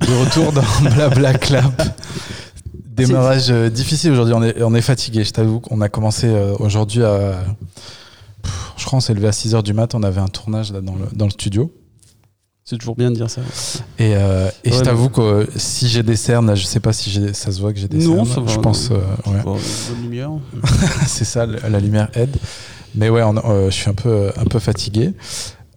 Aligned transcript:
De 0.00 0.12
retour 0.12 0.52
dans 0.52 0.62
Blabla 0.94 1.34
Clap. 1.34 1.82
Démarrage 2.74 3.50
euh, 3.50 3.70
difficile 3.70 4.10
aujourd'hui, 4.10 4.34
on 4.34 4.42
est, 4.42 4.60
on 4.62 4.74
est 4.74 4.80
fatigué, 4.80 5.22
je 5.24 5.30
t'avoue 5.30 5.60
qu'on 5.60 5.80
a 5.80 5.88
commencé 5.88 6.26
euh, 6.26 6.54
aujourd'hui 6.58 7.04
à... 7.04 7.44
Pff, 8.42 8.72
Je 8.76 8.84
crois 8.86 8.96
qu'on 8.96 9.00
s'est 9.00 9.14
levé 9.14 9.28
à 9.28 9.30
6h 9.30 9.62
du 9.62 9.72
mat, 9.72 9.94
on 9.94 10.02
avait 10.02 10.20
un 10.20 10.26
tournage 10.28 10.72
là, 10.72 10.80
dans, 10.80 10.94
le, 10.96 11.06
dans 11.12 11.24
le 11.26 11.30
studio. 11.30 11.72
C'est 12.64 12.76
toujours 12.78 12.96
bien 12.96 13.10
de 13.10 13.16
dire 13.16 13.30
ça. 13.30 13.42
Et, 13.98 14.16
euh, 14.16 14.48
et 14.64 14.72
je 14.72 14.80
t'avoue 14.80 15.10
que 15.10 15.48
si 15.56 15.86
j'ai 15.88 16.02
des 16.02 16.16
cernes, 16.16 16.46
là, 16.48 16.54
je 16.56 16.64
sais 16.64 16.80
pas 16.80 16.92
si 16.92 17.10
j'ai- 17.10 17.34
ça 17.34 17.52
se 17.52 17.60
voit 17.60 17.72
que 17.72 17.78
j'ai 17.78 17.88
des 17.88 17.98
Non, 18.06 18.24
cernes. 18.24 18.34
ça 18.34 18.40
va, 18.40 18.52
je 18.52 18.58
pense, 18.58 18.90
non. 18.90 18.96
euh, 18.96 19.30
ouais. 19.32 19.42
Bon, 19.42 19.52
bonne 19.54 20.02
lumière. 20.02 20.30
c'est 21.06 21.24
ça, 21.26 21.46
la 21.46 21.78
lumière 21.80 22.08
aide. 22.14 22.36
Mais 22.94 23.10
ouais, 23.10 23.22
on- 23.22 23.36
euh, 23.36 23.66
je 23.66 23.74
suis 23.74 23.90
un 23.90 23.94
peu, 23.94 24.30
un 24.36 24.44
peu 24.44 24.58
fatigué. 24.58 25.12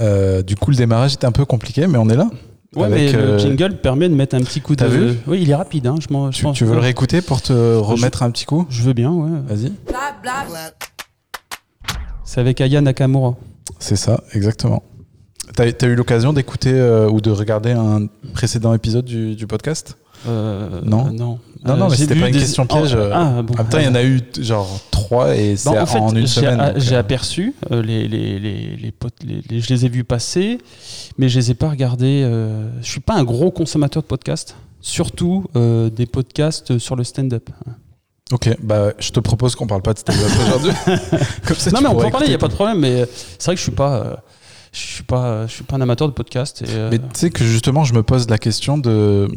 Euh, 0.01 0.41
du 0.43 0.55
coup, 0.55 0.71
le 0.71 0.77
démarrage 0.77 1.13
était 1.15 1.25
un 1.25 1.31
peu 1.31 1.45
compliqué, 1.45 1.87
mais 1.87 1.97
on 1.97 2.09
est 2.09 2.15
là. 2.15 2.29
Ouais, 2.75 2.85
Avec, 2.85 3.13
mais 3.13 3.15
euh, 3.15 3.33
le 3.33 3.39
jingle 3.39 3.77
permet 3.77 4.09
de 4.09 4.13
mettre 4.13 4.35
un 4.35 4.41
petit 4.41 4.61
coup 4.61 4.75
de. 4.75 4.85
vu 4.85 5.17
Oui, 5.25 5.39
il 5.41 5.49
est 5.49 5.55
rapide. 5.55 5.87
Hein, 5.87 5.95
je, 5.99 6.07
Tu, 6.37 6.43
pense- 6.43 6.55
tu 6.57 6.65
veux 6.65 6.73
le 6.75 6.79
réécouter 6.81 7.21
pour 7.21 7.41
te 7.41 7.53
remettre 7.77 8.23
un 8.23 8.29
petit 8.31 8.45
coup 8.45 8.65
Je 8.69 8.83
veux 8.83 8.93
bien, 8.93 9.11
ouais. 9.11 9.29
Vas-y. 9.47 9.71
C'est 12.23 12.41
avec 12.41 12.61
Aya 12.61 12.81
Nakamura. 12.81 13.35
C'est 13.79 13.95
ça, 13.95 14.21
exactement. 14.33 14.83
T'as 15.55 15.65
as 15.65 15.85
eu 15.85 15.95
l'occasion 15.95 16.33
d'écouter 16.33 16.73
euh, 16.73 17.09
ou 17.09 17.21
de 17.21 17.31
regarder 17.31 17.71
un 17.71 18.07
précédent 18.33 18.73
épisode 18.73 19.05
du, 19.05 19.35
du 19.35 19.47
podcast 19.47 19.97
Euh, 20.27 20.81
Non. 20.83 21.07
euh, 21.07 21.11
non. 21.11 21.39
Non, 21.65 21.75
non, 21.75 21.85
mais 21.89 21.95
j'ai 21.97 22.03
c'était 22.03 22.19
pas 22.19 22.27
une 22.27 22.33
des- 22.33 22.39
question 22.39 22.65
piège. 22.65 22.95
Oh, 22.97 23.09
ah, 23.13 23.41
bon. 23.41 23.53
En 23.55 23.57
même 23.57 23.67
temps, 23.69 23.79
il 23.79 23.85
y 23.85 23.87
en 23.87 23.95
a 23.95 24.03
eu 24.03 24.21
genre 24.39 24.79
trois 24.91 25.35
et 25.35 25.57
c'est 25.57 25.69
Bah, 25.71 25.83
en 25.83 25.85
fait, 25.85 25.97
en 25.99 26.15
une 26.15 26.27
semaine. 26.27 26.73
j'ai 26.77 26.95
euh, 26.95 26.99
aperçu 26.99 27.55
euh, 27.71 27.81
les, 27.81 28.07
les, 28.07 28.39
les, 28.39 28.75
les 28.77 28.91
potes, 28.91 29.15
les- 29.23 29.59
je 29.59 29.67
les 29.73 29.85
ai 29.85 29.89
vus 29.89 30.03
passer, 30.03 30.59
mais 31.17 31.27
je 31.29 31.37
les 31.39 31.51
ai 31.51 31.53
pas 31.55 31.69
regardés. 31.69 32.21
euh, 32.23 32.69
je 32.81 32.87
suis 32.89 32.99
pas 33.01 33.15
un 33.15 33.23
gros 33.23 33.51
consommateur 33.51 34.01
de 34.03 34.07
podcasts, 34.07 34.55
surtout 34.81 35.45
euh, 35.55 35.89
des 35.89 36.05
podcasts 36.05 36.77
sur 36.77 36.95
le 36.95 37.03
stand-up. 37.03 37.49
Ok, 38.31 38.49
bah 38.61 38.91
je 38.99 39.09
te 39.11 39.19
propose 39.19 39.55
qu'on 39.55 39.67
parle 39.67 39.81
pas 39.81 39.93
de 39.93 39.99
stand-up 39.99 40.29
aujourd'hui. 40.47 40.71
Non, 41.73 41.79
mais 41.81 41.87
on 41.89 41.95
peut 41.95 42.05
en 42.05 42.11
parler, 42.11 42.27
il 42.27 42.31
y 42.31 42.35
a 42.35 42.39
pas 42.39 42.47
de 42.49 42.53
problème. 42.53 42.79
Mais 42.79 43.01
euh, 43.01 43.05
c'est 43.39 43.45
vrai 43.45 43.55
que 43.55 43.59
je 43.59 43.63
suis 43.63 43.71
pas, 43.71 43.95
euh, 43.97 44.15
je 44.73 44.79
suis 44.79 45.03
pas, 45.03 45.47
je 45.47 45.53
suis 45.53 45.63
pas 45.63 45.75
un 45.77 45.81
amateur 45.81 46.07
de 46.07 46.13
podcasts. 46.13 46.61
Et, 46.61 46.65
euh, 46.69 46.89
Mais 46.91 46.99
tu 46.99 47.05
sais 47.13 47.29
que 47.29 47.43
justement, 47.43 47.83
je 47.83 47.93
me 47.93 48.03
pose 48.03 48.29
la 48.29 48.37
question 48.37 48.77
de 48.77 49.27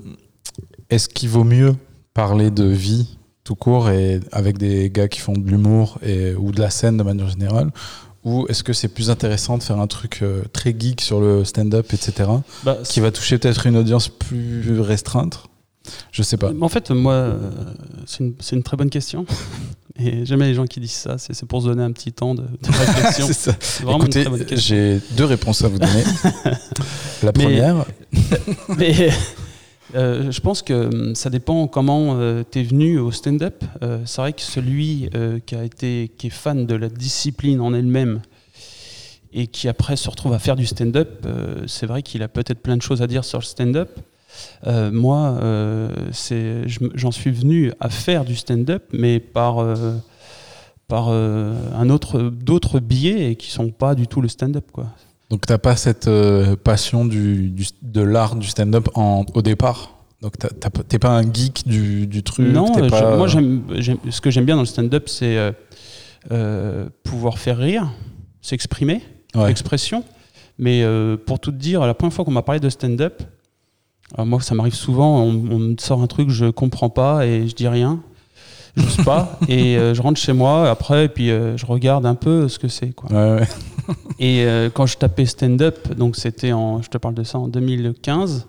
est-ce 0.91 1.09
qu'il 1.09 1.29
vaut 1.29 1.45
mieux 1.45 1.75
parler 2.15 2.51
de 2.51 2.65
vie 2.65 3.17
tout 3.45 3.55
court 3.55 3.91
et 3.91 4.21
avec 4.33 4.59
des 4.59 4.91
gars 4.91 5.09
qui 5.09 5.21
font 5.21 5.33
de 5.33 5.49
l'humour 5.49 5.99
et 6.05 6.35
ou 6.35 6.53
de 6.53 6.61
la 6.61 6.71
scène 6.71 6.97
de 6.97 7.03
manière 7.03 7.29
générale 7.29 7.71
ou 8.23 8.47
est-ce 8.49 8.63
que 8.63 8.75
c'est 8.75 8.89
plus 8.89 9.09
intéressant 9.09 9.57
de 9.57 9.63
faire 9.63 9.79
un 9.81 9.87
truc 9.87 10.19
euh, 10.23 10.43
très 10.53 10.77
geek 10.79 11.01
sur 11.01 11.21
le 11.23 11.43
stand-up, 11.47 11.91
etc., 11.95 12.29
bah, 12.65 12.77
qui 12.85 13.01
va 13.01 13.11
toucher 13.11 13.39
peut-être 13.39 13.67
une 13.67 13.79
audience 13.79 14.09
plus 14.11 14.79
restreinte? 14.79 15.45
Je 16.13 16.23
sais 16.23 16.37
pas. 16.37 16.53
En 16.61 16.69
fait, 16.69 16.91
moi, 16.91 17.15
euh, 17.15 17.51
c'est 18.05 18.23
une, 18.23 18.35
une 18.53 18.63
très 18.63 18.77
bonne 18.77 18.91
question. 18.91 19.25
Et 19.99 20.25
jamais 20.27 20.47
les 20.47 20.55
gens 20.55 20.67
qui 20.67 20.81
disent 20.81 20.93
ça, 20.93 21.17
c'est 21.19 21.47
pour 21.47 21.63
se 21.63 21.69
donner 21.69 21.83
un 21.83 21.93
petit 21.93 22.13
temps 22.13 22.35
de, 22.35 22.43
de 22.43 22.67
réflexion. 22.69 23.27
C'est 23.27 23.33
ça. 23.33 23.53
Écoutez, 23.91 24.27
j'ai 24.53 25.01
deux 25.17 25.25
réponses 25.25 25.63
à 25.65 25.69
vous 25.69 25.79
donner. 25.79 26.05
la 27.23 27.33
Mais- 27.37 27.45
première, 27.45 27.85
Mais 28.77 29.11
euh, 29.95 30.31
je 30.31 30.41
pense 30.41 30.63
que 30.63 30.87
hum, 30.87 31.15
ça 31.15 31.31
dépend 31.31 31.67
comment 31.67 32.17
tu 32.51 32.61
es 32.61 32.63
venu 32.63 32.99
au 32.99 33.11
stand-up. 33.11 33.65
Euh, 33.83 34.01
c'est 34.05 34.21
vrai 34.21 34.33
que 34.33 34.43
celui 34.43 35.09
euh, 35.15 35.39
qui, 35.45 35.55
a 35.55 35.65
été, 35.65 36.11
qui 36.17 36.29
est 36.29 36.31
fan 36.31 36.67
de 36.67 36.75
la 36.75 36.89
discipline 36.89 37.61
en 37.61 37.75
elle-même 37.75 38.21
et 39.33 39.47
qui 39.47 39.69
après 39.69 39.97
se 39.97 40.11
retrouve 40.11 40.33
à 40.33 40.39
faire 40.39 40.57
du 40.57 40.67
stand-up, 40.67 41.25
euh, 41.25 41.65
c'est 41.67 41.87
vrai 41.87 42.03
qu'il 42.03 42.23
a 42.23 42.29
peut-être 42.29 42.61
plein 42.61 42.77
de 42.77 42.83
choses 42.83 43.03
à 43.03 43.07
dire 43.07 43.25
sur 43.25 43.39
le 43.39 43.45
stand-up. 43.45 43.91
Euh, 44.67 44.91
moi, 44.91 45.39
euh, 45.43 45.89
j'en 46.95 47.11
suis 47.11 47.31
venu 47.31 47.73
à 47.81 47.89
faire 47.89 48.25
du 48.25 48.37
stand-up, 48.37 48.85
mais 48.93 49.21
par, 49.21 49.59
euh, 49.59 49.95
par 50.89 51.09
euh, 51.09 51.55
autre, 51.89 52.21
d'autres 52.21 52.81
biais 52.81 53.31
et 53.31 53.37
qui 53.37 53.51
sont 53.51 53.71
pas 53.71 53.95
du 53.95 54.07
tout 54.07 54.21
le 54.21 54.29
stand-up. 54.29 54.67
Quoi. 54.73 54.87
Donc 55.31 55.47
t'as 55.47 55.59
pas 55.59 55.77
cette 55.77 56.09
euh, 56.09 56.57
passion 56.57 57.05
du, 57.05 57.51
du- 57.51 57.67
de 57.83 58.01
l'art 58.03 58.37
du 58.37 58.49
stand-up 58.49 58.89
au 58.97 59.43
départ? 59.43 59.97
Donc 60.23 60.35
t'es 60.89 60.99
pas 60.99 61.11
un 61.17 61.23
geek 61.23 61.67
du, 61.67 62.07
du 62.07 62.23
truc 62.23 62.47
Non, 62.53 62.71
pas- 62.73 62.89
je- 63.13 63.17
moi 63.17 63.27
j'aime, 63.27 63.63
ce 64.11 64.21
que 64.21 64.31
j'aime 64.31 64.45
bien 64.45 64.57
dans 64.57 64.63
le 64.63 64.67
stand-up, 64.67 65.09
c'est 65.09 65.37
euh, 65.39 65.53
euh, 66.31 66.89
pouvoir 67.05 67.39
faire 67.39 67.57
rire, 67.57 67.91
s'exprimer, 68.43 69.03
Ouais. 69.35 69.47
l'expression. 69.49 70.05
Mais 70.59 70.83
euh, 70.83 71.17
pour 71.17 71.41
tout 71.41 71.53
te 71.53 71.57
dire, 71.57 71.87
la 71.87 71.95
première 71.95 72.13
fois 72.13 72.25
qu'on 72.27 72.33
m'a 72.33 72.43
parlé 72.43 72.61
de 72.61 72.69
stand-up, 72.69 73.23
moi 74.19 74.41
ça 74.43 74.55
m'arrive 74.55 74.75
souvent, 74.75 75.21
on, 75.23 75.29
on 75.29 75.59
me 75.59 75.77
sort 75.79 76.03
un 76.03 76.07
truc, 76.07 76.29
je 76.29 76.47
comprends 76.51 76.91
pas 76.91 77.25
et 77.27 77.49
je 77.49 77.55
dis 77.55 77.69
rien, 77.69 78.01
j'ose 78.77 78.99
pas, 79.05 79.39
et 79.49 79.79
euh, 79.79 79.95
je 79.95 80.03
rentre 80.03 80.21
chez 80.21 80.35
moi 80.35 80.69
après, 80.69 81.07
et 81.07 81.09
puis 81.09 81.29
je 81.29 81.65
regarde 81.65 82.05
un 82.05 82.15
peu 82.17 82.47
ce 82.49 82.59
que 82.59 82.69
c'est. 82.69 82.91
Quoi. 82.91 83.11
Ouais, 83.11 83.41
ouais. 83.41 83.49
Et 84.19 84.45
euh, 84.45 84.69
quand 84.73 84.87
je 84.87 84.97
tapais 84.97 85.27
stand-up, 85.27 85.95
donc 85.97 86.17
c'était 86.17 86.53
en, 86.53 86.83
je 86.83 86.89
te 86.89 86.99
parle 86.99 87.15
de 87.15 87.23
ça 87.25 87.39
en 87.39 87.49
2015. 87.49 88.47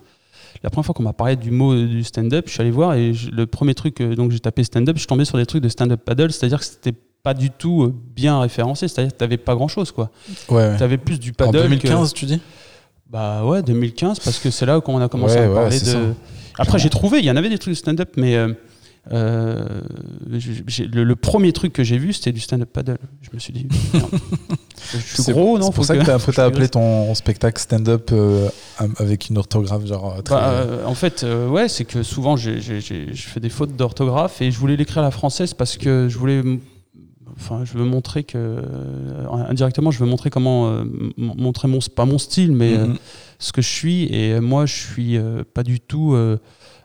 La 0.62 0.70
première 0.70 0.84
fois 0.86 0.94
qu'on 0.94 1.02
m'a 1.02 1.12
parlé 1.12 1.36
du 1.36 1.50
mot 1.50 1.74
du 1.74 2.04
stand-up, 2.04 2.44
je 2.46 2.52
suis 2.52 2.60
allé 2.60 2.70
voir 2.70 2.94
et 2.94 3.14
je- 3.14 3.30
le 3.30 3.46
premier 3.46 3.74
truc, 3.74 4.00
euh, 4.00 4.14
donc 4.14 4.30
j'ai 4.30 4.38
tapé 4.40 4.62
stand-up, 4.64 4.96
je 4.96 5.00
suis 5.00 5.06
tombé 5.06 5.24
sur 5.24 5.38
des 5.38 5.46
trucs 5.46 5.62
de 5.62 5.68
stand-up 5.68 6.00
paddle, 6.04 6.30
c'est-à-dire 6.32 6.58
que 6.60 6.64
c'était 6.64 6.92
pas 7.22 7.34
du 7.34 7.50
tout 7.50 7.84
euh, 7.84 7.94
bien 8.14 8.38
référencé, 8.40 8.86
c'est-à-dire 8.88 9.12
que 9.12 9.16
t'avais 9.18 9.38
pas 9.38 9.54
grand-chose 9.54 9.90
quoi. 9.92 10.10
Ouais, 10.48 10.56
ouais. 10.56 10.76
T'avais 10.76 10.98
plus 10.98 11.18
du 11.18 11.30
En 11.30 11.34
paddle. 11.34 11.62
2015, 11.62 12.12
tu 12.12 12.26
dis? 12.26 12.40
Bah 13.10 13.44
ouais, 13.44 13.62
2015 13.62 14.20
parce 14.20 14.38
que 14.38 14.50
c'est 14.50 14.66
là 14.66 14.80
qu'on 14.80 15.00
a 15.00 15.08
commencé 15.08 15.36
Ouais, 15.36 15.44
à 15.46 15.48
parler 15.54 15.78
ça. 15.78 15.98
de. 16.00 16.12
Après 16.58 16.78
j'ai 16.78 16.90
trouvé, 16.90 17.18
il 17.20 17.24
y 17.24 17.30
en 17.30 17.36
avait 17.36 17.48
des 17.48 17.58
trucs 17.58 17.74
de 17.74 17.78
stand-up, 17.78 18.10
mais 18.16 18.36
euh, 18.36 18.52
euh, 19.10 19.80
le, 20.28 21.02
le 21.04 21.16
premier 21.16 21.52
truc 21.52 21.72
que 21.72 21.82
j'ai 21.82 21.98
vu 21.98 22.12
c'était 22.12 22.30
du 22.32 22.40
stand-up 22.40 22.68
paddle. 22.72 22.98
Je 23.22 23.30
me 23.32 23.38
suis 23.40 23.52
dit, 23.52 23.66
merde. 23.92 24.06
je 24.92 24.96
suis 24.98 25.22
C'est- 25.22 25.32
gros, 25.32 25.58
non 25.58 25.66
C'est 25.66 25.74
pour 25.74 25.84
ça 25.84 25.96
que 25.96 26.04
t'as 26.04 26.18
je 26.32 26.40
appelé 26.40 26.68
ton 26.68 27.14
spectacle 27.14 27.60
stand-up 27.60 28.10
euh, 28.12 28.48
avec 28.98 29.28
une 29.28 29.38
orthographe 29.38 29.84
genre 29.86 30.14
euh, 30.18 30.22
très. 30.22 30.34
Bah, 30.36 30.50
euh, 30.50 30.84
en 30.86 30.94
fait, 30.94 31.26
ouais, 31.48 31.68
c'est 31.68 31.84
que 31.84 32.02
souvent 32.02 32.36
je 32.36 32.50
fais 33.14 33.40
des 33.40 33.48
fautes 33.50 33.76
d'orthographe 33.76 34.40
et 34.40 34.50
je 34.50 34.58
voulais 34.58 34.76
l'écrire 34.76 34.98
à 34.98 35.02
la 35.06 35.10
française 35.10 35.54
parce 35.54 35.76
que 35.76 36.08
je 36.08 36.18
voulais. 36.18 36.42
Enfin, 37.36 37.64
je 37.64 37.76
veux 37.78 37.84
montrer 37.84 38.24
que. 38.24 38.36
euh, 38.38 39.26
indirectement, 39.48 39.90
je 39.90 39.98
veux 39.98 40.06
montrer 40.06 40.30
comment. 40.30 40.68
euh, 40.70 40.84
montrer 41.16 41.68
mon. 41.68 41.78
Pas 41.94 42.04
mon 42.04 42.18
style, 42.18 42.52
mais 42.52 42.74
euh, 42.76 42.86
Mhm. 42.88 42.96
ce 43.38 43.52
que 43.52 43.62
je 43.62 43.68
suis. 43.68 44.04
Et 44.14 44.38
moi, 44.40 44.66
je 44.66 44.74
suis 44.74 45.18
pas 45.54 45.62
du 45.62 45.80
tout 45.80 46.16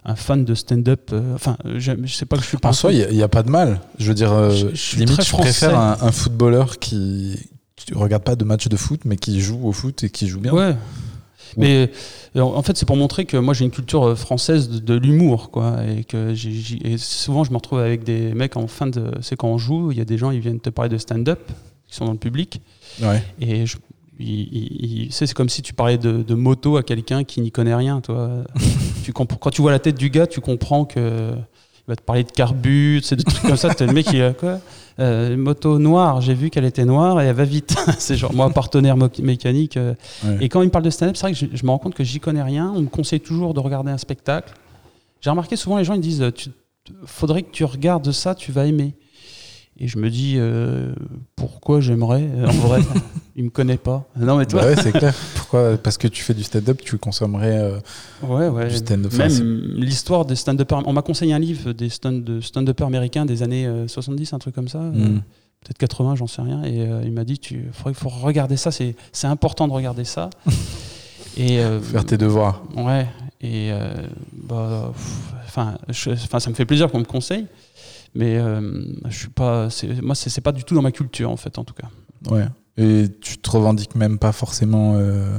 un 0.06 0.16
fan 0.16 0.46
de 0.46 0.56
stand-up. 0.56 1.12
enfin, 1.36 1.58
j'aime- 1.76 2.06
je 2.08 2.14
sais 2.14 2.26
pas 2.26 2.38
que 2.38 2.44
je 2.44 2.48
suis 2.48 2.58
pas. 2.58 2.70
En 2.70 2.74
soi, 2.74 2.94
il 2.94 3.14
n'y 3.16 3.22
a, 3.24 3.28
pas 3.28 3.44
de 3.44 3.50
mal. 3.50 3.82
Je 4.00 4.08
veux 4.08 4.14
dire, 4.14 4.50
Je- 4.52 4.70
je 4.70 4.76
suis 4.76 4.98
limite, 5.00 5.14
très 5.16 5.24
je 5.24 5.30
français. 5.30 5.44
préfère 5.50 5.78
un, 5.80 5.98
un 6.02 6.12
footballeur 6.12 6.80
qui 6.80 7.38
qui 7.76 7.94
regarde 7.94 8.24
pas 8.24 8.36
de 8.36 8.44
match 8.44 8.68
de 8.68 8.76
foot, 8.76 9.02
mais 9.06 9.18
qui 9.18 9.40
joue 9.40 9.60
au 9.64 9.72
foot 9.72 10.04
et 10.04 10.10
qui 10.10 10.28
joue 10.28 10.40
bien. 10.40 10.52
Ouais. 10.52 10.76
Mais 11.56 11.90
euh, 12.36 12.42
en 12.42 12.62
fait, 12.62 12.76
c'est 12.78 12.86
pour 12.86 12.98
montrer 12.98 13.26
que 13.26 13.38
moi 13.38 13.54
j'ai 13.54 13.64
une 13.66 13.72
culture 13.72 14.04
euh, 14.04 14.16
française 14.16 14.70
de, 14.70 14.80
de 14.80 14.96
l'humour, 14.96 15.50
quoi, 15.50 15.78
et 15.88 16.04
que 16.04 16.34
et 16.86 16.98
souvent 16.98 17.44
je 17.44 17.52
me 17.52 17.56
retrouve 17.58 17.80
avec 17.80 18.04
des 18.04 18.34
mecs 18.34 18.58
en 18.58 18.68
fin 18.68 18.88
de, 18.88 19.12
c'est 19.22 19.36
quand 19.38 19.48
on 19.48 19.58
joue, 19.58 19.92
il 19.92 19.98
y 19.98 20.02
a 20.02 20.06
des 20.06 20.18
gens 20.18 20.32
ils 20.32 20.40
viennent 20.42 20.60
te 20.60 20.70
parler 20.70 20.90
de 20.90 20.98
stand-up, 20.98 21.40
qui 21.88 21.96
sont 21.96 22.06
dans 22.06 22.12
le 22.12 22.18
public, 22.18 22.62
Ouais. 23.02 23.24
et 23.40 23.66
je, 23.66 23.78
c'est 25.12 25.32
comme 25.34 25.50
si 25.50 25.62
tu 25.62 25.74
parlais 25.74 25.98
de, 25.98 26.24
de 26.24 26.34
moto 26.36 26.78
à 26.78 26.84
quelqu'un 26.84 27.24
qui 27.24 27.40
n'y 27.42 27.52
connaît 27.52 27.76
rien, 27.76 28.02
toi. 28.02 28.30
tu 29.04 29.14
quand 29.14 29.50
tu 29.52 29.62
vois 29.62 29.72
la 29.72 29.80
tête 29.80 29.98
du 29.98 30.10
gars, 30.10 30.28
tu 30.28 30.42
comprends 30.42 30.86
que 30.86 31.32
il 31.34 31.92
va 31.92 31.96
te 31.96 32.02
parler 32.02 32.24
de 32.26 32.32
carbu, 32.32 33.00
c'est 33.02 33.16
des 33.16 33.24
trucs 33.24 33.44
comme 33.44 33.56
ça. 33.56 33.74
T'as 33.74 33.86
le 33.86 33.94
mec 33.94 34.08
qui 34.08 34.20
quoi 34.40 34.60
Euh, 35.00 35.34
une 35.36 35.42
moto 35.42 35.78
noire, 35.78 36.22
j'ai 36.22 36.34
vu 36.34 36.50
qu'elle 36.50 36.66
était 36.66 36.86
noire 36.86 37.22
et 37.22 37.26
elle 37.26 37.36
va 37.36 37.44
vite. 37.44 37.76
c'est 38.00 38.16
genre 38.18 38.34
moi 38.34 38.50
partenaire 38.50 38.98
mécanique. 39.20 39.78
euh, 39.78 39.94
Ouais. 40.26 40.38
et 40.42 40.50
quand 40.50 40.62
il 40.62 40.66
me 40.66 40.72
parle 40.72 40.86
de 40.86 40.90
stand-up, 40.90 41.16
c'est 41.16 41.22
vrai 41.22 41.34
que 41.34 41.38
je, 41.38 41.46
je 41.54 41.66
me 41.66 41.70
rends 41.70 41.78
compte 41.78 41.94
que 41.96 42.04
j'y 42.04 42.20
connais 42.20 42.42
rien. 42.42 42.72
On 42.76 42.82
me 42.82 42.88
conseille 42.88 43.20
toujours 43.22 43.54
de 43.54 43.60
regarder 43.60 43.92
un 43.92 43.98
spectacle. 44.00 44.54
J'ai 45.22 45.30
remarqué 45.30 45.56
souvent 45.56 45.78
les 45.78 45.84
gens 45.84 45.94
ils 45.94 46.02
disent 46.02 46.22
euh, 46.22 46.32
tu, 46.32 46.50
faudrait 47.06 47.44
que 47.44 47.52
tu 47.52 47.64
regardes 47.64 48.12
ça, 48.12 48.34
tu 48.34 48.52
vas 48.52 48.66
aimer. 48.66 48.96
Et 49.80 49.88
je 49.88 49.98
me 50.00 50.10
dis 50.10 50.36
euh, 50.38 50.92
pourquoi 51.36 51.82
j'aimerais 51.82 52.24
euh, 52.36 52.48
En 52.48 52.52
vrai, 52.52 52.82
il 53.36 53.44
me 53.46 53.50
connaît 53.50 53.78
pas. 53.78 54.08
Non 54.20 54.38
mais 54.38 54.46
toi, 54.48 54.62
Bah 54.62 54.68
ouais, 54.70 54.76
c'est 54.76 54.92
clair. 54.92 55.14
Pourquoi 55.36 55.78
Parce 55.78 55.98
que 56.00 56.08
tu 56.08 56.24
fais 56.24 56.34
du 56.34 56.44
stand-up, 56.44 56.82
tu 56.84 56.98
consommerais 56.98 57.58
euh, 57.60 57.80
ouais 58.24 58.48
ouais. 58.48 58.70
du 58.70 58.76
stand-up. 58.78 59.14
Même 59.14 59.62
l'histoire 59.76 60.26
des 60.26 60.36
stand-uppers. 60.36 60.82
On 60.88 60.94
m'a 60.94 61.04
conseillé 61.04 61.34
un 61.34 61.40
livre 61.40 61.74
des 61.74 61.90
stand, 61.90 62.24
de 62.24 62.42
stand-uppers 62.42 62.88
américains 62.88 63.26
des 63.26 63.44
années 63.44 63.68
euh, 63.68 63.88
70, 63.88 64.34
un 64.34 64.40
truc 64.40 64.56
comme 64.56 64.68
ça. 64.68 64.80
Hmm. 64.80 65.22
Peut-être 65.64 65.78
80, 65.78 66.16
j'en 66.16 66.28
sais 66.28 66.42
rien. 66.42 66.64
Et 66.64 66.82
euh, 66.82 67.02
il 67.04 67.12
m'a 67.12 67.24
dit 67.24 67.38
tu 67.38 67.66
faudrait- 67.72 67.94
faut 67.94 68.10
regarder 68.10 68.58
ça. 68.58 68.72
C'est 68.72 68.96
c'est 69.12 69.28
important 69.28 69.68
de 69.68 69.74
regarder 69.74 70.06
ça. 70.06 70.30
et 71.38 71.60
euh, 71.60 71.80
Faire 71.80 72.06
tes 72.06 72.18
devoirs. 72.18 72.64
Ouais, 72.76 73.06
et 73.42 73.70
euh, 73.72 73.94
bah, 74.34 74.92
pff, 74.94 75.34
enfin, 75.46 75.78
je- 75.90 76.12
enfin, 76.12 76.40
ça 76.40 76.50
me 76.50 76.56
fait 76.56 76.66
plaisir 76.66 76.90
qu'on 76.92 77.00
me 77.00 77.06
conseille, 77.06 77.46
mais 78.18 78.38
euh, 78.38 78.84
je 79.08 79.16
suis 79.18 79.30
pas, 79.30 79.70
moi, 80.02 80.16
c'est 80.16 80.42
pas 80.42 80.52
du 80.52 80.64
tout 80.64 80.74
dans 80.74 80.82
ma 80.82 80.92
culture 80.92 81.30
en 81.30 81.38
fait, 81.38 81.58
en 81.60 81.64
tout 81.64 81.76
cas. 81.76 81.88
Ouais. 82.32 82.46
Et 82.78 83.06
tu 83.22 83.38
te 83.38 83.50
revendiques 83.52 83.96
même 83.96 84.18
pas 84.18 84.32
forcément 84.32 84.96
euh, 84.96 85.38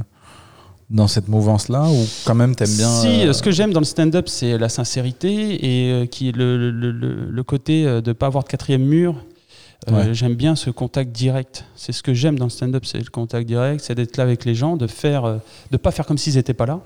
dans 0.89 1.07
cette 1.09 1.27
mouvance-là 1.27 1.89
ou 1.89 2.05
quand 2.25 2.35
même 2.35 2.55
t'aimes 2.55 2.75
bien 2.75 2.89
Si, 2.89 3.27
euh, 3.27 3.33
ce 3.33 3.43
que 3.43 3.51
j'aime 3.51 3.73
dans 3.73 3.81
le 3.81 3.85
stand-up, 3.85 4.29
c'est 4.29 4.57
la 4.57 4.69
sincérité 4.69 5.29
et 5.65 5.91
euh, 5.91 6.05
qui 6.05 6.29
est 6.29 6.35
le, 6.35 6.71
le, 6.71 6.91
le, 6.91 7.29
le 7.29 7.43
côté 7.43 7.83
de 7.83 8.01
ne 8.05 8.13
pas 8.13 8.27
avoir 8.27 8.45
de 8.45 8.49
quatrième 8.49 8.83
mur. 8.83 9.15
Ouais. 9.91 10.13
J'aime 10.13 10.35
bien 10.35 10.55
ce 10.55 10.69
contact 10.69 11.11
direct. 11.11 11.65
C'est 11.75 11.91
ce 11.91 12.01
que 12.01 12.13
j'aime 12.13 12.37
dans 12.39 12.45
le 12.45 12.51
stand-up, 12.51 12.85
c'est 12.85 12.97
le 12.99 13.09
contact 13.09 13.45
direct, 13.45 13.81
c'est 13.83 13.95
d'être 13.95 14.15
là 14.17 14.23
avec 14.23 14.45
les 14.45 14.55
gens, 14.55 14.77
de 14.77 14.87
faire, 14.87 15.39
de 15.71 15.77
pas 15.77 15.91
faire 15.91 16.05
comme 16.05 16.17
s'ils 16.17 16.35
n'étaient 16.35 16.53
pas 16.53 16.65
là. 16.65 16.81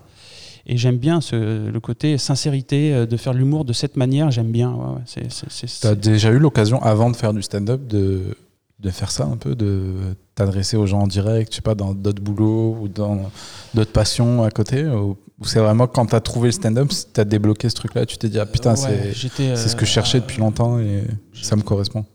Et 0.65 0.77
j'aime 0.77 0.97
bien 0.97 1.19
ce, 1.21 1.69
le 1.69 1.79
côté 1.79 2.17
sincérité, 2.17 2.93
euh, 2.93 3.05
de 3.05 3.17
faire 3.17 3.33
l'humour 3.33 3.65
de 3.65 3.73
cette 3.73 3.97
manière. 3.97 4.31
J'aime 4.31 4.51
bien. 4.51 4.71
Ouais, 4.73 5.01
T'as 5.05 5.29
c'est- 5.49 5.95
déjà 5.99 6.31
eu 6.31 6.39
l'occasion, 6.39 6.81
avant 6.81 7.09
de 7.09 7.15
faire 7.15 7.33
du 7.33 7.41
stand-up, 7.41 7.85
de, 7.87 8.21
de 8.79 8.89
faire 8.89 9.11
ça 9.11 9.25
un 9.25 9.35
peu, 9.37 9.55
de 9.55 9.93
t'adresser 10.35 10.77
aux 10.77 10.85
gens 10.85 11.01
en 11.01 11.07
direct, 11.07 11.51
je 11.51 11.57
sais 11.57 11.61
pas, 11.61 11.75
dans 11.75 11.93
d'autres 11.93 12.21
boulots 12.21 12.77
ou 12.81 12.87
dans 12.87 13.29
d'autres 13.73 13.91
passions 13.91 14.43
à 14.43 14.51
côté 14.51 14.85
Ou, 14.85 15.17
ou 15.39 15.45
c'est 15.45 15.59
vraiment 15.59 15.85
quand 15.87 16.05
t'as 16.07 16.21
trouvé 16.21 16.47
le 16.47 16.51
stand-up, 16.53 16.89
t'as 17.11 17.23
débloqué 17.25 17.67
ce 17.69 17.75
truc-là, 17.75 18.05
tu 18.05 18.17
t'es 18.17 18.29
dit, 18.29 18.39
ah 18.39 18.45
putain, 18.45 18.75
Ouais, 18.75 19.11
c'est 19.13 19.67
ce 19.67 19.75
que 19.75 19.85
je 19.85 19.91
cherchais 19.91 20.17
euh, 20.19 20.21
depuis 20.21 20.39
longtemps 20.39 20.79
et 20.79 21.03
ça 21.33 21.55
me 21.57 21.61
correspond. 21.61 22.05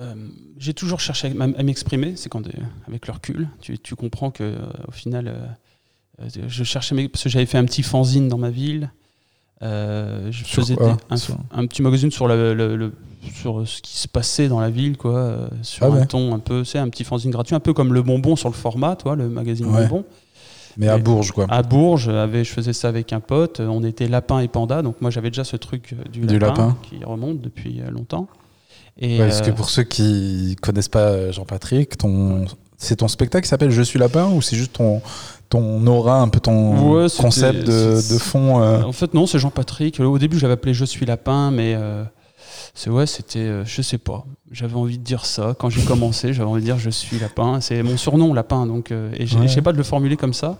Euh, 0.00 0.14
j'ai 0.58 0.74
toujours 0.74 1.00
cherché 1.00 1.32
à 1.38 1.62
m'exprimer, 1.62 2.14
c'est 2.16 2.28
quand 2.28 2.46
euh, 2.46 2.50
avec 2.88 3.06
le 3.06 3.12
recul, 3.14 3.48
tu, 3.60 3.78
tu 3.78 3.94
comprends 3.96 4.30
que 4.30 4.42
euh, 4.44 4.58
au 4.88 4.92
final, 4.92 5.28
euh, 5.28 5.32
euh, 5.32 5.46
je 6.36 6.64
cherchais 6.64 6.94
mes- 6.94 7.08
parce 7.08 7.24
que 7.24 7.28
j'avais 7.28 7.46
fait 7.46 7.58
un 7.58 7.64
petit 7.64 7.82
fanzine 7.82 8.28
dans 8.28 8.38
ma 8.38 8.50
ville. 8.50 8.90
Euh, 9.62 10.28
je 10.32 10.44
Sur 10.44 10.62
faisais 10.62 10.74
quoi 10.74 10.96
un, 11.10 11.16
Sur- 11.16 11.36
un 11.52 11.66
petit 11.66 11.82
magazine 11.82 12.10
sur 12.10 12.26
le, 12.26 12.52
le- 12.54 12.74
le- 12.76 12.92
sur 13.32 13.66
ce 13.66 13.80
qui 13.80 13.96
se 13.96 14.08
passait 14.08 14.48
dans 14.48 14.58
la 14.58 14.70
ville, 14.70 14.96
quoi, 14.96 15.14
euh, 15.16 15.48
sur 15.62 15.86
Ah 15.86 15.96
un 15.96 16.06
ton 16.06 16.34
un 16.34 16.40
peu, 16.40 16.64
c'est 16.64 16.78
un 16.78 16.88
petit 16.88 17.04
fanzine 17.04 17.30
gratuit, 17.30 17.54
un 17.54 17.60
peu 17.60 17.72
comme 17.72 17.94
le 17.94 18.02
Bonbon 18.02 18.34
sur 18.34 18.48
le 18.48 18.54
format, 18.54 18.96
toi, 18.96 19.14
le 19.14 19.28
magazine 19.28 19.66
Ouais. 19.66 19.86
Bonbon. 19.86 20.04
Mais 20.78 20.88
à 20.88 20.96
Bourges, 20.98 21.30
quoi. 21.32 21.46
À 21.50 21.62
Bourges, 21.62 22.08
avait, 22.08 22.44
je 22.44 22.50
faisais 22.50 22.72
ça 22.72 22.88
avec 22.88 23.12
un 23.12 23.20
pote. 23.20 23.60
On 23.60 23.84
était 23.84 24.08
lapin 24.08 24.40
et 24.40 24.48
panda, 24.48 24.80
donc 24.82 25.00
moi 25.00 25.10
j'avais 25.10 25.28
déjà 25.30 25.44
ce 25.44 25.56
truc 25.56 25.92
euh, 25.92 26.08
du, 26.08 26.20
Du 26.20 26.38
lapin, 26.38 26.62
lapin. 26.68 26.76
qui 26.82 27.04
remonte 27.04 27.40
depuis 27.40 27.80
euh, 27.82 27.90
longtemps. 27.90 28.26
Et, 28.98 29.18
Ouais, 29.18 29.26
parce 29.28 29.42
que 29.42 29.50
euh, 29.50 29.54
pour 29.54 29.68
ceux 29.70 29.82
qui 29.84 30.56
connaissent 30.60 30.88
pas 30.88 31.08
euh, 31.10 31.30
Jean-Patrick, 31.32 31.98
ton... 31.98 32.46
c'est 32.78 32.96
ton 32.96 33.08
spectacle 33.08 33.44
qui 33.44 33.48
s'appelle 33.50 33.70
Je 33.70 33.82
suis 33.82 33.98
lapin 33.98 34.28
ou 34.30 34.40
c'est 34.42 34.56
juste 34.56 34.72
ton, 34.72 35.02
ton 35.52 35.86
aura, 35.86 36.20
un 36.20 36.28
peu 36.28 36.40
ton 36.40 36.90
Ouais, 36.92 37.06
concept 37.18 37.66
de, 37.66 37.96
c'est- 38.00 38.14
de 38.14 38.18
fond 38.18 38.60
euh, 38.62 38.82
En 38.82 38.92
fait, 38.92 39.12
non, 39.14 39.26
c'est 39.26 39.38
Jean-Patrick. 39.38 40.00
Au 40.00 40.18
début, 40.18 40.38
j'avais 40.38 40.54
appelé 40.54 40.72
Je 40.74 40.84
suis 40.84 41.04
lapin, 41.06 41.50
mais 41.50 41.74
euh, 41.76 42.02
c'est 42.74 42.88
ouais, 42.90 43.06
c'était, 43.06 43.38
euh, 43.40 43.64
je 43.66 43.82
sais 43.82 43.98
pas. 43.98 44.24
J'avais 44.50 44.74
envie 44.76 44.98
de 44.98 45.04
dire 45.04 45.24
ça 45.26 45.54
quand 45.58 45.68
j'ai 45.70 45.82
commencé. 45.82 46.32
J'avais 46.32 46.48
envie 46.48 46.60
de 46.62 46.66
dire 46.66 46.78
Je 46.78 46.90
suis 46.90 47.18
lapin. 47.18 47.60
C'est 47.60 47.82
mon 47.82 47.96
surnom, 47.96 48.32
lapin. 48.34 48.66
Donc, 48.66 48.90
et 48.92 49.26
j'ai- 49.26 49.38
Ouais. 49.38 49.46
je 49.48 49.52
sais 49.52 49.62
pas 49.62 49.72
de 49.72 49.76
le 49.78 49.82
formuler 49.82 50.16
comme 50.16 50.34
ça. 50.34 50.56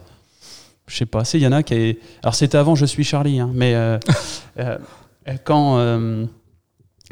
Je 0.87 0.97
sais 0.97 1.07
pas. 1.07 1.25
C'est 1.25 1.39
y 1.41 1.47
en 1.47 1.53
a 1.53 1.63
qui. 1.63 1.75
est- 1.75 1.99
Alors 2.23 2.35
c'était 2.35 2.59
avant 2.59 2.75
Je 2.75 2.85
suis 2.85 3.05
Charlie, 3.05 3.41
hein, 3.41 3.51
mais 3.55 3.75
euh, 3.75 3.99
euh, 4.59 4.77
quand 5.45 5.79
euh, 5.79 6.27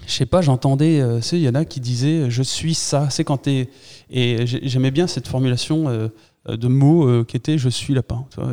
je 0.06 0.12
sais 0.12 0.26
pas, 0.26 0.42
j'entendais. 0.42 1.02
il 1.32 1.38
y 1.40 1.48
en 1.48 1.54
a 1.54 1.64
qui 1.64 1.80
disaient 1.80 2.30
Je 2.30 2.42
suis 2.42 2.74
ça. 2.74 3.08
C'est 3.10 3.24
quand 3.24 3.38
t'es. 3.38 3.68
Et 4.10 4.44
j'ai- 4.46 4.60
j'aimais 4.68 4.90
bien 4.90 5.06
cette 5.06 5.28
formulation. 5.28 6.10
Euh, 6.48 6.56
de 6.56 6.69
mots 6.69 7.06
euh, 7.08 7.25
qui 7.25 7.37
était 7.37 7.58
je 7.58 7.69
suis 7.69 7.92
lapin 7.94 8.25
pas 8.34 8.52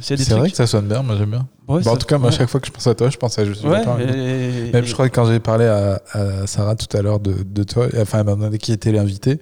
c'est 0.00 0.28
vrai 0.30 0.50
que 0.50 0.56
ça 0.56 0.66
sonne 0.66 0.86
bien, 0.88 1.02
moi 1.02 1.16
j'aime 1.16 1.30
bien. 1.30 1.46
Ouais, 1.68 1.80
Bah, 1.84 1.92
en 1.92 1.96
tout 1.96 2.06
cas, 2.06 2.18
moi, 2.18 2.28
à 2.28 2.30
ouais. 2.32 2.36
chaque 2.36 2.48
fois 2.48 2.60
que 2.60 2.66
je 2.66 2.72
pense 2.72 2.86
à 2.88 2.94
toi, 2.94 3.08
je 3.08 3.16
pense 3.16 3.38
à 3.38 3.44
Je 3.44 3.52
suis 3.52 3.66
Ouais, 3.66 3.78
lapin. 3.78 3.98
et- 4.00 4.72
Même 4.72 4.82
et- 4.84 4.86
je 4.86 4.92
crois 4.92 5.08
que 5.08 5.14
quand 5.14 5.26
j'ai 5.26 5.38
parlé 5.38 5.66
à, 5.66 6.02
à 6.12 6.46
Sarah 6.48 6.74
tout 6.74 6.94
à 6.96 7.02
l'heure 7.02 7.20
de, 7.20 7.34
de 7.44 7.62
toi, 7.62 7.86
enfin 7.98 8.18
elle 8.20 8.26
m'a 8.26 8.34
demandé 8.34 8.58
qui 8.58 8.72
était 8.72 8.90
l'invité, 8.90 9.40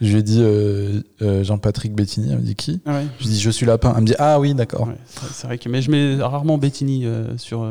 je 0.00 0.12
lui 0.12 0.20
ai 0.20 0.22
dit 0.22 0.40
euh, 0.42 1.00
euh, 1.20 1.44
Jean-Patrick 1.44 1.94
Bettini, 1.94 2.30
elle 2.32 2.38
me 2.38 2.42
dit 2.42 2.54
qui? 2.56 2.80
Ouais, 2.86 3.04
Je 3.18 3.24
lui 3.24 3.30
ai 3.30 3.34
dit 3.34 3.40
je 3.40 3.50
suis 3.50 3.66
lapin, 3.66 3.92
elle 3.94 4.00
me 4.02 4.06
dit 4.06 4.14
ah 4.18 4.40
oui 4.40 4.54
d'accord. 4.54 4.88
c'est 5.06 5.20
c'est 5.34 5.46
vrai 5.46 5.58
que 5.58 5.68
mais 5.68 5.82
je 5.82 5.90
mets 5.90 6.16
rarement 6.22 6.56
Bettini 6.56 7.04
euh, 7.04 7.36
sur. 7.36 7.62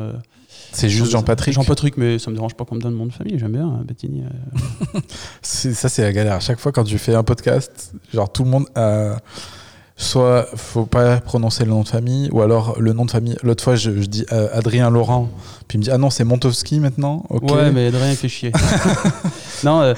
Euh, 0.50 0.68
C'est 0.72 0.88
juste 0.88 1.10
sur- 1.10 1.18
Jean-Patrick. 1.18 1.54
Jean-Patrick, 1.54 1.96
mais 1.96 2.18
ça 2.18 2.30
me 2.30 2.36
dérange 2.36 2.54
pas 2.54 2.64
qu'on 2.64 2.74
me 2.76 2.80
donne 2.80 2.92
mon 2.94 3.04
nom 3.04 3.06
de 3.06 3.12
famille. 3.12 3.38
J'aime 3.38 3.52
bien 3.52 3.66
hein, 3.66 3.82
Bettini. 3.84 4.22
euh. 4.24 5.00
Ça, 5.42 5.88
c'est 5.88 6.02
la 6.02 6.12
galère. 6.12 6.34
À 6.34 6.40
chaque 6.40 6.58
fois, 6.60 6.72
quand 6.72 6.84
tu 6.84 6.98
fais 6.98 7.14
un 7.14 7.22
podcast, 7.22 7.92
genre 8.12 8.30
tout 8.32 8.44
le 8.44 8.50
monde 8.50 8.66
a. 8.74 9.16
Soit 10.02 10.46
faut 10.56 10.86
pas 10.86 11.20
prononcer 11.20 11.64
le 11.66 11.70
nom 11.72 11.82
de 11.82 11.88
famille, 11.88 12.30
ou 12.32 12.40
alors 12.40 12.74
le 12.80 12.94
nom 12.94 13.04
de 13.04 13.10
famille. 13.10 13.36
L'autre 13.42 13.62
fois, 13.62 13.76
je, 13.76 13.90
je 14.00 14.06
dis 14.06 14.24
euh, 14.32 14.48
Adrien 14.54 14.88
Laurent, 14.88 15.28
puis 15.68 15.76
il 15.76 15.80
me 15.80 15.84
dit 15.84 15.90
Ah 15.90 15.98
non, 15.98 16.08
c'est 16.08 16.24
Montowski 16.24 16.80
maintenant? 16.80 17.22
Ouais, 17.28 17.70
mais 17.70 17.88
Adrien 17.88 18.14
fait 18.14 18.28
chier. 18.30 18.50
non, 19.62 19.82
euh, 19.82 19.94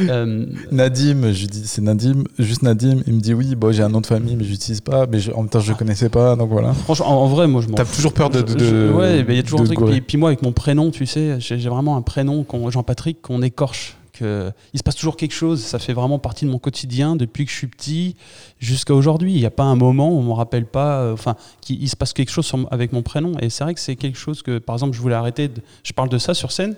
euh, 0.00 0.46
Nadim, 0.70 1.32
je 1.34 1.44
dis 1.44 1.64
C'est 1.66 1.82
Nadim, 1.82 2.24
juste 2.38 2.62
Nadim. 2.62 3.02
Il 3.06 3.12
me 3.12 3.20
dit 3.20 3.34
Oui, 3.34 3.54
bon, 3.54 3.72
j'ai 3.72 3.82
un 3.82 3.90
nom 3.90 4.00
de 4.00 4.06
famille, 4.06 4.36
mais 4.36 4.44
j'utilise 4.44 4.80
pas. 4.80 5.06
Mais 5.06 5.20
je- 5.20 5.32
en 5.32 5.40
même 5.42 5.50
temps, 5.50 5.60
je 5.60 5.70
le 5.70 5.76
connaissais 5.76 6.08
pas, 6.08 6.34
donc 6.34 6.48
voilà. 6.48 6.72
franchement, 6.72 7.08
en, 7.20 7.24
en 7.24 7.28
vrai, 7.28 7.46
moi, 7.46 7.60
je 7.60 7.68
m'en 7.68 7.74
T'as 7.74 7.84
fous. 7.84 7.96
toujours 7.96 8.14
peur 8.14 8.30
de. 8.30 8.40
de, 8.40 8.58
Je- 8.58 8.64
je- 8.64 8.74
de- 8.88 8.92
ouais, 8.92 9.22
mais 9.28 9.34
il 9.34 9.36
y 9.36 9.40
a 9.40 9.42
toujours 9.42 9.60
un 9.60 9.64
truc. 9.64 9.84
Puis, 9.84 10.00
puis 10.00 10.16
moi, 10.16 10.30
avec 10.30 10.40
mon 10.40 10.52
prénom, 10.52 10.90
tu 10.90 11.04
sais, 11.04 11.36
j'ai 11.40 11.58
j'ai 11.58 11.68
vraiment 11.68 11.98
un 11.98 12.02
prénom, 12.02 12.42
qu'on- 12.42 12.70
Jean-Patrick, 12.70 13.20
qu'on 13.20 13.42
écorche. 13.42 13.96
Il 14.22 14.78
se 14.78 14.82
passe 14.82 14.96
toujours 14.96 15.16
quelque 15.16 15.32
chose. 15.34 15.60
Ça 15.62 15.78
fait 15.78 15.92
vraiment 15.92 16.18
partie 16.18 16.44
de 16.44 16.50
mon 16.50 16.58
quotidien 16.58 17.16
depuis 17.16 17.44
que 17.44 17.50
je 17.50 17.56
suis 17.56 17.66
petit 17.66 18.16
jusqu'à 18.58 18.94
aujourd'hui. 18.94 19.32
Il 19.32 19.38
n'y 19.38 19.46
a 19.46 19.50
pas 19.50 19.64
un 19.64 19.76
moment 19.76 20.10
où 20.10 20.18
on 20.18 20.22
me 20.22 20.32
rappelle 20.32 20.66
pas. 20.66 21.00
euh, 21.02 21.12
Enfin, 21.12 21.36
qu'il 21.60 21.82
il 21.82 21.88
se 21.88 21.96
passe 21.96 22.12
quelque 22.12 22.30
chose 22.30 22.46
sur 22.46 22.66
avec 22.70 22.92
mon 22.92 23.02
prénom. 23.02 23.32
Et 23.40 23.50
c'est 23.50 23.64
vrai 23.64 23.74
que 23.74 23.80
c'est 23.80 23.96
quelque 23.96 24.18
chose 24.18 24.42
que, 24.42 24.58
par 24.58 24.74
exemple, 24.76 24.94
je 24.96 25.00
voulais 25.00 25.14
arrêter. 25.14 25.48
de- 25.48 25.60
je 25.82 25.92
parle 25.92 26.08
de 26.08 26.18
ça 26.18 26.34
sur 26.34 26.52
scène. 26.52 26.76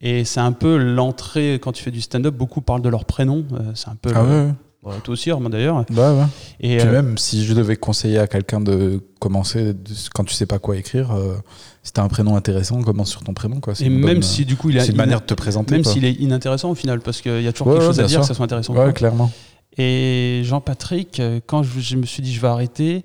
Et 0.00 0.24
c'est 0.24 0.40
un 0.40 0.52
peu 0.52 0.76
l'entrée 0.78 1.60
quand 1.62 1.72
tu 1.72 1.82
fais 1.82 1.90
du 1.92 2.00
stand-up. 2.00 2.34
Beaucoup 2.34 2.60
parlent 2.60 2.82
de 2.82 2.88
leur 2.88 3.04
prénom. 3.04 3.44
euh, 3.52 3.72
c'est 3.74 3.88
un 3.88 3.96
peu. 3.96 4.10
Ah 4.14 4.24
ouais. 4.24 4.52
Ouais, 4.82 4.94
toi 5.04 5.12
aussi, 5.12 5.30
Armand, 5.30 5.48
d'ailleurs. 5.48 5.84
Bah 5.90 6.12
ouais. 6.12 6.24
Et 6.58 6.78
Puis 6.78 6.88
euh, 6.88 6.90
même 6.92 7.16
si 7.16 7.44
je 7.44 7.54
devais 7.54 7.76
conseiller 7.76 8.18
à 8.18 8.26
quelqu'un 8.26 8.60
de 8.60 9.00
commencer 9.20 9.74
quand 10.12 10.24
tu 10.24 10.34
sais 10.34 10.46
pas 10.46 10.58
quoi 10.58 10.76
écrire, 10.76 11.12
euh, 11.12 11.36
si 11.84 11.92
t'as 11.92 12.02
un 12.02 12.08
prénom 12.08 12.34
intéressant, 12.34 12.82
commence 12.82 13.10
sur 13.10 13.22
ton 13.22 13.32
prénom. 13.32 13.60
Quoi. 13.60 13.74
Et 13.80 13.84
une 13.84 13.98
même 14.00 14.14
bonne- 14.14 14.22
si 14.22 14.44
du 14.44 14.56
coup 14.56 14.70
il 14.70 14.78
a 14.80 14.84
une 14.84 14.96
manière 14.96 15.20
de 15.20 15.26
te 15.26 15.34
présenter. 15.34 15.76
même 15.76 15.84
s'il 15.84 16.04
est 16.04 16.14
inintéressant 16.14 16.70
au 16.70 16.74
final 16.74 17.00
parce 17.00 17.20
qu'il 17.20 17.42
y 17.42 17.46
a 17.46 17.52
toujours 17.52 17.68
Ouais, 17.68 17.74
quelque 17.74 17.82
ouais, 17.82 17.88
chose 17.90 18.00
à 18.00 18.02
dire 18.02 18.10
sûr. 18.10 18.20
que 18.22 18.26
ça 18.26 18.34
soit 18.34 18.44
intéressant. 18.44 18.74
Ouais, 18.74 18.92
clairement. 18.92 19.30
Et 19.78 20.42
Jean-Patrick, 20.44 21.20
euh, 21.20 21.38
quand 21.46 21.62
je, 21.62 21.78
je 21.78 21.96
me 21.96 22.04
suis 22.04 22.22
dit 22.22 22.32
je 22.34 22.40
vais 22.40 22.48
arrêter, 22.48 23.04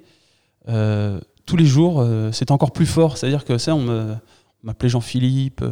euh, 0.69 1.19
tous 1.45 1.57
les 1.57 1.65
jours 1.65 2.01
euh, 2.01 2.31
c'était 2.31 2.51
encore 2.51 2.71
plus 2.71 2.88
fort. 2.88 3.18
C'est-à-dire 3.18 3.45
que 3.45 3.59
ça 3.59 3.75
on 3.75 4.18
m'appelait 4.63 4.89
Jean-Philippe. 4.89 5.63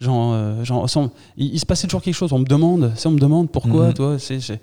Jean, 0.00 0.34
euh, 0.34 0.64
on- 0.70 1.10
il, 1.38 1.54
il 1.54 1.58
se 1.58 1.64
passait 1.66 1.86
toujours 1.86 2.02
quelque 2.02 2.14
chose. 2.14 2.32
On 2.32 2.38
me 2.38 2.44
demande, 2.44 2.92
on 3.04 3.10
me 3.10 3.18
demande 3.18 3.50
pourquoi, 3.50 3.88
Mhm. 3.88 3.94
toi. 3.94 4.18
c'est- 4.18 4.60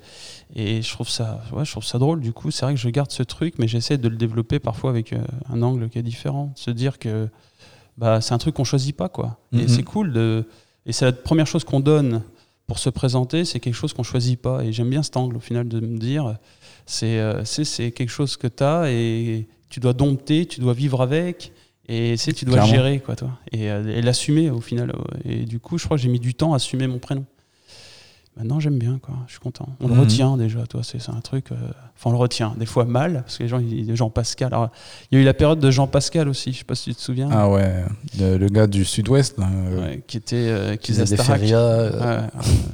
et 0.54 0.80
je 0.80 0.90
trouve 0.92 1.08
ça, 1.08 1.42
ouais, 1.52 1.64
je 1.64 1.70
trouve 1.72 1.84
ça 1.84 1.98
drôle. 1.98 2.20
Du 2.20 2.32
coup, 2.32 2.50
c'est 2.52 2.64
vrai 2.64 2.74
que 2.74 2.80
je 2.80 2.88
garde 2.88 3.10
ce 3.10 3.22
truc, 3.24 3.54
mais 3.58 3.66
j'essaie 3.66 3.98
de 3.98 4.08
le 4.08 4.16
développer 4.16 4.60
parfois 4.60 4.90
avec 4.90 5.12
euh, 5.12 5.18
un 5.52 5.60
angle 5.62 5.88
qui 5.88 5.98
est 5.98 6.02
différent. 6.02 6.52
Se 6.54 6.70
dire 6.70 6.98
que 7.00 7.28
bah, 7.98 8.20
c'est 8.20 8.32
un 8.34 8.38
truc 8.38 8.54
qu'on 8.54 8.64
choisit 8.64 8.94
pas, 8.96 9.08
quoi. 9.08 9.38
Et 9.52 9.62
Mhm. 9.62 9.68
c'est 9.68 9.82
cool 9.82 10.12
de. 10.12 10.44
Et 10.86 10.92
c'est 10.92 11.04
la 11.04 11.12
première 11.12 11.46
chose 11.46 11.64
qu'on 11.64 11.80
donne 11.80 12.22
pour 12.66 12.78
se 12.78 12.90
présenter, 12.90 13.44
c'est 13.44 13.58
quelque 13.60 13.74
chose 13.74 13.92
qu'on 13.92 14.02
choisit 14.04 14.40
pas. 14.40 14.64
Et 14.64 14.72
j'aime 14.72 14.90
bien 14.90 15.02
cet 15.02 15.16
angle, 15.16 15.36
au 15.36 15.40
final, 15.40 15.66
de 15.68 15.80
me 15.80 15.98
dire, 15.98 16.36
c'est 16.86 17.18
euh, 17.18 17.44
c'est 17.44 17.64
c'est 17.64 17.90
quelque 17.90 18.10
chose 18.10 18.36
que 18.36 18.46
tu 18.46 18.62
as 18.62 18.90
et 18.90 19.48
tu 19.68 19.80
dois 19.80 19.92
dompter, 19.94 20.46
tu 20.46 20.60
dois 20.60 20.74
vivre 20.74 21.00
avec. 21.02 21.52
Et 21.88 22.16
c'est 22.16 22.32
tu 22.32 22.44
dois 22.44 22.54
Clairement. 22.54 22.72
gérer, 22.72 23.00
quoi, 23.00 23.14
toi. 23.16 23.30
Et, 23.52 23.70
euh, 23.70 23.84
et 23.96 24.00
l'assumer, 24.02 24.50
au 24.50 24.60
final. 24.60 24.92
Et 25.24 25.44
du 25.44 25.60
coup, 25.60 25.76
je 25.78 25.84
crois 25.84 25.96
que 25.96 26.02
j'ai 26.02 26.08
mis 26.08 26.20
du 26.20 26.34
temps 26.34 26.52
à 26.52 26.56
assumer 26.56 26.86
mon 26.86 26.98
prénom. 26.98 27.24
Maintenant, 28.36 28.58
j'aime 28.58 28.78
bien, 28.78 28.98
quoi. 29.00 29.14
Je 29.28 29.32
suis 29.32 29.40
content. 29.40 29.68
On 29.80 29.86
le 29.86 29.94
Mhm. 29.94 30.00
retient 30.00 30.36
déjà, 30.36 30.66
toi. 30.66 30.80
C'est 30.82 31.08
un 31.08 31.20
truc. 31.20 31.52
euh, 31.52 31.56
Enfin, 31.96 32.10
on 32.10 32.12
le 32.14 32.18
retient. 32.18 32.52
Des 32.58 32.66
fois 32.66 32.84
mal, 32.84 33.22
parce 33.22 33.38
que 33.38 33.44
les 33.44 33.48
gens, 33.48 33.60
ils- 33.60 33.94
Jean 33.94 34.10
Pascal. 34.10 34.48
Alors, 34.52 34.70
il 35.12 35.14
y 35.14 35.18
a 35.18 35.22
eu 35.22 35.24
la 35.24 35.34
période 35.34 35.60
de 35.60 35.70
Jean 35.70 35.86
Pascal 35.86 36.28
aussi. 36.28 36.52
Je 36.52 36.58
sais 36.58 36.64
pas 36.64 36.74
si 36.74 36.90
tu 36.90 36.96
te 36.96 37.00
souviens. 37.00 37.28
Ah 37.30 37.48
ouais, 37.48 37.84
le, 38.18 38.36
le 38.38 38.48
gars 38.48 38.66
du 38.66 38.84
sud-ouest, 38.84 39.38
euh, 39.38 39.80
Ouais, 39.80 40.02
qui 40.08 40.16
était. 40.16 40.34
euh, 40.48 40.74
qui 40.74 40.92
faisait 40.92 41.16
des 41.16 41.22
férias. 41.22 41.90
Ouais, 41.92 42.26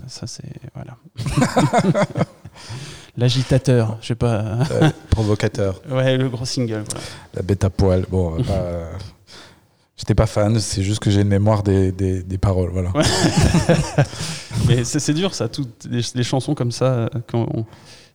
ça 0.06 0.26
c'est 0.26 0.44
voilà. 0.74 0.96
L'agitateur, 3.16 3.98
je 4.00 4.08
sais 4.08 4.14
pas. 4.14 4.34
euh, 4.70 4.90
provocateur. 5.10 5.80
Ouais, 5.90 6.16
le 6.16 6.28
gros 6.28 6.44
single. 6.44 6.84
Voilà. 6.88 7.04
La 7.34 7.42
bête 7.42 7.64
à 7.64 7.70
poil. 7.70 8.06
Bon, 8.10 8.36
euh, 8.50 8.90
j'étais 9.96 10.14
pas 10.14 10.26
fan, 10.26 10.58
c'est 10.60 10.82
juste 10.82 11.00
que 11.00 11.10
j'ai 11.10 11.22
une 11.22 11.28
mémoire 11.28 11.62
des, 11.62 11.92
des, 11.92 12.22
des 12.22 12.38
paroles, 12.38 12.70
voilà. 12.72 12.90
Ouais. 12.90 13.02
Mais 14.68 14.84
c'est 14.84 15.14
dur 15.14 15.34
ça, 15.34 15.48
toutes 15.48 15.86
les, 15.90 16.22
chansons 16.22 16.54
comme 16.54 16.72
ça. 16.72 16.84
euh, 16.86 17.08
Quand 17.26 17.46
on- 17.54 17.64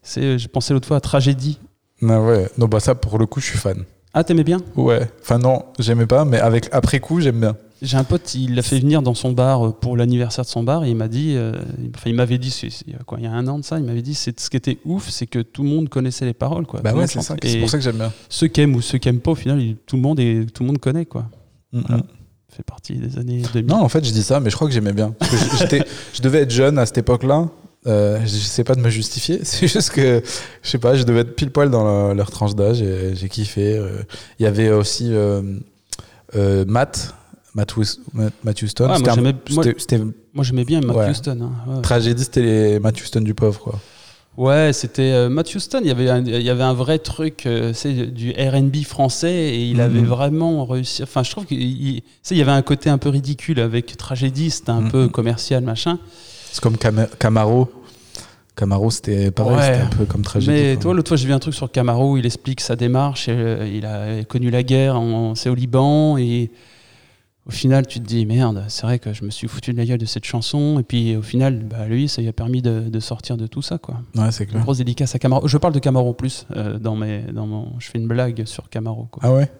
c'est, 0.01 0.37
j'ai 0.37 0.47
pensé 0.47 0.73
l'autre 0.73 0.87
fois 0.87 0.97
à 0.97 1.01
Tragédie. 1.01 1.59
Non, 2.01 2.25
ouais. 2.27 2.47
Non, 2.57 2.67
bah 2.67 2.79
ça, 2.79 2.93
pour 2.93 3.17
le 3.17 3.25
coup, 3.25 3.39
je 3.39 3.45
suis 3.47 3.57
fan. 3.57 3.83
Ah, 4.17 4.23
t'aimais 4.23 4.43
bien? 4.45 4.59
Ouais. 4.77 5.09
Enfin, 5.21 5.37
non, 5.37 5.63
j'aimais 5.77 6.05
pas, 6.07 6.23
mais 6.25 6.39
avec, 6.39 6.69
après 6.71 6.99
coup, 6.99 7.19
j'aime 7.19 7.39
bien. 7.41 7.55
J'ai 7.81 7.97
un 7.97 8.05
pote, 8.05 8.33
il 8.33 8.55
l'a 8.55 8.61
fait 8.61 8.79
venir 8.79 9.01
dans 9.01 9.13
son 9.13 9.33
bar 9.33 9.67
euh, 9.67 9.71
pour 9.71 9.97
l'anniversaire 9.97 10.45
de 10.45 10.49
son 10.49 10.63
bar 10.63 10.85
et 10.85 10.89
il 10.89 10.95
m'a 10.95 11.09
dit, 11.09 11.33
euh, 11.35 11.51
il- 11.77 11.91
enfin 11.93 12.09
il 12.09 12.15
m'avait 12.15 12.37
dit, 12.37 12.49
il 12.87 12.93
y 12.93 12.95
a 12.95 12.99
quoi, 13.05 13.17
il 13.19 13.25
y 13.25 13.27
a 13.27 13.31
un 13.33 13.45
an 13.47 13.59
de 13.59 13.65
ça, 13.65 13.77
il 13.77 13.83
m'avait 13.83 14.01
dit, 14.01 14.13
c'est 14.15 14.39
ce 14.39 14.49
qui 14.49 14.55
était 14.55 14.77
ouf, 14.85 15.09
c'est 15.09 15.27
que 15.27 15.39
tout 15.39 15.61
le 15.61 15.69
monde 15.69 15.89
connaissait 15.89 16.23
les 16.25 16.33
paroles 16.33 16.65
quoi. 16.65 16.79
Bah 16.81 16.93
ouais, 16.93 17.05
c'est 17.05 17.21
ça. 17.21 17.35
C'est 17.43 17.57
pour 17.59 17.69
ça 17.69 17.77
que 17.77 17.83
j'aime 17.83 17.97
bien. 17.97 18.13
ceux 18.29 18.47
qui 18.47 18.61
aiment 18.61 18.75
ou 18.75 18.81
ceux 18.81 18.97
qui 18.97 19.09
aiment 19.09 19.19
pas, 19.19 19.31
au 19.31 19.35
final, 19.35 19.61
il- 19.61 19.75
tout 19.75 19.97
le 19.97 20.01
monde 20.01 20.19
est, 20.21 20.45
tout 20.53 20.63
le 20.63 20.67
monde 20.67 20.79
connaît 20.79 21.05
quoi. 21.05 21.25
Mm, 21.73 21.81
Voilà. 21.85 22.03
fait 22.49 22.63
partie 22.63 22.93
des 22.95 23.17
années 23.19 23.41
2000. 23.53 23.69
Non, 23.69 23.81
en 23.81 23.89
fait, 23.89 24.05
je 24.05 24.13
dis 24.13 24.23
ça, 24.23 24.39
mais 24.39 24.49
je 24.49 24.55
crois 24.55 24.67
que 24.69 24.73
j'aimais 24.73 24.93
bien. 24.93 25.13
Parce 25.19 25.31
que 25.67 25.77
je 26.13 26.21
devais 26.21 26.39
être 26.43 26.51
jeune 26.51 26.79
à 26.79 26.85
cette 26.85 26.97
époque-là. 26.99 27.49
Euh, 27.87 28.19
je 28.21 28.27
sais 28.27 28.63
pas 28.63 28.73
de 28.73 28.81
me 28.81 28.89
justifier, 28.89 29.39
c'est 29.43 29.67
juste 29.67 29.91
que 29.91 30.21
je 30.63 30.69
sais 30.69 30.79
pas, 30.79 30.95
je 30.95 31.03
devais 31.03 31.19
être 31.19 31.35
pile 31.35 31.51
poil 31.51 31.69
dans 31.69 31.83
leur, 31.83 32.15
leur 32.15 32.31
tranche 32.31 32.55
d'âge 32.55 32.81
et 32.81 33.15
j'ai 33.15 33.29
kiffé. 33.29 33.77
euh. 33.77 34.01
Il 34.39 34.43
y 34.43 34.47
avait 34.47 34.69
aussi 34.71 35.09
euh, 35.13 35.41
euh, 36.35 36.65
Matt, 36.67 37.13
Matt, 37.53 37.73
Matt, 38.43 38.61
Houston. 38.63 38.89
Ouais, 38.89 38.97
moi, 40.33 40.43
j'aimais- 40.43 40.65
bien 40.65 40.81
Matt 40.81 40.95
Ouais. 40.97 41.09
Houston. 41.09 41.39
hein, 41.41 41.71
ouais. 41.75 41.81
tragédie, 41.81 42.23
c'était 42.23 42.41
les 42.41 42.79
Matt 42.79 42.99
Houston 42.99 43.21
du 43.21 43.33
pauvre 43.33 43.59
quoi. 43.59 43.79
Ouais, 44.37 44.71
c'était 44.73 45.13
euh, 45.13 45.29
Matt 45.29 45.53
Houston. 45.55 45.79
Il 45.81 45.87
y 45.87 45.91
avait 45.91 46.09
un, 46.09 46.21
il 46.25 46.41
y 46.41 46.49
avait 46.49 46.63
un 46.63 46.73
vrai 46.73 46.99
truc, 46.99 47.45
euh, 47.45 47.71
c'est 47.73 47.93
du 47.93 48.31
R&B 48.31 48.83
français, 48.83 49.31
et 49.31 49.63
il 49.69 49.75
Mhm. 49.75 49.79
avait 49.79 50.01
vraiment 50.01 50.65
réussi. 50.65 51.03
Enfin, 51.03 51.23
je 51.23 51.31
trouve 51.31 51.45
qu'il 51.45 51.61
il 51.61 52.01
y 52.31 52.41
avait 52.41 52.51
un 52.51 52.61
côté 52.61 52.89
un 52.89 52.97
peu 52.97 53.07
ridicule 53.07 53.61
avec 53.61 53.95
tragédie. 53.95 54.49
C'était 54.49 54.71
un 54.71 54.81
Mhm. 54.81 54.91
peu 54.91 55.07
commercial, 55.07 55.63
machin. 55.63 55.99
C'est 56.55 56.61
comme 56.63 56.77
Cam- 56.77 57.07
Camaro. 57.19 57.69
Camaro, 58.55 58.89
c'était 58.89 59.29
pareil, 59.31 59.57
Ouais. 59.57 59.61
c'était 59.73 59.81
un 59.93 59.97
peu 59.97 60.05
comme 60.05 60.21
tragédie. 60.21 60.57
Mais 60.57 60.73
quoi. 60.75 60.83
toi, 60.83 60.93
l'autre 60.93 61.09
fois, 61.09 61.17
j'ai 61.17 61.27
vu 61.27 61.33
un 61.33 61.39
truc 61.39 61.53
sur 61.53 61.69
Camaro. 61.69 62.15
Il 62.17 62.25
explique 62.25 62.61
sa 62.61 62.77
démarche. 62.77 63.27
et, 63.27 63.33
euh, 63.33 63.67
il 63.67 63.85
a 63.85 64.23
connu 64.23 64.49
la 64.49 64.63
guerre. 64.63 64.97
C'est 65.35 65.49
au 65.49 65.55
Liban 65.55 66.17
et 66.17 66.49
au 67.45 67.51
final, 67.51 67.85
tu 67.85 67.99
te 67.99 68.05
dis 68.05 68.25
merde. 68.25 68.63
C'est 68.69 68.83
vrai 68.83 68.99
que 68.99 69.11
je 69.11 69.25
me 69.25 69.31
suis 69.31 69.49
foutu 69.49 69.73
de 69.73 69.77
la 69.77 69.83
gueule 69.85 69.97
de 69.97 70.05
cette 70.05 70.23
chanson. 70.23 70.79
Et 70.79 70.83
puis 70.83 71.17
au 71.17 71.21
final, 71.21 71.59
bah, 71.65 71.87
lui, 71.87 72.07
ça 72.07 72.21
lui 72.21 72.29
a 72.29 72.33
permis 72.33 72.61
de, 72.61 72.87
de 72.87 72.99
sortir 73.01 73.35
de 73.35 73.47
tout 73.47 73.61
ça, 73.61 73.77
quoi. 73.77 73.95
Ouais, 74.15 74.31
c'est 74.31 74.45
Une 74.45 74.51
clair. 74.51 74.63
grosse 74.63 74.77
dédicace 74.77 75.13
à 75.13 75.19
Camaro. 75.19 75.45
Je 75.49 75.57
parle 75.57 75.73
de 75.73 75.79
Camaro 75.79 76.09
en 76.11 76.13
plus 76.13 76.47
euh, 76.55 76.79
dans 76.79 76.95
mes, 76.95 77.23
dans 77.33 77.47
mon. 77.47 77.73
Je 77.79 77.89
fais 77.89 77.97
une 77.97 78.07
blague 78.07 78.45
sur 78.45 78.69
Camaro. 78.69 79.09
Quoi. 79.11 79.21
Ah 79.25 79.33
ouais? 79.33 79.51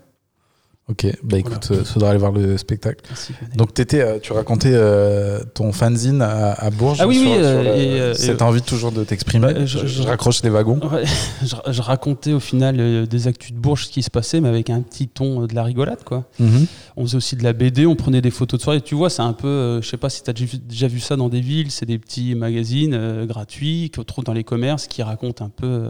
Ok, 0.88 1.08
bah 1.24 1.39
écoute, 1.39 1.70
il 1.72 1.84
faudra 1.84 2.12
aller 2.12 2.20
voir 2.20 2.32
le 2.32 2.58
spectacle. 2.60 3.04
Merci. 3.10 3.34
Donc 3.56 3.74
t'étais, 3.74 4.01
euh, 4.01 4.20
tu 4.22 4.34
racontais 4.34 4.70
euh, 4.72 5.39
ton 5.56 5.72
fanzine 5.72 6.22
à, 6.22 6.51
à 6.54 6.70
Bourges. 6.70 7.00
Ah 7.01 7.08
oui, 7.08 7.15
sur- 7.15 7.24
oui, 7.25 7.38
sur 7.38 7.44
euh, 7.44 7.63
le- 7.63 7.70
et, 7.82 8.00
euh, 8.00 8.13
cette 8.13 8.42
et- 8.42 8.44
envie 8.44 8.62
toujours 8.62 8.92
de 8.92 9.04
t'exprimer. 9.04 9.65
Je, 9.65 9.88
je- 9.88 10.04
raccroche 10.04 10.44
les 10.44 10.51
wagons. 10.51 10.80
Ouais, 10.92 11.04
je, 11.44 11.56
je 11.72 11.82
racontais 11.82 12.34
au 12.34 12.39
final 12.39 12.75
euh, 12.80 13.08
des 13.08 13.27
actus 13.27 13.51
de 13.51 13.58
Bourges, 13.58 13.88
ce 13.88 13.92
qui 13.92 14.04
se 14.04 14.12
passait, 14.12 14.39
mais 14.42 14.50
avec 14.50 14.70
un 14.70 14.82
petit 14.82 15.08
ton 15.08 15.42
euh, 15.42 15.48
de 15.48 15.56
la 15.56 15.63
rigolade, 15.63 16.04
quoi. 16.06 16.25
Mhm. 16.39 16.68
On 16.98 17.06
faisait 17.08 17.18
aussi 17.18 17.36
de 17.36 17.44
la 17.44 17.54
BD, 17.54 17.88
on 17.88 17.96
prenait 17.96 18.22
des 18.22 18.30
photos 18.30 18.60
de 18.60 18.63
soirée. 18.63 18.82
Tu 18.82 18.94
vois, 18.94 19.10
c'est 19.10 19.24
un 19.24 19.34
peu, 19.34 19.48
euh, 19.48 19.82
je 19.82 19.89
sais 19.89 19.98
pas 19.98 20.10
si 20.12 20.22
tu 20.22 20.30
as 20.30 20.34
déjà 20.34 20.88
vu, 20.88 21.00
ça 21.00 21.15
dans 21.15 21.30
des 21.30 21.42
villes, 21.42 21.72
c'est 21.72 21.88
des 21.88 21.98
petits 21.98 22.36
magazines 22.36 22.94
euh, 22.94 23.25
gratuits 23.25 23.89
qu'on 23.89 24.04
trouve 24.04 24.24
dans 24.24 24.34
les 24.34 24.44
commerces 24.44 24.86
qui 24.86 25.01
racontent 25.01 25.44
un 25.46 25.50
peu. 25.50 25.65
euh, 25.65 25.89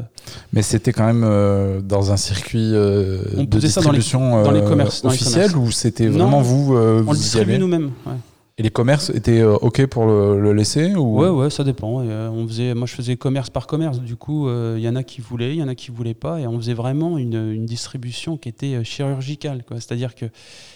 Mais 0.54 0.62
c'était 0.62 0.94
quand 0.94 1.06
même 1.06 1.26
euh, 1.26 1.82
dans 1.82 2.14
un 2.14 2.18
circuit 2.18 2.72
euh, 2.74 3.18
On 3.36 3.44
de 3.44 3.56
faisait 3.56 3.68
ça 3.68 3.82
dans 3.82 3.92
les- 3.92 3.98
distribution 3.98 4.42
dans 4.42 4.52
les 4.52 4.62
euh, 4.62 4.68
commerces, 4.70 4.85
officiel 5.04 5.56
ou 5.58 5.72
c'était 5.72 6.10
Non, 6.10 6.18
vraiment 6.26 6.42
vous, 6.42 6.76
euh, 6.76 7.00
on 7.00 7.04
vous 7.04 7.12
le 7.12 7.18
distribue 7.18 7.58
nous-mêmes. 7.58 7.92
ouais. 8.06 8.14
Et 8.58 8.64
les 8.64 8.70
commerces 8.70 9.10
étaient 9.10 9.42
euh, 9.42 9.56
ok 9.56 9.86
pour 9.88 10.06
le, 10.06 10.40
le 10.40 10.54
laisser 10.54 10.96
ou 10.96 11.20
Ouais, 11.20 11.28
ouais, 11.28 11.50
ça 11.50 11.66
dépend. 11.66 12.02
Et, 12.02 12.08
euh, 12.10 12.30
on 12.30 12.48
faisait, 12.48 12.74
moi, 12.74 12.88
je 12.88 12.94
faisais 12.94 13.18
commerce 13.18 13.50
par 13.50 13.68
commerce. 13.68 14.00
Du 14.00 14.16
coup, 14.16 14.48
euh, 14.48 14.76
il 14.78 14.84
y 14.84 14.88
en 14.88 14.96
a 14.96 15.04
qui 15.04 15.20
voulaient, 15.20 15.54
il 15.54 15.60
y 15.60 15.64
en 15.64 15.68
a 15.68 15.76
qui 15.76 15.92
voulaient 15.92 16.14
pas. 16.14 16.40
Et 16.40 16.48
on 16.48 16.58
faisait 16.58 16.74
vraiment 16.74 17.18
une, 17.18 17.52
une 17.52 17.66
distribution 17.66 18.38
qui 18.38 18.48
était 18.48 18.82
chirurgicale. 18.86 19.66
C'est-à-dire 19.72 20.16
que 20.16 20.28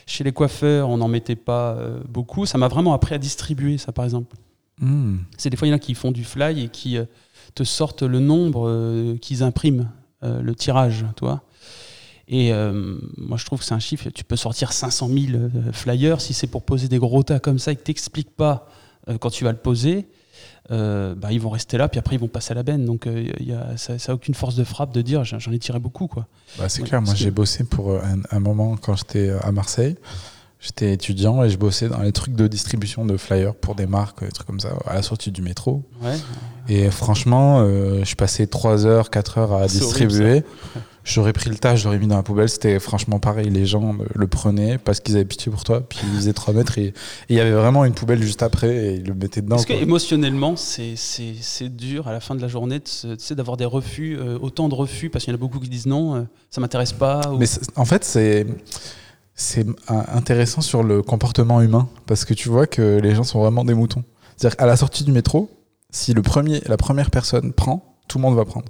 chez 0.05 0.25
les 0.25 0.33
coiffeurs, 0.33 0.89
on 0.89 0.97
n'en 0.97 1.07
mettait 1.07 1.37
pas 1.37 1.71
euh, 1.71 2.01
beaucoup. 2.09 2.45
Ça 2.45 2.57
m'a 2.57 2.67
vraiment 2.67 2.93
appris 2.93 3.15
à 3.15 3.17
distribuer, 3.17 3.77
ça, 3.77 3.93
par 3.93 4.03
exemple. 4.03 4.35
Hmm. 4.81 5.19
C'est 5.37 5.49
des 5.49 5.55
fois, 5.55 5.65
il 5.65 5.71
y 5.71 5.73
en 5.73 5.77
a 5.77 5.79
qui 5.79 5.93
font 5.93 6.11
du 6.11 6.25
fly 6.25 6.65
et 6.65 6.67
qui 6.67 6.97
te 7.55 7.63
sortent 7.63 8.03
le 8.03 8.19
nombre 8.19 9.15
qu'ils 9.21 9.41
impriment, 9.41 9.89
le 10.21 10.53
tirage, 10.53 11.05
toi. 11.15 11.43
Et 12.31 12.53
euh, 12.53 12.95
moi, 13.17 13.37
je 13.37 13.45
trouve 13.45 13.59
que 13.59 13.65
c'est 13.65 13.73
un 13.73 13.79
chiffre. 13.79 14.07
Tu 14.09 14.23
peux 14.23 14.35
sortir 14.35 14.71
500 14.71 15.07
000 15.07 15.19
euh, 15.33 15.49
flyers 15.73 16.21
si 16.21 16.33
c'est 16.33 16.47
pour 16.47 16.61
poser 16.63 16.87
des 16.87 16.99
gros 16.99 17.23
tas 17.23 17.39
comme 17.39 17.57
ça 17.57 17.71
et 17.71 17.75
que 17.75 17.81
t'expliques 17.81 18.35
pas 18.35 18.67
euh, 19.09 19.17
quand 19.17 19.31
tu 19.31 19.43
vas 19.43 19.51
le 19.51 19.57
poser. 19.57 20.07
euh, 20.71 21.15
bah, 21.15 21.31
ils 21.31 21.41
vont 21.41 21.49
rester 21.49 21.77
là, 21.79 21.87
puis 21.89 21.97
après 21.97 22.15
ils 22.15 22.19
vont 22.19 22.27
passer 22.27 22.51
à 22.51 22.55
la 22.55 22.61
benne. 22.63 22.85
Donc 22.85 23.07
y 23.07 23.51
a, 23.53 23.75
ça 23.77 23.95
n'a 23.95 24.13
aucune 24.13 24.35
force 24.35 24.55
de 24.55 24.63
frappe 24.63 24.93
de 24.93 25.01
dire 25.01 25.23
j'en 25.23 25.51
ai 25.51 25.57
tiré 25.57 25.79
beaucoup. 25.79 26.07
Quoi. 26.07 26.27
Bah, 26.59 26.69
c'est 26.69 26.83
clair, 26.83 27.01
moi 27.01 27.15
j'ai 27.15 27.31
bossé 27.31 27.63
pour 27.63 27.95
un, 27.95 28.19
un 28.29 28.39
moment 28.39 28.77
quand 28.77 28.95
j'étais 28.95 29.31
à 29.41 29.51
Marseille. 29.51 29.95
J'étais 30.61 30.91
étudiant 30.91 31.41
et 31.43 31.49
je 31.49 31.57
bossais 31.57 31.87
dans 31.87 32.01
les 32.01 32.11
trucs 32.11 32.35
de 32.35 32.45
distribution 32.45 33.05
de 33.05 33.15
flyers 33.15 33.55
pour 33.55 33.75
des 33.75 33.87
marques, 33.87 34.25
des 34.25 34.31
trucs 34.31 34.45
comme 34.45 34.59
ça, 34.59 34.73
à 34.85 34.93
la 34.95 35.01
sortie 35.01 35.31
du 35.31 35.41
métro. 35.41 35.83
Ouais. 36.01 36.17
Et 36.67 36.91
franchement, 36.91 37.61
euh, 37.61 38.03
je 38.03 38.13
passais 38.15 38.45
3 38.45 38.85
heures, 38.85 39.09
4 39.09 39.37
heures 39.37 39.53
à 39.53 39.67
distribuer. 39.67 40.43
J'aurais 41.03 41.33
pris 41.33 41.49
le 41.49 41.55
tas, 41.55 41.75
je 41.75 41.85
l'aurais 41.85 41.97
mis 41.97 42.07
dans 42.07 42.17
la 42.17 42.23
poubelle. 42.23 42.49
C'était 42.49 42.79
franchement 42.79 43.19
pareil. 43.19 43.49
Les 43.49 43.65
gens 43.65 43.95
le 44.13 44.27
prenaient 44.27 44.77
parce 44.77 44.99
qu'ils 44.99 45.15
avaient 45.15 45.25
pitié 45.25 45.51
pour 45.51 45.63
toi. 45.63 45.81
Puis 45.81 45.99
ils 46.03 46.15
faisaient 46.17 46.33
3 46.33 46.53
mètres 46.53 46.77
et 46.77 46.93
il 47.29 47.35
y 47.35 47.39
avait 47.39 47.51
vraiment 47.51 47.85
une 47.85 47.93
poubelle 47.93 48.21
juste 48.21 48.43
après 48.43 48.75
et 48.75 48.93
ils 48.95 49.03
le 49.07 49.13
mettaient 49.13 49.41
dedans. 49.41 49.55
Est-ce 49.55 49.65
que 49.67 49.73
émotionnellement, 49.73 50.55
c'est 50.55 50.95
dur 51.75 52.07
à 52.07 52.11
la 52.11 52.19
fin 52.19 52.35
de 52.35 52.41
la 52.41 52.47
journée 52.47 52.79
de 52.79 53.33
d'avoir 53.33 53.57
des 53.57 53.65
refus, 53.65 54.17
euh, 54.19 54.37
autant 54.41 54.69
de 54.69 54.75
refus, 54.75 55.09
parce 55.09 55.23
qu'il 55.25 55.31
y 55.33 55.35
en 55.35 55.39
a 55.39 55.41
beaucoup 55.41 55.59
qui 55.59 55.69
disent 55.69 55.85
non, 55.87 56.15
euh, 56.15 56.21
ça 56.51 56.59
m'intéresse 56.61 56.93
pas. 56.93 57.21
ou- 57.31 57.37
Mais 57.37 57.47
en 57.75 57.85
fait, 57.85 58.03
c'est 58.03 58.45
c'est 59.35 59.65
intéressant 59.87 60.59
sur 60.61 60.83
le 60.83 61.01
comportement 61.01 61.61
humain 61.61 61.87
parce 62.07 62.25
que 62.25 62.33
tu 62.33 62.49
vois 62.49 62.67
que 62.67 62.99
les 63.01 63.15
gens 63.15 63.23
sont 63.23 63.39
vraiment 63.39 63.63
des 63.63 63.73
moutons. 63.73 64.03
C'est-à-dire 64.35 64.57
qu'à 64.57 64.65
la 64.65 64.75
sortie 64.75 65.03
du 65.05 65.11
métro, 65.13 65.49
si 65.91 66.13
le 66.13 66.21
premier, 66.21 66.61
la 66.67 66.75
première 66.77 67.09
personne 67.09 67.53
prend, 67.53 67.97
tout 68.07 68.17
le 68.17 68.23
monde 68.23 68.35
va 68.35 68.43
prendre. 68.45 68.65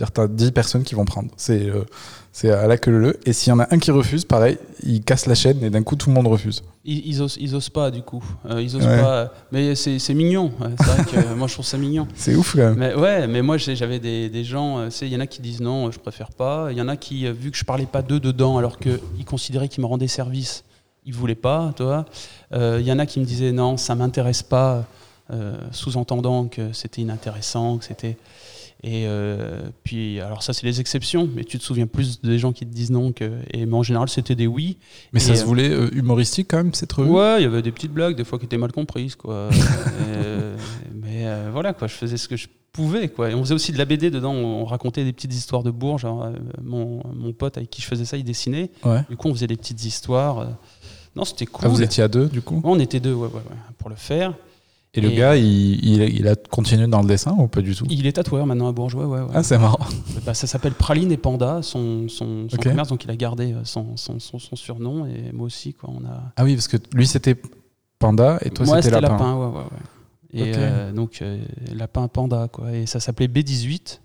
C'est-à-dire 0.00 0.12
tu 0.14 0.20
as 0.22 0.28
10 0.28 0.52
personnes 0.52 0.82
qui 0.82 0.94
vont 0.94 1.04
prendre. 1.04 1.28
C'est 1.36 1.68
euh, 1.68 1.84
c'est 2.32 2.50
à 2.50 2.66
la 2.66 2.78
queue 2.78 2.90
leu. 2.96 3.20
Et 3.26 3.32
s'il 3.32 3.50
y 3.50 3.52
en 3.52 3.58
a 3.58 3.66
un 3.74 3.78
qui 3.78 3.90
refuse, 3.90 4.24
pareil, 4.24 4.56
il 4.82 5.02
casse 5.02 5.26
la 5.26 5.34
chaîne 5.34 5.62
et 5.64 5.68
d'un 5.68 5.82
coup 5.82 5.96
tout 5.96 6.08
le 6.08 6.14
monde 6.14 6.28
refuse. 6.28 6.62
Ils, 6.84 7.06
ils, 7.06 7.20
osent, 7.22 7.36
ils 7.40 7.54
osent 7.54 7.68
pas, 7.68 7.90
du 7.90 8.00
coup. 8.02 8.22
Euh, 8.48 8.62
ils 8.62 8.74
osent 8.76 8.86
Ouais. 8.86 9.00
pas. 9.00 9.32
Mais 9.52 9.74
c'est 9.74 10.14
mignon. 10.14 10.52
ouais. 10.60 10.68
C'est 10.78 10.86
vrai 10.86 11.04
que 11.04 11.16
euh, 11.16 11.34
moi, 11.36 11.48
je 11.48 11.52
trouve 11.54 11.66
ça 11.66 11.76
mignon. 11.76 12.06
C'est 12.14 12.34
ouf 12.36 12.52
quand 12.54 12.60
même. 12.62 12.76
Mais 12.76 12.94
ouais, 12.94 13.26
mais 13.26 13.42
moi, 13.42 13.56
j'avais 13.58 13.98
des, 13.98 14.30
des 14.30 14.44
gens. 14.44 14.88
Il 15.02 15.08
y 15.08 15.16
en 15.16 15.20
a 15.20 15.26
qui 15.26 15.42
disent 15.42 15.60
non, 15.60 15.90
je 15.90 15.98
préfère 15.98 16.30
pas. 16.30 16.68
Il 16.70 16.78
y 16.78 16.80
en 16.80 16.88
a 16.88 16.96
qui, 16.96 17.30
vu 17.30 17.50
que 17.50 17.58
je 17.58 17.64
parlais 17.64 17.84
pas 17.86 18.00
d'eux 18.00 18.20
dedans, 18.20 18.56
alors 18.56 18.78
qu'ils 18.78 19.24
considéraient 19.26 19.68
qu'ils 19.68 19.82
me 19.82 19.86
rendaient 19.88 20.08
service, 20.08 20.64
ils 21.04 21.12
voulaient 21.12 21.34
pas, 21.34 21.72
tu 21.76 21.82
vois. 21.82 22.06
Euh, 22.54 22.78
Il 22.80 22.86
y 22.86 22.92
en 22.92 22.98
a 23.00 23.04
qui 23.06 23.20
me 23.20 23.24
disaient 23.26 23.52
non, 23.52 23.76
ça 23.76 23.94
m'intéresse 23.96 24.42
pas, 24.44 24.84
euh, 25.32 25.56
sous-entendant 25.72 26.46
que 26.46 26.72
c'était 26.72 27.02
inintéressant, 27.02 27.78
que 27.78 27.84
c'était. 27.84 28.16
Et 28.82 29.04
euh, 29.06 29.68
puis, 29.84 30.20
alors 30.20 30.42
ça, 30.42 30.52
c'est 30.52 30.64
les 30.64 30.80
exceptions, 30.80 31.28
mais 31.34 31.44
tu 31.44 31.58
te 31.58 31.64
souviens 31.64 31.86
plus 31.86 32.20
des 32.22 32.38
gens 32.38 32.52
qui 32.52 32.66
te 32.66 32.72
disent 32.72 32.90
non 32.90 33.12
que. 33.12 33.30
Et, 33.52 33.66
mais 33.66 33.74
en 33.74 33.82
général, 33.82 34.08
c'était 34.08 34.34
des 34.34 34.46
oui. 34.46 34.78
Mais 35.12 35.20
ça 35.20 35.34
se 35.34 35.42
euh, 35.42 35.44
voulait 35.44 35.70
euh, 35.70 35.90
humoristique 35.92 36.48
quand 36.50 36.56
même 36.56 36.72
cette 36.72 36.92
revue? 36.92 37.10
Ouais, 37.10 37.40
il 37.40 37.42
y 37.42 37.46
avait 37.46 37.62
des 37.62 37.72
petites 37.72 37.92
blagues, 37.92 38.16
des 38.16 38.24
fois 38.24 38.38
qui 38.38 38.46
étaient 38.46 38.58
mal 38.58 38.72
comprises, 38.72 39.16
quoi. 39.16 39.50
Mais 40.94 41.26
voilà, 41.52 41.74
quoi, 41.74 41.88
je 41.88 41.94
faisais 41.94 42.16
ce 42.16 42.26
que 42.26 42.36
je 42.36 42.48
pouvais, 42.72 43.08
quoi. 43.08 43.30
Et 43.30 43.34
on 43.34 43.42
faisait 43.42 43.54
aussi 43.54 43.72
de 43.72 43.78
la 43.78 43.84
BD 43.84 44.10
dedans, 44.10 44.32
on 44.32 44.64
racontait 44.64 45.04
des 45.04 45.12
petites 45.12 45.34
histoires 45.34 45.62
de 45.62 45.70
Bourges. 45.70 46.02
Genre, 46.02 46.24
euh, 46.24 46.32
mon, 46.62 47.02
mon 47.14 47.32
pote 47.32 47.58
avec 47.58 47.68
qui 47.68 47.82
je 47.82 47.86
faisais 47.86 48.06
ça, 48.06 48.16
il 48.16 48.24
dessinait. 48.24 48.70
Ouais. 48.84 49.04
Du 49.10 49.16
coup, 49.16 49.28
on 49.28 49.34
faisait 49.34 49.46
des 49.46 49.56
petites 49.56 49.84
histoires. 49.84 50.48
Non, 51.14 51.24
c'était 51.24 51.46
cool. 51.46 51.66
Ah, 51.66 51.68
vous 51.68 51.82
étiez 51.82 52.02
à 52.02 52.08
deux 52.08 52.28
du 52.28 52.40
coup? 52.40 52.56
Ouais, 52.56 52.62
on 52.64 52.78
était 52.78 53.00
deux, 53.00 53.12
ouais, 53.12 53.28
ouais, 53.28 53.34
ouais, 53.34 53.56
pour 53.76 53.90
le 53.90 53.96
faire. 53.96 54.34
Et 54.94 55.00
le 55.00 55.10
Et- 55.10 55.14
gars, 55.14 55.36
il, 55.36 55.84
il, 55.84 56.02
il 56.02 56.26
a 56.26 56.34
continué 56.34 56.86
dans 56.88 57.00
le 57.00 57.06
dessin 57.06 57.32
ou 57.38 57.46
pas 57.46 57.60
du 57.62 57.76
tout? 57.76 57.86
Il 57.88 58.06
est 58.06 58.12
tatoueur 58.12 58.44
maintenant 58.46 58.68
à 58.68 58.72
Bourges, 58.72 58.96
ouais, 58.96 59.04
ouais. 59.04 59.20
Ah, 59.32 59.42
c'est 59.44 59.56
marrant. 59.58 59.78
Bah, 60.26 60.34
ça 60.34 60.48
s'appelle 60.48 60.72
Praline 60.72 61.12
et 61.12 61.16
Panda, 61.16 61.62
son, 61.62 62.08
son, 62.08 62.48
son 62.48 62.56
Ok. 62.56 62.64
commerce, 62.64 62.88
donc 62.88 63.04
il 63.04 63.10
a 63.10 63.16
gardé 63.16 63.52
euh, 63.52 63.60
son, 63.64 63.96
son, 63.96 64.18
son, 64.18 64.38
surnom, 64.56 65.06
et 65.06 65.30
moi 65.32 65.46
aussi, 65.46 65.74
quoi. 65.74 65.90
On 65.92 66.04
a, 66.06 66.32
Ah 66.36 66.42
oui, 66.44 66.54
parce 66.56 66.66
que 66.66 66.76
lui 66.92 67.06
c'était 67.06 67.36
Panda 68.00 68.38
et 68.44 68.50
toi 68.50 68.66
Moi, 68.66 68.82
c'était 68.82 69.00
Lapin. 69.00 69.12
lapin. 69.14 69.36
ouais, 69.36 69.46
ouais, 69.46 69.62
ouais. 69.62 69.68
Et 70.32 70.52
euh, 70.56 70.92
donc, 70.92 71.22
euh, 71.22 71.38
lapin 71.74 72.06
panda, 72.08 72.48
quoi. 72.48 72.72
Et 72.72 72.86
ça 72.86 72.98
s'appelait 73.00 73.26
B18. 73.28 73.98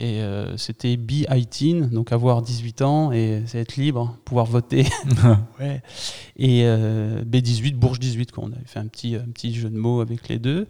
Et 0.00 0.20
euh, 0.20 0.56
c'était 0.56 0.96
Be 0.96 1.26
18, 1.28 1.90
donc 1.90 2.12
avoir 2.12 2.40
18 2.40 2.82
ans 2.82 3.10
et 3.10 3.42
c'est 3.46 3.58
être 3.58 3.76
libre, 3.76 4.16
pouvoir 4.24 4.46
voter. 4.46 4.86
ouais. 5.60 5.82
Et 6.36 6.62
euh, 6.64 7.24
B18, 7.24 7.74
Bourges 7.74 7.98
18, 7.98 8.30
quoi. 8.30 8.44
On 8.44 8.52
avait 8.52 8.64
fait 8.64 8.78
un 8.78 8.86
petit, 8.86 9.16
un 9.16 9.28
petit 9.32 9.52
jeu 9.52 9.68
de 9.68 9.76
mots 9.76 10.00
avec 10.00 10.28
les 10.28 10.38
deux. 10.38 10.68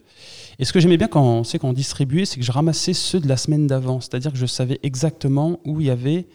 Et 0.58 0.64
ce 0.64 0.72
que 0.72 0.80
j'aimais 0.80 0.96
bien 0.96 1.08
quand 1.08 1.42
quand 1.42 1.68
on 1.68 1.72
distribuait, 1.74 2.24
c'est 2.24 2.40
que 2.40 2.46
je 2.46 2.52
ramassais 2.52 2.94
ceux 2.94 3.20
de 3.20 3.28
la 3.28 3.36
semaine 3.36 3.66
d'avant. 3.66 4.00
C'est-à-dire 4.00 4.32
que 4.32 4.38
je 4.38 4.46
savais 4.46 4.80
exactement 4.82 5.60
où 5.64 5.80
il 5.80 5.88
y 5.88 5.90
avait. 5.90 6.26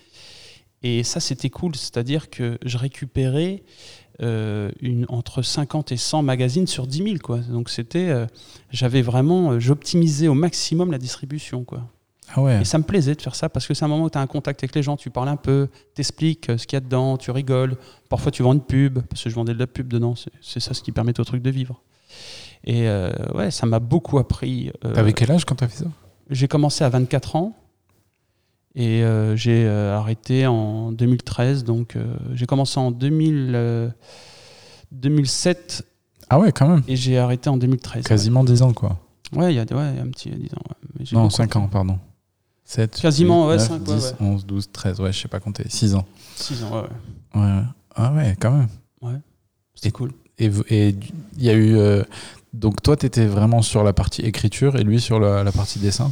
Et 0.83 1.03
ça, 1.03 1.19
c'était 1.19 1.49
cool. 1.49 1.75
C'est-à-dire 1.75 2.29
que 2.29 2.59
je 2.63 2.77
récupérais 2.77 3.63
euh, 4.21 4.69
une, 4.79 5.07
entre 5.09 5.41
50 5.41 5.91
et 5.91 5.97
100 5.97 6.21
magazines 6.21 6.67
sur 6.67 6.85
10 6.85 6.97
000. 7.03 7.15
Quoi. 7.17 7.39
Donc 7.39 7.69
c'était, 7.69 8.09
euh, 8.09 8.27
j'avais 8.69 9.01
vraiment, 9.01 9.53
euh, 9.53 9.59
j'optimisais 9.59 10.27
au 10.27 10.35
maximum 10.35 10.91
la 10.91 10.99
distribution. 10.99 11.63
Quoi. 11.63 11.89
Ah 12.35 12.41
ouais. 12.41 12.61
Et 12.61 12.65
ça 12.65 12.77
me 12.79 12.83
plaisait 12.83 13.13
de 13.15 13.21
faire 13.21 13.35
ça 13.35 13.47
parce 13.49 13.67
que 13.67 13.73
c'est 13.73 13.85
un 13.85 13.87
moment 13.87 14.05
où 14.05 14.09
tu 14.09 14.17
as 14.17 14.21
un 14.21 14.27
contact 14.27 14.63
avec 14.63 14.73
les 14.75 14.81
gens, 14.83 14.97
tu 14.97 15.09
parles 15.09 15.29
un 15.29 15.35
peu, 15.35 15.67
t'expliques 15.93 16.49
euh, 16.49 16.57
ce 16.57 16.65
qu'il 16.65 16.75
y 16.75 16.77
a 16.77 16.79
dedans, 16.81 17.17
tu 17.17 17.29
rigoles. 17.31 17.77
Parfois 18.09 18.31
tu 18.31 18.41
vends 18.43 18.53
une 18.53 18.61
pub, 18.61 18.99
parce 19.01 19.23
que 19.23 19.29
je 19.29 19.35
vendais 19.35 19.53
de 19.53 19.59
la 19.59 19.67
pub 19.67 19.87
dedans, 19.87 20.15
c'est- 20.41 20.59
ça 20.59 20.73
ce 20.73 20.81
qui 20.81 20.91
permet 20.91 21.19
au 21.19 21.23
truc 21.23 21.41
de 21.43 21.49
vivre. 21.51 21.81
Et 22.65 22.87
euh, 22.87 23.11
ouais, 23.35 23.51
ça 23.51 23.65
m'a 23.65 23.79
beaucoup 23.79 24.17
appris. 24.19 24.71
euh, 24.85 24.93
T'avais 24.93 25.13
quel 25.13 25.31
âge 25.31 25.45
quand 25.45 25.55
t'as 25.55 25.67
fait 25.67 25.83
ça? 25.83 25.89
j'ai 26.29 26.47
commencé 26.47 26.83
à 26.83 26.89
24 26.89 27.35
ans 27.35 27.53
et 28.75 29.03
euh, 29.03 29.35
j'ai 29.35 29.67
arrêté 29.67 30.47
en 30.47 30.91
2013. 30.91 31.63
Donc 31.65 31.97
j'ai 32.33 32.45
commencé 32.45 32.79
en 32.79 32.89
2000, 32.91 33.51
euh, 33.53 33.89
2007 34.91 35.85
Ah 36.29 36.39
ouais, 36.39 36.51
quand 36.51 36.67
même. 36.67 36.83
et 36.87 36.95
j'ai 36.95 37.17
arrêté 37.17 37.49
en 37.49 37.57
2013. 37.57 38.03
Quasiment 38.05 38.43
10 38.43 38.61
ans 38.61 38.73
quoi. 38.73 38.97
Ouais, 39.35 39.53
il 39.53 39.57
y 39.57 39.59
a 39.59 39.63
ouais, 39.63 39.99
un 39.99 40.07
petit 40.09 40.29
10 40.29 40.53
ans. 40.53 40.61
ouais. 40.69 40.75
Mais 40.99 41.05
Non, 41.11 41.23
beaucoup 41.23 41.33
5 41.35 41.55
ans, 41.55 41.67
pardon. 41.67 41.97
7, 42.65 42.99
Quasiment, 43.01 43.47
ouais, 43.47 43.59
cinq, 43.59 43.81
ouais, 43.87 43.95
10, 43.95 44.05
ouais. 44.19 44.25
11, 44.27 44.45
12, 44.45 44.69
13, 44.71 44.99
ouais, 45.01 45.11
je 45.13 45.19
sais 45.21 45.27
pas 45.27 45.39
compter. 45.39 45.65
6 45.67 45.95
ans. 45.95 46.05
6 46.35 46.63
ans, 46.63 46.71
ouais, 46.71 46.81
ouais. 47.35 47.41
Ouais. 47.41 47.47
ouais. 47.57 47.63
Ah 47.95 48.13
ouais, 48.13 48.35
quand 48.39 48.51
même. 48.51 48.67
C'était 49.75 49.89
Et- 49.89 49.91
cool. 49.91 50.11
Et 50.39 50.49
vous- 50.49 50.63
et 50.69 50.89
il 51.37 51.43
y 51.43 51.49
a 51.49 51.53
eu. 51.53 51.75
euh, 51.77 52.03
donc 52.53 52.81
toi, 52.81 52.95
tu 52.97 53.05
étais 53.05 53.25
vraiment 53.25 53.61
sur 53.61 53.83
la 53.83 53.93
partie 53.93 54.21
écriture 54.21 54.75
et 54.77 54.83
lui 54.83 54.99
sur 55.01 55.19
la, 55.19 55.43
la 55.43 55.51
partie 55.51 55.79
dessin? 55.79 56.11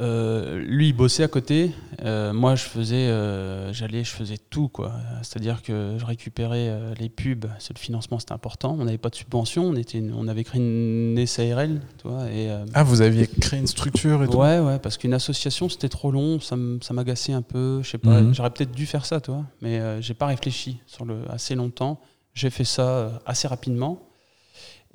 Euh, 0.00 0.58
lui, 0.58 0.88
il 0.88 0.92
bossait 0.92 1.22
à 1.22 1.28
côté. 1.28 1.70
Euh, 2.02 2.32
moi, 2.32 2.56
je 2.56 2.64
faisais, 2.64 2.96
euh, 3.06 3.72
j'allais, 3.72 4.02
je 4.02 4.10
faisais 4.10 4.38
tout, 4.50 4.68
quoi. 4.68 4.92
C'est-à-dire 5.22 5.62
que 5.62 5.94
je 5.98 6.04
récupérais 6.04 6.94
les 6.98 7.08
pubs. 7.08 7.46
C'est 7.60 7.72
le 7.76 7.78
financement, 7.80 8.18
c'était 8.18 8.32
important. 8.32 8.76
On 8.78 8.84
n'avait 8.84 8.98
pas 8.98 9.08
de 9.10 9.14
subvention. 9.14 9.64
On 9.66 9.76
était, 9.76 9.98
une- 9.98 10.12
on 10.12 10.26
avait 10.26 10.42
créé 10.42 10.60
une 10.60 11.24
SARL, 11.26 11.80
tu 12.02 12.08
vois. 12.08 12.28
Et 12.28 12.48
Ah, 12.74 12.82
vous 12.82 13.02
aviez 13.02 13.28
créé 13.28 13.60
une 13.60 13.68
structure 13.68 14.22
et 14.24 14.26
tout 14.28 14.36
ouais, 14.38 14.58
ouais, 14.58 14.78
parce 14.80 14.98
qu'une 14.98 15.14
association, 15.14 15.68
c'était 15.68 15.88
trop 15.88 16.10
long. 16.10 16.40
Ça 16.40 16.56
m'agaçait 16.56 17.32
un 17.32 17.42
peu. 17.42 17.80
Je 17.82 17.90
sais 17.90 17.98
pas. 17.98 18.20
Mhm. 18.20 18.34
J'aurais 18.34 18.50
peut-être 18.50 18.72
dû 18.72 18.86
faire 18.86 19.06
ça, 19.06 19.20
tu 19.20 19.30
vois. 19.30 19.44
Mais 19.62 19.80
j'ai 20.02 20.14
pas 20.14 20.26
réfléchi 20.26 20.80
sur 20.86 21.04
le 21.04 21.18
assez 21.30 21.54
longtemps. 21.54 22.00
J'ai 22.34 22.50
fait 22.50 22.64
ça 22.64 23.20
assez 23.26 23.46
rapidement. 23.46 24.00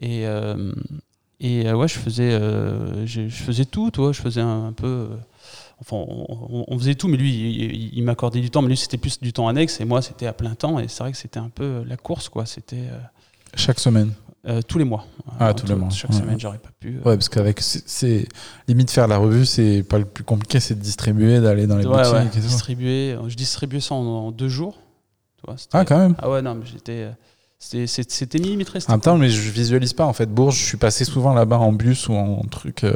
Et 0.02 0.26
et 1.40 1.68
euh, 1.68 1.74
ouais, 1.76 1.88
je 1.88 1.98
faisais, 2.00 2.32
euh, 2.32 3.06
j'ai- 3.06 3.30
je 3.30 3.44
faisais 3.44 3.66
tout, 3.66 3.92
tu 3.92 4.02
vois. 4.02 4.12
Je 4.12 4.22
faisais 4.22 4.42
un, 4.42 4.68
un 4.68 4.74
peu. 4.74 4.88
euh, 4.88 5.08
Enfin, 5.82 5.96
on, 5.98 6.78
faisait 6.78 6.96
tout, 6.96 7.08
mais 7.08 7.16
lui, 7.16 7.30
il, 7.32 7.62
il- 7.74 7.90
il 7.98 8.04
m'accordait 8.04 8.42
du 8.42 8.50
temps. 8.50 8.62
Mais 8.62 8.68
lui, 8.68 8.76
c'était 8.76 8.98
plus 8.98 9.18
du 9.22 9.32
temps 9.32 9.48
annexe, 9.48 9.80
et 9.80 9.86
moi, 9.86 10.02
c'était 10.02 10.28
à 10.28 10.34
plein 10.34 10.54
temps. 10.54 10.78
Et 10.78 10.90
c'est 10.90 11.04
vrai 11.04 11.14
que 11.14 11.18
c'était 11.18 11.40
un 11.40 11.48
peu 11.48 11.84
la 11.88 11.96
course, 11.96 12.28
quoi. 12.28 12.46
C'était 12.46 12.76
euh, 12.92 13.00
Chaque 13.56 13.80
semaine. 13.80 14.12
euh, 14.46 14.62
tous 14.62 14.78
les 14.78 14.84
mois. 14.84 15.06
Ah, 15.40 15.54
tous 15.54 15.68
les 15.68 15.76
mois. 15.76 15.90
Chaque 15.90 16.12
Ouais. 16.12 16.18
semaine, 16.18 16.38
j'aurais 16.38 16.58
pas 16.58 16.72
pu. 16.82 16.98
euh, 16.98 17.08
Ouais, 17.10 17.16
parce 17.16 17.30
qu'avec. 17.30 17.62
c'est-. 17.62 18.28
Limite, 18.68 18.92
faire 18.92 19.08
la 19.08 19.16
revue, 19.18 19.46
c'est 19.46 19.84
pas 19.84 20.00
le 20.00 20.06
plus 20.06 20.26
compliqué, 20.26 20.60
c'est 20.60 20.76
de 20.76 20.82
distribuer, 20.82 21.40
d'aller 21.40 21.66
dans 21.66 21.78
les 21.78 21.86
Ouais, 21.86 21.96
boutiques 21.98 22.14
ouais, 22.14 22.26
et 22.26 22.30
tout. 22.30 22.40
distribuer. 22.40 23.16
Je 23.30 23.36
distribuais 23.36 23.80
ça 23.80 23.96
en, 23.96 24.00
en 24.06 24.32
deux 24.32 24.50
jours. 24.50 24.78
Tu 25.38 25.44
vois, 25.46 25.56
Ah, 25.72 25.86
quand 25.86 25.98
même 25.98 26.16
Ah 26.20 26.30
ouais, 26.30 26.42
non, 26.42 26.56
mais 26.56 26.66
j'étais. 26.66 27.08
C'était- 27.62 28.40
millimétré. 28.40 28.80
En 28.88 28.94
même 28.94 29.02
temps, 29.02 29.18
mais 29.18 29.30
je 29.30 29.52
visualise 29.52 29.92
pas 29.94 30.06
en 30.06 30.14
fait. 30.14 30.28
Bourges, 30.34 30.58
je 30.58 30.64
suis 30.64 30.78
passé 30.78 31.04
souvent 31.04 31.34
là-bas 31.34 31.58
en 31.58 31.74
bus 31.74 32.08
ou 32.08 32.14
en 32.14 32.42
truc, 32.50 32.84
euh, 32.86 32.94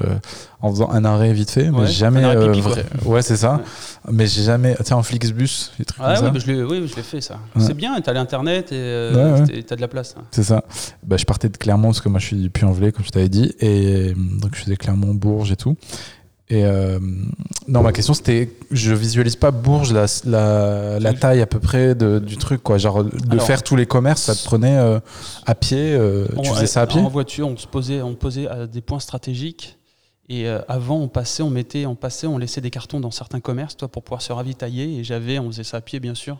en 0.62 0.70
faisant 0.72 0.89
un 0.89 1.03
arrêt 1.03 1.34
vite 1.34 1.51
fait, 1.51 1.70
mais 1.70 1.79
Ouais, 1.82 1.88
jamais. 1.88 2.24
euh, 2.24 2.48
pipi, 2.51 2.62
vrai- 2.62 2.86
Ouais, 3.05 3.22
c'est 3.22 3.36
ça. 3.36 3.62
Mais 4.10 4.25
j'ai 4.25 4.43
jamais. 4.43 4.75
Tu 4.77 4.84
sais, 4.86 4.93
en 4.93 5.03
Flixbus, 5.03 5.72
des 5.77 5.86
trucs 5.86 6.00
Ah 6.01 6.15
comme 6.15 6.25
ouais, 6.25 6.27
ça. 6.27 6.29
bah, 6.32 6.39
je 6.39 6.51
l'ai 6.51 6.63
oui, 6.63 6.88
je 6.88 6.96
l'ai 6.96 7.03
fait 7.03 7.20
ça. 7.22 7.39
Ouais. 7.55 7.62
C'est 7.63 7.74
bien, 7.74 8.00
t'as 8.00 8.13
l'internet 8.13 8.72
et 8.72 8.75
euh, 8.75 9.36
Ouais, 9.36 9.41
ouais. 9.41 9.63
t'as 9.63 9.75
de 9.75 9.82
la 9.82 9.88
place. 9.89 10.15
hein. 10.17 10.24
C'est 10.32 10.43
ça. 10.43 10.63
Bah, 11.05 11.17
je 11.17 11.25
partais 11.25 11.50
de 11.50 11.58
Clermont 11.58 11.89
parce 11.89 12.00
que 12.01 12.08
moi 12.10 12.20
je 12.20 12.27
suis 12.27 12.38
du 12.38 12.50
Puy-en-Velay, 12.50 12.93
comme 12.93 13.03
je 13.05 13.10
t'avais 13.12 13.29
dit, 13.29 13.53
et 13.60 14.12
euh, 14.12 14.13
donc 14.15 14.55
je 14.55 14.62
faisais 14.62 14.77
Clermont, 14.77 15.13
Bourges 15.13 15.51
et 15.51 15.58
tout. 15.58 15.75
Et 16.50 16.66
euh, 16.66 17.00
non, 17.68 17.82
ma 17.82 17.94
question 17.94 18.14
c'était, 18.14 18.52
je 18.70 18.94
visualise 18.94 19.38
pas 19.38 19.52
Bourges, 19.52 19.94
la, 19.94 20.06
la, 21.00 21.14
taille 21.14 21.42
à 21.42 21.46
peu 21.48 21.60
près 21.60 21.96
de, 21.96 22.20
du 22.20 22.38
truc, 22.38 22.62
quoi. 22.62 22.78
Genre 22.78 23.06
de 23.06 23.12
Alors, 23.32 23.46
faire 23.46 23.64
tous 23.64 23.76
les 23.78 23.86
commerces, 23.86 24.24
ça 24.24 24.36
te 24.36 24.44
prenait 24.44 24.78
euh, 24.78 25.00
à 25.46 25.56
pied. 25.56 25.94
euh, 25.94 26.28
tu 26.44 26.50
faisais 26.50 26.68
ça 26.68 26.82
à 26.82 26.88
pied 26.88 27.00
En 27.00 27.08
voiture, 27.08 27.48
on 27.48 27.56
se 27.58 27.66
posait, 27.68 28.02
on 28.02 28.16
posait 28.16 28.48
à 28.48 28.68
des 28.68 28.82
points 28.82 29.00
stratégiques. 29.00 29.78
Et 30.30 30.48
avant, 30.48 31.00
on 31.00 31.10
passait, 31.10 31.44
on 31.44 31.50
mettait, 31.50 31.86
on 31.86 31.96
passait, 31.96 32.28
on 32.28 32.38
laissait 32.38 32.62
des 32.62 32.70
cartons 32.72 33.00
dans 33.02 33.12
certains 33.12 33.42
commerces, 33.42 33.76
toi, 33.76 33.88
pour 33.90 34.04
pouvoir 34.04 34.22
se 34.22 34.32
ravitailler. 34.32 35.00
Et 35.00 35.04
j'avais, 35.04 35.38
on 35.38 35.48
faisait 35.52 35.64
ça 35.66 35.78
à 35.78 35.82
pied, 35.82 36.00
bien 36.00 36.16
sûr. 36.16 36.38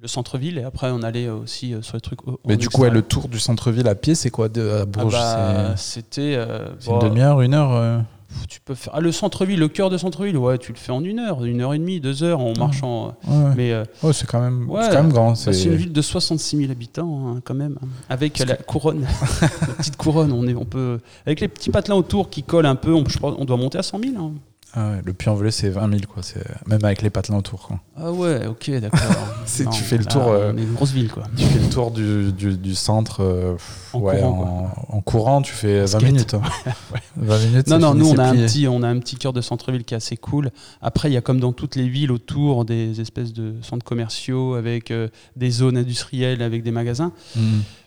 Le 0.00 0.08
centre-ville. 0.08 0.58
Et 0.58 0.62
après, 0.64 0.90
on 0.90 1.02
allait 1.02 1.28
aussi 1.28 1.74
sur 1.82 1.96
les 1.96 2.00
trucs. 2.00 2.20
Mais 2.46 2.56
du 2.56 2.68
coup, 2.68 2.82
ouais, 2.82 2.90
le 2.90 3.02
tour 3.02 3.28
du 3.28 3.38
centre-ville 3.38 3.88
à 3.88 3.94
pied, 3.94 4.14
c'est 4.14 4.30
quoi 4.30 4.48
de, 4.48 4.68
à 4.70 4.80
Ah 4.82 4.84
Bourges 4.86 5.12
bah, 5.12 5.74
C'est 5.76 6.00
c'était. 6.00 6.34
euh, 6.36 6.68
une 6.86 6.98
demi-heure, 7.00 7.40
une 7.42 7.54
heure 7.54 7.72
euh 7.72 7.98
Tu 8.46 8.60
peux 8.60 8.74
faire. 8.74 8.92
Ah, 8.96 9.00
le 9.00 9.12
centre-ville, 9.12 9.58
le 9.58 9.68
cœur 9.68 9.90
de 9.90 9.98
centre-ville, 9.98 10.36
ouais, 10.36 10.58
tu 10.58 10.72
le 10.72 10.78
fais 10.78 10.92
en 10.92 11.02
une 11.04 11.18
heure, 11.18 11.44
une 11.44 11.60
heure 11.60 11.74
et 11.74 11.78
demie, 11.78 12.00
deux 12.00 12.22
heures 12.22 12.40
en 12.40 12.52
marchant. 12.58 13.16
Ouais, 13.26 13.34
ouais. 13.36 13.52
Mais 13.56 13.72
euh, 13.72 13.84
Ouais, 14.02 14.12
c'est 14.12 14.26
quand 14.26 14.40
même, 14.40 14.68
Ouais. 14.70 14.82
c'est 14.82 14.90
quand 14.90 15.02
même 15.02 15.12
grand. 15.12 15.30
bah, 15.30 15.34
C'est 15.36 15.52
c'est 15.52 15.64
une 15.68 15.74
ville 15.76 15.92
de 15.92 16.02
66 16.02 16.56
000 16.56 16.70
habitants, 16.70 17.28
hein, 17.36 17.40
quand 17.44 17.54
même. 17.54 17.78
hein. 17.82 17.86
Avec 18.08 18.38
Parce 18.38 18.48
la 18.48 18.56
couronne, 18.56 19.06
la 19.40 19.48
petite 19.78 19.96
couronne, 19.96 20.32
on, 20.32 20.46
est, 20.46 20.54
on 20.54 20.64
peut. 20.64 20.98
Avec 21.26 21.40
les 21.40 21.48
petits 21.48 21.70
patelins 21.70 21.96
autour 21.96 22.30
qui 22.30 22.42
collent 22.42 22.66
un 22.66 22.76
peu, 22.76 22.92
on, 22.94 23.04
je 23.08 23.18
on 23.22 23.44
doit 23.44 23.56
monter 23.56 23.78
à 23.78 23.82
100 23.82 23.98
000. 24.00 24.12
hein. 24.18 24.32
Ah 24.74 24.90
ouais, 24.90 25.00
le 25.04 25.14
Puy-en-Velay, 25.14 25.50
c'est 25.50 25.70
20 25.70 25.88
000, 25.90 26.02
quoi. 26.12 26.22
Même 26.66 26.84
avec 26.84 27.00
les 27.00 27.08
patelins 27.08 27.38
autour. 27.38 27.66
Quoi. 27.66 27.80
Ah 27.96 28.12
ouais, 28.12 28.46
ok, 28.46 28.70
d'accord. 28.80 29.00
Tu 29.46 29.82
fais 29.82 29.96
le 29.96 30.04
tour, 30.04 30.28
euh, 30.28 30.52
une 30.52 30.74
grosse 30.74 30.92
ville, 30.92 31.10
quoi. 31.10 31.22
Tu 31.36 31.44
fais 31.46 31.58
le 31.58 31.70
tour 31.70 31.90
du, 31.90 32.32
du, 32.32 32.56
du 32.58 32.74
centre 32.74 33.22
euh, 33.22 33.56
En 33.94 34.00
ouais, 34.00 34.20
courant, 34.20 34.74
en, 34.90 34.96
en 34.96 35.00
courant, 35.00 35.40
tu 35.42 35.52
fais 35.54 35.80
20 35.80 35.86
skate. 35.86 36.02
minutes. 36.02 36.34
hein. 36.34 36.42
20 37.16 37.38
minutes, 37.46 37.66
Non, 37.68 37.78
non, 37.78 37.92
fini, 37.92 38.02
nous, 38.04 38.10
on 38.10 38.18
a, 38.18 38.24
un 38.28 38.34
petit, 38.36 38.68
on 38.68 38.82
a 38.82 38.88
un 38.88 38.98
petit 38.98 39.16
cœur 39.16 39.32
de 39.32 39.40
centre-ville 39.40 39.84
qui 39.84 39.94
est 39.94 39.96
assez 39.96 40.18
cool. 40.18 40.50
Après, 40.82 41.08
il 41.10 41.14
y 41.14 41.16
a 41.16 41.22
comme 41.22 41.40
dans 41.40 41.52
toutes 41.52 41.74
les 41.74 41.88
villes 41.88 42.12
autour 42.12 42.66
des 42.66 43.00
espèces 43.00 43.32
de 43.32 43.54
centres 43.62 43.84
commerciaux 43.86 44.52
avec 44.54 44.90
euh, 44.90 45.08
des 45.34 45.50
zones 45.50 45.78
industrielles, 45.78 46.42
avec 46.42 46.62
des 46.62 46.72
magasins. 46.72 47.12
Mm. 47.36 47.40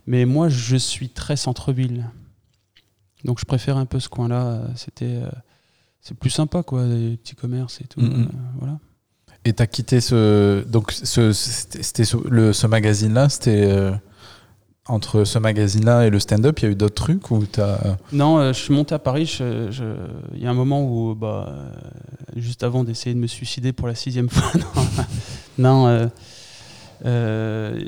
Mais 0.07 0.25
moi, 0.25 0.49
je 0.49 0.75
suis 0.77 1.09
très 1.09 1.35
centre-ville. 1.35 2.09
Donc, 3.23 3.39
je 3.39 3.45
préfère 3.45 3.77
un 3.77 3.85
peu 3.85 3.99
ce 3.99 4.09
coin-là. 4.09 4.41
Euh, 4.45 4.67
C'était. 4.75 5.19
Euh, 6.01 6.07
c'est 6.07 6.17
plus 6.17 6.29
sympa, 6.29 6.63
quoi, 6.63 6.83
les 6.85 7.17
petits 7.17 7.35
commerces 7.35 7.79
et 7.81 7.85
tout. 7.85 8.01
Mhm. 8.01 8.23
euh, 8.23 8.37
voilà. 8.59 8.79
Et 9.45 9.53
t'as 9.53 9.65
quitté 9.67 10.01
ce. 10.01 10.63
Donc, 10.67 10.91
ce, 10.91 11.31
c'était 11.33 12.03
le- 12.29 12.53
ce 12.53 12.67
magazine-là, 12.67 13.29
c'était. 13.29 13.63
euh, 13.71 13.91
entre 14.87 15.23
ce 15.25 15.37
magazine-là 15.37 16.07
et 16.07 16.09
le 16.09 16.19
stand-up, 16.19 16.59
il 16.59 16.65
y 16.65 16.67
a 16.67 16.71
eu 16.71 16.75
d'autres 16.75 16.95
trucs 16.95 17.29
ou 17.31 17.45
t'as. 17.45 17.97
Non, 18.11 18.39
euh, 18.39 18.51
je 18.51 18.59
suis 18.59 18.73
monté 18.73 18.93
à 18.95 18.99
Paris. 18.99 19.37
Il 19.39 20.41
y 20.41 20.45
a 20.45 20.49
un 20.49 20.53
moment 20.55 20.83
où, 20.83 21.13
bah, 21.15 21.45
euh, 21.49 21.69
juste 22.35 22.63
avant 22.63 22.83
d'essayer 22.83 23.13
de 23.13 23.19
me 23.19 23.27
suicider 23.27 23.73
pour 23.73 23.87
la 23.87 23.95
sixième 23.95 24.27
fois, 24.29 24.59
non. 25.59 25.87
euh, 25.87 26.07
euh, 27.05 27.79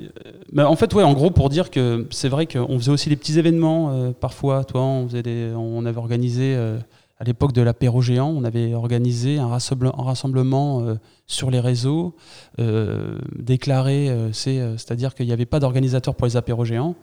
mais 0.52 0.64
en 0.64 0.76
fait, 0.76 0.94
ouais, 0.94 1.04
en 1.04 1.14
gros, 1.14 1.30
pour 1.32 1.50
dire 1.50 1.72
que 1.72 2.08
c'est 2.12 2.30
vrai 2.30 2.46
qu'on 2.48 2.78
faisait 2.80 2.92
aussi 2.92 3.10
des 3.10 3.16
petits 3.16 3.38
événements 3.38 3.92
euh, 3.92 4.12
parfois. 4.12 4.64
Toi, 4.64 4.82
on 4.82 5.08
faisait 5.08 5.24
des, 5.24 5.52
on 5.56 5.86
avait 5.86 5.98
organisé 6.00 6.56
euh, 6.56 6.78
à 7.20 7.24
l'époque 7.26 7.54
de 7.54 7.62
l'apéro 7.62 8.02
géant, 8.02 8.28
on 8.36 8.44
avait 8.44 8.74
organisé 8.74 9.38
un, 9.38 9.48
rassemble- 9.48 9.92
un 9.98 10.04
rassemblement 10.04 10.82
euh, 10.82 10.96
sur 11.28 11.52
les 11.52 11.60
réseaux, 11.60 12.16
euh, 12.60 13.18
déclaré, 13.38 14.10
euh, 14.10 14.34
c'est, 14.34 14.58
c'est-à-dire 14.78 15.14
qu'il 15.14 15.28
n'y 15.28 15.32
avait 15.32 15.46
pas 15.46 15.60
d'organisateur 15.60 16.16
pour 16.16 16.26
les 16.26 16.36
apéros 16.38 16.66
géants. 16.66 16.96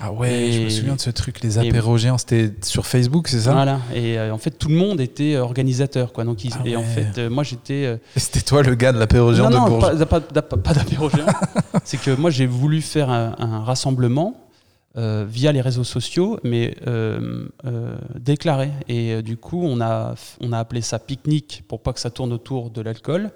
Ah 0.00 0.12
ouais, 0.12 0.50
je 0.52 0.60
me 0.62 0.68
souviens 0.68 0.96
de 0.96 1.00
ce 1.00 1.10
truc, 1.10 1.40
les 1.42 1.56
et- 1.58 1.68
apéros 1.68 1.96
géants, 1.96 2.18
c'était 2.18 2.52
sur 2.62 2.84
Facebook, 2.84 3.28
c'est 3.28 3.40
ça? 3.40 3.52
Voilà. 3.52 3.78
Et 3.94 4.18
en 4.18 4.38
fait, 4.38 4.50
tout 4.50 4.68
le 4.68 4.74
monde 4.76 5.00
était 5.00 5.36
organisateur, 5.36 6.12
quoi. 6.12 6.24
Donc, 6.24 6.44
ils- 6.44 6.52
Ah 6.54 6.62
et 6.66 6.76
en 6.76 6.82
fait, 6.82 7.18
moi, 7.30 7.44
j'étais. 7.44 7.98
C'était 8.16 8.40
toi 8.40 8.62
le 8.62 8.74
gars 8.74 8.92
de 8.92 8.98
l'apéro 8.98 9.32
géant 9.32 9.50
non, 9.50 9.50
de 9.50 9.70
non, 9.70 9.78
Bourges? 9.78 9.98
pas, 10.04 10.20
pas, 10.20 10.42
pas- 10.42 10.56
pas 10.56 10.74
d'apéro 10.74 11.08
géant. 11.08 11.26
C'est 11.84 12.00
que 12.00 12.10
moi, 12.10 12.30
j'ai 12.30 12.46
voulu 12.46 12.82
faire 12.82 13.08
un, 13.08 13.34
un 13.38 13.60
rassemblement 13.60 14.36
euh, 14.96 15.24
via 15.28 15.52
les 15.52 15.60
réseaux 15.60 15.84
sociaux, 15.84 16.38
mais 16.44 16.76
euh, 16.86 17.46
euh, 17.64 17.96
déclaré. 18.18 18.70
Et 18.88 19.22
du 19.22 19.36
coup, 19.36 19.62
on 19.62 19.80
a, 19.80 20.14
on 20.40 20.52
a 20.52 20.58
appelé 20.58 20.80
ça 20.80 20.98
pique-nique 20.98 21.64
pour 21.68 21.82
pas 21.82 21.92
que 21.92 22.00
ça 22.00 22.10
tourne 22.10 22.32
autour 22.32 22.70
de 22.70 22.80
l'alcool. 22.80 23.30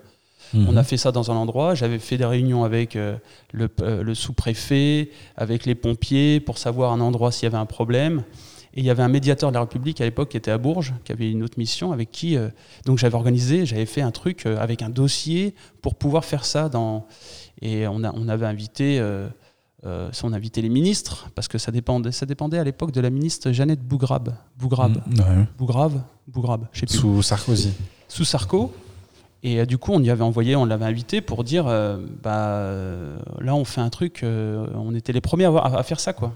Mhm. 0.55 0.67
On 0.69 0.77
a 0.77 0.85
fait 0.85 0.97
ça 0.97 1.13
dans 1.13 1.31
un 1.31 1.35
endroit. 1.35 1.75
J'avais 1.75 1.99
fait 1.99 2.17
des 2.17 2.25
réunions 2.25 2.65
avec 2.65 2.95
le, 2.95 3.69
le 3.83 4.15
sous-préfet, 4.15 5.11
avec 5.37 5.67
les 5.67 5.75
pompiers, 5.75 6.41
pour 6.41 6.59
savoir 6.59 6.93
un 6.93 7.01
endroit 7.01 7.33
s'il 7.33 7.45
y 7.45 7.47
avait 7.47 7.59
un 7.59 7.67
problème. 7.67 8.23
Et 8.75 8.81
il 8.81 8.85
y 8.85 8.91
avait 8.91 9.03
un 9.03 9.09
médiateur 9.09 9.51
de 9.51 9.55
la 9.55 9.63
République 9.63 10.01
à 10.01 10.05
l'époque 10.05 10.29
qui 10.29 10.37
était 10.37 10.51
à 10.51 10.59
Bourges, 10.59 10.95
qui 11.05 11.13
avait 11.13 11.31
une 11.31 11.43
autre 11.43 11.59
mission, 11.59 11.93
avec 11.93 12.11
qui 12.11 12.37
euh, 12.37 12.49
donc 12.85 12.99
j'avais 12.99 13.15
organisé, 13.15 13.67
j'avais 13.67 13.87
fait 13.87 14.03
un 14.03 14.11
truc 14.11 14.47
euh, 14.47 14.57
avec 14.59 14.83
un 14.83 14.91
dossier 14.91 15.55
pour 15.83 15.95
pouvoir 15.95 16.25
faire 16.25 16.45
ça. 16.45 16.69
Dans, 16.69 17.07
et 17.61 17.89
on, 17.89 18.05
a, 18.05 18.13
on 18.15 18.29
avait 18.29 18.47
invité, 18.47 18.99
euh, 19.01 19.29
euh, 19.87 20.11
on 20.25 20.33
invitait 20.33 20.61
les 20.61 20.69
ministres, 20.69 21.29
parce 21.35 21.49
que 21.49 21.59
ça 21.59 21.71
dépendait, 21.71 22.13
ça 22.13 22.27
dépendait 22.27 22.59
à 22.59 22.65
l'époque 22.65 22.93
de 22.93 23.01
la 23.01 23.11
ministre 23.11 23.53
Jeannette 23.53 23.83
Bougrabe. 23.83 24.35
Bougrabe. 24.59 25.01
Mm, 25.07 25.21
ouais. 25.21 25.47
Bougrave 25.57 26.01
Bougrabe, 26.27 26.67
je 26.73 26.81
sais 26.81 26.87
plus 26.87 26.97
Sous 26.97 27.23
Sarkozy. 27.23 27.73
sous 28.09 28.25
Sarko. 28.25 28.73
Et 29.43 29.61
euh, 29.61 29.67
du 29.67 29.79
coup, 29.79 29.93
on 29.93 30.03
y 30.03 30.11
avait 30.11 30.25
envoyé, 30.25 30.57
on 30.57 30.65
l'avait 30.65 30.85
invité 30.85 31.21
pour 31.21 31.45
dire, 31.45 31.67
euh, 31.69 31.99
bah, 32.23 32.49
euh, 32.49 33.19
là, 33.41 33.55
on 33.55 33.65
fait 33.65 33.81
un 33.81 33.89
truc, 33.91 34.25
on 34.25 34.95
était 34.95 35.13
les 35.13 35.21
premiers 35.21 35.45
à, 35.45 35.49
avoir- 35.49 35.75
à 35.77 35.83
faire 35.83 36.01
ça, 36.01 36.13
quoi. 36.13 36.33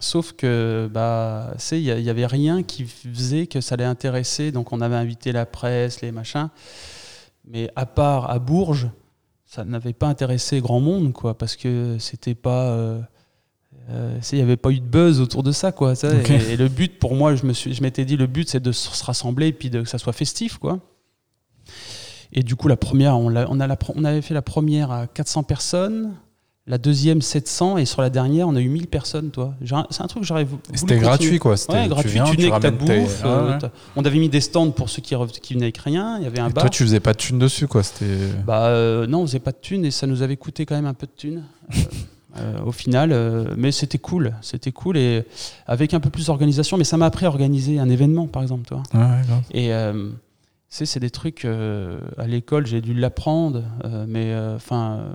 Sauf 0.00 0.32
que, 0.32 0.88
bah, 0.92 1.54
il 1.72 1.80
y, 1.80 2.10
avait 2.10 2.26
rien 2.26 2.62
qui 2.62 2.84
faisait 2.84 3.46
que 3.46 3.60
ça 3.60 3.74
allait 3.74 3.84
intéresser. 3.84 4.52
Donc, 4.52 4.72
on 4.72 4.80
avait 4.80 4.96
invité 4.96 5.32
la 5.32 5.46
presse, 5.46 6.02
les 6.02 6.12
machins. 6.12 6.48
Mais 7.46 7.70
à 7.74 7.86
part 7.86 8.30
à 8.30 8.38
Bourges, 8.38 8.88
ça 9.54 9.64
n'avait 9.64 9.92
pas 9.92 10.08
intéressé 10.08 10.60
grand 10.60 10.80
monde, 10.80 11.12
quoi, 11.12 11.36
parce 11.38 11.54
que 11.56 11.96
c'était 11.98 12.34
pas. 12.34 12.64
euh, 12.70 13.00
euh, 13.90 14.18
il 14.32 14.36
n'y 14.36 14.42
avait 14.42 14.56
pas 14.56 14.70
eu 14.70 14.80
de 14.80 14.84
buzz 14.86 15.20
autour 15.20 15.42
de 15.42 15.52
ça, 15.52 15.70
quoi. 15.70 15.94
ça. 15.94 16.08
Et, 16.48 16.52
et 16.52 16.56
le 16.56 16.68
but, 16.68 16.98
pour 16.98 17.14
moi, 17.14 17.34
je 17.36 17.44
me 17.46 17.52
suis, 17.52 17.74
je 17.74 17.82
m'étais 17.82 18.04
dit, 18.04 18.16
le 18.16 18.26
but, 18.26 18.48
c'est 18.48 18.60
de 18.60 18.72
se 18.72 19.04
rassembler 19.04 19.48
et 19.48 19.52
puis 19.52 19.70
de, 19.70 19.82
que 19.82 19.88
ça 19.88 19.98
soit 19.98 20.12
festif, 20.14 20.58
quoi. 20.58 20.80
Et 22.32 22.42
du 22.42 22.56
coup, 22.56 22.66
la 22.66 22.76
première, 22.76 23.16
on, 23.18 23.28
l'a- 23.28 23.46
on, 23.48 23.60
a 23.60 23.66
la, 23.66 23.76
pro- 23.76 23.92
on 23.96 24.04
avait 24.04 24.22
fait 24.22 24.34
la 24.34 24.42
première 24.42 24.90
à 24.90 25.06
400 25.06 25.42
personnes, 25.44 26.14
La 26.66 26.78
deuxième 26.78 27.20
700 27.20 27.76
et 27.76 27.84
sur 27.84 28.00
la 28.00 28.08
dernière 28.08 28.48
on 28.48 28.56
a 28.56 28.60
eu 28.60 28.70
1000 28.70 28.86
personnes, 28.86 29.30
toi. 29.30 29.54
C'est 29.90 30.00
un 30.00 30.06
truc 30.06 30.22
que 30.22 30.26
j'aurais 30.26 30.44
voulu. 30.44 30.62
C'était 30.72 30.96
gratuit 30.96 31.38
quoi. 31.38 31.56
Ouais, 31.68 31.88
gratuit. 31.88 32.08
Tu, 32.08 32.14
viens, 32.14 32.24
tu 32.24 32.36
venais 32.36 32.50
avec 32.50 32.62
ta 32.62 32.70
bouffe. 32.70 33.22
Euh, 33.22 33.58
on 33.96 34.04
avait 34.04 34.18
mis 34.18 34.30
des 34.30 34.40
stands 34.40 34.70
pour 34.70 34.88
ceux 34.88 35.02
qui, 35.02 35.14
qui 35.42 35.52
venaient 35.52 35.66
avec 35.66 35.76
rien. 35.76 36.16
Il 36.18 36.24
y 36.24 36.26
avait 36.26 36.40
un 36.40 36.48
et 36.48 36.52
bar. 36.54 36.64
Toi, 36.64 36.70
tu 36.70 36.82
faisais 36.84 37.00
pas 37.00 37.12
de 37.12 37.18
thunes 37.18 37.38
dessus 37.38 37.66
quoi. 37.66 37.82
C'était. 37.82 38.16
Bah 38.46 38.68
euh, 38.68 39.06
non, 39.06 39.20
on 39.20 39.26
faisait 39.26 39.40
pas 39.40 39.52
de 39.52 39.58
thunes 39.60 39.84
et 39.84 39.90
ça 39.90 40.06
nous 40.06 40.22
avait 40.22 40.38
coûté 40.38 40.64
quand 40.64 40.74
même 40.74 40.86
un 40.86 40.94
peu 40.94 41.06
de 41.06 41.12
thunes. 41.14 41.42
Euh, 42.38 42.60
au 42.64 42.72
final, 42.72 43.14
mais 43.58 43.70
c'était 43.70 43.98
cool, 43.98 44.32
c'était 44.40 44.72
cool 44.72 44.96
et 44.96 45.24
avec 45.66 45.92
un 45.92 46.00
peu 46.00 46.08
plus 46.08 46.28
d'organisation. 46.28 46.78
Mais 46.78 46.84
ça 46.84 46.96
m'a 46.96 47.04
appris 47.06 47.26
à 47.26 47.28
organiser 47.28 47.78
un 47.78 47.90
événement, 47.90 48.26
par 48.26 48.40
exemple, 48.40 48.66
toi. 48.66 48.82
Ouais, 48.94 49.20
grave. 49.26 49.42
Et 49.52 49.70
c'est 50.84 50.98
des 50.98 51.10
trucs 51.10 51.44
euh, 51.44 52.00
à 52.18 52.26
l'école, 52.26 52.66
j'ai 52.66 52.80
dû 52.80 52.94
l'apprendre, 52.94 53.62
euh, 53.84 54.06
mais 54.08 54.32
euh, 54.32 54.58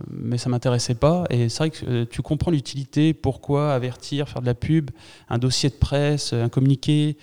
mais 0.10 0.38
ça 0.38 0.50
m'intéressait 0.50 0.96
pas. 0.96 1.26
Et 1.30 1.50
c'est 1.50 1.58
vrai 1.58 1.70
que 1.70 2.04
tu 2.06 2.22
comprends 2.22 2.50
l'utilité, 2.50 3.14
pourquoi 3.14 3.74
avertir, 3.74 4.30
faire 4.30 4.42
de 4.42 4.46
la 4.46 4.54
pub, 4.54 4.90
un 5.28 5.38
dossier 5.38 5.70
de 5.70 5.76
presse, 5.76 6.32
un 6.32 6.48
communiqué. 6.48 7.18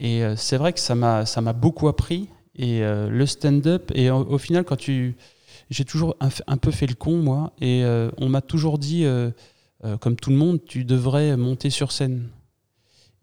et 0.00 0.22
c'est 0.36 0.56
vrai 0.56 0.72
que 0.72 0.80
ça 0.80 0.94
m'a 0.96 1.52
beaucoup 1.52 1.86
appris. 1.86 2.28
Et 2.56 2.80
le 2.80 3.24
stand-up, 3.24 3.92
et 3.94 4.10
au, 4.10 4.38
final, 4.38 4.64
quand 4.64 4.80
j'ai 4.82 5.84
toujours 5.86 6.16
un, 6.20 6.28
un, 6.48 6.56
peu 6.56 6.72
fait 6.72 6.88
le 6.88 6.94
con 6.94 7.16
moi, 7.18 7.52
et 7.60 7.84
on 8.18 8.28
m'a 8.28 8.40
toujours 8.40 8.78
dit, 8.78 9.06
comme 10.00 10.16
tout 10.16 10.30
le 10.30 10.36
monde, 10.36 10.58
tu 10.66 10.84
devrais 10.84 11.36
monter 11.36 11.70
sur 11.70 11.92
scène. 11.92 12.28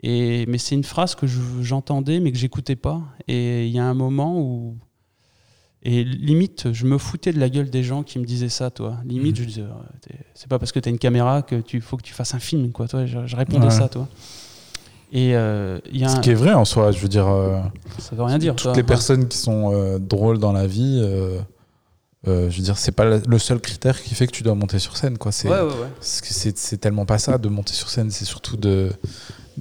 Et, 0.03 0.45
mais 0.47 0.57
c'est 0.57 0.75
une 0.75 0.83
phrase 0.83 1.15
que 1.15 1.25
j'entendais 1.61 2.19
mais 2.19 2.31
que 2.31 2.37
j'écoutais 2.37 2.75
pas. 2.75 3.01
Et 3.27 3.65
il 3.65 3.73
y 3.73 3.79
a 3.79 3.85
un 3.85 3.93
moment 3.93 4.39
où. 4.39 4.75
Et 5.83 6.03
limite, 6.03 6.73
je 6.73 6.85
me 6.85 6.97
foutais 6.97 7.31
de 7.31 7.39
la 7.39 7.49
gueule 7.49 7.69
des 7.69 7.83
gens 7.83 8.03
qui 8.03 8.19
me 8.19 8.25
disaient 8.25 8.49
ça, 8.49 8.71
toi. 8.71 8.97
Limite, 9.05 9.37
mhm. 9.37 9.43
je 9.43 9.47
disais, 9.47 9.63
c'est 10.33 10.49
pas 10.49 10.59
parce 10.59 10.71
que 10.71 10.79
tu 10.79 10.89
as 10.89 10.91
une 10.91 10.97
caméra 10.97 11.43
que 11.43 11.55
tu 11.55 11.81
faut 11.81 11.97
que 11.97 12.03
tu 12.03 12.13
fasses 12.13 12.33
un 12.33 12.39
film, 12.39 12.71
quoi. 12.71 12.87
Toi, 12.87 13.05
je, 13.05 13.35
répondais 13.35 13.69
ça, 13.69 13.87
toi. 13.87 14.07
Et 15.13 15.35
euh, 15.35 15.79
y 15.93 16.03
a 16.03 16.09
Ce 16.09 16.19
qui 16.19 16.31
est 16.31 16.35
vrai 16.35 16.53
en 16.53 16.65
soi, 16.65 16.91
je 16.91 16.99
veux 16.99 17.07
dire. 17.07 17.27
Euh, 17.27 17.61
ça 17.99 18.15
veut 18.15 18.23
rien 18.23 18.37
dire. 18.37 18.55
Toutes 18.55 18.75
les 18.75 18.83
personnes 18.83 19.27
qui 19.27 19.37
sont 19.37 19.71
euh, 19.73 19.99
drôles 19.99 20.39
dans 20.39 20.51
la 20.51 20.67
vie, 20.67 20.99
je 22.25 22.31
veux 22.31 22.63
dire, 22.63 22.77
c'est 22.77 22.91
pas 22.91 23.05
le 23.05 23.39
seul 23.39 23.61
critère 23.61 24.01
qui 24.01 24.13
fait 24.15 24.27
que 24.27 24.33
tu 24.33 24.43
dois 24.43 24.55
monter 24.55 24.79
sur 24.79 24.97
scène, 24.97 25.17
quoi. 25.17 25.31
C'est 25.31 25.47
ouais, 25.47 25.61
ouais, 25.61 25.67
ouais. 25.67 25.89
c'est 26.01 26.81
tellement 26.81 27.05
pas 27.05 27.19
ça 27.19 27.37
de 27.37 27.47
monter 27.47 27.73
sur 27.73 27.89
scène, 27.89 28.11
c'est 28.11 28.25
surtout 28.25 28.57
de 28.57 28.91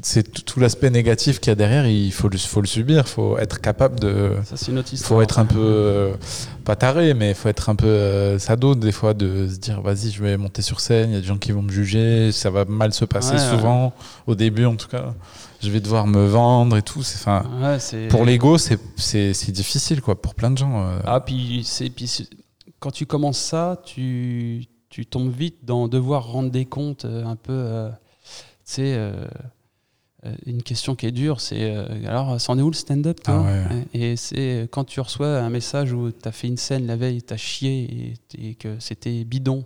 c'est 0.03 0.45
tout 0.45 0.61
l'aspect 0.61 0.91
négatif 0.91 1.41
qu'il 1.41 1.51
y 1.51 1.53
a 1.53 1.55
derrière, 1.55 1.87
il 1.87 2.13
faut 2.13 2.29
le, 2.29 2.37
faut 2.39 2.61
le 2.61 2.67
subir, 2.67 3.05
il 3.07 3.09
faut 3.09 3.39
être 3.39 3.61
capable 3.61 3.99
de. 3.99 4.33
Ça, 4.45 4.57
c'est 4.57 4.73
Il 4.73 4.99
faut 4.99 5.23
être 5.23 5.39
un 5.39 5.47
peu, 5.47 5.59
euh, 5.59 6.15
pas 6.65 6.77
taré, 6.77 7.15
mais 7.15 7.31
il 7.31 7.35
faut 7.35 7.49
être 7.49 7.69
un 7.71 7.77
peu 7.77 7.87
euh, 7.87 8.39
sado 8.39 8.75
des 8.75 8.93
fois, 8.93 9.15
de 9.15 9.49
se 9.49 9.57
dire 9.57 9.81
vas-y, 9.81 10.11
je 10.11 10.23
vais 10.23 10.37
monter 10.37 10.63
sur 10.63 10.81
scène, 10.81 11.11
il 11.11 11.15
y 11.15 11.17
a 11.17 11.21
des 11.21 11.27
gens 11.27 11.39
qui 11.39 11.53
vont 11.53 11.63
me 11.63 11.73
juger, 11.73 12.31
ça 12.33 12.51
va 12.51 12.65
mal 12.65 12.93
se 12.93 13.05
passer 13.05 13.39
souvent, 13.39 13.95
au 14.27 14.35
début 14.35 14.67
en 14.67 14.77
tout 14.77 14.89
cas. 14.89 15.15
Je 15.63 15.71
vais 15.71 15.81
devoir 15.81 16.07
me 16.07 16.27
vendre 16.27 16.77
et 16.77 16.83
tout. 16.83 17.01
Enfin, 17.01 17.45
pour 18.11 18.25
l'ego, 18.25 18.59
c'est 18.59 19.51
difficile 19.51 20.03
quoi, 20.03 20.21
pour 20.21 20.35
plein 20.35 20.51
de 20.51 20.59
gens. 20.59 20.87
Euh. 20.87 20.99
Ah, 21.05 21.21
puis, 21.21 21.67
puis 21.95 22.29
quand 22.79 22.91
tu 22.91 23.07
commences 23.07 23.39
ça, 23.39 23.81
tu, 23.85 24.67
tu 24.91 25.07
tombes 25.07 25.33
vite 25.33 25.65
dans 25.65 25.89
devoir 25.89 26.27
rendre 26.27 26.51
des 26.51 26.67
comptes 26.67 27.07
un 27.07 27.37
peu. 27.37 27.89
tu 28.29 28.35
sais 28.65 28.95
euh, 28.97 29.27
une 30.47 30.63
question 30.63 30.95
qui 30.95 31.07
est 31.07 31.13
dure, 31.13 31.41
c'est 31.41 31.63
euh, 31.63 31.87
alors, 32.07 32.41
c'en 32.41 32.59
est 32.59 32.63
où 32.63 32.71
le 32.71 32.77
stand-up 32.77 33.19
ah 33.27 33.45
Et 33.95 34.17
c'est 34.17 34.69
quand 34.71 34.85
tu 34.85 35.01
reçois 35.01 35.39
un 35.39 35.51
message 35.51 35.93
où 35.93 36.11
tu 36.11 36.29
as 36.29 36.33
fait 36.33 36.49
une 36.49 36.57
scène 36.57 36.87
la 36.87 36.97
veille, 36.97 37.23
tu 37.23 37.33
as 37.35 37.37
chié 37.37 38.15
et, 38.39 38.55
que 38.55 38.77
c'était 38.79 39.25
bidon, 39.25 39.65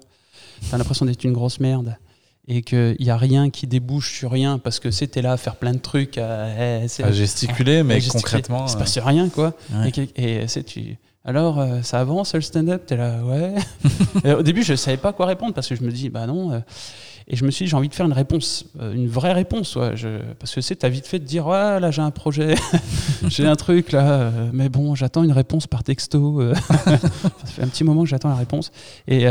tu 0.69 0.75
as 0.75 0.79
l'impression 0.79 1.07
d'être 1.07 1.25
une 1.25 1.33
grosse 1.33 1.61
merde 1.61 1.97
et 2.49 2.63
qu'il 2.63 2.97
n'y 2.99 3.11
a 3.11 3.17
rien 3.17 3.51
qui 3.51 3.67
débouche 3.67 4.19
sur 4.19 4.31
rien 4.31 4.59
parce 4.59 4.81
que 4.81 4.91
c'était 4.91 5.23
là 5.23 5.33
à 5.33 5.37
faire 5.37 5.57
plein 5.57 5.73
de 5.73 5.79
trucs, 5.79 6.19
à, 6.19 6.47
à 6.47 7.13
gesticuler, 7.13 7.83
mais 7.83 8.01
concrètement. 8.01 8.67
Il 8.67 8.71
se 8.71 8.77
passe 8.77 8.99
rien, 8.99 9.29
quoi. 9.29 9.55
Et, 10.17 10.47
tu. 10.67 10.97
Alors, 11.23 11.61
euh, 11.61 11.83
ça 11.83 12.01
avance 12.01 12.35
le 12.35 12.41
stand-up? 12.41 12.85
T'es 12.87 12.97
là, 12.97 13.23
ouais. 13.23 13.55
au 14.35 14.43
début, 14.43 14.63
je 14.63 14.73
ne 14.73 14.77
savais 14.77 14.97
pas 14.97 15.13
quoi 15.13 15.27
répondre 15.27 15.53
parce 15.53 15.69
que 15.69 15.75
je 15.75 15.83
me 15.83 15.91
dis, 15.93 16.09
bah 16.09 16.27
non. 16.27 16.63
Et 17.33 17.37
je 17.37 17.45
me 17.45 17.53
suis 17.53 17.65
dit, 17.65 17.71
j'ai 17.71 17.77
envie 17.77 17.89
de 17.89 17.95
faire 17.95 18.07
une 18.07 18.13
réponse, 18.13 18.65
euh, 18.81 18.93
une 18.93 19.07
vraie 19.07 19.33
réponse. 19.33 19.77
Ouais, 19.77 19.97
je, 19.97 20.21
parce 20.41 20.53
que 20.53 20.61
c'est, 20.61 20.83
as 20.83 20.89
vite 20.89 21.07
fait 21.07 21.21
de 21.21 21.25
dire, 21.25 21.47
ouais, 21.47 21.79
là, 21.79 21.93
j'ai 21.93 22.03
un 22.03 22.11
projet, 22.11 22.57
j'ai 23.29 23.47
un 23.47 23.55
truc, 23.55 23.93
là, 23.93 24.11
euh, 24.11 24.51
mais 24.53 24.69
bon, 24.69 24.97
j'attends 24.97 25.23
une 25.23 25.31
réponse 25.31 25.69
par 25.69 25.85
texto. 25.85 26.41
Euh. 26.41 26.55
ça 26.69 26.99
fait 27.47 27.63
un 27.63 27.69
petit 27.69 27.85
moment 27.85 28.03
que 28.03 28.09
j'attends 28.09 28.31
la 28.31 28.35
réponse. 28.35 28.73
Et, 29.07 29.27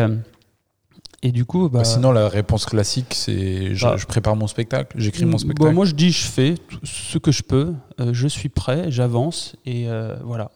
et 1.22 1.34
du 1.34 1.44
coup. 1.44 1.68
Bah, 1.68 1.80
bah, 1.80 1.84
sinon, 1.84 2.14
la 2.14 2.30
réponse 2.30 2.66
classique, 2.66 3.14
c'est 3.14 3.76
je, 3.76 3.86
bah. 3.86 3.98
prépare 4.08 4.38
mon 4.38 4.48
spectacle, 4.48 4.96
j'écris 4.98 5.26
mon 5.26 5.38
spectacle. 5.38 5.74
moi, 5.74 5.84
je 5.84 5.94
dis, 5.94 6.12
je 6.12 6.26
fais 6.26 6.56
ce 6.86 7.18
que 7.18 7.34
je 7.34 7.44
peux, 7.44 7.74
je 8.14 8.28
suis 8.30 8.50
prêt, 8.50 8.90
j'avance, 8.90 9.58
et 9.66 9.88
voilà. 10.24 10.52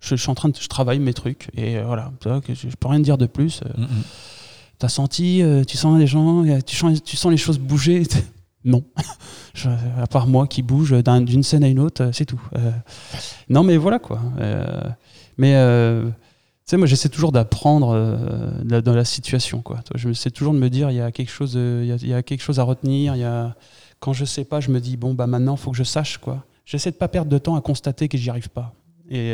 Je, 0.00 0.14
suis 0.14 0.28
en 0.28 0.34
train 0.34 0.50
de. 0.50 0.56
Je 0.60 0.68
travaille 0.68 0.98
mes 0.98 1.14
trucs, 1.14 1.48
et 1.56 1.80
voilà. 1.80 2.12
Je, 2.22 2.76
peux 2.78 2.88
rien 2.88 3.00
dire 3.00 3.16
de 3.16 3.24
plus. 3.24 3.62
Mm, 3.78 3.82
mm. 3.82 4.02
T'as 4.78 4.88
senti, 4.88 5.42
euh, 5.42 5.64
tu 5.64 5.76
sens 5.76 5.98
les 5.98 6.06
gens, 6.06 6.44
tu 6.66 6.76
sens, 6.76 7.02
tu 7.02 7.16
sens 7.16 7.30
les 7.30 7.36
choses 7.36 7.58
bouger? 7.58 8.02
Non. 8.64 8.82
à 9.96 10.08
part 10.08 10.26
moi 10.26 10.48
qui 10.48 10.60
bouge 10.60 10.92
d'une 11.00 11.44
scène 11.44 11.62
à 11.62 11.68
une 11.68 11.78
autre, 11.78 12.02
euh, 12.02 12.10
c'est 12.12 12.24
tout. 12.24 12.42
Euh, 12.56 12.72
non, 13.48 13.62
mais 13.62 13.76
voilà 13.76 14.00
quoi. 14.00 14.20
mais 15.38 15.52
tu 15.52 16.12
sais, 16.64 16.76
moi 16.76 16.88
j'essaie 16.88 17.08
toujours 17.08 17.30
d'apprendre 17.30 17.94
dans 18.64 18.94
la 18.94 19.04
situation. 19.04 19.62
Quoi. 19.62 19.84
Je 19.94 20.08
essaie 20.08 20.32
toujours 20.32 20.52
de 20.52 20.58
me 20.58 20.68
dire, 20.68 20.90
il 20.90 20.96
y 20.96 21.00
a 21.00 21.12
quelque 21.12 21.30
chose, 21.30 21.54
y, 21.54 22.12
a 22.12 22.22
quelque 22.24 22.42
chose 22.42 22.58
à 22.58 22.64
retenir. 22.64 23.14
Quand 24.00 24.12
je 24.12 24.24
sais 24.24 24.44
pas, 24.44 24.58
je 24.58 24.72
me 24.72 24.80
dis, 24.80 24.96
bon, 24.96 25.14
bah 25.14 25.28
maintenant, 25.28 25.54
faut 25.54 25.70
que 25.70 25.76
je 25.76 25.84
sache. 25.84 26.18
J'essaie 26.64 26.90
de 26.90 26.96
pas 26.96 27.06
perdre 27.06 27.30
de 27.30 27.38
temps 27.38 27.54
à 27.54 27.60
constater 27.60 28.08
que 28.08 28.18
j'y 28.18 28.30
arrive 28.30 28.48
pas. 28.48 28.74
Et 29.08 29.32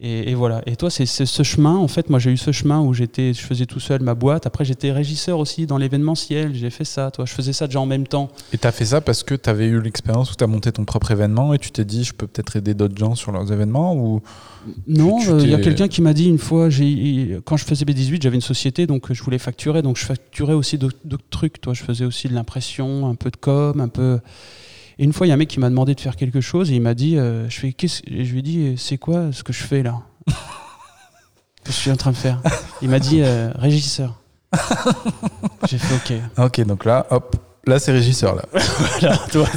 et, 0.00 0.34
voilà. 0.34 0.60
Et 0.66 0.74
toi, 0.76 0.90
c'est 0.90 1.06
ce 1.06 1.42
chemin. 1.42 1.76
En 1.76 1.88
fait, 1.88 2.10
moi, 2.10 2.18
j'ai 2.18 2.32
eu 2.32 2.36
ce 2.36 2.50
chemin 2.50 2.80
où 2.80 2.92
j'étais, 2.92 3.32
je 3.32 3.40
faisais 3.40 3.64
tout 3.64 3.78
seul 3.78 4.02
ma 4.02 4.14
boîte. 4.14 4.46
Après, 4.46 4.64
j'étais 4.64 4.90
régisseur 4.90 5.38
aussi 5.38 5.66
dans 5.66 5.78
l'événementiel. 5.78 6.54
J'ai 6.54 6.70
fait 6.70 6.84
ça. 6.84 7.10
Toi, 7.10 7.24
je 7.26 7.32
faisais 7.32 7.52
ça 7.52 7.66
déjà 7.66 7.80
en 7.80 7.86
même 7.86 8.06
temps. 8.06 8.28
Et 8.52 8.58
tu 8.58 8.66
as 8.66 8.72
fait 8.72 8.86
ça 8.86 9.00
parce 9.00 9.22
que 9.22 9.34
tu 9.34 9.48
avais 9.48 9.66
eu 9.66 9.80
l'expérience 9.80 10.32
où 10.32 10.34
tu 10.34 10.42
as 10.42 10.48
monté 10.48 10.72
ton 10.72 10.84
propre 10.84 11.12
événement 11.12 11.54
et 11.54 11.58
tu 11.58 11.70
t'es 11.70 11.84
dit, 11.84 12.02
je 12.02 12.12
peux 12.12 12.26
peut-être 12.26 12.56
aider 12.56 12.74
d'autres 12.74 12.98
gens 12.98 13.14
sur 13.14 13.30
leurs 13.30 13.52
événements 13.52 13.94
ou 13.94 14.20
Non, 14.88 15.20
euh, 15.28 15.40
il 15.40 15.50
y 15.50 15.54
a 15.54 15.60
quelqu'un 15.60 15.88
qui 15.88 16.02
m'a 16.02 16.12
dit 16.12 16.28
une 16.28 16.38
fois, 16.38 16.68
quand 17.44 17.56
je 17.56 17.64
faisais 17.64 17.84
B18, 17.84 18.20
j'avais 18.20 18.36
une 18.36 18.40
société, 18.40 18.86
donc 18.88 19.12
je 19.12 19.22
voulais 19.22 19.38
facturer. 19.38 19.82
Donc 19.82 19.96
je 19.96 20.04
facturais 20.04 20.54
aussi 20.54 20.76
d'autres 20.76 20.98
trucs. 21.30 21.60
Toi, 21.60 21.72
je 21.72 21.84
faisais 21.84 22.04
aussi 22.04 22.28
de 22.28 22.34
l'impression, 22.34 23.08
un 23.08 23.14
peu 23.14 23.30
de 23.30 23.36
com, 23.36 23.80
un 23.80 23.88
peu. 23.88 24.18
Et 24.98 25.04
une 25.04 25.12
fois, 25.12 25.26
il 25.26 25.30
y 25.30 25.32
a 25.32 25.34
un 25.34 25.38
mec 25.38 25.48
qui 25.48 25.60
m'a 25.60 25.70
demandé 25.70 25.94
de 25.94 26.00
faire 26.00 26.16
quelque 26.16 26.40
chose 26.40 26.70
et 26.70 26.74
il 26.74 26.82
m'a 26.82 26.94
dit, 26.94 27.16
euh, 27.16 27.48
je, 27.48 27.58
fais, 27.58 27.74
je 27.80 28.32
lui 28.32 28.38
ai 28.38 28.42
dit, 28.42 28.74
c'est 28.76 28.98
quoi 28.98 29.32
ce 29.32 29.42
que 29.42 29.52
je 29.52 29.62
fais 29.62 29.82
là? 29.82 30.00
Que 31.64 31.72
je 31.72 31.78
suis 31.78 31.90
en 31.90 31.96
train 31.96 32.10
de 32.10 32.16
faire? 32.16 32.42
Il 32.82 32.90
m'a 32.90 32.98
dit, 32.98 33.22
euh, 33.22 33.50
régisseur. 33.54 34.20
J'ai 35.66 35.78
fait 35.78 35.94
OK. 35.94 36.44
Ok, 36.44 36.60
donc 36.66 36.84
là, 36.84 37.06
hop, 37.08 37.36
là 37.66 37.78
c'est 37.78 37.92
régisseur 37.92 38.34
là. 38.34 38.42
voilà, 38.52 39.16
toi, 39.32 39.48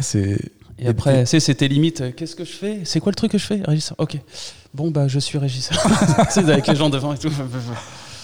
c'est. 0.00 0.36
Et 0.80 0.88
après, 0.88 1.26
c'était 1.26 1.68
limite, 1.68 2.00
euh, 2.00 2.10
qu'est-ce 2.10 2.34
que 2.34 2.44
je 2.44 2.52
fais? 2.52 2.80
C'est 2.82 2.98
quoi 2.98 3.12
le 3.12 3.14
truc 3.14 3.30
que 3.30 3.38
je 3.38 3.46
fais? 3.46 3.62
Régisseur. 3.64 3.94
Ok. 4.00 4.18
Bon, 4.74 4.90
bah, 4.90 5.06
je 5.06 5.20
suis 5.20 5.38
régisseur. 5.38 5.78
c'est 6.30 6.40
avec 6.40 6.66
les 6.66 6.74
gens 6.74 6.90
devant 6.90 7.12
et 7.12 7.18
tout. 7.18 7.30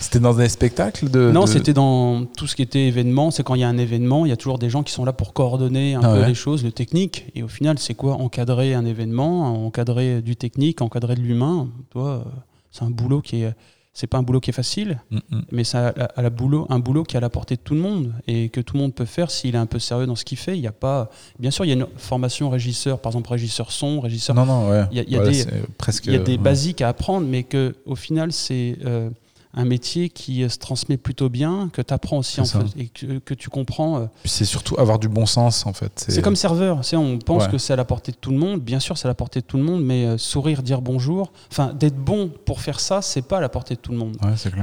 C'était 0.00 0.20
dans 0.20 0.38
un 0.40 0.48
spectacle 0.48 1.11
de 1.11 1.30
Non, 1.30 1.46
c'était 1.46 1.72
dans 1.72 2.24
tout 2.24 2.46
ce 2.46 2.56
qui 2.56 2.62
était 2.62 2.87
événement. 2.87 3.30
C'est 3.30 3.42
quand 3.42 3.54
il 3.54 3.61
y 3.61 3.64
a 3.64 3.68
un 3.68 3.78
événement, 3.78 4.26
il 4.26 4.28
y 4.28 4.32
a 4.32 4.37
toujours 4.37 4.58
des 4.58 4.70
gens 4.70 4.82
qui 4.82 4.92
sont 4.92 5.04
là 5.04 5.12
pour 5.12 5.32
coordonner 5.32 5.94
un 5.94 6.00
ah 6.02 6.14
peu 6.14 6.24
les 6.24 6.34
choses, 6.34 6.64
le 6.64 6.72
technique. 6.72 7.26
Et 7.34 7.42
au 7.42 7.48
final, 7.48 7.78
c'est 7.78 7.94
quoi 7.94 8.14
Encadrer 8.14 8.74
un 8.74 8.84
événement, 8.84 9.66
encadrer 9.66 10.22
du 10.22 10.37
technique, 10.37 10.82
encadrer 10.82 11.14
de 11.16 11.20
l'humain? 11.20 11.68
Toi, 11.90 12.24
c'est 12.70 12.84
un 12.84 12.90
boulot 12.90 13.20
qui 13.20 13.42
est. 13.42 13.54
C'est 13.94 14.06
pas 14.06 14.18
un 14.18 14.22
boulot 14.22 14.38
qui 14.38 14.50
est 14.50 14.52
facile, 14.52 15.00
mm, 15.11 15.16
mm. 15.16 15.42
mais 15.50 15.64
c'est 15.64 15.76
un 15.76 16.30
boulot, 16.30 16.68
un 16.70 16.78
boulot 16.78 17.02
qui 17.02 17.16
est 17.16 17.18
à 17.18 17.20
la 17.20 17.30
portée 17.30 17.56
de 17.56 17.61
tout 17.61 17.74
le 17.74 17.80
monde 17.80 18.12
et 18.28 18.48
que 18.48 18.61
tout 18.61 18.76
le 18.76 18.82
monde 18.82 18.94
peut 18.94 19.06
faire 19.06 19.28
s'il 19.28 19.56
est 19.56 19.58
un 19.58 19.66
peu 19.66 19.80
sérieux 19.80 20.06
dans 20.06 20.14
ce 20.14 20.24
qu'il 20.24 20.38
fait. 20.38 20.56
Il 20.56 20.61
y 20.61 20.68
a 20.68 20.72
pas, 20.72 21.11
bien 21.40 21.50
sûr, 21.50 21.64
il 21.64 21.68
y 21.68 21.72
a 21.72 21.74
une 21.74 21.87
formation 21.96 22.48
régisseur, 22.48 23.00
par 23.00 23.11
exemple 23.11 23.30
régisseur 23.30 23.72
son, 23.72 23.98
régisseur. 23.98 24.37
Non, 24.37 24.46
non, 24.46 24.70
ouais. 24.70 24.84
Il 24.92 24.98
y 24.98 25.16
a, 25.16 25.28
des, 25.28 25.44
presque, 25.78 26.06
il 26.06 26.12
y 26.12 26.16
a 26.16 26.20
des 26.20 26.38
basiques 26.38 26.80
à 26.80 26.90
apprendre, 26.90 27.26
mais 27.26 27.42
que 27.42 27.74
au 27.87 27.96
final, 27.96 28.30
c'est 28.30 28.76
euh, 28.84 29.11
un 29.54 29.64
métier 29.64 30.11
qui 30.11 30.42
euh, 30.42 30.48
se 30.48 30.58
transmet 30.58 30.96
plutôt 30.96 31.28
bien, 31.28 31.70
que 31.72 31.80
tu 31.80 31.94
apprends 31.94 32.18
aussi 32.18 32.40
en 32.40 32.44
fait, 32.44 32.58
et 32.76 32.88
que, 32.88 33.34
tu 33.34 33.48
comprends. 33.48 34.00
Euh, 34.00 34.06
c'est 34.24 34.44
surtout 34.44 34.78
avoir 34.78 34.98
du 34.98 35.08
bon 35.08 35.26
sens 35.26 35.66
en 35.66 35.72
fait. 35.72 36.04
C'est 36.08 36.22
comme 36.22 36.37
serveur, 36.37 36.80
on 36.92 37.18
pense 37.18 37.48
que 37.48 37.58
c'est 37.58 37.72
à 37.72 37.76
la 37.76 37.84
portée 37.84 38.12
de 38.12 38.16
tout 38.16 38.30
le 38.30 38.38
monde, 38.38 38.61
bien 38.61 38.80
sûr 38.80 38.98
c'est 38.98 39.06
à 39.06 39.11
la 39.11 39.14
portée 39.14 39.40
de 39.40 39.46
tout 39.46 39.56
le 39.56 39.62
monde, 39.62 39.82
mais 39.82 40.04
euh, 40.04 40.18
sourire, 40.18 40.62
dire 40.62 40.80
bonjour, 40.82 41.32
enfin 41.50 41.72
d'être 41.72 41.96
bon 41.96 42.30
pour 42.44 42.61
faire 42.61 42.80
ça, 42.80 43.02
c'est 43.02 43.22
pas 43.22 43.38
à 43.38 43.40
la 43.40 43.48
portée 43.48 43.74
de 43.74 43.80
tout 43.80 43.92
le 43.92 43.98
monde. 43.98 44.16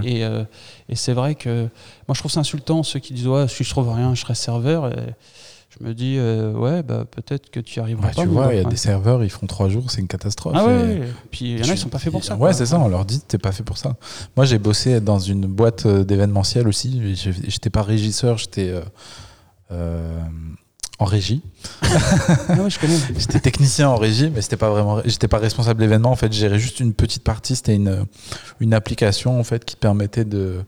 Et, 0.04 0.22
et 0.22 0.96
c'est 0.96 1.14
vrai 1.14 1.36
que 1.36 1.68
moi 2.08 2.14
je 2.14 2.20
trouve 2.20 2.32
ça 2.32 2.40
insultant 2.40 2.84
ceux 2.84 3.00
qui 3.00 3.14
disent 3.14 3.28
ouais, 3.28 3.48
si 3.48 3.64
je 3.64 3.70
trouve 3.70 3.92
rien, 3.92 4.14
je 4.14 4.22
serai 4.22 4.36
serveur. 4.36 4.92
Et 4.92 5.14
je 5.80 5.86
me 5.86 5.94
dis, 5.94 6.16
euh, 6.18 6.54
ouais, 6.54 6.84
bah, 6.84 7.06
peut-être 7.10 7.50
que 7.50 7.60
tu 7.60 7.78
y 7.78 7.80
arriveras 7.82 8.08
Ouais, 8.10 8.14
pas. 8.14 8.22
tu 8.22 8.28
vois, 8.28 8.48
il 8.54 8.58
y 8.58 8.60
a 8.60 8.64
Ouais. 8.64 8.70
des 8.70 8.76
serveurs, 8.78 9.24
ils 9.24 9.30
font 9.30 9.46
trois 9.48 9.68
jours, 9.70 9.92
c'est 9.92 10.00
une 10.02 10.08
catastrophe. 10.08 10.54
Ah 10.58 10.66
ouais, 10.66 10.74
Et- 10.74 11.00
ouais. 11.02 11.08
Puis 11.32 11.54
il 11.54 11.60
y 11.66 11.68
en 11.68 11.72
a 11.72 11.76
qui 11.76 11.80
sont 11.82 11.90
pas 11.90 12.00
faits 12.00 12.12
pour 12.12 12.24
ça. 12.24 12.36
Ouais, 12.38 12.54
c'est 12.54 12.66
ça, 12.66 12.80
on 12.80 12.88
leur 12.88 13.04
dit, 13.06 13.20
t'es 13.20 13.38
pas 13.38 13.52
fait 13.52 13.64
pour 13.64 13.78
ça. 13.78 13.96
Moi, 14.38 14.46
j'ai 14.46 14.58
bossé 14.58 15.02
dans 15.02 15.20
une 15.20 15.46
boîte 15.48 15.86
euh, 15.86 16.04
d'événementiel 16.04 16.68
aussi. 16.68 17.16
J'étais 17.16 17.70
pas 17.70 17.82
régisseur, 17.82 18.38
j'étais 18.38 18.70
euh, 18.70 18.82
euh, 19.72 20.20
en 21.00 21.06
régie. 21.06 21.42
Ah 21.82 22.54
ouais, 22.62 22.70
je 22.70 22.80
connais. 22.80 22.96
J'étais 23.18 23.42
technicien 23.42 23.90
en 23.90 23.98
régie, 23.98 24.32
mais 24.34 24.42
c'était 24.42 24.56
pas 24.56 24.70
vraiment, 24.70 25.02
j'étais 25.04 25.28
pas 25.28 25.40
responsable 25.40 25.80
d'événement. 25.82 26.12
En 26.12 26.16
fait, 26.16 26.32
gérais 26.32 26.58
juste 26.60 26.80
une 26.80 26.94
petite 26.94 27.24
partie. 27.24 27.58
C'était 27.58 27.76
une, 27.76 28.06
une 28.62 28.74
application 28.74 29.38
en 29.38 29.44
fait 29.44 29.66
qui 29.66 29.76
permettait 29.76 30.24
de, 30.24 30.64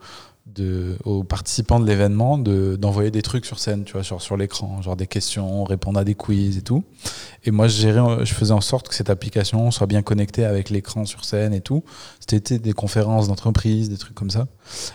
de, 0.58 0.98
aux 1.06 1.24
participants 1.24 1.80
de 1.80 1.86
l'événement 1.86 2.38
de, 2.38 2.76
d'envoyer 2.76 3.12
des 3.12 3.22
trucs 3.22 3.46
sur 3.46 3.60
scène, 3.60 3.84
tu 3.84 3.94
vois, 3.94 4.04
sur, 4.04 4.22
sur 4.22 4.36
l'écran, 4.36 4.82
genre 4.82 4.96
des 4.96 5.08
questions, 5.08 5.64
répondre 5.64 6.00
à 6.00 6.04
des 6.04 6.16
quiz 6.16 6.58
et 6.58 6.62
tout. 6.62 6.84
Et 7.46 7.52
moi, 7.52 7.68
je 7.68 7.80
gérais, 7.80 8.26
je 8.26 8.34
faisais 8.34 8.52
en 8.54 8.62
sorte 8.62 8.90
que 8.90 8.96
cette 8.96 9.10
application 9.10 9.72
soit 9.72 9.88
bien 9.88 10.02
connectée 10.02 10.44
avec 10.44 10.70
l'écran 10.70 11.06
sur 11.06 11.24
scène 11.24 11.54
et 11.54 11.62
tout. 11.62 11.84
C'était 12.20 12.60
des 12.60 12.74
conférences 12.74 13.28
d'entreprise, 13.28 13.90
des 13.90 13.98
trucs 13.98 14.16
comme 14.16 14.32
ça. 14.32 14.48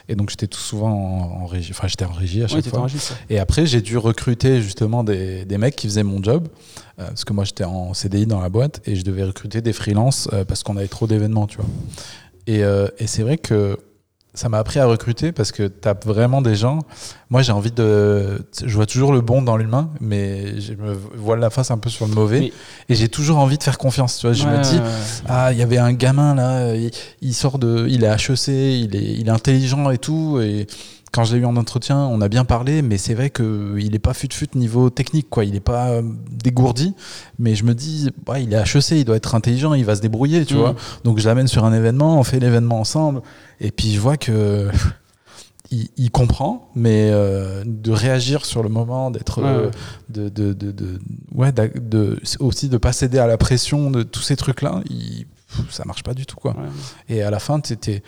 Et 0.09 0.17
donc, 0.17 0.29
j'étais 0.31 0.49
tout 0.49 0.61
souvent 0.61 0.91
en, 0.93 1.43
en 1.43 1.47
régie. 1.47 1.71
Enfin, 1.71 1.89
j'étais 1.89 2.05
en 2.05 2.13
régie 2.13 2.43
à 2.43 2.49
chaque 2.49 2.67
fois. 2.67 2.81
en 2.81 2.83
régie, 2.83 2.99
ça. 2.99 3.15
Et 3.31 3.39
après, 3.39 3.65
j'ai 3.65 3.81
dû 3.81 3.97
recruter 3.97 4.61
justement 4.61 5.05
des, 5.05 5.45
des 5.47 5.59
mecs 5.59 5.77
qui 5.77 5.87
faisaient 5.87 6.03
mon 6.03 6.23
job. 6.23 6.49
euh, 6.99 7.07
parce 7.07 7.25
que 7.25 7.33
moi, 7.33 7.45
j'étais 7.45 7.65
en 7.65 7.95
CDI 7.95 8.27
dans 8.27 8.41
la 8.41 8.49
boîte 8.51 8.81
et 8.85 8.97
je 8.97 9.05
devais 9.05 9.25
recruter 9.25 9.63
des 9.63 9.73
freelances 9.73 10.29
euh, 10.33 10.45
parce 10.45 10.63
qu'on 10.63 10.77
avait 10.77 10.89
trop 10.89 11.07
d'événements, 11.07 11.47
tu 11.47 11.57
vois. 11.57 11.67
Et, 12.47 12.65
euh, 12.65 12.89
et 12.99 13.07
c'est 13.07 13.23
vrai 13.23 13.39
que 13.39 13.79
ça 14.35 14.49
m'a 14.49 14.59
appris 14.59 14.79
à 14.81 14.87
recruter 14.87 15.31
parce 15.33 15.53
que 15.53 15.65
tu 15.69 15.89
as 15.89 15.95
vraiment 16.07 16.41
des 16.41 16.55
gens. 16.55 16.79
Moi, 17.29 17.43
j'ai 17.43 17.53
envie 17.53 17.71
de. 17.71 18.43
Je 18.65 18.75
vois 18.75 18.87
toujours 18.87 19.13
le 19.13 19.21
bon 19.21 19.43
dans 19.43 19.57
l'humain, 19.59 19.91
mais 20.01 20.59
je 20.61 20.73
me 20.73 20.95
vois 21.17 21.37
la 21.37 21.51
face 21.51 21.71
un 21.71 21.77
peu 21.79 21.91
sur 21.91 22.07
le 22.07 22.15
mauvais. 22.15 22.53
Et 22.89 22.95
j'ai 22.95 23.09
toujours 23.09 23.39
envie 23.39 23.59
de 23.59 23.63
faire 23.63 23.77
confiance, 23.79 24.19
tu 24.19 24.27
vois. 24.27 24.33
Je 24.35 24.47
Ouais, 24.47 24.59
me 24.59 24.63
dis, 24.63 24.77
ouais. 24.77 24.83
ah, 25.29 25.53
il 25.53 25.59
y 25.59 25.63
avait 25.63 25.79
un 25.79 25.93
gamin 25.93 26.35
là, 26.35 26.75
il, 26.75 26.91
il 27.21 27.35
sort 27.35 27.59
de, 27.59 27.87
il 27.89 28.05
est 28.05 28.09
HEC, 28.09 28.49
il 28.49 28.97
est, 28.97 29.15
il 29.21 29.29
est 29.29 29.31
intelligent 29.31 29.91
et 29.91 29.99
tout. 29.99 30.41
Et 30.41 30.67
quand 31.13 31.25
je 31.25 31.37
l'ai 31.37 31.43
eu 31.43 31.45
en 31.45 31.57
entretien, 31.57 31.99
on 31.99 32.21
a 32.23 32.29
bien 32.29 32.45
parlé, 32.45 32.81
mais 32.83 32.97
c'est 32.99 33.13
vrai 33.15 33.29
que 33.31 33.77
il 33.79 33.95
est 33.95 33.99
pas 33.99 34.15
fut-fut 34.15 34.49
niveau 34.57 34.89
technique, 34.91 35.29
quoi. 35.31 35.45
Il 35.45 35.55
est 35.55 35.61
pas 35.61 35.91
euh, 35.91 36.03
dégourdi, 36.31 36.95
mais 37.39 37.55
je 37.55 37.65
me 37.65 37.75
dis, 37.75 38.09
ouais, 38.27 38.43
il 38.45 38.53
est 38.55 38.57
HEC, 38.57 38.93
il 38.93 39.05
doit 39.05 39.17
être 39.17 39.35
intelligent, 39.35 39.75
il 39.75 39.85
va 39.85 39.95
se 39.95 40.01
débrouiller, 40.01 40.45
tu 40.47 40.55
Mhm. 40.55 40.61
vois. 40.61 40.75
Donc 41.05 41.19
je 41.19 41.29
l'amène 41.29 41.49
sur 41.49 41.65
un 41.67 41.73
événement, 41.75 42.19
on 42.19 42.23
fait 42.25 42.41
l'événement 42.41 42.81
ensemble, 42.81 43.21
et 43.61 43.71
puis 43.71 43.93
je 43.93 44.01
vois 44.01 44.17
que 44.17 44.69
il, 45.71 45.89
il 45.97 46.11
comprend, 46.11 46.71
mais 46.75 47.11
euh, 47.13 47.63
de 47.67 47.91
réagir 47.93 48.45
sur 48.45 48.63
le 48.63 48.69
moment, 48.69 49.11
d'être, 49.11 49.43
Ouais, 49.43 49.49
euh, 49.49 49.71
de, 50.09 50.29
de, 50.29 50.53
de, 50.55 50.71
de- 50.73 50.99
ouais, 51.35 51.53
de, 51.53 52.19
aussi 52.41 52.69
de 52.69 52.77
pas 52.79 52.93
céder 52.93 53.19
à 53.19 53.27
la 53.27 53.37
pression 53.37 53.91
de 53.91 54.03
tous 54.03 54.23
ces 54.23 54.37
trucs-là, 54.37 54.81
il- 54.89 55.27
ça 55.69 55.85
marche 55.85 56.03
pas 56.03 56.15
du 56.15 56.25
tout, 56.25 56.37
quoi. 56.37 56.53
Ouais. 56.53 57.15
Et 57.15 57.23
à 57.23 57.31
la 57.31 57.39
fin, 57.39 57.59
me- 57.59 58.01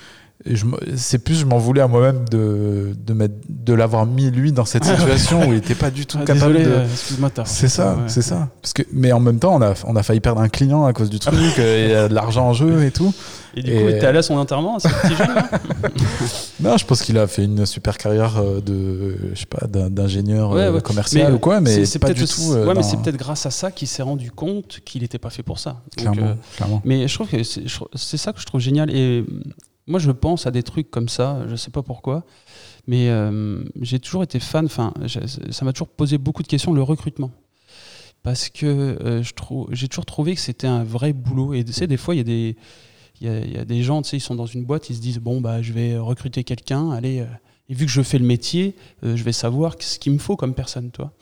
c'est 0.97 1.19
plus, 1.19 1.35
je 1.37 1.47
m'en 1.47 1.59
voulais 1.59 1.81
à 1.81 1.89
moi-même 1.89 2.29
de, 2.29 2.95
de, 3.07 3.13
mettre- 3.15 3.35
de 3.49 3.73
l'avoir 3.73 4.05
mis 4.05 4.31
lui 4.31 4.53
dans 4.53 4.65
cette 4.65 4.85
situation 4.85 5.49
où 5.49 5.53
il 5.53 5.59
était 5.59 5.75
pas 5.75 5.91
du 5.91 6.05
tout 6.07 6.19
Ah, 6.21 6.25
capable 6.25 6.55
désolé, 6.59 6.65
de. 6.65 6.81
euh, 6.81 7.45
C'est 7.47 7.69
ça, 7.69 7.95
Ouais. 7.95 8.03
c'est 8.09 8.21
ça. 8.23 8.49
Parce 8.61 8.73
que, 8.75 8.83
mais 8.93 9.13
en 9.13 9.21
même 9.21 9.39
temps, 9.39 9.55
on 9.55 9.63
a, 9.63 9.75
on 9.87 9.97
a 9.97 10.03
failli 10.03 10.21
perdre 10.21 10.41
un 10.41 10.49
client 10.49 10.85
à 10.85 10.93
cause 10.93 11.09
du 11.09 11.19
truc, 11.19 11.35
euh, 11.59 11.85
il 11.87 11.91
y 11.93 11.95
a 11.95 12.09
de 12.09 12.15
l'argent 12.15 12.49
en 12.49 12.53
jeu 12.53 12.85
et 12.85 12.91
tout. 12.91 13.15
Et 13.57 13.63
du 13.63 13.71
Et- 13.71 13.81
coup, 13.81 13.89
t'es 13.93 14.05
allé 14.07 14.19
à 14.19 14.23
son 14.23 14.35
enterrement, 14.37 14.79
ce 14.81 14.89
petit 14.89 15.15
jeune 15.15 15.35
là 15.35 15.49
Non, 16.61 16.77
je 16.77 16.85
pense 16.85 17.03
qu'il 17.03 17.17
a 17.19 17.27
fait 17.27 17.45
une 17.45 17.65
super 17.67 17.97
carrière 17.97 18.37
euh, 18.39 18.61
de, 18.61 19.17
je 19.35 19.39
sais 19.41 19.47
pas, 19.47 19.67
d'ingénieur 19.67 20.51
Ouais, 20.51 20.69
ouais. 20.69 20.81
commercial 20.83 21.29
Mais 21.29 21.35
ou 21.35 21.39
quoi, 21.39 21.61
mais 21.61 21.85
c'est- 21.87 21.99
peut-être 22.01 22.17
du 22.17 22.25
aussi- 22.25 22.47
tout. 22.49 22.53
ouais, 22.55 22.65
mais 22.67 22.75
dans- 22.75 22.83
c'est 22.83 22.97
peut-être 23.01 23.17
grâce 23.17 23.47
à 23.47 23.51
ça 23.51 23.71
qu'il 23.71 23.87
s'est 23.89 24.03
rendu 24.03 24.31
compte 24.33 24.81
qu'il 24.85 25.03
n'était 25.03 25.19
pas 25.19 25.31
fait 25.31 25.43
pour 25.45 25.59
ça. 25.61 25.71
Donc, 25.97 26.15
clairement, 26.15 26.33
euh, 26.33 26.35
clairement. 26.57 26.83
mais 26.85 27.07
je 27.09 27.15
trouve 27.15 27.29
que 27.29 27.43
c'est 27.43 28.17
ça 28.17 28.33
que 28.33 28.41
je 28.41 28.47
trouve 28.47 28.61
génial. 28.61 28.91
Et 28.91 29.25
moi, 29.87 30.01
je 30.01 30.11
pense 30.11 30.47
à 30.47 30.51
des 30.51 30.63
trucs 30.63 30.91
comme 30.91 31.09
ça, 31.09 31.43
je 31.49 31.57
sais 31.57 31.71
pas 31.71 31.83
pourquoi, 31.83 32.25
mais 32.87 33.09
euh, 33.11 33.63
j'ai 33.81 33.99
toujours 33.99 34.23
été 34.23 34.41
fan. 34.41 34.65
Enfin, 34.67 34.95
ça 35.51 35.65
m'a 35.65 35.73
toujours 35.73 35.89
posé 35.89 36.19
beaucoup 36.19 36.43
de 36.43 36.49
questions 36.49 36.73
le 36.73 36.83
recrutement, 36.83 37.31
parce 38.23 38.49
que 38.49 38.67
euh, 38.67 39.23
j'ai 39.73 39.89
toujours 39.89 40.07
trouvé 40.07 40.35
que 40.35 40.41
c'était 40.41 40.67
un 40.67 40.85
vrai 40.85 41.13
boulot. 41.13 41.55
Et 41.55 41.65
tu 41.65 41.73
sais, 41.73 41.87
des 41.87 41.99
fois, 41.99 42.15
il 42.15 42.19
y 42.19 42.21
a 42.21 42.25
des 42.25 42.57
y 43.21 43.59
a, 43.59 43.65
des 43.65 43.83
gens, 43.83 44.03
tu 44.03 44.11
sais, 44.11 44.17
ils 44.17 44.21
sont 44.21 44.35
dans 44.35 44.47
une 44.47 44.65
boîte, 44.65 44.91
ils 44.91 44.97
se 44.97 45.01
disent 45.01 45.19
bon 45.19 45.41
bah 45.41 45.63
je 45.63 45.73
vais 45.73 45.97
recruter 45.99 46.45
quelqu'un, 46.45 46.91
allez. 46.91 47.21
euh, 47.21 47.27
et 47.71 47.75
vu 47.75 47.87
que 47.87 47.93
je 47.93 48.03
fais 48.03 48.19
le 48.19 48.27
métier, 48.27 48.77
je 49.03 49.23
vais 49.23 49.33
savoir 49.33 49.77
ce 49.81 49.99
qu'il 49.99 50.13
me 50.13 50.19
faut 50.19 50.37
comme 50.37 50.53
personne, 50.55 50.91
toi. 50.91 51.13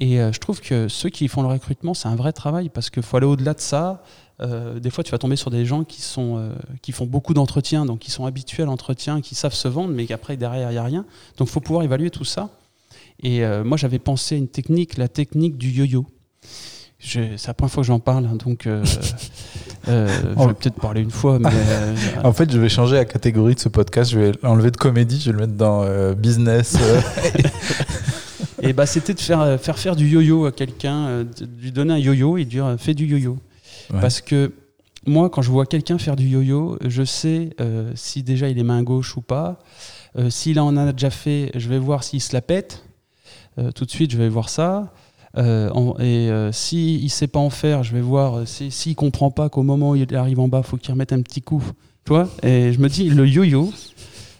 Et 0.00 0.16
je 0.16 0.38
trouve 0.40 0.60
que 0.60 0.88
ceux 0.88 1.08
qui 1.08 1.28
font 1.28 1.40
le 1.40 1.46
recrutement, 1.46 1.94
c'est 1.94 2.08
un 2.08 2.16
vrai 2.16 2.32
travail 2.32 2.68
parce 2.68 2.90
qu'il 2.90 3.04
faut 3.04 3.16
aller 3.16 3.26
au-delà 3.26 3.54
de 3.54 3.60
ça. 3.60 4.02
Euh, 4.40 4.78
des 4.78 4.90
fois, 4.90 5.02
tu 5.02 5.10
vas 5.10 5.18
tomber 5.18 5.36
sur 5.36 5.50
des 5.50 5.64
gens 5.66 5.84
qui, 5.84 6.00
sont, 6.00 6.36
euh, 6.38 6.52
qui 6.82 6.92
font 6.92 7.06
beaucoup 7.06 7.34
d'entretiens, 7.34 7.84
donc 7.84 8.00
qui 8.00 8.10
sont 8.10 8.24
habitués 8.24 8.62
à 8.62 8.66
l'entretien, 8.66 9.20
qui 9.20 9.34
savent 9.34 9.54
se 9.54 9.68
vendre, 9.68 9.92
mais 9.94 10.06
qu'après, 10.06 10.36
derrière, 10.36 10.70
il 10.70 10.74
n'y 10.74 10.78
a 10.78 10.84
rien. 10.84 11.04
Donc, 11.36 11.48
il 11.48 11.50
faut 11.50 11.60
pouvoir 11.60 11.84
évaluer 11.84 12.10
tout 12.10 12.24
ça. 12.24 12.50
Et 13.20 13.44
euh, 13.44 13.64
moi, 13.64 13.76
j'avais 13.76 13.98
pensé 13.98 14.36
à 14.36 14.38
une 14.38 14.48
technique, 14.48 14.96
la 14.96 15.08
technique 15.08 15.58
du 15.58 15.70
yo-yo. 15.70 16.06
C'est 17.00 17.46
la 17.46 17.54
première 17.54 17.72
fois 17.72 17.82
que 17.82 17.86
j'en 17.86 18.00
parle, 18.00 18.26
hein, 18.26 18.36
donc 18.44 18.66
euh, 18.66 18.84
euh, 19.88 20.08
je 20.36 20.46
vais 20.48 20.54
peut-être 20.54 20.80
parler 20.80 21.00
une 21.00 21.12
fois, 21.12 21.38
mais 21.38 21.48
euh, 21.52 21.94
En 22.24 22.32
fait, 22.32 22.50
je 22.50 22.58
vais 22.58 22.68
changer 22.68 22.96
la 22.96 23.04
catégorie 23.04 23.54
de 23.54 23.60
ce 23.60 23.68
podcast. 23.68 24.10
Je 24.10 24.18
vais 24.18 24.32
l'enlever 24.42 24.72
de 24.72 24.76
comédie, 24.76 25.20
je 25.20 25.26
vais 25.26 25.32
le 25.32 25.46
mettre 25.46 25.56
dans 25.56 26.12
business. 26.14 26.76
Et 28.62 28.72
bah, 28.72 28.86
c'était 28.86 29.14
de 29.14 29.20
faire, 29.20 29.60
faire 29.60 29.78
faire 29.78 29.94
du 29.94 30.08
yo-yo 30.08 30.46
à 30.46 30.52
quelqu'un, 30.52 31.22
de 31.22 31.48
lui 31.60 31.70
donner 31.70 31.94
un 31.94 31.98
yo-yo 31.98 32.36
et 32.38 32.44
de 32.44 32.50
dire 32.50 32.74
fais 32.76 32.94
du 32.94 33.06
yo-yo. 33.06 33.38
Parce 34.00 34.20
que 34.20 34.52
moi, 35.06 35.30
quand 35.30 35.40
je 35.42 35.50
vois 35.50 35.64
quelqu'un 35.66 35.96
faire 35.98 36.16
du 36.16 36.26
yo-yo, 36.28 36.78
je 36.84 37.02
sais 37.04 37.50
euh, 37.60 37.92
si 37.94 38.22
déjà 38.22 38.48
il 38.48 38.58
est 38.58 38.62
main 38.64 38.82
gauche 38.82 39.16
ou 39.16 39.20
pas. 39.22 39.58
Euh, 40.18 40.28
S'il 40.30 40.58
en 40.60 40.76
a 40.76 40.92
déjà 40.92 41.10
fait, 41.10 41.50
je 41.54 41.68
vais 41.68 41.78
voir 41.78 42.02
s'il 42.04 42.20
se 42.20 42.32
la 42.34 42.42
pète. 42.42 42.84
Euh, 43.58 43.70
tout 43.72 43.84
de 43.84 43.90
suite, 43.90 44.10
je 44.10 44.18
vais 44.18 44.28
voir 44.28 44.48
ça. 44.48 44.92
Et 45.36 46.30
s'il 46.52 47.04
ne 47.04 47.08
sait 47.08 47.26
pas 47.28 47.38
en 47.38 47.50
faire, 47.50 47.82
je 47.84 47.92
vais 47.94 48.00
voir 48.00 48.38
euh, 48.38 48.44
si- 48.46 48.70
s'il 48.70 48.92
ne 48.92 48.96
comprend 48.96 49.30
pas 49.30 49.48
qu'au 49.48 49.62
moment 49.62 49.90
où 49.90 49.96
il 49.96 50.14
arrive 50.16 50.40
en 50.40 50.48
bas, 50.48 50.62
il 50.64 50.68
faut 50.68 50.76
qu'il 50.76 50.90
remette 50.90 51.12
un 51.12 51.22
petit 51.22 51.42
coup. 51.42 51.62
Tu 52.04 52.12
Et 52.42 52.72
je 52.72 52.80
me 52.80 52.88
dis, 52.88 53.08
le 53.10 53.26
yo-yo, 53.26 53.70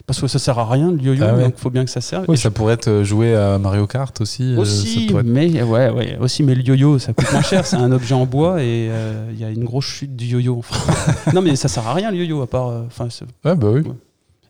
parce 0.09 0.21
que 0.21 0.27
ça 0.27 0.40
sert 0.40 0.59
à 0.59 0.68
rien, 0.68 0.90
le 0.90 1.01
yo-yo, 1.01 1.23
Ah 1.29 1.35
ouais. 1.35 1.44
donc 1.44 1.55
il 1.57 1.61
faut 1.61 1.71
bien 1.71 1.85
que 1.85 1.90
ça 1.90 2.01
serve. 2.01 2.25
Oui, 2.27 2.37
ça 2.37 2.51
pourrait 2.51 2.75
être 2.75 2.88
euh, 2.88 3.05
joué 3.05 3.37
à 3.37 3.59
Mario 3.59 3.87
Kart 3.87 4.21
aussi. 4.21 4.55
euh, 4.55 4.59
aussi, 4.62 5.07
être- 5.11 5.23
mais 5.23 5.62
ouais, 5.62 5.90
ouais, 5.90 6.18
aussi, 6.18 6.42
mais 6.42 6.55
le 6.57 6.62
yo-yo, 6.62 6.99
ça 6.99 7.12
coûte 7.12 7.31
moins 7.31 7.42
cher. 7.42 7.64
C'est 7.66 7.77
un 7.77 7.92
objet 7.92 8.14
en 8.14 8.27
bois 8.27 8.61
et 8.62 8.88
euh, 8.90 9.31
il 9.33 9.38
y 9.38 9.44
a 9.44 9.51
une 9.51 9.64
grosse 9.64 9.85
chute 9.85 10.16
du 10.16 10.25
yo-yo. 10.25 10.62
Non, 11.35 11.42
mais 11.42 11.55
ça 11.55 11.68
sert 11.68 11.87
à 11.87 11.94
rien 11.94 12.11
le 12.11 12.16
yo-yo 12.16 12.42
à 12.42 12.47
part. 12.49 12.73
Enfin, 12.87 13.07
Ouais, 13.44 13.55
bah 13.55 13.68
oui. 13.71 13.83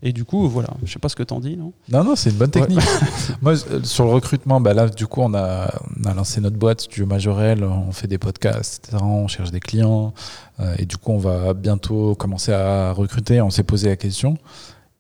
et 0.01 0.12
du 0.12 0.25
coup, 0.25 0.49
voilà. 0.49 0.68
Je 0.85 0.92
sais 0.92 1.01
pas 1.01 1.09
ce 1.09 1.16
que 1.16 1.25
t'en 1.25 1.40
dis, 1.40 1.57
non? 1.57 1.73
Non, 1.90 2.05
non, 2.05 2.14
c'est 2.14 2.31
une 2.31 2.37
bonne 2.37 2.51
technique. 2.53 2.79
Moi, 3.42 3.55
sur 3.83 4.05
le 4.05 4.12
recrutement, 4.12 4.61
bah 4.61 4.75
là, 4.75 4.88
du 4.88 5.09
coup, 5.09 5.23
on 5.23 5.35
a, 5.35 5.68
on 6.01 6.09
a 6.09 6.14
lancé 6.14 6.40
notre 6.40 6.57
boîte 6.57 6.83
Studio 6.83 7.05
Majorel, 7.07 7.64
on 7.64 7.90
fait 7.90 8.07
des 8.07 8.18
podcasts, 8.18 8.85
etc. 8.87 9.03
On 9.05 9.27
cherche 9.27 9.51
des 9.51 9.59
clients. 9.61 10.14
euh, 10.61 10.73
et 10.79 10.87
du 10.87 10.97
coup, 10.99 11.11
on 11.11 11.18
va 11.18 11.53
bientôt 11.53 12.14
commencer 12.14 12.53
à 12.53 12.92
recruter. 12.92 13.40
On 13.40 13.51
s'est 13.51 13.64
posé 13.64 13.88
la 13.88 13.97
question. 13.97 14.37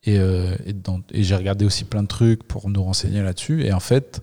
Et, 0.08 0.18
euh, 0.18 0.56
et, 1.12 1.22
j'ai 1.22 1.36
regardé 1.36 1.66
aussi 1.66 1.84
plein 1.84 2.02
de 2.02 2.08
trucs 2.08 2.42
pour 2.42 2.70
nous 2.70 2.82
renseigner 2.82 3.22
là-dessus. 3.22 3.66
Et 3.66 3.74
en 3.74 3.80
fait, 3.80 4.22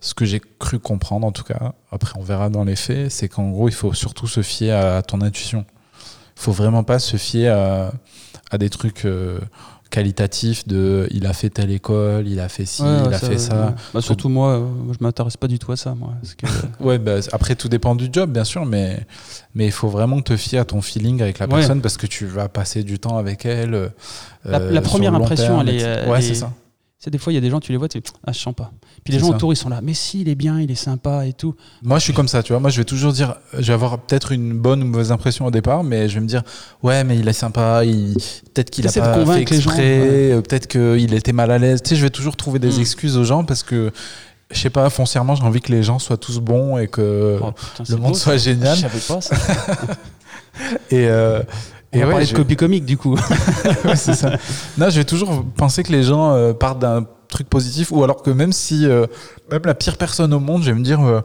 ce 0.00 0.14
que 0.14 0.24
j'ai 0.24 0.40
cru 0.58 0.78
comprendre, 0.78 1.26
en 1.26 1.32
tout 1.32 1.42
cas, 1.42 1.74
après 1.90 2.18
on 2.18 2.22
verra 2.22 2.48
dans 2.48 2.64
les 2.64 2.74
faits, 2.74 3.10
c'est 3.10 3.28
qu'en 3.28 3.50
gros, 3.50 3.68
il 3.68 3.74
faut 3.74 3.92
surtout 3.92 4.26
se 4.26 4.40
fier 4.40 4.72
à 4.72 5.02
ton 5.02 5.20
intuition. 5.20 5.66
Il 6.38 6.42
faut 6.42 6.52
vraiment 6.52 6.84
pas 6.84 6.98
se 6.98 7.18
fier 7.18 7.48
à, 7.48 7.92
à 8.50 8.56
des 8.56 8.70
trucs 8.70 9.04
euh, 9.04 9.38
qualitatifs 9.90 10.66
de 10.66 11.06
il 11.10 11.26
a 11.26 11.32
fait 11.32 11.50
telle 11.50 11.70
école, 11.70 12.26
il 12.28 12.40
a 12.40 12.48
fait 12.48 12.64
ci, 12.66 12.82
Ouais, 12.82 12.88
il 13.06 13.14
a 13.14 13.18
fait 13.18 13.38
ça. 13.38 13.66
ouais. 13.66 13.72
Bah, 13.94 14.00
surtout 14.00 14.28
moi, 14.28 14.56
euh, 14.58 14.66
je 14.90 14.96
m'intéresse 15.02 15.36
pas 15.36 15.48
du 15.48 15.58
tout 15.58 15.72
à 15.72 15.76
ça, 15.76 15.94
moi. 15.94 16.14
parce 16.20 16.34
que- 16.34 16.46
Ouais, 16.84 16.98
bah, 16.98 17.16
après 17.32 17.54
tout 17.54 17.68
dépend 17.68 17.94
du 17.94 18.08
job, 18.12 18.30
bien 18.30 18.44
sûr, 18.44 18.66
mais 18.66 19.06
mais 19.54 19.66
il 19.66 19.72
faut 19.72 19.88
vraiment 19.88 20.20
te 20.20 20.36
fier 20.36 20.58
à 20.60 20.64
ton 20.64 20.82
feeling 20.82 21.22
avec 21.22 21.38
la 21.38 21.46
personne 21.48 21.80
parce 21.80 21.96
que 21.96 22.06
tu 22.06 22.26
vas 22.26 22.48
passer 22.48 22.82
du 22.82 22.98
temps 22.98 23.16
avec 23.16 23.46
elle. 23.46 23.74
euh, 23.74 23.88
La- 24.44 24.58
la 24.60 24.80
sur 24.80 24.90
première 24.90 25.14
impression, 25.14 25.56
terme, 25.56 25.60
elle 25.62 25.68
est- 25.70 25.78
etc. 25.78 26.00
elle 26.04 26.10
Ouais, 26.10 26.18
est- 26.18 26.22
c'est 26.22 26.34
ça. 26.34 26.52
Des 27.10 27.18
fois, 27.18 27.32
il 27.32 27.36
y 27.36 27.38
a 27.38 27.40
des 27.40 27.50
gens, 27.50 27.60
tu 27.60 27.72
les 27.72 27.78
vois, 27.78 27.88
tu 27.88 28.00
ah, 28.26 28.32
je 28.32 28.38
sens 28.38 28.54
pas. 28.54 28.72
Puis 29.04 29.12
les 29.12 29.18
gens 29.18 29.28
ça. 29.28 29.34
autour, 29.36 29.52
ils 29.52 29.56
sont 29.56 29.68
là, 29.68 29.80
mais 29.82 29.94
si, 29.94 30.20
il 30.22 30.28
est 30.28 30.34
bien, 30.34 30.60
il 30.60 30.70
est 30.70 30.74
sympa 30.74 31.26
et 31.26 31.32
tout. 31.32 31.54
Moi, 31.82 31.98
je 31.98 32.04
suis 32.04 32.12
comme 32.12 32.28
ça, 32.28 32.42
tu 32.42 32.52
vois. 32.52 32.60
Moi, 32.60 32.70
je 32.70 32.78
vais 32.78 32.84
toujours 32.84 33.12
dire, 33.12 33.36
je 33.52 33.60
vais 33.66 33.72
avoir 33.72 33.98
peut-être 33.98 34.32
une 34.32 34.52
bonne 34.52 34.82
ou 34.82 34.86
mauvaise 34.86 35.12
impression 35.12 35.46
au 35.46 35.50
départ, 35.50 35.84
mais 35.84 36.08
je 36.08 36.14
vais 36.14 36.20
me 36.20 36.26
dire, 36.26 36.42
ouais, 36.82 37.04
mais 37.04 37.16
il 37.18 37.26
est 37.28 37.32
sympa, 37.32 37.84
il... 37.84 38.14
peut-être 38.54 38.70
qu'il 38.70 38.86
a 38.88 38.92
pas 38.92 39.24
fait 39.26 39.42
exprès, 39.42 40.32
euh, 40.32 40.40
peut-être 40.42 40.66
qu'il 40.66 41.14
était 41.14 41.32
mal 41.32 41.50
à 41.50 41.58
l'aise. 41.58 41.82
Tu 41.82 41.90
sais, 41.90 41.96
je 41.96 42.02
vais 42.02 42.10
toujours 42.10 42.36
trouver 42.36 42.58
des 42.58 42.76
Mm. 42.76 42.80
excuses 42.80 43.16
aux 43.16 43.24
gens 43.24 43.44
parce 43.44 43.62
que, 43.62 43.92
je 44.50 44.58
sais 44.58 44.70
pas, 44.70 44.88
foncièrement, 44.90 45.34
j'ai 45.34 45.42
envie 45.44 45.60
que 45.60 45.72
les 45.72 45.82
gens 45.82 45.98
soient 45.98 46.16
tous 46.16 46.40
bons 46.40 46.78
et 46.78 46.88
que 46.88 47.38
Oh, 47.42 47.52
putain, 47.52 47.84
le 47.88 47.96
monde 47.96 48.12
beau, 48.12 48.18
soit 48.18 48.32
ça. 48.32 48.38
génial. 48.38 48.76
Je 48.76 48.82
savais 48.82 48.98
pas 49.00 49.20
ça. 49.20 49.36
Et, 50.90 51.06
euh, 51.08 51.42
On 51.92 51.96
et 51.96 52.00
va 52.00 52.06
ouais, 52.06 52.12
parler 52.12 52.26
de 52.26 52.32
copie 52.32 52.56
comique, 52.56 52.84
du 52.84 52.96
coup. 52.96 53.14
ouais, 53.84 53.96
c'est 53.96 54.14
ça. 54.14 54.32
Non, 54.76 54.90
je 54.90 54.96
vais 54.96 55.04
toujours 55.04 55.44
penser 55.56 55.82
que 55.82 55.92
les 55.92 56.02
gens 56.02 56.32
euh, 56.32 56.52
partent 56.52 56.78
d'un 56.80 57.06
truc 57.28 57.48
positif 57.48 57.92
ou 57.92 58.02
alors 58.04 58.22
que 58.22 58.30
même 58.30 58.52
si 58.52 58.86
euh, 58.86 59.06
même 59.50 59.62
la 59.64 59.74
pire 59.74 59.96
personne 59.96 60.32
au 60.32 60.40
monde, 60.40 60.62
je 60.62 60.70
vais 60.70 60.78
me 60.78 60.84
dire 60.84 61.00
euh, 61.00 61.20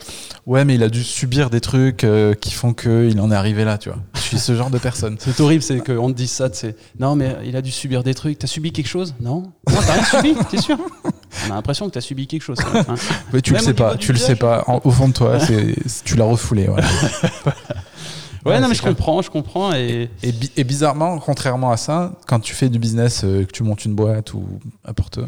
ouais 0.46 0.66
mais 0.66 0.76
il 0.76 0.84
a 0.84 0.90
dû 0.90 1.04
subir 1.04 1.50
des 1.50 1.62
trucs 1.62 2.04
euh, 2.04 2.34
qui 2.34 2.52
font 2.52 2.74
que 2.74 3.08
il 3.10 3.20
en 3.22 3.32
est 3.32 3.36
arrivé 3.36 3.64
là, 3.64 3.78
tu 3.78 3.90
vois. 3.90 4.00
Je 4.16 4.22
suis 4.22 4.40
ce 4.40 4.56
genre 4.56 4.70
de 4.70 4.78
personne. 4.78 5.18
C'est 5.20 5.40
horrible, 5.40 5.64
c'est 5.64 5.80
qu'on 5.80 6.10
te 6.10 6.16
dise 6.16 6.32
ça, 6.32 6.50
c'est 6.52 6.76
non 7.00 7.16
mais 7.16 7.36
il 7.46 7.56
a 7.56 7.62
dû 7.62 7.72
subir 7.72 8.04
des 8.04 8.14
trucs. 8.14 8.40
T'as 8.40 8.48
subi 8.48 8.72
quelque 8.72 8.90
chose? 8.90 9.14
Non, 9.20 9.44
non 9.70 9.80
t'as 9.86 9.94
rien 9.94 10.04
subi, 10.04 10.36
t'es 10.50 10.58
sûr? 10.58 10.78
On 11.48 11.52
a 11.52 11.56
l'impression 11.56 11.88
que 11.88 11.94
t'as 11.94 12.02
subi 12.02 12.28
quelque 12.28 12.44
chose. 12.44 12.58
Hein. 12.74 12.96
Mais 13.34 13.42
tu 13.42 13.54
le 13.54 13.60
sais 13.60 13.74
pas, 13.74 13.96
tu 13.96 14.12
le 14.12 14.18
sais 14.18 14.36
pas. 14.36 14.64
En- 14.68 14.82
au 14.84 14.92
fond 14.92 15.08
de 15.08 15.14
toi, 15.14 15.40
c'est 15.40 15.76
tu 16.04 16.16
l'as 16.16 16.26
refoulé. 16.26 16.66
voilà. 16.66 16.88
Ouais, 18.46 18.54
Ouais, 18.54 18.60
non 18.60 18.68
mais 18.68 18.76
je 18.76 18.82
clair. 18.82 18.94
comprends, 18.96 19.22
je 19.22 19.30
comprends 19.30 19.74
et 19.74 20.10
Et, 20.24 20.32
bi- 20.32 20.52
et 20.58 20.64
bizarrement, 20.64 21.20
contrairement 21.20 21.72
à 21.72 21.78
ça, 21.78 22.14
quand 22.28 22.40
tu 22.40 22.54
fais 22.56 22.70
du 22.70 22.80
business, 22.80 23.24
euh, 23.24 23.46
que 23.46 23.52
tu 23.52 23.64
montes 23.64 23.86
une 23.86 23.94
boîte 23.96 24.34
ou 24.34 24.44
n'importe, 24.86 25.20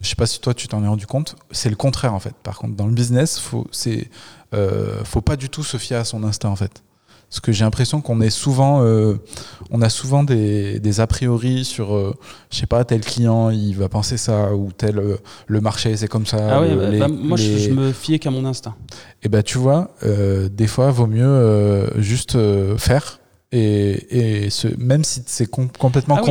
je 0.00 0.08
sais 0.08 0.14
pas 0.16 0.26
si 0.26 0.40
toi 0.40 0.54
tu 0.54 0.66
t'en 0.68 0.82
es 0.84 0.88
rendu 0.88 1.06
compte, 1.06 1.36
c'est 1.50 1.68
le 1.70 1.76
contraire 1.76 2.14
en 2.14 2.20
fait. 2.20 2.34
Par 2.42 2.56
contre, 2.58 2.74
dans 2.76 2.86
le 2.86 2.92
business, 2.92 3.38
faut 3.38 3.66
c'est 3.72 4.08
euh, 4.54 5.04
faut 5.04 5.20
pas 5.20 5.36
du 5.36 5.48
tout 5.50 5.62
se 5.64 5.76
fier 5.76 5.98
à 5.98 6.04
son 6.04 6.24
instinct 6.24 6.48
en 6.48 6.56
fait. 6.56 6.82
Parce 7.30 7.40
que 7.40 7.52
j'ai 7.52 7.64
l'impression 7.64 8.00
qu'on 8.00 8.20
est 8.22 8.30
souvent, 8.30 8.82
euh, 8.82 9.16
on 9.70 9.82
a 9.82 9.90
souvent 9.90 10.22
des, 10.24 10.80
des 10.80 11.00
a 11.00 11.06
priori 11.06 11.64
sur, 11.64 11.94
euh, 11.94 12.14
je 12.50 12.56
sais 12.56 12.66
pas, 12.66 12.84
tel 12.86 13.02
client 13.02 13.50
il 13.50 13.74
va 13.76 13.90
penser 13.90 14.16
ça 14.16 14.54
ou 14.54 14.70
tel 14.74 14.98
euh, 14.98 15.16
le 15.46 15.60
marché 15.60 15.94
c'est 15.96 16.08
comme 16.08 16.24
ça. 16.24 16.38
ah 16.56 16.60
ouais, 16.62 16.74
bah, 16.74 16.88
les- 16.88 16.98
bah, 16.98 17.08
moi 17.08 17.36
je- 17.36 17.42
les- 17.42 17.58
je 17.58 17.70
me 17.72 17.92
fiais 17.92 18.18
qu'à 18.18 18.30
mon 18.30 18.46
instinct. 18.46 18.74
et 19.22 19.28
ben 19.28 19.42
tu 19.42 19.58
vois, 19.58 19.90
euh, 20.04 20.48
des 20.48 20.66
fois, 20.66 20.90
vaut 20.90 21.06
mieux 21.06 21.90
juste 21.98 22.38
faire 22.78 23.20
et, 23.52 24.44
et 24.46 24.50
ce, 24.50 24.68
même 24.78 25.04
si 25.04 25.22
c'est 25.26 25.46
com- 25.50 25.68
complètement 25.78 26.14
Ah 26.16 26.20
oui. 26.22 26.26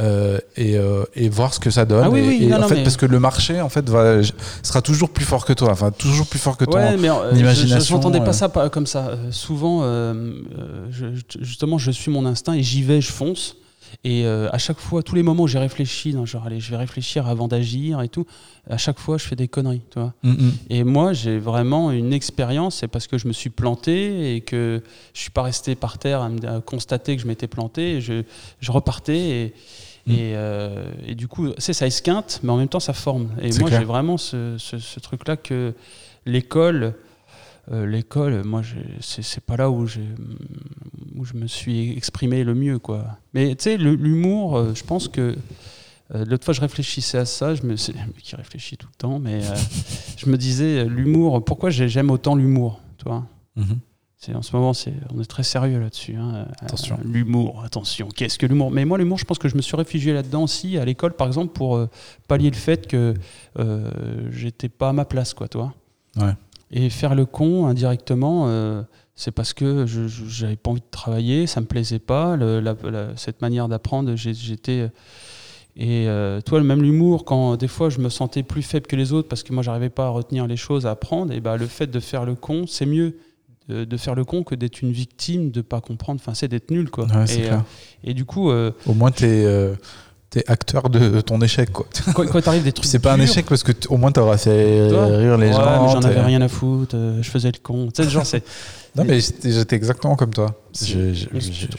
Euh, 0.00 0.38
et, 0.56 0.76
euh, 0.76 1.04
et 1.14 1.28
voir 1.28 1.52
ce 1.54 1.60
que 1.60 1.70
ça 1.70 1.84
donne. 1.84 2.04
Ah 2.04 2.10
oui, 2.10 2.20
et, 2.20 2.28
oui, 2.28 2.38
et 2.44 2.46
non, 2.46 2.56
en 2.56 2.60
non, 2.60 2.68
fait, 2.68 2.76
mais- 2.76 2.82
parce 2.84 2.96
que 2.96 3.06
le 3.06 3.18
marché 3.18 3.60
en 3.60 3.68
fait 3.68 3.88
va 3.88 4.20
sera 4.62 4.80
toujours 4.82 5.10
plus 5.10 5.24
fort 5.24 5.44
que 5.44 5.52
toi, 5.52 5.70
enfin 5.70 5.90
toujours 5.90 6.26
plus 6.26 6.38
fort 6.38 6.56
que 6.56 6.64
toi. 6.64 6.80
Ouais, 6.80 6.96
mais 6.96 7.10
euh, 7.10 7.34
je- 7.34 7.40
imagination, 7.40 7.84
je 7.84 7.92
n'entendais 7.94 8.20
pas 8.24 8.32
ça 8.32 8.48
comme 8.72 8.86
ça. 8.86 9.12
Souvent, 9.30 9.82
je- 9.82 11.20
justement, 11.40 11.78
je 11.78 11.90
suis 11.90 12.10
mon 12.10 12.26
instinct 12.26 12.54
et 12.54 12.62
j'y 12.62 12.82
vais, 12.82 13.00
je 13.00 13.12
fonce. 13.12 13.56
Et 14.04 14.26
à 14.26 14.58
chaque 14.58 14.78
fois, 14.78 15.02
tous 15.02 15.14
les 15.14 15.22
moments 15.22 15.44
où 15.44 15.48
j'ai 15.48 15.58
réfléchi, 15.58 16.12
dans 16.12 16.26
genre, 16.26 16.44
allez, 16.46 16.60
je 16.60 16.70
vais 16.70 16.76
réfléchir 16.76 17.26
avant 17.26 17.48
d'agir 17.48 18.02
et 18.02 18.08
tout, 18.08 18.26
à 18.68 18.76
chaque 18.76 18.98
fois, 18.98 19.16
je 19.16 19.24
fais 19.24 19.34
des 19.34 19.48
conneries, 19.48 19.80
tu 19.90 19.98
vois. 19.98 20.12
Mm, 20.22 20.30
mm. 20.30 20.52
Et 20.68 20.84
moi, 20.84 21.14
j'ai 21.14 21.38
vraiment 21.38 21.90
une 21.90 22.12
expérience, 22.12 22.76
c'est 22.76 22.88
parce 22.88 23.06
que 23.06 23.16
je 23.16 23.26
me 23.26 23.32
suis 23.32 23.48
planté 23.48 24.34
et 24.36 24.42
que 24.42 24.82
je 25.14 25.20
suis 25.22 25.30
pas 25.30 25.42
resté 25.42 25.74
par 25.74 25.96
terre 25.96 26.20
à, 26.20 26.28
me- 26.28 26.46
à 26.46 26.60
constater 26.60 27.16
que 27.16 27.22
je 27.22 27.26
m'étais 27.26 27.46
planté. 27.46 28.02
Je, 28.02 28.24
je 28.60 28.70
repartais 28.72 29.18
et, 29.18 29.54
Mm. 30.08 30.12
et, 30.12 30.32
euh, 30.36 30.90
et 31.06 31.14
du 31.14 31.28
coup, 31.28 31.48
c'est 31.58 31.72
ça 31.72 31.86
esquinte, 31.86 32.40
mais 32.42 32.50
en 32.50 32.56
même 32.56 32.68
temps, 32.68 32.80
ça 32.80 32.92
forme. 32.92 33.28
Et 33.40 33.50
moi, 33.60 33.68
j'ai 33.78 33.84
vraiment 33.84 34.16
ce, 34.16 34.56
ce- 34.58 34.78
ce 34.78 35.00
truc-là 35.00 35.36
que 35.36 35.74
l'école, 36.26 36.94
euh, 37.70 37.86
l'école, 37.86 38.42
moi, 38.44 38.62
c'est 39.00 39.44
pas 39.44 39.56
là 39.56 39.70
où, 39.70 39.86
où 41.16 41.24
je 41.24 41.34
me 41.34 41.46
suis 41.46 41.92
exprimé 41.96 42.42
le 42.44 42.54
mieux, 42.54 42.78
quoi. 42.78 43.04
Mais 43.34 43.54
tu 43.56 43.64
sais, 43.64 43.76
l'humour, 43.76 44.56
euh, 44.56 44.74
je 44.74 44.84
pense 44.84 45.08
que 45.08 45.36
L'autre 46.14 46.46
fois, 46.46 46.54
je 46.54 46.62
réfléchissais 46.62 47.18
à 47.18 47.26
ça, 47.26 47.54
je 47.54 47.62
me, 47.64 47.76
c'est 47.76 47.92
le 47.92 47.98
mec 47.98 48.16
qui 48.22 48.34
réfléchit 48.34 48.78
tout 48.78 48.86
le 48.90 48.96
temps, 48.96 49.18
mais 49.18 49.40
je 50.16 50.30
me 50.30 50.38
disais, 50.38 50.86
l'humour, 50.86 51.44
pourquoi 51.44 51.68
j'ai- 51.68 51.90
j'aime 51.90 52.10
autant 52.10 52.34
l'humour 52.34 52.80
Mhm. 53.56 53.78
C'est, 54.20 54.34
En 54.34 54.42
ce 54.42 54.54
moment, 54.56 54.72
c'est, 54.72 54.92
on 55.14 55.20
est 55.20 55.24
très 55.26 55.44
sérieux 55.44 55.78
là-dessus. 55.78 56.16
hein. 56.16 56.34
Euh, 56.34 56.44
Attention. 56.62 56.98
l'humour, 57.04 57.62
attention, 57.64 58.08
qu'est-ce 58.08 58.36
que 58.38 58.46
l'humour? 58.46 58.70
Mais 58.72 58.84
moi, 58.84 58.98
l'humour, 58.98 59.16
je 59.18 59.24
pense 59.24 59.38
que 59.38 59.48
je 59.48 59.56
me 59.56 59.62
suis 59.62 59.76
réfugié 59.76 60.12
là-dedans 60.12 60.42
aussi, 60.42 60.76
à 60.76 60.84
l'école, 60.84 61.12
par 61.14 61.26
exemple, 61.28 61.52
pour 61.52 61.76
euh, 61.76 61.88
pallier 62.26 62.50
le 62.50 62.56
fait 62.56 62.86
que 62.88 63.14
euh, 63.58 63.90
j'étais 64.32 64.68
pas 64.68 64.88
à 64.88 64.92
ma 64.92 65.04
place, 65.04 65.34
quoi, 65.34 65.46
toi. 65.46 65.72
Ouais. 66.16 66.32
Et 66.72 66.90
faire 66.90 67.14
le 67.14 67.26
con 67.26 67.66
indirectement, 67.66 68.46
euh, 68.48 68.82
c'est 69.14 69.30
parce 69.30 69.52
que 69.54 69.86
je 69.86 70.06
je- 70.08 70.26
j'avais 70.26 70.56
pas 70.56 70.70
envie 70.70 70.80
de 70.80 70.86
travailler, 70.90 71.46
ça 71.46 71.60
me 71.60 71.66
plaisait 71.66 71.98
pas, 72.00 72.36
le- 72.36 72.60
la- 72.60 72.76
la- 72.90 73.16
cette 73.16 73.40
manière 73.40 73.68
d'apprendre, 73.68 74.14
j'ai- 74.16 74.34
j'étais. 74.34 74.90
Et 75.76 76.08
euh, 76.08 76.40
toi, 76.40 76.60
même 76.62 76.82
l'humour, 76.82 77.24
quand 77.24 77.56
des 77.56 77.68
fois 77.68 77.88
je 77.88 78.00
me 78.00 78.08
sentais 78.08 78.42
plus 78.42 78.62
faible 78.62 78.86
que 78.88 78.96
les 78.96 79.12
autres 79.12 79.28
parce 79.28 79.44
que 79.44 79.52
moi 79.52 79.62
j'arrivais 79.62 79.90
pas 79.90 80.06
à 80.06 80.08
retenir 80.08 80.46
les 80.48 80.56
choses, 80.56 80.86
à 80.86 80.90
apprendre, 80.90 81.32
et 81.32 81.40
bah, 81.40 81.56
le 81.56 81.66
fait 81.68 81.86
de 81.86 82.00
faire 82.00 82.24
le 82.24 82.34
con, 82.34 82.66
c'est 82.66 82.84
mieux 82.86 83.16
de, 83.68 83.84
de 83.84 83.96
faire 83.96 84.14
le 84.14 84.24
con 84.24 84.42
que 84.42 84.54
d'être 84.54 84.82
une 84.82 84.92
victime, 84.92 85.50
de 85.50 85.60
pas 85.60 85.80
comprendre, 85.80 86.20
enfin 86.22 86.34
c'est 86.34 86.48
d'être 86.48 86.70
nul 86.70 86.90
quoi. 86.90 87.04
Ouais, 87.06 87.26
c'est 87.26 87.38
et, 87.38 87.42
clair. 87.42 87.54
euh, 87.54 88.10
et 88.10 88.14
du 88.14 88.24
coup, 88.24 88.50
euh, 88.50 88.70
Au 88.86 88.94
moins 88.94 89.10
t'es 89.10 89.44
euh, 89.44 89.74
t'es 90.30 90.42
acteur 90.46 90.90
de 90.90 91.20
ton 91.20 91.40
échec 91.40 91.70
quoi. 91.72 91.86
quand, 92.14 92.26
quand 92.26 92.40
t'arrives 92.42 92.62
des 92.64 92.72
trucs. 92.72 92.86
C'est 92.90 92.98
pas 92.98 93.12
un 93.14 93.20
échec 93.20 93.46
parce 93.46 93.62
que 93.62 93.72
au 93.88 93.96
moins 93.96 94.12
t'auras 94.12 94.36
fait 94.38 94.88
Toi 94.88 95.06
rire 95.06 95.36
les 95.38 95.46
ouais, 95.48 95.52
gens. 95.52 95.88
j'en 95.88 96.02
avais 96.02 96.20
rien 96.22 96.40
à 96.42 96.48
foutre, 96.48 96.94
euh, 96.96 97.22
je 97.22 97.30
faisais 97.30 97.50
le 97.52 97.58
con. 97.62 97.88
Tu 97.94 98.02
sais, 98.02 98.10
genre, 98.10 98.26
c'est. 98.26 98.42
Non 98.96 99.04
mais 99.04 99.20
j'étais 99.44 99.76
exactement 99.76 100.16
comme 100.16 100.32
toi. 100.32 100.60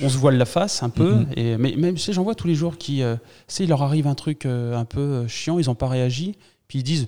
On 0.01 0.09
se 0.09 0.17
voile 0.17 0.37
la 0.37 0.45
face 0.45 0.83
un 0.83 0.89
peu, 0.89 1.15
Mhm. 1.15 1.27
et, 1.35 1.57
mais 1.57 1.75
même 1.75 1.95
tu 1.95 2.01
sais, 2.01 2.13
j'en 2.13 2.23
vois 2.23 2.35
tous 2.35 2.47
les 2.47 2.55
jours 2.55 2.77
qui, 2.77 3.01
euh, 3.03 3.15
tu 3.15 3.55
sais, 3.55 3.63
il 3.63 3.69
leur 3.69 3.81
arrive 3.81 4.07
un 4.07 4.13
truc 4.15 4.45
euh, 4.45 4.77
un 4.77 4.85
peu 4.85 5.27
chiant, 5.27 5.59
ils 5.59 5.65
n'ont 5.65 5.75
pas 5.75 5.87
réagi, 5.87 6.35
puis 6.67 6.79
ils 6.79 6.83
disent, 6.83 7.07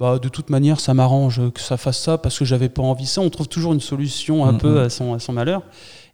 bah 0.00 0.18
de 0.18 0.28
toute 0.28 0.50
manière, 0.50 0.80
ça 0.80 0.94
m'arrange 0.94 1.40
que 1.52 1.60
ça 1.60 1.76
fasse 1.76 1.98
ça 2.00 2.18
parce 2.18 2.36
que 2.38 2.44
j'avais 2.44 2.68
pas 2.70 2.82
envie 2.82 3.06
ça. 3.06 3.20
On 3.20 3.30
trouve 3.30 3.46
toujours 3.48 3.72
une 3.74 3.80
solution 3.80 4.44
un 4.46 4.52
Mhm. 4.52 4.58
peu 4.58 4.80
à 4.80 4.88
son, 4.90 5.14
à 5.14 5.18
son 5.20 5.32
malheur. 5.34 5.62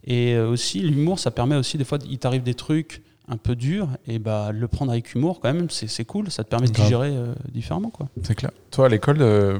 Et 0.05 0.33
euh, 0.35 0.49
aussi, 0.49 0.79
l'humour, 0.81 1.17
ça 1.19 1.31
permet 1.31 1.55
aussi 1.55 1.77
des 1.77 1.83
fois, 1.85 1.97
il 2.09 2.19
t'arrive 2.19 2.43
des 2.43 2.53
trucs 2.53 3.01
un 3.29 3.35
peu 3.37 3.55
durs, 3.57 3.89
et 4.07 4.19
bah 4.19 4.51
le 4.53 4.67
prendre 4.69 4.91
avec 4.91 5.13
humour 5.13 5.39
quand 5.41 5.51
même, 5.53 5.69
c'est 5.69 5.87
c'est 5.87 6.05
cool, 6.05 6.31
ça 6.31 6.45
te 6.45 6.49
permet 6.49 6.67
de 6.67 6.71
digérer 6.73 7.09
euh, 7.13 7.33
différemment 7.53 7.89
quoi. 7.89 8.07
C'est 8.23 8.35
clair. 8.35 8.51
Toi, 8.71 8.85
à 8.85 8.89
l'école, 8.89 9.17
euh, 9.21 9.59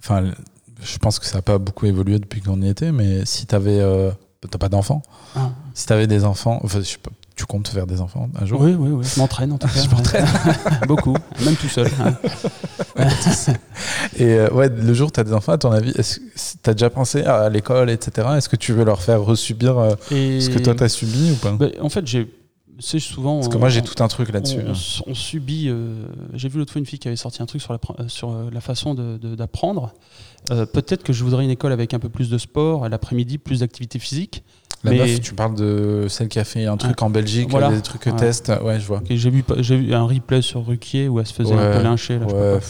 enfin, 0.00 0.24
je 0.82 0.98
pense 0.98 1.18
que 1.18 1.26
ça 1.26 1.36
n'a 1.36 1.42
pas 1.42 1.58
beaucoup 1.58 1.86
évolué 1.86 2.18
depuis 2.18 2.40
qu'on 2.40 2.60
y 2.62 2.68
était, 2.68 2.92
mais 2.92 3.24
si 3.26 3.46
t'avais, 3.46 3.78
euh, 3.80 4.10
t'as 4.50 4.58
pas 4.58 4.68
d'enfants, 4.68 5.02
Ah. 5.36 5.50
si 5.74 5.86
t'avais 5.86 6.06
des 6.06 6.24
enfants, 6.24 6.60
enfin, 6.62 6.78
je 6.80 6.84
sais 6.84 6.98
pas, 6.98 7.10
tu 7.38 7.46
comptes 7.46 7.68
faire 7.68 7.86
des 7.86 8.00
enfants 8.00 8.28
un 8.38 8.44
jour 8.44 8.60
Oui, 8.60 8.74
oui, 8.78 8.90
oui, 8.90 9.04
je 9.14 9.18
m'entraîne 9.20 9.52
en 9.52 9.58
tout 9.58 9.68
cas. 9.74 9.80
Je 9.82 9.88
m'entraîne. 9.88 10.26
Beaucoup, 10.88 11.14
même 11.44 11.54
tout 11.60 11.68
seul. 11.68 11.88
Et 14.16 14.24
euh, 14.24 14.50
ouais, 14.50 14.68
le 14.68 14.92
jour 14.94 15.08
où 15.08 15.10
t'as 15.10 15.24
des 15.24 15.32
enfants, 15.32 15.52
à 15.52 15.58
ton 15.58 15.70
avis, 15.70 15.92
si 16.02 16.58
t'as 16.58 16.72
déjà 16.72 16.90
pensé 16.90 17.22
à 17.22 17.48
l'école, 17.48 17.90
etc. 17.90 18.26
Est-ce 18.36 18.48
que 18.48 18.56
tu 18.56 18.72
veux 18.72 18.84
leur 18.84 19.00
faire 19.02 19.22
resubir 19.22 19.78
euh, 19.78 19.94
Et- 20.10 20.40
ce 20.40 20.50
que 20.50 20.58
toi 20.58 20.74
t'as 20.74 20.88
subi 20.88 21.30
ou 21.32 21.34
pas? 21.36 21.52
Bah, 21.52 21.66
en 21.80 21.88
fait, 21.88 22.06
j'ai. 22.06 22.32
C'est 22.80 23.00
souvent. 23.00 23.36
Parce 23.40 23.48
que 23.48 23.58
moi 23.58 23.70
j'ai 23.70 23.82
tout 23.82 24.00
un 24.04 24.06
truc 24.06 24.32
là-dessus. 24.32 24.60
On, 24.64 24.70
hein. 24.70 25.02
on 25.08 25.14
subit. 25.14 25.66
euh, 25.68 26.04
J'ai 26.34 26.48
vu 26.48 26.58
l'autre 26.58 26.72
fois 26.72 26.78
une 26.78 26.86
fille 26.86 27.00
qui 27.00 27.08
avait 27.08 27.16
sorti 27.16 27.42
un 27.42 27.46
truc 27.46 27.60
sur 27.60 27.72
la, 27.72 28.08
sur 28.08 28.32
la 28.52 28.60
façon 28.60 28.94
d'apprendre. 28.94 29.94
Peut-être 30.48 31.02
que 31.02 31.12
je 31.12 31.24
voudrais 31.24 31.42
une 31.44 31.50
école 31.50 31.72
avec 31.72 31.92
un 31.92 31.98
peu 31.98 32.08
plus 32.08 32.30
de 32.30 32.38
sport, 32.38 32.88
l'après-midi 32.88 33.38
plus 33.38 33.60
d'activité 33.60 33.98
physique. 33.98 34.44
La 34.84 34.90
mais- 34.92 34.98
meuf, 34.98 35.20
tu 35.20 35.34
parles 35.34 35.56
de 35.56 36.06
celle 36.08 36.28
qui 36.28 36.38
a 36.38 36.44
fait 36.44 36.64
un 36.66 36.76
truc 36.76 37.02
en 37.02 37.10
Belgique, 37.10 37.48
Voilà. 37.50 37.70
des 37.72 37.80
trucs 37.82 38.06
Ouais. 38.06 38.14
test. 38.16 38.52
Ouais, 38.62 38.78
je 38.78 38.86
vois. 38.86 39.02
J'ai 39.10 39.30
vu, 39.30 39.44
j'ai 39.58 39.76
vu 39.76 39.92
un 39.94 40.04
replay 40.04 40.40
sur 40.42 40.64
Ruquier 40.66 41.08
où 41.08 41.18
elle 41.18 41.26
se 41.26 41.34
faisait 41.34 41.54
un 41.54 41.76
peu 41.76 41.82
lyncher. 41.82 42.18
là, 42.20 42.26
Ouais. 42.26 42.60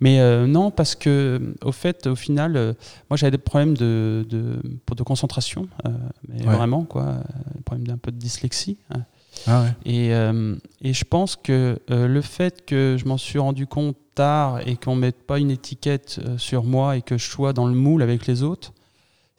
Mais 0.00 0.18
euh, 0.20 0.46
non, 0.48 0.70
parce 0.72 0.94
que 0.96 1.54
au 1.64 1.70
fait, 1.70 2.08
au 2.08 2.16
final, 2.16 2.56
euh, 2.56 2.72
moi 3.08 3.16
j'avais 3.16 3.30
des 3.30 3.38
problèmes 3.38 3.74
de, 3.76 4.26
de, 4.28 4.60
pour- 4.84 4.96
de 4.96 5.02
concentration, 5.04 5.68
euh, 5.86 5.90
mais 6.28 6.44
Ouais. 6.44 6.54
vraiment 6.56 6.82
quoi, 6.82 7.02
euh, 7.04 7.20
problème 7.64 7.86
d'un 7.86 7.98
peu 7.98 8.10
de 8.10 8.16
dyslexie. 8.16 8.78
hein. 8.92 9.02
Ah 9.46 9.62
ouais. 9.62 9.68
Et, 9.86 10.12
euh, 10.12 10.56
et 10.82 10.92
je 10.92 11.04
pense 11.04 11.36
que 11.36 11.78
euh, 11.90 12.08
le 12.08 12.20
fait 12.20 12.66
que 12.66 12.96
je 12.98 13.06
m'en 13.06 13.16
suis 13.16 13.38
rendu 13.38 13.66
compte 13.68 13.96
tard 14.16 14.60
et 14.66 14.76
qu'on 14.76 14.96
ne 14.96 15.00
mette 15.00 15.22
pas 15.24 15.38
une 15.38 15.50
étiquette 15.52 16.18
euh, 16.26 16.36
sur 16.36 16.64
moi 16.64 16.96
et 16.96 17.02
que 17.02 17.16
je 17.16 17.24
sois 17.30 17.52
dans 17.52 17.66
le 17.66 17.74
moule 17.74 18.02
avec 18.02 18.26
les 18.26 18.42
autres, 18.42 18.72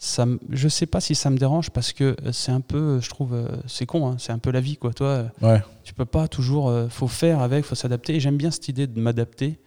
ça, 0.06 0.26
je 0.50 0.64
ne 0.66 0.70
sais 0.70 0.86
pas 0.86 1.00
si 1.00 1.16
ça 1.16 1.30
me 1.30 1.38
dérange 1.38 1.70
parce 1.70 1.94
que 1.94 2.04
euh, 2.26 2.32
c'est 2.34 2.52
un 2.52 2.60
peu, 2.60 3.00
je 3.02 3.10
trouve, 3.10 3.34
euh, 3.34 3.48
c'est 3.68 3.86
con, 3.86 4.08
hein, 4.08 4.16
c'est 4.20 4.32
un 4.34 4.38
peu 4.38 4.52
la 4.52 4.60
vie. 4.60 4.76
Quoi. 4.76 4.94
Toi, 4.94 5.08
euh, 5.08 5.28
Ouais. 5.42 5.62
tu 5.84 5.94
peux 5.94 6.06
pas 6.06 6.28
toujours, 6.28 6.68
euh, 6.70 6.90
faut 6.90 7.08
faire 7.08 7.40
avec, 7.42 7.64
faut 7.64 7.76
s'adapter. 7.76 8.16
Et 8.16 8.20
j'aime 8.20 8.36
bien 8.38 8.52
cette 8.52 8.68
idée 8.68 8.86
de 8.88 9.00
m'adapter. 9.00 9.60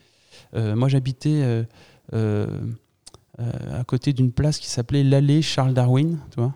Euh, 0.55 0.77
moi, 0.77 0.89
j'habitais 0.89 1.41
euh, 1.43 1.65
euh, 2.13 2.47
euh, 3.41 3.81
à 3.81 3.85
côté 3.85 4.13
d'une 4.13 4.31
place 4.31 4.59
qui 4.59 4.69
s'appelait 4.69 5.05
l'allée 5.05 5.41
Charles 5.41 5.73
Darwin, 5.75 6.19
tu 6.31 6.41
vois. 6.41 6.55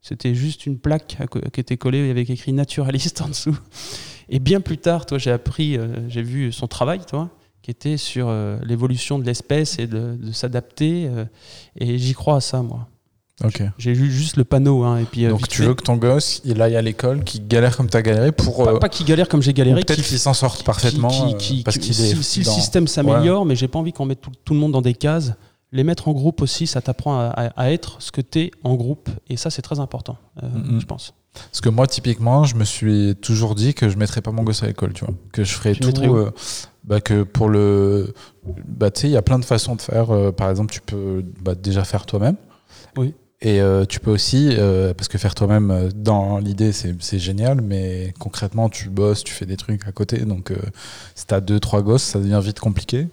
C'était 0.00 0.34
juste 0.34 0.64
une 0.66 0.78
plaque 0.78 1.18
qui 1.52 1.60
était 1.60 1.76
collée 1.76 2.08
avec 2.10 2.30
écrit 2.30 2.52
naturaliste 2.52 3.20
en 3.22 3.28
dessous. 3.28 3.58
Et 4.28 4.38
bien 4.38 4.60
plus 4.60 4.78
tard, 4.78 5.06
toi, 5.06 5.18
j'ai 5.18 5.32
appris, 5.32 5.76
euh, 5.76 6.08
j'ai 6.08 6.22
vu 6.22 6.52
son 6.52 6.68
travail, 6.68 7.00
toi, 7.04 7.30
qui 7.62 7.72
était 7.72 7.96
sur 7.96 8.28
euh, 8.28 8.58
l'évolution 8.62 9.18
de 9.18 9.24
l'espèce 9.24 9.80
et 9.80 9.88
de, 9.88 10.14
de 10.16 10.30
s'adapter. 10.30 11.08
euh, 11.08 11.24
et 11.76 11.98
j'y 11.98 12.14
crois 12.14 12.36
à 12.36 12.40
ça, 12.40 12.62
moi. 12.62 12.86
Ok. 13.44 13.62
J'ai 13.78 13.94
lu 13.94 14.10
juste 14.10 14.36
le 14.36 14.44
panneau. 14.44 14.82
Hein, 14.82 14.98
et 14.98 15.04
puis, 15.04 15.24
euh, 15.26 15.30
Donc 15.30 15.46
tu 15.48 15.58
fait, 15.62 15.68
veux 15.68 15.74
que 15.74 15.82
ton 15.84 15.96
gosse, 15.96 16.40
il 16.44 16.60
aille 16.60 16.74
à 16.76 16.82
l'école, 16.82 17.22
qu'il 17.24 17.46
galère 17.46 17.76
comme 17.76 17.88
t'as 17.88 18.02
galéré 18.02 18.32
pour. 18.32 18.64
pas, 18.64 18.72
euh, 18.74 18.78
pas 18.78 18.88
qu'il 18.88 19.06
galère 19.06 19.28
comme 19.28 19.42
j'ai 19.42 19.52
galéré, 19.52 19.80
Peut-être 19.82 20.02
qu'il 20.02 20.18
s'en 20.18 20.34
sorte 20.34 20.64
parfaitement. 20.64 21.08
qui- 21.08 21.34
euh, 21.34 21.36
qui- 21.38 21.62
parce 21.62 21.78
qui- 21.78 21.90
qu'il 21.92 22.04
est. 22.04 22.22
si, 22.22 22.40
le 22.40 22.44
système 22.46 22.88
s'améliore, 22.88 23.44
mais 23.46 23.54
j'ai 23.56 23.68
pas 23.68 23.78
envie 23.78 23.92
qu'on 23.92 24.06
mette 24.06 24.20
tout, 24.20 24.32
tout 24.44 24.54
le 24.54 24.60
monde 24.60 24.72
dans 24.72 24.82
des 24.82 24.94
cases. 24.94 25.32
les 25.70 25.84
mettre 25.84 26.08
en 26.08 26.12
groupe 26.12 26.40
aussi, 26.40 26.66
ça 26.66 26.80
t'apprend 26.80 27.20
à, 27.20 27.24
à- 27.26 27.46
à 27.64 27.70
être 27.72 27.96
ce 28.00 28.10
que 28.10 28.22
tu 28.22 28.38
es 28.40 28.50
en 28.64 28.74
groupe. 28.74 29.10
Et 29.28 29.36
ça, 29.36 29.50
c'est 29.50 29.60
très 29.60 29.80
important, 29.80 30.16
euh, 30.42 30.48
je 30.80 30.86
pense. 30.86 31.12
Parce 31.34 31.60
que 31.60 31.68
moi, 31.68 31.86
typiquement, 31.86 32.44
je 32.44 32.56
me 32.56 32.64
suis 32.64 33.14
toujours 33.20 33.54
dit 33.54 33.74
que 33.74 33.90
je 33.90 33.98
mettrais 33.98 34.22
pas 34.22 34.32
mon 34.32 34.44
gosse 34.44 34.62
à 34.62 34.66
l'école, 34.66 34.94
tu 34.94 35.04
vois. 35.04 35.12
Que 35.30 35.44
je 35.44 35.52
ferais 35.52 35.74
Tu 35.74 35.80
tout. 35.92 36.16
euh, 36.16 36.32
bah, 36.84 37.02
que 37.02 37.22
pour 37.22 37.50
le. 37.50 38.14
Bah, 38.66 38.90
tu 38.90 39.02
sais, 39.02 39.08
il 39.08 39.12
y 39.12 39.16
a 39.18 39.20
plein 39.22 39.38
de 39.38 39.44
façons 39.44 39.76
de 39.76 39.82
faire. 39.82 40.10
Euh, 40.10 40.32
par 40.32 40.48
exemple, 40.48 40.72
tu 40.72 40.80
peux 40.80 41.22
bah, 41.42 41.54
déjà 41.54 41.84
faire 41.84 42.06
toi-même. 42.06 42.36
Oui. 42.96 43.12
Et 43.40 43.60
euh, 43.60 43.84
tu 43.84 44.00
peux 44.00 44.10
aussi, 44.10 44.56
euh, 44.58 44.92
parce 44.94 45.06
que 45.06 45.16
faire 45.16 45.36
toi-même, 45.36 45.70
euh, 45.70 45.88
dans 45.94 46.38
l'idée, 46.38 46.72
c'est 46.72 47.18
génial, 47.20 47.60
mais 47.60 48.12
concrètement, 48.18 48.68
tu 48.68 48.88
bosses, 48.88 49.22
tu 49.22 49.32
fais 49.32 49.46
des 49.46 49.56
trucs 49.56 49.86
à 49.86 49.92
côté. 49.92 50.18
Donc, 50.24 50.50
euh, 50.50 50.56
si 51.14 51.24
t'as 51.24 51.40
deux, 51.40 51.60
trois 51.60 51.82
gosses, 51.82 52.02
ça 52.02 52.18
devient 52.18 52.40
vite 52.42 52.58
compliqué. 52.58 53.06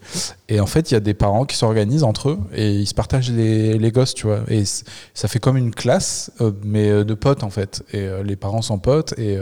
Et 0.49 0.59
en 0.59 0.65
fait, 0.65 0.89
il 0.89 0.95
y 0.95 0.97
a 0.97 0.99
des 0.99 1.13
parents 1.13 1.45
qui 1.45 1.55
s'organisent 1.55 2.03
entre 2.03 2.29
eux 2.29 2.39
et 2.55 2.71
ils 2.73 2.87
se 2.87 2.95
partagent 2.95 3.29
les, 3.29 3.77
les 3.77 3.91
gosses, 3.91 4.15
tu 4.15 4.25
vois. 4.25 4.39
Et 4.47 4.63
ça 4.65 5.27
fait 5.27 5.37
comme 5.37 5.57
une 5.57 5.75
classe, 5.75 6.31
euh, 6.41 6.51
mais 6.63 6.89
euh, 6.89 7.03
de 7.03 7.13
potes, 7.13 7.43
en 7.43 7.51
fait. 7.51 7.83
Et 7.93 8.09
les 8.23 8.35
parents 8.35 8.63
sont 8.63 8.79
potes. 8.79 9.13
Et 9.19 9.37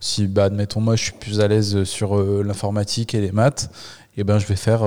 si, 0.00 0.26
bah, 0.26 0.44
admettons, 0.46 0.80
moi, 0.80 0.96
je 0.96 1.04
suis 1.04 1.12
plus 1.12 1.38
à 1.38 1.46
l'aise 1.46 1.84
sur 1.84 2.20
l'informatique 2.42 3.14
et 3.14 3.20
les 3.20 3.30
maths, 3.30 3.70
et 4.16 4.24
ben, 4.24 4.38
je 4.38 4.46
vais 4.46 4.56
faire. 4.56 4.82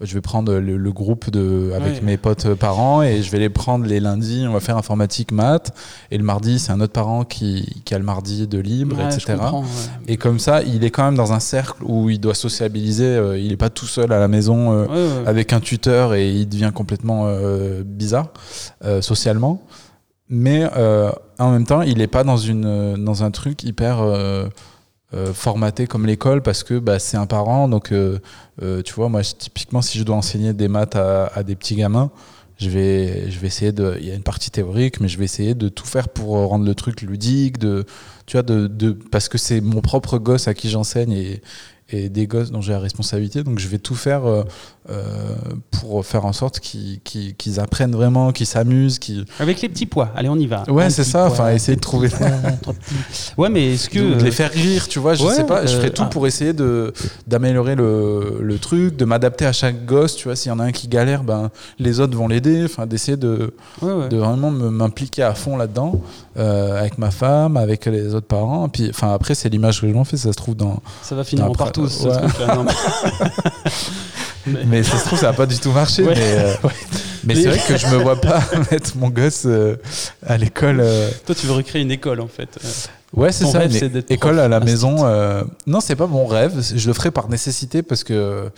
Je 0.00 0.14
vais 0.14 0.20
prendre 0.20 0.54
le, 0.54 0.76
le 0.78 0.92
groupe 0.92 1.30
de, 1.30 1.72
avec 1.74 1.94
Ouais. 1.96 2.00
mes 2.02 2.16
potes 2.16 2.46
euh, 2.46 2.54
parents 2.54 3.02
et 3.02 3.22
je 3.22 3.30
vais 3.30 3.38
les 3.38 3.50
prendre 3.50 3.84
les 3.84 4.00
lundis. 4.00 4.46
On 4.48 4.52
va 4.52 4.60
faire 4.60 4.76
informatique, 4.78 5.30
maths. 5.32 5.74
Et 6.10 6.16
le 6.18 6.24
mardi, 6.24 6.58
c'est 6.58 6.72
un 6.72 6.80
autre 6.80 6.92
parent 6.92 7.24
qui, 7.24 7.82
qui 7.84 7.94
a 7.94 7.98
le 7.98 8.04
mardi 8.04 8.46
de 8.46 8.58
libre, 8.58 8.96
Ouais, 8.98 9.04
etc. 9.14 9.34
ouais. 9.38 9.60
Et 10.08 10.16
comme 10.16 10.38
ça, 10.38 10.62
il 10.62 10.84
est 10.84 10.90
quand 10.90 11.04
même 11.04 11.16
dans 11.16 11.32
un 11.32 11.40
cercle 11.40 11.82
où 11.84 12.08
il 12.10 12.18
doit 12.20 12.34
sociabiliser. 12.34 13.04
euh, 13.04 13.38
il 13.38 13.48
n'est 13.48 13.56
pas 13.56 13.70
tout 13.70 13.86
seul 13.86 14.12
à 14.12 14.18
la 14.18 14.28
maison 14.28 14.72
euh, 14.72 15.24
avec 15.26 15.52
un 15.52 15.60
tuteur 15.60 16.14
et 16.14 16.30
il 16.30 16.48
devient 16.48 16.72
complètement 16.74 17.24
euh, 17.26 17.82
bizarre 17.84 18.28
socialement. 19.00 19.62
Mais 20.28 20.64
en 21.38 21.50
même 21.50 21.66
temps, 21.66 21.82
il 21.82 21.98
n'est 21.98 22.06
pas 22.06 22.22
dans, 22.24 22.36
une, 22.36 23.04
dans 23.04 23.24
un 23.24 23.30
truc 23.32 23.64
hyper 23.64 23.98
euh, 25.14 25.30
euh, 25.30 25.34
formaté 25.34 25.86
comme 25.86 26.06
l'école 26.06 26.42
parce 26.42 26.62
que 26.62 26.78
bah, 26.78 26.98
c'est 26.98 27.16
un 27.16 27.26
parent. 27.26 27.68
Donc, 27.68 27.92
euh, 27.92 28.18
euh, 28.62 28.82
tu 28.82 28.94
vois, 28.94 29.08
moi, 29.08 29.22
typiquement, 29.22 29.82
si 29.82 29.98
je 29.98 30.04
dois 30.04 30.16
enseigner 30.16 30.52
des 30.52 30.68
maths 30.68 30.96
à, 30.96 31.26
à 31.26 31.42
des 31.42 31.56
petits 31.56 31.76
gamins, 31.76 32.10
je 32.58 32.68
vais, 32.68 33.30
je 33.30 33.38
vais 33.38 33.46
essayer 33.46 33.72
de. 33.72 33.96
Il 34.00 34.06
y 34.06 34.10
a 34.10 34.14
une 34.14 34.22
partie 34.22 34.50
théorique, 34.50 35.00
mais 35.00 35.08
je 35.08 35.18
vais 35.18 35.24
essayer 35.24 35.54
de 35.54 35.68
tout 35.68 35.86
faire 35.86 36.08
pour 36.08 36.36
rendre 36.36 36.64
le 36.64 36.74
truc 36.74 37.02
ludique, 37.02 37.58
de, 37.58 37.86
tu 38.26 38.36
vois, 38.36 38.42
de, 38.42 38.66
de, 38.66 38.92
parce 38.92 39.28
que 39.28 39.38
c'est 39.38 39.60
mon 39.60 39.80
propre 39.80 40.18
gosse 40.18 40.46
à 40.46 40.54
qui 40.54 40.68
j'enseigne 40.68 41.12
et, 41.12 41.42
et 41.92 42.08
des 42.08 42.26
gosses 42.26 42.50
dont 42.50 42.60
j'ai 42.60 42.72
la 42.72 42.78
responsabilité. 42.80 43.42
Donc 43.42 43.58
je 43.58 43.68
vais 43.68 43.78
tout 43.78 43.94
faire 43.94 44.26
euh, 44.26 44.44
euh, 44.90 45.34
pour 45.70 46.04
faire 46.06 46.24
en 46.24 46.32
sorte 46.32 46.60
qu'ils 46.60 47.60
apprennent 47.60 47.92
vraiment, 47.94 48.32
qu'ils 48.32 48.46
s'amusent, 48.46 48.98
qu'ils. 48.98 49.24
Avec 49.38 49.60
les 49.60 49.68
petits 49.68 49.86
pois. 49.86 50.10
Allez, 50.16 50.28
on 50.28 50.36
y 50.36 50.46
va. 50.46 50.64
Ouais, 50.68 50.90
c'est 50.90 51.04
ça, 51.04 51.26
enfin, 51.26 51.50
essayer 51.50 51.76
de 51.76 51.80
trouver- 51.80 52.08
pois, 52.62 52.74
Ouais, 53.38 53.48
mais 53.48 53.74
est-ce 53.74 53.88
que. 53.88 53.98
de, 53.98 54.14
de 54.14 54.20
euh, 54.20 54.24
les 54.24 54.30
faire 54.30 54.50
rire, 54.50 54.88
tu 54.88 54.98
vois. 54.98 55.14
Je 55.14 55.24
ouais, 55.24 55.34
sais 55.34 55.44
pas, 55.44 55.66
je 55.66 55.76
ferai 55.76 55.90
tout 55.90 56.02
ah. 56.04 56.10
pour 56.10 56.26
essayer 56.26 56.52
de 56.52 56.92
d'améliorer 57.26 57.74
le, 57.74 58.38
le 58.40 58.58
truc, 58.58 58.96
de 58.96 59.04
m'adapter 59.04 59.46
à 59.46 59.52
chaque 59.52 59.84
gosse. 59.84 60.16
Tu 60.16 60.24
vois, 60.24 60.36
s'il 60.36 60.50
y 60.50 60.52
en 60.52 60.58
a 60.58 60.64
un 60.64 60.72
qui 60.72 60.88
galère, 60.88 61.22
ben 61.24 61.50
les 61.78 62.00
autres 62.00 62.16
vont 62.16 62.28
l'aider. 62.28 62.62
Enfin, 62.64 62.86
d'essayer 62.86 63.16
de, 63.16 63.52
ouais, 63.82 63.92
ouais. 63.92 64.08
de 64.08 64.16
vraiment 64.16 64.50
me- 64.50 64.70
m'impliquer 64.70 65.22
à 65.22 65.34
fond 65.34 65.56
là-dedans, 65.56 66.00
euh, 66.36 66.78
avec 66.78 66.98
ma 66.98 67.10
femme, 67.10 67.56
avec 67.56 67.86
les 67.86 68.14
autres 68.14 68.26
parents. 68.26 68.68
Puis, 68.68 68.88
enfin, 68.90 69.12
après, 69.12 69.34
c'est 69.34 69.48
l'image 69.48 69.80
que 69.80 69.88
je 69.88 69.92
m'en 69.92 70.04
fais. 70.04 70.16
Ça 70.16 70.32
se 70.32 70.36
trouve 70.36 70.56
dans. 70.56 70.80
Ça 71.02 71.14
va 71.14 71.24
finir 71.24 71.44
en 71.46 71.52
Ce 71.88 72.08
truc-là. 72.08 72.54
Non, 72.54 72.64
mais- 72.64 72.72
Mais- 74.46 74.64
Mais 74.66 74.82
ça 74.82 74.98
se 74.98 75.04
trouve, 75.04 75.18
ça 75.18 75.26
n'a 75.28 75.32
pas 75.32 75.46
du 75.46 75.58
tout 75.58 75.70
marché. 75.70 76.02
Ouais. 76.02 76.14
Mais, 76.14 76.22
euh, 76.38 76.54
mais 77.24 77.34
Mais- 77.34 77.42
c'est 77.42 77.48
vrai 77.48 77.60
que 77.68 77.76
je 77.76 77.86
me 77.88 77.96
vois 77.96 78.20
pas 78.20 78.40
mettre 78.70 78.96
mon 78.96 79.08
gosse 79.10 79.42
euh, 79.46 79.76
à 80.26 80.36
l'école. 80.38 80.80
euh, 80.80 81.10
Toi, 81.26 81.34
tu 81.34 81.46
veux 81.46 81.52
recréer 81.52 81.82
une 81.82 81.90
école, 81.90 82.20
en 82.20 82.26
fait. 82.28 82.58
Ouais, 83.12 83.32
c'est 83.32 83.44
ça. 83.44 83.58
rêve, 83.58 83.74
une 83.74 84.02
école 84.08 84.38
à 84.38 84.46
la 84.48 84.60
maison. 84.60 85.04
Non, 85.66 85.80
c'est 85.80 85.96
pas 85.96 86.06
mon 86.06 86.26
rêve. 86.26 86.52
Je 86.74 86.86
le 86.86 86.92
ferai 86.94 87.10
par 87.10 87.28
nécessité 87.28 87.82
parce 87.82 88.04
que 88.04 88.48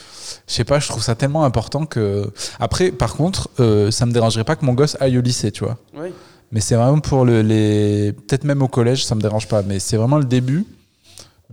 je 0.47 0.53
sais 0.55 0.65
pas. 0.65 0.79
Je 0.79 0.89
trouve 0.89 1.03
ça 1.03 1.15
tellement 1.15 1.45
important 1.45 1.87
que. 1.87 2.31
Après, 2.61 2.91
par 2.93 3.15
contre, 3.15 3.49
ça 3.91 4.05
me 4.07 4.13
dérangerait 4.13 4.45
pas 4.45 4.55
que 4.57 4.65
mon 4.67 4.75
gosse 4.75 4.97
aille 5.01 5.17
au 5.19 5.23
lycée, 5.23 5.51
tu 5.53 5.65
vois. 5.65 5.79
Ouais. 5.97 6.13
Mais 6.53 6.61
c'est 6.61 6.75
vraiment 6.75 6.99
pour 7.01 7.25
le, 7.25 7.41
les. 7.41 8.13
Peut-être 8.13 8.45
même 8.45 8.61
au 8.61 8.69
collège, 8.69 9.07
ça 9.07 9.15
me 9.15 9.23
dérange 9.23 9.49
pas. 9.49 9.63
Mais 9.63 9.79
c'est 9.79 9.97
vraiment 9.97 10.19
le 10.19 10.25
début. 10.27 10.67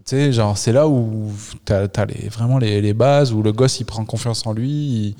Tu 0.09 0.15
sais, 0.15 0.31
genre, 0.33 0.57
c'est 0.57 0.71
là 0.71 0.87
où 0.87 1.31
t'as 1.65 1.83
as 1.95 2.05
les, 2.05 2.29
vraiment 2.29 2.57
les, 2.57 2.81
les 2.81 2.93
bases, 2.95 3.31
où 3.31 3.43
le 3.43 3.51
gosse 3.51 3.79
il 3.79 3.85
prend 3.85 4.03
confiance 4.05 4.43
en 4.47 4.53
lui. 4.53 4.69
il- 4.71 5.15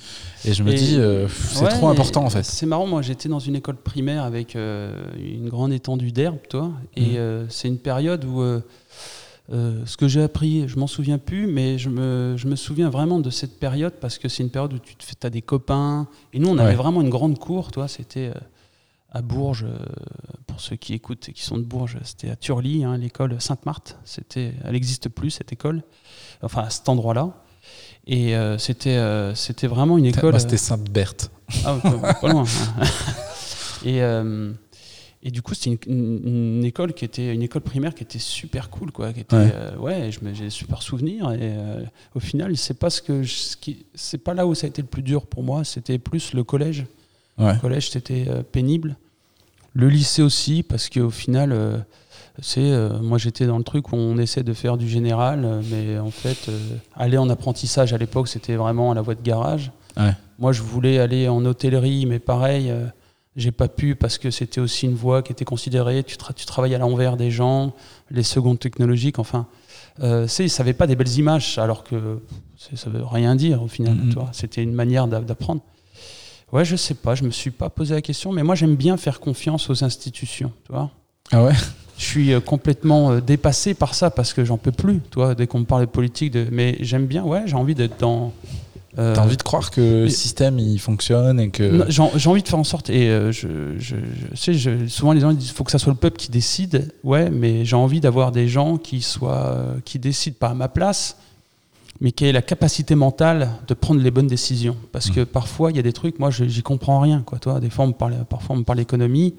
et 0.50 0.54
je 0.54 0.64
me 0.64 0.72
Et- 0.72 0.74
dis, 0.74 0.96
euh, 0.98 1.28
c'est 1.28 1.64
Ouais, 1.66 1.70
trop 1.70 1.90
important 1.90 2.24
en 2.26 2.30
fait. 2.32 2.44
C'est 2.44 2.66
marrant, 2.66 2.88
moi 2.88 3.04
j'étais 3.04 3.30
dans 3.30 3.38
une 3.38 3.56
école 3.56 3.76
primaire 3.76 4.24
avec 4.24 4.56
euh, 4.56 4.92
une 5.20 5.48
grande 5.48 5.74
étendue 5.74 6.12
d'herbe, 6.12 6.38
toi, 6.50 6.72
et 6.96 7.02
Mhm. 7.02 7.16
euh, 7.18 7.46
c'est 7.50 7.68
une 7.68 7.78
période 7.78 8.26
où 8.26 8.42
ce 9.52 9.98
que 9.98 10.08
j'ai 10.08 10.24
appris, 10.24 10.68
je 10.68 10.78
m'en 10.80 10.88
souviens 10.88 11.18
plus, 11.20 11.46
mais 11.46 11.78
je 11.78 11.90
me, 11.90 12.34
je 12.38 12.48
me 12.48 12.56
souviens 12.56 12.90
vraiment 12.90 13.20
de 13.20 13.30
cette 13.30 13.60
période 13.60 13.94
parce 14.02 14.18
que 14.18 14.28
c'est 14.30 14.42
une 14.44 14.50
période 14.50 14.74
où 14.74 14.80
tu 14.80 14.96
te 14.96 15.04
fais, 15.04 15.14
as 15.24 15.30
des 15.30 15.42
copains, 15.44 16.08
et 16.34 16.40
nous 16.40 16.50
on 16.50 16.58
avait 16.58 16.76
vraiment 16.76 17.02
une 17.02 17.10
grande 17.12 17.38
cour, 17.38 17.72
toi, 17.72 17.88
c'était 17.88 18.32
à 19.12 19.22
Bourges, 19.22 19.66
euh, 19.66 19.78
pour 20.48 20.60
ceux 20.62 20.76
qui 20.76 20.94
écoutent 20.94 21.30
et 21.30 21.34
qui 21.34 21.42
sont 21.44 21.58
de 21.58 21.64
Bourges, 21.64 21.98
c'était 22.04 22.30
à 22.30 22.36
Turly, 22.36 22.84
hein, 22.84 22.98
l'école 22.98 23.40
Sainte-Marthe, 23.42 23.98
c'était, 24.06 24.54
elle 24.64 24.74
n'existe 24.74 25.10
plus 25.10 25.32
cette 25.32 25.52
école, 25.52 25.84
enfin 26.42 26.64
à 26.64 26.70
cet 26.70 26.88
endroit-là. 26.90 27.34
Et 28.08 28.36
euh, 28.36 28.58
c'était 28.58 28.98
euh, 28.98 29.36
c'était 29.36 29.68
vraiment 29.68 29.98
une 29.98 30.06
école. 30.06 30.32
Moi, 30.32 30.40
c'était 30.40 30.58
Sainte-Berthe. 30.58 31.30
Ah, 31.66 31.76
pas 32.22 32.28
loin. 32.30 32.44
et, 33.86 34.02
euh, 34.02 34.52
et 35.22 35.32
du 35.32 35.42
coup, 35.42 35.54
c'était 35.54 35.78
une, 35.88 35.94
une- 36.24 36.56
une 36.60 36.66
école 36.66 36.94
qui 36.94 37.06
était 37.06 37.34
une 37.34 37.42
école 37.42 37.62
primaire 37.62 37.94
qui 37.94 38.04
était 38.04 38.20
super 38.20 38.70
cool, 38.70 38.92
quoi. 38.92 39.12
Qui 39.14 39.20
était, 39.22 39.36
Ouais. 39.36 39.52
ouais, 39.80 40.12
je 40.12 40.24
me- 40.24 40.34
j'ai 40.34 40.46
des 40.46 40.50
super 40.50 40.82
souvenirs. 40.82 41.30
Et 41.32 41.54
au 42.16 42.20
final, 42.20 42.56
c'est 42.58 42.74
pas 42.80 42.90
ce 42.90 43.02
que, 43.02 43.22
je- 43.22 43.34
ce 43.36 43.58
qui, 43.58 43.86
c'est 43.94 44.18
pas 44.18 44.34
là 44.34 44.48
où 44.48 44.56
ça 44.56 44.66
a 44.66 44.70
été 44.70 44.82
le 44.82 44.88
plus 44.88 45.04
dur 45.04 45.26
pour 45.28 45.44
moi. 45.44 45.64
C'était 45.64 46.00
plus 46.00 46.34
le 46.34 46.44
collège. 46.44 46.86
Ouais. 47.40 47.54
Le 47.54 47.60
collège, 47.60 47.90
c'était 47.92 48.26
euh, 48.28 48.44
pénible. 48.44 48.98
Le 49.74 49.88
lycée 49.90 50.22
aussi, 50.22 50.64
parce 50.64 50.90
qu'au 50.90 51.10
final, 51.10 51.52
euh, 51.52 51.78
c'est, 52.42 52.60
euh, 52.72 53.00
moi 53.00 53.18
j'étais 53.18 53.46
dans 53.46 53.58
le 53.58 53.64
truc 53.64 53.92
où 53.94 53.96
on 53.96 54.18
essaie 54.18 54.44
de 54.44 54.54
faire 54.54 54.78
du 54.78 54.88
général, 54.90 55.46
euh, 55.46 55.62
mais 55.72 56.00
en 56.00 56.12
fait, 56.12 56.50
aller 56.96 57.18
en 57.18 57.30
apprentissage 57.30 57.94
à 57.94 57.98
l'époque, 57.98 58.28
c'était 58.28 58.56
vraiment 58.56 58.92
à 58.92 58.96
la 58.96 59.02
voie 59.02 59.16
de 59.16 59.22
garage. 59.22 59.72
Ouais. 59.98 60.12
Moi, 60.38 60.52
je 60.54 60.62
voulais 60.64 61.00
aller 61.00 61.28
en 61.28 61.44
hôtellerie, 61.46 62.06
mais 62.06 62.20
pareil, 62.20 62.74
j'ai 63.36 63.52
pas 63.52 63.68
pu 63.68 63.96
parce 63.96 64.18
que 64.18 64.32
c'était 64.32 64.62
aussi 64.62 64.86
une 64.86 64.96
voie 64.96 65.22
qui 65.22 65.32
était 65.34 65.46
considérée. 65.46 66.04
Tu, 66.04 66.16
tra- 66.16 66.34
tu 66.34 66.46
travailles 66.46 66.76
à 66.76 66.78
l'envers 66.78 67.18
des 67.18 67.30
gens, 67.32 67.74
les 68.10 68.24
secondes 68.24 68.60
technologiques, 68.60 69.20
enfin. 69.20 69.48
C'est, 70.28 70.48
ça 70.48 70.64
n'avait 70.64 70.74
pas 70.74 70.88
des 70.88 70.96
belles 70.96 71.18
images, 71.18 71.58
alors 71.58 71.84
que 71.84 72.22
ça 72.74 72.90
veut 72.90 73.04
rien 73.04 73.36
dire 73.36 73.62
au 73.62 73.68
final. 73.68 73.98
Tu 74.10 74.14
vois. 74.16 74.30
C'était 74.32 74.64
une 74.64 74.72
manière 74.74 75.08
d'a- 75.08 75.20
d'apprendre. 75.20 75.62
Ouais, 76.52 76.66
je 76.66 76.76
sais 76.76 76.94
pas, 76.96 77.16
je 77.16 77.24
me 77.24 77.32
suis 77.32 77.52
pas 77.52 77.70
posé 77.70 77.94
la 77.94 78.02
question, 78.02 78.32
mais 78.32 78.44
moi 78.44 78.56
j'aime 78.56 78.76
bien 78.76 78.98
faire 78.98 79.20
confiance 79.20 79.70
aux 79.70 79.84
institutions, 79.84 80.52
tu 80.66 80.72
vois. 80.74 80.90
Ah 81.32 81.44
ouais? 81.44 81.54
Je 81.98 82.04
suis 82.06 82.34
euh, 82.34 82.40
complètement 82.40 83.12
euh, 83.12 83.20
dépassé 83.22 83.74
par 83.74 83.94
ça 83.94 84.10
parce 84.10 84.34
que 84.34 84.44
j'en 84.46 84.58
peux 84.58 84.72
plus, 84.72 85.00
tu 85.12 85.16
vois, 85.16 85.36
dès 85.36 85.48
qu'on 85.48 85.60
me 85.60 85.66
parle 85.66 85.82
de 85.82 85.86
politique. 85.92 86.32
De... 86.34 86.48
Mais 86.52 86.78
j'aime 86.80 87.06
bien, 87.06 87.24
ouais, 87.24 87.44
j'ai 87.46 87.56
envie 87.56 87.76
d'être 87.76 88.00
dans. 88.00 88.32
euh, 88.98 89.14
T'as 89.14 89.22
envie 89.24 89.38
de 89.38 89.44
croire 89.44 89.70
que 89.70 90.04
le 90.06 90.10
système 90.10 90.58
il 90.58 90.80
fonctionne 90.80 91.40
et 91.40 91.50
que. 91.50 91.86
J'ai 91.90 92.02
envie 92.30 92.42
de 92.42 92.48
faire 92.48 92.58
en 92.58 92.64
sorte, 92.64 92.90
et 92.90 93.10
euh, 93.10 93.32
je, 93.32 93.78
je- 93.78 93.96
je- 93.98 94.36
sais, 94.36 94.54
je- 94.54 94.88
souvent 94.88 95.12
les 95.12 95.20
gens 95.20 95.34
disent 95.34 95.50
qu'il 95.50 95.56
faut 95.58 95.66
que 95.66 95.72
ça 95.72 95.78
soit 95.78 95.92
le 95.92 96.00
peuple 96.00 96.18
qui 96.18 96.32
décide. 96.32 96.92
Ouais, 97.04 97.30
mais 97.30 97.66
j'ai 97.66 97.76
envie 97.76 98.00
d'avoir 98.00 98.32
des 98.32 98.48
gens 98.48 98.78
qui 98.78 99.02
soient, 99.02 99.58
qui 99.86 100.00
décident 100.00 100.38
pas 100.40 100.50
à 100.50 100.54
ma 100.56 100.70
place, 100.70 101.18
mais 102.02 102.12
qui 102.12 102.26
aient 102.26 102.32
la 102.32 102.42
capacité 102.42 102.96
mentale 102.96 103.50
de 103.68 103.74
prendre 103.74 104.02
les 104.02 104.12
bonnes 104.12 104.28
décisions. 104.28 104.78
Parce 104.92 105.10
que 105.10 105.24
parfois 105.26 105.72
il 105.72 105.76
y 105.78 105.80
a 105.80 105.84
des 105.84 105.94
trucs, 105.94 106.18
moi 106.20 106.30
j'y 106.32 106.62
comprends 106.62 107.00
rien, 107.02 107.22
quoi. 107.26 107.40
Toi, 107.40 107.60
des 107.60 107.70
fois 107.70 107.86
on 107.86 107.90
me 107.90 107.94
parle, 107.94 108.16
parfois 108.30 108.56
on 108.56 108.60
me 108.60 108.64
parle 108.64 108.80
économie. 108.80 109.36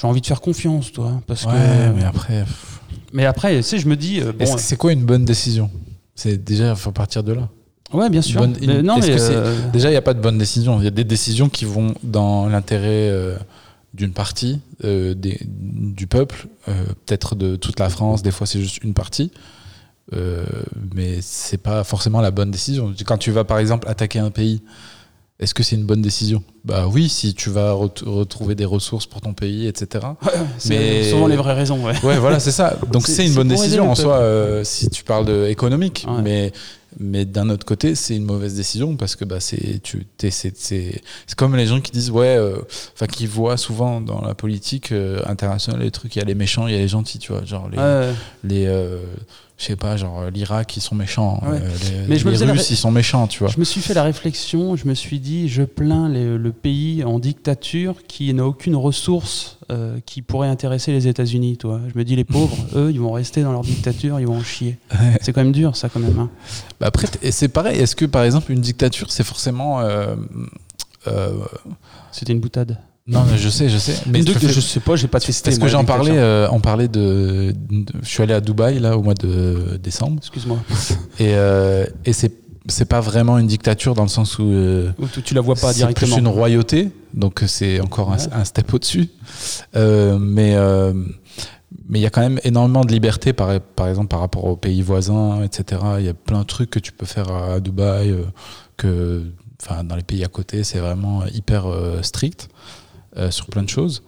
J'ai 0.00 0.06
envie 0.06 0.20
de 0.20 0.26
faire 0.26 0.40
confiance, 0.40 0.90
toi, 0.90 1.20
parce 1.26 1.44
Ouais, 1.44 1.52
que. 1.52 1.96
mais 1.96 2.04
après. 2.04 2.44
Mais 3.12 3.26
après, 3.26 3.56
tu 3.58 3.62
sais, 3.62 3.78
je 3.78 3.86
me 3.88 3.94
dis, 3.96 4.20
euh, 4.20 4.32
bon, 4.32 4.56
c'est 4.56 4.76
quoi 4.76 4.92
une 4.92 5.04
bonne 5.04 5.24
décision? 5.24 5.70
C'est 6.14 6.42
déjà, 6.42 6.70
il 6.70 6.76
faut 6.76 6.92
partir 6.92 7.22
de 7.22 7.32
là. 7.34 7.48
ouais, 7.92 8.08
bien 8.08 8.22
sûr. 8.22 8.40
bonne- 8.40 8.56
Mais 8.66 8.82
non, 8.82 8.98
mais 8.98 9.06
que 9.06 9.16
euh, 9.20 9.54
Déjà, 9.70 9.88
il 9.88 9.92
n'y 9.92 9.98
a 9.98 10.02
pas 10.02 10.14
de 10.14 10.20
bonne 10.20 10.38
décision. 10.38 10.78
Il 10.80 10.84
y 10.84 10.88
a 10.88 10.90
des 10.90 11.04
décisions 11.04 11.48
qui 11.50 11.66
vont 11.66 11.94
dans 12.02 12.48
l'intérêt 12.48 13.10
euh, 13.10 13.36
d'une 13.92 14.12
partie 14.12 14.60
des- 14.82 15.40
du 15.44 16.06
peuple, 16.06 16.46
peut-être 16.64 17.34
de 17.34 17.56
toute 17.56 17.78
la 17.78 17.90
France. 17.90 18.22
Des 18.22 18.30
fois, 18.30 18.46
c'est 18.46 18.60
juste 18.60 18.82
une 18.82 18.94
partie. 18.94 19.30
Euh, 20.14 20.44
mais 20.94 21.18
c'est 21.20 21.58
pas 21.58 21.84
forcément 21.84 22.20
la 22.20 22.30
bonne 22.30 22.50
décision. 22.50 22.92
Quand 23.06 23.18
tu 23.18 23.30
vas 23.30 23.44
par 23.44 23.58
exemple 23.58 23.88
attaquer 23.88 24.18
un 24.18 24.30
pays, 24.30 24.62
est-ce 25.40 25.54
que 25.54 25.62
c'est 25.62 25.74
une 25.76 25.84
bonne 25.86 26.02
décision? 26.02 26.42
Bah 26.64 26.86
oui, 26.86 27.08
si 27.08 27.34
tu 27.34 27.50
vas 27.50 27.72
ret- 27.72 27.88
retrouver 28.04 28.54
des 28.54 28.64
ressources 28.64 29.06
pour 29.06 29.20
ton 29.20 29.32
pays, 29.32 29.66
etc. 29.66 30.06
c'est 30.58 30.68
mais- 30.70 31.10
souvent 31.10 31.26
les 31.26 31.36
vraies 31.36 31.54
raisons, 31.54 31.84
ouais. 31.84 31.94
Ouais, 32.04 32.18
voilà, 32.18 32.38
c'est 32.40 32.52
ça. 32.52 32.76
Donc 32.92 33.06
C'est- 33.06 33.26
une 33.26 33.34
bonne 33.34 33.48
décision 33.48 33.90
en 33.90 33.94
soi, 33.94 34.18
euh, 34.18 34.62
si 34.64 34.88
tu 34.90 35.02
parles 35.02 35.24
de 35.26 35.46
économique. 35.48 36.06
Ouais. 36.08 36.22
Mais 36.22 36.52
Mais 37.00 37.24
d'un 37.24 37.48
autre 37.48 37.64
côté, 37.64 37.94
c'est 37.94 38.14
une 38.14 38.26
mauvaise 38.26 38.54
décision 38.54 38.96
parce 38.96 39.16
que 39.16 39.24
bah, 39.24 39.40
c'est, 39.40 39.80
tu, 39.82 40.06
c'est 40.18 41.02
comme 41.38 41.56
les 41.56 41.66
gens 41.66 41.80
qui 41.80 41.90
disent, 41.90 42.10
ouais, 42.10 42.36
euh, 42.36 42.58
enfin, 42.94 43.06
qui 43.06 43.24
voient 43.26 43.56
souvent 43.56 44.02
dans 44.02 44.20
la 44.20 44.34
politique 44.34 44.92
euh, 44.92 45.22
internationale 45.24 45.80
les 45.80 45.90
trucs, 45.90 46.14
il 46.16 46.18
y 46.18 46.22
a 46.22 46.26
les 46.26 46.34
méchants, 46.34 46.66
il 46.66 46.74
y 46.74 46.76
a 46.76 46.80
les 46.80 46.88
gentils, 46.88 47.18
tu 47.18 47.32
vois. 47.32 47.46
Genre 47.46 47.66
les, 47.70 47.78
Ouais. 47.78 48.10
les 48.44 48.66
euh, 48.66 48.98
je 49.62 49.68
sais 49.68 49.76
pas, 49.76 49.96
genre 49.96 50.24
l'Irak, 50.28 50.76
ils 50.76 50.80
sont 50.80 50.96
méchants. 50.96 51.40
Ouais. 51.46 51.58
euh, 51.62 51.68
les 52.02 52.08
Mais 52.08 52.18
je 52.18 52.24
me 52.24 52.30
les 52.30 52.36
faisais 52.36 52.46
la 52.46 52.52
Russes, 52.54 52.70
ils 52.70 52.76
sont 52.76 52.90
méchants, 52.90 53.28
tu 53.28 53.38
vois. 53.38 53.48
Je 53.48 53.60
me 53.60 53.64
suis 53.64 53.80
fait 53.80 53.94
la 53.94 54.02
réflexion, 54.02 54.74
je 54.74 54.88
me 54.88 54.94
suis 54.94 55.20
dit, 55.20 55.48
je 55.48 55.62
plains 55.62 56.08
les- 56.08 56.36
le 56.36 56.50
pays 56.50 57.04
en 57.04 57.20
dictature 57.20 57.94
qui 58.08 58.34
n'a 58.34 58.44
aucune 58.44 58.74
ressource 58.74 59.58
euh, 59.70 60.00
qui 60.04 60.20
pourrait 60.20 60.48
intéresser 60.48 60.90
les 60.90 61.06
États-Unis. 61.06 61.58
Toi, 61.58 61.80
je 61.92 61.96
me 61.96 62.02
dis, 62.04 62.16
les 62.16 62.24
pauvres, 62.24 62.56
eux, 62.74 62.90
ils 62.90 62.98
vont 63.00 63.12
rester 63.12 63.42
dans 63.44 63.52
leur 63.52 63.62
dictature, 63.62 64.18
ils 64.18 64.26
vont 64.26 64.38
en 64.38 64.42
chier. 64.42 64.78
C'est 65.20 65.32
quand 65.32 65.42
même 65.44 65.52
dur, 65.52 65.76
ça, 65.76 65.88
quand 65.88 66.00
même. 66.00 66.18
hein. 66.18 66.28
Bah 66.80 66.88
après, 66.88 67.06
c'est 67.30 67.48
pareil. 67.48 67.78
Est-ce 67.78 67.94
que 67.94 68.04
par 68.04 68.24
exemple 68.24 68.50
une 68.50 68.60
dictature, 68.60 69.12
c'est 69.12 69.22
forcément 69.24 69.80
euh, 69.80 70.16
euh, 71.06 71.38
C'était 72.10 72.32
une 72.32 72.40
boutade. 72.40 72.78
Non, 73.06 73.24
mais 73.30 73.36
je 73.36 73.48
sais, 73.48 73.68
je 73.68 73.78
sais. 73.78 73.94
Mais 74.06 74.20
Une 74.20 74.28
je 74.28 74.60
sais 74.60 74.80
pas, 74.80 74.94
j'ai 74.96 75.08
pas 75.08 75.18
testé. 75.20 75.50
Parce 75.50 75.58
que 75.58 75.66
j'en 75.68 75.84
parlais, 75.84 76.16
euh, 76.16 76.46
on 76.52 76.60
parlait 76.60 76.88
de, 76.88 77.52
de- 77.68 77.84
Je 78.02 78.08
suis 78.08 78.22
allé 78.22 78.32
à 78.34 78.40
Dubaï 78.40 78.78
là 78.78 78.96
au 78.96 79.02
mois 79.02 79.14
de 79.14 79.78
décembre 79.82 80.18
Excuse-moi. 80.18 80.58
et, 81.18 81.34
euh, 81.34 81.84
et 82.04 82.12
c'est 82.12 82.32
c'est 82.68 82.84
pas 82.84 83.00
vraiment 83.00 83.38
une 83.38 83.48
dictature 83.48 83.94
dans 83.96 84.04
le 84.04 84.08
sens 84.08 84.38
où 84.38 84.44
euh, 84.44 84.92
Ou 85.00 85.08
tu, 85.08 85.34
la 85.34 85.40
vois 85.40 85.56
pas 85.56 85.72
c'est 85.72 85.78
directement. 85.78 86.14
plus 86.14 86.20
une 86.20 86.28
royauté, 86.28 86.90
donc 87.12 87.42
c'est 87.48 87.80
encore 87.80 88.12
un- 88.12 88.18
Ouais. 88.18 88.32
un, 88.32 88.44
step 88.44 88.72
au-dessus. 88.72 89.08
Euh, 89.74 90.16
mais 90.20 90.54
euh, 90.54 90.92
mais 91.88 91.98
il 91.98 92.02
y 92.02 92.06
a 92.06 92.10
quand 92.10 92.20
même 92.20 92.38
énormément 92.44 92.84
de 92.84 92.92
liberté 92.92 93.32
par, 93.32 93.58
par 93.60 93.88
exemple 93.88 94.06
par 94.08 94.20
rapport 94.20 94.44
aux 94.44 94.56
pays 94.56 94.80
voisins, 94.80 95.42
etc. 95.42 95.80
Il 95.98 96.04
y 96.04 96.08
a 96.08 96.14
plein 96.14 96.38
de 96.42 96.46
trucs 96.46 96.70
que 96.70 96.78
tu 96.78 96.92
peux 96.92 97.04
faire 97.06 97.32
à 97.32 97.58
Dubaï 97.58 98.10
euh, 98.10 98.22
que 98.76 99.24
enfin 99.60 99.82
dans 99.82 99.96
les 99.96 100.02
pays 100.04 100.22
à 100.24 100.28
côté 100.28 100.62
c'est 100.62 100.78
vraiment 100.78 101.24
hyper 101.26 101.66
euh, 101.66 102.00
strict 102.02 102.48
euh, 103.16 103.30
sur 103.30 103.46
plein 103.46 103.62
de 103.62 103.68
choses 103.68 104.02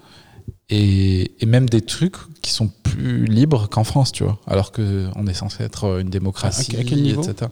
et, 0.70 1.32
et 1.40 1.46
même 1.46 1.68
des 1.68 1.80
trucs 1.82 2.16
qui 2.42 2.50
sont 2.50 2.70
plus 2.82 3.26
libres 3.26 3.68
qu'en 3.68 3.84
France, 3.84 4.12
tu 4.12 4.24
vois, 4.24 4.38
alors 4.46 4.72
que 4.72 5.06
on 5.16 5.26
est 5.26 5.34
censé 5.34 5.62
être 5.62 6.00
une 6.00 6.10
démocratie, 6.10 6.76
À- 6.76 6.80
à 6.80 6.84
quel 6.84 7.02
niveau 7.02 7.22
etc. 7.22 7.50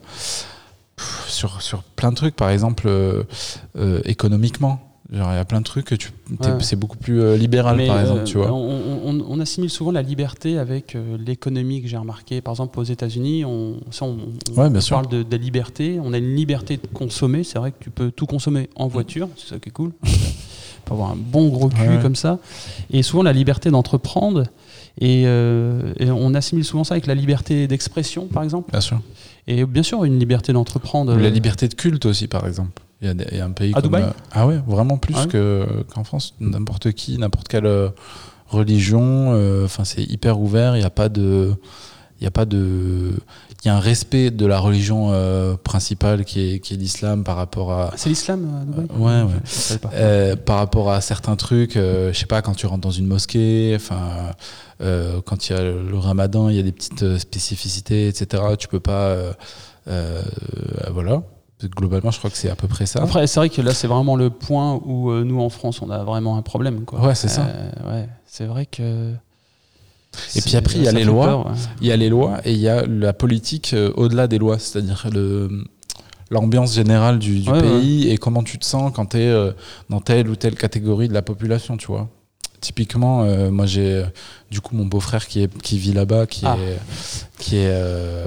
Pff, 0.97 1.25
sur, 1.29 1.63
sur 1.63 1.83
plein 1.83 2.11
de 2.11 2.17
trucs, 2.17 2.37
par 2.37 2.51
exemple 2.51 2.85
euh, 2.87 3.23
euh, 3.77 4.01
économiquement. 4.05 4.89
Genre, 5.11 5.31
il 5.31 5.37
y 5.37 5.39
a 5.39 5.45
plein 5.45 5.61
de 5.61 5.65
trucs 5.67 5.85
que 5.85 5.95
tu, 5.95 6.11
t'es- 6.41 6.49
Ouais. 6.53 6.63
c'est 6.63 6.77
beaucoup 6.77 6.97
plus 6.97 7.37
libéral, 7.37 7.77
Mais, 7.77 7.87
par 7.87 8.01
exemple, 8.01 8.25
tu 8.25 8.39
vois. 8.39 8.51
On, 8.51 9.03
on- 9.05 9.25
on 9.29 9.41
assimile 9.41 9.69
souvent 9.69 9.91
la 9.93 10.01
liberté 10.01 10.57
avec 10.57 10.97
l'économie 11.19 11.83
que 11.83 11.89
j'ai 11.89 11.99
remarqué. 11.99 12.41
Par 12.41 12.53
exemple, 12.55 12.79
aux 12.81 12.85
États-Unis, 12.85 13.45
on, 13.45 13.79
ça, 13.91 14.07
on, 14.07 14.17
on 14.51 14.55
Ouais, 14.59 14.71
bien 14.71 14.81
sûr. 14.81 14.97
parle 14.97 15.09
de, 15.09 15.23
de 15.23 15.37
liberté. 15.37 15.99
On 16.03 16.15
a 16.15 16.19
une 16.19 16.35
liberté 16.35 16.79
de 16.79 16.87
consommer. 16.87 17.45
C'est 17.45 17.59
vrai 17.59 17.73
que 17.73 17.77
tu 17.85 17.91
peux 17.91 18.11
tout 18.11 18.25
consommer 18.25 18.71
en 18.75 18.87
voiture. 18.89 19.29
C'est 19.37 19.49
ça 19.51 19.59
qui 19.59 19.69
est 19.69 19.73
cool. 19.73 19.93
Peux 20.85 20.95
avoir 20.95 21.11
un 21.13 21.17
bon 21.17 21.49
gros 21.49 21.69
cul 21.69 21.81
Ouais. 21.89 21.99
comme 22.03 22.17
ça. 22.17 22.39
Et 22.91 23.03
souvent, 23.03 23.23
la 23.23 23.33
liberté 23.33 23.71
d'entreprendre. 23.71 24.45
Et, 25.01 25.25
euh, 25.27 25.95
et 25.99 26.11
on 26.11 26.35
assimile 26.35 26.65
souvent 26.65 26.85
ça 26.85 26.95
avec 26.95 27.07
la 27.07 27.15
liberté 27.15 27.67
d'expression, 27.67 28.27
par 28.27 28.43
exemple. 28.43 28.71
Bien 28.73 28.81
sûr. 28.81 29.01
Et 29.47 29.65
bien 29.65 29.83
sûr, 29.83 30.05
une 30.05 30.19
liberté 30.19 30.53
d'entreprendre. 30.53 31.15
Ou 31.15 31.19
la 31.19 31.27
euh, 31.27 31.31
liberté 31.31 31.67
de 31.69 31.75
culte 31.75 32.05
aussi, 32.07 32.27
par 32.29 32.47
exemple. 32.47 32.83
Il 33.01 33.09
y 33.09 33.11
a, 33.11 33.15
des- 33.15 33.27
il 33.33 33.39
y 33.39 33.41
a 33.41 33.45
un 33.47 33.51
pays 33.51 33.71
À 33.71 33.81
comme, 33.81 33.85
Dubaï 33.85 34.03
euh, 34.05 34.11
Ah 34.33 34.47
ouais, 34.47 34.61
vraiment 34.67 34.99
plus 34.99 35.15
Ah 35.17 35.23
ouais 35.23 35.29
que, 35.29 35.67
qu'en 35.93 36.05
France. 36.05 36.35
N'importe 36.41 36.93
qui, 36.93 37.17
n'importe 37.19 37.49
quelle 37.49 37.69
religion. 38.49 39.33
euh, 39.35 39.65
Enfin, 39.65 39.85
c'est 39.85 40.03
hyper 40.05 40.39
ouvert. 40.41 40.77
Il 40.77 40.81
n'y 40.81 40.85
a 40.85 40.91
pas 40.91 41.09
de. 41.09 41.55
Il 42.23 42.25
y 42.25 42.29
a 42.29 42.31
pas 42.31 42.45
de. 42.45 43.11
Il 43.65 43.67
y 43.67 43.69
a 43.69 43.75
un 43.75 43.81
respect 43.81 44.31
de 44.31 44.47
la 44.47 44.61
religion 44.61 45.09
euh, 45.11 45.57
principale 45.57 46.25
qui 46.25 46.55
est, 46.55 46.61
qui 46.61 46.75
est 46.75 46.77
l'islam 46.77 47.25
par 47.25 47.35
rapport 47.37 47.73
à. 47.73 47.91
C'est 47.97 48.09
l'islam 48.11 48.65
Dubaï 48.65 48.87
Euh, 48.93 48.97
ouais, 48.97 49.33
ouais. 49.33 49.41
Je 49.45 49.51
savais 49.51 49.81
pas. 49.81 49.91
Euh, 49.95 50.37
par 50.37 50.59
rapport 50.59 50.93
à 50.93 51.01
certains 51.01 51.35
trucs, 51.35 51.77
euh, 51.77 52.13
je 52.13 52.19
sais 52.21 52.27
pas, 52.27 52.41
quand 52.41 52.55
tu 52.55 52.67
rentres 52.67 52.81
dans 52.83 52.93
une 52.93 53.09
mosquée, 53.09 53.73
enfin, 53.75 53.99
euh, 54.81 55.21
quand 55.27 55.49
il 55.49 55.53
y 55.53 55.57
a 55.57 55.63
le 55.63 55.99
ramadan, 55.99 56.49
il 56.49 56.55
y 56.55 56.61
a 56.61 56.63
des 56.63 56.71
petites 56.71 57.03
euh, 57.03 57.19
spécificités, 57.19 58.07
etc. 58.07 58.41
Tu 58.57 58.69
peux 58.69 58.79
pas. 58.79 59.07
euh, 59.07 59.33
euh, 59.89 60.23
voilà. 60.93 61.23
Globalement, 61.77 62.13
je 62.13 62.19
crois 62.19 62.31
que 62.31 62.37
c'est 62.37 62.51
à 62.51 62.57
peu 62.57 62.69
près 62.69 62.87
ça. 62.87 63.03
Après, 63.03 63.27
c'est 63.27 63.41
vrai 63.41 63.49
que 63.49 63.61
là, 63.63 63.75
c'est 63.75 63.89
vraiment 63.89 64.15
le 64.15 64.31
point 64.31 64.81
où 64.85 65.11
euh, 65.11 65.25
nous, 65.25 65.41
en 65.41 65.49
France, 65.49 65.83
on 65.83 65.91
a 65.91 66.05
vraiment 66.05 66.37
un 66.37 66.43
problème. 66.43 66.85
Quoi. 66.85 67.01
Ouais, 67.05 67.15
c'est 67.17 67.27
ça. 67.29 67.47
Euh, 67.47 67.71
ouais, 67.91 68.09
c'est 68.27 68.47
vrai 68.47 68.67
que. 68.67 69.13
Et 70.37 70.41
puis 70.41 70.57
après, 70.57 70.77
il 70.77 70.83
y 70.85 70.89
a 70.89 70.93
les 70.93 71.05
lois. 71.05 71.27
peur, 71.27 71.47
ouais. 71.47 71.53
Il 71.81 71.87
y 71.87 71.93
a 71.93 71.97
les 71.97 72.09
lois 72.09 72.41
et 72.45 72.53
il 72.53 72.59
y 72.59 72.69
a 72.69 72.85
la 72.87 73.13
politique 73.13 73.73
euh, 73.73 73.93
au-delà 73.97 74.27
des 74.27 74.39
lois, 74.39 74.59
c'est-à-dire 74.59 75.07
le 75.13 75.49
l'ambiance 76.31 76.75
générale 76.75 77.19
du, 77.19 77.41
du 77.41 77.51
Ouais, 77.51 77.61
pays 77.61 78.09
et 78.09 78.17
comment 78.17 78.43
tu 78.43 78.59
te 78.59 78.65
sens 78.65 78.91
quand 78.95 79.05
tu 79.07 79.19
es 79.19 79.35
dans 79.91 80.01
telle 80.01 80.29
ou 80.31 80.37
telle 80.37 80.55
catégorie 80.55 81.07
de 81.09 81.13
la 81.13 81.21
population, 81.21 81.77
tu 81.77 81.87
vois. 81.89 82.09
Typiquement, 82.63 83.25
euh, 83.25 83.51
moi 83.51 83.67
j'ai 83.67 83.93
euh, 83.97 84.05
du 84.51 84.61
coup 84.63 84.75
mon 84.77 84.87
beau-frère 84.87 85.27
qui, 85.27 85.43
est, 85.43 85.59
qui 85.59 85.77
vit 85.79 85.93
là-bas, 85.93 86.27
qui 86.27 86.47
Ah. 86.47 86.57
est, 86.59 86.79
qui 87.39 87.57
est 87.57 87.67
euh, 87.69 88.27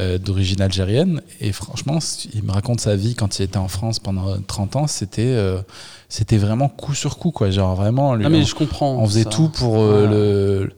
euh, 0.00 0.16
d'origine 0.16 0.62
algérienne. 0.62 1.20
Et 1.40 1.52
franchement, 1.52 1.98
il 2.32 2.44
me 2.44 2.52
raconte 2.52 2.80
sa 2.80 2.96
vie 2.96 3.14
quand 3.14 3.38
il 3.38 3.42
était 3.42 3.56
en 3.58 3.68
France 3.68 3.98
pendant 3.98 4.40
30 4.40 4.76
ans. 4.76 4.86
C'était 4.86 5.22
euh, 5.26 5.60
c'était 6.08 6.38
vraiment 6.38 6.68
coup 6.68 6.94
sur 6.94 7.18
coup, 7.18 7.30
quoi. 7.30 7.50
Genre 7.50 7.74
vraiment, 7.76 8.14
lui, 8.14 8.24
Ah, 8.26 8.28
mais 8.30 8.40
on- 8.42 8.44
je 8.46 8.54
comprends. 8.54 8.96
on 8.96 9.06
faisait 9.06 9.24
ça. 9.24 9.30
tout 9.30 9.48
pour 9.50 9.78
euh, 9.80 10.06
le, 10.66 10.72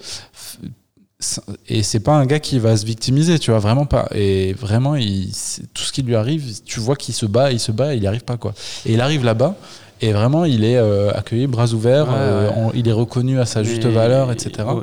et 1.68 1.82
c'est 1.82 2.00
pas 2.00 2.14
un 2.14 2.24
gars 2.24 2.40
qui 2.40 2.58
va 2.58 2.76
se 2.78 2.86
victimiser 2.86 3.38
tu 3.38 3.50
vois 3.50 3.60
vraiment 3.60 3.84
pas 3.84 4.08
et 4.14 4.54
vraiment 4.54 4.96
il, 4.96 5.30
tout 5.74 5.82
ce 5.82 5.92
qui 5.92 6.00
lui 6.02 6.16
arrive 6.16 6.60
tu 6.64 6.80
vois 6.80 6.96
qu'il 6.96 7.12
se 7.14 7.26
bat 7.26 7.52
il 7.52 7.60
se 7.60 7.72
bat 7.72 7.94
il 7.94 8.02
y 8.02 8.06
arrive 8.06 8.24
pas 8.24 8.38
quoi 8.38 8.54
et 8.86 8.94
il 8.94 9.00
arrive 9.02 9.22
là-bas 9.22 9.54
et 10.00 10.12
vraiment 10.14 10.46
il 10.46 10.64
est 10.64 10.78
euh, 10.78 11.12
accueilli 11.12 11.46
bras 11.46 11.66
ouverts 11.74 12.06
Ouais, 12.08 12.14
euh, 12.16 12.48
ouais. 12.48 12.54
on- 12.56 12.72
il 12.72 12.88
est 12.88 12.92
reconnu 12.92 13.38
à 13.38 13.44
sa 13.44 13.62
juste 13.62 13.84
valeur 13.84 14.32
etc 14.32 14.50
oh, 14.66 14.82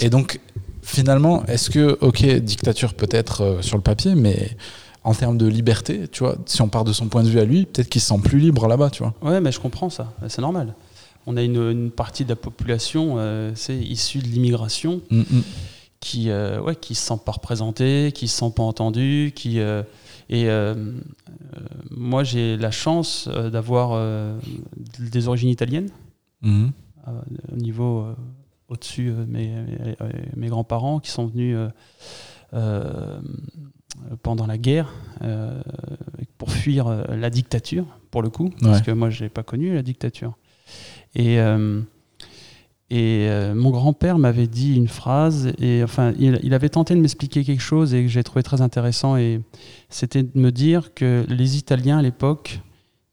et 0.00 0.10
donc 0.10 0.40
finalement 0.82 1.44
est-ce 1.46 1.70
que 1.70 1.96
ok 2.00 2.26
dictature 2.40 2.94
peut-être 2.94 3.42
euh, 3.42 3.62
sur 3.62 3.76
le 3.76 3.82
papier 3.84 4.16
mais 4.16 4.56
en 5.06 5.14
termes 5.14 5.38
de 5.38 5.46
liberté 5.46 6.08
tu 6.08 6.24
vois 6.24 6.36
si 6.46 6.60
on 6.62 6.68
part 6.68 6.84
de 6.84 6.92
son 6.92 7.06
point 7.08 7.22
de 7.22 7.28
vue 7.28 7.38
à 7.38 7.44
lui 7.44 7.64
peut-être 7.64 7.88
qu'il 7.88 8.00
se 8.00 8.08
sent 8.08 8.20
plus 8.22 8.38
libre 8.38 8.66
là-bas 8.66 8.90
tu 8.90 9.02
vois 9.02 9.14
Ouais, 9.22 9.40
mais 9.40 9.52
je 9.52 9.60
comprends 9.60 9.88
ça. 9.88 10.12
C'est 10.28 10.42
normal. 10.42 10.74
On 11.26 11.36
a 11.36 11.42
une, 11.42 11.56
une 11.70 11.90
partie 11.90 12.24
de 12.24 12.28
la 12.30 12.36
population, 12.36 13.14
euh, 13.18 13.50
c'est 13.54 13.76
issue 13.76 14.18
de 14.18 14.28
l'immigration, 14.28 15.00
Mm, 15.10 15.20
mm. 15.20 15.42
qui, 16.00 16.30
euh, 16.30 16.60
ouais, 16.60 16.76
qui 16.76 16.94
se 16.94 17.06
sent 17.06 17.18
pas 17.24 17.32
représentée, 17.32 18.12
qui 18.14 18.28
se 18.28 18.36
sent 18.38 18.52
pas 18.54 18.62
entendue, 18.62 19.32
qui 19.34 19.58
euh, 19.60 19.82
et 20.28 20.48
euh, 20.48 20.74
moi 21.90 22.22
j'ai 22.24 22.56
la 22.56 22.70
chance 22.70 23.28
d'avoir 23.28 23.88
des 24.98 25.28
origines 25.28 25.50
italiennes. 25.50 25.90
Euh, 26.44 26.66
au 27.52 27.56
niveau 27.56 28.06
au-dessus 28.68 29.12
mes, 29.28 29.48
mes, 29.48 29.96
mes 30.36 30.48
grands-parents 30.48 30.98
qui 31.00 31.10
sont 31.10 31.26
venus 31.26 31.56
pendant 34.22 34.46
la 34.46 34.58
guerre 34.58 34.92
euh, 35.22 35.60
pour 36.38 36.50
fuir 36.50 36.86
euh, 36.86 37.04
la 37.16 37.30
dictature 37.30 37.86
pour 38.10 38.22
le 38.22 38.28
coup 38.28 38.50
parce 38.60 38.82
que 38.82 38.90
moi 38.90 39.10
j'ai 39.10 39.28
pas 39.28 39.42
connu 39.42 39.74
la 39.74 39.82
dictature. 39.82 40.36
Et 41.14 41.40
euh, 41.40 41.80
et 42.88 43.26
euh, 43.28 43.54
mon 43.54 43.70
grand-père 43.70 44.16
m'avait 44.16 44.46
dit 44.46 44.76
une 44.76 44.86
phrase 44.86 45.52
et 45.58 45.82
enfin 45.82 46.12
il, 46.18 46.38
il 46.44 46.54
avait 46.54 46.68
tenté 46.68 46.94
de 46.94 47.00
m'expliquer 47.00 47.42
quelque 47.42 47.62
chose 47.62 47.94
et 47.94 48.02
que 48.02 48.08
j'ai 48.08 48.22
trouvé 48.22 48.44
très 48.44 48.60
intéressant 48.60 49.16
et 49.16 49.40
c'était 49.88 50.22
de 50.22 50.30
me 50.34 50.52
dire 50.52 50.94
que 50.94 51.24
les 51.28 51.56
Italiens 51.56 51.98
à 51.98 52.02
l'époque 52.02 52.60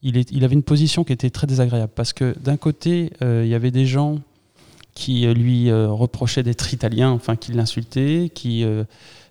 il, 0.00 0.16
est, 0.16 0.30
il 0.30 0.44
avait 0.44 0.54
une 0.54 0.62
position 0.62 1.02
qui 1.02 1.12
était 1.12 1.30
très 1.30 1.48
désagréable 1.48 1.92
parce 1.94 2.12
que 2.12 2.36
d'un 2.38 2.56
côté, 2.58 3.10
il 3.22 3.46
y 3.46 3.54
avait 3.54 3.70
des 3.70 3.86
gens 3.86 4.20
qui 4.92 5.26
lui 5.32 5.72
reprochaient 5.72 6.42
d'être 6.42 6.74
italien, 6.74 7.10
enfin 7.10 7.36
qui 7.36 7.52
l'insultaient, 7.52 8.30
qui 8.32 8.66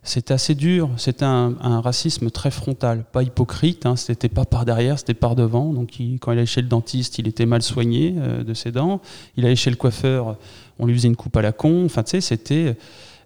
c'était 0.04 0.34
assez 0.34 0.54
dur, 0.54 0.90
c'était 0.98 1.24
un, 1.26 1.56
un 1.62 1.80
racisme 1.80 2.30
très 2.30 2.52
frontal, 2.52 3.06
pas 3.12 3.24
hypocrite, 3.24 3.86
hein, 3.86 3.96
c'était 3.96 4.28
pas 4.30 4.44
par 4.46 4.66
derrière, 4.66 5.00
c'était 5.00 5.14
par 5.14 5.36
devant. 5.36 5.72
Donc 5.74 6.00
il- 6.00 6.20
quand 6.20 6.32
il 6.34 6.38
allait 6.38 6.46
chez 6.46 6.62
le 6.62 6.68
dentiste, 6.68 7.20
il 7.20 7.28
était 7.28 7.46
mal 7.46 7.62
soigné 7.62 8.14
euh, 8.18 8.44
de 8.44 8.54
ses 8.54 8.72
dents. 8.72 9.02
Il 9.38 9.46
allait 9.46 9.56
chez 9.56 9.70
le 9.70 9.78
coiffeur, 9.78 10.36
on 10.80 10.86
lui 10.88 10.94
faisait 10.94 11.08
une 11.08 11.16
coupe 11.16 11.38
à 11.38 11.42
la 11.42 11.52
con. 11.54 11.84
Enfin 11.86 12.04
tu 12.04 12.12
sais, 12.12 12.22
c'était 12.22 12.76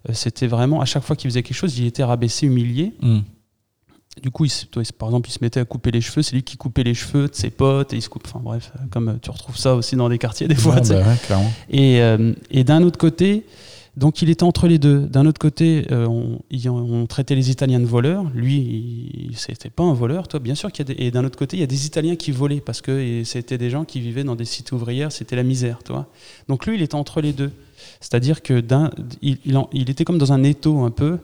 euh, 0.08 0.12
c'était 0.12 0.46
vraiment 0.46 0.80
à 0.80 0.84
chaque 0.84 1.02
fois 1.02 1.16
qu'il 1.16 1.28
faisait 1.28 1.42
quelque 1.42 1.56
chose, 1.56 1.76
il 1.78 1.86
était 1.86 2.04
rabaissé, 2.04 2.46
humilié. 2.46 2.92
Mm. 3.02 3.18
Du 4.22 4.30
coup, 4.32 4.44
il 4.46 4.52
par 4.98 5.08
exemple, 5.10 5.28
il 5.28 5.32
se 5.32 5.38
mettait 5.42 5.60
à 5.60 5.64
couper 5.64 5.90
les 5.92 6.00
cheveux. 6.00 6.22
C'est 6.22 6.34
lui 6.34 6.42
qui 6.42 6.56
coupait 6.56 6.82
les 6.82 6.94
cheveux 6.94 7.28
de 7.28 7.34
ses 7.34 7.50
potes 7.50 7.92
et 7.92 7.96
il 7.96 8.02
se 8.02 8.08
coupe. 8.08 8.24
Enfin 8.26 8.40
bref, 8.42 8.72
euh, 8.76 8.80
comme 8.90 9.18
tu 9.22 9.30
retrouves 9.30 9.56
ça 9.56 9.74
aussi 9.74 9.94
dans 9.96 10.08
des 10.08 10.18
quartiers 10.18 10.48
des 10.48 10.56
fois. 10.56 10.76
Ouais, 10.76 10.80
bah 10.88 11.04
ouais, 11.06 11.16
euh, 12.00 12.34
et 12.50 12.64
d'un 12.64 12.82
autre 12.82 12.98
côté, 12.98 13.44
Donc 13.98 14.22
il 14.22 14.30
était 14.30 14.44
entre 14.44 14.68
les 14.68 14.78
deux. 14.78 15.00
D'un 15.00 15.26
autre 15.26 15.40
côté, 15.40 15.84
euh, 15.90 16.06
on, 16.06 17.06
traitait 17.06 17.34
les 17.34 17.50
Italiens 17.50 17.80
de 17.80 17.84
voleurs. 17.84 18.30
Lui, 18.32 19.32
c'était 19.34 19.70
pas 19.70 19.82
un 19.82 19.92
voleur. 19.92 20.28
Toi, 20.28 20.38
bien 20.38 20.54
sûr 20.54 20.70
y 20.78 20.82
a 20.82 20.84
et 20.96 21.10
d'un 21.10 21.24
autre 21.24 21.36
côté, 21.36 21.56
il 21.56 21.60
y 21.60 21.64
a 21.64 21.66
des 21.66 21.84
Italiens 21.84 22.14
qui 22.14 22.30
volaient 22.30 22.60
parce 22.60 22.80
que 22.80 23.22
c'était 23.24 23.58
des 23.58 23.70
gens 23.70 23.84
qui 23.84 24.00
vivaient 24.00 24.22
dans 24.22 24.36
des 24.36 24.44
cités 24.44 24.72
ouvrières. 24.72 25.10
C'était 25.10 25.34
la 25.34 25.42
misère, 25.42 25.82
toi. 25.82 26.06
Donc 26.48 26.64
lui, 26.64 26.76
il 26.76 26.82
était 26.82 26.94
entre 26.94 27.20
les 27.20 27.32
deux. 27.32 27.50
C'est-à-dire 28.00 28.40
que 28.42 28.60
d'un, 28.60 28.90
il 29.20 29.90
était 29.90 30.04
comme 30.04 30.18
dans 30.18 30.32
un 30.32 30.44
étau 30.44 30.84
un 30.84 30.92
peu. 30.92 31.18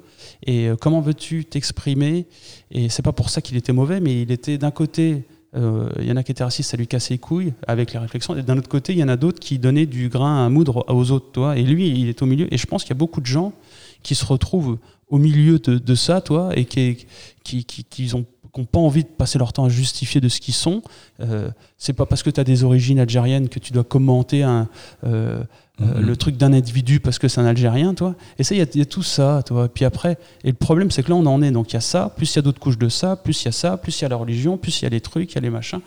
Et 0.44 0.68
euh, 0.68 0.74
comment 0.74 1.00
veux-tu 1.00 1.44
t'exprimer? 1.44 2.26
Et 2.72 2.88
c'est 2.88 3.02
pas 3.02 3.12
pour 3.12 3.30
ça 3.30 3.40
qu'il 3.40 3.56
était 3.56 3.72
mauvais, 3.72 4.00
mais 4.00 4.22
il 4.22 4.32
était 4.32 4.58
d'un 4.58 4.72
côté. 4.72 5.22
Euh, 5.56 5.88
Il 6.00 6.06
y 6.06 6.12
en 6.12 6.16
a 6.16 6.22
qui 6.22 6.32
étaient 6.32 6.44
racistes, 6.44 6.70
ça 6.70 6.76
lui 6.76 6.86
cassait 6.86 7.14
les 7.14 7.18
couilles 7.18 7.52
avec 7.66 7.92
les 7.92 7.98
réflexions. 7.98 8.36
Et 8.36 8.42
d'un 8.42 8.58
autre 8.58 8.68
côté, 8.68 8.92
il 8.92 8.98
y 8.98 9.04
en 9.04 9.08
a 9.08 9.16
d'autres 9.16 9.40
qui 9.40 9.58
donnaient 9.58 9.86
du 9.86 10.08
grain 10.08 10.46
à 10.46 10.48
moudre 10.48 10.84
aux 10.88 11.10
autres, 11.10 11.30
toi. 11.32 11.56
Et 11.56 11.62
lui, 11.62 11.88
il 11.88 12.08
est 12.08 12.22
au 12.22 12.26
milieu. 12.26 12.52
Et 12.52 12.58
je 12.58 12.66
pense 12.66 12.82
qu'il 12.82 12.90
y 12.90 12.96
a 12.96 12.98
beaucoup 12.98 13.20
de 13.20 13.26
gens 13.26 13.52
qui 14.02 14.14
se 14.14 14.24
retrouvent 14.24 14.78
au 15.08 15.18
milieu 15.18 15.58
de, 15.58 15.94
ça, 15.94 16.20
toi, 16.20 16.50
et 16.56 16.64
qui 16.64 17.06
qui, 17.44 17.64
qui, 17.64 18.14
ont 18.14 18.24
n'ont 18.56 18.64
pas 18.64 18.78
envie 18.78 19.02
de 19.02 19.08
passer 19.08 19.38
leur 19.38 19.52
temps 19.52 19.64
à 19.64 19.68
justifier 19.68 20.20
de 20.20 20.28
ce 20.28 20.40
qu'ils 20.40 20.54
sont. 20.54 20.82
Euh, 21.20 21.50
c'est 21.78 21.92
pas 21.92 22.06
parce 22.06 22.22
que 22.22 22.30
tu 22.30 22.40
as 22.40 22.44
des 22.44 22.64
origines 22.64 22.98
algériennes 22.98 23.48
que 23.48 23.58
tu 23.58 23.72
dois 23.72 23.84
commenter 23.84 24.42
un, 24.42 24.68
euh, 25.04 25.42
euh, 25.80 25.98
Mhm. 26.00 26.06
le 26.06 26.16
truc 26.16 26.36
d'un 26.36 26.52
individu 26.52 27.00
parce 27.00 27.18
que 27.18 27.26
c'est 27.26 27.40
un 27.40 27.46
Algérien, 27.46 27.94
toi. 27.94 28.14
Et 28.38 28.44
ça, 28.44 28.54
il 28.54 28.58
y, 28.58 28.60
a- 28.62 28.66
il 28.74 28.78
y 28.78 28.82
a 28.82 28.86
tout 28.86 29.02
ça, 29.02 29.42
toi. 29.44 29.68
Puis 29.68 29.84
après, 29.84 30.18
et 30.44 30.48
le 30.48 30.54
problème, 30.56 30.90
c'est 30.92 31.02
que 31.02 31.08
là, 31.10 31.16
on 31.16 31.26
en 31.26 31.42
est. 31.42 31.50
Donc 31.50 31.72
il 31.72 31.74
y 31.74 31.76
a 31.76 31.80
ça, 31.80 32.12
plus 32.16 32.32
il 32.32 32.36
y 32.36 32.38
a 32.38 32.42
d'autres 32.42 32.60
couches 32.60 32.78
de 32.78 32.88
ça, 32.88 33.16
plus 33.16 33.42
il 33.42 33.46
y 33.46 33.48
a 33.48 33.52
ça, 33.52 33.76
plus 33.76 33.98
il 34.00 34.02
y 34.02 34.04
a 34.04 34.08
la 34.08 34.16
religion, 34.16 34.56
plus 34.56 34.80
il 34.80 34.84
y 34.84 34.86
a 34.86 34.90
les 34.90 35.00
trucs, 35.00 35.32
il 35.32 35.34
y 35.34 35.38
a 35.38 35.40
les 35.40 35.50
machins. 35.50 35.80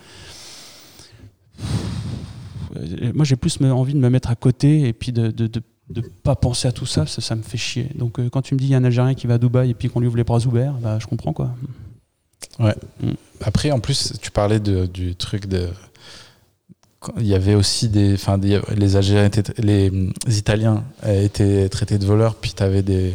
Moi, 3.13 3.25
j'ai 3.25 3.35
plus 3.35 3.57
envie 3.63 3.93
de 3.93 3.99
me 3.99 4.09
mettre 4.09 4.29
à 4.29 4.35
côté 4.35 4.87
et 4.87 4.93
puis 4.93 5.11
de, 5.11 5.31
de, 5.31 5.47
de, 5.47 5.61
de 5.89 6.01
pas 6.01 6.35
penser 6.35 6.67
à 6.67 6.71
tout 6.71 6.85
ça, 6.85 7.05
ça, 7.05 7.21
ça 7.21 7.35
me 7.35 7.41
fait 7.41 7.57
chier. 7.57 7.89
Donc 7.95 8.19
euh, 8.19 8.29
quand 8.29 8.41
tu 8.41 8.53
me 8.53 8.59
dis 8.59 8.65
il 8.65 8.71
y 8.71 8.75
a 8.75 8.77
un 8.77 8.83
Algérien 8.83 9.13
qui 9.15 9.25
va 9.25 9.35
à 9.35 9.37
Dubaï 9.37 9.71
et 9.71 9.73
puis 9.73 9.89
qu'on 9.89 9.99
lui 9.99 10.07
ouvre 10.07 10.17
les 10.17 10.23
bras 10.23 10.45
ouverts, 10.45 10.73
bah, 10.73 10.99
je 10.99 11.07
comprends 11.07 11.33
quoi. 11.33 11.55
Après, 13.41 13.71
en 13.71 13.79
plus, 13.79 14.13
tu 14.21 14.31
parlais 14.31 14.59
de- 14.59 14.85
du 14.85 15.15
truc 15.15 15.45
de. 15.47 15.69
Il 17.19 17.27
y 17.27 17.35
avait 17.35 17.55
aussi 17.55 17.89
des. 17.89 18.13
Enfin, 18.13 18.37
des- 18.37 18.59
les 18.75 18.95
Algériens 18.95 19.25
étaient- 19.25 19.53
les, 19.61 19.89
hum, 19.89 20.13
Italiens 20.27 20.83
euh, 21.05 21.23
étaient 21.23 21.69
traités 21.69 21.97
de 21.97 22.05
voleurs, 22.05 22.35
puis 22.35 22.53
tu 22.55 22.63
avais 22.63 22.81
des, 22.81 23.13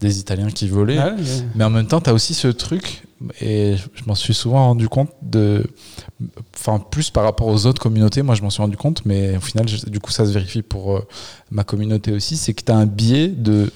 des 0.00 0.18
Italiens 0.20 0.50
qui 0.50 0.68
volaient. 0.68 0.98
Ah 0.98 1.08
ouais, 1.08 1.20
ouais. 1.20 1.44
Mais 1.54 1.64
en 1.64 1.70
même 1.70 1.86
temps, 1.86 2.00
tu 2.00 2.10
as 2.10 2.14
aussi 2.14 2.34
ce 2.34 2.48
truc, 2.48 3.02
et 3.40 3.74
je 3.94 4.02
m'en 4.06 4.14
suis 4.14 4.34
souvent 4.34 4.66
rendu 4.66 4.88
compte, 4.88 5.10
de, 5.22 5.64
enfin, 6.56 6.78
plus 6.78 7.10
par 7.10 7.24
rapport 7.24 7.48
aux 7.48 7.66
autres 7.66 7.82
communautés, 7.82 8.22
moi 8.22 8.34
je 8.34 8.42
m'en 8.42 8.50
suis 8.50 8.62
rendu 8.62 8.76
compte, 8.76 9.04
mais 9.04 9.36
au 9.36 9.40
final, 9.40 9.68
je- 9.68 9.86
du 9.90 10.00
coup, 10.00 10.10
ça 10.12 10.24
se 10.26 10.30
vérifie 10.30 10.62
pour 10.62 10.96
euh, 10.96 11.06
ma 11.50 11.64
communauté 11.64 12.12
aussi, 12.12 12.36
c'est 12.36 12.54
que 12.54 12.62
tu 12.64 12.72
as 12.72 12.76
un 12.76 12.86
biais 12.86 13.28
de, 13.28 13.72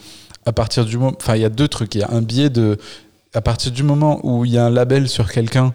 à 0.46 0.52
partir 0.52 0.84
du 0.84 0.96
moment, 0.98 1.12
enfin, 1.20 1.34
il 1.36 1.42
y 1.42 1.44
a 1.44 1.48
deux 1.50 1.68
trucs, 1.68 1.94
il 1.94 2.00
y 2.00 2.04
a 2.04 2.10
un 2.12 2.22
biais 2.22 2.50
de, 2.50 2.78
à 3.34 3.40
partir 3.40 3.72
du 3.72 3.82
moment 3.82 4.20
où 4.24 4.44
il 4.44 4.52
y 4.52 4.58
a 4.58 4.66
un 4.66 4.70
label 4.70 5.08
sur 5.08 5.30
quelqu'un, 5.30 5.74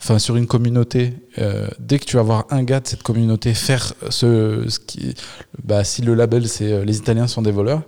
enfin, 0.00 0.18
sur 0.18 0.36
une 0.36 0.46
communauté, 0.46 1.14
euh, 1.38 1.68
dès 1.78 1.98
que 1.98 2.04
tu 2.04 2.16
vas 2.16 2.22
voir 2.22 2.46
un 2.50 2.62
gars 2.62 2.80
de 2.80 2.86
cette 2.86 3.02
communauté 3.02 3.54
faire 3.54 3.92
ce, 4.10 4.64
ce 4.68 4.78
qui, 4.78 5.14
bah, 5.64 5.84
si 5.84 6.02
le 6.02 6.14
label 6.14 6.48
c'est 6.48 6.72
euh, 6.72 6.84
les 6.84 6.98
Italiens 6.98 7.26
sont 7.26 7.42
des 7.42 7.52
voleurs, 7.52 7.82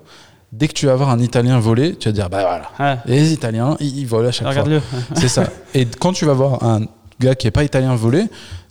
dès 0.53 0.69
que 0.69 0.73
tu 0.73 0.87
vas 0.87 0.95
voir 0.97 1.11
un 1.11 1.19
Italien 1.19 1.59
voler, 1.59 1.97
tu 1.97 2.09
vas 2.09 2.13
dire, 2.13 2.31
bah 2.31 2.41
voilà. 2.79 3.03
Les 3.07 3.33
Italiens, 3.33 3.77
ils 3.81 3.99
ils 3.99 4.07
volent 4.07 4.29
à 4.29 4.33
chaque 4.33 4.53
fois. 4.53 4.63
Regarde-le. 4.63 4.81
C'est 5.15 5.29
ça. 5.29 5.45
Et 5.75 5.87
quand 5.87 6.13
tu 6.13 6.25
vas 6.25 6.33
voir 6.33 6.63
un 6.63 6.83
gars 7.21 7.35
qui 7.35 7.47
est 7.47 7.51
pas 7.53 7.65
italien 7.65 7.95
voler, 7.95 8.25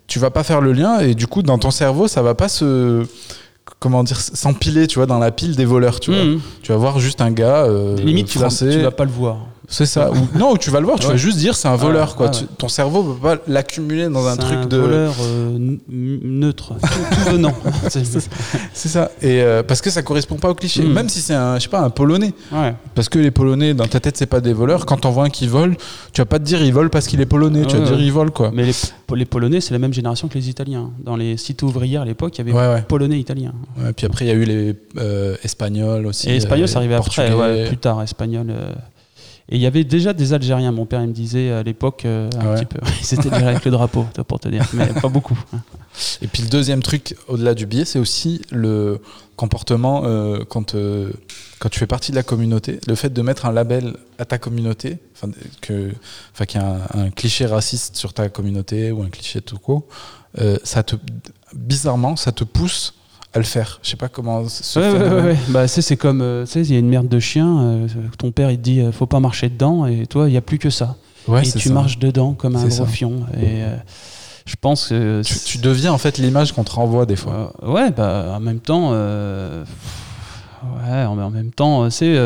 tu 0.07 0.19
vas 0.19 0.29
pas 0.29 0.43
faire 0.43 0.61
le 0.61 0.71
lien 0.73 0.99
et 0.99 1.15
du 1.15 1.27
coup 1.27 1.41
dans 1.43 1.57
ton 1.57 1.69
cerveau 1.69 2.07
ça 2.07 2.21
va 2.21 2.33
pas 2.33 2.47
se 2.47 3.05
comment 3.79 4.05
dire 4.05 4.19
s'empiler 4.19 4.87
tu 4.87 4.99
vois 4.99 5.05
dans 5.05 5.19
la 5.19 5.31
pile 5.31 5.55
des 5.57 5.65
voleurs 5.65 5.99
tu 5.99 6.11
vois. 6.13 6.39
Tu 6.61 6.71
vas 6.71 6.77
voir 6.77 6.99
juste 6.99 7.19
un 7.21 7.31
gars 7.31 7.65
euh, 7.65 7.97
Limite, 7.97 8.27
tu 8.27 8.39
vas, 8.39 8.45
français. 8.45 8.71
tu 8.71 8.79
vas 8.79 8.91
pas 8.91 9.03
le 9.03 9.11
voir. 9.11 9.37
C'est 9.69 9.85
ça. 9.85 10.11
Ou, 10.11 10.37
non, 10.37 10.53
ou 10.53 10.57
tu 10.57 10.69
vas 10.69 10.79
le 10.79 10.85
voir, 10.85 10.97
tu 10.97 11.07
Ouais. 11.07 11.11
vas 11.13 11.17
juste 11.17 11.37
dire 11.37 11.53
c'est 11.55 11.67
un 11.67 11.75
voleur 11.75 12.15
quoi. 12.15 12.27
ouais, 12.27 12.31
Tu- 12.31 12.43
ouais. 12.43 12.49
ton 12.57 12.69
cerveau 12.69 13.03
peut 13.03 13.19
pas 13.35 13.41
l'accumuler 13.47 14.07
dans 14.07 14.25
un 14.25 14.37
truc 14.37 14.59
un 14.59 14.65
de 14.65 14.77
voleur 14.77 15.13
euh, 15.21 15.57
neutre, 15.89 16.73
tout, 16.81 16.87
tout 16.87 17.31
venant. 17.31 17.53
C'est- 17.89 18.87
ça. 18.87 19.11
Et 19.21 19.41
euh, 19.41 19.63
parce 19.63 19.81
que 19.81 19.89
ça 19.89 20.01
correspond 20.03 20.35
pas 20.35 20.49
au 20.49 20.55
cliché. 20.55 20.83
Mm. 20.83 20.93
Même 20.93 21.09
si 21.09 21.19
c'est 21.19 21.33
un 21.33 21.57
je 21.57 21.63
sais 21.63 21.69
pas 21.69 21.81
un 21.81 21.89
polonais 21.89 22.33
ouais. 22.53 22.73
parce 22.95 23.09
que 23.09 23.19
les 23.19 23.31
polonais 23.31 23.73
dans 23.73 23.87
ta 23.87 23.99
tête 23.99 24.15
c'est 24.15 24.25
pas 24.25 24.39
des 24.39 24.53
voleurs, 24.53 24.85
quand 24.85 24.97
t'en 24.97 25.11
vois 25.11 25.25
un 25.25 25.29
qui 25.29 25.47
vole, 25.47 25.75
tu 26.13 26.21
vas 26.21 26.25
pas 26.25 26.39
te 26.39 26.45
dire 26.45 26.61
il 26.63 26.71
vole 26.73 26.89
parce 26.89 27.07
qu'il 27.07 27.19
est 27.19 27.25
polonais, 27.25 27.65
tu 27.65 27.75
vas 27.75 27.83
dire 27.85 27.99
il 27.99 28.11
vole 28.11 28.31
quoi. 28.31 28.51
Mais 28.53 28.63
les, 28.63 28.73
les 29.15 29.25
Polonais, 29.25 29.59
c'est 29.61 29.73
la 29.73 29.79
même 29.79 29.93
génération 29.93 30.27
que 30.29 30.35
les 30.35 30.49
Italiens. 30.49 30.91
Dans 31.03 31.15
les 31.17 31.35
cités 31.37 31.65
ouvrières 31.65 32.01
à 32.03 32.05
l'époque, 32.05 32.37
il 32.37 32.45
y 32.45 32.49
avait 32.49 32.51
Ouais 32.57 32.73
ouais. 32.75 32.81
Polonais, 32.87 33.19
Italiens. 33.19 33.53
Ouais, 33.77 33.91
puis 33.93 34.05
après, 34.05 34.25
il 34.25 34.27
y 34.29 34.31
a 34.31 34.33
eu 34.33 34.43
les 34.45 34.75
euh, 34.97 35.35
Espagnols 35.43 36.05
aussi. 36.05 36.29
Et 36.29 36.35
espagnol, 36.37 36.63
euh, 36.63 36.67
c'est 36.67 36.77
arrivé 36.77 36.95
après, 36.95 37.65
plus 37.67 37.77
tard, 37.77 38.01
espagnol. 38.01 38.47
Euh. 39.49 39.53
Et 39.53 39.55
il 39.57 39.61
y 39.61 39.65
avait 39.65 39.83
déjà 39.83 40.13
des 40.13 40.33
Algériens, 40.33 40.71
mon 40.71 40.85
père 40.85 41.01
il 41.01 41.07
me 41.07 41.13
disait 41.13 41.51
à 41.51 41.63
l'époque, 41.63 42.03
euh, 42.05 42.29
un 42.39 42.47
ouais. 42.47 42.55
petit 42.55 42.65
peu. 42.65 42.79
Ils 43.01 43.13
étaient 43.13 43.29
déjà 43.29 43.49
avec 43.49 43.65
le 43.65 43.71
drapeau, 43.71 44.05
pour 44.27 44.39
te 44.39 44.49
dire, 44.49 44.65
mais 44.73 44.87
pas 45.01 45.09
beaucoup. 45.09 45.39
Et 46.21 46.27
puis 46.27 46.43
le 46.43 46.49
deuxième 46.49 46.83
truc, 46.83 47.15
au-delà 47.27 47.53
du 47.53 47.65
biais, 47.65 47.85
c'est 47.85 47.99
aussi 47.99 48.41
le 48.51 48.99
comportement 49.35 50.03
euh, 50.03 50.43
quand, 50.47 50.75
euh, 50.75 51.11
quand 51.59 51.69
tu 51.69 51.79
fais 51.79 51.87
partie 51.87 52.11
de 52.11 52.17
la 52.17 52.23
communauté. 52.23 52.79
Le 52.87 52.95
fait 52.95 53.13
de 53.13 53.21
mettre 53.21 53.45
un 53.45 53.51
label 53.51 53.95
à 54.17 54.25
ta 54.25 54.37
communauté, 54.37 54.97
enfin 55.15 55.31
qu'il 55.61 55.95
y 56.55 56.57
a 56.57 56.65
un, 56.65 57.05
un 57.05 57.09
cliché 57.11 57.45
raciste 57.45 57.95
sur 57.95 58.13
ta 58.13 58.29
communauté 58.29 58.91
ou 58.91 59.03
un 59.03 59.09
cliché 59.09 59.41
tout 59.41 59.59
court, 59.59 59.85
euh, 60.39 60.57
ça 60.63 60.83
te, 60.83 60.95
bizarrement, 61.53 62.15
ça 62.15 62.31
te 62.31 62.43
pousse 62.43 62.95
à 63.33 63.37
le 63.39 63.43
faire. 63.43 63.79
Je 63.83 63.89
sais 63.89 63.97
pas 63.97 64.07
comment 64.09 64.47
se 64.47 64.79
Ouais, 64.79 64.89
faire. 64.91 65.01
ouais, 65.01 65.09
ouais, 65.09 65.21
ouais. 65.31 65.37
Bah, 65.49 65.67
c'est, 65.67 65.81
c'est 65.81 65.97
comme, 65.97 66.21
euh, 66.21 66.45
tu 66.45 66.51
sais, 66.51 66.61
il 66.61 66.71
y 66.71 66.75
a 66.75 66.79
une 66.79 66.89
merde 66.89 67.07
de 67.07 67.19
chien, 67.19 67.59
euh, 67.59 67.87
ton 68.17 68.31
père 68.31 68.49
il 68.51 68.57
te 68.57 68.63
dit, 68.63 68.79
euh, 68.81 68.91
faut 68.91 69.05
pas 69.05 69.19
marcher 69.19 69.49
dedans, 69.49 69.85
et 69.85 70.05
toi, 70.07 70.27
il 70.27 70.31
n'y 70.31 70.37
a 70.37 70.41
plus 70.41 70.57
que 70.59 70.69
ça. 70.69 70.95
Ouais, 71.27 71.45
et 71.45 71.51
tu 71.51 71.67
ça. 71.67 71.73
marches 71.73 71.99
dedans 71.99 72.33
comme 72.33 72.55
un 72.55 72.65
gros 72.67 72.85
fion. 72.85 73.25
Et 73.35 73.61
euh, 73.63 73.75
je 74.45 74.55
pense 74.59 74.87
que. 74.87 75.21
Tu, 75.23 75.33
tu 75.39 75.57
deviens 75.57 75.91
en 75.91 75.97
fait 75.97 76.17
l'image 76.17 76.53
qu'on 76.53 76.63
te 76.63 76.71
renvoie 76.71 77.05
des 77.05 77.17
fois. 77.17 77.53
Euh, 77.63 77.71
ouais, 77.71 77.91
bah, 77.91 78.33
en 78.35 78.39
même 78.39 78.59
temps, 78.61 78.91
euh, 78.93 79.65
ouais, 80.85 81.03
en, 81.03 81.29
même 81.29 81.51
temps, 81.51 81.83
euh, 81.83 81.89
c'est. 81.89 82.17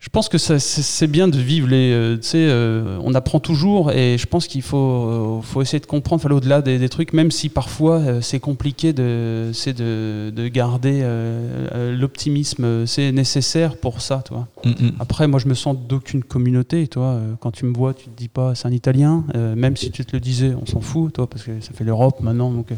Je 0.00 0.08
pense 0.08 0.30
que 0.30 0.38
c'est 0.38 1.06
bien 1.08 1.28
de 1.28 1.36
vivre 1.38 1.68
les. 1.68 1.92
euh, 1.92 2.16
tu 2.16 2.28
sais, 2.28 2.38
euh, 2.48 2.98
on 3.04 3.12
apprend 3.12 3.38
toujours 3.38 3.92
et 3.92 4.16
je 4.16 4.24
pense 4.24 4.46
qu'il 4.46 4.62
faut, 4.62 4.78
euh, 4.78 5.42
faut 5.42 5.60
essayer 5.60 5.78
de 5.78 5.84
comprendre, 5.84 6.24
aller 6.24 6.34
au-delà 6.34 6.62
des, 6.62 6.78
des 6.78 6.88
trucs, 6.88 7.12
même 7.12 7.30
si 7.30 7.50
parfois 7.50 8.22
c'est 8.22 8.40
compliqué 8.40 8.94
de, 8.94 9.50
c'est 9.52 9.74
de, 9.74 10.32
de 10.34 10.48
garder 10.48 11.04
l'optimisme. 11.98 12.86
C'est 12.86 13.12
nécessaire 13.12 13.76
pour 13.76 14.00
ça, 14.00 14.22
toi. 14.24 14.48
Mm, 14.64 14.70
mm. 14.70 14.92
Après, 15.00 15.28
moi, 15.28 15.38
je 15.38 15.48
me 15.48 15.54
sens 15.54 15.76
d'aucune 15.76 16.24
communauté, 16.24 16.86
toi. 16.86 17.20
Quand 17.40 17.50
tu 17.50 17.66
me 17.66 17.74
vois, 17.74 17.92
tu 17.92 18.06
te 18.06 18.16
dis 18.16 18.28
pas 18.28 18.54
c'est 18.54 18.68
un 18.68 18.72
Italien. 18.72 19.24
Même 19.34 19.76
si 19.76 19.90
tu 19.90 20.06
te 20.06 20.16
le 20.16 20.20
disais, 20.20 20.54
on 20.60 20.64
s'en 20.64 20.80
fout, 20.80 21.12
toi, 21.12 21.28
parce 21.28 21.42
que 21.42 21.60
ça 21.60 21.72
fait 21.74 21.84
l'Europe 21.84 22.20
maintenant. 22.22 22.50
Donc, 22.50 22.68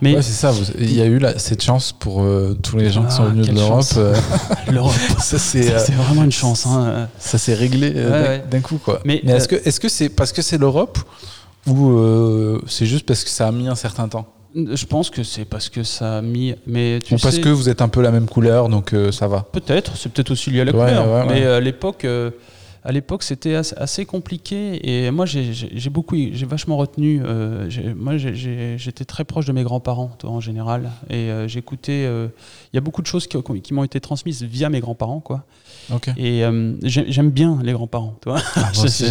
mais 0.00 0.14
Ouais, 0.14 0.22
c'est 0.22 0.32
ça. 0.32 0.52
Il 0.78 0.94
y 0.94 1.00
a 1.00 1.06
eu 1.06 1.18
là, 1.18 1.38
cette 1.40 1.62
chance 1.62 1.90
pour 1.90 2.24
tous 2.62 2.76
les 2.76 2.90
gens 2.90 3.04
qui 3.04 3.16
sont 3.16 3.24
Ah, 3.24 3.30
venus 3.30 3.48
de 3.48 3.52
l'Europe. 3.52 3.84
l'Europe, 4.70 4.92
ça, 5.18 5.38
c'est 5.38 5.92
vraiment 5.92 6.22
une 6.22 6.30
chance. 6.30 6.51
Hein. 6.66 7.08
Ça 7.18 7.38
s'est 7.38 7.54
réglé 7.54 7.92
euh, 7.96 8.10
Ouais, 8.10 8.44
d'un- 8.50 8.56
ouais. 8.58 8.62
coup, 8.62 8.78
quoi. 8.78 9.00
Mais, 9.04 9.20
Mais, 9.24 9.32
est-ce 9.32 9.52
euh, 9.54 9.58
que 9.58 9.68
est-ce 9.68 9.80
que 9.80 9.88
c'est 9.88 10.08
parce 10.08 10.32
que 10.32 10.42
c'est 10.42 10.58
l'Europe 10.58 10.98
ou 11.66 11.90
euh, 11.98 12.60
c'est 12.66 12.86
juste 12.86 13.06
parce 13.06 13.24
que 13.24 13.30
ça 13.30 13.48
a 13.48 13.52
mis 13.52 13.68
un 13.68 13.74
certain 13.74 14.08
temps? 14.08 14.26
Je 14.54 14.84
pense 14.84 15.08
que 15.08 15.22
c'est 15.22 15.46
parce 15.46 15.68
que 15.70 15.82
ça 15.82 16.18
a 16.18 16.22
mis. 16.22 16.54
Mais 16.66 16.98
tu 17.04 17.14
Ou 17.14 17.18
parce 17.18 17.38
que 17.38 17.48
vous 17.48 17.68
êtes 17.70 17.80
un 17.80 17.88
peu 17.88 18.02
la 18.02 18.10
même 18.10 18.26
couleur, 18.26 18.68
donc 18.68 18.92
euh, 18.92 19.10
ça 19.10 19.26
va. 19.26 19.46
Peut-être, 19.50 19.96
c'est 19.96 20.12
peut-être 20.12 20.30
aussi 20.30 20.50
lié 20.50 20.60
à 20.60 20.64
la 20.66 20.72
Ouais, 20.72 20.88
couleur. 20.90 21.26
Mais 21.26 21.42
euh, 21.44 21.56
à 21.56 21.60
l'époque, 21.60 22.04
euh, 22.04 22.30
à 22.84 22.92
l'époque, 22.92 23.22
c'était 23.22 23.54
assez, 23.54 24.04
compliqué. 24.04 24.80
Et 25.06 25.10
moi, 25.10 25.24
j'ai 25.24 25.88
beaucoup, 25.88 26.16
j'ai 26.16 26.44
vachement 26.44 26.76
retenu. 26.76 27.22
euh, 27.24 27.66
moi, 27.96 28.18
j'étais 28.18 29.06
très 29.06 29.24
proche 29.24 29.46
de 29.46 29.52
mes 29.52 29.62
grands-parents, 29.62 30.10
en 30.24 30.40
général. 30.40 30.90
Et 31.08 31.14
euh, 31.30 31.48
j'écoutais. 31.48 32.04
euh, 32.06 32.26
Il 32.72 32.76
y 32.76 32.78
a 32.78 32.82
beaucoup 32.82 33.00
de 33.00 33.06
choses 33.06 33.26
qui, 33.26 33.38
qui 33.62 33.72
m'ont 33.72 33.84
été 33.84 34.00
transmises 34.00 34.42
via 34.42 34.68
mes 34.68 34.80
grands-parents, 34.80 35.20
quoi. 35.20 35.44
Et 36.16 36.44
euh, 36.44 36.74
j'ai- 36.82 37.10
j'aime 37.10 37.30
bien 37.30 37.58
les 37.62 37.72
grands-parents, 37.72 38.16
toi. 38.20 38.36
Ah, 38.56 38.70
moi, 38.74 38.84
aussi, 38.84 39.06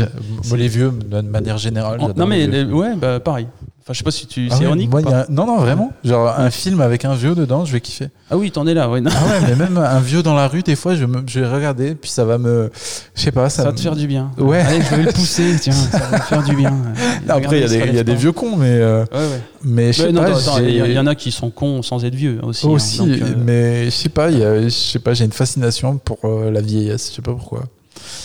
les 0.55 0.67
vieux, 0.67 0.91
de 0.91 1.21
manière 1.21 1.57
générale. 1.57 1.99
En- 2.01 2.07
non 2.15 2.25
mais 2.27 2.47
les- 2.47 2.63
ouais, 2.65 2.95
bah, 2.95 3.19
pareil. 3.19 3.47
Enfin, 3.83 3.93
je 3.93 3.97
sais 3.97 4.03
pas 4.03 4.11
si 4.11 4.27
tu. 4.27 4.47
Ah 4.51 4.55
c'est 4.57 4.63
ironique. 4.65 4.91
moi, 4.91 4.99
ou 4.99 5.03
il 5.03 5.07
y 5.07 5.11
pas 5.11 5.21
a- 5.21 5.25
Non, 5.29 5.47
non, 5.47 5.57
vraiment. 5.57 5.91
Genre 6.03 6.27
un 6.37 6.51
film 6.51 6.81
avec 6.81 7.03
un 7.03 7.15
vieux 7.15 7.33
dedans, 7.33 7.65
je 7.65 7.71
vais 7.73 7.81
kiffer. 7.81 8.09
Ah 8.29 8.37
oui, 8.37 8.51
t'en 8.51 8.67
es 8.67 8.75
là. 8.75 8.87
Ouais, 8.87 9.01
non. 9.01 9.09
Ah 9.11 9.25
ouais, 9.25 9.47
mais 9.47 9.55
même 9.55 9.75
un 9.77 9.99
vieux 9.99 10.21
dans 10.21 10.35
la 10.35 10.47
rue, 10.47 10.61
des 10.61 10.75
fois, 10.75 10.93
je, 10.93 11.03
me- 11.05 11.23
je 11.25 11.39
vais 11.39 11.47
regarder, 11.47 11.95
puis 11.95 12.09
ça 12.11 12.23
va 12.23 12.37
me. 12.37 12.69
Je 13.15 13.21
sais 13.21 13.31
pas, 13.31 13.49
ça, 13.49 13.57
Ça 13.57 13.63
va 13.63 13.71
me- 13.71 13.75
te 13.77 13.81
faire 13.81 13.95
du 13.95 14.05
bien. 14.05 14.29
Ouais. 14.37 14.59
Allez, 14.61 14.81
je 14.83 14.95
vais 14.95 15.03
le 15.03 15.11
pousser. 15.11 15.55
Tiens, 15.59 15.73
ça 15.73 15.97
va 15.97 16.17
me 16.17 16.21
faire 16.21 16.43
du 16.43 16.55
bien. 16.55 16.77
Après, 17.27 17.57
il 17.57 17.61
y 17.61 17.63
a 17.63 17.67
des, 17.67 17.87
il 17.89 17.95
y 17.95 17.99
a 17.99 18.03
des 18.03 18.13
vieux 18.15 18.31
cons, 18.31 18.55
mais. 18.55 18.69
euh, 18.69 19.03
Ouais, 19.11 19.17
ouais. 19.17 19.41
mais 19.63 19.93
je 19.93 20.03
sais 20.03 20.11
non, 20.11 20.21
pas. 20.21 20.29
il 20.61 20.91
y, 20.93 20.99
en 20.99 21.07
a 21.07 21.15
qui 21.15 21.31
sont 21.31 21.49
cons 21.49 21.81
sans 21.81 22.05
être 22.05 22.13
vieux 22.15 22.39
aussi. 22.43 22.67
hein, 22.67 22.69
aussi, 22.69 22.97
donc, 22.99 23.07
euh, 23.09 23.33
mais 23.43 23.85
je 23.85 23.89
sais 23.89 24.09
pas, 24.09 24.29
je 24.31 24.69
sais 24.69 24.99
pas, 24.99 25.15
j'ai 25.15 25.25
une 25.25 25.31
fascination 25.31 25.97
pour 25.97 26.19
euh, 26.25 26.51
la 26.51 26.61
vieillesse, 26.61 27.09
je 27.09 27.15
sais 27.15 27.21
pas 27.23 27.33
pourquoi. 27.33 27.63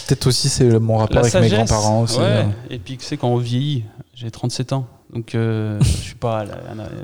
Peut-être 0.07 0.27
aussi 0.27 0.51
c'est 0.51 0.79
mon 0.79 0.99
rapport 0.99 1.15
la 1.17 1.21
avec 1.23 1.33
sagesse, 1.33 1.51
mes 1.51 1.57
grands-parents 1.57 2.03
aussi. 2.03 2.19
ouais. 2.19 2.25
euh. 2.25 2.43
Et 2.71 2.79
puis, 2.79 2.99
tu 2.99 3.05
sais, 3.07 3.17
quand 3.17 3.29
on 3.29 3.39
vieillit, 3.39 3.85
j'ai 4.15 4.31
37 4.31 4.73
ans, 4.75 4.87
donc 5.13 5.35
euh, 5.35 5.79
je 5.81 5.87
suis 5.87 6.15
pas. 6.15 6.45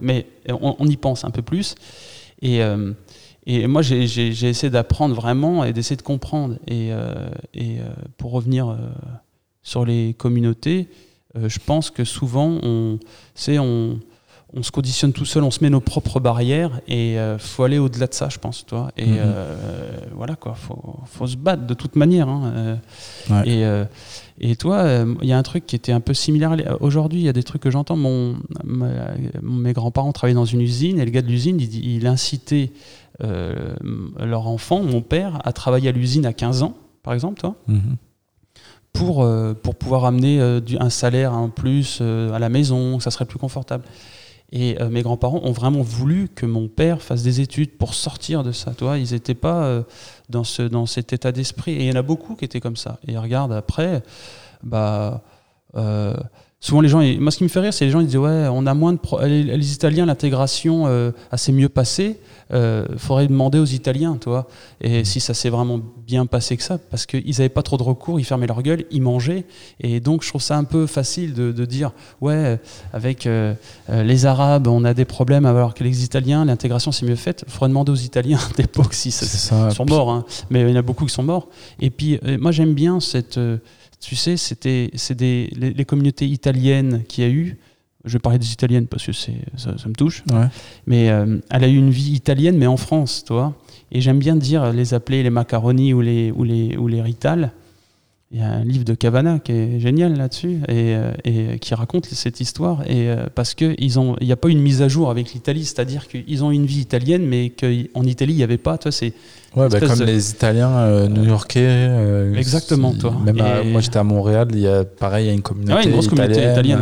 mais 0.00 0.26
on, 0.48 0.86
y 0.86 0.96
pense 0.96 1.24
un 1.24 1.30
peu 1.30 1.42
plus. 1.42 1.74
Et, 2.40 2.62
euh, 2.62 2.92
et 3.46 3.66
moi, 3.66 3.82
j'ai 3.82 4.04
essayé 4.04 4.70
d'apprendre 4.70 5.14
vraiment 5.14 5.64
et 5.64 5.72
d'essayer 5.72 5.96
de 5.96 6.02
comprendre. 6.02 6.58
Et, 6.66 6.90
et 7.54 7.78
pour 8.16 8.32
revenir 8.32 8.76
sur 9.62 9.84
les 9.84 10.14
communautés, 10.14 10.88
je 11.34 11.58
pense 11.64 11.90
que 11.90 12.04
souvent, 12.04 12.58
on, 12.62 12.98
on, 13.48 13.98
on 14.54 14.62
se 14.62 14.70
conditionne 14.70 15.12
tout 15.12 15.24
seul, 15.24 15.42
on 15.44 15.50
se 15.50 15.64
met 15.64 15.70
nos 15.70 15.80
propres 15.80 16.20
barrières 16.20 16.80
et 16.86 17.14
il 17.14 17.18
euh, 17.18 17.38
faut 17.38 17.64
aller 17.64 17.78
au-delà 17.78 18.06
de 18.06 18.14
ça, 18.14 18.28
je 18.28 18.38
pense, 18.38 18.66
toi. 18.66 18.90
Et 18.98 19.06
mhm. 19.06 19.16
euh, 19.18 19.96
voilà 20.14 20.36
quoi, 20.36 20.54
faut, 20.54 20.96
faut 21.06 21.26
se 21.26 21.36
battre 21.36 21.66
de 21.66 21.74
toute 21.74 21.96
manière. 21.96 22.28
Hein, 22.28 22.78
euh. 23.30 23.86
et, 24.40 24.50
et 24.50 24.56
toi, 24.56 24.84
il 25.22 25.28
y 25.28 25.32
a 25.32 25.38
un 25.38 25.42
truc 25.42 25.64
qui 25.66 25.76
était 25.76 25.92
un 25.92 26.00
peu 26.00 26.12
similaire. 26.12 26.54
Aujourd'hui, 26.80 27.20
il 27.20 27.24
y 27.24 27.28
a 27.28 27.32
des 27.32 27.42
trucs 27.42 27.62
que 27.62 27.70
j'entends. 27.70 27.96
Mon, 27.96 28.36
mes 29.42 29.72
grands-parents 29.72 30.12
travaillaient 30.12 30.34
dans 30.34 30.44
une 30.44 30.60
usine 30.60 31.00
et 31.00 31.04
le 31.04 31.10
gars 31.10 31.22
de 31.22 31.28
l'usine, 31.28 31.58
il, 31.58 31.94
il, 31.96 32.06
incitait 32.06 32.72
leur 33.20 34.48
enfant, 34.48 34.82
mon 34.82 35.00
père, 35.00 35.38
à 35.44 35.52
travailler 35.52 35.88
à 35.88 35.92
l'usine 35.92 36.26
à 36.26 36.32
15 36.32 36.62
ans, 36.62 36.76
par 37.02 37.14
exemple, 37.14 37.40
toi. 37.40 37.54
Mhm. 37.68 37.96
Pour, 38.92 39.26
pour 39.62 39.74
pouvoir 39.74 40.04
amener 40.04 40.60
du, 40.60 40.76
un 40.76 40.90
salaire 40.90 41.32
en 41.32 41.48
plus 41.48 42.02
à 42.02 42.38
la 42.38 42.50
maison, 42.50 43.00
ça 43.00 43.10
serait 43.10 43.24
plus 43.24 43.38
confortable. 43.38 43.84
Et 44.52 44.80
euh, 44.80 44.90
mes 44.90 45.02
grands-parents 45.02 45.40
ont 45.42 45.52
vraiment 45.52 45.80
voulu 45.80 46.28
que 46.28 46.44
mon 46.44 46.68
père 46.68 47.00
fasse 47.00 47.22
des 47.22 47.40
études 47.40 47.78
pour 47.78 47.94
sortir 47.94 48.42
de 48.42 48.52
ça. 48.52 48.74
Toi, 48.74 48.98
ils 48.98 49.12
n'étaient 49.12 49.34
pas 49.34 49.64
euh, 49.64 49.82
dans, 50.28 50.44
ce, 50.44 50.60
dans 50.60 50.84
cet 50.84 51.14
état 51.14 51.32
d'esprit. 51.32 51.72
Et 51.72 51.80
il 51.80 51.86
y 51.86 51.90
en 51.90 51.96
a 51.96 52.02
beaucoup 52.02 52.36
qui 52.36 52.44
étaient 52.44 52.60
comme 52.60 52.76
ça. 52.76 52.98
Et 53.08 53.16
regarde, 53.16 53.52
après, 53.52 54.02
bah, 54.62 55.22
euh, 55.74 56.14
souvent 56.62 56.80
les 56.80 56.88
gens, 56.88 57.02
moi 57.20 57.30
ce 57.30 57.36
qui 57.36 57.44
me 57.44 57.50
fait 57.50 57.60
rire, 57.60 57.74
c'est 57.74 57.84
les 57.84 57.90
gens 57.90 58.00
qui 58.00 58.06
disent 58.06 58.16
Ouais, 58.16 58.48
on 58.50 58.64
a 58.66 58.72
moins 58.72 58.94
de. 58.94 58.98
les, 59.26 59.72
Italiens, 59.74 60.06
l'intégration 60.06 61.12
assez 61.30 61.52
mieux 61.52 61.68
passée 61.68 62.18
euh, 62.52 62.84
faudrait 62.98 63.26
demander 63.28 63.58
aux 63.58 63.64
Italiens, 63.64 64.16
toi. 64.20 64.46
Et 64.80 65.04
si 65.04 65.20
ça 65.20 65.32
s'est 65.32 65.48
vraiment 65.48 65.80
bien 66.06 66.26
passé 66.26 66.56
que 66.56 66.62
ça, 66.62 66.76
parce 66.78 67.06
qu'ils 67.06 67.30
n'avaient 67.30 67.48
pas 67.48 67.62
trop 67.62 67.78
de 67.78 67.82
recours, 67.82 68.20
ils 68.20 68.24
fermaient 68.24 68.46
leur 68.46 68.62
gueule, 68.62 68.84
ils 68.90 69.00
mangeaient. 69.00 69.44
Et 69.80 70.00
donc, 70.00 70.22
je 70.22 70.28
trouve 70.28 70.42
ça 70.42 70.58
un 70.58 70.64
peu 70.64 70.86
facile 70.86 71.32
de, 71.32 71.64
dire, 71.64 71.92
ouais, 72.20 72.60
avec 72.92 73.26
euh, 73.26 73.54
euh, 73.88 74.02
les 74.02 74.26
Arabes, 74.26 74.66
on 74.66 74.84
a 74.84 74.92
des 74.92 75.06
problèmes, 75.06 75.46
alors 75.46 75.72
que 75.72 75.82
les 75.82 76.04
Italiens, 76.04 76.44
l'intégration 76.44 76.92
s'est 76.92 77.06
mieux 77.06 77.16
faite. 77.16 77.44
Faudrait 77.48 77.68
demander 77.68 77.92
aux 77.92 77.96
Italiens 77.96 78.40
d'époque 78.56 78.92
si 78.92 79.10
ça, 79.10 79.70
sont 79.70 79.86
morts, 79.86 80.10
hein. 80.10 80.24
mais 80.50 80.62
il 80.62 80.70
y 80.70 80.72
en 80.72 80.76
a 80.76 80.82
beaucoup 80.82 81.06
qui 81.06 81.14
sont 81.14 81.22
morts. 81.22 81.48
Et 81.80 81.90
puis, 81.90 82.20
moi, 82.38 82.52
j'aime 82.52 82.74
bien 82.74 83.00
cette. 83.00 83.38
Tu 84.02 84.16
sais, 84.16 84.36
c'était 84.36 84.90
les, 84.94 85.72
les 85.72 85.84
communautés 85.84 86.26
italiennes 86.26 87.04
qu'il 87.04 87.24
y 87.24 87.26
a 87.26 87.30
eu 87.30 87.56
je 88.04 88.12
vais 88.14 88.18
parler 88.18 88.38
des 88.38 88.52
italiennes 88.52 88.86
parce 88.86 89.06
que 89.06 89.12
c'est, 89.12 89.36
ça, 89.56 89.72
me 89.86 89.94
touche. 89.94 90.24
Mais 90.86 91.10
euh, 91.10 91.38
elle 91.50 91.64
a 91.64 91.68
eu 91.68 91.76
une 91.76 91.90
vie 91.90 92.12
italienne, 92.12 92.56
mais 92.58 92.66
en 92.66 92.76
France, 92.76 93.24
toi. 93.24 93.54
Et 93.92 94.00
j'aime 94.00 94.18
bien 94.18 94.36
dire, 94.36 94.72
les 94.72 94.94
appeler 94.94 95.22
les 95.22 95.30
macaroni 95.30 95.94
ou 95.94 96.00
les, 96.00 96.32
ou 96.32 96.44
les, 96.44 96.76
ou 96.76 96.88
les 96.88 97.02
rital. 97.02 97.52
Il 98.32 98.40
y 98.40 98.42
a 98.42 98.48
un 98.48 98.64
livre 98.64 98.84
de 98.84 98.94
Cavana 98.94 99.38
qui 99.38 99.52
est 99.52 99.80
génial 99.80 100.16
là-dessus 100.16 100.60
et, 100.68 100.94
euh, 100.96 101.12
et 101.24 101.58
qui 101.58 101.74
raconte 101.74 102.06
cette 102.06 102.40
histoire. 102.40 102.82
Et 102.82 103.10
euh, 103.10 103.26
parce 103.34 103.54
qu'il 103.54 103.76
n'y 103.78 104.32
a 104.32 104.36
pas 104.36 104.48
une 104.48 104.60
mise 104.60 104.80
à 104.80 104.88
jour 104.88 105.10
avec 105.10 105.34
l'Italie, 105.34 105.64
c'est-à-dire 105.64 106.08
qu'ils 106.08 106.42
ont 106.42 106.50
une 106.50 106.64
vie 106.64 106.80
italienne, 106.80 107.26
mais 107.26 107.50
qu'en 107.50 108.02
Italie, 108.04 108.32
il 108.32 108.36
n'y 108.36 108.42
avait 108.42 108.58
pas. 108.58 108.78
Toi, 108.78 108.90
c'est 108.90 109.12
Ouais, 109.54 109.68
bah, 109.68 109.80
comme 109.80 110.00
les 110.00 110.30
Italiens 110.30 111.08
new-yorkais. 111.08 111.90
Exactement, 112.36 112.94
toi. 112.94 113.14
Même 113.22 113.36
moi, 113.70 113.82
j'étais 113.82 113.98
à 113.98 114.04
Montréal, 114.04 114.48
il 114.52 114.60
y 114.60 114.66
a 114.66 114.84
pareil, 114.84 115.26
il 115.26 115.28
y 115.28 115.30
a 115.30 115.34
une 115.34 115.42
communauté, 115.42 115.84
une 115.84 115.92
grosse 115.92 116.08
communauté 116.08 116.40
italienne. 116.40 116.80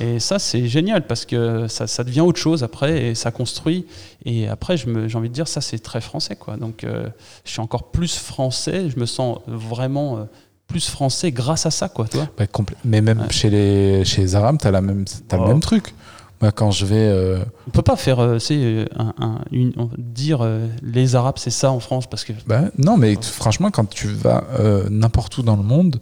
Et 0.00 0.18
ça, 0.18 0.38
c'est 0.38 0.66
génial 0.66 1.06
parce 1.06 1.26
que 1.26 1.68
ça, 1.68 1.86
ça, 1.86 2.04
devient 2.04 2.22
autre 2.22 2.40
chose 2.40 2.62
après 2.62 3.02
et 3.04 3.14
ça 3.14 3.30
construit. 3.30 3.86
Et 4.24 4.48
après, 4.48 4.76
j'ai 4.78 4.88
envie 5.16 5.28
de 5.28 5.34
dire, 5.34 5.46
ça, 5.46 5.60
c'est 5.60 5.78
très 5.78 6.00
français. 6.00 6.36
Quoi. 6.36 6.56
Donc, 6.56 6.84
euh, 6.84 7.08
je 7.44 7.50
suis 7.50 7.60
encore 7.60 7.90
plus 7.90 8.16
français. 8.16 8.88
Je 8.88 8.98
me 8.98 9.04
sens 9.04 9.38
vraiment 9.46 10.16
euh, 10.16 10.24
plus 10.70 10.88
français 10.88 11.32
grâce 11.32 11.66
à 11.66 11.70
ça. 11.70 11.88
Quoi, 11.88 12.06
toi. 12.06 12.28
Bah, 12.38 12.44
mais 12.84 13.00
même 13.00 13.26
chez, 13.30 13.50
les, 13.50 14.04
chez 14.04 14.22
les 14.22 14.34
Arabes, 14.34 14.58
tu 14.60 14.66
as, 14.66 14.70
la 14.70 14.80
même, 14.80 15.04
as 15.30 15.36
le 15.36 15.46
même 15.46 15.60
truc. 15.60 15.94
Moi, 16.40 16.52
quand 16.52 16.70
je 16.70 16.86
vais. 16.86 16.96
Euh... 16.96 17.38
On 17.66 17.70
peut 17.70 17.82
pas 17.82 17.96
faire, 17.96 18.40
c'est 18.40 18.86
un, 18.98 19.12
un, 19.18 19.40
une, 19.52 19.72
dire 19.98 20.48
les 20.82 21.14
Arabes, 21.14 21.36
c'est 21.36 21.50
ça 21.50 21.70
en 21.70 21.80
France 21.80 22.08
parce 22.08 22.24
que. 22.24 22.32
Bah, 22.46 22.62
non, 22.78 22.96
mais 22.96 23.16
franchement, 23.20 23.70
quand 23.70 23.88
tu 23.88 24.08
vas 24.08 24.44
n'importe 24.88 25.36
où 25.38 25.42
dans 25.42 25.56
le 25.56 25.62
monde, 25.62 26.00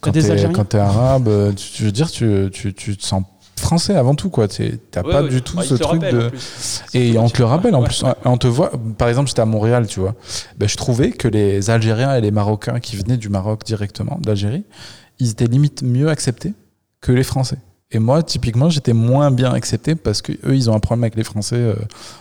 quand 0.00 0.12
tu 0.12 0.18
es, 0.18 0.80
arabe, 0.80 1.28
euh, 1.28 1.52
tu, 1.52 1.84
veux 1.84 1.92
dire, 1.92 2.10
tu, 2.10 2.48
tu, 2.52 2.72
tu, 2.74 2.96
te 2.96 3.04
sens 3.04 3.24
français 3.60 3.94
avant 3.94 4.14
tout 4.14 4.30
quoi. 4.30 4.48
Tu 4.48 4.78
n'as 4.94 5.02
pas 5.02 5.22
du 5.22 5.42
tout 5.42 5.60
ce 5.62 5.74
truc 5.74 6.00
de 6.02 6.30
et 6.94 7.18
on 7.18 7.28
te 7.28 7.38
le 7.38 7.44
rappelle 7.44 7.74
en 7.74 7.82
plus. 7.82 8.04
On 8.24 8.36
te 8.36 8.46
voit 8.46 8.72
par 8.98 9.08
exemple 9.08 9.28
j'étais 9.28 9.42
à 9.42 9.46
Montréal 9.46 9.86
tu 9.86 10.00
vois. 10.00 10.14
Ben, 10.58 10.68
je 10.68 10.76
trouvais 10.76 11.10
que 11.12 11.28
les 11.28 11.70
Algériens 11.70 12.14
et 12.16 12.20
les 12.20 12.30
Marocains 12.30 12.80
qui 12.80 12.96
venaient 12.96 13.16
du 13.16 13.28
Maroc 13.28 13.64
directement 13.64 14.18
d'Algérie 14.20 14.64
ils 15.20 15.30
étaient 15.30 15.46
limite 15.46 15.82
mieux 15.82 16.08
acceptés 16.08 16.54
que 17.00 17.12
les 17.12 17.22
Français 17.22 17.58
et 17.92 17.98
moi, 17.98 18.22
typiquement, 18.22 18.70
j'étais 18.70 18.92
moins 18.92 19.32
bien 19.32 19.52
accepté 19.52 19.96
parce 19.96 20.22
que 20.22 20.30
eux, 20.44 20.54
ils 20.54 20.70
ont 20.70 20.74
un 20.74 20.78
problème 20.78 21.02
avec 21.02 21.16
les 21.16 21.24
Français 21.24 21.56
euh, 21.56 21.74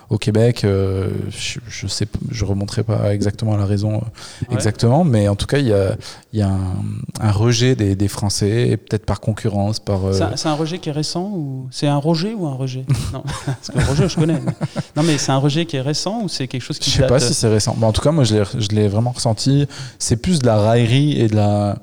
au 0.09 0.17
Québec. 0.17 0.63
Euh, 0.63 1.09
je, 1.29 1.59
je 1.67 1.85
sais, 1.85 2.07
je 2.31 2.43
remonterai 2.43 2.81
pas 2.81 3.13
exactement 3.13 3.55
la 3.55 3.65
raison 3.65 3.97
euh, 3.97 4.51
exactement, 4.51 5.03
mais 5.03 5.27
en 5.27 5.35
tout 5.35 5.45
cas, 5.45 5.59
il 5.59 5.67
y 5.67 5.73
a, 5.73 5.95
y 6.33 6.41
a 6.41 6.49
un, 6.49 6.83
un, 7.21 7.31
rejet 7.31 7.75
des, 7.75 7.95
des 7.95 8.07
Français, 8.07 8.77
peut-être 8.77 9.05
par 9.05 9.19
concurrence, 9.19 9.79
par. 9.79 9.99
C'est 10.11 10.47
un, 10.47 10.55
rejet 10.55 10.79
qui 10.79 10.89
est 10.89 10.93
récent 10.93 11.29
ou 11.35 11.67
c'est 11.69 11.87
un 11.87 11.97
rejet 11.97 12.33
ou 12.33 12.47
un 12.47 12.55
rejet? 12.55 12.85
Non, 13.13 13.23
parce 13.45 13.69
que 13.69 13.77
le 13.77 13.85
rejet, 13.85 14.09
je 14.09 14.15
connais. 14.15 14.39
Non, 14.95 15.03
mais 15.03 15.17
c'est 15.17 15.31
un 15.31 15.37
rejet 15.37 15.65
qui 15.65 15.77
est 15.77 15.81
récent 15.81 16.21
ou 16.23 16.29
c'est 16.29 16.47
quelque 16.47 16.61
chose 16.61 16.79
qui. 16.79 16.89
Je 16.89 16.97
sais 16.97 17.07
pas 17.07 17.19
si 17.19 17.33
c'est 17.35 17.47
récent. 17.47 17.75
Mais 17.79 17.85
en 17.85 17.91
tout 17.91 18.01
cas, 18.01 18.11
moi, 18.11 18.23
je 18.23 18.67
l'ai 18.71 18.87
vraiment 18.87 19.11
ressenti. 19.11 19.67
C'est 19.99 20.17
plus 20.17 20.39
de 20.39 20.47
la 20.47 20.57
raillerie 20.57 21.19
et 21.19 21.27
de 21.27 21.35
la 21.35 21.77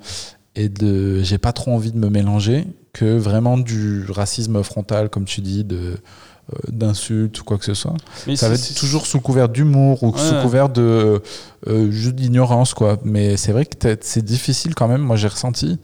et 0.56 0.68
de. 0.68 1.22
J'ai 1.22 1.38
pas 1.38 1.52
trop 1.52 1.72
envie 1.72 1.92
de 1.92 1.98
me 1.98 2.08
mélanger 2.08 2.66
que 2.96 3.18
vraiment 3.18 3.58
du 3.58 4.06
racisme 4.08 4.62
frontal, 4.62 5.10
comme 5.10 5.26
tu 5.26 5.42
dis, 5.42 5.64
de 5.64 5.76
euh, 5.76 6.56
d'insultes 6.68 7.40
ou 7.40 7.44
quoi 7.44 7.58
que 7.58 7.64
ce 7.64 7.74
soit. 7.74 7.94
ça 8.36 8.48
va 8.48 8.54
être 8.54 8.74
toujours 8.74 9.06
sous 9.06 9.20
couvert 9.20 9.48
d'humour 9.50 10.02
ou 10.02 10.16
sous 10.16 10.40
couvert 10.42 10.70
de 10.70 11.20
euh, 11.66 11.90
juste 11.90 12.14
d'ignorance, 12.14 12.72
quoi. 12.72 12.98
Mais 13.04 13.36
c'est 13.36 13.52
vrai 13.52 13.66
que 13.66 13.96
c'est 14.00 14.24
difficile 14.24 14.74
quand 14.74 14.88
même. 14.88 15.02
Moi, 15.02 15.16
j'ai 15.16 15.28
ressenti 15.28 15.78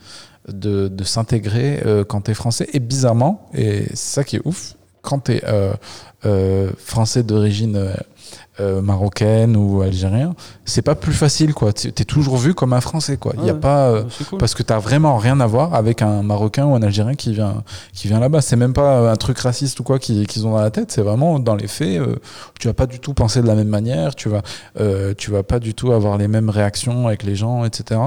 de, 0.48 0.88
de 0.88 1.04
s'intégrer 1.04 1.82
euh, 1.84 2.04
quand 2.04 2.22
t'es 2.22 2.34
français. 2.34 2.66
Et 2.72 2.80
bizarrement, 2.80 3.50
et 3.52 3.86
c'est 3.90 4.14
ça 4.14 4.24
qui 4.24 4.36
est 4.36 4.42
ouf, 4.44 4.76
quand 5.02 5.18
t'es 5.18 5.42
euh, 5.44 6.70
français 6.78 7.24
d'origine 7.24 7.94
euh, 8.60 8.82
marocaine 8.82 9.56
ou 9.56 9.80
algérien, 9.80 10.34
c'est 10.66 10.82
pas 10.82 10.94
plus 10.94 11.14
facile 11.14 11.54
quoi. 11.54 11.72
Tu 11.72 11.88
es 11.88 12.04
toujours 12.04 12.36
vu 12.36 12.52
comme 12.52 12.74
un 12.74 12.82
français 12.82 13.16
quoi. 13.16 13.32
Il 13.38 13.46
y 13.46 13.50
a 13.50 13.54
pas 13.54 13.88
euh, 13.88 14.04
parce 14.38 14.54
que 14.54 14.62
tu 14.62 14.74
vraiment 14.74 15.16
rien 15.16 15.40
à 15.40 15.46
voir 15.46 15.74
avec 15.74 16.02
un 16.02 16.22
marocain 16.22 16.66
ou 16.66 16.74
un 16.74 16.82
algérien 16.82 17.14
qui 17.14 17.32
vient 17.32 17.64
qui 17.94 18.08
vient 18.08 18.20
là-bas. 18.20 18.42
C'est 18.42 18.56
même 18.56 18.74
pas 18.74 19.10
un 19.10 19.16
truc 19.16 19.38
raciste 19.38 19.80
ou 19.80 19.84
quoi 19.84 19.98
qu'ils 19.98 20.46
ont 20.46 20.50
dans 20.50 20.60
la 20.60 20.70
tête. 20.70 20.92
C'est 20.92 21.00
vraiment 21.00 21.38
dans 21.38 21.54
les 21.54 21.66
faits. 21.66 21.98
Euh, 21.98 22.16
tu 22.60 22.68
vas 22.68 22.74
pas 22.74 22.86
du 22.86 23.00
tout 23.00 23.14
penser 23.14 23.40
de 23.40 23.46
la 23.46 23.54
même 23.54 23.68
manière. 23.68 24.14
Tu 24.14 24.28
vas 24.28 24.42
tu 25.16 25.30
vas 25.30 25.42
pas 25.42 25.58
du 25.58 25.72
tout 25.72 25.92
avoir 25.92 26.18
les 26.18 26.28
mêmes 26.28 26.50
réactions 26.50 27.06
avec 27.06 27.22
les 27.22 27.34
gens, 27.34 27.64
etc. 27.64 28.00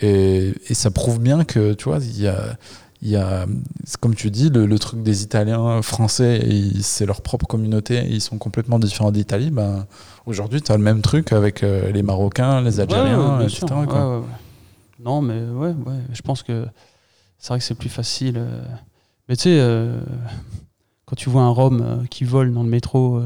Et, 0.00 0.54
et 0.68 0.74
ça 0.74 0.90
prouve 0.90 1.20
bien 1.20 1.44
que 1.44 1.72
tu 1.72 1.84
vois 1.84 1.98
il 2.00 2.20
y 2.20 2.26
a 2.26 2.56
il 3.02 3.10
y 3.10 3.16
a, 3.16 3.46
comme 4.00 4.14
tu 4.14 4.30
dis, 4.30 4.50
le, 4.50 4.78
truc 4.78 5.02
des 5.02 5.22
Italiens 5.22 5.82
français, 5.82 6.42
c'est 6.80 7.06
leur 7.06 7.20
propre 7.20 7.46
communauté, 7.46 8.02
ils 8.08 8.20
sont 8.20 8.38
complètement 8.38 8.78
différents 8.78 9.12
d'Italie. 9.12 9.50
Ben, 9.50 9.86
Aujourd'hui, 10.26 10.62
tu 10.62 10.72
as 10.72 10.76
le 10.76 10.82
même 10.82 11.02
truc 11.02 11.32
avec 11.32 11.62
euh, 11.62 11.92
les 11.92 12.02
Marocains, 12.02 12.62
les 12.62 12.80
Algériens, 12.80 13.40
etc. 13.40 13.66
non, 14.98 15.20
mais 15.20 15.38
ouais, 15.40 15.72
ouais, 15.72 16.00
je 16.12 16.22
pense 16.22 16.42
que 16.42 16.66
c'est 17.38 17.48
vrai 17.48 17.58
que 17.58 17.64
c'est 17.64 17.74
plus 17.74 17.90
facile. 17.90 18.36
Euh. 18.38 18.64
Mais 19.28 19.36
tu 19.36 19.42
sais, 19.42 19.58
euh, 19.60 20.00
quand 21.04 21.16
tu 21.16 21.28
vois 21.28 21.42
un 21.42 21.50
Rome 21.50 22.06
qui 22.08 22.24
vole 22.24 22.54
dans 22.54 22.62
le 22.62 22.70
métro, 22.70 23.20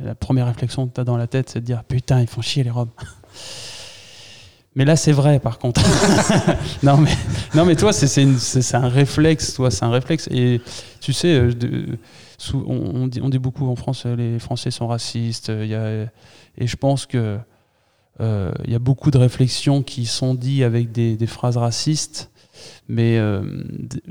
la 0.00 0.14
première 0.14 0.46
réflexion 0.46 0.86
que 0.86 0.94
tu 0.94 1.00
as 1.00 1.04
dans 1.04 1.16
la 1.16 1.26
tête, 1.26 1.48
c'est 1.48 1.60
de 1.60 1.64
dire 1.64 1.84
Putain, 1.84 2.20
ils 2.20 2.26
font 2.26 2.42
chier 2.42 2.64
les 2.64 2.70
Roms. 2.70 2.90
Mais 4.74 4.84
là, 4.84 4.96
c'est 4.96 5.12
vrai, 5.12 5.38
par 5.38 5.58
contre. 5.58 5.82
non, 6.82 6.96
mais, 6.96 7.12
non, 7.54 7.64
mais 7.64 7.76
toi, 7.76 7.92
c'est 7.92 8.74
un 8.74 8.88
réflexe, 8.88 9.54
toi, 9.54 9.70
c'est 9.70 9.84
un 9.84 9.90
réflexe. 9.90 10.28
Et 10.30 10.60
tu 11.00 11.12
sais, 11.12 11.34
euh, 11.34 11.52
on, 12.54 13.06
dit, 13.06 13.20
on, 13.22 13.28
dit, 13.28 13.38
beaucoup 13.38 13.68
en 13.68 13.76
France, 13.76 14.04
euh, 14.06 14.16
les 14.16 14.38
Français 14.38 14.70
sont 14.70 14.86
racistes. 14.86 15.50
Euh, 15.50 15.66
y 15.66 15.74
a, 15.74 16.06
et 16.56 16.66
je 16.66 16.76
pense 16.76 17.06
que 17.06 17.38
il 18.20 18.70
y 18.70 18.74
a 18.76 18.78
beaucoup 18.78 19.10
de 19.10 19.18
réflexions 19.18 19.82
qui 19.82 20.06
sont 20.06 20.34
dites 20.34 20.62
avec 20.62 20.92
des, 20.92 21.16
des 21.16 21.26
phrases 21.26 21.56
racistes 21.56 22.30
mais 22.88 23.18
euh, 23.18 23.42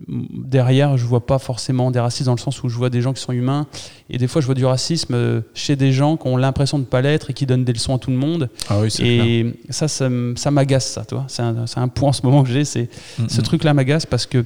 derrière, 0.08 0.98
je 0.98 1.06
vois 1.06 1.26
pas 1.26 1.40
forcément 1.40 1.92
des 1.92 2.00
racistes 2.00 2.26
dans 2.26 2.36
le 2.36 2.40
sens 2.40 2.64
où 2.64 2.70
je 2.70 2.78
vois 2.78 2.90
des 2.90 3.02
gens 3.02 3.14
qui 3.14 3.22
sont 3.22 3.34
humains. 3.34 3.68
Et 4.10 4.18
des 4.18 4.28
fois, 4.28 4.42
je 4.42 4.46
vois 4.46 4.56
du 4.56 4.66
racisme 4.66 5.14
euh, 5.14 5.42
chez 5.54 5.76
des 5.76 5.92
gens 5.92 6.18
qui 6.18 6.28
ont 6.28 6.38
l'impression 6.38 6.78
de 6.78 6.84
ne 6.84 6.88
pas 6.88 7.02
l'être 7.02 7.30
et 7.30 7.34
qui 7.34 7.46
donnent 7.46 7.66
des 7.66 7.74
leçons 7.74 7.96
à 7.96 8.00
tout 8.00 8.12
le 8.12 8.18
monde. 8.18 8.50
Ah 8.70 8.80
oui, 8.80 8.90
et 9.00 9.54
ça, 9.70 9.88
ça, 9.88 10.10
m'agace, 10.52 10.92
ça, 10.92 11.06
toi. 11.06 11.26
C'est 11.28 11.42
un, 11.42 11.66
un, 11.76 11.88
point 11.88 12.10
en 12.10 12.14
ce 12.14 12.24
moment 12.24 12.44
que 12.44 12.50
j'ai. 12.50 12.66
C'est 12.66 12.90
ce 13.28 13.42
truc-là 13.42 13.74
m'agace 13.74 14.06
parce 14.06 14.26
que 14.26 14.46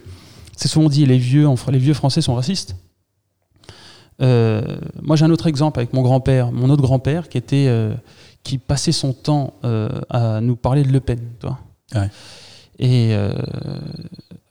c'est 0.56 0.68
souvent 0.68 0.89
dit 0.89 1.06
les 1.06 1.18
vieux, 1.18 1.47
les 1.70 1.78
vieux 1.78 1.93
Français 1.93 2.22
sont 2.22 2.36
racistes. 2.36 2.76
Euh, 4.22 4.62
moi, 5.01 5.16
j'ai 5.16 5.26
un 5.26 5.32
autre 5.32 5.47
exemple 5.47 5.80
avec 5.80 5.93
mon 5.93 6.01
grand-père, 6.01 6.51
mon 6.51 6.70
autre 6.70 6.82
grand-père, 6.82 7.30
qui 7.30 7.38
était, 7.38 7.66
euh, 7.68 7.93
qui 8.43 8.58
passait 8.58 8.91
son 8.91 9.14
temps 9.14 9.56
euh, 9.64 9.89
à 10.10 10.41
nous 10.41 10.56
parler 10.56 10.84
de 10.84 10.91
Le 10.91 10.99
Pen, 10.99 11.20
toi. 11.39 11.60
Ouais. 11.93 12.10
Et 12.80 13.15
euh, 13.15 13.34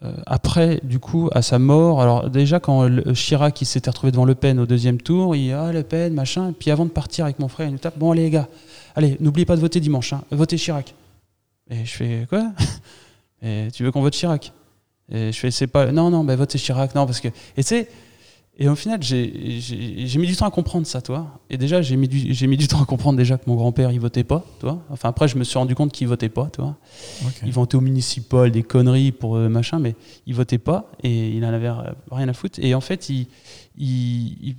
euh, 0.03 0.12
après, 0.27 0.81
du 0.83 0.99
coup, 0.99 1.29
à 1.33 1.43
sa 1.43 1.59
mort, 1.59 2.01
alors 2.01 2.31
déjà 2.31 2.61
quand 2.61 2.89
Chirac 3.12 3.59
s'était 3.64 3.91
retrouvé 3.91 4.12
devant 4.12 4.25
Le 4.25 4.35
Pen 4.35 4.59
au 4.59 4.66
deuxième 4.66 5.01
tour, 5.01 5.37
il 5.37 5.47
dit 5.47 5.53
ah 5.53 5.72
Le 5.72 5.83
Pen 5.83 6.14
machin. 6.14 6.51
Et 6.51 6.53
puis 6.53 6.70
avant 6.70 6.85
de 6.85 6.91
partir 6.91 7.25
avec 7.25 7.39
mon 7.39 7.49
frère, 7.49 7.68
il 7.68 7.72
nous 7.72 7.79
tape 7.79 7.99
bon 7.99 8.12
allez 8.12 8.25
les 8.25 8.31
gars, 8.31 8.49
allez 8.95 9.16
n'oubliez 9.20 9.45
pas 9.45 9.57
de 9.57 9.61
voter 9.61 9.81
dimanche, 9.81 10.12
hein, 10.12 10.22
votez 10.31 10.57
Chirac. 10.57 10.95
Et 11.70 11.85
je 11.85 11.91
fais 11.91 12.27
quoi? 12.29 12.53
Tu 13.75 13.83
veux 13.83 13.93
qu'on 13.93 14.01
vote 14.01 14.14
Chirac? 14.14 14.55
Et 15.12 15.31
je 15.31 15.39
fais 15.39 15.51
c'est 15.51 15.66
pas 15.66 15.93
non 15.93 16.09
non 16.09 16.25
bah 16.25 16.35
votez 16.35 16.59
Chirac 16.59 16.95
non 16.95 17.05
parce 17.05 17.20
que 17.20 17.29
et 17.29 17.62
tu 17.62 17.64
sais 17.64 17.89
et 18.59 18.69
au 18.69 18.77
final 18.77 19.03
j'ai 19.03 19.59
j'ai 19.61 20.07
j'ai 20.07 20.19
mis 20.21 20.27
du 20.29 20.37
temps 20.37 20.47
à 20.47 20.51
comprendre 20.51 20.87
ça 20.87 21.03
toi 21.03 21.41
et 21.51 21.57
déjà 21.59 21.83
j'ai 21.83 21.97
mis 21.97 22.07
du 22.09 22.33
j'ai 22.33 22.47
mis 22.47 22.57
du 22.57 22.69
temps 22.69 22.81
à 22.81 22.87
comprendre 22.87 23.17
déjà 23.19 23.37
que 23.37 23.45
mon 23.49 23.57
grand 23.57 23.73
père 23.73 23.91
il 23.91 23.99
votait 23.99 24.23
pas 24.23 24.45
toi 24.61 24.81
enfin 24.91 25.09
après 25.09 25.27
je 25.27 25.37
me 25.37 25.43
suis 25.45 25.59
rendu 25.59 25.75
compte 25.75 25.91
qu'il 25.93 26.07
votait 26.07 26.29
pas 26.29 26.47
toi 26.47 26.77
il 27.47 27.53
vantait 27.53 27.77
au 27.77 27.81
municipal 27.81 28.51
des 28.53 28.63
conneries 28.63 29.11
pour 29.13 29.37
euh, 29.37 29.49
machin, 29.49 29.79
mais 29.81 29.97
il 30.27 30.35
votait 30.35 30.59
pas 30.59 30.91
et 31.03 31.31
il 31.31 31.45
en 31.45 31.49
avait 31.53 31.71
rien 32.11 32.29
à 32.29 32.33
foutre. 32.33 32.59
Et 32.63 32.75
en 32.75 32.81
fait, 32.81 33.09
il, 33.09 33.27
il, 33.77 34.49
il- 34.49 34.57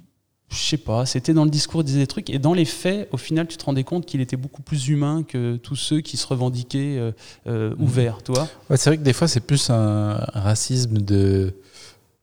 je 0.49 0.57
sais 0.61 0.77
pas, 0.77 1.05
c'était 1.05 1.33
dans 1.33 1.43
le 1.43 1.49
discours, 1.49 1.81
il 1.81 1.85
disait 1.85 1.99
des 1.99 2.07
trucs, 2.07 2.29
et 2.29 2.37
dans 2.39 2.53
les 2.53 2.65
faits, 2.65 3.09
au 3.11 3.17
final, 3.17 3.47
tu 3.47 3.57
te 3.57 3.65
rendais 3.65 3.83
compte 3.83 4.05
qu'il 4.05 4.21
était 4.21 4.37
beaucoup 4.37 4.61
plus 4.61 4.87
humain 4.87 5.23
que 5.27 5.55
tous 5.57 5.75
ceux 5.75 6.01
qui 6.01 6.17
se 6.17 6.27
revendiquaient 6.27 6.97
euh, 6.97 7.11
euh, 7.47 7.75
ouverts, 7.79 8.21
toi. 8.23 8.47
Ouais, 8.69 8.77
c'est 8.77 8.89
vrai 8.91 8.97
que 8.97 9.03
des 9.03 9.11
fois, 9.13 9.27
c'est 9.27 9.39
plus 9.41 9.69
un 9.69 10.13
racisme 10.33 10.99
de. 10.99 11.55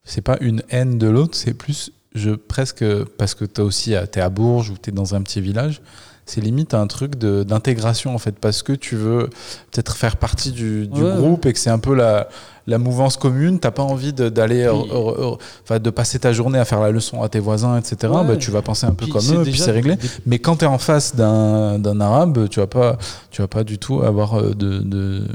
C'est 0.04 0.22
pas 0.22 0.36
une 0.40 0.62
haine 0.70 0.98
de 0.98 1.08
l'autre, 1.08 1.36
c'est 1.36 1.54
plus. 1.54 1.92
Je, 2.14 2.30
presque. 2.30 2.84
Parce 3.16 3.34
que 3.34 3.44
toi 3.44 3.64
aussi, 3.64 3.94
t'es 4.10 4.20
à 4.20 4.28
Bourges 4.28 4.70
ou 4.70 4.76
t'es 4.76 4.90
dans 4.92 5.14
un 5.14 5.22
petit 5.22 5.40
village. 5.40 5.80
C'est 6.24 6.40
limite 6.40 6.72
un 6.72 6.86
truc 6.86 7.16
d'intégration 7.16 8.14
en 8.14 8.18
fait, 8.18 8.38
parce 8.38 8.62
que 8.62 8.72
tu 8.72 8.94
veux 8.94 9.28
peut-être 9.70 9.96
faire 9.96 10.16
partie 10.16 10.52
du, 10.52 10.86
du 10.86 11.02
Ouais, 11.02 11.16
groupe 11.16 11.46
et 11.46 11.52
que 11.52 11.58
c'est 11.58 11.68
un 11.68 11.80
peu 11.80 11.96
la, 11.96 12.28
la 12.68 12.78
mouvance 12.78 13.16
commune. 13.16 13.58
T'as 13.58 13.72
pas 13.72 13.82
envie 13.82 14.12
d'aller, 14.12 14.62
euh, 14.62 14.72
euh, 14.72 15.36
enfin, 15.64 15.80
de 15.80 15.90
passer 15.90 16.20
ta 16.20 16.32
journée 16.32 16.60
à 16.60 16.64
faire 16.64 16.80
la 16.80 16.90
leçon 16.90 17.22
à 17.22 17.28
tes 17.28 17.40
voisins, 17.40 17.76
etc. 17.76 18.12
Ouais. 18.12 18.24
Bah, 18.24 18.36
tu 18.36 18.52
vas 18.52 18.62
penser 18.62 18.86
un 18.86 18.92
peu 18.92 19.06
Puis 19.06 19.12
comme 19.12 19.34
eux, 19.34 19.42
puis 19.42 19.58
c'est 19.58 19.72
réglé. 19.72 19.96
Mais 20.24 20.38
quand 20.38 20.56
tu 20.56 20.64
es 20.64 20.68
en 20.68 20.78
face 20.78 21.16
d'un 21.16 22.00
arabe, 22.00 22.48
tu 22.48 22.60
vas 22.60 22.68
pas, 22.68 22.98
tu 23.30 23.42
vas 23.42 23.48
pas 23.48 23.64
du 23.64 23.78
tout 23.78 24.02
avoir 24.02 24.38
euh, 24.38 24.54
de, 24.54 24.78
de, 24.78 25.26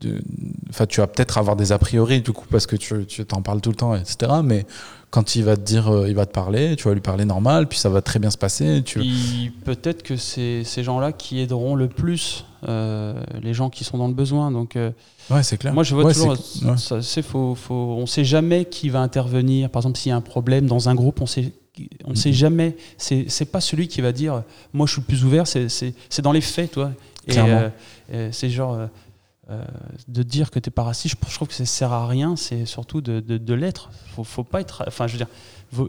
de- 0.00 0.20
enfin, 0.70 0.86
tu 0.86 1.00
vas 1.00 1.06
peut-être 1.06 1.38
avoir 1.38 1.56
des 1.56 1.72
a 1.72 1.78
priori 1.78 2.20
du 2.20 2.32
coup 2.32 2.46
parce 2.50 2.66
que 2.66 2.76
tu, 2.76 3.04
tu 3.06 3.24
t'en 3.24 3.42
parles 3.42 3.60
tout 3.60 3.70
le 3.70 3.76
temps, 3.76 3.94
etc. 3.94 4.32
Mais 4.44 4.64
quand 5.10 5.34
il 5.36 5.44
va 5.44 5.56
te 5.56 5.62
dire, 5.62 5.88
euh, 5.88 6.08
il 6.08 6.14
va 6.14 6.26
te 6.26 6.32
parler, 6.32 6.76
tu 6.76 6.86
vas 6.88 6.94
lui 6.94 7.00
parler 7.00 7.24
normal, 7.24 7.66
puis 7.66 7.78
ça 7.78 7.88
va 7.88 8.02
très 8.02 8.18
bien 8.18 8.30
se 8.30 8.36
passer. 8.38 8.82
Tu... 8.84 9.00
Peut-être 9.64 10.02
que 10.02 10.16
c'est 10.16 10.62
ces 10.64 10.84
gens-là 10.84 11.12
qui 11.12 11.40
aideront 11.40 11.74
le 11.74 11.88
plus 11.88 12.44
euh, 12.68 13.14
les 13.42 13.54
gens 13.54 13.70
qui 13.70 13.84
sont 13.84 13.98
dans 13.98 14.08
le 14.08 14.14
besoin. 14.14 14.50
Donc, 14.50 14.76
euh, 14.76 14.90
Ouais, 15.30 15.42
c'est 15.42 15.56
clair. 15.58 15.72
Moi, 15.74 15.82
je 15.84 15.94
vois 15.94 16.04
Ouais, 16.04 16.12
toujours. 16.12 16.36
c'est- 16.36 16.64
ouais. 16.64 16.76
ça, 16.76 17.02
c'est 17.02 17.22
faux, 17.22 17.54
faux. 17.54 17.74
On 17.98 18.06
sait 18.06 18.24
jamais 18.24 18.64
qui 18.64 18.88
va 18.88 19.00
intervenir. 19.00 19.70
Par 19.70 19.80
exemple, 19.80 19.98
s'il 19.98 20.10
y 20.10 20.12
a 20.12 20.16
un 20.16 20.20
problème 20.22 20.66
dans 20.66 20.88
un 20.88 20.94
groupe, 20.94 21.20
on 21.20 21.26
sait. 21.26 21.52
On 22.04 22.14
sait 22.16 22.30
Mhm. 22.30 22.34
jamais. 22.34 22.76
C'est 22.96 23.26
c'est 23.28 23.44
pas 23.44 23.60
celui 23.60 23.86
qui 23.86 24.00
va 24.00 24.10
dire 24.10 24.42
moi 24.72 24.86
je 24.86 24.92
suis 24.94 25.00
le 25.00 25.06
plus 25.06 25.24
ouvert. 25.24 25.46
C'est 25.46 25.94
dans 26.22 26.32
les 26.32 26.40
faits, 26.40 26.72
toi. 26.72 26.90
Et 27.28 27.34
euh, 27.38 28.28
c'est 28.32 28.50
genre 28.50 28.88
euh, 29.50 29.62
de 30.08 30.22
dire 30.22 30.50
que 30.50 30.58
t'es 30.58 30.70
pas 30.70 30.82
raciste. 30.82 31.16
Je, 31.24 31.30
je 31.30 31.34
trouve 31.34 31.48
que 31.48 31.54
ça 31.54 31.64
sert 31.66 31.92
à 31.92 32.06
rien. 32.06 32.36
C'est 32.36 32.66
surtout 32.66 33.00
de, 33.00 33.20
de, 33.20 33.38
de 33.38 33.54
l'être. 33.54 33.90
Faut, 34.14 34.24
faut 34.24 34.44
pas 34.44 34.60
être. 34.60 34.84
Enfin, 34.86 35.06
je 35.06 35.12
veux 35.12 35.18
dire, 35.18 35.28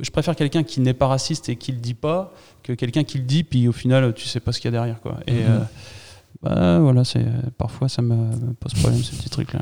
je 0.02 0.10
préfère 0.12 0.36
quelqu'un 0.36 0.64
qui 0.64 0.80
n'est 0.82 0.94
pas 0.94 1.08
raciste 1.08 1.50
et 1.50 1.56
qui 1.56 1.72
le 1.72 1.80
dit 1.80 1.94
pas 1.94 2.34
que 2.64 2.74
quelqu'un 2.74 3.04
qui 3.04 3.18
le 3.18 3.24
dit 3.24 3.44
puis 3.44 3.68
au 3.68 3.72
final 3.72 4.14
tu 4.14 4.28
sais 4.28 4.40
pas 4.42 4.52
ce 4.52 4.60
qu'il 4.60 4.68
y 4.68 4.74
a 4.76 4.78
derrière, 4.78 5.00
quoi. 5.02 5.18
Et 5.28 5.34
Mhm. 5.34 5.40
euh, 5.48 5.60
bah, 6.42 6.80
voilà, 6.80 7.04
c'est 7.04 7.26
parfois 7.58 7.90
ça 7.90 8.02
me 8.02 8.16
me 8.16 8.54
pose 8.54 8.74
problème 8.76 9.02
ces 9.04 9.16
petits 9.18 9.30
trucs 9.30 9.52
là. 9.54 9.60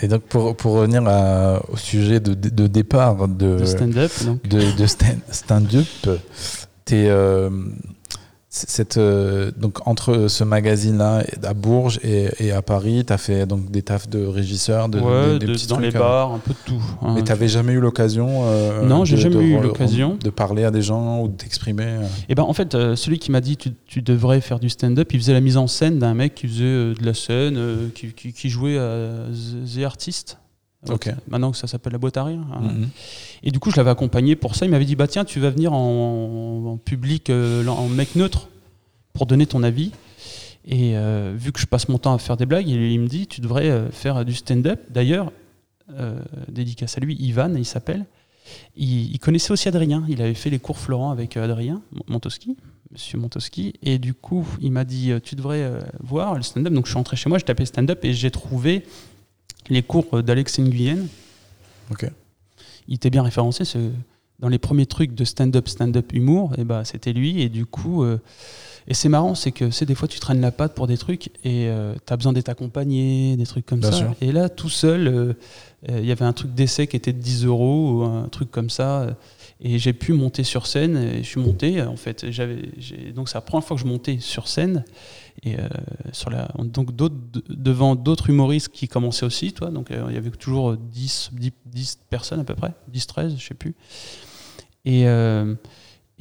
Et 0.00 0.06
donc 0.08 0.22
pour, 0.22 0.56
pour 0.56 0.72
revenir 0.74 1.02
à- 1.06 1.60
au 1.70 1.76
sujet 1.76 2.20
de, 2.20 2.34
de 2.34 2.66
départ 2.68 3.26
de, 3.26 3.64
stand-up. 3.64 4.12
De, 4.44 4.76
de 4.78 4.86
stand- 4.86 5.18
stand-up, 5.30 5.86
t'es, 6.84 7.06
euh, 7.08 7.50
cette, 8.54 8.98
euh, 8.98 9.50
donc 9.56 9.78
entre 9.88 10.28
ce 10.28 10.44
magazine-là 10.44 11.24
à 11.42 11.54
Bourges 11.54 11.98
et, 12.02 12.28
et 12.38 12.52
à 12.52 12.60
Paris, 12.60 13.02
tu 13.06 13.10
as 13.10 13.16
fait 13.16 13.46
donc 13.46 13.70
des 13.70 13.80
tafs 13.80 14.10
de 14.10 14.26
régisseur, 14.26 14.90
de, 14.90 15.00
ouais, 15.00 15.32
des- 15.32 15.38
des 15.38 15.46
de- 15.46 15.52
petits 15.54 15.66
dans 15.68 15.78
les 15.78 15.88
hein. 15.96 15.98
bars, 15.98 16.32
un 16.34 16.38
peu 16.38 16.50
de 16.52 16.58
tout. 16.66 16.82
hein. 17.00 17.12
Mais 17.14 17.22
t'avais 17.22 17.48
jamais 17.48 17.72
eu 17.72 17.80
l'occasion 17.80 18.42
euh, 18.44 18.82
Non, 18.86 19.06
j'ai 19.06 19.16
jamais 19.16 19.36
de 19.36 19.40
eu 19.40 19.58
l'occasion. 19.58 20.18
de 20.22 20.28
parler 20.28 20.64
à 20.64 20.70
des 20.70 20.82
gens 20.82 21.22
ou 21.22 21.28
de 21.28 21.34
t'exprimer. 21.36 21.84
euh. 21.86 22.02
Et 22.28 22.34
ben 22.34 22.42
en 22.42 22.52
fait, 22.52 22.74
euh, 22.74 22.94
celui 22.94 23.18
qui 23.18 23.30
m'a 23.30 23.40
dit 23.40 23.56
tu, 23.56 23.70
tu 23.86 24.02
devrais 24.02 24.42
faire 24.42 24.58
du 24.60 24.68
stand-up, 24.68 25.10
il 25.14 25.18
faisait 25.20 25.32
la 25.32 25.40
mise 25.40 25.56
en 25.56 25.66
scène 25.66 25.98
d'un 25.98 26.12
mec 26.12 26.34
qui 26.34 26.46
faisait 26.46 26.62
de 26.92 26.96
la 27.06 27.14
scène, 27.14 27.58
qui, 27.94 28.08
qui- 28.12 28.34
qui 28.34 28.48
jouait 28.50 28.76
à 28.76 29.28
The 29.74 29.82
Artist. 29.84 30.36
Maintenant 31.28 31.50
que 31.52 31.56
ça 31.56 31.66
s'appelle 31.66 31.92
la 31.92 31.98
boîte 31.98 32.16
à 32.16 32.24
rire. 32.24 32.40
hein. 32.52 32.60
Mhm. 32.60 32.88
Et 33.44 33.50
du 33.50 33.58
coup, 33.60 33.70
je 33.70 33.76
l'avais 33.76 33.90
accompagné 33.90 34.34
pour 34.36 34.56
ça. 34.56 34.64
Il 34.66 34.70
m'avait 34.70 34.84
dit 34.84 34.96
bah 34.96 35.06
tiens, 35.06 35.24
tu 35.24 35.38
vas 35.40 35.50
venir 35.50 35.72
en, 35.72 36.64
en 36.66 36.76
public, 36.76 37.30
euh, 37.30 37.64
en 37.66 37.88
mec 37.88 38.16
neutre, 38.16 38.48
pour 39.12 39.26
donner 39.26 39.46
ton 39.46 39.62
avis. 39.62 39.92
Et 40.66 40.96
euh, 40.96 41.34
vu 41.36 41.50
que 41.52 41.58
je 41.60 41.66
passe 41.66 41.88
mon 41.88 41.98
temps 41.98 42.14
à 42.14 42.18
faire 42.18 42.36
des 42.36 42.46
blagues, 42.46 42.68
il, 42.68 42.80
il 42.80 43.00
me 43.00 43.08
dit 43.08 43.26
tu 43.26 43.40
devrais 43.40 43.68
euh, 43.70 43.90
faire 43.90 44.24
du 44.24 44.34
stand-up. 44.34 44.80
D'ailleurs, 44.90 45.32
euh, 45.98 46.20
dédicace 46.48 46.96
à 46.96 47.00
lui, 47.00 47.16
Ivan, 47.20 47.52
il 47.56 47.64
s'appelle. 47.64 48.04
Il, 48.76 49.12
il 49.12 49.18
connaissait 49.18 49.52
aussi 49.52 49.68
Adrien. 49.68 50.04
Il 50.08 50.20
avait 50.22 50.34
fait 50.34 50.50
les 50.50 50.58
cours 50.58 50.78
Florent 50.78 51.10
avec 51.10 51.36
Adrien 51.36 51.80
Montoschi, 52.08 52.56
Monsieur 52.92 53.18
Montoschi. 53.18 53.74
Et 53.82 53.98
du 53.98 54.14
coup, 54.14 54.46
il 54.60 54.72
m'a 54.72 54.84
dit 54.84 55.12
tu 55.22 55.34
devrais 55.36 55.70
voir 56.00 56.34
le 56.34 56.42
stand-up. 56.42 56.72
Donc 56.72 56.86
je 56.86 56.90
suis 56.90 56.96
rentré 56.96 57.16
chez 57.16 57.28
moi, 57.28 57.38
j'ai 57.38 57.44
tapé 57.44 57.64
stand-up 57.66 58.04
et 58.04 58.12
j'ai 58.12 58.30
trouvé 58.30 58.84
les 59.68 59.82
cours 59.82 60.22
d'Alex 60.22 60.58
Nguyen 60.58 61.06
Ok. 61.90 62.06
il 62.88 62.94
était 62.94 63.10
bien 63.10 63.22
référencé. 63.22 63.64
Dans 64.38 64.48
les 64.48 64.58
premiers 64.58 64.86
trucs 64.86 65.14
de 65.14 65.24
stand-up, 65.24 65.68
stand-up 65.68 66.12
humour, 66.12 66.52
et 66.58 66.64
bah, 66.64 66.84
c'était 66.84 67.12
lui. 67.12 67.40
Et 67.42 67.48
du 67.48 67.64
coup, 67.64 68.02
euh, 68.02 68.18
et 68.88 68.94
c'est 68.94 69.08
marrant, 69.08 69.36
c'est 69.36 69.52
que 69.52 69.70
c'est 69.70 69.86
des 69.86 69.94
fois 69.94 70.08
tu 70.08 70.18
traînes 70.18 70.40
la 70.40 70.50
patte 70.50 70.74
pour 70.74 70.88
des 70.88 70.98
trucs 70.98 71.28
et 71.44 71.68
tu 72.06 72.12
as 72.12 72.16
besoin 72.16 72.32
d'être 72.32 72.48
accompagné, 72.48 73.36
des 73.36 73.46
trucs 73.46 73.64
comme 73.66 73.78
Bien 73.78 73.92
ça. 73.92 73.98
sûr. 73.98 74.14
Et 74.20 74.32
là, 74.32 74.48
tout 74.48 74.68
seul, 74.68 75.06
euh, 75.06 75.32
euh, 75.88 76.00
il 76.00 76.06
y 76.06 76.10
avait 76.10 76.24
un 76.24 76.32
truc 76.32 76.52
d'essai 76.54 76.88
qui 76.88 76.96
était 76.96 77.12
de 77.12 77.20
10 77.20 77.44
euros 77.44 77.92
ou 78.00 78.02
un 78.02 78.26
truc 78.28 78.50
comme 78.50 78.70
ça. 78.70 79.02
euh, 79.02 79.12
Et 79.60 79.78
j'ai 79.78 79.92
pu 79.92 80.12
monter 80.12 80.42
sur 80.42 80.66
scène. 80.66 80.96
Et 80.96 81.18
je 81.22 81.28
suis 81.28 81.40
monté, 81.40 81.78
euh, 81.80 81.86
en 81.88 81.94
fait. 81.96 82.28
J'avais, 82.32 82.62
donc 83.14 83.28
c'est 83.28 83.36
la 83.36 83.42
première 83.42 83.64
fois 83.64 83.76
que 83.76 83.82
je 83.82 83.86
montais 83.86 84.18
sur 84.18 84.48
scène. 84.48 84.82
Et 85.44 85.58
euh, 85.58 85.68
sur 86.12 86.30
la, 86.30 86.48
donc 86.56 86.94
d'autres, 86.94 87.16
de- 87.32 87.42
devant 87.48 87.96
d'autres 87.96 88.30
humoristes 88.30 88.68
qui 88.68 88.86
commençaient 88.86 89.26
aussi, 89.26 89.52
toi. 89.52 89.70
Donc 89.70 89.90
euh, 89.90 90.04
il 90.08 90.14
y 90.14 90.18
avait 90.18 90.30
toujours 90.30 90.76
10, 90.76 91.30
10, 91.32 91.50
10 91.66 91.98
personnes 92.10 92.40
à 92.40 92.44
peu 92.44 92.54
près, 92.54 92.72
10, 92.88 93.06
13, 93.08 93.34
je 93.36 93.44
sais 93.48 93.54
plus. 93.54 93.74
Et, 94.84 95.06
euh, 95.08 95.54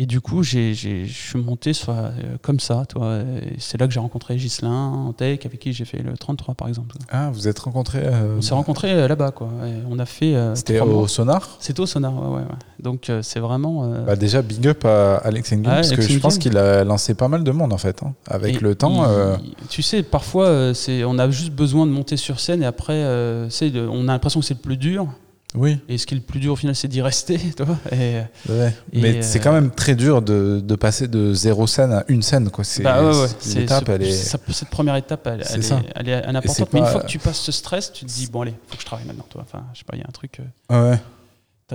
et 0.01 0.07
du 0.07 0.19
coup, 0.19 0.41
je 0.41 0.73
suis 1.07 1.37
monté 1.37 1.73
soit, 1.73 1.93
euh, 1.93 2.11
comme 2.41 2.59
ça, 2.59 2.85
toi. 2.89 3.19
C'est 3.59 3.79
là 3.79 3.85
que 3.85 3.93
j'ai 3.93 3.99
rencontré 3.99 4.35
Ghislain 4.35 4.93
Antec, 5.07 5.45
avec 5.45 5.59
qui 5.59 5.73
j'ai 5.73 5.85
fait 5.85 5.99
le 6.01 6.17
33 6.17 6.55
par 6.55 6.67
exemple. 6.67 6.95
Ah, 7.11 7.29
vous 7.31 7.47
êtes 7.47 7.59
rencontrés 7.59 8.01
euh, 8.03 8.37
On 8.39 8.41
s'est 8.41 8.55
rencontrés 8.55 8.91
euh, 8.93 9.07
là-bas, 9.07 9.29
quoi. 9.29 9.49
Et 9.63 9.73
on 9.87 9.99
a 9.99 10.07
fait. 10.07 10.35
C'était 10.55 10.79
mois. 10.79 11.03
au 11.03 11.07
Sonar 11.07 11.47
C'était 11.59 11.81
au 11.81 11.85
sonar, 11.85 12.15
ouais, 12.15 12.29
ouais. 12.37 12.41
ouais. 12.41 12.47
Donc 12.79 13.11
c'est 13.21 13.39
vraiment. 13.39 13.87
bah 14.03 14.15
déjà, 14.15 14.41
big 14.41 14.67
up 14.67 14.85
à 14.85 15.17
Alex 15.17 15.53
Ah, 15.65 15.69
parce 15.69 15.91
que 15.91 16.01
je 16.01 16.17
pense 16.17 16.39
qu'il 16.39 16.57
a 16.57 16.83
lancé 16.83 17.13
pas 17.13 17.27
mal 17.27 17.43
de 17.43 17.51
monde 17.51 17.71
en 17.71 17.77
fait. 17.77 18.01
hein. 18.01 18.15
Avec 18.27 18.55
Et 18.55 18.59
le 18.59 18.73
temps. 18.73 19.05
il- 19.43 19.67
Tu 19.69 19.83
sais, 19.83 20.01
parfois, 20.01 20.73
c'est, 20.73 21.03
on 21.03 21.19
a 21.19 21.29
juste 21.29 21.51
besoin 21.53 21.85
de 21.85 21.91
monter 21.91 22.17
sur 22.17 22.39
scène 22.39 22.63
et 22.63 22.65
après, 22.65 23.03
on 23.05 24.07
a 24.07 24.11
l'impression 24.13 24.39
que 24.39 24.47
c'est 24.47 24.55
le 24.55 24.61
plus 24.61 24.77
dur. 24.77 25.05
Oui, 25.53 25.79
Et 25.89 25.97
ce 25.97 26.05
qui 26.05 26.13
est 26.13 26.17
le 26.17 26.23
plus 26.23 26.39
dur 26.39 26.53
au 26.53 26.55
final, 26.55 26.75
c'est 26.75 26.87
d'y 26.87 27.01
rester. 27.01 27.35
Et, 27.91 28.21
ouais. 28.49 28.73
Et, 28.93 29.01
mais 29.01 29.15
euh, 29.17 29.21
c'est 29.21 29.39
quand 29.39 29.51
même 29.51 29.69
très 29.71 29.95
dur 29.95 30.21
de, 30.21 30.61
de 30.63 30.75
passer 30.75 31.07
de 31.07 31.33
zéro 31.33 31.67
scène 31.67 31.91
à 31.91 32.05
une 32.07 32.21
scène. 32.21 32.49
Quoi. 32.49 32.63
C'est, 32.63 32.83
bah 32.83 33.03
ouais, 33.03 33.09
ouais. 33.21 33.27
c'est- 33.39 33.49
C'est- 33.49 33.59
l'étape, 33.59 33.83
ce- 33.87 33.91
elle 33.91 34.03
est. 34.03 34.11
ça- 34.11 34.37
cette 34.49 34.69
première 34.69 34.95
étape, 34.95 35.27
elle, 35.27 35.41
est, 35.41 35.45
elle 35.53 35.59
est, 35.61 35.91
elle 35.95 36.07
est 36.09 36.21
c'est 36.21 36.27
importante. 36.37 36.73
Mais 36.73 36.79
une 36.79 36.85
fois 36.85 37.01
que 37.01 37.07
tu 37.07 37.19
passes 37.19 37.39
ce 37.41 37.51
stress, 37.51 37.91
tu 37.91 38.05
te 38.05 38.09
dis, 38.11 38.27
bon, 38.27 38.41
allez, 38.41 38.53
faut 38.67 38.75
que 38.75 38.81
je 38.81 38.85
travaille 38.85 39.05
maintenant. 39.05 39.25
Toi. 39.29 39.41
Enfin, 39.45 39.63
je 39.73 39.79
sais 39.79 39.85
pas, 39.85 39.95
il 39.97 39.99
y 39.99 40.03
a 40.03 40.07
un 40.07 40.11
truc. 40.11 40.39
euh, 40.39 40.43
Ah 40.69 40.83
ouais. 40.91 40.99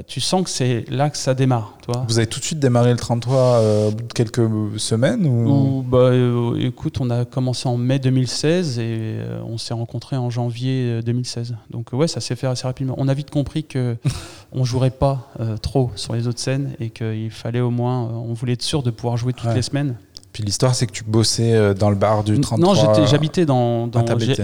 Tu 0.03 0.21
sens 0.21 0.43
que 0.45 0.51
c'est 0.51 0.85
là 0.91 1.11
que 1.11 1.17
ça 1.17 1.35
démarre. 1.35 1.75
Toi. 1.83 2.05
Vous 2.09 2.19
avez 2.19 2.27
tout 2.27 2.41
de 2.41 2.45
suite 2.45 2.59
démarré 2.59 2.91
le 2.91 2.97
33 2.97 3.37
euh, 3.39 3.89
au 3.89 3.91
bout 3.93 4.05
de 4.05 4.13
quelques 4.13 4.49
semaines 4.79 5.27
ou... 5.27 5.83
Bah, 5.89 5.99
euh, 5.99 6.57
écoute, 6.61 7.01
on 7.01 7.11
a 7.11 7.25
commencé 7.25 7.69
en 7.69 7.77
mai 7.77 7.99
2016 7.99 8.79
et 8.79 8.83
euh, 8.83 9.41
on 9.47 9.59
s'est 9.59 9.75
rencontrés 9.75 10.17
en 10.17 10.31
janvier 10.31 10.83
euh, 10.99 11.03
2016. 11.03 11.55
Donc 11.71 11.93
ouais, 11.93 12.09
ça 12.09 12.21
s'est 12.21 12.37
fait 12.37 12.47
assez 12.47 12.67
rapidement. 12.67 12.95
On 12.99 13.09
a 13.09 13.15
vite 13.15 13.31
compris 13.31 13.65
que 13.65 13.97
on 14.53 14.65
jouerait 14.65 14.91
pas 14.91 15.31
euh, 15.41 15.57
trop 15.57 15.91
sur 15.97 16.15
les 16.15 16.27
autres 16.29 16.41
scènes 16.41 16.73
et 16.81 16.91
qu'il 16.91 17.31
fallait 17.31 17.61
au 17.61 17.71
moins, 17.71 18.05
euh, 18.07 18.13
on 18.13 18.33
voulait 18.35 18.55
être 18.55 18.63
sûr 18.63 18.83
de 18.83 18.91
pouvoir 18.91 19.17
jouer 19.17 19.33
toutes 19.33 19.49
Ouais. 19.49 19.55
les 19.55 19.63
semaines. 19.63 19.95
Puis 20.33 20.43
l'histoire, 20.43 20.75
c'est 20.75 20.87
que 20.87 20.93
tu 20.93 21.03
bossais 21.05 21.55
euh, 21.55 21.73
dans 21.73 21.89
le 21.89 21.97
bar 21.97 22.23
du 22.23 22.39
33. 22.39 22.75
Non, 22.75 23.07
j'habitais 23.07 23.47
dans, 23.47 23.89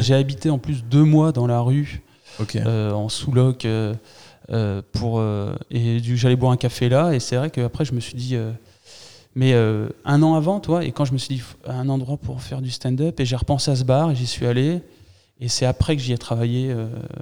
j'ai 0.00 0.14
habité 0.14 0.48
en 0.48 0.56
plus 0.58 0.84
deux 0.84 1.04
mois 1.04 1.32
dans 1.32 1.46
la 1.46 1.60
rue 1.60 2.00
euh, 2.56 2.92
en 2.92 3.10
sous-loc. 3.10 3.66
Euh, 4.50 4.82
pour, 4.92 5.18
euh, 5.20 5.54
et 5.70 5.98
j'allais 6.02 6.36
boire 6.36 6.52
un 6.52 6.56
café 6.56 6.88
là, 6.88 7.12
et 7.12 7.20
c'est 7.20 7.36
vrai 7.36 7.50
qu'après, 7.50 7.84
je 7.84 7.92
me 7.94 8.00
suis 8.00 8.14
dit. 8.14 8.36
euh, 8.36 8.52
mais 9.34 9.54
un 10.04 10.22
an 10.22 10.34
avant, 10.34 10.60
toi, 10.60 10.84
et 10.84 10.92
quand 10.92 11.06
je 11.06 11.12
me 11.14 11.18
suis 11.18 11.34
dit 11.36 11.42
un 11.66 11.88
endroit 11.88 12.18
pour 12.18 12.42
faire 12.42 12.60
du 12.60 12.70
stand-up, 12.70 13.18
et 13.18 13.24
j'ai 13.24 13.36
repensé 13.36 13.70
à 13.70 13.76
ce 13.76 13.84
bar, 13.84 14.10
et 14.10 14.14
j'y 14.14 14.26
suis 14.26 14.46
allé, 14.46 14.80
et 15.40 15.48
c'est 15.48 15.64
après 15.64 15.96
que 15.96 16.02
j'y 16.02 16.12
ai 16.12 16.18
travaillé, 16.18 16.74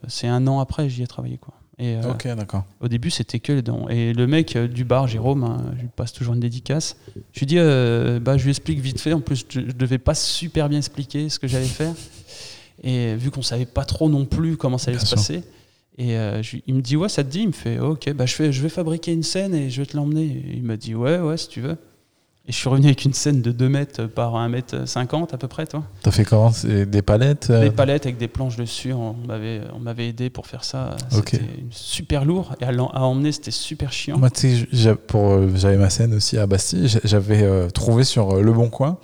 c'est 0.08 0.26
un 0.26 0.46
an 0.48 0.58
après 0.58 0.82
que 0.84 0.88
j'y 0.88 1.02
ai 1.04 1.06
travaillé, 1.06 1.38
quoi. 1.38 1.54
Et, 1.78 1.94
euh, 1.96 2.10
Ok, 2.10 2.26
d'accord. 2.36 2.64
au 2.80 2.88
début, 2.88 3.10
c'était 3.10 3.38
que 3.38 3.52
les 3.52 3.62
dents. 3.62 3.88
Et 3.88 4.12
le 4.12 4.26
mec 4.26 4.54
euh, 4.54 4.68
du 4.68 4.84
bar, 4.84 5.06
Jérôme, 5.06 5.44
hein, 5.44 5.64
je 5.76 5.80
lui 5.82 5.88
passe 5.88 6.12
toujours 6.12 6.34
une 6.34 6.40
dédicace. 6.40 6.96
Je 7.32 7.38
lui 7.40 7.46
dis, 7.46 7.58
euh, 7.58 8.20
bah, 8.20 8.36
je 8.36 8.42
lui 8.44 8.50
explique 8.50 8.80
vite 8.80 9.00
fait. 9.00 9.14
En 9.14 9.20
plus, 9.22 9.46
je, 9.48 9.60
je 9.60 9.72
devais 9.72 9.96
pas 9.96 10.14
super 10.14 10.68
bien 10.68 10.76
expliquer 10.76 11.30
ce 11.30 11.38
que 11.38 11.48
j'allais 11.48 11.64
faire. 11.64 11.94
Et 12.82 13.14
vu 13.14 13.30
qu'on 13.30 13.40
savait 13.40 13.64
pas 13.64 13.86
trop 13.86 14.10
non 14.10 14.26
plus 14.26 14.58
comment 14.58 14.76
ça 14.76 14.90
allait 14.90 14.98
Bien 14.98 15.06
se 15.06 15.06
sûr. 15.06 15.16
passer. 15.16 15.42
Et 16.00 16.16
euh, 16.16 16.40
il 16.66 16.74
me 16.74 16.80
dit, 16.80 16.96
ouais, 16.96 17.10
ça 17.10 17.22
te 17.22 17.28
dit? 17.28 17.40
Il 17.42 17.48
me 17.48 17.52
fait, 17.52 17.78
ok, 17.78 18.14
bah, 18.14 18.24
je, 18.24 18.34
fais, 18.34 18.52
je 18.52 18.62
vais 18.62 18.70
fabriquer 18.70 19.12
une 19.12 19.22
scène 19.22 19.54
et 19.54 19.68
je 19.68 19.82
vais 19.82 19.86
te 19.86 19.94
l'emmener. 19.94 20.42
Il 20.54 20.62
m'a 20.62 20.78
dit, 20.78 20.94
ouais, 20.94 21.18
ouais, 21.18 21.36
si 21.36 21.46
tu 21.48 21.60
veux. 21.60 21.76
Et 22.50 22.52
je 22.52 22.56
suis 22.58 22.68
revenu 22.68 22.86
avec 22.86 23.04
une 23.04 23.12
scène 23.12 23.42
de 23.42 23.52
2 23.52 23.68
mètres 23.68 24.06
par 24.06 24.34
1 24.34 24.48
mètre 24.48 24.88
50 24.88 25.32
à 25.34 25.38
peu 25.38 25.46
près, 25.46 25.68
toi. 25.68 25.84
T'as 26.02 26.10
fait 26.10 26.24
comment 26.24 26.50
Des 26.64 27.00
palettes 27.00 27.46
euh, 27.48 27.62
Des 27.62 27.70
palettes 27.70 28.06
avec 28.06 28.18
des 28.18 28.26
planches 28.26 28.56
dessus, 28.56 28.92
on 28.92 29.14
m'avait, 29.14 29.60
on 29.72 29.78
m'avait 29.78 30.08
aidé 30.08 30.30
pour 30.30 30.48
faire 30.48 30.64
ça. 30.64 30.96
C'était 31.10 31.44
super 31.70 32.24
lourd 32.24 32.56
et 32.60 32.64
à, 32.64 32.72
emmener, 33.04 33.30
c'était 33.30 33.52
super 33.52 33.92
chiant. 33.92 34.18
Moi, 34.18 34.30
tu 34.30 34.66
sais, 34.66 34.88
euh, 35.14 35.48
j'avais 35.54 35.76
ma 35.76 35.90
scène 35.90 36.12
aussi 36.12 36.38
à 36.38 36.48
Bastille. 36.48 36.88
j'a- 36.88 36.98
J'avais 37.04 37.44
euh, 37.44 37.70
trouvé 37.70 38.02
sur 38.02 38.32
euh, 38.32 38.42
Le 38.42 38.52
Bon 38.52 38.68
Coin, 38.68 38.98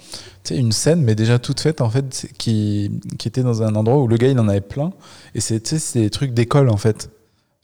une 0.51 0.73
scène, 0.73 1.03
mais 1.03 1.15
déjà 1.15 1.39
toute 1.39 1.61
faite 1.61 1.81
en 1.81 1.89
fait, 1.89 2.27
qui, 2.39 2.91
qui 3.17 3.29
était 3.29 3.45
dans 3.45 3.63
un 3.63 3.77
endroit 3.77 3.99
où 3.99 4.09
le 4.09 4.17
gars 4.17 4.27
il 4.27 4.41
en 4.41 4.49
avait 4.49 4.61
plein. 4.61 4.91
Et 5.37 5.41
c'est 5.41 5.95
des 5.95 6.11
trucs 6.11 6.35
d'école 6.35 6.69
en 6.69 6.79
fait. 6.79 7.11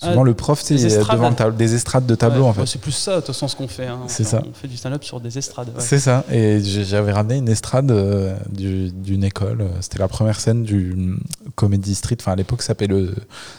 Souvent 0.02 0.22
Ah, 0.22 0.24
le 0.24 0.34
prof, 0.34 0.60
tu 0.60 0.66
sais, 0.66 0.74
des 0.74 0.80
il 0.82 0.84
est 0.92 0.96
estrades. 0.98 1.16
devant 1.16 1.30
le 1.30 1.34
tableau, 1.36 1.56
des 1.56 1.74
estrades 1.74 2.06
de 2.06 2.14
tableau 2.14 2.42
Ouais, 2.42 2.48
en 2.48 2.52
fait. 2.52 2.60
ouais, 2.62 2.66
c'est 2.66 2.80
plus 2.80 2.90
ça, 2.92 3.12
de 3.12 3.16
toute 3.20 3.26
façon, 3.28 3.46
ce 3.48 3.54
qu'on 3.56 3.68
fait. 3.68 3.86
hein. 3.86 4.00
C'est 4.08 4.24
ça. 4.24 4.42
On 4.48 4.52
fait 4.52 4.68
du 4.68 4.76
stand-up 4.76 5.04
sur 5.04 5.20
des 5.20 5.38
estrades. 5.38 5.68
ouais. 5.68 5.74
C'est 5.80 6.00
ça. 6.00 6.24
Et 6.30 6.60
j'avais 6.60 7.12
ramené 7.12 7.36
une 7.36 7.48
estrade 7.48 7.90
euh, 7.90 8.36
du- 8.50 8.90
d'une 8.90 9.22
école. 9.24 9.68
C'était 9.80 9.98
la 9.98 10.08
première 10.08 10.40
scène 10.40 10.64
du 10.64 10.92
hum, 10.92 11.20
Comedy 11.54 11.94
Street. 11.94 12.16
Enfin, 12.20 12.32
à 12.32 12.36
l'époque, 12.36 12.62
ça 12.62 12.68
s'appelait 12.68 12.88
le 12.88 13.14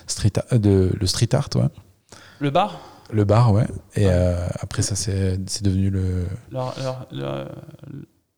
street, 0.08 0.34
euh, 0.52 0.58
de, 0.58 0.91
le 1.00 1.08
street 1.08 1.30
art, 1.34 1.50
ouais. 1.56 1.62
Le 2.39 2.50
bar? 2.50 2.80
Le 3.12 3.24
bar, 3.26 3.52
ouais. 3.54 3.68
Et 3.96 4.08
euh, 4.08 4.48
après, 4.60 4.82
ça, 4.82 4.96
c'est 4.96 5.39
c'est 5.48 5.64
devenu 5.64 5.89
le. 5.89 6.26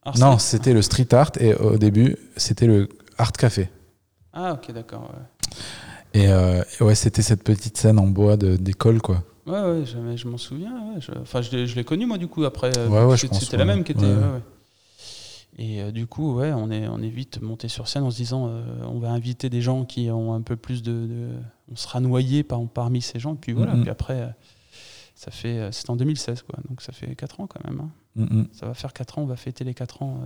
Art 0.04 0.18
Non, 0.20 0.38
c'était 0.38 0.74
le 0.74 0.82
street 0.82 1.08
art. 1.14 1.32
Et 1.40 1.54
au 1.56 1.78
début, 1.78 2.18
c'était 2.38 2.68
le 2.68 2.88
art 3.18 3.32
café. 3.32 3.70
Ah, 4.34 4.54
ok, 4.54 4.72
d'accord. 4.74 5.10
Ouais, 5.12 5.58
Et, 6.16 6.28
euh, 6.30 6.64
et 6.80 6.84
ouais, 6.84 6.96
c'était 6.96 7.22
cette 7.22 7.44
petite 7.44 7.78
scène 7.78 8.00
en 8.00 8.08
bois 8.08 8.38
d'école, 8.38 9.02
quoi. 9.02 9.24
ouais, 9.46 9.62
ouais, 9.62 9.84
je, 9.86 10.16
je 10.18 10.28
m'en 10.28 10.38
souviens. 10.38 10.72
ouais, 10.94 11.02
je- 11.02 11.12
Enfin, 11.22 11.42
je, 11.42 11.52
l'ai- 11.52 11.68
je 11.68 11.76
l'ai 11.76 11.84
connu, 11.84 12.06
moi, 12.08 12.18
du 12.18 12.28
coup, 12.28 12.44
après. 12.46 12.72
euh, 12.78 12.88
Ouais, 12.88 13.18
c'était- 13.18 13.58
la 13.58 13.66
même 13.66 13.84
qui 13.84 13.92
était. 13.92 14.06
Et 15.58 15.82
euh, 15.82 15.92
du 15.92 16.06
coup, 16.06 16.36
ouais, 16.36 16.52
on 16.54 16.70
est, 16.70 16.88
on 16.88 17.00
est 17.02 17.10
vite 17.10 17.42
monté 17.42 17.68
sur 17.70 17.88
scène 17.88 18.04
en 18.04 18.12
se 18.12 18.18
disant 18.18 18.48
euh, 18.50 18.64
on 18.90 19.00
va 19.00 19.12
inviter 19.12 19.50
des 19.50 19.62
gens 19.62 19.86
qui 19.86 20.10
ont 20.12 20.34
un 20.34 20.42
peu 20.42 20.58
plus 20.58 20.84
de. 20.84 20.92
de- 20.92 21.30
on 21.72 21.76
sera 21.78 22.00
noyé 22.02 22.44
par, 22.44 22.60
parmi 22.68 23.02
ces 23.02 23.20
gens. 23.20 23.36
Puis 23.36 23.54
voilà, 23.54 23.74
Mhm. 23.74 23.82
puis 23.84 23.90
après, 23.90 24.36
ça 25.16 25.32
fait. 25.32 25.70
C'était 25.72 25.92
en 25.92 25.96
2016, 25.96 26.42
quoi. 26.44 26.60
Donc 26.70 26.82
ça 26.82 26.92
fait 26.92 27.16
4 27.16 27.40
ans 27.40 27.48
quand 27.48 27.64
même. 27.70 27.80
hein. 27.80 27.90
Mm, 28.18 28.40
mm. 28.42 28.48
Ça 28.52 28.66
va 28.66 28.74
faire 28.74 28.92
4 28.92 29.18
ans, 29.18 29.22
on 29.24 29.28
va 29.28 29.38
fêter 29.38 29.64
les 29.64 29.74
4 29.74 30.02
ans 30.02 30.20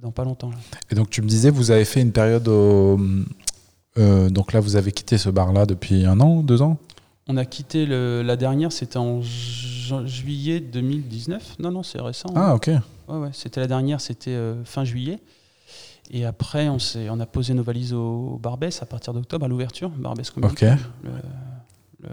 dans 0.00 0.12
pas 0.12 0.24
longtemps. 0.24 0.48
là. 0.50 0.56
Et 0.90 0.94
donc, 0.94 1.10
tu 1.10 1.20
me 1.22 1.26
disais, 1.28 1.50
vous 1.50 1.70
avez 1.70 1.84
fait 1.84 2.00
une 2.00 2.12
période 2.12 2.48
au. 2.48 2.98
Euh, 3.98 4.28
donc 4.30 4.52
là, 4.52 4.60
vous 4.60 4.76
avez 4.76 4.92
quitté 4.92 5.18
ce 5.18 5.28
bar-là 5.30 5.66
depuis 5.66 6.04
un 6.06 6.20
an, 6.20 6.42
deux 6.42 6.62
ans 6.62 6.78
On 7.28 7.36
a 7.36 7.44
quitté 7.44 7.86
le- 7.86 8.22
la 8.22 8.36
dernière, 8.36 8.72
c'était 8.72 8.96
en 8.98 9.20
ju- 9.22 10.06
juillet 10.06 10.60
2019. 10.60 11.56
Non, 11.58 11.70
non, 11.70 11.82
c'est 11.82 12.00
récent. 12.00 12.28
hein. 12.30 12.34
Ah, 12.50 12.54
ok. 12.54 12.68
Ouais, 13.08 13.18
ouais, 13.18 13.30
c'était 13.32 13.60
la 13.60 13.66
dernière, 13.66 14.00
c'était 14.00 14.30
euh, 14.30 14.64
fin 14.64 14.84
juillet. 14.84 15.18
Et 16.10 16.24
après, 16.24 16.68
on, 16.68 16.78
s'est- 16.78 17.08
on 17.10 17.20
a 17.20 17.26
posé 17.26 17.54
nos 17.54 17.62
valises 17.62 17.92
au, 17.92 18.32
au 18.34 18.38
Barbès 18.38 18.82
à 18.82 18.86
partir 18.86 19.12
d'octobre, 19.14 19.44
à 19.44 19.48
l'ouverture, 19.48 19.88
Barbès. 19.90 20.30
Club, 20.30 20.44
le- 21.04 21.10
le- 22.02 22.08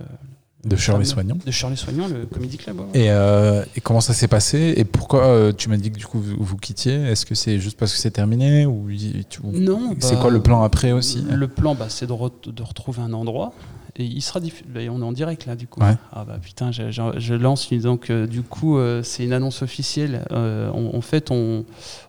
De 0.66 0.76
fameux- 0.76 1.06
Soignon. 1.06 1.38
De 1.46 1.52
Shirley 1.52 1.76
Soignon, 1.78 2.08
le 2.10 2.26
Comedy 2.26 2.58
Club. 2.58 2.80
ouais. 2.82 2.86
Et, 2.94 3.12
euh, 3.12 3.64
et 3.78 3.82
comment 3.82 4.02
ça 4.02 4.14
s'est 4.14 4.28
passé 4.28 4.74
Et 4.76 4.84
pourquoi 4.84 5.26
euh, 5.26 5.54
tu 5.54 5.70
m'as 5.70 5.78
dit 5.78 5.90
que 5.90 5.98
du 5.98 6.06
coup 6.06 6.20
vous, 6.20 6.36
vous 6.38 6.58
quittiez? 6.58 6.96
Est-ce 6.96 7.26
que 7.26 7.34
c'est 7.34 7.60
juste 7.60 7.78
parce 7.80 7.94
que 7.94 7.98
c'est 7.98 8.12
terminé 8.12 8.66
ou 8.66 8.88
tu- 9.30 9.40
Non, 9.46 9.96
C'est 10.00 10.16
bah, 10.16 10.22
quoi 10.22 10.32
le 10.32 10.42
plan 10.42 10.62
après 10.64 10.92
aussi 10.92 11.24
Le 11.32 11.48
plan, 11.48 11.76
bah, 11.76 11.86
c'est 11.88 12.08
de, 12.08 12.12
re- 12.14 12.32
de 12.54 12.64
retrouver 12.64 13.02
un 13.02 13.14
endroit. 13.14 13.54
Et 13.96 14.04
il 14.06 14.22
sera 14.22 14.40
diffu- 14.42 14.64
bah, 14.68 14.82
On 14.92 15.02
est 15.02 15.06
en 15.06 15.12
direct 15.14 15.46
là, 15.46 15.56
du 15.56 15.68
coup. 15.68 15.82
Ouais. 15.82 15.96
Ah 16.14 16.24
bah 16.26 16.38
putain, 16.42 16.72
je, 16.72 16.92
je- 16.92 17.18
je 17.20 17.34
lance 17.34 17.72
donc 17.74 18.10
euh, 18.10 18.28
du 18.28 18.44
coup 18.44 18.78
c'est 19.04 19.24
une 19.26 19.34
annonce 19.34 19.62
officielle. 19.62 20.26
On- 20.30 20.92
en 20.94 21.02
fait, 21.02 21.32
on, 21.32 21.64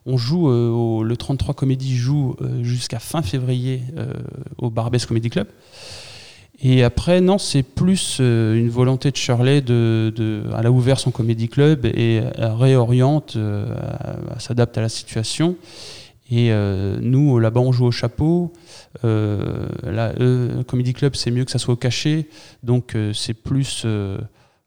on 0.06 0.16
joue 0.16 0.48
au- 0.48 1.02
le 1.04 1.16
33 1.16 1.54
Comédie 1.54 1.96
joue 1.96 2.34
jusqu'à 2.62 2.98
fin 2.98 3.22
février 3.22 3.82
au 4.58 4.70
Barbès 4.70 5.06
Comedy 5.06 5.30
Club. 5.30 5.46
Et 6.62 6.84
après, 6.84 7.20
non, 7.22 7.38
c'est 7.38 7.62
plus 7.62 8.18
euh, 8.20 8.54
une 8.54 8.68
volonté 8.68 9.10
de 9.10 9.16
Shirley 9.16 9.62
de, 9.62 10.12
de, 10.14 10.42
elle 10.58 10.66
a 10.66 10.70
ouvert 10.70 10.98
son 11.00 11.10
comédie 11.10 11.48
club 11.48 11.86
et 11.86 12.16
elle 12.36 12.52
réoriente, 12.52 13.34
euh, 13.36 13.74
elle- 14.34 14.40
s'adapte 14.40 14.76
à 14.76 14.82
la 14.82 14.90
situation. 14.90 15.56
Et 16.30 16.52
euh, 16.52 16.98
nous, 17.00 17.38
là-bas, 17.38 17.60
on 17.60 17.72
joue 17.72 17.86
au 17.86 17.90
chapeau. 17.90 18.52
Euh, 19.04 19.66
là, 19.82 20.12
le 20.18 20.62
Comedy 20.66 20.92
Club, 20.92 21.16
c'est 21.16 21.30
mieux 21.30 21.44
que 21.44 21.50
ça 21.50 21.58
soit 21.58 21.74
au 21.74 21.76
cachet. 21.76 22.28
Donc, 22.62 22.94
euh, 22.94 23.12
c'est 23.14 23.34
plus. 23.34 23.82
euh, 23.84 24.18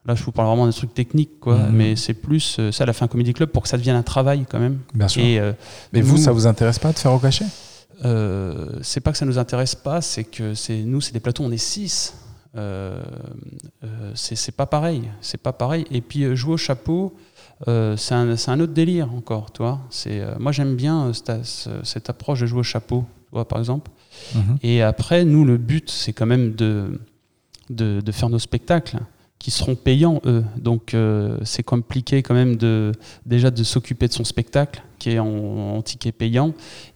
là, 0.04 0.14
je 0.14 0.22
vous 0.24 0.32
parle 0.32 0.48
vraiment 0.48 0.66
d'un 0.66 0.72
truc 0.72 0.92
technique, 0.92 1.38
quoi. 1.40 1.56
Mhm. 1.56 1.70
Mais 1.76 1.96
c'est 1.96 2.12
plus. 2.14 2.56
euh, 2.58 2.70
ça, 2.72 2.84
elle 2.84 2.90
a 2.90 2.92
fait 2.92 3.04
un 3.04 3.08
Comedy 3.08 3.32
Club 3.32 3.48
pour 3.50 3.62
que 3.62 3.68
ça 3.68 3.78
devienne 3.78 3.96
un 3.96 4.02
travail, 4.02 4.44
quand 4.50 4.58
même. 4.58 4.78
Bien 4.94 5.08
sûr. 5.08 5.22
Et, 5.22 5.38
euh, 5.38 5.52
Mais 5.92 6.00
vous, 6.02 6.16
nous- 6.16 6.22
ça 6.22 6.32
vous 6.32 6.46
intéresse 6.46 6.78
pas 6.78 6.92
de 6.92 6.98
faire 6.98 7.12
au 7.12 7.18
cachet? 7.18 7.46
Euh, 8.04 8.78
c'est 8.82 9.00
pas 9.00 9.12
que 9.12 9.18
ça 9.18 9.26
nous 9.26 9.38
intéresse 9.38 9.74
pas, 9.74 10.00
c'est 10.00 10.24
que 10.24 10.54
c'est 10.54 10.82
nous, 10.82 11.00
c'est 11.00 11.12
des 11.12 11.20
plateaux, 11.20 11.44
on 11.44 11.50
est 11.52 11.56
6. 11.58 12.14
c'est 14.14 14.36
c'est 14.36 14.52
pas 14.52 14.66
pareil, 14.66 15.02
c'est 15.20 15.40
pas 15.40 15.52
pareil. 15.52 15.84
Et 15.90 16.00
puis 16.00 16.24
euh, 16.24 16.34
jouer 16.34 16.54
au 16.54 16.56
chapeau, 16.56 17.14
euh, 17.68 17.96
c'est 17.96 18.14
un, 18.14 18.34
un 18.46 18.60
autre 18.60 18.72
délire 18.72 19.12
encore, 19.12 19.50
toi. 19.50 19.80
C'est 19.90 20.20
euh, 20.20 20.34
moi 20.38 20.52
j'aime 20.52 20.76
bien 20.76 21.06
euh, 21.06 21.12
cette, 21.12 21.44
ce- 21.44 21.82
cette 21.82 22.10
approche 22.10 22.40
de 22.40 22.46
jouer 22.46 22.60
au 22.60 22.64
chapeau, 22.64 23.04
tu 23.24 23.30
vois, 23.32 23.46
par 23.46 23.58
exemple. 23.58 23.90
Mhm. 24.34 24.58
Et 24.62 24.82
après, 24.82 25.24
nous, 25.24 25.44
le 25.44 25.56
but, 25.56 25.90
c'est 25.90 26.12
quand 26.12 26.26
même 26.26 26.54
de, 26.54 27.00
de, 27.70 28.00
de 28.00 28.12
faire 28.12 28.28
nos 28.28 28.38
spectacles 28.38 28.98
qui 29.40 29.50
seront 29.50 29.74
payants, 29.74 30.20
eux. 30.24 30.44
Donc, 30.56 30.94
euh, 30.94 31.38
c'est 31.44 31.62
compliqué 31.64 32.22
quand 32.22 32.34
même 32.34 32.56
de, 32.56 32.92
déjà 33.26 33.50
de 33.50 33.62
s'occuper 33.64 34.08
de 34.08 34.12
son 34.12 34.24
spectacle, 34.24 34.82
est 35.10 35.18
en, 35.18 35.26
en 35.76 35.82
ticket 35.82 36.12
payant. 36.12 36.52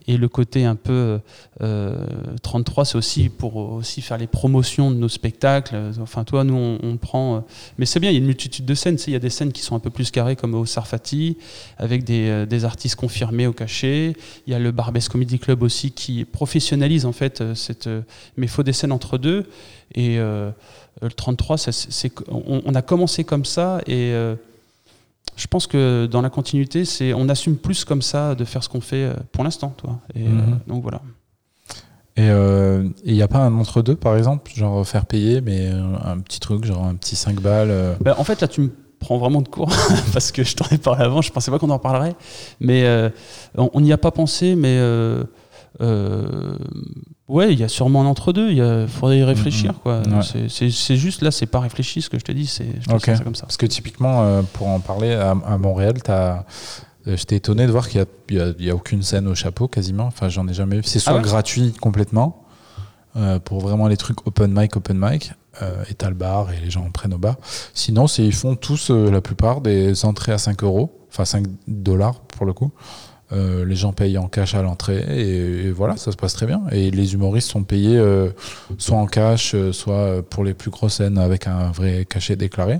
Et 0.07 0.17
le 0.17 0.27
côté 0.27 0.65
un 0.65 0.75
peu 0.75 1.19
euh, 1.61 1.95
33, 2.41 2.85
c'est 2.85 2.97
aussi 2.97 3.29
pour 3.29 3.55
aussi 3.57 4.01
faire 4.01 4.17
les 4.17 4.25
promotions 4.27 4.89
de 4.91 4.95
nos 4.95 5.07
spectacles. 5.09 5.75
Enfin, 6.01 6.23
toi, 6.23 6.43
nous, 6.43 6.77
on, 6.81 6.97
prend. 6.97 7.35
euh, 7.37 7.39
Mais 7.77 7.85
c'est 7.85 7.99
bien, 7.99 8.09
il 8.09 8.13
y 8.13 8.17
a 8.17 8.19
une 8.19 8.25
multitude 8.25 8.65
de 8.65 8.73
scènes. 8.73 8.97
Il 9.07 9.13
y 9.13 9.15
a 9.15 9.19
des 9.19 9.29
scènes 9.29 9.51
qui 9.51 9.61
sont 9.61 9.75
un 9.75 9.79
peu 9.79 9.89
plus 9.91 10.09
carrées, 10.11 10.35
comme 10.35 10.55
au 10.55 10.65
Sarfati, 10.65 11.37
avec 11.77 12.03
des, 12.03 12.27
euh, 12.29 12.45
des 12.45 12.65
artistes 12.65 12.95
confirmés 12.95 13.45
au 13.45 13.53
cachet. 13.53 14.13
Il 14.47 14.51
y 14.51 14.55
a 14.55 14.59
le 14.59 14.71
Barbès 14.71 15.07
Comedy 15.09 15.37
Club 15.37 15.61
aussi 15.61 15.91
qui 15.91 16.25
professionnalise 16.25 17.05
en 17.05 17.11
fait 17.13 17.41
euh, 17.41 17.53
cette. 17.55 17.87
euh, 17.87 18.01
Mais 18.37 18.47
il 18.47 18.49
faut 18.49 18.63
des 18.63 18.73
scènes 18.73 18.91
entre 18.91 19.17
deux. 19.19 19.45
Et 19.93 20.17
euh, 20.19 20.49
le 21.01 21.09
33, 21.11 21.57
ça, 21.57 21.71
on, 22.29 22.61
on 22.65 22.75
a 22.75 22.81
commencé 22.81 23.23
comme 23.23 23.45
ça 23.45 23.79
et 23.87 24.11
euh, 24.13 24.35
je 25.39 25.47
pense 25.47 25.65
que 25.67 26.05
dans 26.05 26.21
la 26.21 26.29
continuité, 26.29 26.85
c'est 26.85 27.13
on 27.13 27.29
assume 27.29 27.55
plus 27.57 27.85
comme 27.85 28.01
ça 28.01 28.35
de 28.35 28.43
faire 28.45 28.63
ce 28.63 28.69
qu'on 28.69 28.81
fait 28.81 29.05
euh, 29.05 29.13
pour 29.31 29.43
l'instant, 29.43 29.73
toi. 29.77 29.99
Et 30.13 30.23
euh, 30.23 30.29
Mhm. 30.29 30.59
donc 30.67 30.81
voilà. 30.83 31.01
Et 32.17 32.27
il 33.05 33.13
n'y 33.13 33.21
a 33.21 33.29
pas 33.29 33.39
un 33.39 33.53
entre-deux, 33.57 33.95
par 33.95 34.17
exemple 34.17 34.51
Genre 34.53 34.85
faire 34.85 35.05
payer, 35.05 35.39
mais 35.39 35.69
euh, 35.71 35.81
un 36.03 36.19
petit 36.19 36.41
truc, 36.41 36.65
genre 36.65 36.83
un 36.85 36.95
petit 36.95 37.15
5 37.15 37.39
balles 37.39 37.69
euh, 37.71 37.95
Ben, 38.01 38.13
en 38.17 38.25
fait, 38.25 38.41
là, 38.41 38.49
tu 38.49 38.59
me 38.59 38.69
prends 38.99 39.17
vraiment 39.17 39.41
de 39.41 39.47
court 39.47 39.71
parce 40.13 40.33
que 40.33 40.43
je 40.43 40.53
t'en 40.57 40.65
ai 40.69 40.77
parlé 40.77 41.01
avant. 41.05 41.21
Je 41.21 41.31
pensais 41.31 41.49
pas 41.49 41.59
qu'on 41.59 41.69
en 41.69 41.79
parlerait, 41.79 42.15
mais 42.59 42.83
euh, 42.83 43.09
on 43.55 43.79
n'y 43.79 43.93
a 43.93 43.97
pas 43.97 44.11
pensé. 44.11 44.55
Mais 44.57 44.75
euh, 44.79 45.23
euh, 45.79 46.57
ouais, 47.29 47.53
il 47.53 47.59
y 47.59 47.63
a 47.63 47.69
sûrement 47.69 48.01
un 48.01 48.05
entre-deux. 48.05 48.51
Il 48.51 48.87
faudrait 48.87 49.19
y 49.19 49.23
réfléchir, 49.23 49.75
quoi. 49.81 50.01
Ouais. 50.01 50.47
C'est- 50.49 50.95
juste 50.97 51.21
là, 51.21 51.31
c'est 51.31 51.45
pas 51.45 51.59
réfléchi 51.59 52.01
ce 52.01 52.09
que 52.09 52.19
je 52.19 52.25
te 52.25 52.31
dis. 52.31 52.47
C'est 52.47 52.67
comme 53.23 53.35
ça. 53.35 53.43
Parce 53.43 53.57
que 53.57 53.65
typiquement, 53.65 54.23
euh, 54.23 54.41
pour 54.53 54.67
en 54.67 54.79
parler, 54.79 55.13
à, 55.13 55.31
à 55.31 55.57
Montréal, 55.57 55.95
euh, 56.09 56.35
j'étais 57.05 57.37
étonné 57.37 57.65
de 57.65 57.71
voir 57.71 57.87
qu'il 57.87 58.05
n'y 58.59 58.69
a, 58.69 58.75
aucune 58.75 59.03
scène 59.03 59.27
au 59.27 59.35
chapeau 59.35 59.67
quasiment. 59.67 60.05
Enfin, 60.05 60.27
j'en 60.29 60.47
ai 60.47 60.53
jamais 60.53 60.77
vu. 60.77 60.81
C'est 60.83 60.99
soit 60.99 61.13
Ah 61.13 61.17
ouais 61.17 61.21
gratuit 61.21 61.73
complètement, 61.73 62.43
euh, 63.15 63.39
pour 63.39 63.61
vraiment 63.61 63.87
les 63.87 63.97
trucs 63.97 64.27
open 64.27 64.51
mic, 64.53 64.75
open 64.75 64.97
mic, 64.99 65.31
et 65.89 65.93
t'as 65.93 66.07
le 66.07 66.15
bar 66.15 66.53
et 66.53 66.59
les 66.63 66.69
gens 66.71 66.85
en 66.85 66.89
prennent 66.89 67.13
au 67.13 67.17
bar. 67.17 67.35
Sinon, 67.73 68.05
ils 68.05 68.33
font 68.33 68.55
tous, 68.55 68.91
la 68.91 69.19
plupart, 69.19 69.59
des 69.59 70.05
entrées 70.05 70.31
à 70.31 70.37
5 70.37 70.63
euros, 70.63 71.05
enfin 71.11 71.25
5 71.25 71.47
dollars 71.67 72.21
pour 72.21 72.45
le 72.45 72.53
coup. 72.53 72.71
Euh, 73.31 73.63
les 73.63 73.75
gens 73.75 73.93
payent 73.93 74.17
en 74.17 74.27
cash 74.27 74.55
à 74.55 74.63
l'entrée 74.63 75.05
et, 75.07 75.71
voilà, 75.71 75.97
ça 75.97 76.11
se 76.11 76.17
passe 76.17 76.33
très 76.33 76.47
bien. 76.47 76.63
Et 76.71 76.89
les 76.89 77.13
humoristes 77.13 77.49
sont 77.49 77.63
payés 77.63 77.97
euh, 77.97 78.29
soit 78.79 78.97
en 78.97 79.05
cash, 79.05 79.53
euh, 79.53 79.71
soit 79.71 80.23
pour 80.27 80.43
les 80.43 80.55
plus 80.55 80.71
grosses 80.71 80.95
scènes 80.95 81.19
avec 81.19 81.45
un 81.45 81.69
vrai 81.71 82.05
cachet 82.05 82.35
déclaré. 82.35 82.79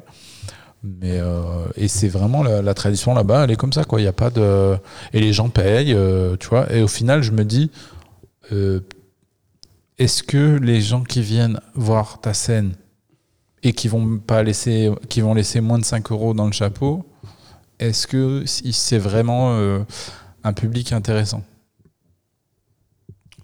Mais 0.82 1.20
et 1.76 1.90
c'est 1.90 2.08
vraiment 2.08 2.42
la, 2.42 2.74
tradition 2.74 3.14
là-bas, 3.14 3.44
elle 3.44 3.52
est 3.52 3.58
comme 3.58 3.74
ça 3.74 3.84
quoi. 3.84 4.00
Il 4.00 4.08
a 4.08 4.14
pas 4.14 4.30
de 4.30 4.78
et 5.12 5.20
les 5.20 5.34
gens 5.34 5.50
payent, 5.50 5.94
tu 6.40 6.48
vois. 6.48 6.74
Et 6.74 6.82
au 6.82 6.88
final, 6.88 7.22
je 7.22 7.34
me 7.34 7.44
dis, 7.44 7.70
est-ce 9.98 10.24
que 10.24 10.58
les 10.58 10.80
gens 10.80 11.04
qui 11.04 11.22
viennent 11.22 11.60
voir 11.76 12.22
ta 12.22 12.34
scène 12.34 12.76
et 13.62 13.74
qui 13.74 13.90
vont 13.90 14.20
pas 14.20 14.42
laisser, 14.42 14.90
qui 15.10 15.20
vont 15.20 15.34
laisser 15.34 15.60
moins 15.60 15.80
de 15.80 15.84
5 15.84 16.14
euros 16.14 16.34
dans 16.34 16.46
le 16.46 16.54
chapeau, 16.54 17.04
est-ce 17.80 18.08
que 18.08 18.46
c'est 18.46 19.00
vraiment 19.00 19.84
un 20.50 20.54
public 20.54 20.92
intéressant 20.92 21.44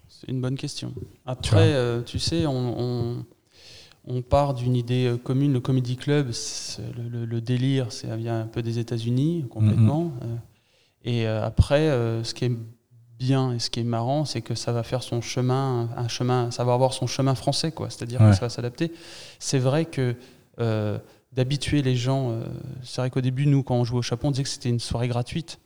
C'est 0.08 0.28
une 0.28 0.40
bonne 0.40 0.56
question. 0.56 0.92
Tu 0.96 1.02
Après, 1.24 1.72
euh, 1.72 2.02
tu, 2.02 2.18
sais, 2.18 2.46
on, 2.46 2.74
on, 2.78 3.26
on 4.06 4.22
part 4.22 4.54
d'une 4.54 4.74
idée 4.76 5.06
euh, 5.06 5.16
commune. 5.16 5.52
Le 5.52 5.60
Comedy 5.60 5.96
Club, 5.96 6.32
c'est- 6.32 6.82
le, 6.96 7.08
le- 7.08 7.24
le 7.26 7.40
délire, 7.40 7.92
ça 7.92 8.16
vient 8.16 8.40
un 8.40 8.46
peu 8.46 8.62
des 8.62 8.78
États-Unis, 8.78 9.46
complètement. 9.50 10.12
Euh, 10.22 10.36
Et 11.04 11.26
euh, 11.28 11.44
après, 11.44 11.88
euh, 11.88 12.24
ce 12.24 12.34
qui 12.34 12.46
est 12.46 12.52
bien 13.18 13.52
et 13.52 13.58
ce 13.60 13.70
qui 13.70 13.80
est 13.80 13.84
marrant, 13.84 14.24
c'est 14.24 14.42
que 14.42 14.54
ça 14.54 14.72
va 14.72 14.82
faire 14.82 15.02
son 15.02 15.20
chemin, 15.20 15.88
un 15.96 16.08
chemin, 16.08 16.50
ça 16.50 16.64
va 16.64 16.74
avoir 16.74 16.92
son 16.92 17.06
chemin 17.06 17.34
français, 17.34 17.70
quoi. 17.72 17.88
C'est-à-dire 17.90 18.20
Ouais. 18.20 18.30
que 18.30 18.34
ça 18.34 18.40
va 18.42 18.48
s'adapter. 18.50 18.92
C'est 19.38 19.58
vrai 19.60 19.84
que 19.84 20.16
euh, 20.58 20.98
d'habituer 21.32 21.82
les 21.82 21.94
gens, 21.96 22.30
euh, 22.30 22.44
c'est 22.82 23.00
vrai 23.00 23.10
qu'au 23.10 23.20
début, 23.20 23.46
nous, 23.46 23.62
quand 23.62 23.76
on 23.76 23.84
jouait 23.84 23.98
au 23.98 24.02
chapeau, 24.02 24.26
on 24.28 24.30
disait 24.32 24.42
que 24.42 24.48
c'était 24.48 24.68
une 24.70 24.80
soirée 24.80 25.08
gratuite. 25.08 25.58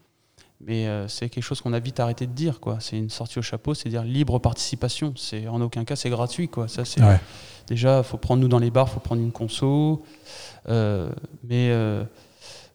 Mais 0.66 0.86
euh, 0.88 1.08
c'est 1.08 1.28
quelque 1.30 1.42
chose 1.44 1.60
qu'on 1.62 1.72
a 1.72 1.78
vite 1.78 2.00
arrêté 2.00 2.26
de 2.26 2.32
dire, 2.32 2.60
quoi. 2.60 2.76
C'est 2.80 2.98
une 2.98 3.08
sortie 3.10 3.38
au 3.38 3.42
chapeau, 3.42 3.72
c'est-à-dire 3.74 4.02
libre 4.04 4.38
participation. 4.38 5.14
C'est 5.16 5.48
en 5.48 5.60
aucun 5.62 5.84
cas 5.84 5.96
c'est 5.96 6.10
gratuit, 6.10 6.48
quoi. 6.48 6.68
Ça 6.68 6.84
c'est 6.84 7.02
Ouais. 7.02 7.18
déjà, 7.66 8.02
faut 8.02 8.18
prendre 8.18 8.42
nous 8.42 8.48
dans 8.48 8.58
les 8.58 8.70
bars, 8.70 8.88
faut 8.88 9.00
prendre 9.00 9.22
une 9.22 9.32
conso. 9.32 10.02
Euh, 10.68 11.08
mais 11.48 11.70
euh, 11.70 12.04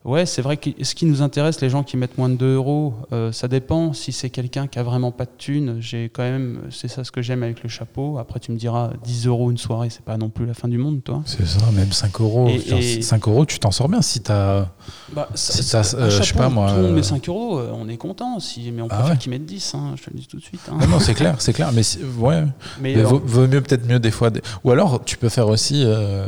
ouais, 0.04 0.26
c'est 0.26 0.42
vrai 0.42 0.58
que 0.58 0.72
ce 0.84 0.96
qui 0.96 1.06
nous 1.06 1.22
intéresse, 1.22 1.62
les 1.62 1.70
gens 1.70 1.84
qui 1.84 1.96
mettent 1.96 2.18
moins 2.18 2.30
de 2.30 2.36
2 2.36 2.56
euros, 2.56 2.96
ça 3.32 3.48
dépend. 3.48 3.94
Si 3.94 4.12
c'est 4.12 4.32
quelqu'un 4.32 4.66
qui 4.66 4.80
a 4.80 4.84
vraiment 4.84 5.12
pas 5.12 5.26
de 5.26 5.32
thunes, 5.38 5.78
j'ai 5.80 6.06
quand 6.10 6.24
même, 6.24 6.62
c'est 6.72 6.88
ça 6.88 7.04
ce 7.04 7.12
que 7.12 7.22
j'aime 7.22 7.44
avec 7.44 7.62
le 7.62 7.70
chapeau. 7.70 8.18
Après, 8.18 8.40
tu 8.40 8.52
me 8.52 8.58
diras 8.58 8.94
10 9.04 9.28
euros 9.28 9.52
une 9.52 9.60
soirée, 9.60 9.92
c'est 9.92 10.04
pas 10.04 10.18
non 10.18 10.30
plus 10.30 10.48
la 10.48 10.56
fin 10.56 10.68
du 10.68 10.80
monde, 10.80 11.04
toi. 11.04 11.22
C'est 11.28 11.46
ça, 11.46 11.60
même 11.72 11.92
5 11.92 12.20
euros. 12.20 12.48
Et- 12.48 12.58
Enfin, 12.66 12.78
et- 12.78 13.02
5 13.04 13.28
euros, 13.28 13.46
tu 13.46 13.60
t'en 13.60 13.72
sors 13.72 13.90
bien 13.90 14.02
si 14.02 14.22
t'as. 14.22 14.70
Bah, 15.14 15.30
ça- 15.36 15.82
euh, 15.98 16.10
je 16.10 16.24
sais 16.24 16.34
pas, 16.34 16.50
moi, 16.50 16.72
euh, 16.72 16.92
met 16.92 17.04
5 17.04 17.28
euros, 17.30 17.60
euh, 17.60 17.70
on 17.74 17.88
est 17.88 17.98
content. 17.98 18.40
Si, 18.40 18.72
mais 18.72 18.82
on 18.82 18.88
Ah 18.90 18.96
préfère 18.96 19.12
ouais. 19.14 19.18
qu'ils 19.18 19.30
mettent 19.32 19.46
10, 19.46 19.74
hein, 19.76 19.94
je 19.96 20.04
te 20.04 20.10
le 20.12 20.20
dis 20.20 20.28
tout 20.28 20.38
de 20.38 20.42
suite. 20.44 20.62
hein. 20.72 20.78
Non, 20.82 20.88
non, 20.88 21.00
c'est 21.00 21.14
clair, 21.14 21.36
c'est 21.40 21.54
clair. 21.54 21.72
Mais 21.74 21.82
ouais. 22.18 22.44
Mais 22.80 22.96
Mais 22.96 23.04
vaut, 23.04 23.22
vaut 23.24 23.48
mieux 23.48 23.62
peut-être 23.62 23.88
mieux 23.88 24.00
des 24.00 24.12
fois. 24.12 24.30
des- 24.30 24.42
Ou 24.64 24.72
alors 24.72 25.04
tu 25.06 25.18
peux 25.18 25.30
faire 25.30 25.48
aussi. 25.48 25.84
euh, 25.86 26.28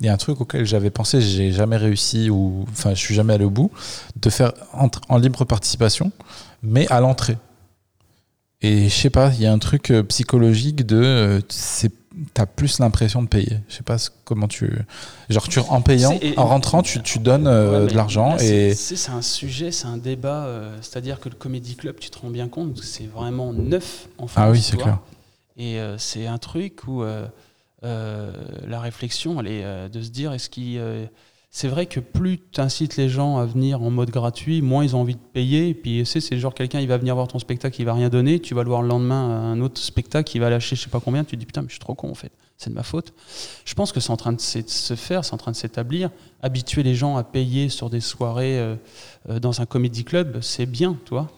Il 0.00 0.06
y 0.06 0.08
a 0.08 0.12
un 0.12 0.16
truc 0.18 0.40
auquel 0.40 0.64
j'avais 0.66 0.90
pensé, 0.90 1.20
j'ai 1.20 1.52
jamais 1.52 1.76
réussi 1.76 2.30
ou 2.30 2.64
enfin 2.70 2.90
je 2.90 3.00
suis 3.00 3.14
jamais 3.14 3.32
allé 3.34 3.44
au 3.44 3.50
bout, 3.50 3.70
de 4.20 4.30
faire 4.30 4.52
entre- 4.72 5.00
en 5.08 5.18
libre 5.18 5.44
participation, 5.44 6.12
mais 6.62 6.86
à 6.88 7.00
l'entrée. 7.00 7.36
Et 8.60 8.88
je 8.88 8.94
sais 8.94 9.10
pas, 9.10 9.30
il 9.34 9.40
y 9.42 9.46
a 9.46 9.52
un 9.52 9.58
truc 9.58 9.92
psychologique 10.08 10.84
de 10.84 11.40
c'est 11.48 11.92
t'as 12.34 12.46
plus 12.46 12.78
l'impression 12.78 13.22
de 13.22 13.28
payer. 13.28 13.58
Je 13.68 13.74
sais 13.76 13.82
pas 13.82 13.96
comment 14.24 14.48
tu 14.48 14.70
genre 15.28 15.48
tu 15.48 15.60
en 15.60 15.80
payant, 15.82 16.16
et- 16.20 16.38
en 16.38 16.46
rentrant 16.46 16.82
tu, 16.82 17.02
tu 17.02 17.18
donnes 17.18 17.46
euh, 17.46 17.84
Ouais, 17.84 17.90
de 17.90 17.96
l'argent 17.96 18.36
et 18.38 18.74
c'est 18.74 19.10
un 19.10 19.22
sujet, 19.22 19.70
c'est 19.72 19.86
un 19.86 19.96
débat. 19.98 20.44
euh, 20.46 20.76
C'est-à-dire 20.80 21.20
que 21.20 21.28
le 21.28 21.34
Comedy 21.34 21.76
Club, 21.76 21.96
tu 21.98 22.10
te 22.10 22.18
rends 22.18 22.30
bien 22.30 22.48
compte 22.48 22.74
que 22.74 22.84
c'est 22.84 23.06
vraiment 23.06 23.52
neuf 23.52 24.08
en 24.18 24.26
France. 24.26 24.44
ah 24.46 24.50
oui 24.50 24.60
c'est 24.62 24.76
clair. 24.76 24.98
Et 25.56 25.80
euh, 25.80 25.98
c'est 25.98 26.26
un 26.26 26.38
truc 26.38 26.86
où 26.86 27.02
la 27.82 28.80
réflexion, 28.80 29.40
elle 29.40 29.46
est 29.48 29.88
de 29.88 30.02
se 30.02 30.10
dire 30.10 30.32
est-ce 30.32 30.48
qu'il. 30.50 30.80
C'est 31.50 31.68
vrai 31.68 31.86
que 31.86 31.98
plus 31.98 32.38
tu 32.52 32.60
incites 32.60 32.96
les 32.96 33.08
gens 33.08 33.38
à 33.38 33.46
venir 33.46 33.82
en 33.82 33.90
mode 33.90 34.10
gratuit, 34.10 34.60
moins 34.60 34.84
ils 34.84 34.94
ont 34.94 35.00
envie 35.00 35.14
de 35.14 35.20
payer. 35.32 35.68
Et 35.70 35.74
puis, 35.74 36.02
tu 36.04 36.20
c'est 36.20 36.38
genre 36.38 36.54
quelqu'un, 36.54 36.80
il 36.80 36.88
va 36.88 36.98
venir 36.98 37.14
voir 37.14 37.28
ton 37.28 37.38
spectacle, 37.38 37.80
il 37.80 37.84
va 37.84 37.94
rien 37.94 38.10
donner. 38.10 38.38
Tu 38.38 38.54
vas 38.54 38.62
le 38.62 38.68
voir 38.68 38.82
le 38.82 38.88
lendemain 38.88 39.30
à 39.30 39.32
un 39.32 39.60
autre 39.60 39.80
spectacle, 39.80 40.36
il 40.36 40.40
va 40.40 40.50
lâcher 40.50 40.76
je 40.76 40.82
sais 40.82 40.90
pas 40.90 41.00
combien. 41.00 41.24
Tu 41.24 41.36
te 41.36 41.40
dis 41.40 41.46
putain, 41.46 41.62
mais 41.62 41.68
je 41.68 41.74
suis 41.74 41.80
trop 41.80 41.94
con 41.94 42.10
en 42.10 42.14
fait. 42.14 42.32
C'est 42.58 42.70
de 42.70 42.74
ma 42.74 42.82
faute. 42.82 43.14
Je 43.64 43.74
pense 43.74 43.92
que 43.92 44.00
c'est 44.00 44.10
en 44.10 44.16
train 44.16 44.32
de 44.32 44.40
se 44.40 44.94
faire, 44.94 45.24
c'est 45.24 45.32
en 45.32 45.38
train 45.38 45.52
de 45.52 45.56
s'établir. 45.56 46.10
Habituer 46.42 46.82
les 46.82 46.94
gens 46.94 47.16
à 47.16 47.24
payer 47.24 47.68
sur 47.68 47.88
des 47.88 48.00
soirées 48.00 48.58
euh, 48.58 48.74
euh, 49.30 49.38
dans 49.38 49.60
un 49.60 49.66
comédie 49.66 50.04
club, 50.04 50.40
c'est 50.42 50.66
bien, 50.66 50.96
toi. 51.04 51.30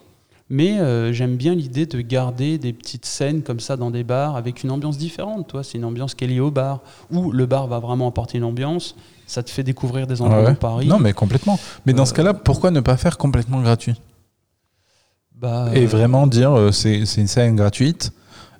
Mais 0.48 0.80
euh, 0.80 1.12
j'aime 1.12 1.36
bien 1.36 1.54
l'idée 1.54 1.86
de 1.86 2.00
garder 2.00 2.58
des 2.58 2.72
petites 2.72 3.06
scènes 3.06 3.42
comme 3.42 3.60
ça 3.60 3.76
dans 3.76 3.92
des 3.92 4.02
bars 4.02 4.34
avec 4.34 4.64
une 4.64 4.72
ambiance 4.72 4.98
différente. 4.98 5.46
Toi, 5.46 5.62
c'est 5.62 5.78
une 5.78 5.84
ambiance 5.84 6.14
qui 6.14 6.24
est 6.24 6.26
liée 6.26 6.40
au 6.40 6.50
bar, 6.50 6.80
où 7.10 7.30
le 7.30 7.46
bar 7.46 7.68
va 7.68 7.78
vraiment 7.78 8.08
apporter 8.08 8.38
une 8.38 8.44
ambiance. 8.44 8.96
Ça 9.30 9.44
te 9.44 9.50
fait 9.50 9.62
découvrir 9.62 10.08
des 10.08 10.20
endroits 10.22 10.40
Ouais, 10.40 10.46
ouais. 10.46 10.52
de 10.54 10.58
Paris. 10.58 10.86
Non 10.88 10.98
mais 10.98 11.12
complètement. 11.12 11.56
Mais 11.86 11.92
dans 11.92 12.02
Euh, 12.02 12.06
ce 12.06 12.14
cas-là, 12.14 12.34
pourquoi 12.34 12.72
ne 12.72 12.80
pas 12.80 12.96
faire 12.96 13.16
complètement 13.16 13.60
gratuit? 13.60 13.94
Bah, 15.36 15.68
Et 15.72 15.84
euh, 15.84 15.86
vraiment 15.86 16.26
dire 16.26 16.50
euh, 16.52 16.72
c'est 16.72 16.96
une 16.98 17.26
scène 17.28 17.54
gratuite. 17.54 18.10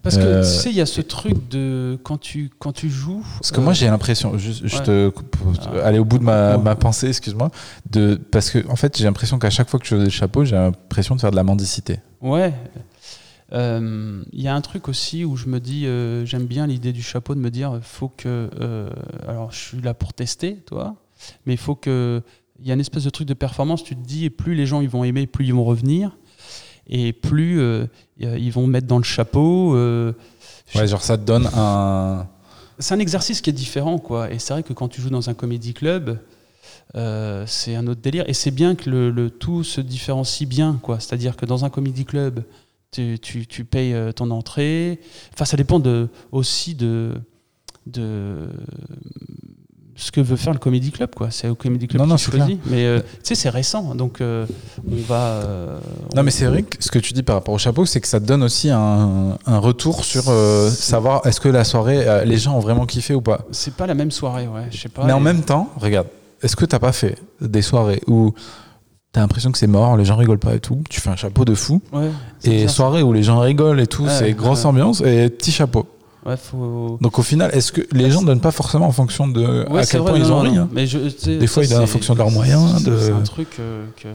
Parce 0.03 0.17
que 0.17 0.23
euh, 0.23 0.41
tu 0.43 0.49
sais, 0.49 0.71
il 0.71 0.77
y 0.77 0.81
a 0.81 0.87
ce 0.87 1.01
truc 1.03 1.49
de 1.51 1.99
quand 2.05 2.19
tu 2.19 2.51
quand 2.61 2.73
tu 2.73 2.89
joues. 2.89 3.23
Parce 3.41 3.51
que 3.51 3.59
euh, 3.61 3.65
moi 3.65 3.73
j'ai 3.75 3.87
l'impression, 3.89 4.39
juste, 4.39 4.63
juste 4.63 4.87
ouais. 4.87 4.91
euh, 4.95 5.11
pour 5.11 5.53
Ah. 5.75 5.87
aller 5.89 5.99
au 5.99 6.05
bout 6.07 6.19
de 6.19 6.25
ma, 6.25 6.57
Ouais. 6.57 6.63
ma 6.63 6.75
pensée, 6.77 7.09
excuse-moi, 7.09 7.51
de 7.91 8.15
parce 8.31 8.51
que 8.51 8.67
en 8.71 8.77
fait 8.77 8.97
j'ai 8.97 9.05
l'impression 9.05 9.39
qu'à 9.41 9.51
chaque 9.51 9.69
fois 9.69 9.79
que 9.81 9.87
je 9.87 9.97
fais 9.97 10.05
des 10.05 10.09
chapeaux, 10.11 10.45
j'ai 10.45 10.55
l'impression 10.57 11.17
de 11.17 11.21
faire 11.21 11.33
de 11.33 11.37
la 11.37 11.43
mendicité. 11.45 11.99
Ouais. 12.23 12.55
Euh, 13.53 14.23
Il 14.33 14.41
y 14.41 14.49
a 14.49 14.55
un 14.55 14.61
truc 14.61 14.89
aussi 14.89 15.25
où 15.25 15.37
je 15.37 15.47
me 15.47 15.61
dis, 15.61 15.87
euh, 15.87 16.25
j'aime 16.25 16.47
bien 16.47 16.67
l'idée 16.67 16.93
du 16.93 17.03
chapeau 17.03 17.35
de 17.35 17.41
me 17.41 17.51
dire, 17.51 17.79
faut 17.83 18.09
que, 18.09 18.51
euh, 18.61 18.91
alors 19.27 19.53
je 19.53 19.59
suis 19.59 19.81
là 19.81 19.95
pour 19.95 20.13
tester, 20.13 20.57
toi, 20.57 20.97
mais 21.47 21.55
il 21.55 21.59
faut 21.59 21.75
que, 21.75 22.23
il 22.61 22.69
y 22.69 22.71
a 22.71 22.75
une 22.75 22.81
espèce 22.81 23.05
de 23.05 23.11
truc 23.11 23.27
de 23.27 23.35
performance. 23.35 23.83
Tu 23.83 23.97
te 23.97 24.07
dis, 24.07 24.25
et 24.27 24.31
plus 24.31 24.55
les 24.55 24.67
gens 24.67 24.81
ils 24.81 24.89
vont 24.89 25.05
aimer, 25.05 25.27
plus 25.27 25.47
ils 25.47 25.55
vont 25.55 25.65
revenir, 25.65 26.17
et 26.87 27.13
plus 27.13 27.61
ils 28.19 28.53
vont 28.53 28.67
mettre 28.67 28.87
dans 28.87 28.99
le 28.99 29.05
chapeau. 29.05 29.75
je 29.77 30.13
Ouais, 30.79 30.87
genre 30.87 31.03
ça 31.03 31.19
te 31.19 31.25
donne 31.25 31.49
un. 31.55 32.29
c'est 32.79 32.95
un 32.95 32.99
exercice 32.99 33.41
qui 33.41 33.51
est 33.51 33.55
différent, 33.55 33.99
quoi. 33.99 34.31
Et 34.31 34.39
c'est 34.39 34.53
vrai 34.53 34.63
que 34.63 34.73
quand 34.73 34.89
tu 34.89 35.01
joues 35.01 35.11
dans 35.11 35.31
un 35.31 35.35
comédie 35.35 35.75
club, 35.75 36.19
euh, 36.97 37.45
c'est 37.47 37.75
un 37.77 37.87
autre 37.87 38.01
délire. 38.01 38.25
Et 38.29 38.35
c'est 38.35 38.51
bien 38.51 38.75
que 38.75 38.91
le, 38.91 39.11
le 39.11 39.31
tout 39.31 39.65
se 39.65 39.81
différencie 39.81 40.49
bien, 40.49 40.79
quoi. 40.83 41.01
C'est-à-dire 41.01 41.37
que 41.37 41.47
dans 41.47 41.65
un 41.65 41.71
comédie 41.71 42.05
club, 42.05 42.45
tu, 42.93 43.19
tu, 43.21 43.47
tu 43.47 43.65
payes 43.65 43.95
euh, 43.95 44.13
ton 44.13 44.31
entrée. 44.31 45.01
Enfin, 45.35 45.45
ça 45.45 45.57
dépend 45.57 45.79
de, 45.79 46.09
aussi 46.33 46.75
de, 46.75 47.13
de 47.87 48.49
ce 49.97 50.11
que 50.11 50.21
veut 50.21 50.37
faire 50.37 50.53
le 50.55 50.59
comédie 50.59 50.91
club, 50.91 51.15
quoi. 51.15 51.31
C'est 51.31 51.49
au 51.49 51.55
comédie 51.55 51.87
club 51.87 52.01
Non, 52.01 52.07
non, 52.09 52.17
c'est 52.17 52.31
choisit. 52.31 52.59
Mais 52.67 52.87
euh, 52.87 53.01
tu 53.01 53.07
sais, 53.23 53.35
c'est 53.35 53.51
récent, 53.51 53.95
donc 53.95 54.21
euh, 54.21 54.47
on 54.91 54.97
va. 55.07 55.17
euh, 55.25 55.79
Non 56.15 56.23
on- 56.23 56.25
mais 56.25 56.31
c'est 56.31 56.47
vrai 56.47 56.63
que 56.63 56.83
ce 56.83 56.91
que 56.91 56.99
tu 56.99 57.13
dis 57.13 57.23
par 57.23 57.37
rapport 57.37 57.55
au 57.55 57.59
chapeau, 57.59 57.85
c'est 57.85 58.01
que 58.01 58.09
ça 58.09 58.19
te 58.19 58.25
donne 58.25 58.43
aussi 58.43 58.71
un, 58.71 59.37
un 59.45 59.59
retour 59.59 60.05
sur 60.05 60.25
savoir 60.71 61.27
est-ce 61.27 61.41
que 61.41 61.49
la 61.51 61.65
soirée, 61.65 62.25
les 62.25 62.39
gens 62.39 62.57
ont 62.57 62.61
vraiment 62.61 62.87
kiffé 62.87 63.15
ou 63.15 63.21
pas. 63.21 63.45
C'est 63.51 63.75
pas 63.75 63.87
la 63.87 63.95
même 63.95 64.11
soirée, 64.11 64.49
ouais. 64.49 64.69
Je 64.71 64.79
sais 64.79 64.89
pas. 64.89 65.05
mais 65.05 65.13
en 65.13 65.21
même 65.21 65.43
temps, 65.43 65.69
regarde, 65.77 66.07
est-ce 66.43 66.57
que 66.57 66.65
t'as 66.65 66.79
pas 66.79 66.93
fait 66.93 67.19
des 67.43 67.61
soirées 67.63 68.01
où 68.07 68.33
t'as 69.13 69.21
l'impression 69.21 69.51
que 69.53 69.59
c'est 69.59 69.67
mort, 69.67 69.97
les 69.97 70.05
gens 70.05 70.17
rigolent 70.17 70.39
pas 70.39 70.55
et 70.55 70.61
tout, 70.61 70.83
tu 70.89 71.01
fais 71.01 71.11
un 71.11 71.17
chapeau 71.17 71.45
de 71.45 71.55
fou, 71.55 71.81
Ouais, 71.93 72.11
et 72.45 72.51
bien. 72.59 72.69
soirées 72.69 73.03
où 73.03 73.13
les 73.13 73.23
gens 73.23 73.41
rigolent 73.41 73.81
et 73.81 73.87
tout, 73.87 74.05
Ouais, 74.05 74.11
c'est 74.11 74.33
grosse 74.33 74.65
ambiance 74.65 75.01
et 75.01 75.29
petit 75.31 75.53
chapeau. 75.53 75.87
Ouais, 76.27 76.37
faut. 76.37 76.99
Donc 77.01 77.19
au 77.19 77.23
final, 77.23 77.51
est-ce 77.55 77.73
que 77.73 77.81
les 77.93 78.11
gens 78.11 78.23
donnent 78.23 78.41
pas 78.43 78.51
forcément 78.51 78.87
en 78.87 78.93
fonction 78.93 79.27
de 79.27 79.65
à 79.75 79.87
quel 79.87 80.01
vrai, 80.03 80.11
point 80.13 80.19
ils 80.21 80.27
ont 80.31 80.37
non, 80.37 80.51
ri 80.51 80.53
non. 80.53 80.63
hein. 80.65 80.69
Mais 80.71 80.87
je, 80.87 80.99
Des 81.39 81.47
fois, 81.47 81.65
ils 81.65 81.71
donnent 81.71 81.83
en 81.83 81.87
fonction 81.87 82.13
de 82.13 82.19
leurs 82.19 82.31
moyens, 82.31 82.75
c'est- 82.85 82.91
de- 82.91 82.99
C'est 82.99 83.11
un 83.13 83.21
truc 83.23 83.49
euh, 83.59 83.87
que. 83.97 84.09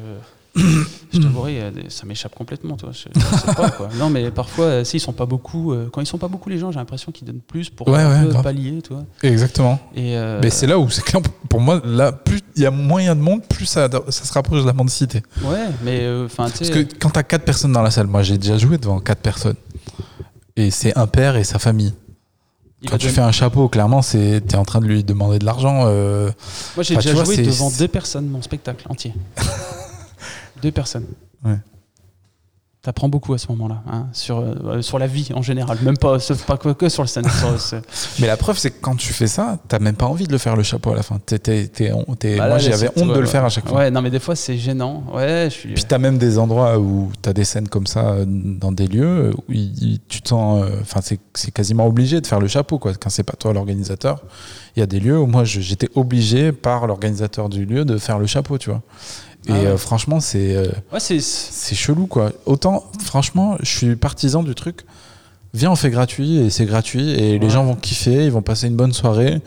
Je 0.56 1.20
t'avouerai, 1.20 1.72
ça 1.90 2.06
m'échappe 2.06 2.34
complètement, 2.36 2.78
toi. 2.78 2.90
Je, 2.94 3.10
je 3.14 3.36
sais 3.38 3.54
pas, 3.54 3.70
quoi. 3.72 3.90
Non, 4.00 4.10
mais 4.10 4.32
parfois, 4.32 4.66
euh, 4.66 4.84
s'ils 4.84 5.00
sont 5.00 5.12
pas 5.14 5.26
beaucoup, 5.26 5.74
euh, 5.74 5.90
quand 5.92 6.02
ils 6.02 6.06
sont 6.06 6.18
pas 6.18 6.28
beaucoup, 6.28 6.50
les 6.50 6.58
gens, 6.58 6.72
j'ai 6.72 6.80
l'impression 6.80 7.12
qu'ils 7.12 7.28
donnent 7.28 7.42
plus 7.46 7.70
pour 7.70 7.88
Ouais, 7.90 8.00
un 8.02 8.26
ouais, 8.28 8.34
peu 8.34 8.42
pallier, 8.42 8.82
toi. 8.82 9.04
Exactement. 9.24 9.80
Et 9.96 10.18
euh, 10.18 10.40
Mais 10.42 10.50
c'est 10.50 10.68
là 10.68 10.80
où 10.80 10.90
c'est 10.90 11.04
clair 11.04 11.22
pour 11.50 11.60
moi 11.62 11.82
là 11.86 12.12
plus 12.12 12.40
il 12.56 12.64
y 12.64 12.66
a 12.66 12.72
moyen 12.72 13.16
de 13.16 13.22
monde, 13.22 13.42
plus 13.48 13.66
ça, 13.66 13.90
ça 14.10 14.24
se 14.26 14.34
rapproche 14.34 14.62
de 14.62 14.68
la 14.68 14.74
mendicité. 14.74 15.22
ouais, 15.44 15.66
mais 15.84 16.08
enfin, 16.26 16.46
Parce 16.50 16.70
que 16.70 16.86
quand 17.00 17.10
t'as 17.10 17.24
quatre 17.24 17.44
personnes 17.44 17.74
dans 17.74 17.82
la 17.82 17.92
salle, 17.92 18.08
moi 18.08 18.24
j'ai 18.24 18.38
déjà 18.38 18.58
joué 18.58 18.78
devant 18.78 19.00
quatre 19.00 19.22
personnes. 19.22 19.56
Et 20.56 20.72
c'est 20.72 20.98
un 20.98 21.08
père 21.08 21.36
et 21.36 21.44
sa 21.44 21.60
famille. 21.60 21.94
il 22.82 22.90
Quand 22.90 22.98
tu 22.98 23.08
donner- 23.08 23.16
fais 23.16 23.22
un 23.22 23.32
chapeau, 23.34 23.68
clairement, 23.68 24.02
c'est 24.02 24.42
t'es 24.48 24.56
en 24.56 24.64
train 24.64 24.80
de 24.80 24.86
lui 24.86 25.04
demander 25.04 25.38
de 25.40 25.46
l'argent. 25.46 25.84
Moi, 25.84 26.32
j'ai 26.84 26.96
déjà 26.96 27.24
joué 27.26 27.38
devant 27.38 27.70
deux 27.78 27.90
personnes, 27.90 28.28
mon 28.30 28.42
spectacle 28.42 28.86
entier. 28.90 29.14
deux 30.62 30.72
personnes. 30.72 31.06
T'apprends 32.86 33.10
beaucoup 33.10 33.34
à 33.34 33.40
ce 33.40 33.48
moment-là, 33.48 33.82
hein, 33.92 34.06
sur, 34.14 34.38
euh, 34.38 34.80
sur 34.84 35.00
la 35.00 35.08
vie 35.08 35.30
en 35.34 35.42
général, 35.42 35.80
même 35.82 35.98
pas, 35.98 36.18
pas 36.46 36.56
que, 36.56 36.70
que 36.70 36.88
sur 36.88 37.02
le 37.02 37.08
scène. 37.08 37.26
Mais 38.20 38.28
la 38.28 38.38
preuve, 38.38 38.60
c'est 38.60 38.70
que 38.70 38.80
quand 38.80 38.96
tu 38.96 39.12
fais 39.12 39.26
ça, 39.26 39.58
t'as 39.68 39.80
même 39.80 39.96
pas 39.96 40.06
envie 40.06 40.28
de 40.28 40.32
le 40.32 40.38
faire 40.38 40.56
le 40.56 40.62
chapeau 40.62 40.92
à 40.92 40.96
la 40.96 41.02
fin. 41.02 41.18
T'es, 41.18 41.40
t'es, 41.40 41.66
t'es, 41.66 41.90
bah 42.38 42.48
moi, 42.48 42.60
j'avais 42.60 42.92
honte 42.96 43.12
de 43.12 43.20
le 43.20 43.26
faire 43.26 43.44
à 43.44 43.50
chaque 43.50 43.68
fois. 43.68 43.80
Ouais, 43.80 43.90
non, 43.90 44.04
mais 44.04 44.12
des 44.12 44.20
fois, 44.20 44.36
c'est 44.36 44.56
gênant. 44.60 45.04
Ouais, 45.12 45.46
je 45.50 45.56
suis... 45.56 45.74
Puis 45.74 45.86
t'as 45.86 45.98
même 45.98 46.20
des 46.20 46.38
endroits 46.38 46.78
où 46.78 47.12
t'as 47.24 47.34
des 47.34 47.44
scènes 47.44 47.70
comme 47.70 47.88
ça 47.88 48.12
euh, 48.12 48.26
dans 48.28 48.72
des 48.72 48.86
lieux 48.86 49.32
où 49.48 49.54
tu 50.08 50.22
te 50.22 50.30
sens. 50.30 50.64
Euh, 50.64 50.78
enfin, 50.82 51.00
c'est, 51.02 51.20
c'est 51.34 51.50
quasiment 51.50 51.88
obligé 51.88 52.22
de 52.22 52.28
faire 52.28 52.40
le 52.40 52.48
chapeau, 52.48 52.78
quoi. 52.78 52.94
Quand 52.94 53.10
c'est 53.10 53.24
pas 53.24 53.34
toi 53.34 53.52
l'organisateur, 53.52 54.22
il 54.76 54.82
y 54.82 54.84
a 54.84 54.86
des 54.86 55.00
lieux 55.00 55.18
où 55.18 55.26
moi, 55.26 55.44
j'étais 55.44 55.90
obligé 55.96 56.52
par 56.52 56.86
l'organisateur 56.86 57.50
du 57.50 57.66
lieu 57.66 57.84
de 57.84 57.98
faire 57.98 58.20
le 58.20 58.28
chapeau, 58.28 58.60
tu 58.60 58.70
vois. 58.70 58.84
Et 59.48 59.52
ah 59.52 59.56
euh, 59.56 59.78
franchement, 59.78 60.20
c'est 60.20 60.56
euh, 60.56 60.68
c'est 61.00 61.76
chelou 61.76 62.08
quoi. 62.08 62.32
Autant, 62.46 62.84
franchement, 63.04 63.58
je 63.62 63.78
suis 63.78 63.96
partisan 63.96 64.44
du 64.44 64.56
truc. 64.56 64.86
Viens, 65.54 65.72
on 65.72 65.76
fait 65.76 65.90
gratuit 65.90 66.38
et 66.38 66.50
c'est 66.50 66.66
gratuit 66.66 67.12
et 67.12 67.40
les 67.40 67.50
gens 67.50 67.64
vont 67.64 67.76
kiffer, 67.76 68.26
ils 68.26 68.32
vont 68.32 68.42
passer 68.42 68.68
une 68.68 68.76
bonne 68.76 68.92
soirée, 68.92 69.42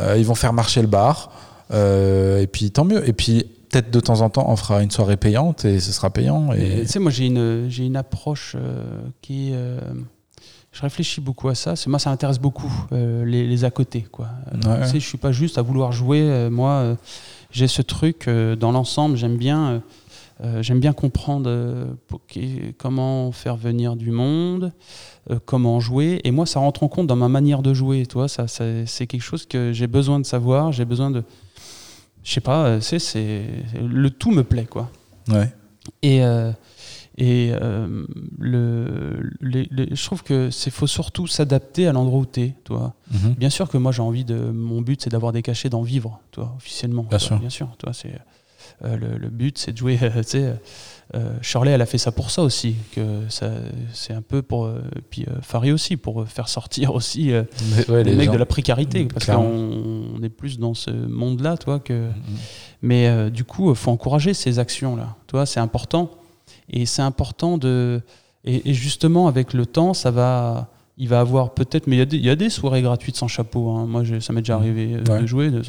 euh, 0.00 0.16
ils 0.16 0.24
vont 0.24 0.34
faire 0.34 0.52
marcher 0.52 0.80
le 0.80 0.86
bar 0.86 1.32
et 1.72 2.48
puis 2.50 2.70
tant 2.70 2.84
mieux. 2.84 3.06
Et 3.08 3.12
puis 3.12 3.44
peut-être 3.68 3.90
de 3.90 4.00
temps 4.00 4.20
en 4.22 4.30
temps, 4.30 4.46
on 4.48 4.56
fera 4.56 4.82
une 4.82 4.90
soirée 4.90 5.16
payante 5.16 5.64
et 5.64 5.80
ce 5.80 5.92
sera 5.92 6.10
payant. 6.10 6.52
Et... 6.52 6.82
Tu 6.82 6.88
sais, 6.88 6.98
moi 6.98 7.10
j'ai 7.10 7.26
une 7.26 7.66
j'ai 7.68 7.84
une 7.84 7.96
approche 7.96 8.56
qui 9.20 9.52
je 10.72 10.82
réfléchis 10.82 11.20
beaucoup 11.20 11.48
à 11.48 11.56
ça. 11.56 11.74
Moi, 11.88 11.98
ça 11.98 12.10
m'intéresse 12.10 12.38
beaucoup 12.38 12.72
les, 12.92 13.46
les, 13.46 13.64
à 13.64 13.70
côté. 13.70 14.02
Quoi. 14.02 14.28
Tu 14.52 14.88
sais, 14.88 15.00
je 15.00 15.06
suis 15.06 15.18
pas 15.18 15.32
juste 15.32 15.58
à 15.58 15.62
vouloir 15.62 15.90
jouer. 15.90 16.48
moi, 16.48 16.96
j'ai 17.52 17.68
ce 17.68 17.82
truc 17.82 18.28
euh, 18.28 18.56
dans 18.56 18.72
l'ensemble, 18.72 19.16
j'aime 19.16 19.36
bien, 19.36 19.68
euh, 19.68 19.80
euh, 20.42 20.62
j'aime 20.62 20.80
bien 20.80 20.92
comprendre 20.92 21.88
comment 22.78 23.32
faire 23.32 23.56
venir 23.56 23.96
du 23.96 24.10
monde, 24.10 24.72
comment 25.44 25.80
jouer. 25.80 26.20
Et 26.24 26.30
moi, 26.30 26.46
ça 26.46 26.60
rentre 26.60 26.82
en 26.82 26.88
compte 26.88 27.06
dans 27.06 27.16
ma 27.16 27.28
manière 27.28 27.62
de 27.62 27.74
jouer. 27.74 28.06
Toi, 28.06 28.26
ça, 28.28 28.46
c'est 28.48 29.06
quelque 29.06 29.22
chose 29.22 29.44
que 29.44 29.72
j'ai 29.72 29.86
besoin 29.86 30.18
de 30.18 30.24
savoir. 30.24 30.72
J'ai 30.72 30.86
besoin 30.86 31.10
de, 31.10 31.22
je 32.22 32.32
sais 32.32 32.40
pas, 32.40 32.80
c'est, 32.80 33.42
le 33.78 34.08
tout 34.08 34.30
me 34.30 34.42
plaît, 34.42 34.64
quoi. 34.64 34.88
Ouais. 35.28 35.52
Et 36.02 36.22
et 37.20 37.52
le, 38.38 39.20
je 39.40 40.04
trouve 40.04 40.22
que 40.22 40.48
c'est 40.50 40.70
faut 40.70 40.86
surtout 40.86 41.26
s'adapter 41.26 41.86
à 41.86 41.92
l'endroit 41.92 42.20
où 42.20 42.26
tu 42.26 42.40
es, 42.40 42.54
toi. 42.64 42.94
Mhm. 43.12 43.34
Bien 43.34 43.50
sûr 43.50 43.68
que 43.68 43.76
moi 43.76 43.92
j'ai 43.92 44.00
envie 44.00 44.24
de 44.24 44.36
mon 44.36 44.80
but 44.80 45.02
c'est 45.02 45.10
d'avoir 45.10 45.32
des 45.32 45.42
cachets 45.42 45.68
d'en 45.68 45.82
vivre, 45.82 46.18
toi, 46.30 46.54
officiellement. 46.56 47.02
Bien 47.02 47.18
sûr. 47.18 47.38
Bien 47.38 47.50
sûr, 47.50 47.68
toi 47.76 47.92
c'est 47.92 48.18
le, 48.82 49.28
but 49.28 49.58
c'est 49.58 49.72
de 49.72 49.76
jouer 49.76 49.98
tu 49.98 50.22
sais 50.22 50.54
Shirley 51.42 51.72
elle 51.72 51.82
a 51.82 51.86
fait 51.86 51.98
ça 51.98 52.12
pour 52.12 52.30
ça 52.30 52.42
aussi 52.42 52.76
que 52.92 53.24
c'est 53.92 54.14
un 54.14 54.22
peu 54.22 54.40
pour 54.40 54.72
puis 55.10 55.26
Farid 55.42 55.74
aussi 55.74 55.98
pour 55.98 56.26
faire 56.26 56.48
sortir 56.48 56.94
aussi 56.94 57.32
les, 57.88 58.14
mecs 58.14 58.30
de 58.30 58.38
la 58.38 58.46
précarité 58.46 59.04
parce 59.04 59.26
qu'on 59.26 60.22
est 60.22 60.30
plus 60.30 60.58
dans 60.58 60.72
ce 60.72 60.90
monde 60.90 61.42
là 61.42 61.58
toi 61.58 61.80
que 61.80 62.08
mhm. 62.08 62.14
mais 62.80 63.30
du 63.30 63.44
coup 63.44 63.74
faut 63.74 63.90
encourager 63.90 64.32
ces 64.32 64.58
actions 64.58 64.96
là 64.96 65.16
toi 65.26 65.44
c'est 65.44 65.60
important 65.60 66.10
et 66.72 66.86
c'est 66.86 67.02
important 67.02 67.58
de. 67.58 68.00
Et, 68.44 68.72
justement, 68.72 69.28
avec 69.28 69.52
le 69.52 69.66
temps, 69.66 69.94
ça 69.94 70.10
va. 70.10 70.68
Il 70.96 71.08
va 71.08 71.20
avoir 71.20 71.54
peut-être. 71.54 71.86
Mais 71.86 71.96
il 71.96 72.24
y, 72.24 72.30
a 72.30 72.36
des 72.36 72.50
soirées 72.50 72.82
gratuites 72.82 73.16
sans 73.16 73.28
chapeau. 73.28 73.70
Hein. 73.70 73.86
Moi, 73.86 74.02
ça 74.20 74.32
m'est 74.32 74.42
déjà 74.42 74.56
arrivé 74.56 74.94
euh, 74.94 75.20
de 75.20 75.26
jouer. 75.26 75.50
De, 75.50 75.62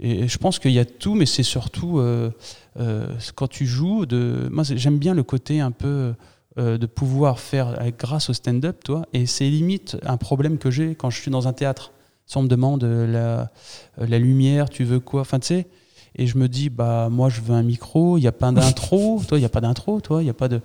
et, 0.00 0.28
je 0.28 0.38
pense 0.38 0.58
qu'il 0.58 0.72
y 0.72 0.78
a 0.78 0.84
tout, 0.84 1.14
mais 1.14 1.26
c'est 1.26 1.42
surtout 1.42 1.98
euh, 1.98 2.30
euh, 2.78 3.06
quand 3.34 3.48
tu 3.48 3.66
joues. 3.66 4.06
De, 4.06 4.48
moi, 4.50 4.64
j'aime 4.64 4.98
bien 4.98 5.14
le 5.14 5.22
côté 5.22 5.60
un 5.60 5.70
peu. 5.70 6.14
de 6.58 6.86
pouvoir 6.86 7.38
faire 7.38 7.78
grâce 7.98 8.28
au 8.28 8.34
stand-up, 8.34 8.84
toi, 8.84 9.06
et 9.14 9.24
c'est 9.24 9.48
limite 9.48 9.96
un 10.04 10.18
problème 10.18 10.58
que 10.58 10.70
j'ai 10.70 10.94
quand 10.94 11.08
je 11.08 11.18
suis 11.18 11.30
dans 11.30 11.48
un 11.48 11.54
théâtre. 11.54 11.92
Si 12.26 12.36
on 12.36 12.42
me 12.42 12.48
demande 12.48 12.84
la, 12.84 13.50
la 13.96 14.18
lumière, 14.18 14.68
tu 14.68 14.84
veux 14.84 15.00
quoi, 15.00 15.22
enfin 15.22 15.38
tu 15.38 15.46
sais, 15.46 15.66
et 16.14 16.26
je 16.26 16.36
me 16.36 16.48
dis 16.48 16.68
bah 16.68 17.08
moi 17.10 17.28
je 17.28 17.40
veux 17.40 17.54
un 17.54 17.62
micro 17.62 18.18
il 18.18 18.22
n'y 18.22 18.26
a 18.26 18.32
pas 18.32 18.52
d'intro. 18.52 19.22
Toi 19.26 19.38
il 19.38 19.40
n'y 19.40 19.46
a 19.46 19.50
pas 19.50 19.60
d'intro 19.60 20.00
toi 20.00 20.22
il 20.22 20.26
y 20.26 20.30
a 20.30 20.34
pas 20.34 20.48
de 20.48 20.60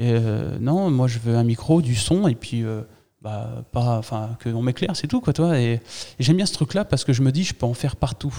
euh, 0.00 0.58
non 0.60 0.90
moi 0.90 1.06
je 1.08 1.18
veux 1.18 1.36
un 1.36 1.44
micro 1.44 1.82
du 1.82 1.94
son 1.94 2.28
et 2.28 2.34
puis 2.34 2.62
euh, 2.62 2.82
bah 3.22 3.64
pas 3.72 3.98
enfin 3.98 4.36
qu'on 4.42 4.62
m'éclaire 4.62 4.96
c'est 4.96 5.08
tout 5.08 5.20
quoi 5.20 5.32
toi. 5.32 5.58
Et, 5.58 5.80
j'aime 6.18 6.36
bien 6.36 6.46
ce 6.46 6.54
truc 6.54 6.74
là 6.74 6.84
parce 6.84 7.04
que 7.04 7.12
je 7.12 7.22
me 7.22 7.32
dis 7.32 7.44
je 7.44 7.54
peux 7.54 7.66
en 7.66 7.74
faire 7.74 7.96
partout. 7.96 8.34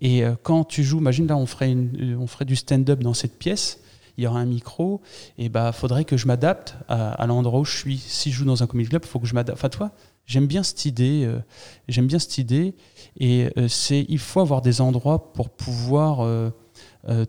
Et 0.00 0.24
euh, 0.24 0.34
quand 0.42 0.64
tu 0.64 0.84
joues 0.84 0.98
imagine 0.98 1.26
là 1.26 1.36
on 1.36 1.46
ferait 1.46 1.70
une, 1.70 2.16
on 2.20 2.26
ferait 2.26 2.44
du 2.44 2.56
stand-up 2.56 3.00
dans 3.00 3.14
cette 3.14 3.38
pièce 3.38 3.80
il 4.16 4.24
y 4.24 4.26
aura 4.26 4.40
un 4.40 4.46
micro 4.46 5.00
et 5.38 5.48
bah 5.48 5.70
faudrait 5.70 6.04
que 6.04 6.16
je 6.16 6.26
m'adapte 6.26 6.74
à, 6.88 7.10
à 7.12 7.26
l'endroit 7.26 7.60
où 7.60 7.64
je 7.64 7.76
suis. 7.76 7.98
Si 7.98 8.32
je 8.32 8.38
joue 8.38 8.44
dans 8.44 8.64
un 8.64 8.66
comedy 8.66 8.88
club 8.88 9.02
il 9.04 9.08
faut 9.08 9.20
que 9.20 9.28
je 9.28 9.34
m'adapte 9.34 9.58
enfin 9.58 9.68
toi 9.68 9.92
J'aime 10.28 10.46
bien 10.46 10.62
cette 10.62 10.84
idée. 10.84 11.24
Euh, 11.24 11.40
j'aime 11.88 12.06
bien 12.06 12.18
cette 12.18 12.36
idée. 12.36 12.74
Et 13.18 13.48
euh, 13.56 13.66
c'est, 13.66 14.04
il 14.10 14.18
faut 14.18 14.40
avoir 14.40 14.60
des 14.60 14.82
endroits 14.82 15.32
pour 15.32 15.48
pouvoir 15.48 16.20
euh, 16.20 16.50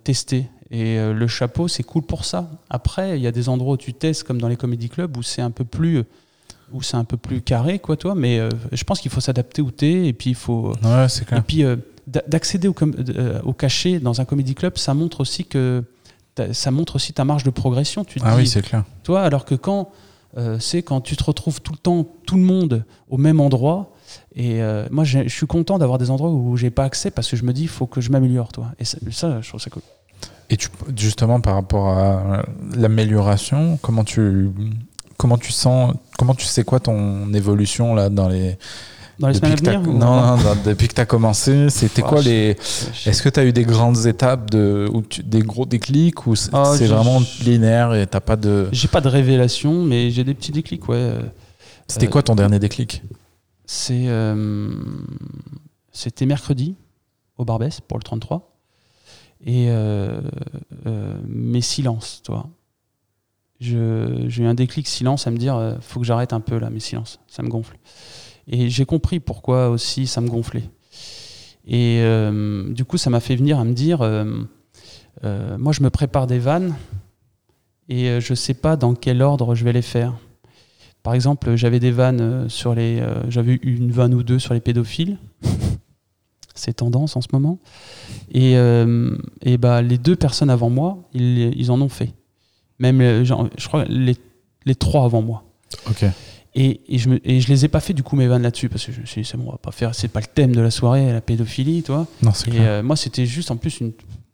tester. 0.04 0.48
Et 0.70 0.98
le 1.00 1.28
chapeau, 1.28 1.68
c'est 1.68 1.82
cool 1.82 2.04
pour 2.04 2.26
ça. 2.26 2.52
Après, 2.70 3.18
il 3.18 3.24
y 3.24 3.28
a 3.28 3.32
des 3.32 3.50
endroits 3.50 3.74
où 3.74 3.78
tu 3.78 3.94
testes, 3.94 4.24
comme 4.24 4.40
dans 4.40 4.50
les 4.50 4.58
comédie 4.58 4.88
clubs, 4.88 5.18
où 5.18 5.24
c'est 5.24 5.42
un 5.42 5.50
peu 5.50 5.66
plus 5.66 6.04
où 6.72 6.84
c'est 6.84 6.98
un 6.98 7.06
peu 7.06 7.18
plus 7.18 7.42
carré, 7.42 7.80
quoi, 7.80 7.98
toi. 7.98 8.14
Mais 8.14 8.40
je 8.72 8.84
pense 8.84 9.00
qu'il 9.00 9.10
faut 9.10 9.20
s'adapter 9.20 9.64
où 9.64 9.72
t'es, 9.72 10.06
et 10.06 10.14
puis 10.14 10.30
il 10.30 10.36
faut. 10.36 10.74
Ouais, 10.84 11.10
c'est 11.10 11.26
clair. 11.26 11.40
Et 11.40 11.42
puis 11.42 11.64
d'accéder 12.06 12.68
au, 12.68 12.76
au, 13.46 13.54
cachet 13.54 14.00
dans 14.00 14.22
un 14.22 14.26
comédie 14.26 14.54
club, 14.54 14.78
ça 14.78 14.94
montre 14.94 15.22
aussi 15.22 15.46
que 15.46 15.84
ça 16.52 16.70
montre 16.70 16.98
aussi 16.98 17.14
ta 17.14 17.26
marge 17.26 17.44
de 17.44 17.50
progression. 17.50 18.04
Tu 18.04 18.20
ah 18.22 18.36
oui, 18.36 18.46
c'est 18.46 18.62
clair. 18.62 18.84
Toi, 19.02 19.24
alors 19.24 19.46
que 19.46 19.56
quand 19.56 19.90
c'est 20.60 20.84
quand 20.84 21.02
tu 21.02 21.16
te 21.16 21.24
retrouves 21.24 21.62
tout 21.62 21.74
le 21.74 21.78
temps, 21.78 22.06
tout 22.26 22.36
le 22.36 22.44
monde 22.44 22.86
au 23.10 23.18
même 23.18 23.40
endroit. 23.40 23.92
Et 24.36 24.62
euh, 24.62 24.88
moi, 24.92 25.04
je 25.04 25.28
suis 25.28 25.48
content 25.48 25.78
d'avoir 25.78 25.98
des 25.98 26.12
endroits 26.12 26.30
où 26.30 26.56
j'ai 26.58 26.70
pas 26.70 26.84
accès 26.84 27.12
parce 27.12 27.30
que 27.30 27.36
je 27.36 27.44
me 27.44 27.54
dis, 27.54 27.64
il 27.64 27.68
faut 27.68 27.88
que 27.88 28.02
je 28.02 28.12
m'améliore, 28.12 28.52
toi. 28.52 28.68
Et 28.80 28.86
ça, 28.86 28.98
je 29.42 29.48
trouve 29.48 29.62
ça 29.62 29.70
cool. 29.70 29.82
Et 30.50 30.58
justement, 30.96 31.42
par 31.42 31.56
rapport 31.56 31.90
à 31.90 32.44
l'amélioration, 32.76 33.78
comment 33.82 34.04
tu, 34.04 34.50
comment 35.18 35.38
tu 35.38 35.52
sens, 35.52 35.94
comment 36.18 36.34
tu 36.34 36.46
sais 36.46 36.64
quoi 36.64 36.80
ton 36.80 37.32
évolution 37.34 37.94
là 37.94 38.10
dans 38.10 38.28
les 38.28 38.58
dans 39.20 39.28
les 39.28 39.34
semaines 39.34 39.52
à 39.52 39.56
venir 39.56 39.82
Non, 39.82 40.38
non, 40.38 40.56
depuis 40.66 40.88
que 40.88 40.94
tu 40.94 41.02
as 41.02 41.06
commencé, 41.06 41.70
c'était 41.70 42.02
quoi 42.02 42.22
les. 42.22 42.52
Est-ce 43.06 43.22
que 43.22 43.30
tu 43.30 43.40
as 43.40 43.46
eu 43.46 43.52
des 43.52 43.66
grandes 43.66 44.06
étapes, 44.06 44.50
de, 44.50 44.90
ou 44.94 45.04
des 45.24 45.42
gros 45.42 45.66
déclics, 45.66 46.26
ou 46.26 46.36
c'est 46.36 46.50
ah, 46.54 46.74
vraiment 46.80 47.22
linéaire 47.44 47.94
et 47.94 48.08
t'as 48.08 48.22
pas 48.22 48.38
de. 48.38 48.70
J'ai 48.72 48.88
pas 48.88 49.02
de 49.02 49.10
révélation, 49.10 49.84
mais 49.84 50.10
j'ai 50.10 50.24
des 50.24 50.34
petits 50.34 50.52
déclics, 50.52 50.88
ouais. 50.88 51.14
C'était 51.88 52.08
quoi 52.08 52.24
ton 52.24 52.36
dernier 52.36 52.60
déclic? 52.60 53.04
C'est. 53.66 54.06
Euh, 54.08 54.74
c'était 55.92 56.26
mercredi, 56.26 56.76
au 57.38 57.46
Barbès, 57.46 57.82
pour 57.82 57.98
le 57.98 58.04
33. 58.04 58.56
Et 59.46 59.68
euh, 59.70 60.22
euh, 60.86 61.20
mes 61.28 61.62
silences, 61.62 62.22
toi. 62.24 62.48
J'ai 63.60 63.76
eu 63.76 64.46
un 64.46 64.54
déclic 64.54 64.88
silence 64.88 65.28
à 65.28 65.32
me 65.32 65.38
dire 65.38 65.78
faut 65.82 66.00
que 66.00 66.06
j'arrête 66.06 66.32
un 66.32 66.40
peu 66.40 66.58
là, 66.58 66.70
mes 66.70 66.80
silences, 66.80 67.20
ça 67.28 67.44
me 67.44 67.50
gonfle. 67.50 67.76
Et 68.50 68.70
j'ai 68.70 68.86
compris 68.86 69.20
pourquoi 69.20 69.70
aussi 69.70 70.08
ça 70.08 70.22
me 70.22 70.28
gonflait. 70.28 70.64
Et 71.68 72.00
euh, 72.02 72.74
du 72.74 72.84
coup, 72.84 72.98
ça 72.98 73.12
m'a 73.12 73.20
fait 73.20 73.36
venir 73.36 73.60
à 73.60 73.64
me 73.64 73.74
dire, 73.74 74.02
euh, 74.02 74.26
euh, 75.24 75.58
moi 75.60 75.72
je 75.72 75.84
me 75.84 75.92
prépare 75.92 76.26
des 76.26 76.40
vannes 76.40 76.76
et 77.88 78.20
je 78.20 78.34
ne 78.34 78.36
sais 78.36 78.56
pas 78.56 78.76
dans 78.76 78.96
quel 78.96 79.22
ordre 79.22 79.54
je 79.54 79.64
vais 79.64 79.74
les 79.74 79.84
faire. 79.84 80.16
Par 81.04 81.14
exemple, 81.14 81.56
j'avais 81.56 81.80
des 81.80 81.92
vannes 81.92 82.50
sur 82.50 82.76
les, 82.76 83.02
j'avais 83.30 83.54
eu 83.54 83.78
une 83.78 83.92
vanne 83.92 84.14
ou 84.14 84.24
deux 84.24 84.40
sur 84.40 84.54
les 84.54 84.60
pédophiles. 84.60 85.18
C'est 86.56 86.74
tendance 86.74 87.16
en 87.16 87.22
ce 87.22 87.28
moment. 87.32 87.58
Et, 88.32 88.54
et 89.42 89.58
bah, 89.58 89.82
les 89.82 89.98
deux 89.98 90.16
personnes 90.16 90.50
avant 90.50 90.70
moi, 90.70 91.10
ils, 91.14 91.72
en 91.72 91.82
ont 91.82 91.90
fait. 91.90 92.14
Même, 92.80 93.24
je 93.24 93.68
crois, 93.68 93.86
les, 93.86 94.18
les 94.66 94.76
trois 94.76 95.06
avant 95.06 95.22
moi. 95.22 95.46
Ok. 95.88 96.06
Et, 96.56 96.82
et, 96.88 96.98
je 96.98 97.10
me, 97.10 97.30
et 97.30 97.42
je 97.42 97.48
les 97.48 97.66
ai 97.66 97.68
pas 97.68 97.80
fait 97.80 97.94
du 97.94 98.02
coup 98.02 98.16
mes 98.16 98.28
vannes 98.28 98.42
là-dessus 98.42 98.70
parce 98.70 98.86
que 98.86 98.92
je 98.92 99.02
me 99.02 99.06
suis 99.06 99.22
dit 99.22 99.28
c'est 99.28 99.38
bon 99.38 99.46
on 99.48 99.52
va 99.52 99.60
pas 99.60 99.72
faire 99.72 99.94
c'est 99.94 100.08
pas 100.08 100.20
le 100.20 100.26
thème 100.26 100.56
de 100.56 100.62
la 100.62 100.72
soirée 100.72 101.14
la 101.14 101.22
pédophilie 101.22 101.84
toi. 101.84 102.08
Non, 102.24 102.32
et 102.32 102.60
euh, 102.62 102.82
moi 102.82 102.96
c'était 102.96 103.28
juste 103.28 103.52
en 103.52 103.58
plus 103.58 103.80
une 103.82 103.94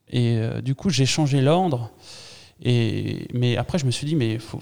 et 0.10 0.38
euh, 0.38 0.62
du 0.62 0.76
coup 0.76 0.90
j'ai 0.90 1.06
changé 1.06 1.42
l'ordre. 1.42 1.92
Et 2.64 3.28
mais 3.34 3.58
après 3.58 3.80
je 3.80 3.86
me 3.86 3.92
suis 3.92 4.08
dit 4.08 4.16
mais 4.16 4.40
faut 4.40 4.62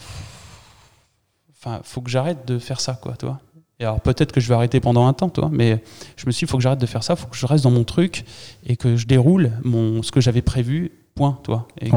enfin 1.52 1.82
faut 1.84 2.02
que 2.02 2.10
j'arrête 2.10 2.48
de 2.48 2.58
faire 2.58 2.80
ça 2.80 2.94
quoi 3.00 3.14
toi. 3.14 3.40
Et 3.80 3.84
alors 3.84 4.02
peut-être 4.02 4.32
que 4.32 4.42
je 4.42 4.48
vais 4.48 4.56
arrêter 4.56 4.80
pendant 4.80 5.06
un 5.06 5.14
temps 5.14 5.30
toi 5.30 5.50
mais 5.52 5.84
je 6.18 6.26
me 6.26 6.32
suis 6.32 6.46
dit 6.46 6.50
faut 6.50 6.58
que 6.58 6.64
j'arrête 6.64 6.82
de 6.82 6.88
faire 6.88 7.04
ça 7.04 7.16
faut 7.16 7.28
que 7.28 7.38
je 7.38 7.46
reste 7.46 7.66
dans 7.66 7.72
mon 7.72 7.84
truc 7.84 8.26
et 8.66 8.78
que 8.78 8.96
je 8.96 9.06
déroule 9.06 9.52
mon 9.64 10.02
ce 10.02 10.12
que 10.12 10.22
j'avais 10.22 10.42
prévu 10.42 10.92
point 11.14 11.40
toi. 11.44 11.68
Et 11.80 11.92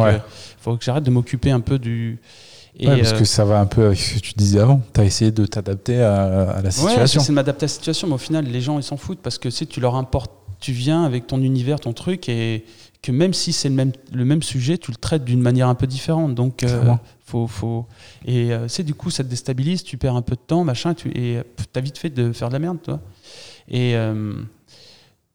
faut 0.59 0.77
que 0.77 0.85
j'arrête 0.85 1.05
de 1.05 1.11
m'occuper 1.11 1.51
un 1.51 1.61
peu 1.61 1.79
du 1.79 2.21
parce 2.85 3.13
euh, 3.13 3.19
que 3.19 3.25
ça 3.25 3.45
va 3.45 3.61
un 3.61 3.67
peu 3.67 3.87
avec 3.87 3.99
ce 3.99 4.15
que 4.15 4.21
tu 4.21 4.35
disais 4.35 4.61
avant. 4.61 4.83
Tu 4.93 5.01
as 5.01 5.05
essayé 5.05 5.31
de 5.31 5.47
t'adapter 5.47 6.03
à, 6.03 6.61
la 6.63 6.71
situation. 6.71 7.01
Ouais, 7.01 7.07
c'est 7.07 7.29
de 7.29 7.35
m'adapter 7.35 7.65
à 7.65 7.67
la 7.67 7.69
situation, 7.69 8.09
mais 8.09 8.15
au 8.15 8.19
final, 8.19 8.45
les 8.47 8.61
gens, 8.61 8.79
ils 8.79 8.83
s'en 8.83 8.97
foutent 8.97 9.21
parce 9.21 9.39
que 9.39 9.51
si 9.51 9.67
tu 9.67 9.81
leur 9.81 9.95
importes, 9.97 10.33
tu 10.61 10.73
viens 10.73 11.05
avec 11.05 11.27
ton 11.27 11.41
univers, 11.41 11.81
ton 11.81 11.93
truc, 11.93 12.29
et 12.29 12.65
que 13.03 13.13
même 13.13 13.35
si 13.35 13.53
c'est 13.53 13.69
le 13.69 13.75
même, 13.75 13.93
le 14.13 14.25
même 14.25 14.43
sujet, 14.43 14.79
tu 14.79 14.91
le 14.91 14.97
traites 14.97 15.25
d'une 15.25 15.41
manière 15.41 15.69
un 15.69 15.75
peu 15.75 15.87
différente. 15.87 16.35
Donc, 16.35 16.63
euh, 16.65 16.95
faut, 17.25 17.47
faut... 17.47 17.87
Et 18.25 18.53
euh, 18.53 18.69
c'est 18.69 18.83
du 18.83 18.95
coup, 18.95 19.11
ça 19.11 19.23
te 19.25 19.29
déstabilise, 19.29 19.83
tu 19.83 19.97
perds 19.97 20.17
un 20.17 20.23
peu 20.23 20.35
de 20.35 20.41
temps, 20.41 20.65
machin, 20.65 20.95
tu... 20.95 21.09
et 21.11 21.41
tu 21.57 21.79
as 21.79 21.81
vite 21.81 21.99
fait 21.99 22.11
de 22.11 22.33
faire 22.33 22.49
de 22.49 22.55
la 22.55 22.59
merde, 22.59 22.79
toi. 22.83 23.01
Et, 23.69 23.97
euh, 23.97 24.35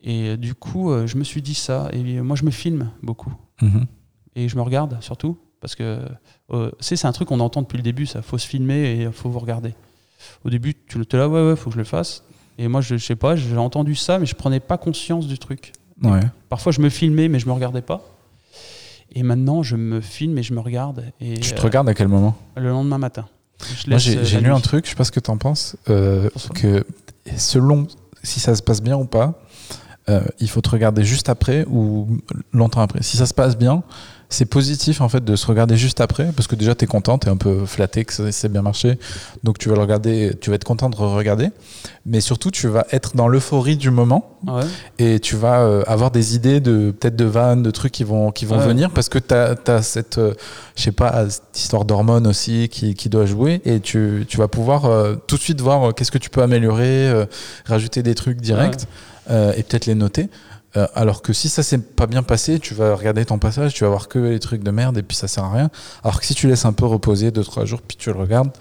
et 0.03 0.29
euh, 0.29 0.37
du 0.37 0.55
coup, 0.55 0.91
euh, 0.91 1.07
je 1.07 1.17
me 1.17 1.23
suis 1.23 1.41
dit 1.41 1.53
ça. 1.53 1.89
Et 1.93 2.17
euh, 2.17 2.23
moi, 2.23 2.35
je 2.35 2.43
me 2.43 2.51
filme 2.51 2.89
beaucoup. 3.03 3.33
Mhm. 3.61 3.85
Et 4.35 4.47
je 4.49 4.55
me 4.55 4.61
regarde 4.61 4.97
surtout. 5.01 5.37
Parce 5.61 5.75
que 5.75 5.99
euh, 6.51 6.71
c'est 6.79 7.05
un 7.05 7.11
truc 7.11 7.27
qu'on 7.29 7.39
entend 7.39 7.61
depuis 7.61 7.77
le 7.77 7.83
début, 7.83 8.05
ça. 8.07 8.21
faut 8.21 8.37
se 8.37 8.47
filmer 8.47 8.79
et 8.79 9.01
il 9.03 9.11
faut 9.11 9.29
vous 9.29 9.39
regarder. 9.39 9.73
Au 10.43 10.49
début, 10.49 10.75
tu 10.87 10.99
es 10.99 11.17
là, 11.17 11.29
ouais, 11.29 11.47
ouais, 11.47 11.55
faut 11.55 11.69
que 11.69 11.75
je 11.75 11.79
le 11.79 11.85
fasse. 11.85 12.23
Et 12.57 12.67
moi, 12.67 12.81
je, 12.81 12.97
je 12.97 13.05
sais 13.05 13.15
pas, 13.15 13.35
j'ai 13.35 13.57
entendu 13.57 13.95
ça, 13.95 14.19
mais 14.19 14.25
je 14.25 14.35
prenais 14.35 14.59
pas 14.59 14.77
conscience 14.77 15.27
du 15.27 15.37
truc. 15.39 15.73
Ouais. 16.03 16.19
Parfois, 16.49 16.71
je 16.71 16.81
me 16.81 16.89
filmais, 16.89 17.27
mais 17.27 17.39
je 17.39 17.47
me 17.47 17.53
regardais 17.53 17.81
pas. 17.81 18.01
Et 19.13 19.23
maintenant, 19.23 19.61
je 19.61 19.75
me 19.75 20.01
filme 20.01 20.37
et 20.37 20.43
je 20.43 20.53
me 20.53 20.59
regarde. 20.59 21.05
Et 21.19 21.35
Tu 21.39 21.53
te 21.53 21.59
euh, 21.59 21.63
regardes 21.63 21.89
à 21.89 21.93
quel 21.93 22.07
moment? 22.07 22.35
le 22.55 22.69
lendemain 22.69 22.97
matin. 22.97 23.27
Moi, 23.87 23.97
j'ai 23.97 24.17
euh, 24.17 24.39
lu 24.39 24.47
nuit. 24.47 24.49
un 24.49 24.59
truc, 24.59 24.85
je 24.85 24.91
sais 24.91 24.95
pas 24.95 25.03
ce 25.03 25.11
que 25.11 25.19
tu 25.19 25.29
en 25.29 25.37
penses, 25.37 25.75
euh, 25.89 26.29
que 26.55 26.83
selon 27.37 27.87
si 28.23 28.39
ça 28.39 28.55
se 28.55 28.63
passe 28.63 28.81
bien 28.81 28.97
ou 28.97 29.05
pas, 29.05 29.39
euh, 30.09 30.21
il 30.39 30.49
faut 30.49 30.61
te 30.61 30.69
regarder 30.69 31.03
juste 31.03 31.29
après 31.29 31.65
ou 31.69 32.07
longtemps 32.53 32.81
après. 32.81 33.03
Si 33.03 33.17
ça 33.17 33.25
se 33.25 33.33
passe 33.33 33.57
bien, 33.57 33.83
c'est 34.31 34.45
positif 34.45 35.01
en 35.01 35.09
fait 35.09 35.23
de 35.23 35.35
se 35.35 35.45
regarder 35.45 35.75
juste 35.77 36.01
après 36.01 36.31
parce 36.35 36.47
que 36.47 36.55
déjà 36.55 36.73
tu 36.73 36.85
es 36.85 36.87
content, 36.87 37.17
tu 37.19 37.27
es 37.27 37.29
un 37.29 37.37
peu 37.37 37.65
flatté 37.65 38.05
que 38.05 38.13
ça 38.13 38.31
ça 38.31 38.47
bien 38.47 38.61
marché. 38.61 38.97
Donc 39.43 39.57
tu 39.59 39.69
vas 39.69 39.75
le 39.75 39.81
regarder, 39.81 40.33
tu 40.41 40.49
vas 40.49 40.55
être 40.55 40.63
content 40.63 40.89
de 40.89 40.95
regarder, 40.95 41.49
mais 42.05 42.21
surtout 42.21 42.49
tu 42.49 42.67
vas 42.67 42.85
être 42.91 43.15
dans 43.15 43.27
l'euphorie 43.27 43.75
du 43.77 43.91
moment 43.91 44.27
Ouais. 44.47 44.63
et 44.97 45.19
tu 45.19 45.35
vas 45.35 45.59
euh, 45.61 45.83
avoir 45.85 46.09
des 46.09 46.33
idées 46.35 46.59
de 46.61 46.89
peut-être 46.89 47.15
de 47.15 47.25
vannes, 47.25 47.61
de 47.61 47.69
trucs 47.69 47.91
qui 47.91 48.03
vont 48.03 48.31
qui 48.31 48.45
vont 48.45 48.57
Ouais. 48.57 48.65
venir 48.65 48.89
parce 48.89 49.07
que 49.09 49.19
tu 49.19 49.35
as, 49.35 49.81
cette 49.83 50.17
euh, 50.17 50.33
je 50.75 50.81
sais 50.83 50.91
pas 50.91 51.29
cette 51.29 51.59
histoire 51.59 51.85
d'hormones 51.85 52.25
aussi 52.25 52.67
qui, 52.69 52.95
qui 52.95 53.07
doit 53.09 53.27
jouer 53.27 53.61
et 53.65 53.79
tu, 53.81 54.25
tu 54.27 54.37
vas 54.37 54.47
pouvoir 54.47 54.85
euh, 54.85 55.15
tout 55.27 55.35
de 55.35 55.41
suite 55.41 55.61
voir 55.61 55.93
qu'est-ce 55.93 56.11
que 56.11 56.17
tu 56.17 56.29
peux 56.31 56.41
améliorer, 56.41 57.11
rajouter 57.65 58.01
des 58.01 58.15
trucs 58.15 58.41
directs 58.41 58.85
et 59.29 59.63
peut-être 59.63 59.85
les 59.85 59.95
noter. 59.95 60.29
Euh, 60.77 60.87
alors 60.95 61.21
que 61.21 61.33
si 61.33 61.49
ça 61.49 61.63
s'est 61.63 61.77
pas 61.79 62.07
bien 62.07 62.23
passé, 62.23 62.59
tu 62.59 62.73
vas 62.73 62.95
regarder 62.95 63.25
ton 63.25 63.39
passage, 63.39 63.73
tu 63.73 63.83
vas 63.83 63.89
voir 63.89 64.07
que 64.07 64.19
les 64.19 64.39
trucs 64.39 64.63
de 64.63 64.71
merde 64.71 64.97
et 64.97 65.03
puis 65.03 65.17
ça 65.17 65.27
sert 65.27 65.43
à 65.43 65.51
rien. 65.53 65.69
Alors 66.03 66.19
que 66.19 66.25
si 66.25 66.33
tu 66.33 66.47
laisses 66.47 66.65
un 66.65 66.73
peu 66.73 66.85
reposer 66.85 67.31
deux 67.31 67.43
trois 67.43 67.65
jours 67.65 67.81
puis 67.85 67.97
tu 67.97 68.09
le 68.11 68.17
regardes, 68.17 68.51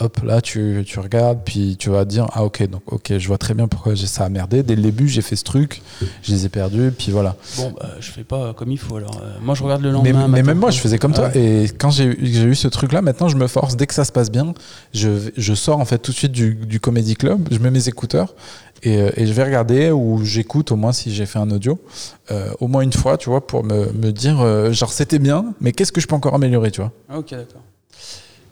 hop 0.00 0.18
là 0.24 0.40
tu, 0.40 0.82
tu 0.84 0.98
regardes 0.98 1.38
puis 1.44 1.76
tu 1.78 1.88
vas 1.88 2.04
dire 2.04 2.26
ah 2.32 2.42
ok 2.44 2.68
donc 2.68 2.82
ok 2.92 3.16
je 3.16 3.28
vois 3.28 3.38
très 3.38 3.54
bien 3.54 3.68
pourquoi 3.68 3.94
j'ai 3.94 4.08
ça 4.08 4.24
a 4.24 4.28
merdé 4.28 4.64
dès 4.64 4.74
le 4.74 4.82
début 4.82 5.06
j'ai 5.08 5.22
fait 5.22 5.36
ce 5.36 5.44
truc 5.44 5.82
je 6.24 6.32
les 6.32 6.44
ai 6.46 6.48
perdus 6.48 6.90
puis 6.98 7.12
voilà 7.12 7.36
Bon, 7.58 7.72
bah, 7.80 7.90
je 8.00 8.10
fais 8.10 8.24
pas 8.24 8.54
comme 8.54 8.72
il 8.72 8.78
faut. 8.78 8.96
Alors, 8.96 9.20
euh, 9.22 9.36
moi, 9.40 9.54
je 9.54 9.62
regarde 9.62 9.82
le 9.82 9.90
mais, 9.90 9.94
lendemain. 9.94 10.22
mais 10.26 10.28
matin. 10.40 10.42
même 10.48 10.58
moi 10.58 10.72
je 10.72 10.80
faisais 10.80 10.98
comme 10.98 11.12
Ah 11.14 11.18
toi 11.18 11.28
ouais. 11.28 11.64
et 11.64 11.68
quand 11.78 11.90
j'ai 11.90 12.06
eu 12.06 12.54
ce 12.56 12.66
truc 12.66 12.90
là 12.92 13.02
maintenant 13.02 13.28
je 13.28 13.36
me 13.36 13.46
force 13.46 13.76
dès 13.76 13.86
que 13.86 13.94
ça 13.94 14.04
se 14.04 14.10
passe 14.10 14.32
bien 14.32 14.52
je, 14.92 15.30
je 15.36 15.54
sors 15.54 15.78
en 15.78 15.84
fait 15.84 15.98
tout 15.98 16.10
de 16.10 16.16
suite 16.16 16.32
du, 16.32 16.54
du 16.56 16.80
comédie 16.80 17.14
club 17.14 17.46
je 17.52 17.58
mets 17.60 17.70
mes 17.70 17.86
écouteurs 17.88 18.34
et, 18.84 18.98
euh, 19.00 19.10
et 19.16 19.26
je 19.26 19.32
vais 19.32 19.42
regarder 19.44 19.90
ou 19.90 20.24
j'écoute 20.24 20.70
au 20.72 20.76
moins 20.76 20.92
si 20.92 21.12
j'ai 21.12 21.26
fait 21.26 21.38
un 21.40 21.50
audio 21.50 21.78
euh, 22.30 22.50
au 22.60 22.68
moins 22.68 22.82
une 22.82 22.92
fois 22.92 23.16
tu 23.18 23.28
vois 23.30 23.46
pour 23.46 23.64
me, 23.64 23.90
me 23.92 24.12
dire 24.12 24.40
euh, 24.40 24.70
genre 24.72 24.92
c'était 24.92 25.18
bien 25.18 25.54
mais 25.60 25.72
qu'est-ce 25.72 25.90
que 25.92 26.00
je 26.00 26.06
peux 26.06 26.14
encore 26.14 26.34
améliorer 26.34 26.70
tu 26.70 26.80
vois? 26.80 26.92
Ah, 27.08 27.18
ok, 27.18 27.30
d'accord. 27.30 27.62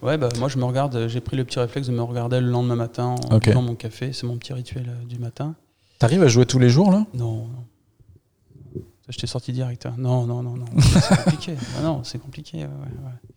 Ouais, 0.03 0.19
bah, 0.19 0.31
moi, 0.41 0.49
je 0.49 0.59
me 0.59 0.65
regarde. 0.65 1.07
J'ai 1.07 1.21
pris 1.21 1.37
le 1.37 1.45
petit 1.45 1.61
réflexe 1.61 1.87
de 1.87 1.93
me 1.93 2.03
regarder 2.03 2.41
le 2.41 2.49
lendemain 2.49 2.75
matin 2.75 3.15
en 3.31 3.37
Ok. 3.37 3.45
buvant 3.45 3.63
mon 3.63 3.77
café. 3.77 4.13
C'est 4.13 4.27
mon 4.27 4.37
petit 4.37 4.53
rituel 4.53 4.91
du 5.09 5.21
matin. 5.21 5.55
t'arrives 6.01 6.25
à 6.25 6.27
jouer 6.27 6.45
tous 6.45 6.59
les 6.59 6.69
jours 6.71 6.91
là? 6.91 7.07
Non, 7.15 7.47
non. 7.47 8.83
Je 9.09 9.17
t'ai 9.17 9.29
sorti 9.29 9.53
direct. 9.53 9.87
hein. 9.87 9.95
Non, 9.99 10.27
non, 10.27 10.43
non, 10.43 10.57
non. 10.57 10.65
c'est 10.81 11.17
compliqué. 11.25 11.55
Ah 11.79 11.83
non, 11.85 12.01
c'est 12.03 12.19
compliqué. 12.19 12.59
ouais, 12.59 12.65
ouais. 12.65 13.32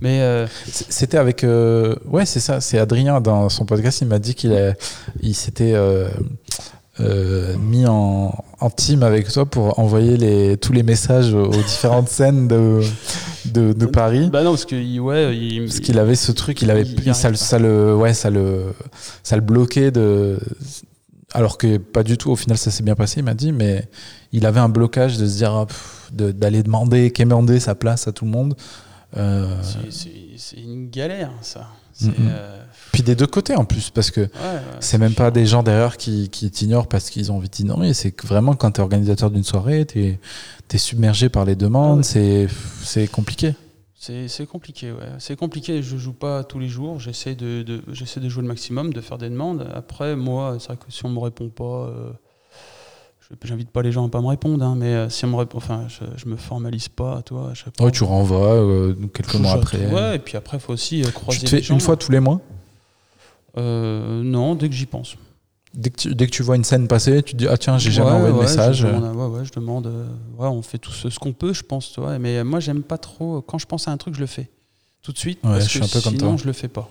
Mais 0.00 0.20
euh, 0.22 0.46
C'était 0.66 1.18
avec. 1.18 1.42
euh, 1.44 1.96
ouais, 2.06 2.26
c'est 2.26 2.40
ça. 2.40 2.60
C'est 2.60 2.78
Adrien 2.78 3.20
dans 3.20 3.48
son 3.48 3.64
podcast. 3.64 4.00
Il 4.02 4.08
m'a 4.08 4.18
dit 4.18 4.34
qu'il 4.34 4.52
a- 4.52 4.74
il 5.20 5.34
s'était 5.34 5.72
euh, 5.74 6.08
mis 7.58 7.86
en, 7.86 8.34
en 8.60 8.70
team 8.70 9.02
avec 9.02 9.28
toi 9.32 9.46
pour 9.46 9.78
envoyer 9.78 10.16
les, 10.16 10.56
tous 10.58 10.72
les 10.72 10.82
messages 10.82 11.32
aux 11.32 11.48
différentes 11.48 12.08
scènes 12.08 12.46
de, 12.46 12.80
de, 13.46 13.72
de 13.72 13.86
Paris. 13.86 14.28
bah 14.30 14.42
non, 14.44 14.50
parce 14.50 14.66
que 14.66 14.98
ouais, 14.98 15.36
il, 15.36 15.64
Parce 15.64 15.80
qu'il 15.80 15.98
avait 15.98 16.14
ce 16.14 16.30
truc, 16.32 16.60
il 16.62 16.70
avait 16.70 16.82
Il- 16.82 17.02
il 17.06 17.14
ça, 17.14 17.28
le- 17.28 17.34
pas. 17.34 17.38
ça 17.38 17.58
le, 17.58 17.96
ouais, 17.96 18.12
ça 18.14 18.28
le, 18.30 18.74
ça 19.22 19.36
le 19.36 19.42
bloquait 19.42 19.90
de, 19.90 20.38
alors 21.32 21.56
que 21.58 21.78
pas 21.78 22.02
du 22.02 22.18
tout. 22.18 22.30
Au 22.30 22.36
final, 22.36 22.58
ça 22.58 22.70
s'est 22.70 22.82
bien 22.82 22.94
passé. 22.96 23.20
Il 23.20 23.24
m'a 23.24 23.34
dit, 23.34 23.52
mais 23.52 23.88
il 24.32 24.44
avait 24.46 24.60
un 24.60 24.68
blocage 24.68 25.16
de 25.16 25.26
se 25.26 25.36
dire, 25.38 25.52
ah, 25.54 25.66
pff, 25.66 26.10
de- 26.12 26.32
d'aller 26.32 26.62
demander, 26.62 27.10
quémander 27.12 27.60
sa 27.60 27.74
place 27.74 28.06
à 28.08 28.12
tout 28.12 28.24
le 28.26 28.30
monde. 28.30 28.54
Euh, 29.16 29.56
c'est- 29.62 30.56
une 30.60 30.88
galère, 30.90 31.32
ça. 31.42 31.68
Euh, 32.04 32.64
puis 32.92 33.02
des 33.02 33.14
deux 33.14 33.26
côtés 33.26 33.54
en 33.56 33.64
plus, 33.64 33.90
parce 33.90 34.10
que 34.10 34.20
ouais, 34.22 34.28
ouais, 34.42 34.60
C'est 34.80 34.96
même 34.98 35.14
pas 35.14 35.30
des 35.30 35.44
gens 35.44 35.62
derrière 35.62 35.96
qui, 35.96 36.30
qui 36.30 36.50
t'ignorent 36.50 36.88
parce 36.88 37.10
qu'ils 37.10 37.30
ont 37.30 37.36
envie 37.36 37.48
de 37.48 37.54
t'ignorer. 37.54 37.92
C'est 37.92 38.12
que 38.12 38.26
vraiment 38.26 38.54
quand 38.54 38.70
tu 38.72 38.80
es 38.80 38.82
organisateur 38.82 39.30
d'une 39.30 39.44
soirée, 39.44 39.84
tu 39.84 40.18
es, 40.72 40.78
submergé 40.78 41.28
par 41.28 41.44
les 41.44 41.56
demandes. 41.56 42.02
Ah 42.14 42.18
ouais. 42.18 42.48
c'est 42.82 43.06
compliqué. 43.08 43.54
C'est 43.96 44.46
compliqué, 44.46 44.92
ouais. 44.92 45.10
C'est 45.18 45.36
compliqué. 45.36 45.82
Je 45.82 45.98
joue 45.98 46.14
pas 46.14 46.42
tous 46.42 46.58
les 46.58 46.68
jours. 46.68 46.98
J'essaie 47.00 47.34
de, 47.34 47.62
de- 47.62 47.82
j'essaie 47.92 48.20
de 48.20 48.30
jouer 48.30 48.40
le 48.42 48.48
maximum, 48.48 48.94
de 48.94 49.00
faire 49.02 49.18
des 49.18 49.28
demandes. 49.28 49.66
Après, 49.74 50.16
moi, 50.16 50.56
c'est 50.58 50.68
vrai 50.68 50.76
que 50.78 50.90
si 50.90 51.04
on 51.04 51.10
me 51.10 51.18
répond 51.18 51.50
pas, 51.50 51.64
euh, 51.88 52.10
j'invite 53.44 53.70
pas 53.70 53.82
les 53.82 53.92
gens 53.92 54.06
à 54.06 54.10
pas 54.10 54.20
me 54.20 54.26
répondre, 54.26 54.64
hein, 54.64 54.74
mais 54.76 54.94
euh, 54.94 55.08
si 55.08 55.24
on 55.24 55.28
me 55.28 55.36
répond, 55.36 55.58
enfin, 55.58 55.86
je, 55.88 56.04
je 56.16 56.26
me 56.28 56.36
formalise 56.36 56.88
pas, 56.88 57.22
toi. 57.22 57.52
à. 57.78 57.84
Ouais, 57.84 57.90
tu 57.90 58.04
renvoies 58.04 58.54
euh, 58.54 58.94
quelques 59.14 59.34
mois 59.36 59.52
après. 59.52 59.86
Ouais, 59.92 60.16
et 60.16 60.18
puis 60.18 60.36
après, 60.36 60.56
il 60.56 60.60
faut 60.60 60.72
aussi 60.72 61.02
euh, 61.02 61.10
croiser 61.10 61.38
tu 61.40 61.44
te 61.44 61.50
fais 61.50 61.56
les 61.58 61.62
gens. 61.62 61.74
une 61.74 61.80
fois 61.80 61.96
tous 61.96 62.10
les 62.12 62.20
mois? 62.20 62.40
Euh, 63.56 64.22
non, 64.22 64.54
dès 64.54 64.68
que 64.68 64.74
j'y 64.74 64.86
pense. 64.86 65.16
dès 65.74 65.90
que, 65.90 65.96
tu, 65.96 66.14
dès 66.14 66.26
que 66.26 66.30
tu 66.32 66.42
vois 66.42 66.56
une 66.56 66.64
scène 66.64 66.86
passer, 66.88 67.22
tu 67.22 67.32
te 67.32 67.36
dis 67.38 67.48
Ah 67.48 67.56
tiens, 67.58 67.78
j'ai 67.78 67.90
jamais 67.90 68.10
envoyé 68.10 68.32
de 68.32 68.38
ouais, 68.38 68.44
message. 68.44 68.78
Je 68.78 68.86
demande, 68.86 69.16
ouais, 69.16 69.38
ouais, 69.38 69.44
je 69.44 69.52
demande. 69.52 69.86
euh, 69.86 70.06
ouais, 70.38 70.46
on 70.48 70.62
fait 70.62 70.78
tout 70.78 70.92
ce, 70.92 71.10
ce 71.10 71.18
qu'on 71.18 71.32
peut, 71.32 71.52
je 71.52 71.62
pense, 71.62 71.92
toi. 71.92 72.18
Mais 72.18 72.42
moi, 72.44 72.60
j'aime 72.60 72.82
pas 72.82 72.98
trop. 72.98 73.40
Quand 73.42 73.58
je 73.58 73.66
pense 73.66 73.88
à 73.88 73.90
un 73.90 73.96
truc, 73.96 74.14
je 74.14 74.20
le 74.20 74.26
fais 74.26 74.48
tout 75.02 75.12
de 75.12 75.18
suite. 75.18 75.40
Parce 75.42 75.64
je 75.64 75.68
suis 75.68 75.80
que 75.80 75.84
un 75.84 75.88
peu 75.88 76.00
comme 76.00 76.14
sinon, 76.16 76.28
toi. 76.30 76.36
je 76.42 76.46
le 76.46 76.52
fais 76.52 76.68
pas. 76.68 76.88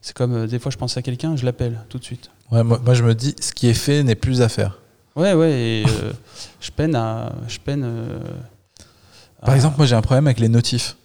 C'est 0.00 0.14
comme 0.16 0.46
des 0.46 0.58
fois, 0.58 0.70
je 0.72 0.76
pense 0.78 0.96
à 0.96 1.02
quelqu'un, 1.02 1.36
je 1.36 1.44
l'appelle 1.44 1.78
tout 1.88 1.98
de 1.98 2.04
suite. 2.04 2.30
Ouais, 2.50 2.64
moi, 2.64 2.80
moi, 2.84 2.94
je 2.94 3.02
me 3.04 3.14
dis 3.14 3.34
Ce 3.40 3.52
qui 3.52 3.68
est 3.68 3.74
fait 3.74 4.02
n'est 4.02 4.14
plus 4.16 4.42
à 4.42 4.48
faire. 4.48 4.78
Ouais, 5.16 5.34
ouais. 5.34 5.50
Et 5.50 5.84
euh, 5.86 6.12
je 6.60 6.70
peine 6.70 6.94
à. 6.94 7.32
Je 7.48 7.58
peine. 7.58 7.82
euh, 7.84 8.18
Par 9.40 9.50
à- 9.50 9.56
exemple, 9.56 9.76
moi 9.78 9.86
j'ai 9.86 9.94
un 9.96 10.02
problème 10.02 10.26
avec 10.26 10.40
les 10.40 10.48
notifs. 10.48 10.96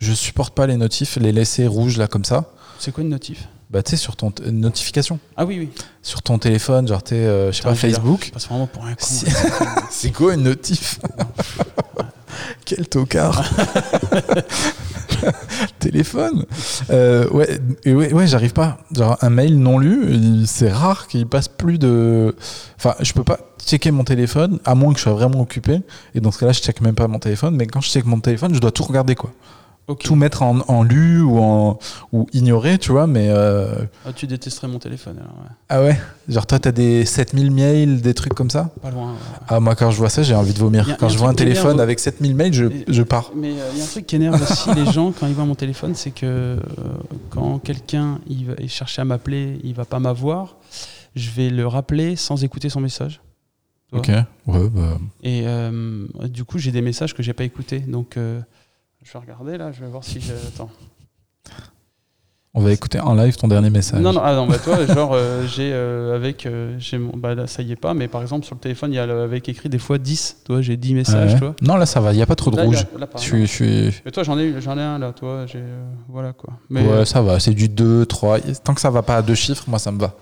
Je 0.00 0.12
supporte 0.12 0.54
pas 0.54 0.66
les 0.66 0.76
notifs, 0.76 1.16
les 1.16 1.32
laisser 1.32 1.66
rouges 1.66 1.96
là 1.96 2.06
comme 2.08 2.24
ça. 2.24 2.52
C'est 2.78 2.92
quoi 2.92 3.02
une 3.02 3.10
notif? 3.10 3.48
Bah, 3.70 3.82
tu 3.82 3.90
sais, 3.92 3.96
sur 3.96 4.14
ton 4.16 4.32
notification. 4.50 5.18
Ah 5.36 5.44
oui, 5.46 5.58
oui. 5.58 5.70
Sur 6.02 6.22
ton 6.22 6.38
téléphone, 6.38 6.86
genre, 6.86 7.02
t'es, 7.02 7.14
euh, 7.16 7.50
je 7.50 7.56
sais 7.56 7.62
pas, 7.62 7.74
Facebook. 7.74 8.30
Passe 8.32 8.46
vraiment 8.46 8.66
pour 8.66 8.84
un 8.84 8.94
con. 8.94 9.06
Là. 9.26 9.82
C'est 9.90 10.10
quoi 10.12 10.34
une 10.34 10.42
notif? 10.42 10.98
Quel 12.64 12.88
tocard 12.88 13.44
Téléphone 15.78 16.44
Euh, 16.90 17.28
Ouais, 17.30 17.58
ouais, 17.86 18.12
ouais 18.12 18.26
j'arrive 18.26 18.52
pas. 18.52 18.78
Genre, 18.94 19.16
un 19.20 19.30
mail 19.30 19.58
non 19.58 19.78
lu, 19.78 20.44
c'est 20.46 20.70
rare 20.70 21.06
qu'il 21.06 21.26
passe 21.26 21.48
plus 21.48 21.78
de. 21.78 22.34
Enfin, 22.76 22.94
je 23.00 23.12
peux 23.12 23.24
pas 23.24 23.38
checker 23.64 23.90
mon 23.90 24.04
téléphone, 24.04 24.58
à 24.64 24.74
moins 24.74 24.92
que 24.92 24.98
je 24.98 25.04
sois 25.04 25.14
vraiment 25.14 25.40
occupé. 25.40 25.80
Et 26.14 26.20
dans 26.20 26.30
ce 26.30 26.38
cas-là, 26.38 26.52
je 26.52 26.60
check 26.60 26.80
même 26.80 26.94
pas 26.94 27.08
mon 27.08 27.18
téléphone. 27.18 27.56
Mais 27.56 27.66
quand 27.66 27.80
je 27.80 27.90
check 27.90 28.04
mon 28.04 28.20
téléphone, 28.20 28.54
je 28.54 28.60
dois 28.60 28.72
tout 28.72 28.84
regarder, 28.84 29.14
quoi. 29.14 29.30
Tout 30.02 30.14
mettre 30.14 30.42
en, 30.42 30.60
en 30.68 30.82
lu 30.82 31.20
ou, 31.20 31.38
en, 31.38 31.78
ou 32.12 32.26
ignorer, 32.32 32.78
tu 32.78 32.90
vois. 32.92 33.06
Mais. 33.06 33.26
euh, 33.28 33.84
Ah, 34.06 34.12
tu 34.14 34.26
détesterais 34.26 34.66
mon 34.68 34.78
téléphone, 34.78 35.18
alors, 35.18 35.32
ouais. 35.38 35.50
Ah 35.68 35.82
ouais? 35.82 36.00
Genre, 36.28 36.46
toi, 36.46 36.58
t'as 36.58 36.72
des 36.72 37.04
7000 37.04 37.50
mails, 37.50 38.00
des 38.00 38.14
trucs 38.14 38.32
comme 38.34 38.48
ça? 38.50 38.70
Pas 38.80 38.90
loin. 38.90 39.12
ouais. 39.12 39.18
Ah, 39.48 39.60
moi, 39.60 39.74
quand 39.74 39.90
je 39.90 39.98
vois 39.98 40.08
ça, 40.08 40.22
j'ai 40.22 40.34
envie 40.34 40.54
de 40.54 40.58
vomir. 40.58 40.88
A- 40.88 40.94
quand 40.94 41.08
je 41.10 41.18
vois 41.18 41.28
un 41.28 41.34
téléphone 41.34 41.80
avec 41.80 42.00
7000 42.00 42.34
mails, 42.34 42.54
je, 42.54 42.64
Et- 42.64 42.84
je 42.88 43.02
pars. 43.02 43.30
Mais 43.36 43.50
il 43.50 43.56
y 43.78 43.80
a 43.80 43.84
un 43.84 43.86
truc 43.86 44.06
qui 44.06 44.16
énerve 44.16 44.40
aussi 44.42 44.72
les 44.74 44.86
gens 44.86 45.12
quand 45.12 45.26
ils 45.26 45.34
voient 45.34 45.44
mon 45.44 45.54
téléphone, 45.54 45.94
c'est 45.94 46.12
que 46.12 46.24
euh, 46.24 46.56
quand 47.30 47.58
quelqu'un 47.58 48.20
il 48.26 48.46
va 48.46 48.54
il 48.60 48.70
cherche 48.70 48.98
à 48.98 49.04
m'appeler, 49.04 49.58
il 49.64 49.74
va 49.74 49.84
pas 49.84 49.98
m'avoir, 49.98 50.56
je 51.14 51.28
vais 51.30 51.50
le 51.50 51.66
rappeler 51.66 52.16
sans 52.16 52.42
écouter 52.42 52.70
son 52.70 52.80
message. 52.80 53.20
Ok. 53.92 54.08
Ouais, 54.46 54.68
bah. 54.70 54.98
Et 55.22 55.42
euh, 55.46 56.06
du 56.24 56.44
coup, 56.44 56.58
j'ai 56.58 56.72
des 56.72 56.80
messages 56.82 57.14
que 57.14 57.22
j'ai 57.22 57.32
pas 57.34 57.44
écoutés. 57.44 57.78
Donc, 57.80 58.16
euh, 58.16 58.40
je 59.04 59.12
vais 59.12 59.18
regarder 59.20 59.56
là, 59.58 59.70
je 59.72 59.80
vais 59.84 59.90
voir 59.90 60.02
si 60.02 60.20
j'ai. 60.20 60.32
Attends. 60.32 60.70
On 62.56 62.62
va 62.62 62.70
écouter 62.70 63.00
en 63.00 63.14
live 63.14 63.34
ton 63.36 63.48
dernier 63.48 63.68
message. 63.68 64.00
Non, 64.00 64.12
non, 64.12 64.20
ah 64.22 64.32
non, 64.36 64.46
bah 64.46 64.58
toi, 64.62 64.86
genre, 64.94 65.10
euh, 65.14 65.44
j'ai 65.44 65.72
euh, 65.72 66.14
avec. 66.14 66.46
euh, 66.46 66.76
j'ai 66.78 66.98
mon, 66.98 67.16
bah 67.16 67.34
là, 67.34 67.48
ça 67.48 67.62
y 67.62 67.72
est 67.72 67.76
pas, 67.76 67.94
mais 67.94 68.06
par 68.06 68.22
exemple, 68.22 68.46
sur 68.46 68.54
le 68.54 68.60
téléphone, 68.60 68.92
il 68.92 68.94
y 68.96 68.98
a 69.00 69.06
le- 69.06 69.22
avec 69.22 69.48
écrit 69.48 69.68
des 69.68 69.80
fois 69.80 69.98
10. 69.98 70.42
Toi, 70.44 70.62
j'ai 70.62 70.76
10 70.76 70.92
Ah 70.92 70.94
messages, 70.94 71.32
ouais. 71.34 71.38
toi. 71.40 71.56
Non, 71.62 71.74
là, 71.76 71.84
ça 71.84 72.00
va. 72.00 72.12
Il 72.12 72.16
n'y 72.16 72.22
a 72.22 72.26
pas 72.26 72.36
trop 72.36 72.52
de 72.52 72.56
Là, 72.56 72.62
rouge. 72.62 72.86
là, 72.96 73.08
par 73.08 73.20
Je 73.20 74.00
Mais 74.04 74.10
toi, 74.12 74.22
j'en 74.22 74.38
ai, 74.38 74.60
j'en 74.60 74.78
ai 74.78 74.82
un 74.82 75.00
là, 75.00 75.12
toi, 75.12 75.46
j'ai. 75.46 75.58
euh, 75.58 75.84
voilà 76.08 76.32
quoi. 76.32 76.54
Mais, 76.70 76.86
ouais, 76.86 77.04
ça 77.04 77.22
va. 77.22 77.40
C'est 77.40 77.54
du 77.54 77.68
2, 77.68 78.06
3. 78.06 78.38
Tant 78.62 78.72
que 78.74 78.80
ça 78.80 78.90
va 78.90 79.02
pas 79.02 79.16
à 79.16 79.22
deux 79.22 79.34
chiffres, 79.34 79.64
moi, 79.66 79.80
ça 79.80 79.90
me 79.90 79.98
va. 79.98 80.14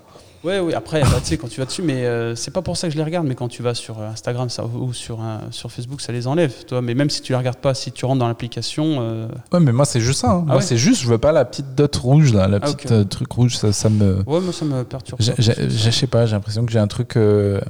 Ouais, 0.43 0.59
oui, 0.59 0.73
après, 0.73 1.01
bah, 1.01 1.07
tu 1.21 1.29
sais, 1.29 1.37
quand 1.37 1.47
tu 1.47 1.59
vas 1.61 1.65
dessus, 1.65 1.81
mais 1.81 2.05
euh, 2.05 2.35
c'est 2.35 2.51
pas 2.51 2.61
pour 2.61 2.75
ça 2.75 2.87
que 2.87 2.91
je 2.93 2.97
les 2.97 3.03
regarde, 3.03 3.25
mais 3.25 3.33
quand 3.35 3.47
tu 3.47 3.63
vas 3.63 3.73
sur 3.73 3.99
euh, 3.99 4.09
Instagram 4.09 4.49
ça, 4.49 4.65
ou 4.65 4.91
sur, 4.91 5.21
un- 5.21 5.39
sur 5.51 5.71
Facebook, 5.71 6.01
ça 6.01 6.11
les 6.11 6.27
enlève, 6.27 6.65
toi. 6.65 6.81
Mais 6.81 6.93
même 6.95 7.09
si 7.09 7.21
tu 7.21 7.31
les 7.31 7.37
regardes 7.37 7.59
pas, 7.59 7.73
si 7.73 7.93
tu 7.93 8.03
rentres 8.05 8.19
dans 8.19 8.27
l'application, 8.27 8.97
euh, 8.99 9.27
Ouais, 9.53 9.61
mais 9.61 9.71
moi, 9.71 9.85
c'est 9.85 10.01
juste 10.01 10.19
ça. 10.19 10.31
hein. 10.31 10.39
Ah 10.41 10.45
moi, 10.47 10.55
ouais 10.57 10.61
c'est 10.61 10.75
juste, 10.77 11.01
je 11.01 11.07
veux 11.07 11.17
pas 11.17 11.31
la 11.31 11.45
petite 11.45 11.75
dot 11.75 11.95
rouge, 11.95 12.33
là, 12.33 12.49
la 12.49 12.57
Ah, 12.57 12.59
petite 12.59 12.91
euh, 12.91 13.03
truc 13.05 13.31
rouge, 13.31 13.55
ça, 13.55 13.71
ça 13.71 13.89
me. 13.89 14.17
ouais, 14.27 14.41
moi, 14.41 14.51
ça 14.51 14.65
me 14.65 14.83
perturbe. 14.83 15.21
Je 15.21 15.89
sais 15.91 16.07
pas, 16.07 16.25
j'ai 16.25 16.33
l'impression 16.33 16.65
que 16.65 16.71
j'ai 16.73 16.79
un 16.79 16.87
truc. 16.87 17.15
euh, 17.15 17.61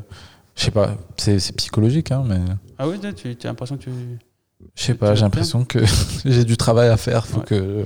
je 0.55 0.63
sais 0.63 0.71
pas, 0.71 0.95
c'est 1.17 1.55
psychologique, 1.55 2.11
hein, 2.11 2.23
mais. 2.27 2.39
Ah 2.79 2.87
oui, 2.87 2.97
tu 3.15 3.29
as 3.29 3.47
l'impression 3.47 3.77
que 3.77 3.83
tu. 3.83 3.89
Je 4.75 4.83
sais 4.83 4.93
pas, 4.95 5.15
j'ai 5.15 5.21
l'impression 5.21 5.63
que 5.65 5.79
j'ai 6.25 6.43
du 6.45 6.57
travail 6.57 6.89
à 6.89 6.97
faire. 6.97 7.25
Faut 7.25 7.39
Ouais. 7.39 7.45
que. 7.45 7.83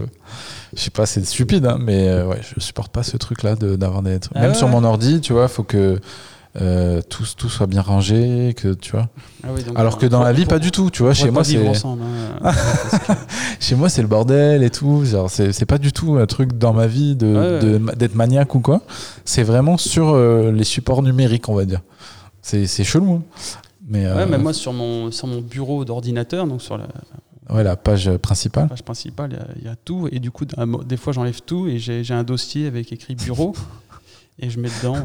Je 0.76 0.82
sais 0.82 0.90
pas, 0.92 1.06
c'est 1.06 1.26
stupide, 1.26 1.66
hein, 1.66 1.78
mais 1.82 2.10
euh, 2.10 2.26
ouais, 2.28 2.42
je 2.56 2.60
supporte 2.60 2.92
pas 2.92 3.04
ce 3.04 3.16
truc-là 3.18 3.56
de- 3.56 3.76
d'avoir 3.76 4.02
des. 4.02 4.20
trucs. 4.20 4.34
Ah 4.36 4.42
Même 4.42 4.52
ouais, 4.52 4.56
sur 4.58 4.68
mon 4.68 4.84
ordi, 4.84 5.22
tu 5.22 5.34
vois, 5.34 5.48
faut 5.48 5.64
que 5.64 6.00
euh, 6.60 7.02
tout, 7.08 7.24
tout 7.38 7.50
soit 7.50 7.68
bien 7.68 7.82
rangé, 7.82 8.54
que 8.58 8.74
tu 8.74 8.92
vois. 8.92 9.08
Ah 9.44 9.50
oui, 9.56 9.64
donc, 9.64 9.78
Alors 9.80 9.98
que 9.98 10.06
dans 10.08 10.24
la 10.24 10.34
vie, 10.34 10.46
pas 10.46 10.60
du 10.60 10.72
tout, 10.72 10.90
tu 10.90 11.04
vois. 11.04 11.14
Chez 11.14 11.30
moi, 11.32 11.44
c'est. 11.44 11.58
hein, 11.58 11.74
Chez 13.60 13.76
moi, 13.76 13.90
c'est 13.90 14.02
le 14.02 14.08
bordel 14.08 14.64
et 14.64 14.70
tout. 14.70 15.06
Genre, 15.06 15.30
c'est 15.30 15.66
pas 15.66 15.78
du 15.78 15.92
tout 15.92 16.16
un 16.18 16.26
truc 16.26 16.58
dans 16.58 16.74
ma 16.74 16.88
vie 16.88 17.16
de- 17.16 17.28
ouais. 17.28 17.60
de- 17.60 17.96
d'être 17.96 18.16
maniaque 18.16 18.56
ou 18.56 18.60
quoi. 18.60 18.82
C'est 19.26 19.44
vraiment 19.44 19.78
sur 19.78 20.10
euh, 20.10 20.52
les 20.52 20.64
supports 20.64 21.02
numériques, 21.04 21.48
on 21.50 21.56
va 21.56 21.66
dire. 21.66 21.82
C'est 22.42 22.66
c'est 22.68 22.84
chelou. 22.84 23.22
Mais, 23.88 24.06
euh, 24.06 24.16
Ouais, 24.16 24.26
mais 24.26 24.38
moi, 24.38 24.54
sur 24.54 24.74
mon, 24.74 25.12
sur 25.12 25.28
mon 25.28 25.40
bureau 25.42 25.86
d'ordinateur, 25.86 26.46
donc 26.46 26.62
sur 26.62 26.78
la 26.78 26.88
ouais, 27.50 27.64
la 27.64 27.76
page 27.78 28.12
principale. 28.18 28.68
page 28.68 28.84
principale, 28.84 29.32
il 29.32 29.38
y 29.38 29.40
a- 29.40 29.48
il 29.62 29.66
y, 29.66 29.70
a 29.70 29.76
tout. 29.76 30.10
Et 30.12 30.20
du 30.20 30.30
coup, 30.32 30.46
des 30.86 30.98
fois, 30.98 31.14
j'enlève 31.14 31.42
tout 31.42 31.68
et 31.68 31.80
j'ai 31.80 32.14
un 32.14 32.24
dossier 32.24 32.68
avec 32.68 32.92
écrit 32.92 33.16
bureau. 33.16 33.54
Et 34.40 34.52
je 34.52 34.60
mets 34.60 34.70
dedans 34.70 34.98
euh, 34.98 35.02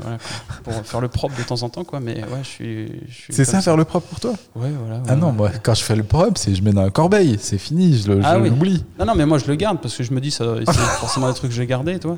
voilà, 0.00 0.16
quoi, 0.16 0.72
pour 0.72 0.86
faire 0.86 1.00
le 1.02 1.08
propre 1.08 1.36
de 1.36 1.42
temps 1.42 1.62
en 1.62 1.68
temps. 1.68 1.84
Quoi. 1.84 2.00
Mais 2.00 2.22
ouais, 2.22 2.38
je 2.42 2.48
suis. 2.48 2.88
C'est 3.28 3.44
ça, 3.44 3.60
faire 3.60 3.76
le 3.76 3.84
propre 3.84 4.06
pour 4.06 4.18
toi? 4.18 4.30
Ouais, 4.56 4.70
voilà. 4.70 5.02
Ah 5.08 5.14
non, 5.14 5.26
ouais. 5.26 5.32
moi, 5.34 5.50
quand 5.62 5.74
je 5.74 5.82
fais 5.84 5.94
le 5.94 6.04
propre, 6.04 6.40
c'est 6.40 6.54
je 6.54 6.62
mets 6.62 6.72
dans 6.72 6.80
la 6.82 6.88
corbeille. 6.88 7.36
C'est 7.38 7.58
fini, 7.58 7.98
je 7.98 8.10
le- 8.10 8.20
Ah 8.24 8.38
oui. 8.38 8.48
l'oublie. 8.48 8.82
Non, 8.98 9.04
non, 9.04 9.14
mais 9.14 9.26
moi, 9.26 9.36
je 9.36 9.46
le 9.46 9.56
garde 9.56 9.78
parce 9.82 9.94
que 9.94 10.02
je 10.02 10.14
me 10.14 10.22
dis, 10.22 10.30
ça, 10.30 10.54
c'est 10.64 10.72
forcément 10.72 11.28
des 11.28 11.34
trucs 11.34 11.50
que 11.50 11.54
j'ai 11.54 11.66
gardés, 11.66 11.98
toi. 11.98 12.16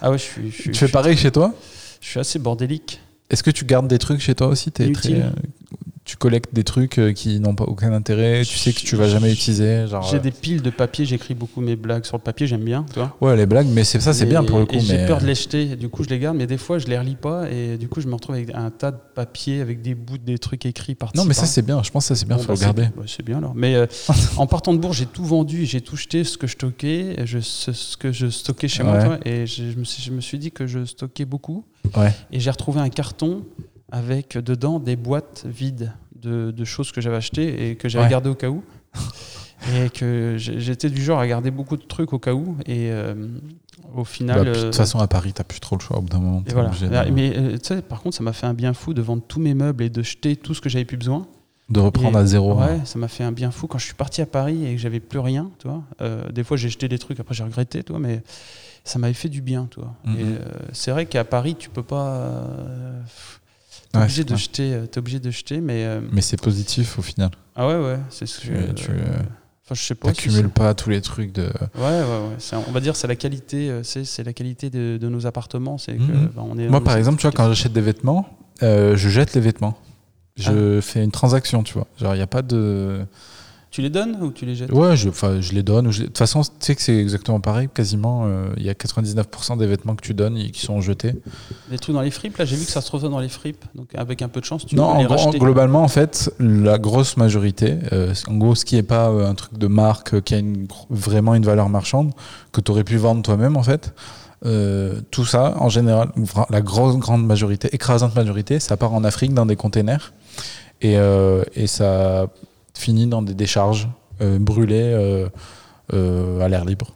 Ah 0.00 0.12
ouais, 0.12 0.18
je 0.18 0.22
suis. 0.22 0.50
Je, 0.52 0.56
Tu 0.62 0.62
je 0.74 0.78
fais 0.78 0.86
suis- 0.86 0.92
pareil 0.92 1.16
chez 1.16 1.32
toi? 1.32 1.52
Je 2.00 2.06
suis 2.06 2.20
assez 2.20 2.38
bordélique. 2.38 3.00
Est-ce 3.30 3.42
que 3.42 3.50
tu 3.50 3.64
gardes 3.64 3.88
des 3.88 3.98
trucs 3.98 4.20
chez 4.20 4.34
toi 4.34 4.46
aussi? 4.46 4.70
T'es 4.72 4.90
très, 4.92 5.10
Inutile. 5.10 5.32
Tu 6.08 6.16
collectes 6.16 6.54
des 6.54 6.64
trucs 6.64 6.96
euh, 6.98 7.12
qui 7.12 7.38
n'ont 7.38 7.54
pas 7.54 7.64
aucun 7.64 7.92
intérêt, 7.92 8.42
tu 8.42 8.56
sais 8.56 8.72
que 8.72 8.80
tu 8.80 8.96
vas 8.96 9.06
jamais 9.08 9.30
utiliser. 9.30 9.84
J'ai 10.10 10.16
euh, 10.16 10.18
des 10.20 10.30
piles 10.30 10.62
de 10.62 10.70
papier, 10.70 11.04
j'écris 11.04 11.34
beaucoup 11.34 11.60
mes 11.60 11.76
blagues 11.76 12.06
sur 12.06 12.16
le 12.16 12.22
papier, 12.22 12.46
j'aime 12.46 12.64
bien, 12.64 12.86
tu 12.90 12.98
vois. 12.98 13.14
Ouais, 13.20 13.36
les 13.36 13.44
blagues, 13.44 13.66
mais 13.66 13.84
c'est 13.84 14.00
ça, 14.00 14.14
c'est 14.14 14.24
bien 14.24 14.42
pour 14.42 14.58
le 14.58 14.64
coup. 14.64 14.78
J'ai 14.80 15.04
peur 15.04 15.20
de 15.20 15.26
les 15.26 15.34
jeter, 15.34 15.76
du 15.76 15.90
coup 15.90 16.02
je 16.04 16.08
les 16.08 16.18
garde, 16.18 16.34
mais 16.38 16.46
des 16.46 16.56
fois 16.56 16.78
je 16.78 16.86
les 16.86 16.98
relis 16.98 17.14
pas, 17.14 17.50
et 17.50 17.76
du 17.76 17.88
coup 17.88 18.00
je 18.00 18.06
me 18.08 18.14
retrouve 18.14 18.36
avec 18.36 18.48
un 18.54 18.70
tas 18.70 18.90
de 18.90 18.96
papier 19.14 19.60
avec 19.60 19.82
des 19.82 19.94
bouts 19.94 20.16
des 20.16 20.38
trucs 20.38 20.64
écrits 20.64 20.94
par 20.94 21.10
Non, 21.14 21.26
mais 21.26 21.34
ça, 21.34 21.44
c'est 21.44 21.60
bien. 21.60 21.82
Je 21.82 21.90
pense 21.90 22.04
que 22.04 22.14
ça, 22.14 22.20
c'est 22.20 22.26
bien. 22.26 22.36
Bon, 22.36 22.42
faut 22.42 22.48
bah, 22.48 22.54
le 22.54 22.60
garder. 22.64 22.88
c'est- 23.06 23.22
bien 23.22 23.36
alors. 23.36 23.52
Mais 23.54 23.74
euh, 23.74 23.86
en 24.38 24.46
partant 24.46 24.72
de 24.72 24.78
Bourg, 24.78 24.94
j'ai 24.94 25.04
tout 25.04 25.24
vendu, 25.26 25.66
j'ai 25.66 25.82
tout 25.82 25.96
jeté, 25.96 26.24
ce 26.24 26.38
que 26.38 26.46
je 26.46 26.52
stockais, 26.52 27.16
je, 27.26 27.38
ce, 27.40 27.74
ce 27.74 27.98
que 27.98 28.12
je 28.12 28.28
stockais 28.30 28.68
chez 28.68 28.82
moi, 28.82 28.96
Ouais. 28.96 29.18
et 29.26 29.46
je, 29.46 29.72
je 29.72 29.78
me 29.78 29.84
suis, 29.84 30.02
je 30.02 30.10
me 30.10 30.22
suis 30.22 30.38
dit 30.38 30.52
que 30.52 30.66
je 30.66 30.86
stockais 30.86 31.26
beaucoup. 31.26 31.66
Ouais. 31.98 32.14
Et 32.32 32.40
j'ai 32.40 32.50
retrouvé 32.50 32.80
un 32.80 32.88
carton 32.88 33.42
avec 33.90 34.36
dedans 34.38 34.78
des 34.78 34.96
boîtes 34.96 35.44
vides 35.46 35.92
de, 36.20 36.50
de 36.50 36.64
choses 36.64 36.92
que 36.92 37.00
j'avais 37.00 37.16
achetées 37.16 37.70
et 37.70 37.76
que 37.76 37.88
j'avais 37.88 38.04
Ouais. 38.04 38.10
gardées 38.10 38.30
au 38.30 38.34
cas 38.34 38.48
où. 38.48 38.62
et 39.74 39.90
que 39.90 40.36
j'étais 40.38 40.88
du 40.90 41.02
genre 41.02 41.18
à 41.20 41.26
garder 41.26 41.50
beaucoup 41.50 41.76
de 41.76 41.82
trucs 41.82 42.12
au 42.12 42.18
cas 42.18 42.32
où. 42.32 42.56
Et 42.66 42.90
euh, 42.90 43.14
au 43.94 43.98
Bah, 43.98 44.04
final. 44.04 44.42
puis, 44.42 44.50
de 44.52 44.56
euh, 44.56 44.64
toute 44.66 44.74
façon, 44.76 44.98
à 44.98 45.06
Paris, 45.08 45.32
t'as 45.32 45.44
plus 45.44 45.60
trop 45.60 45.76
le 45.76 45.80
choix 45.80 45.98
au 45.98 46.00
bout 46.02 46.08
d'un 46.08 46.20
moment. 46.20 46.42
voilà. 46.48 46.70
de, 46.70 46.94
Ah, 46.94 47.04
Mais 47.10 47.32
euh, 47.36 47.52
tu 47.58 47.66
sais, 47.68 47.82
par 47.82 48.00
contre, 48.02 48.16
ça 48.16 48.22
m'a 48.22 48.32
fait 48.32 48.46
un 48.46 48.54
bien 48.54 48.72
fou 48.74 48.94
de 48.94 49.02
vendre 49.02 49.22
tous 49.26 49.40
mes 49.40 49.54
meubles 49.54 49.82
et 49.84 49.90
de 49.90 50.02
jeter 50.02 50.36
tout 50.36 50.54
ce 50.54 50.60
que 50.60 50.68
j'avais 50.68 50.84
plus 50.84 50.96
besoin. 50.96 51.26
de 51.70 51.80
reprendre 51.80 52.16
Et- 52.18 52.22
à 52.22 52.26
zéro. 52.26 52.52
hein. 52.58 52.66
Ouais, 52.66 52.80
ça 52.84 52.98
m'a 52.98 53.08
fait 53.08 53.24
un 53.24 53.32
bien 53.32 53.50
fou 53.50 53.66
quand 53.66 53.76
je 53.78 53.84
suis 53.84 53.94
parti 53.94 54.22
à 54.22 54.26
Paris 54.26 54.64
et 54.66 54.74
que 54.74 54.80
j'avais 54.80 55.00
plus 55.00 55.18
rien, 55.18 55.50
tu 55.58 55.68
vois. 55.68 55.82
Euh, 56.00 56.26
des 56.30 56.42
fois, 56.44 56.56
j'ai 56.56 56.68
jeté 56.70 56.88
des 56.88 56.98
trucs, 56.98 57.20
après 57.20 57.34
j'ai 57.34 57.44
regretté, 57.44 57.82
tu 57.82 57.92
vois, 57.92 58.00
mais 58.00 58.22
ça 58.84 58.98
m'avait 58.98 59.12
fait 59.12 59.28
du 59.28 59.42
bien, 59.42 59.68
tu 59.70 59.80
vois. 59.80 59.92
Mhm. 60.06 60.14
Et 60.18 60.22
euh, 60.22 60.38
c'est 60.72 60.90
vrai 60.92 61.04
qu'à 61.04 61.24
Paris, 61.24 61.56
tu 61.58 61.68
peux 61.68 61.82
pas. 61.82 62.46
Euh, 63.88 63.92
T'es 63.92 63.98
Ouais, 63.98 64.04
obligé, 64.04 64.24
de 64.24 64.36
jeter, 64.36 64.80
t'es 64.90 64.98
obligé 64.98 65.18
de 65.20 65.30
jeter, 65.30 65.60
mais. 65.60 65.84
euh, 65.84 66.00
Mais 66.12 66.20
c'est 66.20 66.40
positif 66.40 66.98
au 66.98 67.02
final. 67.02 67.30
ah 67.56 67.66
ouais, 67.68 67.76
ouais, 67.82 67.98
c'est 68.10 68.26
ce 68.26 68.40
que. 68.40 68.46
Tu- 68.46 68.52
euh, 68.54 68.72
tu, 68.74 68.90
euh, 68.90 68.94
Enfin, 69.64 69.74
je 69.74 69.82
sais 69.82 69.94
pas. 69.94 70.08
T'accumules 70.08 70.48
pas 70.48 70.72
tous 70.74 70.88
les 70.90 71.00
trucs 71.02 71.30
de. 71.32 71.42
Ouais, 71.74 71.80
ouais, 71.82 72.00
ouais. 72.00 72.58
On 72.68 72.72
va 72.72 72.80
dire 72.80 72.96
c'est 72.96 73.06
la 73.06 73.16
qualité, 73.16 73.80
c'est 73.82 74.24
la 74.24 74.32
qualité 74.32 74.70
de, 74.70 74.96
de 75.00 75.08
nos 75.08 75.26
appartements. 75.26 75.76
C'est 75.78 75.96
que, 75.96 76.02
bah, 76.34 76.42
on 76.42 76.58
est 76.58 76.68
Moi, 76.68 76.82
par 76.82 76.96
exemple, 76.96 77.18
tu 77.18 77.22
vois, 77.26 77.32
quand 77.32 77.46
j'achète 77.48 77.72
des 77.74 77.82
vêtements, 77.82 78.28
euh, 78.62 78.96
je 78.96 79.08
jette 79.10 79.34
les 79.34 79.40
vêtements. 79.42 79.76
Je 80.36 80.80
fais 80.80 81.02
une 81.04 81.10
transaction, 81.10 81.62
tu 81.64 81.74
vois. 81.74 81.86
Genre, 82.00 82.14
il 82.14 82.18
n'y 82.18 82.22
a 82.22 82.26
pas 82.28 82.42
de. 82.42 83.04
Tu 83.70 83.82
les 83.82 83.90
donnes 83.90 84.16
ou 84.22 84.30
tu 84.30 84.46
les 84.46 84.54
jettes? 84.54 84.72
Ouais, 84.72 84.96
je, 84.96 85.10
je 85.40 85.52
les 85.52 85.62
donne. 85.62 85.88
De 85.90 85.92
toute 85.92 86.16
façon, 86.16 86.42
tu 86.42 86.48
sais 86.60 86.74
que 86.74 86.80
c'est 86.80 86.96
exactement 86.96 87.40
pareil. 87.40 87.68
Quasiment, 87.72 88.22
euh, 88.24 88.48
il 88.56 88.62
y 88.62 88.70
a 88.70 88.72
99% 88.72 89.58
des 89.58 89.66
vêtements 89.66 89.94
que 89.94 90.02
tu 90.02 90.14
donnes 90.14 90.36
et 90.38 90.50
qui 90.50 90.64
sont 90.64 90.80
jetés. 90.80 91.14
Des 91.70 91.78
trucs 91.78 91.94
dans 91.94 92.00
les 92.00 92.10
fripes, 92.10 92.36
là, 92.38 92.46
j'ai 92.46 92.56
vu 92.56 92.64
que 92.64 92.70
ça 92.70 92.80
se 92.80 92.86
trouvait 92.86 93.08
dans 93.08 93.20
les 93.20 93.28
fripes. 93.28 93.64
Donc, 93.74 93.88
avec 93.94 94.22
un 94.22 94.28
peu 94.28 94.40
de 94.40 94.46
chance, 94.46 94.64
tu 94.64 94.74
non, 94.74 94.92
peux 94.94 94.98
les 95.00 95.04
gros, 95.04 95.16
racheter. 95.16 95.38
globalement, 95.38 95.82
en 95.82 95.88
fait, 95.88 96.32
la 96.38 96.78
grosse 96.78 97.16
majorité, 97.18 97.76
euh, 97.92 98.14
en 98.26 98.36
gros, 98.36 98.54
ce 98.54 98.64
qui 98.64 98.76
n'est 98.76 98.82
pas 98.82 99.10
euh, 99.10 99.28
un 99.28 99.34
truc 99.34 99.58
de 99.58 99.66
marque 99.66 100.20
qui 100.22 100.34
a 100.34 100.38
une, 100.38 100.66
vraiment 100.88 101.34
une 101.34 101.44
valeur 101.44 101.68
marchande, 101.68 102.12
que 102.52 102.60
tu 102.62 102.70
aurais 102.70 102.84
pu 102.84 102.96
vendre 102.96 103.22
toi-même, 103.22 103.56
en 103.56 103.62
fait, 103.62 103.92
euh, 104.46 105.00
tout 105.10 105.24
ça, 105.24 105.54
en 105.58 105.68
général, 105.68 106.10
la 106.50 106.60
grosse, 106.60 106.96
grande 106.96 107.26
majorité, 107.26 107.68
écrasante 107.72 108.14
majorité, 108.14 108.60
ça 108.60 108.76
part 108.76 108.94
en 108.94 109.02
Afrique 109.04 109.34
dans 109.34 109.46
des 109.46 109.56
containers 109.56 110.12
et, 110.80 110.96
euh, 110.96 111.42
et 111.54 111.66
ça 111.66 112.28
finit 112.78 113.06
dans 113.06 113.22
des 113.22 113.34
décharges 113.34 113.88
euh, 114.20 114.38
brûlées 114.38 114.92
euh, 114.94 115.28
euh, 115.92 116.40
à 116.40 116.48
l'air 116.48 116.64
libre. 116.64 116.94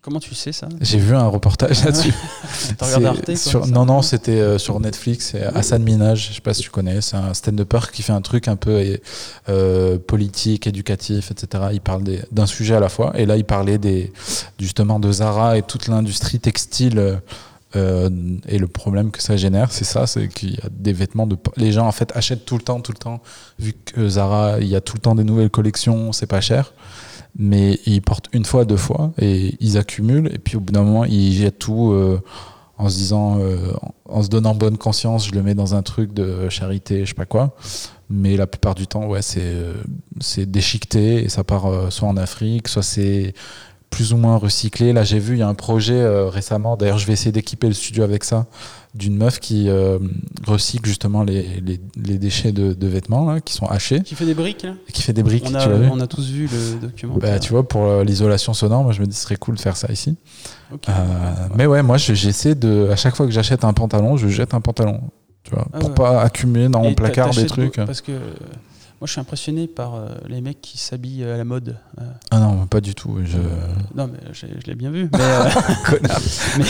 Comment 0.00 0.18
tu 0.18 0.34
sais 0.34 0.50
ça? 0.50 0.68
J'ai 0.80 0.98
vu 0.98 1.14
un 1.14 1.28
reportage 1.28 1.78
Ah 1.82 1.86
là-dessus. 1.86 2.12
T'as 2.76 2.86
regardé 2.86 3.06
Arte 3.06 3.24
quoi, 3.26 3.36
sur- 3.36 3.66
Non, 3.68 3.86
non, 3.86 4.02
c'était 4.02 4.32
euh, 4.40 4.58
sur 4.58 4.80
Netflix. 4.80 5.28
C'est 5.30 5.44
Hassan 5.44 5.80
Minaj, 5.80 6.28
je 6.30 6.34
sais 6.34 6.40
pas 6.40 6.52
si 6.54 6.62
tu 6.62 6.70
connais. 6.70 7.00
C'est 7.00 7.14
un 7.16 7.32
stand-upper 7.32 7.78
qui 7.92 8.02
fait 8.02 8.12
un 8.12 8.20
truc 8.20 8.48
un 8.48 8.56
peu 8.56 8.98
euh, 9.48 9.98
politique, 10.00 10.66
éducatif, 10.66 11.30
etc. 11.30 11.66
Il 11.72 11.80
parle 11.80 12.02
d'un 12.32 12.46
sujet 12.46 12.74
à 12.74 12.80
la 12.80 12.88
fois. 12.88 13.12
Et 13.16 13.26
là, 13.26 13.36
il 13.36 13.44
parlait 13.44 13.78
des, 13.78 14.12
justement 14.58 14.98
de 14.98 15.12
Zara 15.12 15.56
et 15.56 15.62
toute 15.62 15.86
l'industrie 15.86 16.40
textile. 16.40 17.20
Euh, 17.76 18.08
euh, 18.10 18.10
et 18.48 18.58
le 18.58 18.68
problème 18.68 19.10
que 19.10 19.22
ça 19.22 19.36
génère, 19.36 19.72
c'est 19.72 19.84
ça, 19.84 20.06
c'est 20.06 20.28
qu'il 20.28 20.54
y 20.54 20.58
a 20.58 20.68
des 20.70 20.92
vêtements 20.92 21.26
de. 21.26 21.36
Les 21.56 21.72
gens 21.72 21.86
en 21.86 21.92
fait 21.92 22.14
achètent 22.16 22.44
tout 22.44 22.56
le 22.56 22.62
temps, 22.62 22.80
tout 22.80 22.92
le 22.92 22.98
temps. 22.98 23.20
Vu 23.58 23.72
que 23.72 24.08
Zara, 24.08 24.60
il 24.60 24.66
y 24.66 24.76
a 24.76 24.80
tout 24.80 24.96
le 24.96 25.00
temps 25.00 25.14
des 25.14 25.24
nouvelles 25.24 25.50
collections, 25.50 26.12
c'est 26.12 26.26
pas 26.26 26.40
cher 26.40 26.72
mais 27.34 27.80
ils 27.86 28.02
portent 28.02 28.28
une 28.34 28.44
fois, 28.44 28.66
deux 28.66 28.76
fois, 28.76 29.12
et 29.18 29.56
ils 29.58 29.78
accumulent, 29.78 30.30
et 30.34 30.38
puis 30.38 30.56
au 30.56 30.60
bout 30.60 30.70
d'un 30.70 30.82
moment, 30.82 31.06
ils 31.06 31.32
jettent 31.32 31.58
tout 31.58 31.92
euh, 31.92 32.20
en 32.82 32.88
se 32.88 32.96
disant, 32.96 33.38
euh, 33.38 33.72
en 34.06 34.22
se 34.22 34.28
donnant 34.28 34.54
bonne 34.54 34.76
conscience, 34.76 35.28
je 35.28 35.32
le 35.32 35.42
mets 35.42 35.54
dans 35.54 35.74
un 35.74 35.82
truc 35.82 36.12
de 36.12 36.48
charité, 36.48 37.04
je 37.04 37.10
sais 37.10 37.14
pas 37.14 37.26
quoi. 37.26 37.54
Mais 38.10 38.36
la 38.36 38.46
plupart 38.46 38.74
du 38.74 38.86
temps, 38.86 39.06
ouais, 39.06 39.22
c'est 39.22 39.40
euh, 39.40 39.74
déchiqueté, 40.46 41.24
et 41.24 41.28
ça 41.28 41.44
part 41.44 41.66
euh, 41.66 41.90
soit 41.90 42.08
en 42.08 42.16
Afrique, 42.16 42.68
soit 42.68 42.82
c'est 42.82 43.34
plus 43.92 44.12
ou 44.12 44.16
moins 44.16 44.36
recyclé. 44.38 44.92
Là, 44.92 45.04
j'ai 45.04 45.20
vu, 45.20 45.34
il 45.36 45.38
y 45.38 45.42
a 45.42 45.48
un 45.48 45.54
projet 45.54 45.94
euh, 46.00 46.28
récemment, 46.28 46.76
d'ailleurs, 46.76 46.98
je 46.98 47.06
vais 47.06 47.12
essayer 47.12 47.30
d'équiper 47.30 47.68
le 47.68 47.74
studio 47.74 48.02
avec 48.02 48.24
ça, 48.24 48.46
d'une 48.94 49.16
meuf 49.16 49.38
qui 49.38 49.68
euh, 49.68 49.98
recycle 50.46 50.86
justement 50.88 51.22
les, 51.22 51.60
les, 51.64 51.78
les 52.02 52.18
déchets 52.18 52.52
de, 52.52 52.72
de 52.72 52.86
vêtements 52.88 53.30
là, 53.30 53.40
qui 53.40 53.52
sont 53.54 53.66
hachés, 53.66 54.00
Qui 54.02 54.14
fait 54.16 54.26
des 54.26 54.34
briques 54.34 54.64
là 54.64 54.72
qui 54.92 55.02
fait 55.02 55.12
des 55.12 55.22
briques, 55.22 55.44
on 55.46 55.50
tu 55.50 55.56
a, 55.56 55.66
l'as 55.68 55.78
vu 55.78 55.88
on 55.92 56.00
a 56.00 56.06
tous 56.06 56.28
vu 56.30 56.48
le 56.50 56.80
documentaire. 56.88 57.20
bah, 57.32 57.38
tu 57.38 57.52
vois, 57.52 57.68
pour 57.68 57.84
euh, 57.86 58.02
l'isolation 58.04 58.52
sonore, 58.54 58.82
moi 58.82 58.92
je 58.92 59.00
me 59.00 59.06
dis 59.06 59.14
ce 59.14 59.22
serait 59.22 59.36
cool 59.36 59.54
de 59.54 59.60
faire 59.60 59.76
ça 59.76 59.92
ici. 59.92 60.16
Euh, 60.88 60.94
Mais 61.56 61.66
ouais, 61.66 61.82
moi 61.82 61.96
je- 61.98 62.14
j'essaie 62.14 62.54
de. 62.54 62.88
À 62.90 62.96
chaque 62.96 63.14
fois 63.14 63.26
que 63.26 63.32
j'achète 63.32 63.64
un 63.64 63.72
pantalon, 63.74 64.16
je 64.16 64.28
jette 64.28 64.54
un 64.54 64.60
pantalon. 64.60 65.00
Tu 65.44 65.50
vois, 65.54 65.66
Ah 65.72 65.78
pour 65.78 65.88
ouais. 65.90 65.94
pas 65.94 66.22
accumuler 66.22 66.68
dans 66.68 66.80
mon 66.82 66.94
placard 66.94 67.30
des 67.30 67.46
trucs. 67.46 67.76
Parce 67.76 68.00
que 68.00 68.12
moi 69.02 69.08
je 69.08 69.12
suis 69.14 69.20
impressionné 69.20 69.66
par 69.66 69.96
euh, 69.96 70.10
les 70.28 70.40
mecs 70.40 70.60
qui 70.60 70.78
s'habillent 70.78 71.24
à 71.24 71.36
la 71.36 71.42
mode. 71.42 71.76
Euh, 72.00 72.04
Ah 72.30 72.38
non, 72.38 72.68
pas 72.68 72.80
du 72.80 72.94
tout. 72.94 73.18
Je... 73.24 73.36
Non 73.96 74.06
mais 74.06 74.20
je, 74.32 74.46
je 74.46 74.66
l'ai 74.68 74.76
bien 74.76 74.92
vu. 74.92 75.08
Mais, 75.12 75.18
euh, 75.20 75.48
mais, 76.58 76.64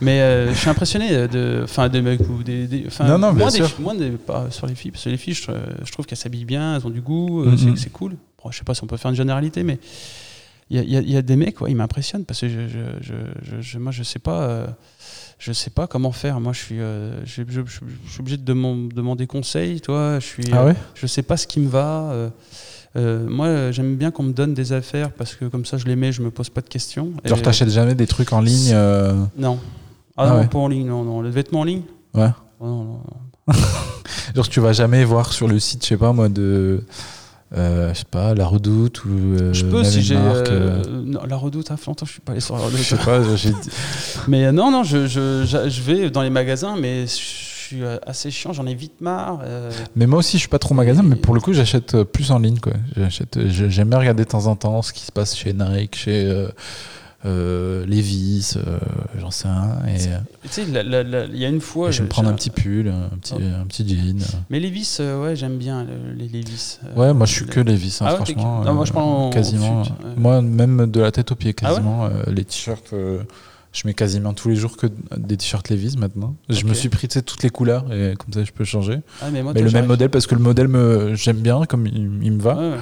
mais, 0.00 0.20
euh, 0.20 0.48
je 0.54 0.58
suis 0.58 0.68
impressionné 0.70 1.26
de, 1.26 1.62
enfin 1.64 1.88
des 1.88 2.00
mecs 2.00 2.20
ou 2.30 2.44
des, 2.44 2.68
des- 2.68 2.86
Non, 3.00 3.18
non, 3.18 3.32
bien 3.32 3.46
des- 3.48 3.56
sûr. 3.56 3.68
des- 3.98 4.10
pas 4.10 4.52
sur 4.52 4.68
les 4.68 4.76
filles 4.76 4.92
parce 4.92 5.02
que 5.02 5.10
les 5.10 5.16
filles 5.16 5.34
je, 5.34 5.50
je 5.84 5.90
trouve 5.92 6.06
qu'elles 6.06 6.16
s'habillent 6.18 6.44
bien, 6.44 6.76
elles 6.76 6.86
ont 6.86 6.90
du 6.90 7.00
goût, 7.00 7.42
euh, 7.42 7.46
Mhm. 7.50 7.76
c'est- 7.76 7.90
cool. 7.90 8.12
Bon, 8.42 8.52
je 8.52 8.58
sais 8.58 8.64
pas 8.64 8.74
si 8.74 8.84
on 8.84 8.86
peut 8.86 8.96
faire 8.96 9.10
une 9.10 9.16
généralité, 9.16 9.64
mais 9.64 9.80
il 10.70 10.76
y 10.76 10.96
a, 10.96 11.00
y 11.00 11.16
y 11.16 11.22
des 11.24 11.36
mecs, 11.36 11.60
ouais, 11.60 11.72
ils 11.72 11.76
m'impressionnent 11.76 12.24
parce 12.24 12.40
que 12.40 12.48
je, 12.48 12.68
je- 13.00 13.60
je- 13.60 13.78
moi 13.78 13.90
je 13.90 14.04
sais 14.04 14.20
pas. 14.20 14.66
Je 15.38 15.52
sais 15.52 15.70
pas 15.70 15.86
comment 15.86 16.12
faire. 16.12 16.40
Moi, 16.40 16.52
je 16.52 16.58
suis, 16.60 16.80
euh, 16.80 17.24
je, 17.24 17.42
je- 17.48 17.60
je- 17.66 17.80
je 18.06 18.10
suis 18.10 18.20
obligé 18.20 18.36
de 18.38 18.44
deman- 18.52 18.92
demander 18.92 19.26
conseil. 19.26 19.80
Toi, 19.80 20.18
je 20.20 20.24
suis, 20.26 20.44
Ah 20.52 20.62
euh, 20.64 20.74
je 20.94 21.06
sais 21.06 21.22
pas 21.22 21.36
ce 21.36 21.46
qui 21.46 21.60
me 21.60 21.68
va. 21.68 22.10
euh, 22.12 22.30
euh, 22.96 23.28
moi, 23.28 23.70
j'aime 23.72 23.96
bien 23.96 24.10
qu'on 24.10 24.22
me 24.22 24.32
donne 24.32 24.54
des 24.54 24.72
affaires 24.72 25.12
parce 25.12 25.34
que 25.34 25.44
comme 25.44 25.64
ça, 25.66 25.76
je 25.76 25.84
les 25.86 25.96
mets, 25.96 26.12
je 26.12 26.22
me 26.22 26.30
pose 26.30 26.48
pas 26.48 26.62
de 26.62 26.68
questions. 26.68 27.12
Genre, 27.24 27.42
t'achètes 27.42 27.68
jamais 27.70 27.94
des 27.94 28.06
trucs 28.06 28.32
en 28.32 28.40
ligne 28.40 28.72
Non. 29.36 29.58
Ah, 30.16 30.22
Ah 30.24 30.28
non, 30.30 30.36
ouais. 30.40 30.46
pas 30.48 30.58
en 30.58 30.68
ligne, 30.68 30.86
non, 30.86 31.04
non. 31.04 31.20
Les 31.20 31.30
vêtements 31.30 31.60
en 31.60 31.64
ligne? 31.64 31.82
Ouais. 32.14 32.30
Oh, 32.58 32.64
non, 32.66 32.84
non. 32.84 33.00
Genre, 34.34 34.48
tu 34.48 34.60
vas 34.60 34.72
jamais 34.72 35.04
voir 35.04 35.32
sur 35.34 35.46
le 35.46 35.58
site, 35.58 35.82
je 35.82 35.88
sais 35.88 35.96
pas 35.98 36.12
moi, 36.14 36.28
de. 36.30 36.82
Euh, 37.56 37.92
je 37.94 37.98
sais 38.00 38.04
pas, 38.10 38.34
La 38.34 38.46
Redoute 38.46 39.04
ou. 39.04 39.08
euh, 39.40 39.52
Je 39.52 39.64
peux 39.64 39.82
si 39.84 40.02
j'ai. 40.02 40.16
Euh, 40.16 40.44
euh, 40.50 41.04
la 41.28 41.36
redoute, 41.36 41.68
fait 41.68 41.86
longtemps 41.86 42.04
que 42.04 42.08
je 42.08 42.12
suis 42.12 42.20
pas 42.20 42.32
allé 42.32 42.40
sur 42.40 42.54
la 42.56 42.62
Je 42.62 42.66
redoute. 42.66 42.80
sais 42.80 42.96
pas, 42.96 43.20
Mais 44.28 44.46
euh, 44.46 44.52
non, 44.52 44.70
non, 44.70 44.82
je, 44.84 45.06
je, 45.06 45.44
je- 45.46 45.68
je 45.68 45.82
vais 45.82 46.10
dans 46.10 46.22
les 46.22 46.30
magasins, 46.30 46.76
mais 46.78 47.02
je 47.06 47.12
suis 47.12 47.82
euh, 47.82 47.96
assez 48.06 48.30
chiant, 48.30 48.52
j'en 48.52 48.66
ai 48.66 48.74
vite 48.74 49.00
marre. 49.00 49.40
Mais 49.96 50.06
moi 50.06 50.18
aussi, 50.20 50.36
je 50.36 50.40
suis 50.42 50.48
pas 50.48 50.58
trop 50.58 50.74
magasin, 50.74 51.02
mais 51.02 51.16
pour 51.16 51.34
le 51.34 51.40
coup, 51.40 51.52
j'achète 51.52 52.02
plus 52.04 52.30
en 52.30 52.38
ligne. 52.38 52.58
quoi. 52.58 52.72
J'achète, 52.96 53.38
je- 53.48 53.68
J'aime 53.68 53.88
bien 53.90 53.98
regarder 53.98 54.24
de 54.24 54.28
temps 54.28 54.46
en 54.46 54.56
temps 54.56 54.82
ce 54.82 54.92
qui 54.92 55.04
se 55.04 55.12
passe 55.12 55.36
chez 55.36 55.52
Nike, 55.52 55.96
chez 55.96 56.46
euh, 57.26 57.82
euh, 57.82 57.86
Levi's, 57.86 58.56
euh, 58.56 58.78
j'en 59.18 59.30
sais. 59.30 59.48
Et 59.88 60.08
euh, 60.08 60.18
tu 60.42 60.48
sais, 60.50 60.62
il 60.64 61.38
y 61.38 61.44
a 61.44 61.48
une 61.48 61.60
fois. 61.60 61.90
je 61.90 61.98
vais 61.98 62.04
me 62.04 62.08
prendre 62.08 62.28
un 62.28 62.34
petit 62.34 62.50
pull, 62.50 62.88
un 62.88 63.16
petit, 63.18 63.34
Oh. 63.36 63.40
un 63.62 63.66
petit 63.66 63.86
jean. 63.88 64.18
Mais 64.50 64.60
Levis, 64.60 64.98
euh, 65.00 65.22
ouais, 65.22 65.36
j'aime 65.36 65.56
bien 65.58 65.84
le- 65.84 66.12
les 66.14 66.26
euh, 66.26 66.94
Ouais, 66.96 67.12
moi 67.12 67.26
je 67.26 67.32
suis 67.32 67.44
les- 67.44 67.50
que 67.50 67.60
Levi's, 67.60 68.00
hein, 68.02 68.06
Ah 68.08 68.10
ouais, 68.12 68.16
franchement. 68.16 68.64
non, 68.64 68.74
moi, 68.74 68.84
je 68.84 68.92
prends 68.92 69.26
en- 69.26 69.30
quasiment. 69.30 69.84
fut. 69.84 69.92
Moi, 70.16 70.40
même 70.42 70.86
de 70.90 71.00
la 71.00 71.10
tête 71.12 71.32
aux 71.32 71.34
pieds, 71.34 71.54
Ah 71.62 71.68
ouais 71.68 71.70
quasiment. 71.74 72.08
les 72.28 72.44
t-shirts, 72.44 72.92
je 73.72 73.82
mets 73.86 73.94
quasiment 73.94 74.32
tous 74.32 74.48
les 74.48 74.56
jours 74.56 74.76
que 74.76 74.86
des 75.16 75.36
t-shirts 75.36 75.68
Levi's 75.68 75.96
maintenant. 75.98 76.34
Je 76.48 76.64
me 76.64 76.74
suis 76.74 76.88
pris 76.88 77.08
toutes 77.08 77.42
les 77.42 77.50
couleurs 77.50 77.92
et 77.92 78.14
comme 78.16 78.32
ça 78.32 78.44
je 78.44 78.52
peux 78.52 78.64
changer. 78.64 79.00
Ah, 79.20 79.26
mais 79.32 79.42
moi, 79.42 79.52
Mais 79.54 79.60
toi, 79.60 79.68
le 79.68 79.72
même 79.74 79.86
modèle 79.86 80.08
parce 80.10 80.26
que 80.26 80.34
le 80.34 80.40
modèle 80.42 80.68
me 80.68 81.14
j'aime 81.14 81.38
bien 81.38 81.64
comme 81.66 81.86
il, 81.86 82.20
il 82.22 82.32
me 82.32 82.40
va. 82.42 82.56
Ouais. 82.56 82.76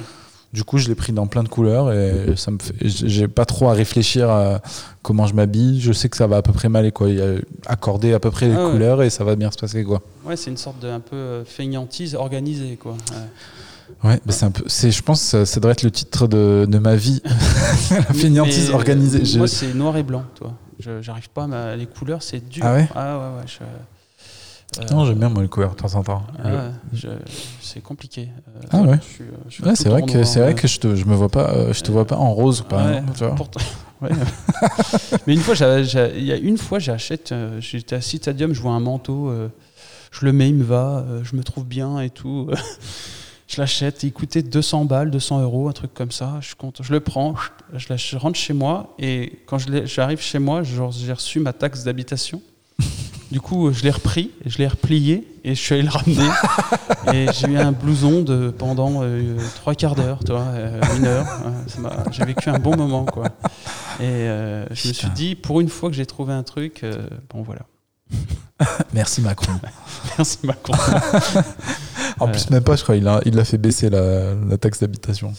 Du 0.55 0.63
coup, 0.63 0.77
je 0.77 0.87
l'ai 0.87 0.95
pris 0.95 1.11
dans 1.11 1.27
plein 1.27 1.43
de 1.43 1.49
couleurs 1.49 1.91
et 1.91 2.33
ça 2.37 2.49
me 2.49 2.57
fait 2.59 2.73
j'ai 2.81 3.27
pas 3.27 3.43
trop 3.45 3.67
à 3.69 3.73
réfléchir 3.73 4.29
à 4.29 4.61
comment 5.03 5.27
je 5.27 5.33
m'habille, 5.35 5.81
je 5.81 5.91
sais 5.91 6.07
que 6.07 6.15
ça 6.15 6.27
va 6.27 6.37
à 6.37 6.41
peu 6.41 6.53
près 6.53 6.69
mal 6.69 6.85
et 6.85 6.91
quoi, 6.93 7.09
il 7.09 7.17
y 7.17 7.21
a 7.21 7.33
accorder 7.67 8.13
à 8.13 8.19
peu 8.19 8.31
près 8.31 8.47
les 8.47 8.55
Ah 8.55 8.65
ouais. 8.65 8.71
couleurs 8.71 9.03
et 9.03 9.09
ça 9.09 9.23
va 9.25 9.35
bien 9.35 9.51
se 9.51 9.57
passer 9.57 9.83
quoi. 9.83 10.01
Ouais, 10.25 10.37
c'est 10.37 10.49
une 10.49 10.57
sorte 10.57 10.79
de 10.79 10.87
un 10.87 11.01
peu 11.01 11.15
euh, 11.17 11.43
feignantise 11.45 12.15
organisée, 12.15 12.77
quoi. 12.81 12.93
Ouais. 14.03 14.11
Ouais, 14.11 14.19
c'est 14.29 14.45
un 14.45 14.51
peu 14.51 14.63
c'est 14.67 14.91
je 14.91 15.01
pense 15.03 15.19
que 15.21 15.25
ça, 15.27 15.45
ça 15.45 15.59
devrait 15.59 15.73
être 15.73 15.83
le 15.83 15.91
titre 15.91 16.25
de, 16.27 16.65
de 16.67 16.77
ma 16.79 16.95
vie. 16.95 17.21
La 17.91 17.97
Mais, 18.15 18.39
organisée. 18.73 19.35
euh, 19.35 19.37
Moi, 19.39 19.47
c'est 19.49 19.73
noir 19.73 19.97
et 19.97 20.03
blanc, 20.03 20.23
toi. 20.35 20.53
Je- 20.79 21.01
J'arrive 21.01 21.29
pas 21.29 21.43
à 21.43 21.47
ma- 21.47 21.75
les 21.75 21.85
couleurs, 21.85 22.23
c'est 22.23 22.47
dur. 22.47 22.63
Ah 22.65 22.73
ouais? 22.75 22.87
Ah 22.95 23.17
ouais, 23.17 23.39
ouais. 23.39 23.45
je- 23.47 23.63
Non, 24.91 25.05
j'aime 25.05 25.19
bien 25.19 25.29
moi 25.29 25.41
les 25.41 25.47
couleurs 25.47 25.71
de 25.71 25.75
temps 25.77 25.95
en 25.95 26.03
temps. 26.03 26.23
ah 26.43 26.69
c'est 27.61 27.81
compliqué. 27.81 28.29
Euh, 28.47 28.61
Ah 28.71 28.81
ouais. 28.81 28.99
euh, 29.21 29.65
Ouais, 29.65 29.75
c'est 29.75 29.87
vrai 29.89 30.01
que 30.03 30.23
c'est 30.23 30.39
vrai 30.41 30.53
que 30.53 30.67
je 30.67 30.79
te 30.79 30.95
je 30.95 31.05
me 31.05 31.15
vois 31.15 31.29
pas 31.29 31.49
euh, 31.51 31.73
je 31.73 31.81
te 31.81 31.91
vois 31.91 32.05
pas 32.05 32.17
en 32.17 32.33
rose 32.33 32.61
par 32.67 32.85
Ouais, 32.85 32.97
exemple, 32.97 33.13
tu 33.17 33.23
vois. 33.25 33.35
pourtant- 33.35 33.59
ouais. 34.01 34.09
Mais 35.27 35.33
une 35.33 35.39
fois, 35.39 35.55
il 35.55 36.23
y 36.25 36.31
a 36.31 36.35
une 36.37 36.57
fois, 36.57 36.79
j'achète. 36.79 37.31
euh, 37.31 37.61
J'étais 37.61 37.95
à 37.95 38.01
Citadium, 38.01 38.53
je 38.53 38.61
vois 38.61 38.73
un 38.73 38.79
manteau, 38.81 39.29
euh, 39.29 39.47
je 40.11 40.25
le 40.25 40.33
mets, 40.33 40.49
il 40.49 40.55
me 40.55 40.63
va, 40.65 41.05
euh, 41.07 41.23
je 41.23 41.35
me 41.37 41.43
trouve 41.43 41.65
bien 41.65 41.99
et 42.01 42.09
tout. 42.09 42.49
je 43.47 43.61
l'achète, 43.61 44.03
il 44.03 44.11
coûtait 44.11 44.43
200 44.43 44.83
balles, 44.85 45.09
200 45.11 45.41
euros, 45.41 45.69
un 45.69 45.73
truc 45.73 45.93
comme 45.93 46.11
ça. 46.11 46.37
Je 46.41 46.53
compte, 46.55 46.81
je 46.83 46.91
le 46.91 46.99
prends, 46.99 47.35
je, 47.73 48.17
rentre 48.17 48.37
chez 48.37 48.53
moi 48.53 48.93
et 48.99 49.39
quand 49.45 49.57
j'arrive 49.57 50.19
chez 50.19 50.39
moi, 50.39 50.63
j'ai 50.63 51.13
reçu 51.13 51.39
ma 51.39 51.53
taxe 51.53 51.83
d'habitation. 51.85 52.41
Du 53.31 53.41
coup, 53.41 53.71
je 53.73 53.83
l'ai 53.83 53.89
repris, 53.89 54.31
je 54.45 54.59
l'ai 54.59 54.67
replié 54.67 55.27
et 55.43 55.55
je 55.55 55.59
suis 55.59 55.73
allé 55.73 55.83
le 55.83 55.89
ramener. 55.89 56.29
et 57.13 57.27
j'ai 57.33 57.47
eu 57.47 57.57
un 57.57 57.71
blouson 57.71 58.21
de, 58.21 58.51
pendant 58.55 59.01
euh, 59.01 59.37
trois 59.55 59.73
quarts 59.73 59.95
d'heure, 59.95 60.19
tu 60.23 60.31
vois, 60.31 60.41
euh, 60.41 60.79
une 60.97 61.05
heure. 61.05 61.25
J'ai 62.11 62.25
vécu 62.25 62.49
un 62.49 62.59
bon 62.59 62.75
moment, 62.77 63.05
quoi. 63.05 63.25
Et 63.99 64.03
euh, 64.03 64.65
je 64.71 64.89
me 64.89 64.93
suis 64.93 65.09
dit, 65.09 65.35
pour 65.35 65.59
une 65.59 65.69
fois 65.69 65.89
que 65.89 65.95
j'ai 65.95 66.05
trouvé 66.05 66.33
un 66.33 66.43
truc, 66.43 66.81
euh, 66.83 67.07
bon 67.33 67.41
voilà. 67.41 67.61
Merci 68.93 69.21
Macron. 69.21 69.53
Merci 70.17 70.39
Macron. 70.43 70.73
En 72.19 72.27
plus 72.27 72.49
même 72.49 72.63
pas 72.63 72.75
je 72.77 72.83
crois 72.83 72.95
il 72.95 73.05
a 73.07 73.19
il 73.25 73.37
a 73.37 73.43
fait 73.43 73.57
baisser 73.57 73.89
la, 73.89 74.33
la 74.35 74.57
taxe 74.57 74.79
d'habitation. 74.79 75.33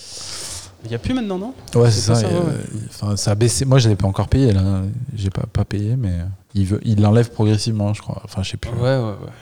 Il 0.84 0.90
n'y 0.90 0.94
a 0.94 0.98
plus 0.98 1.14
maintenant, 1.14 1.38
non? 1.38 1.54
Ouais, 1.74 1.90
C'est 1.90 2.00
ça. 2.00 2.14
ça, 2.14 2.28
ouais, 2.28 3.16
ça 3.16 3.30
a 3.30 3.34
baissé. 3.34 3.64
Moi, 3.64 3.78
je 3.78 3.88
l'ai 3.88 3.96
pas 3.96 4.06
encore 4.06 4.28
payé 4.28 4.52
là. 4.52 4.82
J'ai 5.14 5.30
pas 5.30 5.44
pas 5.52 5.64
payé, 5.64 5.96
mais 5.96 6.18
il 6.57 6.66
veut, 6.66 6.81
il 6.85 7.01
l'enlève 7.01 7.31
progressivement, 7.31 7.93
je 7.95 8.03
crois. 8.03 8.20
Enfin, 8.24 8.43
je 8.43 8.51
sais 8.51 8.57
plus. 8.57 8.70
Ouais, 8.73 8.97
ouais, 8.97 9.03
ouais. 9.03 9.33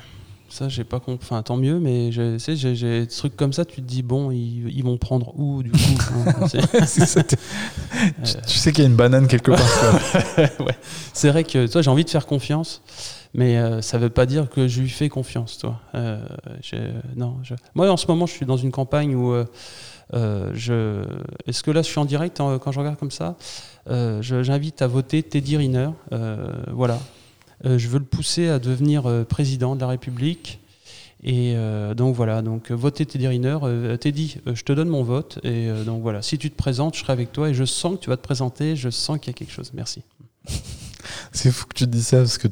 Ça, 0.50 0.68
j'ai 0.68 0.84
pas 0.84 1.00
compris. 1.00 1.26
Enfin, 1.26 1.42
tant 1.42 1.56
mieux, 1.56 1.80
mais 1.80 2.12
je 2.12 2.34
tu 2.34 2.38
sais, 2.38 2.54
j'ai 2.54 3.00
des 3.00 3.06
trucs 3.08 3.36
comme 3.36 3.52
ça, 3.52 3.64
tu 3.64 3.76
te 3.76 3.80
dis, 3.80 4.02
bon, 4.04 4.30
ils, 4.30 4.68
ils 4.68 4.84
vont 4.84 4.96
prendre 4.98 5.32
où, 5.36 5.62
du 5.64 5.72
coup 5.72 5.78
ça, 6.86 7.22
tu, 7.24 7.34
Euh. 7.36 8.40
tu 8.46 8.58
sais 8.58 8.70
qu'il 8.72 8.84
y 8.84 8.86
a 8.86 8.90
une 8.90 8.94
banane 8.96 9.26
quelque 9.26 9.50
part. 9.50 10.38
ouais. 10.60 10.76
C'est 11.12 11.28
vrai 11.30 11.42
que 11.44 11.66
toi, 11.66 11.82
j'ai 11.82 11.90
envie 11.90 12.04
de 12.04 12.10
faire 12.10 12.26
confiance, 12.26 12.82
mais 13.34 13.56
euh, 13.58 13.82
ça 13.82 13.98
veut 13.98 14.10
pas 14.10 14.26
dire 14.26 14.48
que 14.48 14.68
je 14.68 14.80
lui 14.80 14.88
fais 14.90 15.08
confiance, 15.08 15.58
toi. 15.58 15.80
Euh, 15.96 16.20
non, 17.16 17.38
je- 17.42 17.54
Moi, 17.74 17.90
en 17.90 17.96
ce 17.96 18.06
moment, 18.06 18.26
je 18.26 18.32
suis 18.32 18.46
dans 18.46 18.56
une 18.56 18.70
campagne 18.70 19.16
où 19.16 19.32
euh, 19.32 20.50
je. 20.54 21.04
Est-ce 21.46 21.62
que 21.64 21.70
là, 21.72 21.82
je 21.82 21.88
suis 21.88 21.98
en 21.98 22.04
direct 22.04 22.36
quand 22.38 22.70
je 22.72 22.78
regarde 22.78 22.96
comme 22.98 23.10
ça? 23.10 23.36
J'invite 23.86 24.82
à 24.82 24.86
voter 24.86 25.22
Teddy 25.22 25.56
Riner. 25.56 25.90
Euh, 26.12 26.52
voilà. 26.72 26.98
Euh, 27.64 27.78
je 27.78 27.88
veux 27.88 27.98
le 27.98 28.04
pousser 28.04 28.48
à 28.48 28.58
devenir 28.58 29.06
euh, 29.06 29.24
président 29.24 29.74
de 29.74 29.80
la 29.80 29.88
République. 29.88 30.60
Et 31.22 31.54
euh, 31.56 31.94
donc 31.94 32.14
voilà, 32.14 32.42
donc 32.42 32.70
euh, 32.70 32.74
votez 32.74 33.06
Teddy 33.06 33.26
Riner. 33.26 33.58
Euh, 33.62 33.96
Teddy, 33.96 34.36
euh, 34.46 34.54
je 34.54 34.62
te 34.62 34.72
donne 34.72 34.88
mon 34.88 35.02
vote. 35.02 35.38
Et 35.42 35.68
euh, 35.68 35.84
donc 35.84 36.02
voilà, 36.02 36.20
si 36.20 36.36
tu 36.36 36.50
te 36.50 36.56
présentes, 36.56 36.94
je 36.94 37.00
serai 37.00 37.12
avec 37.12 37.32
toi. 37.32 37.48
Et 37.48 37.54
je 37.54 37.64
sens 37.64 37.96
que 37.96 38.00
tu 38.04 38.10
vas 38.10 38.16
te 38.16 38.22
présenter. 38.22 38.76
Je 38.76 38.90
sens 38.90 39.18
qu'il 39.18 39.28
y 39.28 39.34
a 39.34 39.38
quelque 39.38 39.52
chose. 39.52 39.70
Merci. 39.74 40.02
C'est 41.32 41.50
fou 41.50 41.66
que 41.66 41.74
tu 41.74 41.84
te 41.84 41.90
dis 41.90 42.02
ça 42.02 42.18
parce 42.18 42.38
que 42.38 42.48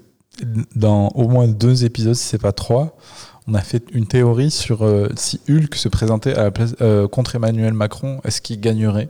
dans 0.74 1.08
au 1.08 1.28
moins 1.28 1.46
deux 1.46 1.84
épisodes, 1.84 2.14
si 2.14 2.26
c'est 2.26 2.38
pas 2.38 2.52
trois, 2.52 2.96
on 3.48 3.54
a 3.54 3.60
fait 3.60 3.82
une 3.92 4.06
théorie 4.06 4.50
sur 4.50 4.84
euh, 4.84 5.08
si 5.16 5.40
Hulk 5.48 5.74
se 5.74 5.88
présentait 5.88 6.34
à 6.34 6.44
la 6.44 6.50
place, 6.50 6.74
euh, 6.80 7.08
contre 7.08 7.34
Emmanuel 7.34 7.72
Macron, 7.72 8.20
est-ce 8.24 8.40
qu'il 8.40 8.60
gagnerait? 8.60 9.08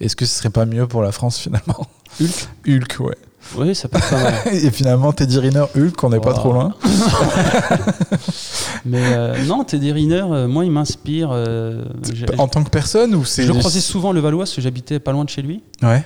Est-ce 0.00 0.16
que 0.16 0.24
ce 0.26 0.36
serait 0.38 0.50
pas 0.50 0.64
mieux 0.66 0.86
pour 0.86 1.02
la 1.02 1.12
France 1.12 1.38
finalement? 1.38 1.86
Hulk? 2.20 2.48
Hulk, 2.66 2.96
ouais. 3.00 3.16
Oui, 3.58 3.74
ça 3.74 3.88
peut 3.88 3.98
être 3.98 4.08
pas 4.08 4.22
mal. 4.22 4.34
Et 4.54 4.70
finalement, 4.70 5.12
Teddy 5.12 5.38
Riner, 5.38 5.66
Hulk, 5.76 6.02
on 6.02 6.08
n'est 6.08 6.20
pas 6.20 6.32
trop 6.32 6.52
loin. 6.54 6.74
Mais 8.86 9.02
euh, 9.02 9.44
non, 9.44 9.64
Teddy 9.64 9.92
Riner, 9.92 10.24
euh, 10.30 10.48
moi, 10.48 10.64
il 10.64 10.70
m'inspire. 10.70 11.28
euh, 11.32 11.84
En 12.38 12.48
tant 12.48 12.64
que 12.64 12.70
personne 12.70 13.14
ou 13.14 13.24
c'est 13.24 13.44
je 13.44 13.52
croisais 13.52 13.80
souvent 13.80 14.12
le 14.12 14.20
Valois, 14.20 14.44
parce 14.44 14.54
que 14.54 14.60
j'habitais 14.62 14.98
pas 14.98 15.12
loin 15.12 15.24
de 15.24 15.30
chez 15.30 15.42
lui. 15.42 15.62
Ouais. 15.82 16.02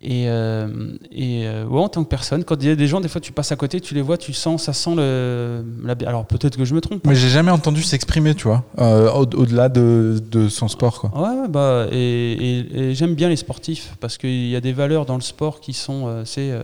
Et, 0.00 0.26
euh, 0.28 0.68
et 1.10 1.48
euh, 1.48 1.64
ouais, 1.66 1.80
en 1.80 1.88
tant 1.88 2.04
que 2.04 2.08
personne, 2.08 2.44
quand 2.44 2.54
il 2.62 2.68
y 2.68 2.70
a 2.70 2.76
des 2.76 2.86
gens, 2.86 3.00
des 3.00 3.08
fois, 3.08 3.20
tu 3.20 3.32
passes 3.32 3.50
à 3.50 3.56
côté, 3.56 3.80
tu 3.80 3.94
les 3.94 4.00
vois, 4.00 4.16
tu 4.16 4.32
sens, 4.32 4.62
ça 4.62 4.72
sent 4.72 4.94
le. 4.94 5.64
la- 5.84 5.96
alors 6.06 6.24
peut-être 6.24 6.56
que 6.56 6.64
je 6.64 6.72
me 6.72 6.80
trompe. 6.80 7.04
Mais 7.04 7.16
j'ai 7.16 7.28
jamais 7.28 7.50
entendu 7.50 7.82
s'exprimer, 7.82 8.36
tu 8.36 8.44
vois, 8.44 8.64
euh, 8.78 9.10
au- 9.10 9.22
au-delà 9.22 9.68
de, 9.68 10.22
de 10.30 10.48
son 10.48 10.68
sport, 10.68 11.00
quoi. 11.00 11.10
Ouais, 11.20 11.48
bah, 11.48 11.86
et, 11.90 11.96
et- 12.32 12.78
et 12.90 12.94
j'aime 12.94 13.14
bien 13.16 13.28
les 13.28 13.34
sportifs 13.34 13.96
parce 13.98 14.18
qu'il 14.18 14.48
y 14.48 14.54
a 14.54 14.60
des 14.60 14.72
valeurs 14.72 15.04
dans 15.04 15.16
le 15.16 15.20
sport 15.20 15.58
qui 15.58 15.72
sont, 15.72 16.04
euh, 16.06 16.22
c'est, 16.24 16.52
euh, 16.52 16.62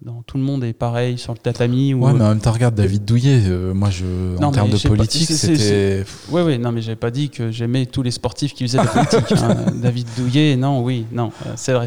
dans 0.00 0.22
tout 0.26 0.38
le 0.38 0.42
monde 0.42 0.64
est 0.64 0.72
pareil 0.72 1.18
sur 1.18 1.34
le 1.34 1.38
tatami. 1.38 1.92
Ou, 1.92 2.06
Ouais, 2.06 2.14
mais 2.14 2.24
en 2.24 2.28
même 2.30 2.40
temps, 2.40 2.52
regarde 2.52 2.74
David 2.74 3.04
Douillet. 3.04 3.42
euh, 3.46 3.74
moi, 3.74 3.90
je, 3.90 4.04
Non, 4.40 4.48
en 4.48 4.52
termes 4.52 4.70
de 4.70 4.78
politique, 4.88 5.28
c'était. 5.30 6.04
Ouais, 6.30 6.42
ouais, 6.42 6.56
non, 6.56 6.72
mais 6.72 6.80
j'avais 6.80 6.96
pas 6.96 7.10
dit 7.10 7.28
que 7.28 7.50
j'aimais 7.50 7.84
tous 7.84 8.02
les 8.02 8.10
sportifs 8.10 8.54
qui 8.54 8.64
faisaient 8.66 8.78
de 8.78 8.84
la 8.84 8.88
politique. 9.04 9.32
hein. 9.36 9.66
David 9.82 10.06
Douillet, 10.16 10.56
non, 10.56 10.82
oui, 10.82 11.04
non, 11.12 11.30
euh, 11.46 11.50
c'est 11.56 11.74
vrai, 11.74 11.86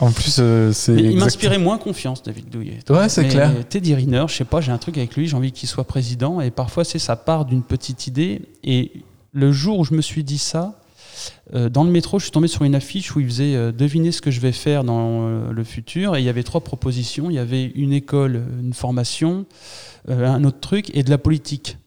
En 0.00 0.10
plus, 0.10 0.36
euh, 0.38 0.72
c'est. 0.72 0.94
Il 0.94 1.16
m'inspirait 1.18 1.58
moins 1.58 1.78
confiance, 1.78 2.22
David 2.22 2.48
Douillet. 2.48 2.78
Ouais, 2.90 3.08
c'est 3.08 3.28
clair. 3.28 3.52
Teddy 3.68 3.94
Riner, 3.94 4.24
je 4.28 4.34
sais 4.34 4.44
pas, 4.44 4.60
j'ai 4.60 4.72
un 4.72 4.78
truc 4.78 4.98
avec 4.98 5.16
lui, 5.16 5.28
j'ai 5.28 5.36
envie 5.36 5.52
qu'il 5.52 5.68
soit 5.68 5.84
président, 5.84 6.40
et 6.40 6.50
parfois, 6.50 6.84
c'est 6.84 6.98
ça 6.98 7.16
part 7.16 7.44
d'une 7.44 7.62
petite 7.62 8.06
idée. 8.06 8.42
Et 8.64 8.92
le 9.32 9.52
jour 9.52 9.78
où 9.78 9.84
je 9.84 9.94
me 9.94 10.02
suis 10.02 10.24
dit 10.24 10.38
ça, 10.38 10.78
euh, 11.54 11.68
dans 11.68 11.84
le 11.84 11.90
métro, 11.90 12.18
je 12.18 12.24
suis 12.24 12.32
tombé 12.32 12.48
sur 12.48 12.64
une 12.64 12.74
affiche 12.74 13.14
où 13.14 13.20
il 13.20 13.26
faisait 13.26 13.54
euh, 13.54 13.72
deviner 13.72 14.12
ce 14.12 14.20
que 14.20 14.30
je 14.30 14.40
vais 14.40 14.52
faire 14.52 14.84
dans 14.84 15.26
euh, 15.26 15.52
le 15.52 15.64
futur, 15.64 16.16
et 16.16 16.20
il 16.20 16.24
y 16.24 16.28
avait 16.28 16.42
trois 16.42 16.60
propositions. 16.60 17.30
Il 17.30 17.34
y 17.34 17.38
avait 17.38 17.64
une 17.64 17.92
école, 17.92 18.42
une 18.60 18.74
formation, 18.74 19.46
un 20.08 20.44
autre 20.44 20.60
truc, 20.60 20.90
et 20.94 21.02
de 21.02 21.10
la 21.10 21.18
politique. 21.18 21.78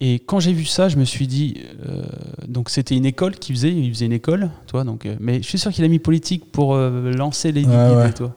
Et 0.00 0.18
quand 0.18 0.40
j'ai 0.40 0.52
vu 0.52 0.66
ça, 0.66 0.88
je 0.90 0.96
me 0.96 1.04
suis 1.04 1.26
dit, 1.26 1.62
euh, 1.88 2.02
donc 2.46 2.68
c'était 2.68 2.94
une 2.94 3.06
école 3.06 3.36
qui 3.36 3.52
faisait, 3.52 3.72
il 3.72 3.90
faisait 3.94 4.04
une 4.04 4.12
école, 4.12 4.50
toi, 4.66 4.84
donc, 4.84 5.06
euh, 5.06 5.16
mais 5.20 5.38
je 5.38 5.48
suis 5.48 5.58
sûr 5.58 5.72
qu'il 5.72 5.84
a 5.84 5.88
mis 5.88 5.98
politique 5.98 6.52
pour 6.52 6.74
euh, 6.74 7.12
lancer 7.12 7.50
les 7.50 7.64
ouais. 7.64 8.12
toi. 8.12 8.34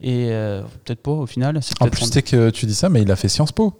Et 0.00 0.28
peut-être 0.84 1.00
pas 1.02 1.10
au 1.10 1.26
final. 1.26 1.58
c'est 1.62 1.80
En 1.80 1.88
plus, 1.88 2.04
sais 2.04 2.22
que 2.22 2.50
tu 2.50 2.66
dis 2.66 2.74
ça, 2.74 2.90
mais 2.90 3.02
il 3.02 3.10
a 3.10 3.16
fait 3.16 3.28
Sciences 3.28 3.52
Po. 3.52 3.74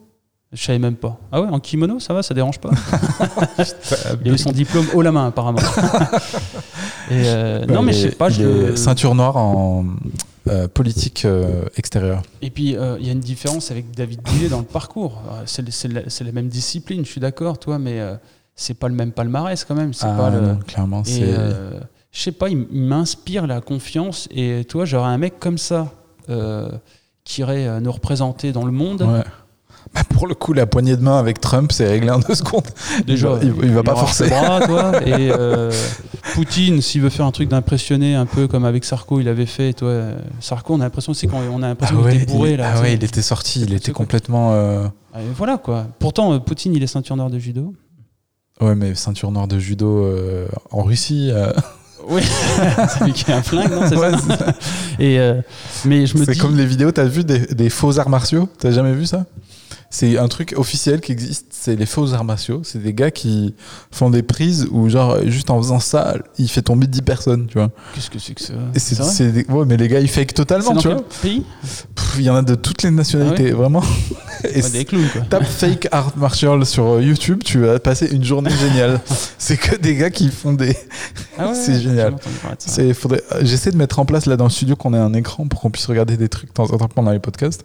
Je 0.52 0.62
savais 0.62 0.78
même 0.78 0.94
pas. 0.94 1.18
Ah 1.32 1.42
ouais, 1.42 1.48
en 1.48 1.60
kimono, 1.60 2.00
ça 2.00 2.14
va, 2.14 2.22
ça 2.22 2.32
dérange 2.32 2.58
pas. 2.58 2.70
il 4.24 4.30
a 4.30 4.34
eu 4.34 4.38
son 4.38 4.52
diplôme 4.52 4.86
haut 4.94 5.02
la 5.02 5.12
main 5.12 5.26
apparemment. 5.26 5.58
Et 7.10 7.66
non, 7.68 7.82
mais 7.82 7.92
je 7.92 8.08
sais 8.08 8.14
pas. 8.14 8.30
Je 8.30 8.74
ceinture 8.76 9.14
noire 9.14 9.36
en 9.36 9.84
euh, 10.48 10.68
politique 10.68 11.24
euh, 11.24 11.64
extérieure. 11.76 12.22
Et 12.40 12.50
puis 12.50 12.76
euh, 12.76 12.96
il 13.00 13.06
y 13.06 13.08
a 13.08 13.12
une 13.12 13.20
différence 13.20 13.70
avec 13.70 13.90
David 13.90 14.22
Douillet 14.22 14.48
dans 14.48 14.60
le 14.60 14.64
parcours. 14.64 15.20
C'est 15.44 15.88
la, 15.88 16.02
la 16.02 16.32
même 16.32 16.48
discipline, 16.48 17.04
je 17.04 17.10
suis 17.10 17.20
d'accord, 17.20 17.58
toi, 17.58 17.78
mais 17.78 18.00
c'est 18.54 18.74
pas 18.74 18.88
le 18.88 18.94
même 18.94 19.12
palmarès 19.12 19.64
quand 19.64 19.74
même. 19.74 19.92
Ah, 20.02 20.14
pas 20.16 20.30
le. 20.30 20.54
clairement, 20.64 21.02
c'est. 21.04 21.34
je 22.12 22.20
sais 22.20 22.32
pas, 22.32 22.48
il, 22.48 22.66
m'inspire 22.70 23.46
la 23.46 23.60
confiance. 23.60 24.28
Et 24.30 24.64
toi, 24.68 24.84
j'aurais 24.84 25.10
un 25.10 25.18
mec 25.18 25.40
comme 25.40 25.58
ça, 25.58 25.92
qui 27.24 27.40
irait 27.40 27.80
nous 27.80 27.92
représenter 27.92 28.52
dans 28.52 28.64
le 28.64 28.72
monde. 28.72 29.02
Ouais. 29.02 29.24
Bah, 29.96 30.02
pour 30.10 30.26
le 30.26 30.34
coup, 30.34 30.52
la 30.52 30.66
poignée 30.66 30.96
de 30.96 31.02
main 31.02 31.18
avec 31.18 31.40
Trump, 31.40 31.72
c'est 31.72 31.86
réglé 31.88 32.10
en 32.10 32.18
deux 32.18 32.34
secondes. 32.34 32.66
Déjà, 33.06 33.38
il, 33.42 33.52
il 33.62 33.70
va 33.72 33.82
pas 33.82 33.94
forcer. 33.96 34.28
bras, 34.28 34.60
toi, 34.60 34.92
et 35.06 35.30
euh, 35.30 35.72
Poutine, 36.34 36.82
s'il 36.82 37.00
veut 37.00 37.08
faire 37.10 37.26
un 37.26 37.30
truc 37.30 37.48
d'impressionner, 37.48 38.14
un 38.14 38.26
peu 38.26 38.46
comme 38.48 38.64
avec 38.64 38.84
Sarko, 38.84 39.20
il 39.20 39.28
avait 39.28 39.46
fait. 39.46 39.72
Toi, 39.72 40.08
Sarko, 40.40 40.74
on 40.74 40.80
a 40.80 40.84
l'impression 40.84 41.14
c'est 41.14 41.26
qu'on 41.26 41.38
on 41.38 41.62
a 41.62 41.66
Ah 41.66 41.68
l'impression 41.70 41.96
qu'il 41.96 42.04
ouais, 42.06 42.16
était 42.16 42.32
bourré 42.32 42.52
il, 42.52 42.56
là. 42.58 42.72
ah 42.76 42.80
ouais, 42.82 42.94
il 42.94 43.02
était 43.04 43.22
sorti, 43.22 43.62
il 43.62 43.72
était 43.72 43.92
complètement. 43.92 44.50
euh, 44.52 44.86
Et 45.18 45.20
voilà 45.36 45.56
quoi. 45.58 45.86
Pourtant, 45.98 46.32
euh, 46.34 46.38
Poutine, 46.38 46.74
il 46.74 46.82
est 46.82 46.86
ceinture 46.86 47.16
noire 47.16 47.30
de 47.30 47.38
judo. 47.38 47.74
Ouais, 48.60 48.74
mais 48.74 48.94
ceinture 48.94 49.30
noire 49.30 49.48
de 49.48 49.58
judo 49.58 50.06
en 50.70 50.82
Russie. 50.82 51.30
Oui, 52.08 52.22
c'est 52.88 53.04
lui 53.04 53.12
qui 53.12 53.32
a 53.32 53.38
un 53.38 53.42
flingue, 53.42 53.72
non 53.72 53.80
C'est 53.88 53.96
ouais. 53.96 54.12
Et 55.00 55.18
euh, 55.18 55.40
mais 55.84 56.06
je 56.06 56.16
me 56.16 56.24
C'est 56.24 56.32
dis, 56.34 56.38
comme 56.38 56.56
les 56.56 56.66
vidéos, 56.66 56.92
t'as 56.92 57.04
vu 57.06 57.24
des, 57.24 57.40
des 57.46 57.68
faux 57.68 57.98
arts 57.98 58.10
martiaux? 58.10 58.48
T'as 58.60 58.70
jamais 58.70 58.92
vu 58.92 59.06
ça? 59.06 59.24
C'est 59.90 60.18
un 60.18 60.28
truc 60.28 60.52
officiel 60.56 61.00
qui 61.00 61.12
existe, 61.12 61.46
c'est 61.50 61.76
les 61.76 61.86
faux 61.86 62.12
arts 62.12 62.24
martiaux. 62.24 62.60
C'est 62.64 62.82
des 62.82 62.92
gars 62.92 63.10
qui 63.10 63.54
font 63.90 64.10
des 64.10 64.22
prises 64.22 64.66
où, 64.70 64.88
genre, 64.88 65.16
juste 65.26 65.48
en 65.50 65.58
faisant 65.62 65.78
ça, 65.80 66.16
il 66.38 66.48
fait 66.48 66.62
tomber 66.62 66.86
10 66.86 67.02
personnes, 67.02 67.46
tu 67.46 67.54
vois. 67.58 67.70
qu'est-ce 67.94 68.10
que 68.10 68.18
c'est 68.18 68.34
que 68.34 68.42
ça 68.42 68.52
c'est, 69.04 69.32
des- 69.32 69.46
ouais, 69.46 69.64
mais 69.64 69.76
les 69.76 69.88
gars, 69.88 70.00
ils 70.00 70.08
fake 70.08 70.34
totalement, 70.34 70.74
tu 70.76 70.88
vois. 70.88 71.02
pays 71.22 71.44
Il 72.18 72.22
y 72.24 72.30
en 72.30 72.36
a 72.36 72.42
de 72.42 72.54
toutes 72.56 72.82
les 72.82 72.90
nationalités, 72.90 73.52
vraiment. 73.52 73.82
Et 74.52 74.60
Ouais, 74.62 74.70
Des 74.70 74.84
clowns 74.84 75.08
quoi. 75.12 75.22
Tape 75.30 75.44
fake 75.44 75.88
art 75.92 76.12
martial 76.16 76.64
sur 76.66 76.84
euh, 76.94 77.02
YouTube, 77.02 77.42
tu 77.44 77.60
vas 77.60 77.78
passer 77.78 78.08
une 78.12 78.24
journée 78.24 78.50
géniale. 78.60 79.00
c'est 79.38 79.56
que 79.56 79.76
des 79.76 79.94
gars 79.96 80.10
qui 80.10 80.28
font 80.30 80.52
des. 80.52 80.76
Ah 81.38 81.48
ouais, 81.48 81.54
c'est 81.66 81.80
génial. 81.80 82.16
C'est, 82.58 82.92
faudrait... 82.92 83.22
J'essaie 83.42 83.70
de 83.70 83.76
mettre 83.76 83.98
en 83.98 84.04
place 84.04 84.26
là 84.26 84.36
dans 84.36 84.44
le 84.44 84.50
studio 84.50 84.76
qu'on 84.76 84.92
ait 84.94 84.98
un 84.98 85.14
écran 85.14 85.46
pour 85.46 85.60
qu'on 85.60 85.70
puisse 85.70 85.86
regarder 85.86 86.16
des 86.16 86.28
trucs 86.28 86.48
de 86.50 86.54
temps 86.54 86.64
en 86.70 86.76
temps 86.78 86.88
pendant 86.88 87.12
les 87.12 87.18
podcasts. 87.18 87.64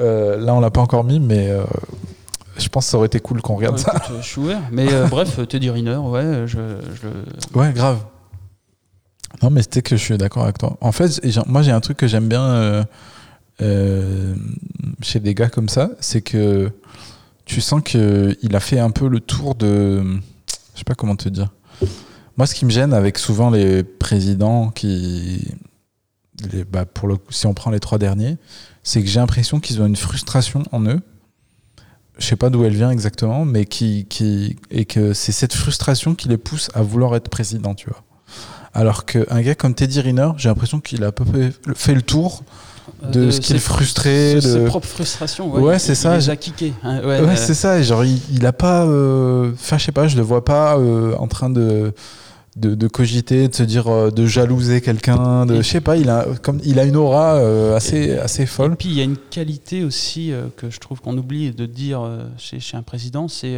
Euh, 0.00 0.38
là, 0.38 0.54
on 0.54 0.60
l'a 0.60 0.70
pas 0.70 0.80
encore 0.80 1.04
mis, 1.04 1.18
mais 1.20 1.50
euh, 1.58 1.64
je 2.58 2.68
pense 2.68 2.86
que 2.86 2.90
ça 2.90 2.96
aurait 2.96 3.06
été 3.06 3.20
cool 3.20 3.40
qu'on 3.40 3.54
regarde 3.56 3.76
Ouais, 3.76 3.82
ça. 3.82 3.92
écoute, 3.96 4.10
euh, 4.16 4.22
je 4.22 4.26
suis 4.26 4.40
ouvert. 4.40 4.60
Mais 4.72 4.92
euh, 4.92 5.06
bref, 5.06 5.38
Teddy 5.48 5.70
Riner, 5.70 5.96
ouais, 5.96 6.44
je, 6.46 6.58
je- 7.00 7.58
Ouais, 7.58 7.72
grave. 7.72 8.00
Non, 9.42 9.50
mais 9.50 9.62
c'était 9.62 9.82
que 9.82 9.96
je 9.96 10.02
suis 10.02 10.18
d'accord 10.18 10.44
avec 10.44 10.58
toi. 10.58 10.76
En 10.80 10.90
fait, 10.92 11.20
moi, 11.46 11.62
j'ai 11.62 11.70
un 11.70 11.80
truc 11.80 11.96
que 11.98 12.06
j'aime 12.08 12.28
bien 12.28 12.42
euh, 12.42 12.84
euh, 13.62 14.34
chez 15.02 15.20
des 15.20 15.34
gars 15.34 15.48
comme 15.48 15.68
ça, 15.68 15.90
c'est 16.00 16.22
que 16.22 16.70
tu 17.44 17.60
sens 17.60 17.82
qu'il 17.82 18.36
a 18.54 18.60
fait 18.60 18.78
un 18.80 18.90
peu 18.90 19.08
le 19.08 19.20
tour 19.20 19.54
de. 19.54 20.02
Je 20.74 20.78
sais 20.78 20.84
pas 20.84 20.94
comment 20.94 21.16
te 21.16 21.28
dire. 21.28 21.52
Moi, 22.36 22.46
ce 22.46 22.54
qui 22.54 22.64
me 22.64 22.70
gêne 22.70 22.92
avec 22.94 23.18
souvent 23.18 23.50
les 23.50 23.82
présidents 23.84 24.70
qui. 24.70 25.46
les- 26.52 26.64
bah, 26.64 26.84
pour 26.86 27.08
le, 27.08 27.16
si 27.30 27.46
on 27.46 27.54
prend 27.54 27.70
les 27.70 27.80
trois 27.80 27.98
derniers, 27.98 28.36
c'est 28.82 29.02
que 29.02 29.08
j'ai 29.08 29.20
l'impression 29.20 29.60
qu'ils 29.60 29.80
ont 29.82 29.86
une 29.86 29.96
frustration 29.96 30.62
en 30.72 30.82
eux. 30.86 31.00
Je 32.18 32.26
sais 32.26 32.36
pas 32.36 32.50
d'où 32.50 32.64
elle 32.64 32.74
vient 32.74 32.90
exactement, 32.90 33.44
mais 33.44 33.64
qui, 33.64 34.06
qui 34.08 34.56
et 34.70 34.84
que 34.84 35.12
c'est 35.12 35.32
cette 35.32 35.54
frustration 35.54 36.14
qui 36.14 36.28
les 36.28 36.36
pousse 36.38 36.68
à 36.74 36.82
vouloir 36.82 37.14
être 37.16 37.28
président, 37.28 37.74
tu 37.74 37.88
vois. 37.88 38.02
Alors 38.74 39.04
qu'un 39.06 39.40
gars 39.40 39.54
comme 39.54 39.74
Teddy 39.74 40.00
Riner, 40.00 40.30
j'ai 40.36 40.48
l'impression 40.48 40.80
qu'il 40.80 41.04
a 41.04 41.08
à 41.08 41.12
peu 41.12 41.24
près 41.24 41.52
fait 41.74 41.94
le 41.94 42.02
tour 42.02 42.42
de, 43.12 43.30
ce 43.30 43.40
qu'il 43.40 43.54
est 43.56 43.60
frustré. 43.60 44.34
de 44.36 44.40
ses 44.40 44.64
propres 44.64 44.86
frustrations. 44.88 45.52
Ouais, 45.52 45.76
il- 45.76 45.80
c'est 45.80 45.94
ça. 45.94 46.16
les 46.16 46.28
a 46.30 46.36
kickés. 46.36 46.72
hein, 46.82 46.98
ouais, 47.00 47.20
Ouais, 47.20 47.28
euh, 47.30 47.36
c'est 47.36 47.54
ça. 47.54 47.80
Genre, 47.82 48.04
il, 48.04 48.20
il 48.32 48.44
a 48.46 48.52
pas. 48.52 48.84
euh, 48.84 49.52
Enfin, 49.54 49.78
je 49.78 49.84
sais 49.84 49.92
pas, 49.92 50.08
je 50.08 50.16
le 50.16 50.22
vois 50.22 50.44
pas 50.44 50.76
euh, 50.78 51.14
en 51.18 51.28
train 51.28 51.50
de, 51.50 51.92
de, 52.58 52.74
de 52.74 52.88
cogiter, 52.88 53.48
de 53.48 53.54
se 53.54 53.62
dire, 53.62 53.88
euh, 53.88 54.10
de 54.10 54.26
jalouser 54.26 54.80
quelqu'un. 54.80 55.46
De, 55.46 55.54
Et- 55.54 55.62
je 55.62 55.68
sais 55.68 55.80
pas, 55.80 55.96
il 55.96 56.10
a, 56.10 56.26
comme, 56.42 56.60
il 56.64 56.78
a 56.78 56.84
une 56.84 56.96
aura 56.96 57.36
euh, 57.36 57.76
assez, 57.76 58.16
assez 58.18 58.42
Et 58.42 58.46
folle. 58.46 58.76
puis 58.76 58.88
il 58.88 58.94
y 58.96 59.00
a 59.00 59.04
une 59.04 59.16
qualité 59.16 59.84
aussi 59.84 60.32
euh, 60.32 60.46
que 60.56 60.70
je 60.70 60.78
trouve 60.80 61.00
qu'on 61.00 61.16
oublie 61.16 61.50
de 61.52 61.66
dire 61.66 62.00
euh, 62.02 62.24
chez, 62.36 62.60
chez 62.60 62.76
un 62.76 62.82
président, 62.82 63.28
c'est 63.28 63.56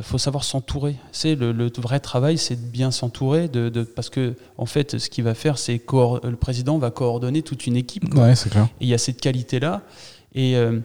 faut 0.00 0.16
savoir 0.16 0.44
s'entourer. 0.44 0.96
C'est 1.12 1.34
le, 1.34 1.52
le 1.52 1.70
vrai 1.78 2.00
travail, 2.00 2.38
c'est 2.38 2.56
de 2.56 2.66
bien 2.66 2.90
s'entourer, 2.90 3.48
de, 3.48 3.68
de- 3.68 3.82
parce 3.82 4.08
que 4.08 4.32
en 4.56 4.64
fait, 4.64 4.96
ce 4.98 5.10
qu'il 5.10 5.24
va 5.24 5.34
faire, 5.34 5.58
c'est 5.58 5.74
le 5.76 6.36
président 6.36 6.78
va 6.78 6.90
coordonner 6.90 7.42
toute 7.42 7.66
une 7.66 7.76
équipe. 7.76 8.08
quoi. 8.08 8.22
Ouais, 8.28 8.34
c'est 8.34 8.48
clair. 8.48 8.64
Et 8.80 8.84
il 8.84 8.88
y 8.88 8.94
a 8.94 8.98
cette 8.98 9.20
qualité-là. 9.20 9.82
Et 10.34 10.56
euh, 10.56 10.78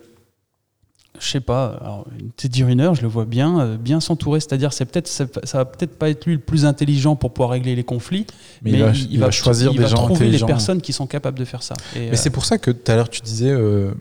je 1.19 1.27
sais 1.27 1.39
pas, 1.39 1.77
alors, 1.81 2.05
Teddy 2.37 2.63
Riner, 2.63 2.91
je 2.93 3.01
le 3.01 3.07
vois 3.07 3.25
bien, 3.25 3.59
euh, 3.59 3.77
bien 3.77 3.99
s'entourer. 3.99 4.39
C'est-à-dire, 4.39 4.71
c'est 4.73 4.85
peut-être, 4.85 5.07
ça, 5.07 5.25
ça 5.43 5.57
va 5.59 5.65
peut-être 5.65 5.97
pas 5.97 6.09
être 6.09 6.25
lui 6.25 6.33
le 6.33 6.39
plus 6.39 6.65
intelligent 6.65 7.15
pour 7.15 7.33
pouvoir 7.33 7.49
régler 7.51 7.75
les 7.75 7.83
conflits, 7.83 8.25
Mais, 8.61 8.71
mais, 8.71 8.77
il, 8.77 8.83
va, 8.83 8.91
il, 8.91 9.11
il 9.13 9.19
va 9.19 9.31
choisir 9.31 9.71
il 9.71 9.77
des 9.77 9.83
va 9.83 9.89
gens 9.89 9.97
trouver 10.05 10.29
les 10.29 10.39
personnes 10.39 10.81
qui 10.81 10.93
sont 10.93 11.07
capables 11.07 11.37
de 11.39 11.45
faire 11.45 11.63
ça. 11.63 11.73
Et, 11.95 11.99
Mais 11.99 12.11
euh, 12.11 12.15
c'est 12.15 12.29
pour 12.29 12.45
ça 12.45 12.57
que 12.57 12.71
tout 12.71 12.91
à 12.91 12.95
l'heure 12.95 13.09
tu 13.09 13.21
disais, 13.21 13.49
euh, 13.49 13.91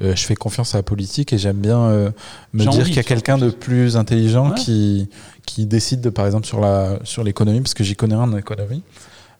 je 0.00 0.24
fais 0.24 0.34
confiance 0.36 0.74
à 0.74 0.78
la 0.78 0.82
politique 0.82 1.32
et 1.32 1.38
j'aime 1.38 1.58
bien 1.58 2.12
me 2.52 2.64
dire 2.64 2.84
qu'il 2.84 2.96
y 2.96 2.98
a 2.98 3.04
quelqu'un 3.04 3.38
de 3.38 3.50
plus 3.50 3.96
intelligent 3.96 4.50
Ouais. 4.50 4.54
qui, 4.58 5.08
qui 5.46 5.66
décide, 5.66 6.00
de, 6.00 6.10
par 6.10 6.26
exemple, 6.26 6.46
sur 6.46 6.60
la 6.60 6.98
sur 7.04 7.22
l'économie, 7.24 7.60
parce 7.60 7.74
que 7.74 7.84
j'y 7.84 7.94
connais 7.94 8.14
rien 8.16 8.24
en 8.24 8.36
économie. 8.36 8.82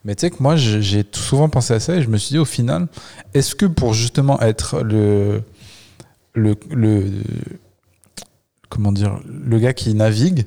Mais 0.04 0.14
tu 0.14 0.20
sais 0.20 0.30
que 0.30 0.36
moi, 0.42 0.54
j'ai 0.54 1.04
souvent 1.12 1.48
pensé 1.48 1.72
à 1.72 1.80
ça 1.80 1.96
et 1.96 2.02
je 2.02 2.08
me 2.08 2.18
suis 2.18 2.34
dit, 2.34 2.38
au 2.38 2.44
final, 2.44 2.88
est-ce 3.32 3.54
que 3.54 3.64
pour 3.64 3.94
justement 3.94 4.38
être 4.42 4.82
le, 4.82 5.42
le, 6.34 6.56
le 6.70 7.04
comment 8.74 8.92
dire, 8.92 9.20
le 9.24 9.58
gars 9.58 9.72
qui 9.72 9.94
navigue, 9.94 10.46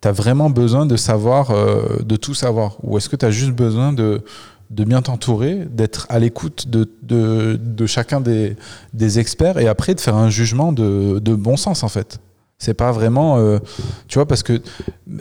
tu 0.00 0.08
as 0.08 0.12
vraiment 0.12 0.50
besoin 0.50 0.86
de 0.86 0.96
savoir, 0.96 1.50
euh, 1.50 1.98
de 2.04 2.16
tout 2.16 2.34
savoir 2.34 2.76
Ou 2.82 2.96
est-ce 2.96 3.08
que 3.08 3.16
tu 3.16 3.26
as 3.26 3.30
juste 3.30 3.52
besoin 3.52 3.92
de, 3.92 4.22
bien 4.70 5.02
t'entourer, 5.02 5.66
d'être 5.70 6.06
à 6.08 6.18
l'écoute 6.18 6.68
de, 6.68 7.86
chacun 7.86 8.20
des, 8.20 9.18
experts 9.18 9.58
et 9.58 9.68
après 9.68 9.94
de 9.94 10.00
faire 10.00 10.16
un 10.16 10.30
jugement 10.30 10.72
de, 10.72 11.34
bon 11.34 11.56
sens 11.56 11.82
en 11.82 11.88
fait 11.88 12.20
C'est 12.58 12.74
pas 12.74 12.92
vraiment. 12.92 13.38
euh, 13.38 13.58
tu 14.06 14.18
vois, 14.18 14.26
parce 14.26 14.42
que 14.44 14.52
euh, 14.52 15.18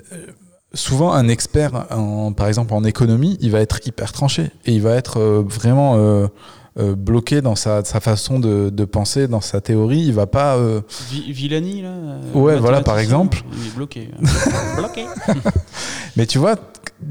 souvent 0.73 1.13
un 1.13 1.27
expert, 1.27 1.87
en, 1.91 2.31
par 2.33 2.47
exemple 2.47 2.73
en 2.73 2.83
économie, 2.83 3.37
il 3.41 3.51
va 3.51 3.61
être 3.61 3.79
hyper 3.87 4.11
tranché 4.11 4.51
et 4.65 4.73
il 4.73 4.81
va 4.81 4.95
être 4.95 5.19
vraiment. 5.19 6.29
Euh, 6.77 6.93
bloqué 6.95 7.41
dans 7.41 7.55
sa, 7.55 7.83
sa 7.85 7.99
façon 7.99 8.39
de, 8.39 8.69
de 8.69 8.85
penser, 8.85 9.27
dans 9.27 9.41
sa 9.41 9.61
théorie, 9.61 10.01
il 10.01 10.13
va 10.13 10.27
pas 10.27 10.55
euh, 10.57 10.81
Vi- 11.09 11.31
Villani, 11.31 11.81
là 11.81 11.89
euh, 11.89 12.19
Ouais, 12.33 12.57
voilà, 12.59 12.81
par 12.81 12.99
exemple. 12.99 13.43
Il 13.61 13.67
est 13.67 13.75
bloqué. 13.75 14.09
bloqué. 14.77 15.05
Mais 16.17 16.25
tu 16.25 16.37
vois, 16.37 16.55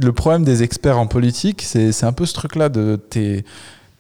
le 0.00 0.12
problème 0.12 0.44
des 0.44 0.62
experts 0.62 0.98
en 0.98 1.06
politique, 1.06 1.62
c'est 1.62 1.92
c'est 1.92 2.06
un 2.06 2.12
peu 2.12 2.26
ce 2.26 2.34
truc-là 2.34 2.68
de 2.68 2.96
t'es 2.96 3.44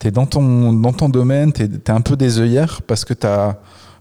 es 0.04 0.10
dans 0.10 0.26
ton, 0.26 0.72
dans 0.74 0.92
ton 0.92 1.08
domaine, 1.08 1.52
t'es 1.52 1.64
es 1.64 1.90
un 1.90 2.02
peu 2.02 2.14
des 2.16 2.38
œillères 2.38 2.82
parce 2.82 3.06
que 3.06 3.14
t'as 3.14 3.56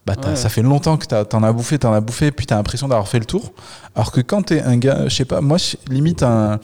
bah, 0.06 0.16
Ouais. 0.26 0.36
ça 0.36 0.50
fait 0.50 0.62
longtemps 0.64 0.98
que 0.98 1.06
t'as- 1.06 1.24
t'en 1.24 1.44
as 1.44 1.54
bouffé, 1.54 1.80
t'en 1.80 1.94
as 1.94 2.02
bouffé, 2.02 2.32
puis 2.32 2.46
t'as 2.46 2.56
l'impression 2.58 2.90
d'avoir 2.90 3.08
fait 3.08 3.20
le 3.20 3.26
tour. 3.26 3.54
Alors 3.96 4.12
que 4.12 4.20
quand 4.20 4.42
t'es 4.44 4.62
un 4.62 4.76
gars, 4.76 5.08
je 5.08 5.16
sais 5.16 5.24
pas, 5.24 5.40
moi, 5.40 5.58
je- 5.58 5.78
limite 5.90 6.24
un, 6.24 6.60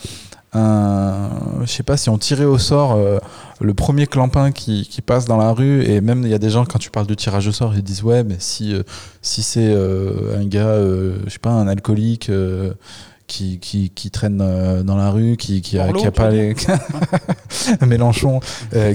un 0.53 1.29
je 1.61 1.71
sais 1.71 1.83
pas, 1.83 1.97
si 1.97 2.09
on 2.09 2.17
tirait 2.17 2.45
au 2.45 2.57
sort 2.57 2.93
euh, 2.93 3.19
le 3.59 3.73
premier 3.73 4.07
clampin 4.07 4.51
qui, 4.51 4.87
qui 4.89 5.01
passe 5.01 5.25
dans 5.25 5.37
la 5.37 5.51
rue, 5.51 5.83
et 5.83 6.01
même 6.01 6.23
il 6.23 6.29
y 6.29 6.33
a 6.33 6.39
des 6.39 6.49
gens, 6.49 6.65
quand 6.65 6.79
tu 6.79 6.89
parles 6.89 7.07
de 7.07 7.13
tirage 7.13 7.47
au 7.47 7.51
sort, 7.51 7.75
ils 7.75 7.83
disent 7.83 8.03
ouais, 8.03 8.23
mais 8.23 8.37
si, 8.39 8.73
euh, 8.73 8.83
si 9.21 9.43
c'est 9.43 9.69
euh, 9.69 10.39
un 10.39 10.45
gars, 10.45 10.77
je 10.77 11.29
sais 11.29 11.39
pas, 11.39 11.51
un 11.51 11.67
alcoolique. 11.67 12.31
qui, 13.27 13.59
qui, 13.59 13.91
qui 13.91 14.09
traîne 14.09 14.37
dans 14.37 14.97
la 14.97 15.11
rue, 15.11 15.37
qui, 15.37 15.61
qui, 15.61 15.77
a, 15.77 15.93
qui 15.93 16.09
pas 16.09 16.31
les 16.31 16.55
Mélenchon, 17.85 18.39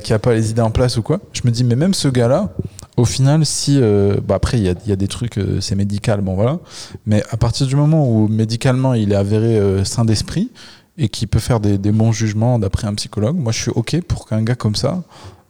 qui 0.03 0.13
a 0.13 0.19
pas 0.19 0.35
les 0.35 0.51
idées 0.51 0.61
en 0.61 0.73
place 0.73 0.97
ou 0.97 1.03
quoi. 1.03 1.21
Je 1.33 1.43
me 1.45 1.53
dis 1.53 1.63
mais 1.63 1.77
même 1.77 1.95
ce 1.95 2.09
gars-là, 2.09 2.51
au 2.97 3.05
final, 3.05 3.45
si 3.45 3.79
euh, 3.81 4.17
bah 4.27 4.37
après 4.37 4.59
il 4.59 4.65
y 4.65 4.69
a, 4.69 4.75
y 4.87 4.93
a 4.93 4.97
des 4.97 5.09
trucs, 5.09 5.39
euh, 5.39 5.61
c'est 5.61 5.75
médical, 5.75 6.21
bon 6.21 6.35
voilà. 6.35 6.59
Mais 7.07 7.23
à 7.31 7.37
partir 7.37 7.67
du 7.67 7.75
moment 7.75 8.09
où 8.09 8.29
médicalement 8.29 8.95
il 8.95 9.13
est 9.13 9.17
avéré 9.17 9.59
euh, 9.59 9.85
sain 9.85 10.05
d'esprit 10.05 10.51
et 10.99 11.09
qu'il 11.09 11.29
peut 11.29 11.39
faire 11.41 11.61
des, 11.61 11.79
des 11.79 11.93
bons 11.93 12.13
jugements 12.13 12.59
d'après 12.59 12.87
un 12.87 12.95
psychologue, 12.95 13.37
moi 13.37 13.53
je 13.53 13.61
suis 13.63 13.71
ok 13.75 14.01
pour 14.03 14.27
qu'un 14.29 14.43
gars 14.43 14.55
comme 14.55 14.77
ça, 14.77 15.03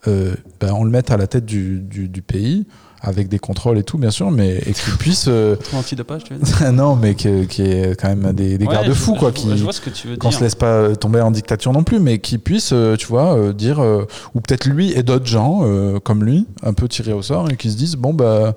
euh, 0.09 0.35
ben, 0.61 0.73
on 0.73 0.85
le 0.85 0.91
mette 0.91 1.11
à 1.11 1.17
la 1.17 1.27
tête 1.27 1.45
du, 1.47 1.81
du, 1.81 2.09
du 2.09 2.23
pays 2.23 2.67
avec 3.07 3.29
des 3.29 3.39
contrôles 3.39 3.77
et 3.77 3.83
tout 3.83 3.99
bien 3.99 4.11
sûr, 4.11 4.31
mais 4.31 4.57
et 4.65 4.73
qu'il 4.73 4.95
puisse 4.99 5.27
euh, 5.29 5.57
antidopage, 5.75 6.25
tu 6.25 6.33
veux 6.33 6.41
dire? 6.41 6.73
Non 6.73 6.97
mais 6.97 7.15
qu'il 7.15 7.45
y 7.59 7.61
ait 7.71 7.95
quand 8.01 8.09
même 8.09 8.33
des, 8.33 8.57
des 8.57 8.65
Ouais, 8.67 8.73
garde-fous 8.73 9.15
quoi 9.17 9.31
qui 9.33 9.47
vois- 9.49 9.57
je 9.57 9.63
vois 9.65 9.73
ce 9.75 9.83
que 9.83 9.91
tu 9.91 10.09
veux 10.09 10.17
qu'on 10.17 10.31
dire. 10.31 10.39
se 10.39 10.45
laisse 10.45 10.55
pas 10.55 10.97
tomber 10.97 11.21
en 11.21 11.31
dictature 11.31 11.73
non 11.73 11.85
plus, 11.85 12.01
mais 12.01 12.19
qui 12.21 12.39
puisse, 12.39 12.71
euh, 12.73 12.97
tu 12.97 13.07
vois, 13.07 13.37
euh, 13.37 13.53
dire, 13.53 13.81
euh, 13.83 14.07
ou 14.35 14.41
peut-être 14.41 14.65
lui 14.67 14.93
et 14.93 15.03
d'autres 15.03 15.27
gens 15.27 15.61
euh, 15.65 15.99
comme 16.01 16.25
lui, 16.25 16.47
un 16.63 16.73
peu 16.73 16.89
tirés 16.89 17.13
au 17.13 17.21
sort, 17.21 17.51
et 17.51 17.57
qui 17.57 17.71
se 17.71 17.77
disent, 17.77 17.97
bon, 17.97 18.15
bah, 18.15 18.55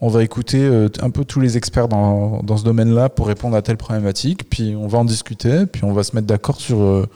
on 0.00 0.08
va 0.08 0.22
écouter 0.22 0.60
euh, 0.60 0.88
un 1.00 1.10
peu 1.10 1.24
tous 1.24 1.40
les 1.40 1.56
experts 1.56 1.88
dans, 1.88 2.56
ce 2.56 2.64
domaine-là 2.64 3.08
pour 3.08 3.26
répondre 3.26 3.56
à 3.56 3.62
telle 3.62 3.76
problématique, 3.76 4.48
puis 4.48 4.76
on 4.76 4.86
va 4.86 4.98
en 4.98 5.04
discuter, 5.04 5.66
puis 5.66 5.84
on 5.84 5.92
va 5.92 6.02
se 6.02 6.14
mettre 6.14 6.26
d'accord 6.26 6.60
sur, 6.60 6.80
euh, 6.80 7.06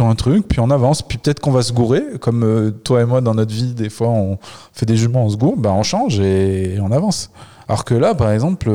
un 0.00 0.14
truc, 0.14 0.48
puis 0.48 0.60
on 0.60 0.70
avance, 0.70 1.02
puis 1.02 1.18
peut-être 1.18 1.40
qu'on 1.40 1.50
va 1.50 1.62
se 1.62 1.72
gourer, 1.72 2.02
comme 2.20 2.42
euh, 2.44 2.70
toi 2.70 3.02
et 3.02 3.04
moi 3.04 3.20
dans 3.20 3.34
notre 3.34 3.52
vie, 3.52 3.74
des 3.74 3.90
fois 3.90 4.08
on 4.08 4.38
fait 4.72 4.86
des 4.86 4.96
jugements, 4.96 5.26
on 5.26 5.30
se 5.30 5.36
gourre, 5.36 5.56
bah, 5.56 5.72
on 5.72 5.82
change 5.82 6.18
et, 6.20 6.78
on 6.80 6.90
avance. 6.92 7.30
Alors 7.68 7.84
que 7.84 7.94
là, 7.94 8.14
par 8.14 8.30
exemple, 8.30 8.70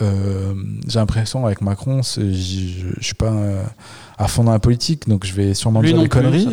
euh, 0.00 0.54
j'ai 0.86 0.98
l'impression 0.98 1.44
avec 1.46 1.60
Macron, 1.60 2.02
je 2.02 2.20
je 2.32 3.04
suis 3.04 3.14
pas 3.14 3.26
euh, 3.32 3.62
à 4.16 4.28
fond 4.28 4.44
dans 4.44 4.52
la 4.52 4.58
politique, 4.58 5.08
donc 5.08 5.24
je 5.26 5.32
vais 5.32 5.54
sûrement 5.54 5.80
Lui 5.80 5.92
dire 5.92 6.02
des 6.02 6.08
conneries. 6.08 6.48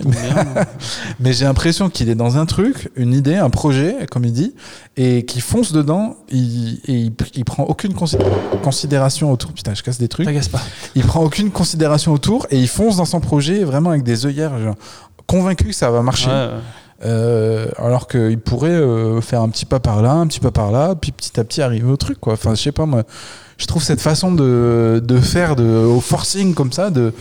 Mais 1.19 1.33
j'ai 1.33 1.45
l'impression 1.45 1.89
qu'il 1.89 2.09
est 2.09 2.15
dans 2.15 2.37
un 2.37 2.45
truc, 2.45 2.89
une 2.95 3.13
idée, 3.13 3.35
un 3.35 3.49
projet, 3.49 4.07
comme 4.11 4.25
il 4.25 4.33
dit, 4.33 4.53
et 4.97 5.25
qu'il 5.25 5.41
fonce 5.41 5.71
dedans. 5.71 6.17
Il, 6.29 6.79
et 6.87 6.93
il, 6.93 7.13
il 7.35 7.45
prend 7.45 7.63
aucune 7.63 7.93
consi- 7.93 8.17
considération 8.63 9.31
autour. 9.31 9.53
Putain, 9.53 9.73
je 9.73 9.83
casse 9.83 9.97
des 9.99 10.07
trucs. 10.07 10.25
Pas. 10.51 10.61
Il 10.95 11.03
prend 11.03 11.23
aucune 11.23 11.51
considération 11.51 12.11
autour 12.13 12.47
et 12.51 12.59
il 12.59 12.67
fonce 12.67 12.97
dans 12.97 13.05
son 13.05 13.19
projet 13.19 13.63
vraiment 13.63 13.91
avec 13.91 14.03
des 14.03 14.25
œillères, 14.25 14.59
genre, 14.59 14.75
convaincu 15.27 15.65
que 15.65 15.73
ça 15.73 15.89
va 15.91 16.01
marcher. 16.01 16.29
Ouais, 16.29 16.33
ouais. 16.47 16.59
Euh, 17.03 17.67
alors 17.77 18.07
qu'il 18.07 18.39
pourrait 18.39 18.69
euh, 18.69 19.19
faire 19.19 19.41
un 19.41 19.49
petit 19.49 19.65
pas 19.65 19.79
par 19.81 20.01
là, 20.01 20.13
un 20.13 20.27
petit 20.27 20.39
pas 20.39 20.51
par 20.51 20.71
là, 20.71 20.95
puis 20.95 21.11
petit 21.11 21.37
à 21.39 21.43
petit 21.43 21.61
arriver 21.61 21.89
au 21.91 21.97
truc, 21.97 22.19
quoi. 22.19 22.33
Enfin, 22.33 22.55
je 22.55 22.61
sais 22.61 22.71
pas, 22.71 22.85
moi, 22.85 23.03
je 23.57 23.65
trouve 23.65 23.83
cette 23.83 23.99
façon 24.01 24.31
de, 24.33 25.01
de 25.03 25.17
faire 25.19 25.55
de, 25.57 25.63
au 25.85 25.99
forcing 25.99 26.53
comme 26.53 26.71
ça, 26.71 26.89
de. 26.89 27.13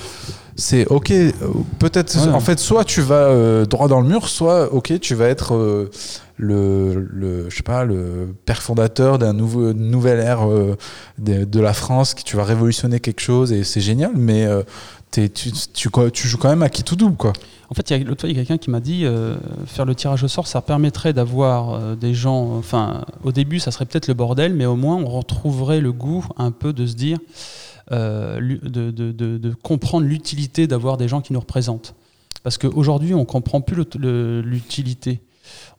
C'est 0.56 0.86
ok, 0.86 1.10
euh, 1.10 1.32
peut-être, 1.80 2.16
Ouais. 2.16 2.32
en 2.32 2.38
fait, 2.38 2.60
soit 2.60 2.84
tu 2.84 3.00
vas 3.00 3.16
euh, 3.16 3.64
droit 3.66 3.88
dans 3.88 4.00
le 4.00 4.06
mur, 4.06 4.28
soit 4.28 4.72
ok, 4.72 5.00
tu 5.00 5.16
vas 5.16 5.26
être 5.26 5.56
euh, 5.56 5.90
le, 6.36 7.08
le, 7.12 7.50
je 7.50 7.56
sais 7.56 7.64
pas, 7.64 7.84
le 7.84 8.32
père 8.46 8.62
fondateur 8.62 9.18
d'un 9.18 9.32
nouveau, 9.32 9.72
une 9.72 9.90
nouvelle 9.90 10.20
ère 10.20 10.48
euh, 10.48 10.76
de, 11.18 11.42
de 11.42 11.60
la 11.60 11.72
France, 11.72 12.14
qui 12.14 12.22
tu 12.22 12.36
vas 12.36 12.44
révolutionner 12.44 13.00
quelque 13.00 13.20
chose 13.20 13.52
et 13.52 13.64
c'est 13.64 13.80
génial, 13.80 14.12
mais 14.14 14.46
tu, 15.32 15.52
tu, 15.72 15.88
tu 16.12 16.28
joues 16.28 16.38
quand 16.38 16.48
même 16.48 16.62
à 16.62 16.68
qui 16.68 16.82
tout 16.82 16.96
double, 16.96 17.16
quoi. 17.16 17.32
En 17.70 17.74
fait, 17.74 17.88
il 17.90 17.98
y 17.98 18.00
a- 18.00 18.04
l'autre 18.04 18.20
fois, 18.22 18.28
il 18.30 18.36
y 18.36 18.38
a 18.38 18.42
quelqu'un 18.44 18.58
qui 18.58 18.70
m'a 18.70 18.80
dit 18.80 19.04
euh, 19.04 19.36
faire 19.66 19.84
le 19.84 19.94
tirage 19.94 20.22
au 20.22 20.28
sort, 20.28 20.46
ça 20.46 20.60
permettrait 20.62 21.12
d'avoir 21.12 21.72
euh, 21.74 21.94
des 21.96 22.14
gens. 22.14 22.56
Enfin, 22.56 23.04
au 23.24 23.32
début, 23.32 23.58
ça 23.58 23.70
serait 23.70 23.86
peut-être 23.86 24.06
le 24.08 24.14
bordel, 24.14 24.52
mais 24.54 24.66
au 24.66 24.76
moins, 24.76 24.96
on 24.96 25.06
retrouverait 25.06 25.80
le 25.80 25.92
goût 25.92 26.24
un 26.36 26.50
peu 26.50 26.72
de 26.72 26.86
se 26.86 26.94
dire, 26.94 27.18
euh, 27.92 28.38
de, 28.62 28.90
de- 28.90 29.12
de- 29.12 29.38
de 29.38 29.54
comprendre 29.62 30.06
l'utilité 30.06 30.66
d'avoir 30.66 30.96
des 30.96 31.08
gens 31.08 31.20
qui 31.20 31.32
nous 31.32 31.40
représentent. 31.40 31.94
Parce 32.42 32.58
qu'aujourd'hui, 32.58 33.14
on 33.14 33.24
comprend 33.24 33.60
plus 33.62 33.76
l'utilité. 34.42 35.20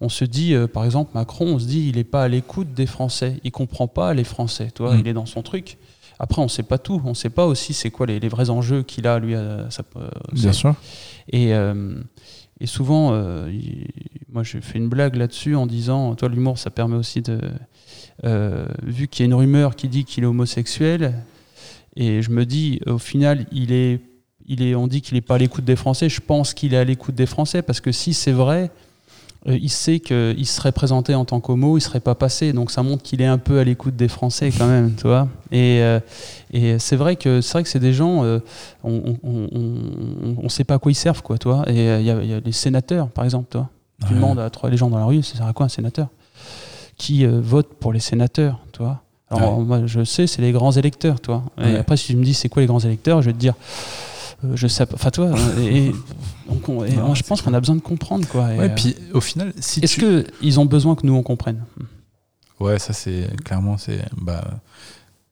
On 0.02 0.10
se 0.10 0.26
dit, 0.26 0.53
euh, 0.53 0.68
par 0.68 0.86
exemple, 0.86 1.12
Macron, 1.14 1.45
on 1.56 1.60
se 1.60 1.66
dit, 1.66 1.88
il 1.90 1.95
n'est 1.95 2.03
pas 2.03 2.24
à 2.24 2.28
l'écoute 2.28 2.74
des 2.74 2.86
Français. 2.86 3.40
Il 3.44 3.52
comprend 3.52 3.88
pas 3.88 4.14
les 4.14 4.24
Français. 4.24 4.70
Toi, 4.74 4.95
Mm. 4.95 4.99
il 4.99 5.07
est 5.07 5.14
dans 5.14 5.26
son 5.26 5.41
truc. 5.41 5.78
Après, 6.20 6.42
on 6.42 6.46
ne 6.46 6.50
sait 6.50 6.64
pas 6.64 6.78
tout. 6.78 7.02
On 7.06 7.10
ne 7.10 7.14
sait 7.16 7.30
pas 7.30 7.46
aussi 7.46 7.74
c'est 7.74 7.92
quoi 7.92 8.06
les, 8.06 8.20
les 8.20 8.30
vrais 8.30 8.50
enjeux 8.50 8.84
qu'il 8.84 9.06
a, 9.08 9.20
lui, 9.20 9.36
à 9.36 9.70
sa- 9.70 9.84
Bien 10.32 10.54
sûr. 10.54 10.76
et, 11.30 11.54
euh, 11.54 11.96
et 12.60 12.68
souvent, 12.68 13.12
euh, 13.14 13.50
il- 13.52 13.88
moi 14.32 14.44
j'ai 14.44 14.62
fait 14.62 14.78
une 14.78 14.88
blague 14.90 15.16
là-dessus 15.16 15.56
en 15.56 15.66
disant, 15.66 16.16
toi 16.16 16.30
l'humour 16.30 16.58
ça 16.58 16.70
permet 16.70 16.96
aussi 16.96 17.22
de... 17.22 17.40
euh, 18.24 18.66
vu 18.84 19.08
qu'il 19.08 19.24
y 19.24 19.26
a 19.26 19.28
une 19.28 19.34
rumeur 19.34 19.76
qui 19.76 19.88
dit 19.90 20.06
qu'il 20.06 20.24
est 20.24 20.28
homosexuel, 20.28 21.16
et 21.98 22.22
je 22.22 22.30
me 22.32 22.46
dis, 22.46 22.80
au 22.88 22.98
final, 22.98 23.46
il 23.52 23.72
est, 23.72 24.00
il 24.46 24.62
est, 24.62 24.76
on 24.76 24.88
dit 24.88 25.02
qu'il 25.02 25.16
n'est 25.16 25.22
pas 25.22 25.36
à 25.36 25.38
l'écoute 25.38 25.66
des 25.66 25.76
Français, 25.76 26.08
je 26.10 26.22
pense 26.22 26.54
qu'il 26.54 26.74
est 26.74 26.78
à 26.78 26.84
l'écoute 26.84 27.16
des 27.16 27.26
Français, 27.26 27.62
parce 27.62 27.80
que 27.82 27.92
si 27.92 28.14
c'est 28.14 28.32
vrai, 28.34 28.64
euh, 28.64 28.85
il 29.48 29.70
sait 29.70 30.00
qu'il 30.00 30.46
serait 30.48 30.72
présenté 30.72 31.14
en 31.16 31.24
tant 31.26 31.40
qu'homo, 31.40 31.78
il 31.78 31.82
serait 31.82 32.00
pas 32.00 32.16
passé, 32.16 32.52
donc 32.54 32.72
ça 32.72 32.82
montre 32.84 33.04
qu'il 33.04 33.22
est 33.22 33.26
un 33.28 33.38
peu 33.38 33.60
à 33.60 33.64
l'écoute 33.64 33.96
des 33.96 34.08
Français 34.08 34.52
quand 34.58 34.68
même, 34.68 34.94
tu 34.96 35.04
vois. 35.08 35.28
Et, 35.52 35.80
euh, 35.82 36.00
et 36.52 36.80
c'est 36.80 36.96
vrai 36.96 37.16
que 37.16 37.42
c'est 37.42 37.54
vrai 37.54 37.64
que 37.64 37.70
c'est 37.70 37.80
des 37.80 37.94
gens, 37.94 38.24
euh, 38.24 38.40
on, 38.84 39.18
on, 39.24 39.48
on, 39.54 40.36
on 40.44 40.50
sait 40.50 40.64
pas 40.64 40.76
à 40.76 40.80
quoi 40.80 40.92
ils 40.92 40.96
servent, 40.96 41.22
quoi, 41.22 41.38
toi. 41.38 41.64
Et 41.68 41.90
euh, 41.90 42.00
il 42.00 42.06
y, 42.06 42.10
a- 42.12 42.24
il 42.24 42.30
y 42.30 42.34
a 42.34 42.40
les 42.40 42.52
sénateurs, 42.52 43.10
par 43.10 43.24
exemple, 43.24 43.48
toi. 43.50 43.70
Tu 44.02 44.08
Ouais. 44.10 44.16
demandes 44.16 44.40
à 44.40 44.50
trois 44.50 44.70
les 44.70 44.78
gens 44.78 44.90
dans 44.90 44.98
la 44.98 45.06
rue, 45.06 45.22
ça 45.24 45.38
sert 45.38 45.46
à 45.48 45.54
quoi 45.54 45.68
un 45.68 45.70
sénateur? 45.70 46.08
Qui 46.98 47.26
euh, 47.26 47.40
vote 47.42 47.68
pour 47.80 47.94
les 47.94 48.00
sénateurs, 48.00 48.60
toi 48.72 49.02
Alors 49.30 49.58
Ouais. 49.60 49.64
moi, 49.66 49.82
je 49.86 50.04
sais, 50.04 50.28
c'est 50.28 50.42
les 50.42 50.52
grands 50.54 50.72
électeurs, 50.72 51.20
toi. 51.20 51.44
Et 51.60 51.64
Ouais. 51.64 51.78
après, 51.78 51.98
si 51.98 52.08
tu 52.08 52.16
me 52.16 52.24
dis 52.24 52.34
c'est 52.34 52.50
quoi 52.50 52.62
les 52.62 52.68
grands 52.68 52.80
électeurs, 52.80 53.22
je 53.22 53.28
vais 53.28 53.34
te 53.34 53.38
dire. 53.40 53.54
Euh, 54.52 54.56
je 54.56 54.68
sais 54.68 54.86
pas, 54.86 54.96
enfin 54.96 55.10
toi, 55.12 55.32
et, 55.60 55.88
et- 55.88 55.96
donc 56.50 56.68
on- 56.70 56.84
et 56.86 56.92
Non, 56.96 57.14
je 57.16 57.24
pense 57.24 57.42
qu'on 57.42 57.54
a 57.54 57.60
besoin 57.60 57.76
de 57.76 57.82
comprendre 57.82 58.28
quoi. 58.28 58.54
Et, 58.54 58.58
Ouais, 58.60 58.70
euh, 58.70 58.76
puis 58.76 58.96
au 59.14 59.22
final, 59.22 59.54
si 59.60 59.80
est-ce 59.82 59.96
tu... 59.96 60.02
que 60.02 60.26
ils 60.42 60.60
ont 60.60 60.66
besoin 60.66 60.96
que 60.96 61.06
nous 61.06 61.14
on 61.14 61.24
comprenne? 61.24 61.64
Ouais, 62.60 62.80
ça 62.80 62.94
c'est 62.94 63.28
clairement 63.44 63.78
c'est 63.78 64.00
bah 64.18 64.44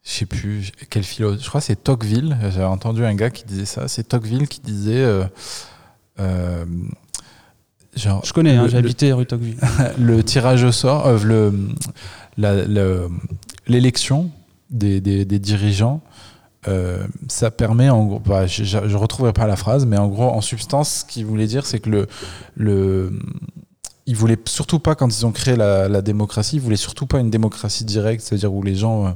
je 0.03 0.11
sais 0.11 0.25
plus 0.25 0.71
quel 0.89 1.03
philo. 1.03 1.37
Je 1.37 1.47
crois 1.47 1.61
que 1.61 1.67
c'est 1.67 1.81
Tocqueville. 1.81 2.37
J'avais 2.41 2.63
entendu 2.65 3.05
un 3.05 3.15
gars 3.15 3.29
qui 3.29 3.45
disait 3.45 3.63
ça. 3.65 3.87
C'est 3.87 4.03
Tocqueville 4.03 4.49
qui 4.49 4.59
disait 4.59 5.01
euh, 5.01 5.23
euh, 6.19 6.65
genre 7.95 8.21
Je 8.25 8.33
connais, 8.33 8.57
hein, 8.57 8.67
j'ai 8.67 8.75
habité 8.77 9.13
rue 9.13 9.25
Tocqueville. 9.25 9.55
le 9.97 10.21
tirage 10.23 10.65
au 10.65 10.73
sort, 10.73 11.07
euh, 11.07 11.17
le 11.23 13.09
l'élection 13.67 14.29
des, 14.69 14.99
des, 15.01 15.23
des 15.25 15.39
dirigeants. 15.39 16.01
Euh, 16.67 17.05
ça 17.27 17.51
permet 17.51 17.89
en 17.89 18.05
gros, 18.05 18.19
bah, 18.19 18.47
je, 18.47 18.63
je, 18.63 18.97
retrouverai 18.97 19.33
pas 19.33 19.47
la 19.47 19.55
phrase, 19.55 19.85
mais 19.85 19.97
en 19.97 20.07
gros, 20.07 20.29
en 20.29 20.41
substance, 20.41 20.99
ce 20.99 21.05
qu'il 21.05 21.25
voulait 21.25 21.47
dire, 21.47 21.65
c'est 21.65 21.79
que 21.79 21.89
le, 21.89 22.07
le, 22.55 23.11
ils 24.05 24.15
voulaient 24.15 24.37
surtout 24.45 24.79
pas, 24.79 24.95
quand 24.95 25.07
ils 25.07 25.25
ont 25.25 25.31
créé 25.31 25.55
la, 25.55 25.87
la 25.87 26.01
démocratie, 26.01 26.57
ils 26.57 26.61
voulaient 26.61 26.75
surtout 26.75 27.05
pas 27.05 27.19
une 27.19 27.29
démocratie 27.29 27.85
directe, 27.85 28.23
c'est-à-dire 28.23 28.53
où 28.53 28.61
les 28.63 28.75
gens, 28.75 29.07
euh, 29.07 29.09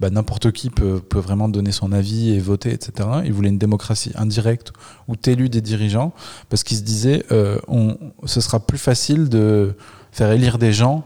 bah, 0.00 0.10
n'importe 0.10 0.52
qui 0.52 0.70
peut, 0.70 1.00
peut 1.00 1.18
vraiment 1.18 1.48
donner 1.48 1.72
son 1.72 1.92
avis 1.92 2.30
et 2.30 2.40
voter, 2.40 2.72
etc. 2.72 3.08
Ils 3.24 3.32
voulaient 3.32 3.48
une 3.48 3.58
démocratie 3.58 4.12
indirecte 4.14 4.72
où 5.08 5.16
t'élus 5.16 5.48
des 5.48 5.60
dirigeants, 5.60 6.12
parce 6.48 6.62
qu'ils 6.62 6.78
se 6.78 6.82
disaient, 6.82 7.24
euh, 7.32 7.58
on, 7.68 7.96
ce 8.24 8.40
sera 8.40 8.60
plus 8.60 8.78
facile 8.78 9.28
de 9.28 9.74
faire 10.12 10.30
élire 10.30 10.58
des 10.58 10.72
gens. 10.72 11.04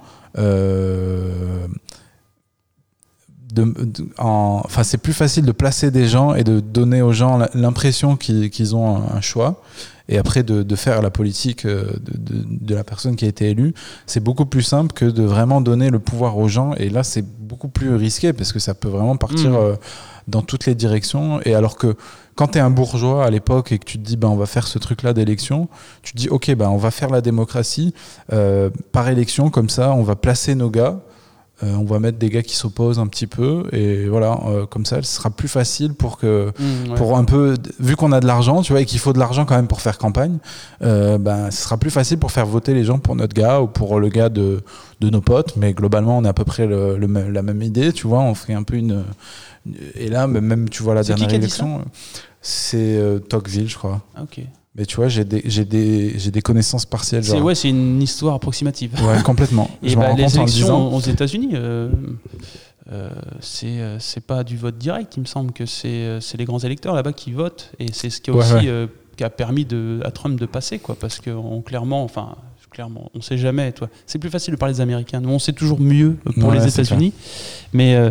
De, 3.52 3.64
de- 3.64 4.08
en- 4.18 4.62
enfin, 4.64 4.82
c'est 4.82 4.98
plus 4.98 5.12
facile 5.12 5.44
de 5.44 5.52
placer 5.52 5.90
des 5.90 6.06
gens 6.06 6.34
et 6.34 6.42
de 6.44 6.60
donner 6.60 7.02
aux 7.02 7.12
gens 7.12 7.38
l'impression 7.54 8.16
qu'ils 8.16 8.74
ont 8.76 8.96
un, 8.96 9.16
un 9.16 9.20
choix. 9.20 9.62
Et 10.08 10.18
après, 10.18 10.42
de, 10.42 10.62
de 10.64 10.76
faire 10.76 11.00
la 11.00 11.10
politique 11.10 11.64
euh, 11.64 11.84
de, 12.00 12.74
la 12.74 12.82
personne 12.82 13.14
qui 13.14 13.24
a 13.24 13.28
été 13.28 13.48
élue, 13.50 13.72
c'est 14.06 14.20
beaucoup 14.22 14.46
plus 14.46 14.62
simple 14.62 14.92
que 14.92 15.04
de 15.04 15.22
vraiment 15.22 15.60
donner 15.60 15.90
le 15.90 16.00
pouvoir 16.00 16.36
aux 16.38 16.48
gens. 16.48 16.74
Et 16.74 16.88
là, 16.90 17.02
c'est 17.04 17.22
beaucoup 17.24 17.68
plus 17.68 17.94
risqué 17.94 18.32
parce 18.32 18.52
que 18.52 18.58
ça 18.58 18.74
peut 18.74 18.88
vraiment 18.88 19.16
partir 19.16 19.50
Mhm. 19.50 19.56
euh, 19.56 19.74
dans 20.28 20.42
toutes 20.42 20.66
les 20.66 20.74
directions. 20.74 21.40
Et 21.44 21.54
alors 21.54 21.76
que 21.76 21.94
quand 22.34 22.48
tu 22.48 22.58
es 22.58 22.60
un 22.60 22.70
bourgeois 22.70 23.24
à 23.24 23.30
l'époque 23.30 23.70
et 23.72 23.78
que 23.78 23.84
tu 23.84 23.98
te 23.98 24.02
dis, 24.04 24.16
ben, 24.16 24.28
on 24.28 24.36
va 24.36 24.46
faire 24.46 24.66
ce 24.66 24.78
truc-là 24.78 25.12
d'élection, 25.12 25.68
tu 26.02 26.12
te 26.12 26.18
dis, 26.18 26.28
OK, 26.28 26.52
ben, 26.54 26.68
on 26.68 26.78
va 26.78 26.90
faire 26.90 27.08
la 27.10 27.20
démocratie 27.20 27.94
euh, 28.32 28.70
par 28.90 29.08
élection, 29.08 29.50
comme 29.50 29.68
ça, 29.68 29.92
on 29.92 30.02
va 30.02 30.16
placer 30.16 30.54
nos 30.56 30.68
gars. 30.70 30.98
Euh, 31.62 31.74
on 31.76 31.84
va 31.84 32.00
mettre 32.00 32.18
des 32.18 32.28
gars 32.28 32.42
qui 32.42 32.56
s'opposent 32.56 32.98
un 32.98 33.06
petit 33.06 33.26
peu 33.28 33.64
et 33.72 34.08
voilà 34.08 34.38
euh, 34.46 34.66
comme 34.66 34.84
ça 34.84 35.00
ce 35.02 35.14
sera 35.16 35.30
plus 35.30 35.48
facile 35.48 35.94
pour 35.94 36.18
que 36.18 36.52
Mmh, 36.58 36.90
ouais. 36.90 36.96
pour 36.96 37.16
un 37.16 37.24
peu 37.24 37.54
vu 37.78 37.94
qu'on 37.94 38.10
a 38.10 38.18
de 38.20 38.26
l'argent 38.26 38.62
tu 38.62 38.72
vois 38.72 38.80
et 38.80 38.84
qu'il 38.84 38.98
faut 38.98 39.12
de 39.12 39.18
l'argent 39.20 39.44
quand 39.44 39.54
même 39.54 39.68
pour 39.68 39.80
faire 39.80 39.96
campagne 39.98 40.38
euh, 40.82 41.18
ben 41.18 41.50
ce 41.52 41.62
sera 41.62 41.76
plus 41.76 41.90
facile 41.90 42.18
pour 42.18 42.32
faire 42.32 42.46
voter 42.46 42.74
les 42.74 42.82
gens 42.84 42.98
pour 42.98 43.14
notre 43.14 43.34
gars 43.34 43.60
ou 43.60 43.68
pour 43.68 44.00
le 44.00 44.08
gars 44.08 44.28
de, 44.28 44.62
de 45.00 45.08
nos 45.10 45.20
potes 45.20 45.56
mais 45.56 45.72
globalement 45.72 46.18
on 46.18 46.24
a 46.24 46.30
à 46.30 46.32
peu 46.32 46.44
près 46.44 46.66
le, 46.66 46.96
la 46.96 47.42
même 47.42 47.62
idée 47.62 47.92
tu 47.92 48.06
vois 48.08 48.20
on 48.20 48.34
ferait 48.34 48.54
un 48.54 48.64
peu 48.64 48.74
une 48.76 49.04
et 49.94 50.08
là 50.08 50.26
même 50.26 50.68
tu 50.68 50.82
vois 50.82 50.94
la 50.94 51.02
dernière 51.04 51.28
élection 51.32 51.84
c'est 52.40 52.98
Tocqueville 53.28 53.68
je 53.68 53.76
crois 53.76 54.00
Ah, 54.16 54.22
ok. 54.24 54.40
Mais 54.74 54.86
tu 54.86 54.96
vois 54.96 55.08
j'ai 55.08 55.24
des 55.24 55.42
j'ai 55.44 55.64
des 55.64 56.18
j'ai 56.18 56.30
des 56.30 56.42
connaissances 56.42 56.86
partielles 56.86 57.24
C'est 57.24 57.36
genre 57.36 57.44
ouais, 57.44 57.54
c'est 57.54 57.68
une 57.68 58.00
histoire 58.02 58.34
approximative. 58.34 58.92
ouais 59.04 59.22
complètement 59.22 59.70
Et 59.82 59.90
je 59.90 59.96
bah, 59.96 60.08
rends 60.10 60.16
les 60.16 60.36
élections 60.36 60.94
aux 60.94 61.00
États-Unis, 61.00 61.50
euh, 61.54 61.90
euh, 62.90 63.10
c'est 63.40 63.66
euh, 63.80 63.98
c'est 64.00 64.24
pas 64.26 64.42
du 64.44 64.56
vote 64.56 64.76
direct. 64.78 65.16
Il 65.16 65.20
me 65.20 65.26
semble 65.26 65.52
que 65.52 65.66
c'est 65.66 65.88
euh, 65.88 66.20
c'est 66.20 66.36
les 66.38 66.44
grands 66.44 66.58
électeurs 66.58 66.94
là-bas 66.94 67.12
qui 67.12 67.32
votent, 67.32 67.70
et 67.78 67.86
c'est 67.92 68.10
ce 68.10 68.20
qui 68.20 68.30
a 68.30 68.32
Ouais, 68.34 68.40
aussi 68.40 68.54
ouais. 68.54 68.68
euh, 68.68 68.86
qui 69.16 69.24
a 69.24 69.30
permis 69.30 69.64
de, 69.64 70.00
à 70.04 70.10
Trump 70.10 70.40
de 70.40 70.46
passer, 70.46 70.78
quoi, 70.78 70.96
parce 70.98 71.20
que 71.20 71.30
on, 71.30 71.60
clairement, 71.62 72.02
enfin. 72.02 72.36
Clairement, 72.70 73.10
on 73.14 73.20
sait 73.20 73.36
jamais. 73.36 73.70
Toi, 73.72 73.90
c'est 74.06 74.18
plus 74.18 74.30
facile 74.30 74.54
de 74.54 74.58
parler 74.58 74.72
des 74.74 74.80
Américains. 74.80 75.20
Nous, 75.20 75.28
on 75.28 75.38
sait 75.38 75.52
toujours 75.52 75.78
mieux 75.78 76.16
pour 76.40 76.48
Ouais, 76.48 76.58
les 76.58 76.66
États-Unis, 76.66 77.12
mais 77.74 78.10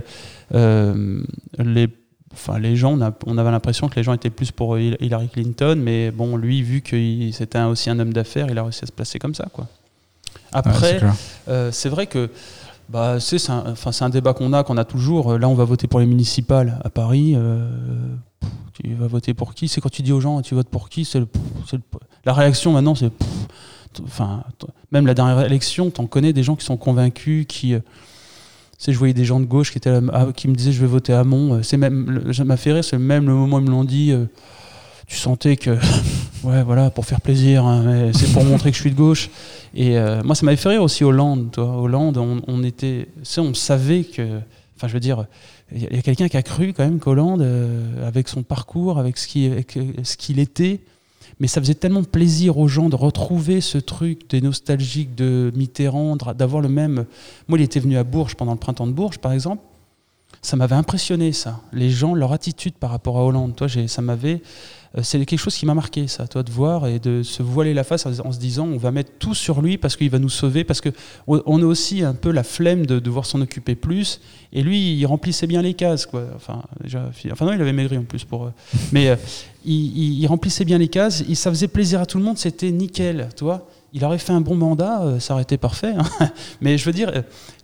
les, 0.54 1.88
enfin, 2.34 2.60
les 2.60 2.76
gens, 2.76 2.94
on, 2.94 3.02
a- 3.02 3.14
on 3.26 3.38
avait 3.38 3.52
l'impression 3.52 3.88
que 3.90 3.96
les 3.96 4.04
gens 4.04 4.14
étaient 4.14 4.30
plus 4.30 4.52
pour 4.52 4.78
Hil- 4.78 4.98
Hillary 5.00 5.28
Clinton, 5.30 5.76
mais 5.82 6.12
bon, 6.12 6.38
lui, 6.38 6.62
vu 6.62 6.82
que 6.82 6.98
c'était 7.32 7.62
aussi 7.62 7.90
un 7.90 8.00
homme 8.00 8.14
d'affaires, 8.14 8.48
il 8.50 8.58
a 8.58 8.64
réussi 8.64 8.84
à 8.84 8.88
se 8.88 8.92
placer 8.92 9.20
comme 9.20 9.36
ça, 9.36 9.48
quoi. 9.54 9.66
Ouais, 9.66 10.40
c'est 10.52 10.58
Après, 10.70 11.00
euh, 11.48 11.72
c'est 11.72 11.90
vrai 11.90 12.08
que 12.08 12.30
bah, 12.90 13.20
c'est 13.20 13.50
un, 13.50 13.64
enfin, 13.72 13.92
un 14.06 14.10
débat 14.10 14.34
qu'on 14.34 14.52
a, 14.54 14.64
qu'on 14.64 14.78
a 14.78 14.84
toujours. 14.86 15.32
Euh, 15.34 15.38
Là, 15.38 15.48
on 15.48 15.54
va 15.56 15.64
voter 15.64 15.88
pour 15.88 16.00
les 16.02 16.06
municipales 16.06 16.80
à 16.84 16.90
Paris. 16.90 17.34
euh, 17.36 17.70
tu 18.74 18.94
vas 18.96 19.08
voter 19.08 19.34
pour 19.34 19.54
qui? 19.54 19.68
C'est 19.68 19.80
quand 19.82 19.90
tu 19.92 20.02
dis 20.02 20.12
aux 20.12 20.20
gens, 20.22 20.42
tu 20.42 20.56
votes 20.56 20.68
pour 20.70 20.90
qui? 20.90 21.06
C'est 21.06 21.20
le- 21.20 21.28
c'est 21.70 21.78
le- 21.78 21.84
La 22.26 22.34
réaction 22.34 22.74
maintenant, 22.74 22.96
c'est. 22.96 23.12
Enfin, 24.04 24.44
même 24.92 25.06
la 25.06 25.14
dernière 25.14 25.40
élection, 25.46 25.90
t'en 25.90 26.06
connais 26.06 26.34
des 26.34 26.44
gens 26.44 26.56
qui 26.56 26.66
sont 26.66 26.78
convaincus, 26.78 27.46
qui. 27.48 27.76
Je 28.88 28.98
voyais 28.98 29.14
des 29.14 29.26
gens 29.26 29.40
de 29.40 29.46
gauche 29.46 29.72
qui, 29.72 29.78
étaient 29.78 30.00
ah, 30.12 30.28
qui 30.36 30.48
me 30.48 30.56
disaient 30.56 30.72
je 30.72 30.82
vais 30.82 30.88
voter 30.88 31.14
à 31.14 31.24
Mont. 31.24 31.56
Euh, 31.56 31.64
C'est 31.64 31.78
même, 31.78 32.34
ça 32.34 32.44
m'a 32.44 32.58
fait 32.58 32.74
rire, 32.74 32.84
c'est 32.84 32.98
même 32.98 33.28
le 33.28 33.34
moment 33.34 33.58
où 33.58 33.60
ils 33.60 33.66
me 33.66 33.72
l'ont 33.72 33.84
dit. 33.84 34.12
euh, 34.12 34.26
tu 35.08 35.18
sentais 35.18 35.58
que, 35.58 35.72
ouais, 36.44 36.64
voilà, 36.64 36.90
pour 36.90 37.06
faire 37.06 37.20
plaisir, 37.20 37.66
hein, 37.66 38.12
c'est 38.14 38.32
pour 38.32 38.46
montrer 38.46 38.72
que 38.72 38.78
je 38.78 38.82
suis 38.82 38.92
de 38.92 38.96
gauche. 38.96 39.30
Et 39.76 39.98
euh, 39.98 40.22
moi, 40.24 40.36
ça 40.36 40.46
m'avait 40.46 40.58
fait 40.58 40.70
rire 40.70 40.84
aussi 40.84 41.04
Hollande. 41.04 41.52
Toi. 41.52 41.66
Hollande, 41.66 42.18
on, 42.18 42.64
était, 42.64 43.10
on 43.38 43.54
savait 43.54 44.06
que, 44.06 44.40
enfin, 44.78 44.88
je 44.88 44.94
veux 44.94 45.02
dire, 45.02 45.26
il 45.76 45.82
y 45.82 46.00
a 46.00 46.02
quelqu'un 46.02 46.30
qui 46.30 46.38
a 46.38 46.44
cru 46.44 46.72
quand 46.72 46.86
même 46.86 47.00
qu'Hollande, 47.00 47.46
avec 48.06 48.30
son 48.30 48.42
parcours, 48.42 49.00
avec 49.00 49.18
ce 49.18 49.28
qu'il 49.28 50.40
était, 50.40 50.80
mais 51.42 51.48
ça 51.48 51.60
faisait 51.60 51.74
tellement 51.74 52.04
plaisir 52.04 52.60
aux 52.60 52.68
gens 52.68 52.88
de 52.88 52.96
retrouver 52.96 53.62
ce 53.62 53.80
truc 53.80 54.30
des 54.30 54.42
nostalgiques 54.42 55.16
de 55.16 55.52
Mitterrand, 55.56 56.16
d'avoir 56.16 56.62
le 56.62 56.70
même. 56.70 57.06
Moi, 57.48 57.58
il 57.58 57.64
était 57.64 57.80
venu 57.80 57.98
à 57.98 58.04
Bourges 58.04 58.36
pendant 58.36 58.52
le 58.52 58.60
printemps 58.60 58.86
de 58.86 58.92
Bourges, 58.92 59.18
par 59.18 59.34
exemple. 59.34 59.64
Ça 60.44 60.56
m'avait 60.56 60.76
impressionné, 60.76 61.32
ça. 61.34 61.60
Les 61.74 61.90
gens, 61.90 62.14
leur 62.14 62.32
attitude 62.32 62.76
par 62.76 62.92
rapport 62.92 63.18
à 63.18 63.26
Hollande. 63.26 63.56
Toi, 63.56 63.68
ça 63.88 64.04
m'avait. 64.04 64.44
Euh, 64.98 65.02
c'est 65.04 65.24
quelque 65.26 65.40
chose 65.40 65.56
qui 65.56 65.66
m'a 65.66 65.74
marqué, 65.74 66.08
ça, 66.08 66.28
toi, 66.28 66.44
de 66.44 66.52
voir 66.52 66.88
et 66.88 67.00
de 67.00 67.24
se 67.24 67.42
voiler 67.42 67.74
la 67.74 67.84
face 67.84 68.06
en, 68.06 68.32
se 68.32 68.40
disant 68.40 68.68
on 68.68 68.78
va 68.78 68.92
mettre 68.92 69.12
tout 69.20 69.34
sur 69.34 69.62
lui 69.62 69.78
parce 69.78 69.96
qu'il 69.96 70.10
va 70.10 70.20
nous 70.20 70.30
sauver, 70.30 70.64
parce 70.64 70.82
qu'on 70.82 71.62
a 71.62 71.66
aussi 71.66 72.04
un 72.04 72.14
peu 72.14 72.32
la 72.32 72.44
flemme 72.44 72.86
de 72.86 73.00
devoir 73.00 73.26
s'en 73.26 73.42
occuper 73.42 73.76
plus. 73.76 74.20
Et 74.52 74.62
lui, 74.62 74.98
il 74.98 75.06
remplissait 75.06 75.48
bien 75.48 75.62
les 75.62 75.74
cases, 75.74 76.06
quoi. 76.06 76.26
Enfin, 76.36 76.64
déjà, 76.84 77.10
enfin 77.32 77.46
non, 77.46 77.54
il 77.54 77.62
avait 77.62 77.74
maigri 77.74 77.98
en 77.98 78.04
plus 78.04 78.26
pour. 78.26 78.46
Euh, 78.46 78.54
mais 78.92 79.10
euh, 79.10 79.16
il, 79.64 80.26
remplissait 80.28 80.66
bien 80.66 80.78
les 80.78 80.90
cases, 80.90 81.24
ça 81.36 81.52
faisait 81.52 81.68
plaisir 81.68 82.02
à 82.02 82.06
tout 82.06 82.18
le 82.18 82.24
monde, 82.24 82.38
c'était 82.38 82.72
nickel, 82.72 83.30
toi. 83.36 83.68
Il 83.94 84.06
aurait 84.06 84.20
fait 84.20 84.32
un 84.32 84.40
bon 84.40 84.56
mandat, 84.56 85.20
ça 85.20 85.34
aurait 85.34 85.44
été 85.44 85.58
parfait. 85.58 85.94
Hein. 85.98 86.30
Mais 86.62 86.78
je 86.78 86.86
veux 86.86 86.94
dire, 86.94 87.12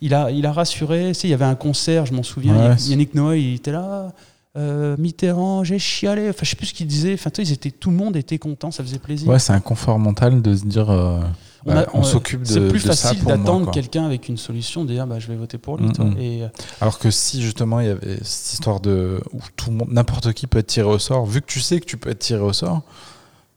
il 0.02 0.14
a, 0.14 0.30
il 0.30 0.46
a 0.46 0.52
rassuré. 0.52 1.14
Tu 1.14 1.28
il 1.28 1.30
y 1.30 1.34
avait 1.34 1.46
un 1.46 1.56
concert, 1.56 2.06
je 2.06 2.14
m'en 2.14 2.24
souviens. 2.24 2.76
Yannick 2.76 3.16
Noé, 3.16 3.40
il 3.40 3.56
était 3.56 3.72
là. 3.72 4.14
Euh, 4.58 4.96
Mitterrand, 4.98 5.64
j'ai 5.64 5.80
chialé. 5.80 6.30
Enfin, 6.30 6.40
je 6.44 6.50
sais 6.50 6.56
plus 6.56 6.68
ce 6.68 6.74
qu'il 6.74 6.88
disait. 6.88 7.14
Enfin, 7.14 7.30
ils 7.38 7.52
étaient, 7.52 7.72
tout 7.72 7.92
le 7.92 7.96
monde 7.96 8.16
était 8.16 8.40
content, 8.40 8.72
ça 8.72 8.84
faisait 8.84 9.00
plaisir. 9.00 9.28
Ouais, 9.28 9.40
c'est 9.40 9.54
un 9.54 9.60
confort 9.60 10.00
mental 10.00 10.42
de 10.42 10.56
se 10.56 10.66
dire. 10.66 10.90
Euh, 10.90 11.20
on, 11.66 11.74
bah, 11.74 12.04
s'occupe 12.04 12.42
de 12.42 12.48
C'est 12.48 12.68
plus 12.68 12.84
de 12.84 12.88
facile 12.88 13.24
d'attendre 13.24 13.72
quelqu'un 13.72 14.06
avec 14.06 14.30
une 14.30 14.38
solution, 14.38 14.86
de 14.86 14.94
dire 14.94 15.06
bah, 15.06 15.20
je 15.20 15.28
vais 15.28 15.36
voter 15.36 15.58
pour 15.58 15.78
lui. 15.78 15.90
Et, 16.18 16.44
euh, 16.44 16.48
Alors 16.82 16.98
que 16.98 17.12
si 17.12 17.42
justement 17.42 17.82
il 17.82 17.88
y 17.88 17.90
avait 17.90 18.18
cette 18.22 18.54
histoire 18.54 18.80
de 18.80 19.22
où 19.34 19.40
tout 19.56 19.72
le 19.72 19.78
monde, 19.78 19.90
n'importe 19.92 20.34
qui 20.34 20.48
peut 20.48 20.60
être 20.60 20.68
tiré 20.68 20.88
au 20.88 21.00
sort, 21.00 21.26
vu 21.26 21.42
que 21.42 21.48
tu 21.48 21.60
sais 21.60 21.80
que 21.80 21.86
tu 21.86 21.98
peux 21.98 22.10
être 22.10 22.20
tiré 22.20 22.42
au 22.42 22.54
sort, 22.54 22.84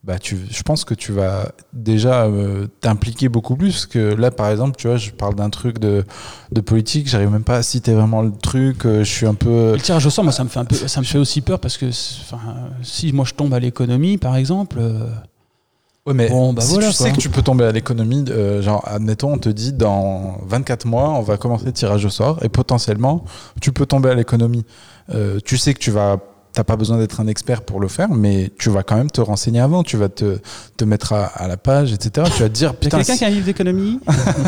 bah 0.02 0.18
tu, 0.18 0.38
je 0.50 0.62
pense 0.62 0.84
que 0.84 0.94
tu 0.94 1.12
vas 1.12 1.52
déjà 1.74 2.24
euh, 2.24 2.66
t'impliquer 2.80 3.28
beaucoup 3.28 3.54
plus 3.54 3.84
que 3.84 3.98
là 3.98 4.30
par 4.30 4.48
exemple 4.48 4.76
tu 4.78 4.88
vois 4.88 4.96
je 4.96 5.10
parle 5.10 5.34
d'un 5.34 5.50
truc 5.50 5.78
de, 5.78 6.04
de 6.52 6.60
politique 6.62 7.06
j'arrive 7.06 7.30
même 7.30 7.44
pas 7.44 7.56
à 7.56 7.62
citer 7.62 7.92
vraiment 7.92 8.22
le 8.22 8.32
truc 8.32 8.86
euh, 8.86 9.04
je 9.04 9.10
suis 9.10 9.26
un 9.26 9.34
peu 9.34 9.72
le 9.74 9.80
tirage 9.80 10.06
au 10.06 10.10
sort 10.10 10.24
moi 10.24 10.32
ça 10.32 10.42
me 10.42 10.48
fait 10.48 10.58
un 10.58 10.64
peu 10.64 10.74
ça 10.74 11.00
me 11.00 11.04
fait 11.04 11.18
aussi 11.18 11.42
peur 11.42 11.60
parce 11.60 11.76
que 11.76 11.90
si 11.90 13.12
moi 13.12 13.26
je 13.26 13.34
tombe 13.34 13.52
à 13.52 13.60
l'économie 13.60 14.16
par 14.16 14.36
exemple 14.36 14.78
euh, 14.80 15.06
Ouais, 16.06 16.14
mais 16.14 16.30
bon, 16.30 16.54
bah 16.54 16.62
si 16.62 16.78
tu 16.78 16.92
sais 16.92 17.12
que 17.12 17.18
tu 17.18 17.28
peux 17.28 17.42
tomber 17.42 17.66
à 17.66 17.72
l'économie, 17.72 18.24
genre, 18.60 18.82
admettons, 18.86 19.34
on 19.34 19.38
te 19.38 19.50
dit 19.50 19.74
dans 19.74 20.38
24 20.46 20.86
mois, 20.86 21.10
on 21.10 21.20
va 21.20 21.36
commencer 21.36 21.66
le 21.66 21.72
tirage 21.74 22.06
au 22.06 22.08
sort, 22.08 22.42
et 22.42 22.48
potentiellement, 22.48 23.26
tu 23.60 23.70
peux 23.70 23.84
tomber 23.84 24.08
à 24.08 24.14
l'économie. 24.14 24.64
tu 25.44 25.58
sais 25.58 25.74
que 25.74 25.78
tu 25.78 25.90
vas 25.90 26.16
t'as 26.52 26.64
pas 26.64 26.76
besoin 26.76 26.98
d'être 26.98 27.20
un 27.20 27.26
expert 27.26 27.62
pour 27.62 27.80
le 27.80 27.88
faire, 27.88 28.10
mais 28.10 28.50
tu 28.58 28.70
vas 28.70 28.82
quand 28.82 28.96
même 28.96 29.10
te 29.10 29.20
renseigner 29.20 29.60
avant, 29.60 29.84
tu 29.84 29.96
vas 29.96 30.08
te, 30.08 30.38
te 30.76 30.84
mettre 30.84 31.12
à, 31.12 31.46
la 31.46 31.56
page, 31.56 31.92
etc. 31.92 32.28
Tu 32.34 32.42
vas 32.42 32.48
te 32.48 32.54
dire, 32.54 32.74
putain. 32.74 32.98
quelqu'un 32.98 33.16
qui 33.16 33.24
a 33.24 33.28
un 33.28 33.30
livre 33.30 33.46
d'économie 33.46 34.00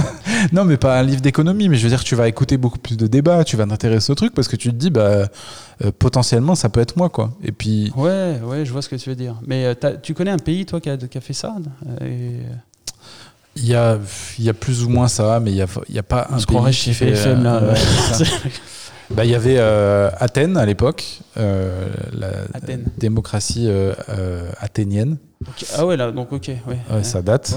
Non, 0.52 0.64
mais 0.64 0.76
pas 0.76 0.98
un 0.98 1.02
livre 1.02 1.20
d'économie, 1.20 1.68
mais 1.68 1.76
je 1.76 1.84
veux 1.84 1.88
dire, 1.88 2.02
tu 2.02 2.16
vas 2.16 2.28
écouter 2.28 2.56
beaucoup 2.56 2.78
plus 2.78 2.96
de 2.96 3.06
débats, 3.06 3.44
tu 3.44 3.56
vas 3.56 3.66
t'intéresser 3.66 4.10
au 4.10 4.14
truc 4.14 4.34
parce 4.34 4.48
que 4.48 4.56
tu 4.56 4.70
te 4.70 4.74
dis, 4.74 4.90
bah, 4.90 5.28
euh, 5.84 5.92
potentiellement, 5.98 6.54
ça 6.54 6.68
peut 6.68 6.80
être 6.80 6.96
moi, 6.96 7.08
quoi. 7.08 7.30
Et 7.42 7.52
puis. 7.52 7.92
Ouais, 7.96 8.40
ouais, 8.42 8.64
je 8.64 8.72
vois 8.72 8.82
ce 8.82 8.88
que 8.88 8.96
tu 8.96 9.08
veux 9.08 9.16
dire. 9.16 9.36
Mais 9.46 9.66
euh, 9.66 9.74
tu 10.02 10.14
connais 10.14 10.32
un 10.32 10.38
pays, 10.38 10.66
toi, 10.66 10.80
qui 10.80 10.90
a, 10.90 10.96
qui 10.96 11.18
a 11.18 11.20
fait 11.20 11.32
ça 11.32 11.54
et... 12.04 12.38
Il 13.54 13.66
y, 13.66 13.74
a, 13.74 13.98
il 14.38 14.44
y 14.44 14.48
a 14.48 14.54
plus 14.54 14.82
ou 14.82 14.88
moins 14.88 15.08
ça, 15.08 15.38
mais 15.38 15.50
il 15.50 15.56
n'y 15.56 15.60
a, 15.60 15.66
il 15.90 15.94
y 15.94 15.98
a 15.98 16.02
pas 16.02 16.26
un 16.30 16.38
pays 16.38 16.72
qui 16.72 16.94
fait, 16.94 17.10
FM, 17.10 17.42
là. 17.44 17.60
Bah, 19.14 19.24
il 19.24 19.30
y 19.30 19.34
avait 19.34 19.56
euh, 19.58 20.10
Athènes 20.18 20.56
à 20.56 20.64
l'époque, 20.64 21.20
euh, 21.36 21.86
la 22.12 22.30
démocratie 22.98 23.66
euh, 23.68 23.92
athénienne. 24.58 25.18
Ah 25.76 25.84
ouais, 25.84 25.96
là, 25.96 26.12
donc 26.12 26.32
ok. 26.32 26.50
Ouais, 26.66 27.02
ça 27.02 27.20
date. 27.20 27.54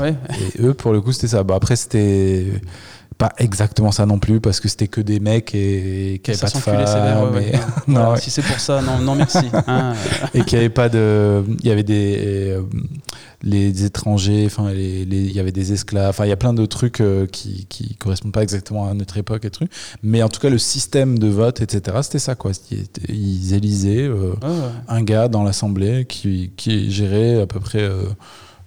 Et 0.58 0.62
eux, 0.62 0.74
pour 0.74 0.92
le 0.92 1.02
coup, 1.02 1.12
c'était 1.12 1.28
ça. 1.28 1.44
Bah, 1.44 1.56
après, 1.56 1.76
c'était 1.76 2.46
pas 3.18 3.32
exactement 3.38 3.94
ça 3.94 4.06
non 4.06 4.20
plus 4.20 4.42
parce 4.42 4.60
que 4.60 4.68
c'était 4.68 4.90
que 4.90 5.00
des 5.00 5.22
mecs 5.22 5.56
et, 5.56 6.20
qui 6.22 6.32
n'avaient 6.32 6.42
pas 6.42 6.50
de 6.50 6.58
femmes. 6.58 7.32
mais... 7.34 7.54
non, 7.88 8.18
Si 8.18 8.30
c'est 8.30 8.42
pour 8.42 8.60
ça, 8.60 8.82
non, 8.82 9.00
non 9.00 9.16
merci. 9.16 9.46
Hein. 9.68 9.94
et 10.34 10.44
qui 10.44 10.58
avait 10.58 10.70
pas 10.70 10.90
de, 10.90 11.44
il 11.60 11.68
y 11.68 11.72
avait 11.72 11.84
des 11.84 12.58
les 13.46 13.86
étrangers, 13.86 14.44
enfin 14.48 14.72
il 14.72 15.32
y 15.32 15.40
avait 15.40 15.52
des 15.52 15.72
esclaves, 15.72 16.10
enfin 16.10 16.26
il 16.26 16.30
y 16.30 16.34
a 16.34 16.38
plein 16.38 16.54
de 16.54 16.66
trucs 16.66 17.00
euh, 17.00 17.28
qui 17.28 17.68
qui 17.70 17.96
correspondent 17.96 18.34
pas 18.34 18.42
exactement 18.42 18.90
à 18.90 18.94
notre 18.94 19.18
époque 19.18 19.46
et 19.46 19.52
trucs. 19.52 19.72
Mais 20.02 20.24
en 20.24 20.30
tout 20.30 20.42
cas 20.42 20.50
le 20.50 20.58
système 20.58 21.20
de 21.20 21.28
vote, 21.28 21.62
etc. 21.62 21.98
C'était 22.02 22.20
ça 22.20 22.36
quoi. 22.36 22.52
Ils 23.08 23.54
élisaient 23.54 24.08
euh, 24.08 24.34
ah 24.42 24.96
un 24.96 25.04
gars 25.04 25.28
dans 25.28 25.44
l'assemblée 25.44 26.06
qui 26.06 26.52
qui 26.58 26.92
gérait 26.92 27.40
à 27.40 27.46
peu 27.46 27.60
près 27.60 27.84
euh, 27.84 28.04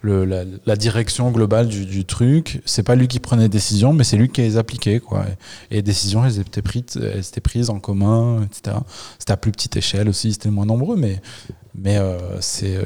la, 0.03 0.77
direction 0.77 1.31
globale 1.31 1.69
du, 1.69 1.87
du 1.87 2.05
truc. 2.05 2.63
C'est 2.65 2.83
pas 2.83 2.95
lui 2.95 3.09
qui 3.09 3.19
prenait 3.19 3.45
les 3.45 3.49
décisions, 3.49 3.93
mais 3.93 4.05
c'est 4.05 4.17
lui 4.17 4.29
qui 4.29 4.43
les 4.43 4.57
appliquait. 4.57 5.01
Quoi. 5.01 5.25
Et, 5.71 5.77
les 5.77 5.83
décisions, 5.83 6.25
elles 6.25 6.39
étaient, 6.39 6.63
prises, 6.63 7.71
en 7.71 7.81
commun, 7.81 8.43
etc. 8.45 8.77
C'était 9.19 9.33
à 9.33 9.37
plus 9.37 9.53
petite 9.53 9.77
échelle 9.77 10.09
aussi, 10.09 10.33
c'était 10.33 10.51
moins 10.51 10.67
nombreux, 10.67 10.97
mais, 10.97 11.21
euh, 11.87 12.19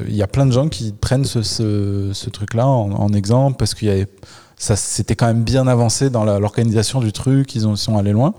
il 0.07 0.15
y 0.15 0.23
a 0.23 0.27
plein 0.27 0.45
de 0.45 0.51
gens 0.51 0.69
qui 0.69 0.93
prennent 0.93 1.25
ce, 1.25 2.29
truc-là 2.29 2.67
en, 2.67 3.13
exemple 3.13 3.57
parce 3.57 3.73
qu'il 3.73 4.07
c'était 4.55 5.15
quand 5.15 5.27
même 5.27 5.43
bien 5.43 5.67
avancé 5.67 6.09
dans 6.09 6.23
l'organisation 6.23 7.01
du 7.01 7.11
truc, 7.11 7.53
ils, 7.53 7.67
ont, 7.67 7.75
sont 7.75 7.97
allés 7.97 8.13
loin. 8.13 8.33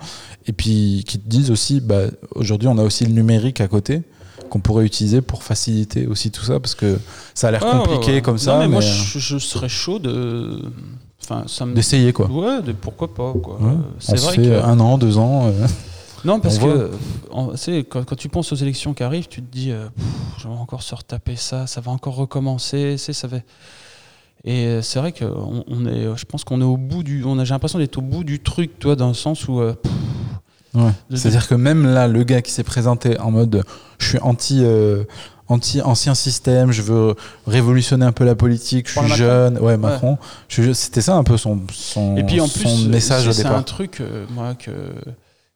Et 0.46 0.52
puis 0.52 1.04
qui 1.06 1.18
te 1.18 1.28
disent 1.28 1.50
aussi, 1.50 1.80
bah, 1.80 2.04
aujourd'hui 2.34 2.68
on 2.68 2.78
a 2.78 2.82
aussi 2.82 3.04
le 3.04 3.12
numérique 3.12 3.60
à 3.60 3.68
côté 3.68 4.02
qu'on 4.54 4.60
pourrait 4.60 4.84
utiliser 4.84 5.20
pour 5.20 5.42
faciliter 5.42 6.06
aussi 6.06 6.30
tout 6.30 6.44
ça 6.44 6.60
parce 6.60 6.76
que 6.76 7.00
ça 7.34 7.48
a 7.48 7.50
l'air 7.50 7.60
compliqué 7.60 8.22
comme 8.22 8.38
ça. 8.38 8.60
mais, 8.60 8.68
moi, 8.68 8.80
je, 8.80 9.18
je, 9.18 9.38
serais 9.38 9.68
chaud 9.68 9.98
de. 9.98 10.62
Enfin, 11.28 11.66
D'essayer 11.66 12.12
quoi. 12.12 12.30
Ouais, 12.30 12.62
de, 12.62 12.70
pourquoi 12.70 13.12
pas 13.12 13.32
quoi. 13.32 13.58
C'est 13.98 14.16
vrai 14.16 14.36
que... 14.36 14.62
un 14.62 14.78
an, 14.78 14.96
deux 14.96 15.18
ans. 15.18 15.48
Euh, 15.48 15.66
non, 16.24 16.38
parce 16.38 16.58
que 16.58 16.92
quand, 17.82 18.04
quand, 18.04 18.14
tu 18.14 18.28
penses 18.28 18.52
aux 18.52 18.56
élections 18.56 18.94
qui 18.94 19.02
arrivent, 19.02 19.26
tu 19.26 19.42
te 19.42 19.50
dis, 19.50 19.72
euh, 19.72 19.88
je 20.38 20.46
vais 20.46 20.54
encore 20.54 20.84
se 20.84 20.94
retaper 20.94 21.34
ça, 21.34 21.66
ça 21.66 21.80
va 21.80 21.90
encore 21.90 22.14
recommencer, 22.14 22.96
ça 22.96 23.26
va. 23.26 23.38
Et 24.44 24.66
euh, 24.66 24.82
c'est 24.82 25.00
vrai 25.00 25.10
que 25.10 25.24
on, 25.24 25.84
est, 25.84 26.16
je 26.16 26.24
pense 26.26 26.44
qu'on 26.44 26.60
est 26.60 26.64
au 26.64 26.76
bout 26.76 27.02
du, 27.02 27.24
on 27.24 27.40
a, 27.40 27.44
j'ai 27.44 27.54
l'impression 27.54 27.80
d'être 27.80 27.98
au 27.98 28.02
bout 28.02 28.22
du 28.22 28.38
truc, 28.38 28.78
toi, 28.78 28.94
dans 28.94 29.08
le 29.08 29.14
sens 29.14 29.48
où 29.48 29.60
c'est-à-dire 31.10 31.48
que 31.48 31.54
même 31.54 31.86
là, 31.86 32.08
le 32.08 32.24
gars 32.24 32.42
qui 32.42 32.50
s'est 32.50 32.64
présenté 32.64 33.18
en 33.20 33.30
mode 33.30 33.64
je 33.98 34.08
suis 34.08 34.18
anti, 34.20 34.60
euh, 34.62 35.04
anti 35.48 35.80
ancien 35.80 36.14
système, 36.14 36.72
je 36.72 36.82
veux 36.82 37.14
révolutionner 37.46 38.04
un 38.04 38.12
peu 38.12 38.24
la 38.24 38.34
politique, 38.34 38.88
je 38.88 38.98
suis 38.98 39.14
jeune, 39.14 39.58
ouais 39.58 39.76
Macron, 39.76 40.18
c'était 40.48 41.00
ça 41.00 41.16
un 41.16 41.24
peu 41.24 41.36
son 41.36 41.60
son, 41.72 42.16
Et 42.16 42.24
puis 42.24 42.40
en 42.40 42.48
plus, 42.48 42.86
message 42.88 43.28
au 43.28 43.32
départ. 43.32 43.52
C'est 43.52 43.58
un 43.58 43.62
truc 43.62 44.00
euh, 44.00 44.26
moi 44.30 44.54
que 44.54 44.70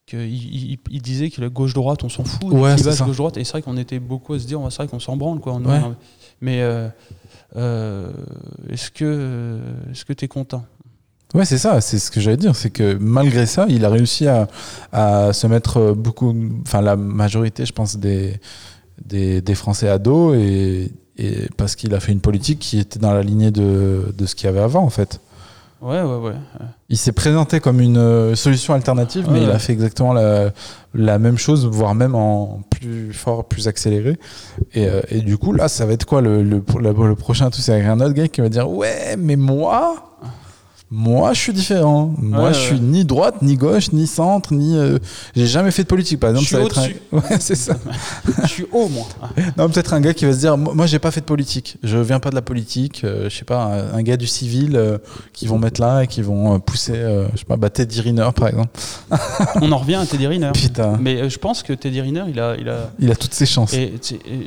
que 0.07 0.17
il, 0.17 0.79
disait 1.03 1.29
que 1.29 1.41
la 1.43 1.51
gauche 1.51 1.75
droite 1.75 2.03
on 2.03 2.09
s'en 2.09 2.25
fout, 2.25 2.51
ouais, 2.53 2.77
gauche 2.77 3.17
droite 3.17 3.37
et 3.37 3.45
c'est 3.45 3.53
vrai 3.53 3.63
qu'on 3.63 3.77
était 3.77 3.99
beaucoup 3.99 4.33
à 4.35 4.39
se 4.39 4.47
dire 4.47 4.61
c'est 4.71 4.77
vrai 4.79 4.89
qu'on 4.89 5.01
s'en 5.01 5.17
branle 5.17 5.41
quoi. 5.41 5.61
mais 6.41 6.63
euh, 7.57 8.11
est-ce 8.71 8.91
que 8.91 9.59
est-ce 9.91 10.05
que 10.05 10.13
tu 10.13 10.25
es 10.25 10.29
content? 10.29 10.65
Ouais, 11.35 11.45
c'est 11.45 11.59
ça, 11.59 11.81
c'est 11.83 11.99
ce 11.99 12.11
que 12.11 12.21
j'allais 12.21 12.39
dire, 12.39 12.57
c'est 12.57 12.71
que 12.71 12.97
malgré 12.99 13.45
ça, 13.45 13.67
il 13.69 13.85
a 13.85 13.91
réussi 13.91 14.27
à, 14.27 14.49
à 14.93 15.33
se 15.33 15.47
mettre 15.47 15.93
beaucoup, 15.93 16.35
enfin 16.63 16.81
la 16.81 16.97
majorité, 16.97 17.67
je 17.67 17.73
pense, 17.73 17.97
des, 17.97 18.41
des, 19.05 19.43
des 19.43 19.55
Français 19.55 19.89
à 19.89 19.99
dos, 19.99 20.35
et, 20.35 20.91
et 21.19 21.49
parce 21.59 21.77
qu'il 21.77 21.95
a 21.95 22.01
fait 22.01 22.13
une 22.13 22.21
politique 22.21 22.61
qui 22.61 22.79
était 22.79 22.99
dans 22.99 23.13
la 23.13 23.23
lignée 23.23 23.51
de, 23.51 24.15
de 24.17 24.27
ce 24.27 24.35
qu'il 24.35 24.47
y 24.47 24.49
avait 24.49 24.61
avant, 24.61 24.83
en 24.83 24.91
fait. 24.91 25.21
Ouais, 25.81 26.03
ouais, 26.03 26.17
ouais. 26.17 26.35
Il 26.89 26.97
s'est 26.97 27.13
présenté 27.13 27.61
comme 27.61 27.81
une 27.81 27.99
euh, 27.99 28.35
solution 28.35 28.75
alternative, 28.75 29.29
mais 29.31 29.45
il 29.45 29.51
a 29.51 29.61
fait 29.61 29.73
exactement 29.73 30.13
la, 30.13 30.51
la, 30.93 31.21
même 31.21 31.39
chose, 31.39 31.67
voire 31.67 31.95
même 31.95 32.17
en 32.17 32.63
plus 32.69 33.13
fort, 33.13 33.45
plus 33.45 33.69
accéléré. 33.69 34.19
Et, 34.75 34.89
euh, 34.89 35.03
et 35.09 35.21
du 35.21 35.39
coup, 35.39 35.53
là, 35.53 35.69
ça 35.69 35.87
va 35.87 35.93
être 35.93 36.05
quoi 36.05 36.21
le, 36.21 36.43
le, 36.43 36.65
le, 36.81 37.15
prochain 37.15 37.51
tout 37.51 37.61
C'est 37.61 37.81
un 37.81 38.01
autre 38.01 38.15
gars 38.15 38.27
qui 38.27 38.41
va 38.41 38.49
dire 38.49 38.69
Ouais, 38.69 39.15
mais 39.17 39.37
moi, 39.37 40.19
moi, 40.91 41.35
je 41.35 41.41
suis 41.41 41.53
différent. 41.53 42.15
Moi, 42.17 42.53
je 42.53 42.61
suis 42.61 42.81
ni 42.81 43.05
droite, 43.05 43.43
ni 43.43 43.57
gauche, 43.57 43.93
ni 43.93 44.07
centre, 44.07 44.55
ni. 44.55 44.75
Euh, 44.75 44.99
j'ai 45.37 45.47
jamais 45.47 45.71
fait 45.71 45.83
de 45.83 45.89
politique, 45.89 46.19
par 46.19 46.31
exemple. 46.31 46.47
Je 46.47 46.57
suis 46.57 46.65
haut 46.65 46.69
dessus. 46.69 46.97
Ouais, 47.13 47.39
c'est 47.41 47.57
ça. 47.57 47.77
je 48.43 48.49
suis 48.49 48.67
haut, 48.73 48.89
moi. 48.89 49.07
non, 49.59 49.69
peut-être 49.69 49.93
un 49.93 50.01
gars 50.01 50.15
qui 50.15 50.25
va 50.25 50.33
se 50.33 50.39
dire, 50.39 50.57
moi, 50.57 50.87
j'ai 50.87 50.99
pas 50.99 51.11
fait 51.11 51.21
de 51.21 51.27
politique. 51.27 51.77
Je 51.83 51.99
viens 51.99 52.21
pas 52.21 52.31
de 52.31 52.35
la 52.35 52.43
politique. 52.43 53.03
Euh, 53.05 53.29
je 53.29 53.37
sais 53.37 53.45
pas, 53.45 53.65
un, 53.93 54.03
gars 54.03 54.17
du 54.17 54.27
civil 54.27 54.77
euh, 54.77 54.97
qui 55.35 55.47
vont 55.47 55.59
mettre 55.59 55.81
là 55.81 56.05
et 56.05 56.07
qui 56.07 56.23
vont 56.23 56.59
pousser, 56.59 56.95
je 56.95 57.39
sais 57.39 57.45
pas, 57.45 57.57
bah, 57.57 57.69
Teddy 57.69 58.01
Riner, 58.01 58.31
par 58.35 58.49
exemple. 58.49 58.71
On 59.61 59.71
en 59.73 59.79
revient 59.79 59.97
à 59.97 60.07
Teddy 60.07 60.27
Riner. 60.27 60.53
Putain. 60.55 60.97
Mais 60.99 61.29
je 61.29 61.39
pense 61.39 61.63
que 61.63 61.75
Teddy 61.75 62.01
Riner, 62.01 62.25
il 62.29 62.41
a, 62.41 62.57
il 62.57 62.69
a. 62.69 62.91
Il 62.99 63.11
a 63.11 63.17
toutes 63.17 63.35
ses 63.35 63.47
chances. 63.47 63.75
Et, 63.75 63.95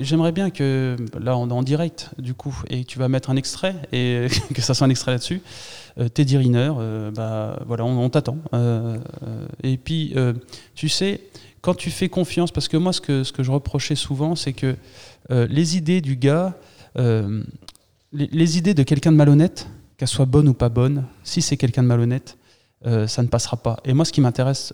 j'aimerais 0.02 0.32
bien 0.32 0.50
que 0.50 0.96
là, 1.20 1.38
on 1.38 1.50
est 1.50 1.54
en 1.54 1.62
direct, 1.62 2.10
du 2.18 2.34
coup, 2.34 2.56
et 2.70 2.84
tu 2.84 2.98
vas 2.98 3.10
mettre 3.10 3.30
un 3.30 3.36
extrait 3.36 3.76
et 3.94 4.26
que 4.56 4.62
ça 4.62 4.74
soit 4.74 4.88
un 4.88 4.90
extrait 4.90 5.12
là-dessus. 5.12 5.42
Euh, 5.98 6.10
Teddy 6.10 6.38
Riner, 6.38 6.72
euh, 6.78 7.12
bah, 7.12 7.60
voilà, 7.66 7.86
on, 7.86 8.10
t'attend. 8.10 8.38
Euh, 8.54 8.98
et 9.64 9.78
puis, 9.78 10.16
tu 10.76 10.90
sais, 10.90 11.22
quand 11.62 11.74
tu 11.74 11.92
fais 11.92 12.10
confiance, 12.10 12.52
parce 12.52 12.68
que 12.68 12.78
moi, 12.78 12.94
ce 12.94 13.02
que, 13.02 13.44
je 13.44 13.52
reprochais 13.52 13.96
souvent, 13.96 14.36
c'est 14.36 14.54
que 14.54 14.76
les 15.30 15.78
idées 15.78 16.02
du 16.02 16.16
gars, 16.16 16.56
les, 16.96 18.58
idées 18.58 18.74
de 18.74 18.84
quelqu'un 18.84 19.12
de 19.12 19.18
malhonnête, 19.18 19.68
qu'elles 19.98 20.08
soient 20.08 20.26
bonnes 20.26 20.50
ou 20.50 20.54
pas 20.54 20.70
bonnes, 20.70 21.06
si 21.24 21.42
c'est 21.42 21.58
quelqu'un 21.58 21.84
de 21.84 21.88
malhonnête, 21.88 22.38
ça 22.84 23.22
ne 23.22 23.28
passera 23.28 23.58
pas. 23.58 23.78
Et 23.86 23.94
moi, 23.94 24.06
ce 24.06 24.12
qui 24.12 24.22
m'intéresse 24.22 24.74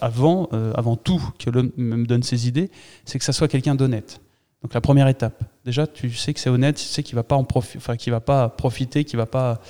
avant, 0.00 0.48
avant 0.74 0.96
tout 0.96 1.22
que 1.38 1.50
l'homme 1.50 1.70
me 1.76 2.04
donne 2.06 2.22
ses 2.22 2.48
idées, 2.48 2.70
c'est 3.04 3.18
que 3.18 3.24
ça 3.24 3.32
soit 3.32 3.48
quelqu'un 3.48 3.74
d'honnête. 3.74 4.20
Donc 4.62 4.74
la 4.74 4.80
première 4.80 5.06
étape, 5.06 5.44
déjà, 5.64 5.86
tu 5.86 6.10
sais 6.12 6.34
que 6.34 6.40
c'est 6.40 6.50
honnête, 6.50 6.76
tu 6.76 6.82
sais 6.82 7.02
qu'il 7.02 7.14
va 7.14 7.22
pas 7.22 7.36
en 7.36 7.44
profi- 7.44 7.76
enfin 7.76 7.96
qu'il 7.96 8.10
va 8.10 8.20
pas 8.20 8.48
profiter, 8.48 9.04
qu'il 9.04 9.16
va 9.16 9.26
pas. 9.26 9.60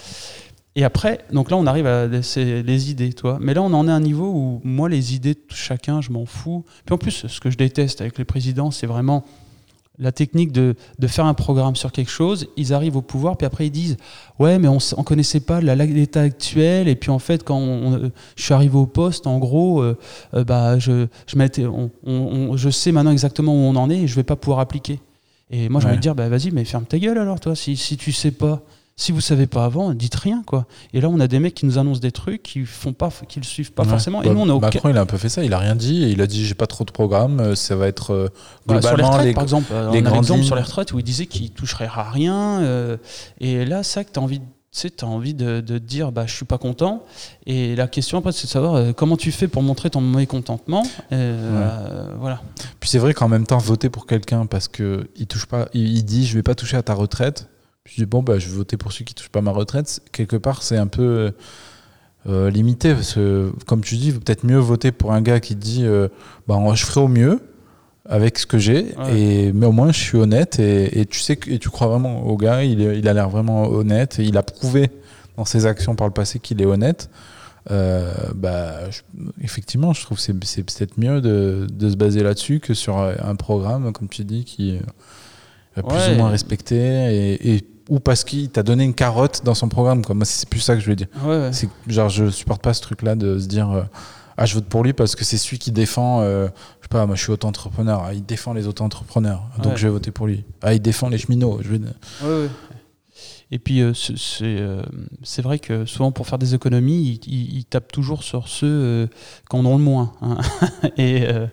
Et 0.78 0.85
après, 0.85 1.20
donc 1.32 1.51
là, 1.51 1.57
on 1.57 1.66
arrive 1.66 1.86
à 1.86 2.07
les, 2.07 2.62
les 2.62 2.90
idées, 2.90 3.12
toi. 3.15 3.39
Mais 3.40 3.55
là, 3.55 3.62
on 3.62 3.73
en 3.73 3.89
est 3.89 3.90
à 3.90 3.94
un 3.94 4.01
niveau 4.01 4.27
où 4.31 4.61
moi, 4.62 4.89
les 4.90 5.15
idées 5.15 5.32
de 5.35 5.40
chacun, 5.48 6.03
je 6.03 6.11
m'en 6.12 6.27
fous. 6.27 6.65
Puis 6.85 6.94
en 6.94 6.98
plus, 6.98 7.27
ce 7.27 7.40
que 7.40 7.51
je 7.51 7.57
déteste 7.57 8.03
avec 8.03 8.19
les 8.19 8.24
présidents, 8.27 8.70
c'est 8.70 8.86
vraiment 8.86 9.24
la 9.98 10.12
technique 10.12 10.53
de, 10.53 10.74
de 10.98 11.07
faire 11.07 11.24
un 11.24 11.32
programme 11.32 11.74
sur 11.74 11.90
quelque 11.90 12.11
chose, 12.11 12.48
ils 12.59 12.74
arrivent 12.74 12.97
au 12.97 13.01
pouvoir, 13.01 13.39
puis 13.39 13.47
après 13.47 13.66
ils 13.66 13.70
disent 13.70 13.97
ouais 14.39 14.59
mais 14.59 14.69
on 14.69 14.74
ne 14.77 15.03
connaissait 15.03 15.40
pas 15.40 15.62
l'état 15.62 16.20
actuel, 16.20 16.86
et 16.86 16.97
puis 16.97 17.09
en 17.11 17.19
fait 17.19 17.43
quand 17.43 17.57
on- 17.57 17.94
on- 17.94 18.11
je 18.36 18.43
suis 18.43 18.53
arrivé 18.53 18.77
au 18.77 18.85
poste, 18.85 19.27
en 19.27 19.39
gros, 19.39 19.81
euh, 19.81 19.97
euh, 20.35 20.44
bah, 20.44 20.78
je, 20.78 21.07
je, 21.27 21.66
on- 21.66 21.90
on- 22.05 22.57
je 22.59 22.69
sais 22.69 22.93
maintenant 22.93 23.11
exactement 23.11 23.55
où 23.55 23.57
on 23.70 23.74
en 23.77 23.89
est 23.89 24.01
et 24.01 24.07
je 24.07 24.15
vais 24.16 24.23
pas 24.23 24.36
pouvoir 24.36 24.59
appliquer. 24.59 25.01
Et 25.51 25.70
moi 25.70 25.81
j'ai 25.81 25.86
Ouais. 25.86 25.93
envie 25.93 25.98
de 25.98 26.03
dire 26.03 26.15
bah, 26.15 26.28
vas-y 26.28 26.51
mais 26.51 26.66
ferme 26.66 26.85
ta 26.85 26.98
gueule 26.98 27.16
alors 27.16 27.40
toi, 27.40 27.57
si, 27.57 27.74
si 27.78 27.97
tu 27.97 28.12
sais 28.12 28.32
pas. 28.32 28.61
Si 28.98 29.12
vous 29.12 29.20
savez 29.20 29.47
pas 29.47 29.66
avant, 29.66 29.93
dites 29.93 30.14
rien 30.14 30.43
quoi. 30.47 30.64
Et 30.94 31.02
là, 31.02 31.10
on 31.10 31.20
a 31.20 31.27
des 31.28 31.39
mecs 31.39 31.55
qui 31.55 31.66
nous 31.66 31.77
annoncent 31.77 32.01
des 32.01 32.12
trucs 32.12 32.43
qui 32.43 32.64
font 32.64 32.94
pas, 32.94 33.10
qui 33.28 33.39
le 33.39 33.44
suivent 33.44 33.73
pas 33.73 33.82
Ouais. 33.82 33.90
forcément. 33.90 34.23
Et 34.23 34.28
Bah, 34.28 34.32
nous, 34.32 34.40
on 34.40 34.48
a 34.48 34.55
aucun. 34.55 34.68
Macron, 34.68 34.89
il 34.89 34.97
a 34.97 35.02
un 35.02 35.06
peu 35.06 35.18
fait 35.18 35.28
ça. 35.28 35.44
Il 35.44 35.52
a 35.52 35.59
rien 35.59 35.74
dit. 35.77 36.05
et 36.05 36.09
Il 36.09 36.23
a 36.23 36.27
dit 36.27 36.47
j'ai 36.47 36.55
pas 36.55 36.66
trop 36.66 36.85
de 36.85 36.90
programme. 36.90 37.39
euh, 37.40 37.55
Ça 37.55 37.77
va 37.77 37.89
être 37.89 38.14
euh, 38.14 38.28
sur 38.81 38.97
les 38.97 39.02
retraites, 39.05 39.27
les- 39.27 39.35
par 39.35 39.43
exemple, 39.43 39.66
euh, 39.70 39.90
les 39.90 40.01
on 40.02 40.06
a 40.06 40.20
lignes. 40.23 40.43
sur 40.43 40.56
les 40.56 40.62
retraites 40.62 40.94
où 40.94 40.98
il 40.98 41.02
disait 41.05 41.27
qu'il 41.27 41.51
toucherait 41.51 41.90
à 41.94 42.05
rien. 42.10 42.62
euh, 42.62 42.97
et 43.39 43.66
là, 43.66 43.82
ça 43.82 44.02
que 44.02 44.10
tu 44.12 44.18
as 44.18 44.23
envie, 44.23 44.39
de- 44.39 44.44
tu 44.73 45.05
as 45.05 45.06
envie 45.09 45.35
de, 45.35 45.60
de 45.60 45.77
te 45.77 45.85
dire, 45.85 46.10
bah, 46.10 46.24
je 46.27 46.35
suis 46.35 46.47
pas 46.47 46.56
content. 46.56 47.05
Et 47.44 47.77
la 47.77 47.89
question 47.89 48.16
après, 48.16 48.32
c'est 48.32 48.47
de 48.47 48.51
savoir 48.51 48.77
euh, 48.77 48.93
comment 48.94 49.18
tu 49.18 49.31
fais 49.31 49.47
pour 49.47 49.62
montrer 49.62 49.90
ton 49.90 50.01
mécontentement. 50.01 50.85
Euh, 51.12 52.14
voilà. 52.18 52.40
Puis 52.81 52.89
c'est 52.89 52.98
vrai 52.98 53.12
qu'en 53.12 53.28
même 53.28 53.47
temps, 53.47 53.59
voter 53.59 53.90
pour 53.90 54.06
quelqu'un 54.06 54.47
parce 54.47 54.68
que 54.68 55.10
il 55.16 55.27
touche 55.27 55.44
pas, 55.44 55.68
il, 55.74 55.98
il 55.98 56.02
dit 56.05 56.24
je 56.27 56.35
vais 56.35 56.43
pas 56.43 56.55
toucher 56.55 56.78
à 56.78 56.82
ta 56.82 56.94
retraite. 56.94 57.47
Je 57.86 57.94
dis 57.96 58.06
bon 58.06 58.22
bah 58.22 58.38
je 58.38 58.48
vais 58.48 58.56
voter 58.56 58.76
pour 58.76 58.92
celui 58.92 59.04
qui 59.06 59.14
touche 59.14 59.28
pas 59.30 59.40
ma 59.40 59.50
retraite. 59.52 60.00
Quelque 60.12 60.36
part 60.36 60.62
c'est 60.62 60.76
un 60.76 60.86
peu 60.88 61.32
euh, 62.28 62.50
limité 62.50 62.92
parce 62.94 63.14
que 63.14 63.52
comme 63.66 63.82
tu 63.82 63.96
dis, 63.96 64.12
peut-être 64.12 64.44
mieux 64.44 64.58
voter 64.58 64.90
pour 64.92 65.12
un 65.12 65.22
gars 65.22 65.40
qui 65.40 65.54
dit 65.54 65.84
euh, 65.84 66.08
bah 66.48 66.58
je 66.74 66.84
ferai 66.84 67.00
au 67.00 67.08
mieux 67.08 67.40
avec 68.08 68.38
ce 68.38 68.46
que 68.46 68.58
j'ai 68.58 68.94
Ouais. 68.98 69.20
et 69.20 69.52
mais 69.52 69.66
au 69.66 69.72
moins 69.72 69.92
je 69.92 69.98
suis 70.00 70.18
honnête 70.18 70.58
et, 70.58 71.00
et 71.00 71.06
tu 71.06 71.20
sais 71.20 71.36
que 71.36 71.50
et 71.50 71.58
tu 71.58 71.70
crois 71.70 71.86
vraiment 71.88 72.22
au 72.26 72.36
gars. 72.36 72.62
Il, 72.64 72.80
il 72.80 73.08
a 73.08 73.12
l'air 73.12 73.28
vraiment 73.30 73.68
honnête 73.68 74.18
et 74.18 74.24
il 74.24 74.36
a 74.36 74.42
prouvé 74.42 74.90
dans 75.36 75.44
ses 75.44 75.66
actions 75.66 75.94
par 75.94 76.06
le 76.06 76.12
passé 76.12 76.38
qu'il 76.40 76.60
est 76.60 76.66
honnête. 76.66 77.08
Euh, 77.70 78.12
bah, 78.34 78.88
je- 78.90 79.02
effectivement, 79.42 79.92
je 79.92 80.02
trouve 80.02 80.18
que 80.18 80.22
c'est 80.22 80.44
c'est 80.44 80.62
peut-être 80.62 80.98
mieux 80.98 81.20
de, 81.20 81.66
de 81.72 81.90
se 81.90 81.96
baser 81.96 82.22
là-dessus 82.22 82.60
que 82.60 82.74
sur 82.74 82.98
un 82.98 83.34
programme, 83.34 83.92
comme 83.92 84.08
tu 84.08 84.24
dis, 84.24 84.44
qui 84.44 84.70
est 84.76 84.82
plus 85.74 85.82
Ouais. 85.84 86.14
ou 86.14 86.16
moins 86.18 86.30
respecté 86.30 86.76
et, 86.76 87.54
et- 87.56 87.64
ou 87.88 88.00
parce 88.00 88.24
qu'il 88.24 88.48
t'a 88.50 88.62
donné 88.62 88.84
une 88.84 88.94
carotte 88.94 89.42
dans 89.44 89.54
son 89.54 89.68
programme. 89.68 90.04
Quoi. 90.04 90.14
Moi, 90.14 90.24
c'est 90.24 90.48
plus 90.48 90.60
ça 90.60 90.74
que 90.74 90.80
je 90.80 90.86
veux 90.88 90.96
dire. 90.96 91.08
Ouais, 91.22 91.28
ouais. 91.38 91.52
C'est 91.52 91.68
genre, 91.88 92.08
je 92.08 92.30
supporte 92.30 92.62
pas 92.62 92.74
ce 92.74 92.80
truc-là 92.82 93.14
de 93.14 93.38
se 93.38 93.46
dire 93.46 93.70
euh, 93.70 93.82
ah 94.36 94.44
je 94.46 94.54
vote 94.54 94.66
pour 94.66 94.82
lui 94.84 94.92
parce 94.92 95.16
que 95.16 95.24
c'est 95.24 95.38
celui 95.38 95.58
qui 95.58 95.72
défend. 95.72 96.20
euh, 96.22 96.48
je 96.80 96.84
sais 96.84 96.88
pas, 96.90 97.06
moi 97.06 97.16
je 97.16 97.22
suis 97.22 97.32
auto-entrepreneur. 97.32 98.02
Ah, 98.06 98.12
il 98.14 98.24
défend 98.24 98.52
les 98.52 98.66
auto-entrepreneurs, 98.66 99.42
donc 99.62 99.72
Ouais. 99.72 99.78
je 99.78 99.86
vais 99.86 99.92
voter 99.92 100.10
pour 100.10 100.26
lui. 100.26 100.44
Ah, 100.62 100.74
il 100.74 100.80
défend 100.80 101.08
les 101.08 101.18
cheminots. 101.18 101.58
Je 101.62 101.68
vais... 101.70 101.78
Ouais, 101.78 102.42
ouais. 102.42 102.48
Et 103.52 103.60
puis, 103.60 103.80
euh, 103.80 103.94
c'est 103.94 104.18
c'est, 104.18 104.42
euh, 104.58 104.82
c'est 105.22 105.40
vrai 105.40 105.60
que 105.60 105.84
souvent, 105.86 106.10
pour 106.10 106.26
faire 106.26 106.36
des 106.38 106.54
économies, 106.56 107.20
ils, 107.24 107.32
ils- 107.32 107.56
ils 107.58 107.64
tapent 107.64 107.92
toujours 107.92 108.24
sur 108.24 108.48
ceux 108.48 108.66
euh, 108.66 109.06
qui 109.48 109.56
en 109.56 109.64
ont 109.64 109.78
le 109.78 109.84
moins. 109.84 110.12
hein. 110.20 110.36
et 110.98 111.26
euh, 111.28 111.46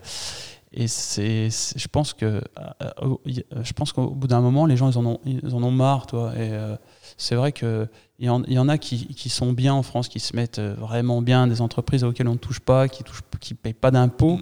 et 0.76 0.88
c'est, 0.88 1.50
je 1.50 1.88
pense 1.88 2.14
que, 2.14 2.26
euh, 2.26 2.42
euh, 2.82 3.16
je 3.62 3.74
pense 3.74 3.94
qu'au 3.94 4.10
bout 4.10 4.28
d'un 4.28 4.42
moment, 4.42 4.66
les 4.66 4.76
gens, 4.76 4.90
ils 4.90 4.98
en 4.98 5.06
ont, 5.06 5.20
ils 5.24 5.54
en 5.54 5.62
ont 5.62 5.72
marre, 5.72 6.08
toi. 6.08 6.32
Et 6.36 6.52
euh, 6.52 6.76
c'est 7.16 7.36
vrai 7.36 7.52
que 7.52 7.88
il 8.18 8.26
y, 8.26 8.30
en, 8.30 8.70
a 8.70 8.78
qui, 8.78 9.30
sont 9.30 9.52
bien 9.52 9.74
en 9.74 9.84
France, 9.84 10.08
qui 10.08 10.22
se 10.22 10.34
mettent 10.34 10.60
vraiment 10.60 11.22
bien, 11.22 11.46
des 11.46 11.60
entreprises 11.60 12.06
auxquelles 12.06 12.30
on 12.30 12.34
ne 12.34 12.38
touche 12.38 12.62
pas, 12.62 12.88
qui 12.88 13.04
qui 13.42 13.54
payent 13.54 13.74
pas 13.74 13.92
d'impôts. 13.92 14.40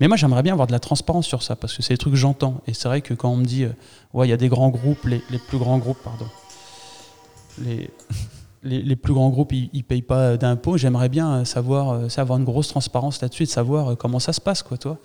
Mais 0.00 0.08
moi, 0.08 0.16
j'aimerais 0.16 0.42
bien 0.42 0.52
avoir 0.52 0.66
de 0.66 0.72
la 0.72 0.80
transparence 0.80 1.26
sur 1.26 1.44
ça, 1.44 1.54
parce 1.54 1.76
que 1.76 1.82
c'est 1.82 1.94
des 1.94 1.98
trucs 1.98 2.14
que 2.14 2.18
j'entends. 2.18 2.60
Et 2.66 2.74
c'est 2.74 2.88
vrai 2.88 3.02
que 3.02 3.14
quand 3.14 3.30
on 3.30 3.36
me 3.36 3.44
dit, 3.44 3.66
ouais, 4.14 4.26
il 4.26 4.30
y 4.30 4.32
a 4.32 4.36
des 4.36 4.48
grands 4.48 4.70
groupes, 4.70 5.04
les, 5.04 5.22
les 5.30 5.38
plus 5.38 5.58
grands 5.58 5.78
groupes, 5.78 6.02
pardon, 6.02 6.26
les, 7.62 7.88
les, 8.62 8.82
les 8.82 8.96
plus 8.96 9.14
grands 9.14 9.30
groupes, 9.30 9.52
ils, 9.52 9.70
ils 9.72 9.84
payent 9.84 10.02
pas 10.02 10.36
d'impôts. 10.36 10.76
J'aimerais 10.76 11.08
bien 11.08 11.32
euh, 11.32 11.44
savoir, 11.44 11.90
euh, 11.90 12.08
c'est 12.08 12.20
avoir 12.20 12.38
une 12.38 12.44
grosse 12.44 12.68
transparence 12.68 13.22
là-dessus, 13.22 13.44
et 13.44 13.46
de 13.46 13.50
savoir 13.50 13.92
euh, 13.92 13.94
comment 13.94 14.18
ça 14.18 14.32
se 14.32 14.40
passe, 14.40 14.62
quoi, 14.62 14.76
toi. 14.76 14.98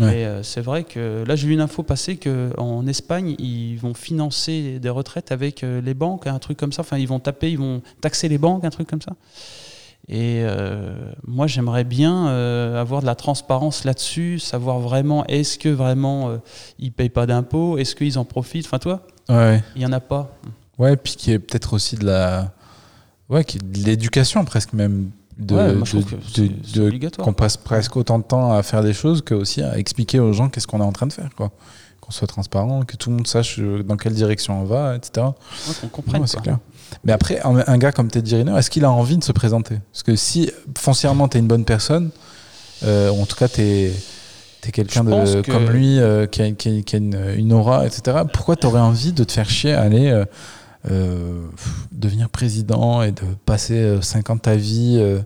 Ouais. 0.00 0.24
Euh, 0.26 0.42
c'est 0.42 0.60
vrai 0.60 0.84
que 0.84 1.24
là, 1.26 1.34
j'ai 1.36 1.46
vu 1.46 1.54
une 1.54 1.60
info 1.60 1.82
passer 1.82 2.16
que 2.16 2.50
en 2.58 2.86
Espagne, 2.86 3.34
ils 3.38 3.76
vont 3.76 3.94
financer 3.94 4.78
des 4.78 4.90
retraites 4.90 5.32
avec 5.32 5.62
euh, 5.64 5.80
les 5.80 5.94
banques, 5.94 6.26
un 6.26 6.38
truc 6.38 6.58
comme 6.58 6.72
ça. 6.72 6.82
Enfin, 6.82 6.98
ils 6.98 7.08
vont 7.08 7.20
taper, 7.20 7.50
ils 7.50 7.58
vont 7.58 7.80
taxer 8.00 8.28
les 8.28 8.38
banques, 8.38 8.64
un 8.64 8.70
truc 8.70 8.88
comme 8.88 9.02
ça. 9.02 9.12
Et 10.10 10.40
euh, 10.42 10.94
moi, 11.26 11.46
j'aimerais 11.46 11.84
bien 11.84 12.28
euh, 12.28 12.80
avoir 12.80 13.02
de 13.02 13.06
la 13.06 13.14
transparence 13.14 13.84
là-dessus, 13.84 14.38
savoir 14.38 14.78
vraiment 14.78 15.26
est-ce 15.26 15.58
que 15.58 15.68
vraiment 15.68 16.30
euh, 16.30 16.36
ils 16.78 16.92
payent 16.92 17.10
pas 17.10 17.26
d'impôts, 17.26 17.76
est-ce 17.76 17.94
qu'ils 17.94 18.18
en 18.18 18.24
profitent. 18.24 18.64
Enfin, 18.66 18.78
toi, 18.78 19.02
Ouais. 19.28 19.62
il 19.76 19.82
y 19.82 19.86
en 19.86 19.92
a 19.92 20.00
pas. 20.00 20.30
Ouais, 20.78 20.96
puis 20.96 21.14
qui 21.16 21.32
est 21.32 21.38
peut-être 21.38 21.74
aussi 21.74 21.96
de 21.96 22.06
la. 22.06 22.52
Ouais, 23.28 23.44
qui 23.44 23.58
est 23.58 23.60
de 23.64 23.84
l'éducation 23.86 24.44
presque 24.44 24.72
même. 24.72 25.10
De, 25.38 25.54
Ouais, 25.54 25.72
moi, 25.74 25.86
de- 25.92 26.00
de- 26.48 26.52
c'est- 26.64 26.80
obligatoire. 26.80 27.24
Qu'on 27.24 27.32
passe 27.32 27.56
presque 27.56 27.96
autant 27.96 28.18
de 28.18 28.24
temps 28.24 28.52
à 28.52 28.62
faire 28.64 28.82
des 28.82 28.92
choses 28.92 29.22
que 29.22 29.34
aussi 29.34 29.62
à 29.62 29.78
expliquer 29.78 30.18
aux 30.18 30.32
gens 30.32 30.48
qu'est-ce 30.48 30.66
qu'on 30.66 30.80
est 30.80 30.84
en 30.84 30.90
train 30.92 31.06
de 31.06 31.12
faire. 31.12 31.28
quoi. 31.36 31.52
Qu'on 32.00 32.10
soit 32.10 32.26
transparent, 32.26 32.82
que 32.84 32.96
tout 32.96 33.10
le 33.10 33.16
monde 33.16 33.26
sache 33.28 33.56
euh, 33.60 33.84
dans 33.84 33.96
quelle 33.96 34.14
direction 34.14 34.60
on 34.60 34.64
va, 34.64 34.96
etc. 34.96 35.26
Ouais, 35.26 35.74
qu'on 35.80 35.88
comprenne. 35.88 36.22
Ouais, 36.22 36.26
c'est 36.26 36.40
clair. 36.40 36.58
Mais 37.04 37.12
après, 37.12 37.38
un, 37.44 37.62
un 37.66 37.78
gars 37.78 37.92
comme 37.92 38.08
Teddy 38.10 38.34
Riner, 38.34 38.56
est-ce 38.58 38.68
qu'il 38.70 38.84
a 38.84 38.90
envie 38.90 39.16
de 39.16 39.22
se 39.22 39.30
présenter? 39.30 39.76
Parce 39.92 40.02
que 40.02 40.16
si 40.16 40.50
foncièrement 40.76 41.28
t'es 41.28 41.38
une 41.38 41.46
bonne 41.46 41.64
personne, 41.66 42.10
euh, 42.82 43.10
en 43.10 43.24
tout 43.26 43.36
cas 43.36 43.46
t'es 43.46 43.92
es, 44.66 44.70
quelqu'un 44.72 45.04
de 45.04 45.40
que- 45.42 45.50
comme 45.52 45.70
lui 45.70 46.00
euh, 46.00 46.26
qui 46.26 46.42
a, 46.42 46.50
qui 46.50 46.78
a- 46.78 46.82
qui 46.82 46.96
a 46.96 46.98
une, 46.98 47.16
une 47.36 47.52
aura, 47.52 47.86
etc. 47.86 48.18
Pourquoi 48.32 48.56
t'aurais 48.56 48.80
envie 48.80 49.12
de 49.12 49.22
te 49.22 49.30
faire 49.32 49.48
chier 49.48 49.72
à 49.74 49.82
aller 49.82 50.08
euh, 50.08 50.24
euh, 50.90 51.46
devenir 51.92 52.28
président 52.30 53.02
et 53.02 53.12
de 53.12 53.22
passer 53.44 53.74
euh, 53.78 54.00
5 54.00 54.30
ans 54.30 54.38
vie 54.56 54.96
euh, 54.98 55.20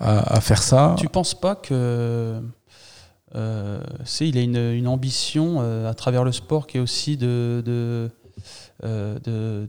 à, 0.00 0.34
à 0.36 0.40
faire 0.40 0.62
ça 0.62 0.94
Tu 0.98 1.08
penses 1.08 1.34
pas 1.38 1.54
que 1.54 2.40
euh, 3.34 3.80
c'est, 4.04 4.28
il 4.28 4.38
a 4.38 4.40
une, 4.40 4.56
une 4.56 4.88
ambition 4.88 5.58
euh, 5.60 5.88
à 5.88 5.94
travers 5.94 6.24
le 6.24 6.32
sport 6.32 6.66
qui 6.66 6.78
est 6.78 6.80
aussi 6.80 7.16
de, 7.16 7.62
de, 7.64 8.10
euh, 8.84 9.18
de- 9.20 9.68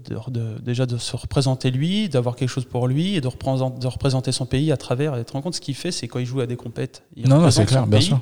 déjà 0.63 0.85
de 0.85 0.97
se 0.97 1.15
représenter 1.17 1.69
lui, 1.71 2.07
d'avoir 2.09 2.35
quelque 2.35 2.49
chose 2.49 2.65
pour 2.65 2.87
lui 2.87 3.15
et 3.15 3.21
de 3.21 3.27
représenter, 3.27 4.31
son 4.31 4.45
pays 4.45 4.71
à 4.71 4.77
travers. 4.77 5.15
Et 5.15 5.19
tu 5.19 5.25
te 5.25 5.31
rends 5.33 5.41
compte 5.41 5.55
ce 5.55 5.61
qu'il 5.61 5.75
fait, 5.75 5.91
c'est 5.91 6.07
quand 6.07 6.19
il 6.19 6.25
joue 6.25 6.39
à 6.41 6.45
des 6.47 6.55
compètes. 6.55 7.03
Il 7.15 7.27
Non, 7.27 7.39
non, 7.39 7.51
c'est 7.51 7.65
clair, 7.65 7.85
bien 7.85 7.99
sûr. 8.01 8.21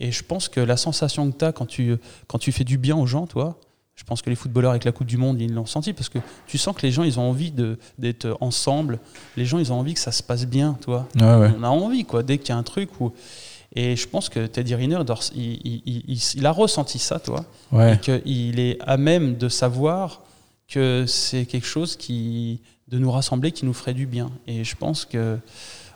Et 0.00 0.10
je 0.10 0.24
pense 0.24 0.48
que 0.48 0.58
la 0.60 0.76
sensation 0.76 1.30
que 1.30 1.36
tu 1.38 1.44
as 1.44 1.52
quand 1.52 1.66
tu, 1.66 1.96
quand 2.26 2.38
tu 2.38 2.50
fais 2.50 2.64
du 2.64 2.78
bien 2.78 2.96
aux 2.96 3.06
gens, 3.06 3.28
toi, 3.28 3.60
je 3.96 4.02
pense 4.04 4.22
que 4.22 4.30
les 4.30 4.36
footballeurs 4.36 4.70
avec 4.72 4.84
la 4.84 4.92
Coupe 4.92 5.06
du 5.06 5.16
Monde, 5.16 5.40
ils 5.40 5.52
l'ont 5.52 5.66
senti 5.66 5.92
parce 5.92 6.08
que 6.08 6.18
tu 6.46 6.58
sens 6.58 6.74
que 6.74 6.82
les 6.82 6.90
gens, 6.90 7.04
ils 7.04 7.18
ont 7.20 7.28
envie 7.30 7.52
d'être 7.98 8.36
ensemble. 8.40 8.98
Les 9.36 9.44
gens, 9.46 9.58
ils 9.58 9.72
ont 9.72 9.78
envie 9.78 9.94
que 9.94 10.00
ça 10.00 10.10
se 10.12 10.22
passe 10.22 10.46
bien, 10.46 10.76
toi. 10.80 11.06
Ouais. 11.20 11.50
On 11.58 11.62
a 11.62 11.68
envie, 11.68 12.04
quoi, 12.04 12.22
dès 12.22 12.38
qu'il 12.38 12.48
y 12.48 12.52
a 12.52 12.56
un 12.56 12.62
truc 12.64 12.90
où. 13.00 13.12
Et 13.76 13.96
je 13.96 14.06
pense 14.08 14.28
que 14.28 14.46
Teddy 14.46 14.74
Riner, 14.74 14.98
il, 15.00 15.04
doit- 15.04 15.18
il, 15.34 15.60
il- 15.64 16.02
il- 16.08 16.22
il 16.36 16.46
a 16.46 16.50
ressenti 16.52 16.98
ça, 16.98 17.18
toi, 17.18 17.44
Ouais. 17.72 17.94
et 17.94 17.98
qu'il 17.98 18.60
est 18.60 18.78
à 18.86 18.96
même 18.96 19.36
de 19.36 19.48
savoir 19.48 20.22
que 20.68 21.04
c'est 21.06 21.44
quelque 21.46 21.66
chose 21.66 21.96
qui 21.96 22.60
de 22.88 22.98
nous 22.98 23.10
rassembler, 23.10 23.50
qui 23.52 23.64
nous 23.64 23.72
ferait 23.74 23.94
du 23.94 24.06
bien. 24.06 24.30
Et 24.46 24.62
je 24.64 24.76
pense 24.76 25.04
que 25.04 25.38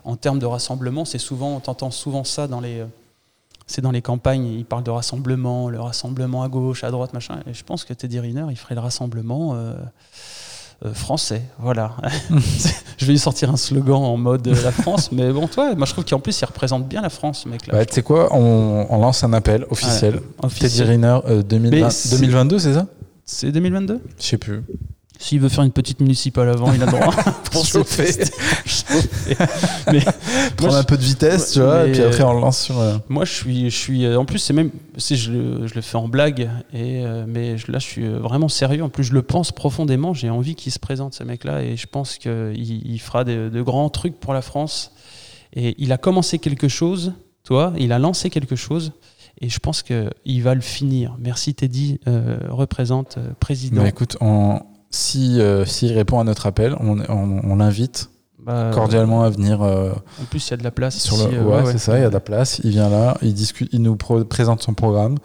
en 0.05 0.17
termes 0.17 0.39
de 0.39 0.47
rassemblement, 0.47 1.05
c'est 1.05 1.19
souvent, 1.19 1.51
on 1.65 1.71
entend 1.71 1.91
souvent 1.91 2.25
ça 2.25 2.49
dans 2.49 2.61
les, 2.61 2.83
c'est 3.69 3.81
dans 3.83 3.93
les 3.93 4.03
campagnes, 4.03 4.45
ils 4.47 4.65
parlent 4.65 4.83
de 4.83 4.91
rassemblement, 4.91 5.71
le 5.71 5.79
rassemblement 5.81 6.43
à 6.43 6.49
gauche, 6.49 6.83
à 6.83 6.91
droite, 6.91 7.13
machin. 7.13 7.39
Et 7.49 7.55
je 7.55 7.63
pense 7.63 7.85
que 7.85 7.93
Teddy 7.95 8.19
Riner, 8.19 8.47
il 8.51 8.57
ferait 8.57 8.75
le 8.75 8.81
rassemblement. 8.81 9.55
euh, 9.55 9.75
euh, 10.87 10.95
français, 10.95 11.43
voilà. 11.59 11.97
je 12.99 13.05
vais 13.05 13.11
lui 13.11 13.19
sortir 13.19 13.51
un 13.51 13.57
slogan 13.57 13.97
en 13.97 14.17
mode 14.17 14.47
euh, 14.47 14.55
la 14.63 14.71
France, 14.71 15.11
mais 15.11 15.33
bon, 15.33 15.49
toi, 15.49 15.75
moi 15.75 15.87
je 15.87 15.93
trouve 15.93 16.05
qu'en 16.05 16.21
plus 16.21 16.41
il 16.41 16.45
représente 16.45 16.87
bien 16.87 17.03
la 17.03 17.09
France, 17.11 17.41
ce 17.43 17.49
mec-là. 17.49 17.73
Bah, 17.75 17.85
tu 17.85 17.95
sais 17.95 18.03
quoi, 18.05 18.29
on, 18.33 18.87
on 18.89 18.99
lance 19.01 19.25
un 19.25 19.33
appel 19.33 19.67
officiel. 19.71 20.21
Officiel. 20.41 20.71
Teddy 20.71 20.83
Riner 20.85 21.19
euh, 21.27 21.43
2020 21.43 21.81
Mais 21.85 21.91
c'est- 21.91 22.17
2022, 22.17 22.59
c'est 22.61 22.75
ça? 22.75 22.87
C'est 23.25 23.51
2022 23.51 24.01
Je 24.21 24.25
sais 24.25 24.39
plus. 24.39 24.63
S'il 25.21 25.41
veut 25.41 25.49
faire 25.49 25.65
une 25.65 25.73
petite 25.73 26.01
municipale 26.01 26.49
avant, 26.49 26.73
il 26.73 26.81
a 26.83 26.87
le 26.87 26.93
droit. 26.93 27.13
Pour 27.51 27.67
chauffer. 27.67 28.13
mais 29.93 30.01
Prendre 30.57 30.77
un 30.77 30.85
peu 30.85 30.97
de 30.97 31.03
vitesse, 31.03 31.53
tu 31.53 31.61
vois, 31.61 31.87
et 31.87 31.93
puis 31.93 32.03
après 32.03 32.23
on 32.23 32.35
le 32.35 32.41
lance 32.41 32.61
sur. 32.63 32.79
euh, 32.79 32.97
moi, 33.09 33.25
je 33.25 33.33
suis, 33.33 33.71
je 33.71 33.77
suis. 33.77 34.05
euh, 34.05 34.19
En 34.19 34.25
plus, 34.25 34.39
c'est 34.39 34.53
même. 34.53 34.71
Si 34.97 35.17
je, 35.17 35.33
le- 35.33 35.67
je 35.67 35.75
le 35.75 35.81
fais 35.81 35.97
en 35.97 36.09
blague, 36.09 36.49
et 36.73 37.05
euh, 37.05 37.25
mais 37.27 37.59
je- 37.59 37.71
là, 37.73 37.79
je 37.79 37.87
suis 37.87 38.07
vraiment 38.09 38.49
sérieux. 38.49 38.83
En 38.85 38.89
plus, 38.89 39.05
je 39.05 39.13
le 39.13 39.23
pense 39.23 39.53
profondément. 39.53 40.15
J'ai 40.15 40.31
envie 40.31 40.55
qu'il 40.55 40.73
se 40.73 40.79
présente, 40.79 41.15
ce 41.15 41.25
mec-là, 41.25 41.63
et 41.63 41.77
je 41.77 41.87
pense 41.87 42.17
qu'il 42.19 42.55
il 42.57 42.99
fera 43.01 43.25
de, 43.25 43.49
de 43.49 43.63
grands 43.63 43.89
trucs 43.91 44.19
pour 44.19 44.35
la 44.35 44.43
France. 44.43 44.93
Et 45.55 45.75
il 45.79 45.93
a 45.93 45.99
commencé 45.99 46.39
quelque 46.39 46.69
chose, 46.69 47.13
toi. 47.45 47.73
Il 47.79 47.93
a 47.93 47.99
lancé 47.99 48.31
quelque 48.31 48.57
chose. 48.57 48.93
Et 49.41 49.49
je 49.49 49.59
pense 49.61 49.83
qu'il 49.85 50.43
va 50.43 50.55
le 50.55 50.61
finir. 50.61 51.17
Merci 51.21 51.55
Teddy, 51.55 52.01
euh, 52.09 52.39
représente 52.51 53.19
euh, 53.19 53.29
président. 53.39 53.83
Bah 53.83 53.89
écoute, 53.89 54.17
on- 54.21 54.61
si 54.91 55.41
euh, 55.41 55.65
s'il 55.65 55.93
répond 55.93 56.19
à 56.21 56.25
notre 56.25 56.47
appel, 56.47 56.75
on, 56.81 56.99
on, 57.01 57.41
on 57.45 57.57
l'invite 57.57 58.11
Bah, 58.45 58.71
cordialement 58.73 59.23
à 59.23 59.31
venir 59.31 59.63
euh, 59.63 59.91
En 60.21 60.25
plus, 60.25 60.47
il 60.49 60.51
y 60.53 60.55
a 60.55 60.57
de 60.57 60.65
la 60.65 60.71
place 60.71 60.97
sur 60.99 61.15
ici, 61.17 61.27
le. 61.31 61.39
euh, 61.39 61.43
ouais, 61.45 61.57
ouais, 61.57 61.63
ouais. 61.65 61.73
c'est 61.73 61.79
ça. 61.79 61.99
Il 61.99 62.03
y 62.03 62.05
a 62.05 62.09
de 62.09 62.15
la 62.15 62.21
place. 62.21 62.61
Il 62.65 62.71
vient 62.71 62.89
là, 62.89 63.17
il 63.23 63.35
discute, 63.35 63.69
il 63.73 63.83
nous 63.83 63.97
présente 63.97 64.63
son 64.63 64.75
programme 64.75 65.17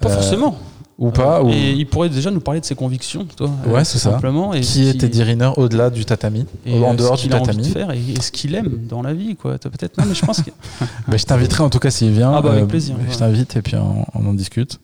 Pas 0.00 0.08
forcément. 0.08 0.56
ou 0.98 1.10
pas. 1.10 1.42
ou 1.42 1.50
Et 1.50 1.72
il 1.72 1.86
pourrait 1.86 2.08
déjà 2.08 2.30
nous 2.30 2.40
parler 2.40 2.60
de 2.60 2.64
ses 2.64 2.74
convictions, 2.74 3.26
toi. 3.36 3.50
Ouais, 3.66 3.84
c'est 3.84 3.98
ça. 3.98 4.12
simplement. 4.12 4.54
Et 4.54 4.60
qui 4.62 4.88
est 4.88 4.94
Teddy 4.98 5.22
Riner 5.22 5.50
au-delà 5.56 5.90
du 5.90 6.04
tatami, 6.06 6.46
et, 6.64 6.82
en 6.82 6.94
dehors 6.94 7.18
ce 7.18 7.22
du 7.24 7.28
qu'il 7.28 7.36
a 7.36 7.40
envie 7.40 7.46
tatami. 7.48 7.68
de 7.68 7.72
faire 7.72 7.90
et, 7.90 7.98
et 8.16 8.20
ce 8.22 8.30
qu'il 8.32 8.54
aime 8.54 8.86
dans 8.88 9.02
la 9.02 9.12
vie, 9.12 9.36
quoi. 9.36 9.58
Peut-être. 9.58 9.98
Non, 9.98 10.04
mais 10.06 10.14
je 10.14 10.24
pense 10.24 10.40
que. 10.42 10.50
Bah, 11.08 11.16
je 11.18 11.24
t'inviterai 11.24 11.62
en 11.64 11.70
tout 11.70 11.80
cas 11.80 11.90
s'il 11.90 12.12
vient. 12.12 12.32
Ah 12.32 12.40
bah, 12.40 12.52
avec 12.52 12.68
plaisir, 12.68 12.94
Je 13.10 13.18
t'invite 13.18 13.56
et 13.56 13.62
puis 13.62 13.76
on, 13.76 14.06
on 14.14 14.26
en 14.26 14.32
discute. 14.34 14.78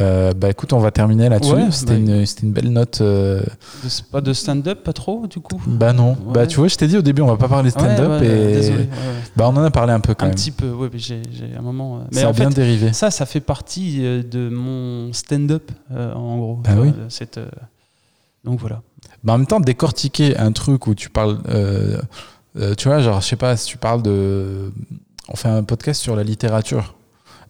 Euh, 0.00 0.32
bah 0.32 0.50
écoute, 0.50 0.72
on 0.72 0.80
va 0.80 0.90
terminer 0.90 1.28
là-dessus. 1.28 1.52
Ouais, 1.52 1.70
c'était 1.70 1.92
bah, 1.96 2.14
une, 2.14 2.26
c'était 2.26 2.42
une 2.42 2.52
belle 2.52 2.72
note. 2.72 3.00
euh, 3.00 3.40
de- 3.84 4.10
pas 4.10 4.20
de 4.20 4.32
stand-up, 4.32 4.82
pas 4.82 4.92
trop, 4.92 5.26
du 5.28 5.38
coup? 5.38 5.60
Bah 5.68 5.92
non. 5.92 6.10
Ouais. 6.26 6.32
Bah 6.32 6.46
tu 6.48 6.56
vois, 6.56 6.66
je 6.66 6.74
t'ai 6.74 6.88
dit 6.88 6.96
au 6.96 7.02
début, 7.02 7.22
on 7.22 7.28
va 7.28 7.36
pas 7.36 7.46
parler 7.48 7.70
stand-up 7.70 8.20
Ouais, 8.20 8.20
ouais, 8.20 8.50
et 8.50 8.54
Désolé. 8.54 8.88
bah 9.36 9.44
on 9.48 9.56
en 9.56 9.62
a 9.62 9.70
parlé 9.70 9.92
un 9.92 10.00
peu 10.00 10.14
quand 10.14 10.24
Un 10.24 10.28
même. 10.30 10.34
petit 10.34 10.50
peu, 10.50 10.70
ouais, 10.72 10.88
mais 10.92 10.98
j'ai 10.98 11.22
j'ai 11.32 11.54
un 11.56 11.62
moment. 11.62 11.98
euh, 11.98 12.00
Mais 12.12 12.22
Ça 12.22 12.26
a 12.26 12.30
en 12.30 12.32
bien 12.32 12.48
fait, 12.50 12.56
dérivé. 12.56 12.92
ça, 12.92 13.12
ça 13.12 13.24
fait 13.24 13.40
partie 13.40 13.98
euh, 14.04 14.22
de 14.24 14.48
mon 14.48 15.12
stand-up, 15.12 15.70
euh, 15.92 16.12
en 16.14 16.38
gros. 16.38 16.56
Bah 16.56 16.70
oui. 16.76 16.92
cette, 17.08 17.38
Donc 18.44 18.58
voilà. 18.58 18.82
Bah, 19.22 19.34
en 19.34 19.38
même 19.38 19.46
temps, 19.46 19.60
décortiquer 19.60 20.36
un 20.36 20.50
truc 20.50 20.86
où 20.88 20.94
tu 20.96 21.08
parles, 21.08 21.38
tu 22.76 22.88
vois, 22.88 22.98
genre, 23.00 23.20
je 23.20 23.26
sais 23.28 23.36
pas, 23.36 23.56
si 23.56 23.66
tu 23.66 23.78
parles 23.78 24.02
de. 24.02 24.72
On 25.28 25.36
fait 25.36 25.48
un 25.48 25.62
podcast 25.62 26.02
sur 26.02 26.16
la 26.16 26.22
littérature. 26.24 26.94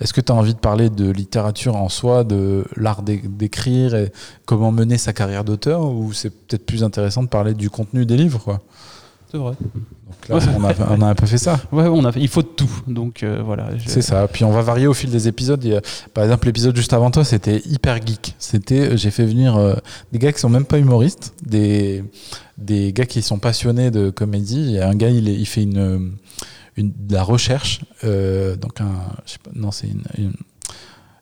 Est-ce 0.01 0.12
que 0.12 0.21
tu 0.21 0.33
as 0.33 0.35
envie 0.35 0.55
de 0.55 0.59
parler 0.59 0.91
de 0.91 1.11
littérature 1.11 1.77
en 1.77 1.89
soi, 1.89 2.25
de 2.25 2.65
l'art 2.77 3.03
d'é- 3.03 3.23
d'écrire 3.25 3.95
et 3.95 4.12
comment 4.45 4.73
mener 4.73 4.99
sa 4.99 5.12
carrière 5.12 5.45
d'auteur 5.45 5.85
ou 5.85 6.12
c'est 6.12 6.31
peut-être 6.31 6.66
plus 6.66 6.83
intéressant 6.85 7.23
de 7.23 7.29
parler 7.29 7.55
du 7.55 7.71
contenu 7.71 8.05
des 8.07 8.16
livres 8.16 8.41
quoi? 8.41 8.61
C'est 9.31 9.39
vrai. 9.39 9.55
Donc 9.61 10.29
là, 10.29 10.53
on, 10.57 10.65
a, 10.65 10.75
on 10.97 11.03
a 11.03 11.07
un 11.09 11.15
peu 11.16 11.27
fait 11.27 11.39
ça. 11.39 11.59
Ouais, 11.73 11.87
on 11.89 12.05
a, 12.05 12.12
il 12.16 12.29
faut 12.29 12.43
de 12.43 12.47
tout. 12.47 12.71
Donc 12.87 13.25
euh, 13.25 13.43
voilà. 13.45 13.77
je- 13.77 13.89
C'est 13.89 14.01
ça. 14.03 14.29
Puis 14.29 14.45
on 14.45 14.53
va 14.53 14.62
varier 14.62 14.87
au 14.87 14.95
fil 14.95 15.11
des 15.11 15.27
épisodes. 15.27 15.65
A- 15.66 15.81
par 16.12 16.23
exemple, 16.23 16.47
l'épisode 16.47 16.77
juste 16.77 16.93
avant 16.93 17.11
toi, 17.11 17.25
c'était 17.25 17.61
hyper 17.66 17.97
geek. 18.07 18.37
C'était, 18.39 18.97
j'ai 18.97 19.11
fait 19.11 19.25
venir 19.25 19.57
euh, 19.57 19.75
des 20.12 20.21
gars 20.21 20.33
qui 20.33 20.39
sont 20.39 20.49
même 20.49 20.65
pas 20.66 20.79
humoristes, 20.79 21.35
des, 21.45 22.05
des 22.59 22.93
gars 22.93 23.07
qui 23.07 23.23
sont 23.23 23.39
passionnés 23.41 23.91
de 23.91 24.11
comédie. 24.11 24.61
Il 24.66 24.71
y 24.71 24.79
a 24.79 24.89
un 24.89 24.95
gars, 24.95 25.09
il 25.11 25.47
fait 25.47 25.65
une, 25.65 26.12
une, 26.77 26.93
de 26.97 27.15
la 27.15 27.23
recherche. 27.23 27.81
euh, 28.05 28.57
donc 28.57 28.81
un, 28.81 28.91
je 29.27 29.33
sais 29.33 29.39
pas, 29.43 29.51
non, 29.55 29.71
c'est 29.71 29.87
une, 29.89 30.03
une- 30.19 30.33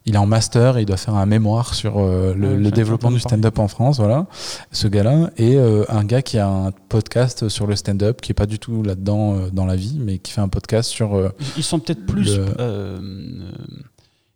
il 0.05 0.15
est 0.17 0.19
en 0.19 0.27
master, 0.27 0.79
et 0.79 0.83
il 0.83 0.85
doit 0.87 0.97
faire 0.97 1.15
un 1.15 1.27
mémoire 1.27 1.75
sur 1.75 1.99
euh, 1.99 2.35
le, 2.35 2.49
Ouais, 2.49 2.57
le 2.57 2.65
j'ai 2.65 2.71
développement 2.73 3.13
du 3.13 3.21
stand-up 3.21 3.59
en 3.61 3.69
France, 3.69 3.99
voilà. 3.99 4.27
Ce 4.73 4.89
gars-là 4.89 5.31
et 5.37 5.57
euh, 5.57 5.85
un 5.89 6.03
gars 6.05 6.23
qui 6.23 6.39
a 6.39 6.49
un 6.49 6.73
podcast 6.89 7.49
sur 7.49 7.69
le 7.69 7.77
stand-up, 7.77 8.21
qui 8.21 8.33
est 8.33 8.35
pas 8.35 8.47
du 8.47 8.59
tout 8.59 8.83
là-dedans 8.83 9.43
dans 9.53 9.65
la 9.65 9.77
vie, 9.77 9.99
mais 10.01 10.19
qui 10.19 10.33
fait 10.33 10.41
un 10.41 10.49
podcast 10.49 10.91
sur 10.91 11.33
Ils 11.57 11.63
sont 11.63 11.79
peut-être 11.79 12.05
plus. 12.05 12.37
Le- 12.37 13.53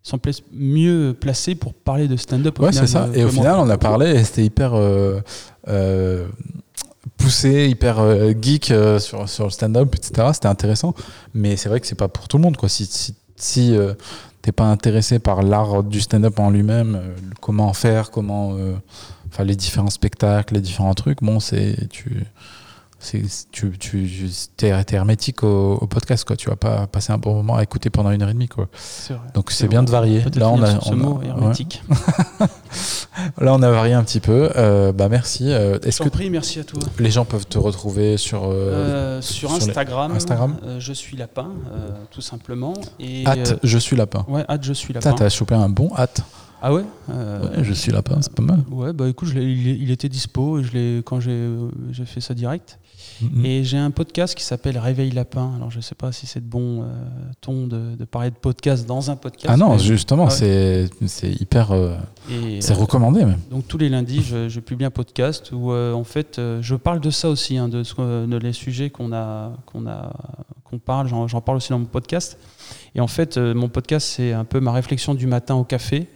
sont 0.05 0.21
mieux 0.53 1.17
placés 1.19 1.57
pour 1.57 1.75
parler 1.75 2.07
de 2.07 2.17
stand-up. 2.17 2.61
au 2.61 2.63
Ouais, 2.67 2.71
c'est 2.73 2.87
ça. 2.87 3.09
Et 3.13 3.25
au 3.25 3.29
final, 3.29 3.57
on 3.59 3.69
a 3.69 3.77
parlé 3.77 4.11
et 4.11 4.23
c'était 4.23 4.45
hyper 4.45 4.75
euh, 4.75 5.19
euh, 5.67 6.29
poussé, 7.17 7.69
hyper 7.69 7.99
euh, 7.99 8.33
geek 8.41 8.71
euh, 8.71 8.99
sur, 8.99 9.29
sur 9.29 9.45
le 9.45 9.51
stand-up, 9.51 9.95
etc. 9.95 10.29
C'était 10.35 10.49
intéressant. 10.49 10.95
Mais 11.35 11.57
c'est 11.57 11.69
vrai 11.69 11.81
que 11.81 11.87
c'est 11.87 11.95
pas 11.95 12.09
pour 12.09 12.29
tout 12.29 12.37
le 12.39 12.43
monde. 12.43 12.57
Quoi. 12.57 12.69
Si, 12.69 12.87
si, 12.87 13.15
si 13.37 13.77
euh, 13.77 13.95
t'es 14.43 14.53
pas 14.53 14.65
intéressé 14.65 15.19
par 15.19 15.43
l'art 15.43 15.83
du 15.83 16.01
stand-up 16.01 16.39
en 16.39 16.51
lui-même, 16.51 16.95
euh, 16.97 17.15
comment 17.41 17.69
en 17.69 17.73
faire, 17.75 18.11
comment. 18.11 18.55
euh, 18.57 18.75
Enfin, 19.29 19.45
les 19.45 19.57
différents 19.57 19.91
spectacles, 19.91 20.55
les 20.55 20.61
différents 20.61 20.95
trucs, 20.95 21.23
bon, 21.23 21.41
c'est. 21.41 21.89
Tu. 21.91 22.25
Tu, 23.51 23.79
t'es 24.57 24.73
hermétique 24.95 25.43
au, 25.43 25.75
au 25.75 25.87
podcast, 25.87 26.25
quoi. 26.25 26.37
Tu 26.37 26.49
vas 26.49 26.57
pas 26.57 26.87
passer 26.87 27.13
un 27.13 27.19
bon 27.19 27.35
moment 27.35 27.57
à 27.57 27.63
écouter 27.63 27.89
pendant 27.91 28.11
une 28.11 28.23
heure 28.23 28.29
et 28.31 28.35
demie, 28.35 28.49
quoi. 28.49 28.69
Vrai. 29.09 29.19
Donc 29.35 29.51
c'est 29.53 29.69
bien 29.69 29.83
de 29.83 29.91
varier. 29.91 30.25
Là, 30.35 30.49
on 30.51 30.63
a, 30.63 30.79
on 30.87 30.93
a- 30.93 30.95
mot 30.97 31.19
ouais. 31.19 31.27
hermétique. 31.29 31.83
Là, 33.41 33.55
on 33.55 33.63
a 33.63 33.71
varié 33.71 33.95
un 33.95 34.03
petit 34.05 34.21
peu. 34.21 34.51
Euh, 34.57 34.93
bah, 34.93 35.09
merci. 35.09 35.51
Euh, 35.53 35.79
Est-ce 35.83 36.03
que 36.03 36.09
prie, 36.09 36.29
merci 36.31 36.61
à 36.61 36.65
toi. 36.65 36.81
les 36.99 37.11
gens 37.11 37.25
peuvent 37.25 37.47
te 37.47 37.59
retrouver 37.59 38.17
sur. 38.17 38.45
euh, 38.45 38.49
Euh, 38.53 39.23
sur, 39.23 39.51
sur 39.51 39.59
les- 39.61 39.71
Instagram, 39.71 40.19
je 40.79 40.93
suis 40.93 41.17
lapin, 41.17 41.49
tout 42.11 42.21
simplement. 42.21 42.75
Et, 43.01 43.27
hâte, 43.27 43.59
je 43.63 43.79
suis 43.79 43.97
lapin. 43.97 44.25
ouais, 44.29 44.45
hâte, 44.49 44.65
je 44.65 44.73
suis 44.73 44.93
lapin. 44.93 45.13
t'as 45.13 45.29
chopé 45.29 45.55
un 45.55 45.69
bon 45.69 45.91
hâte. 45.97 46.23
Ah 46.63 46.73
ouais, 46.73 46.85
euh, 47.11 47.43
Ouais, 47.59 47.65
je 47.65 47.73
suis 47.73 47.93
lapin, 47.93 48.19
c'est 48.23 48.33
pas 48.33 48.43
mal. 48.43 48.61
Ouais, 48.71 48.93
bah 48.93 49.09
écoute, 49.09 49.29
je 49.29 49.39
il, 49.39 49.83
il 49.83 49.91
était 49.91 50.09
dispo 50.09 50.63
je 50.63 51.01
quand 51.03 51.21
j'ai 51.21 52.05
fait 52.07 52.21
ça 52.21 52.35
direct. 52.35 52.79
Mhm. 53.21 53.45
Et 53.47 53.65
j'ai 53.65 53.77
un 53.79 53.91
podcast 53.91 54.35
qui 54.35 54.43
s'appelle 54.43 54.79
Réveil 54.79 55.11
Lapin. 55.11 55.53
Alors 55.57 55.71
je 55.71 55.81
sais 55.81 55.95
pas 55.95 56.13
si 56.13 56.27
c'est 56.27 56.41
de 56.41 56.49
bon 56.49 56.83
euh, 56.83 56.87
ton 57.41 57.67
de, 57.67 57.95
de 57.95 58.05
parler 58.05 58.31
de 58.31 58.37
podcast 58.37 58.87
dans 58.87 59.11
un 59.11 59.17
podcast. 59.17 59.47
ah 59.49 59.57
non, 59.57 59.79
justement, 59.79 60.25
Ouais. 60.25 60.31
c'est 61.07 61.31
hyper. 61.41 61.73
euh, 61.73 61.97
c'est 62.61 62.75
recommandé 62.75 63.25
même. 63.25 63.39
Donc 63.51 63.69
tous 63.69 63.79
les 63.79 63.89
lundis, 63.89 64.23
je, 64.23 64.49
je 64.49 64.61
publie 64.61 64.87
un 64.87 64.91
podcast 64.91 65.53
où 65.53 65.73
en 65.73 66.05
fait 66.05 66.41
je 66.61 66.75
parle 66.75 67.01
de 67.01 67.11
ça 67.11 67.29
aussi, 67.29 67.57
hein, 67.59 67.69
de, 67.69 67.83
de 68.27 68.37
les 68.39 68.53
sujets 68.53 68.91
qu'on 68.91 69.13
a, 69.13 69.53
qu'on 69.67 69.87
a, 69.87 70.13
qu'on 70.65 70.79
parle. 70.79 71.09
J'en, 71.09 71.41
parle 71.41 71.59
aussi 71.59 71.71
dans 71.71 71.79
mon 71.79 71.85
podcast. 71.85 72.39
Et 72.95 73.01
en 73.01 73.07
fait, 73.09 73.37
mon 73.39 73.69
podcast 73.69 74.09
c'est 74.17 74.33
un 74.33 74.45
peu 74.45 74.59
ma 74.61 74.73
réflexion 74.73 75.15
du 75.15 75.27
matin 75.27 75.55
au 75.55 75.65
café. 75.65 76.09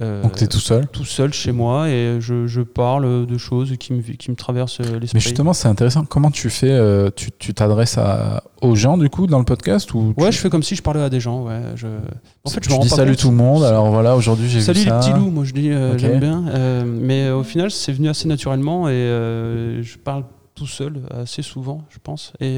Euh, 0.00 0.22
Donc 0.22 0.36
t'es 0.36 0.46
tout 0.46 0.58
seul. 0.58 0.86
tout 0.88 1.04
seul 1.04 1.34
chez 1.34 1.52
moi 1.52 1.90
et 1.90 2.16
je, 2.18 2.46
je 2.46 2.62
parle 2.62 3.26
de 3.26 3.36
choses 3.38 3.76
qui 3.78 3.92
me, 3.92 4.00
qui 4.00 4.30
me 4.30 4.36
traversent 4.36 4.80
euh, 4.80 4.98
l'esprit. 4.98 5.10
Mais 5.16 5.20
justement, 5.20 5.52
c'est 5.52 5.68
intéressant. 5.68 6.06
Comment 6.06 6.30
tu 6.30 6.48
fais 6.48 6.70
euh, 6.70 7.10
Tu 7.14 7.30
tu 7.38 7.52
t'adresses 7.52 7.98
aux 8.62 8.74
gens 8.74 8.96
du 8.96 9.10
coup 9.10 9.26
dans 9.26 9.38
le 9.38 9.44
podcast 9.44 9.92
ou 9.92 10.14
tu- 10.16 10.24
Ouais, 10.24 10.32
je 10.32 10.38
fais 10.38 10.48
comme 10.48 10.62
si 10.62 10.76
je 10.76 10.82
parlais 10.82 11.02
à 11.02 11.10
des 11.10 11.20
gens. 11.20 11.44
Ouais. 11.44 11.60
Je... 11.76 11.86
En 12.44 12.48
fait, 12.50 12.60
je 12.64 12.68
tu 12.68 12.70
me 12.70 12.76
rends 12.76 12.82
dis 12.84 12.88
pas 12.88 12.96
salut 12.96 13.10
compte. 13.12 13.20
tout 13.20 13.30
le 13.30 13.36
monde. 13.36 13.64
Alors 13.64 13.90
voilà, 13.90 14.16
aujourd'hui 14.16 14.48
j'ai 14.48 14.60
vu 14.60 14.64
Salut 14.64 14.78
les 14.80 14.86
ça. 14.88 14.98
petits 14.98 15.12
loups, 15.12 15.30
moi 15.30 15.44
je 15.44 15.52
dis, 15.52 15.70
euh, 15.70 15.98
j'aime 15.98 16.20
bien. 16.20 16.42
Euh, 16.48 16.84
mais 16.86 17.28
au 17.30 17.42
final, 17.42 17.70
c'est 17.70 17.92
venu 17.92 18.08
assez 18.08 18.26
naturellement 18.28 18.88
et 18.88 18.92
euh, 18.92 19.82
je 19.82 19.98
parle 19.98 20.24
tout 20.54 20.66
seul 20.66 21.00
assez 21.10 21.42
souvent, 21.42 21.82
je 21.90 21.98
pense. 22.02 22.32
Et, 22.40 22.56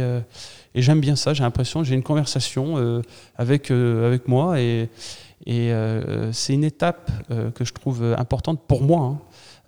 et 0.74 0.82
j'aime 0.82 1.00
bien 1.00 1.16
ça, 1.16 1.32
j'ai 1.34 1.42
l'impression, 1.42 1.82
j'ai 1.84 1.94
une 1.94 2.02
conversation 2.02 3.02
avec, 3.36 3.70
avec 3.70 4.28
moi 4.28 4.60
et, 4.60 4.88
et 5.46 5.72
euh, 5.72 6.32
c'est 6.32 6.54
une 6.54 6.64
étape 6.64 7.10
euh, 7.30 7.50
que 7.50 7.64
je 7.64 7.72
trouve 7.72 8.14
importante 8.18 8.60
pour 8.66 8.82
moi. 8.82 9.00
hein, 9.02 9.18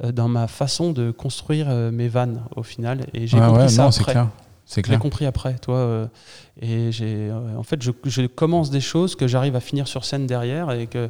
euh, 0.05 0.13
dans 0.13 0.29
ma 0.29 0.47
façon 0.47 0.93
de 0.93 1.11
construire 1.11 1.69
euh, 1.71 1.91
mes 1.91 2.09
vannes 2.09 2.43
au 2.55 2.63
final 2.63 3.07
et 3.15 3.27
j'ai 3.27 3.39
Ouais, 3.41 3.47
compris 3.47 3.63
ouais, 3.63 3.69
ça 3.71 3.83
non, 3.85 3.89
après 3.89 4.13
clair. 4.13 4.29
C'est 4.69 4.83
clair. 4.83 4.99
compris 4.99 5.25
après, 5.27 5.55
toi. 5.55 5.77
euh, 5.77 6.07
et 6.61 6.91
j'ai, 6.93 7.31
euh, 7.31 7.57
en 7.57 7.63
fait, 7.63 7.81
je, 7.83 7.93
je 8.05 8.27
commence 8.27 8.71
des 8.71 8.81
choses 8.81 9.15
que 9.15 9.27
j'arrive 9.29 9.55
à 9.57 9.61
finir 9.61 9.87
sur 9.89 10.05
scène 10.05 10.27
derrière 10.27 10.71
et 10.73 10.87
que, 10.89 11.09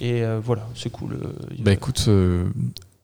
et 0.00 0.24
euh, 0.24 0.40
voilà, 0.42 0.62
c'est 0.74 0.90
cool. 0.90 1.12
euh, 1.22 1.32
Bah 1.60 1.72
écoute, 1.72 2.06
euh, 2.08 2.46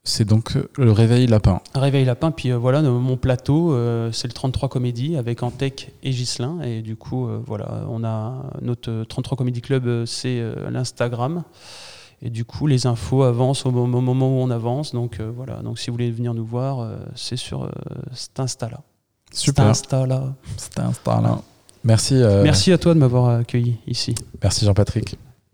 c'est 0.04 0.24
donc 0.24 0.56
euh, 0.56 0.68
le 0.78 0.90
réveil 0.92 1.26
lapin. 1.26 1.60
Réveil 1.74 2.04
lapin, 2.04 2.30
puis 2.30 2.50
euh, 2.50 2.58
voilà, 2.58 2.82
no- 2.82 2.98
mon 2.98 3.16
plateau, 3.16 3.72
euh, 3.72 4.10
c'est 4.12 4.26
le 4.28 4.32
33 4.32 4.68
Comédie 4.68 5.16
avec 5.16 5.42
Antec 5.42 5.92
et 6.02 6.12
Gislin. 6.12 6.60
Et 6.62 6.82
du 6.82 6.96
coup, 6.96 7.26
euh, 7.28 7.40
voilà, 7.46 7.84
on 7.88 8.02
a 8.04 8.44
notre 8.62 8.90
euh, 8.90 9.04
33 9.04 9.36
Comédie 9.38 9.60
Club, 9.62 9.86
euh, 9.86 10.06
c'est 10.06 10.40
euh, 10.40 10.70
l'Instagram. 10.70 11.44
Et 12.24 12.30
du 12.30 12.44
coup, 12.44 12.66
les 12.68 12.86
infos 12.86 13.22
avancent 13.24 13.66
au 13.66 13.70
mo- 13.72 13.82
au 13.84 14.00
moment 14.00 14.28
où 14.28 14.42
on 14.42 14.50
avance. 14.50 14.92
Donc 14.92 15.18
euh, 15.20 15.30
voilà, 15.34 15.56
donc 15.62 15.78
si 15.78 15.90
vous 15.90 15.94
voulez 15.94 16.10
venir 16.10 16.34
nous 16.34 16.44
voir, 16.46 16.80
euh, 16.80 16.96
c'est 17.14 17.36
sur 17.36 17.64
euh, 17.64 17.70
cet 18.12 18.38
Insta-là. 18.40 18.80
Cet 19.30 19.38
Super. 19.40 19.66
Insta-là. 19.66 20.34
C'était 20.56 20.80
un 20.80 20.92
star 20.92 21.22
là. 21.22 21.40
Merci. 21.84 22.14
euh, 22.14 22.42
Merci 22.42 22.70
à 22.72 22.78
toi 22.78 22.92
de 22.94 22.98
m'avoir 23.00 23.28
accueilli 23.30 23.78
ici. 23.86 24.14
Merci 24.42 24.64
Jean-Patrick. 24.66 25.16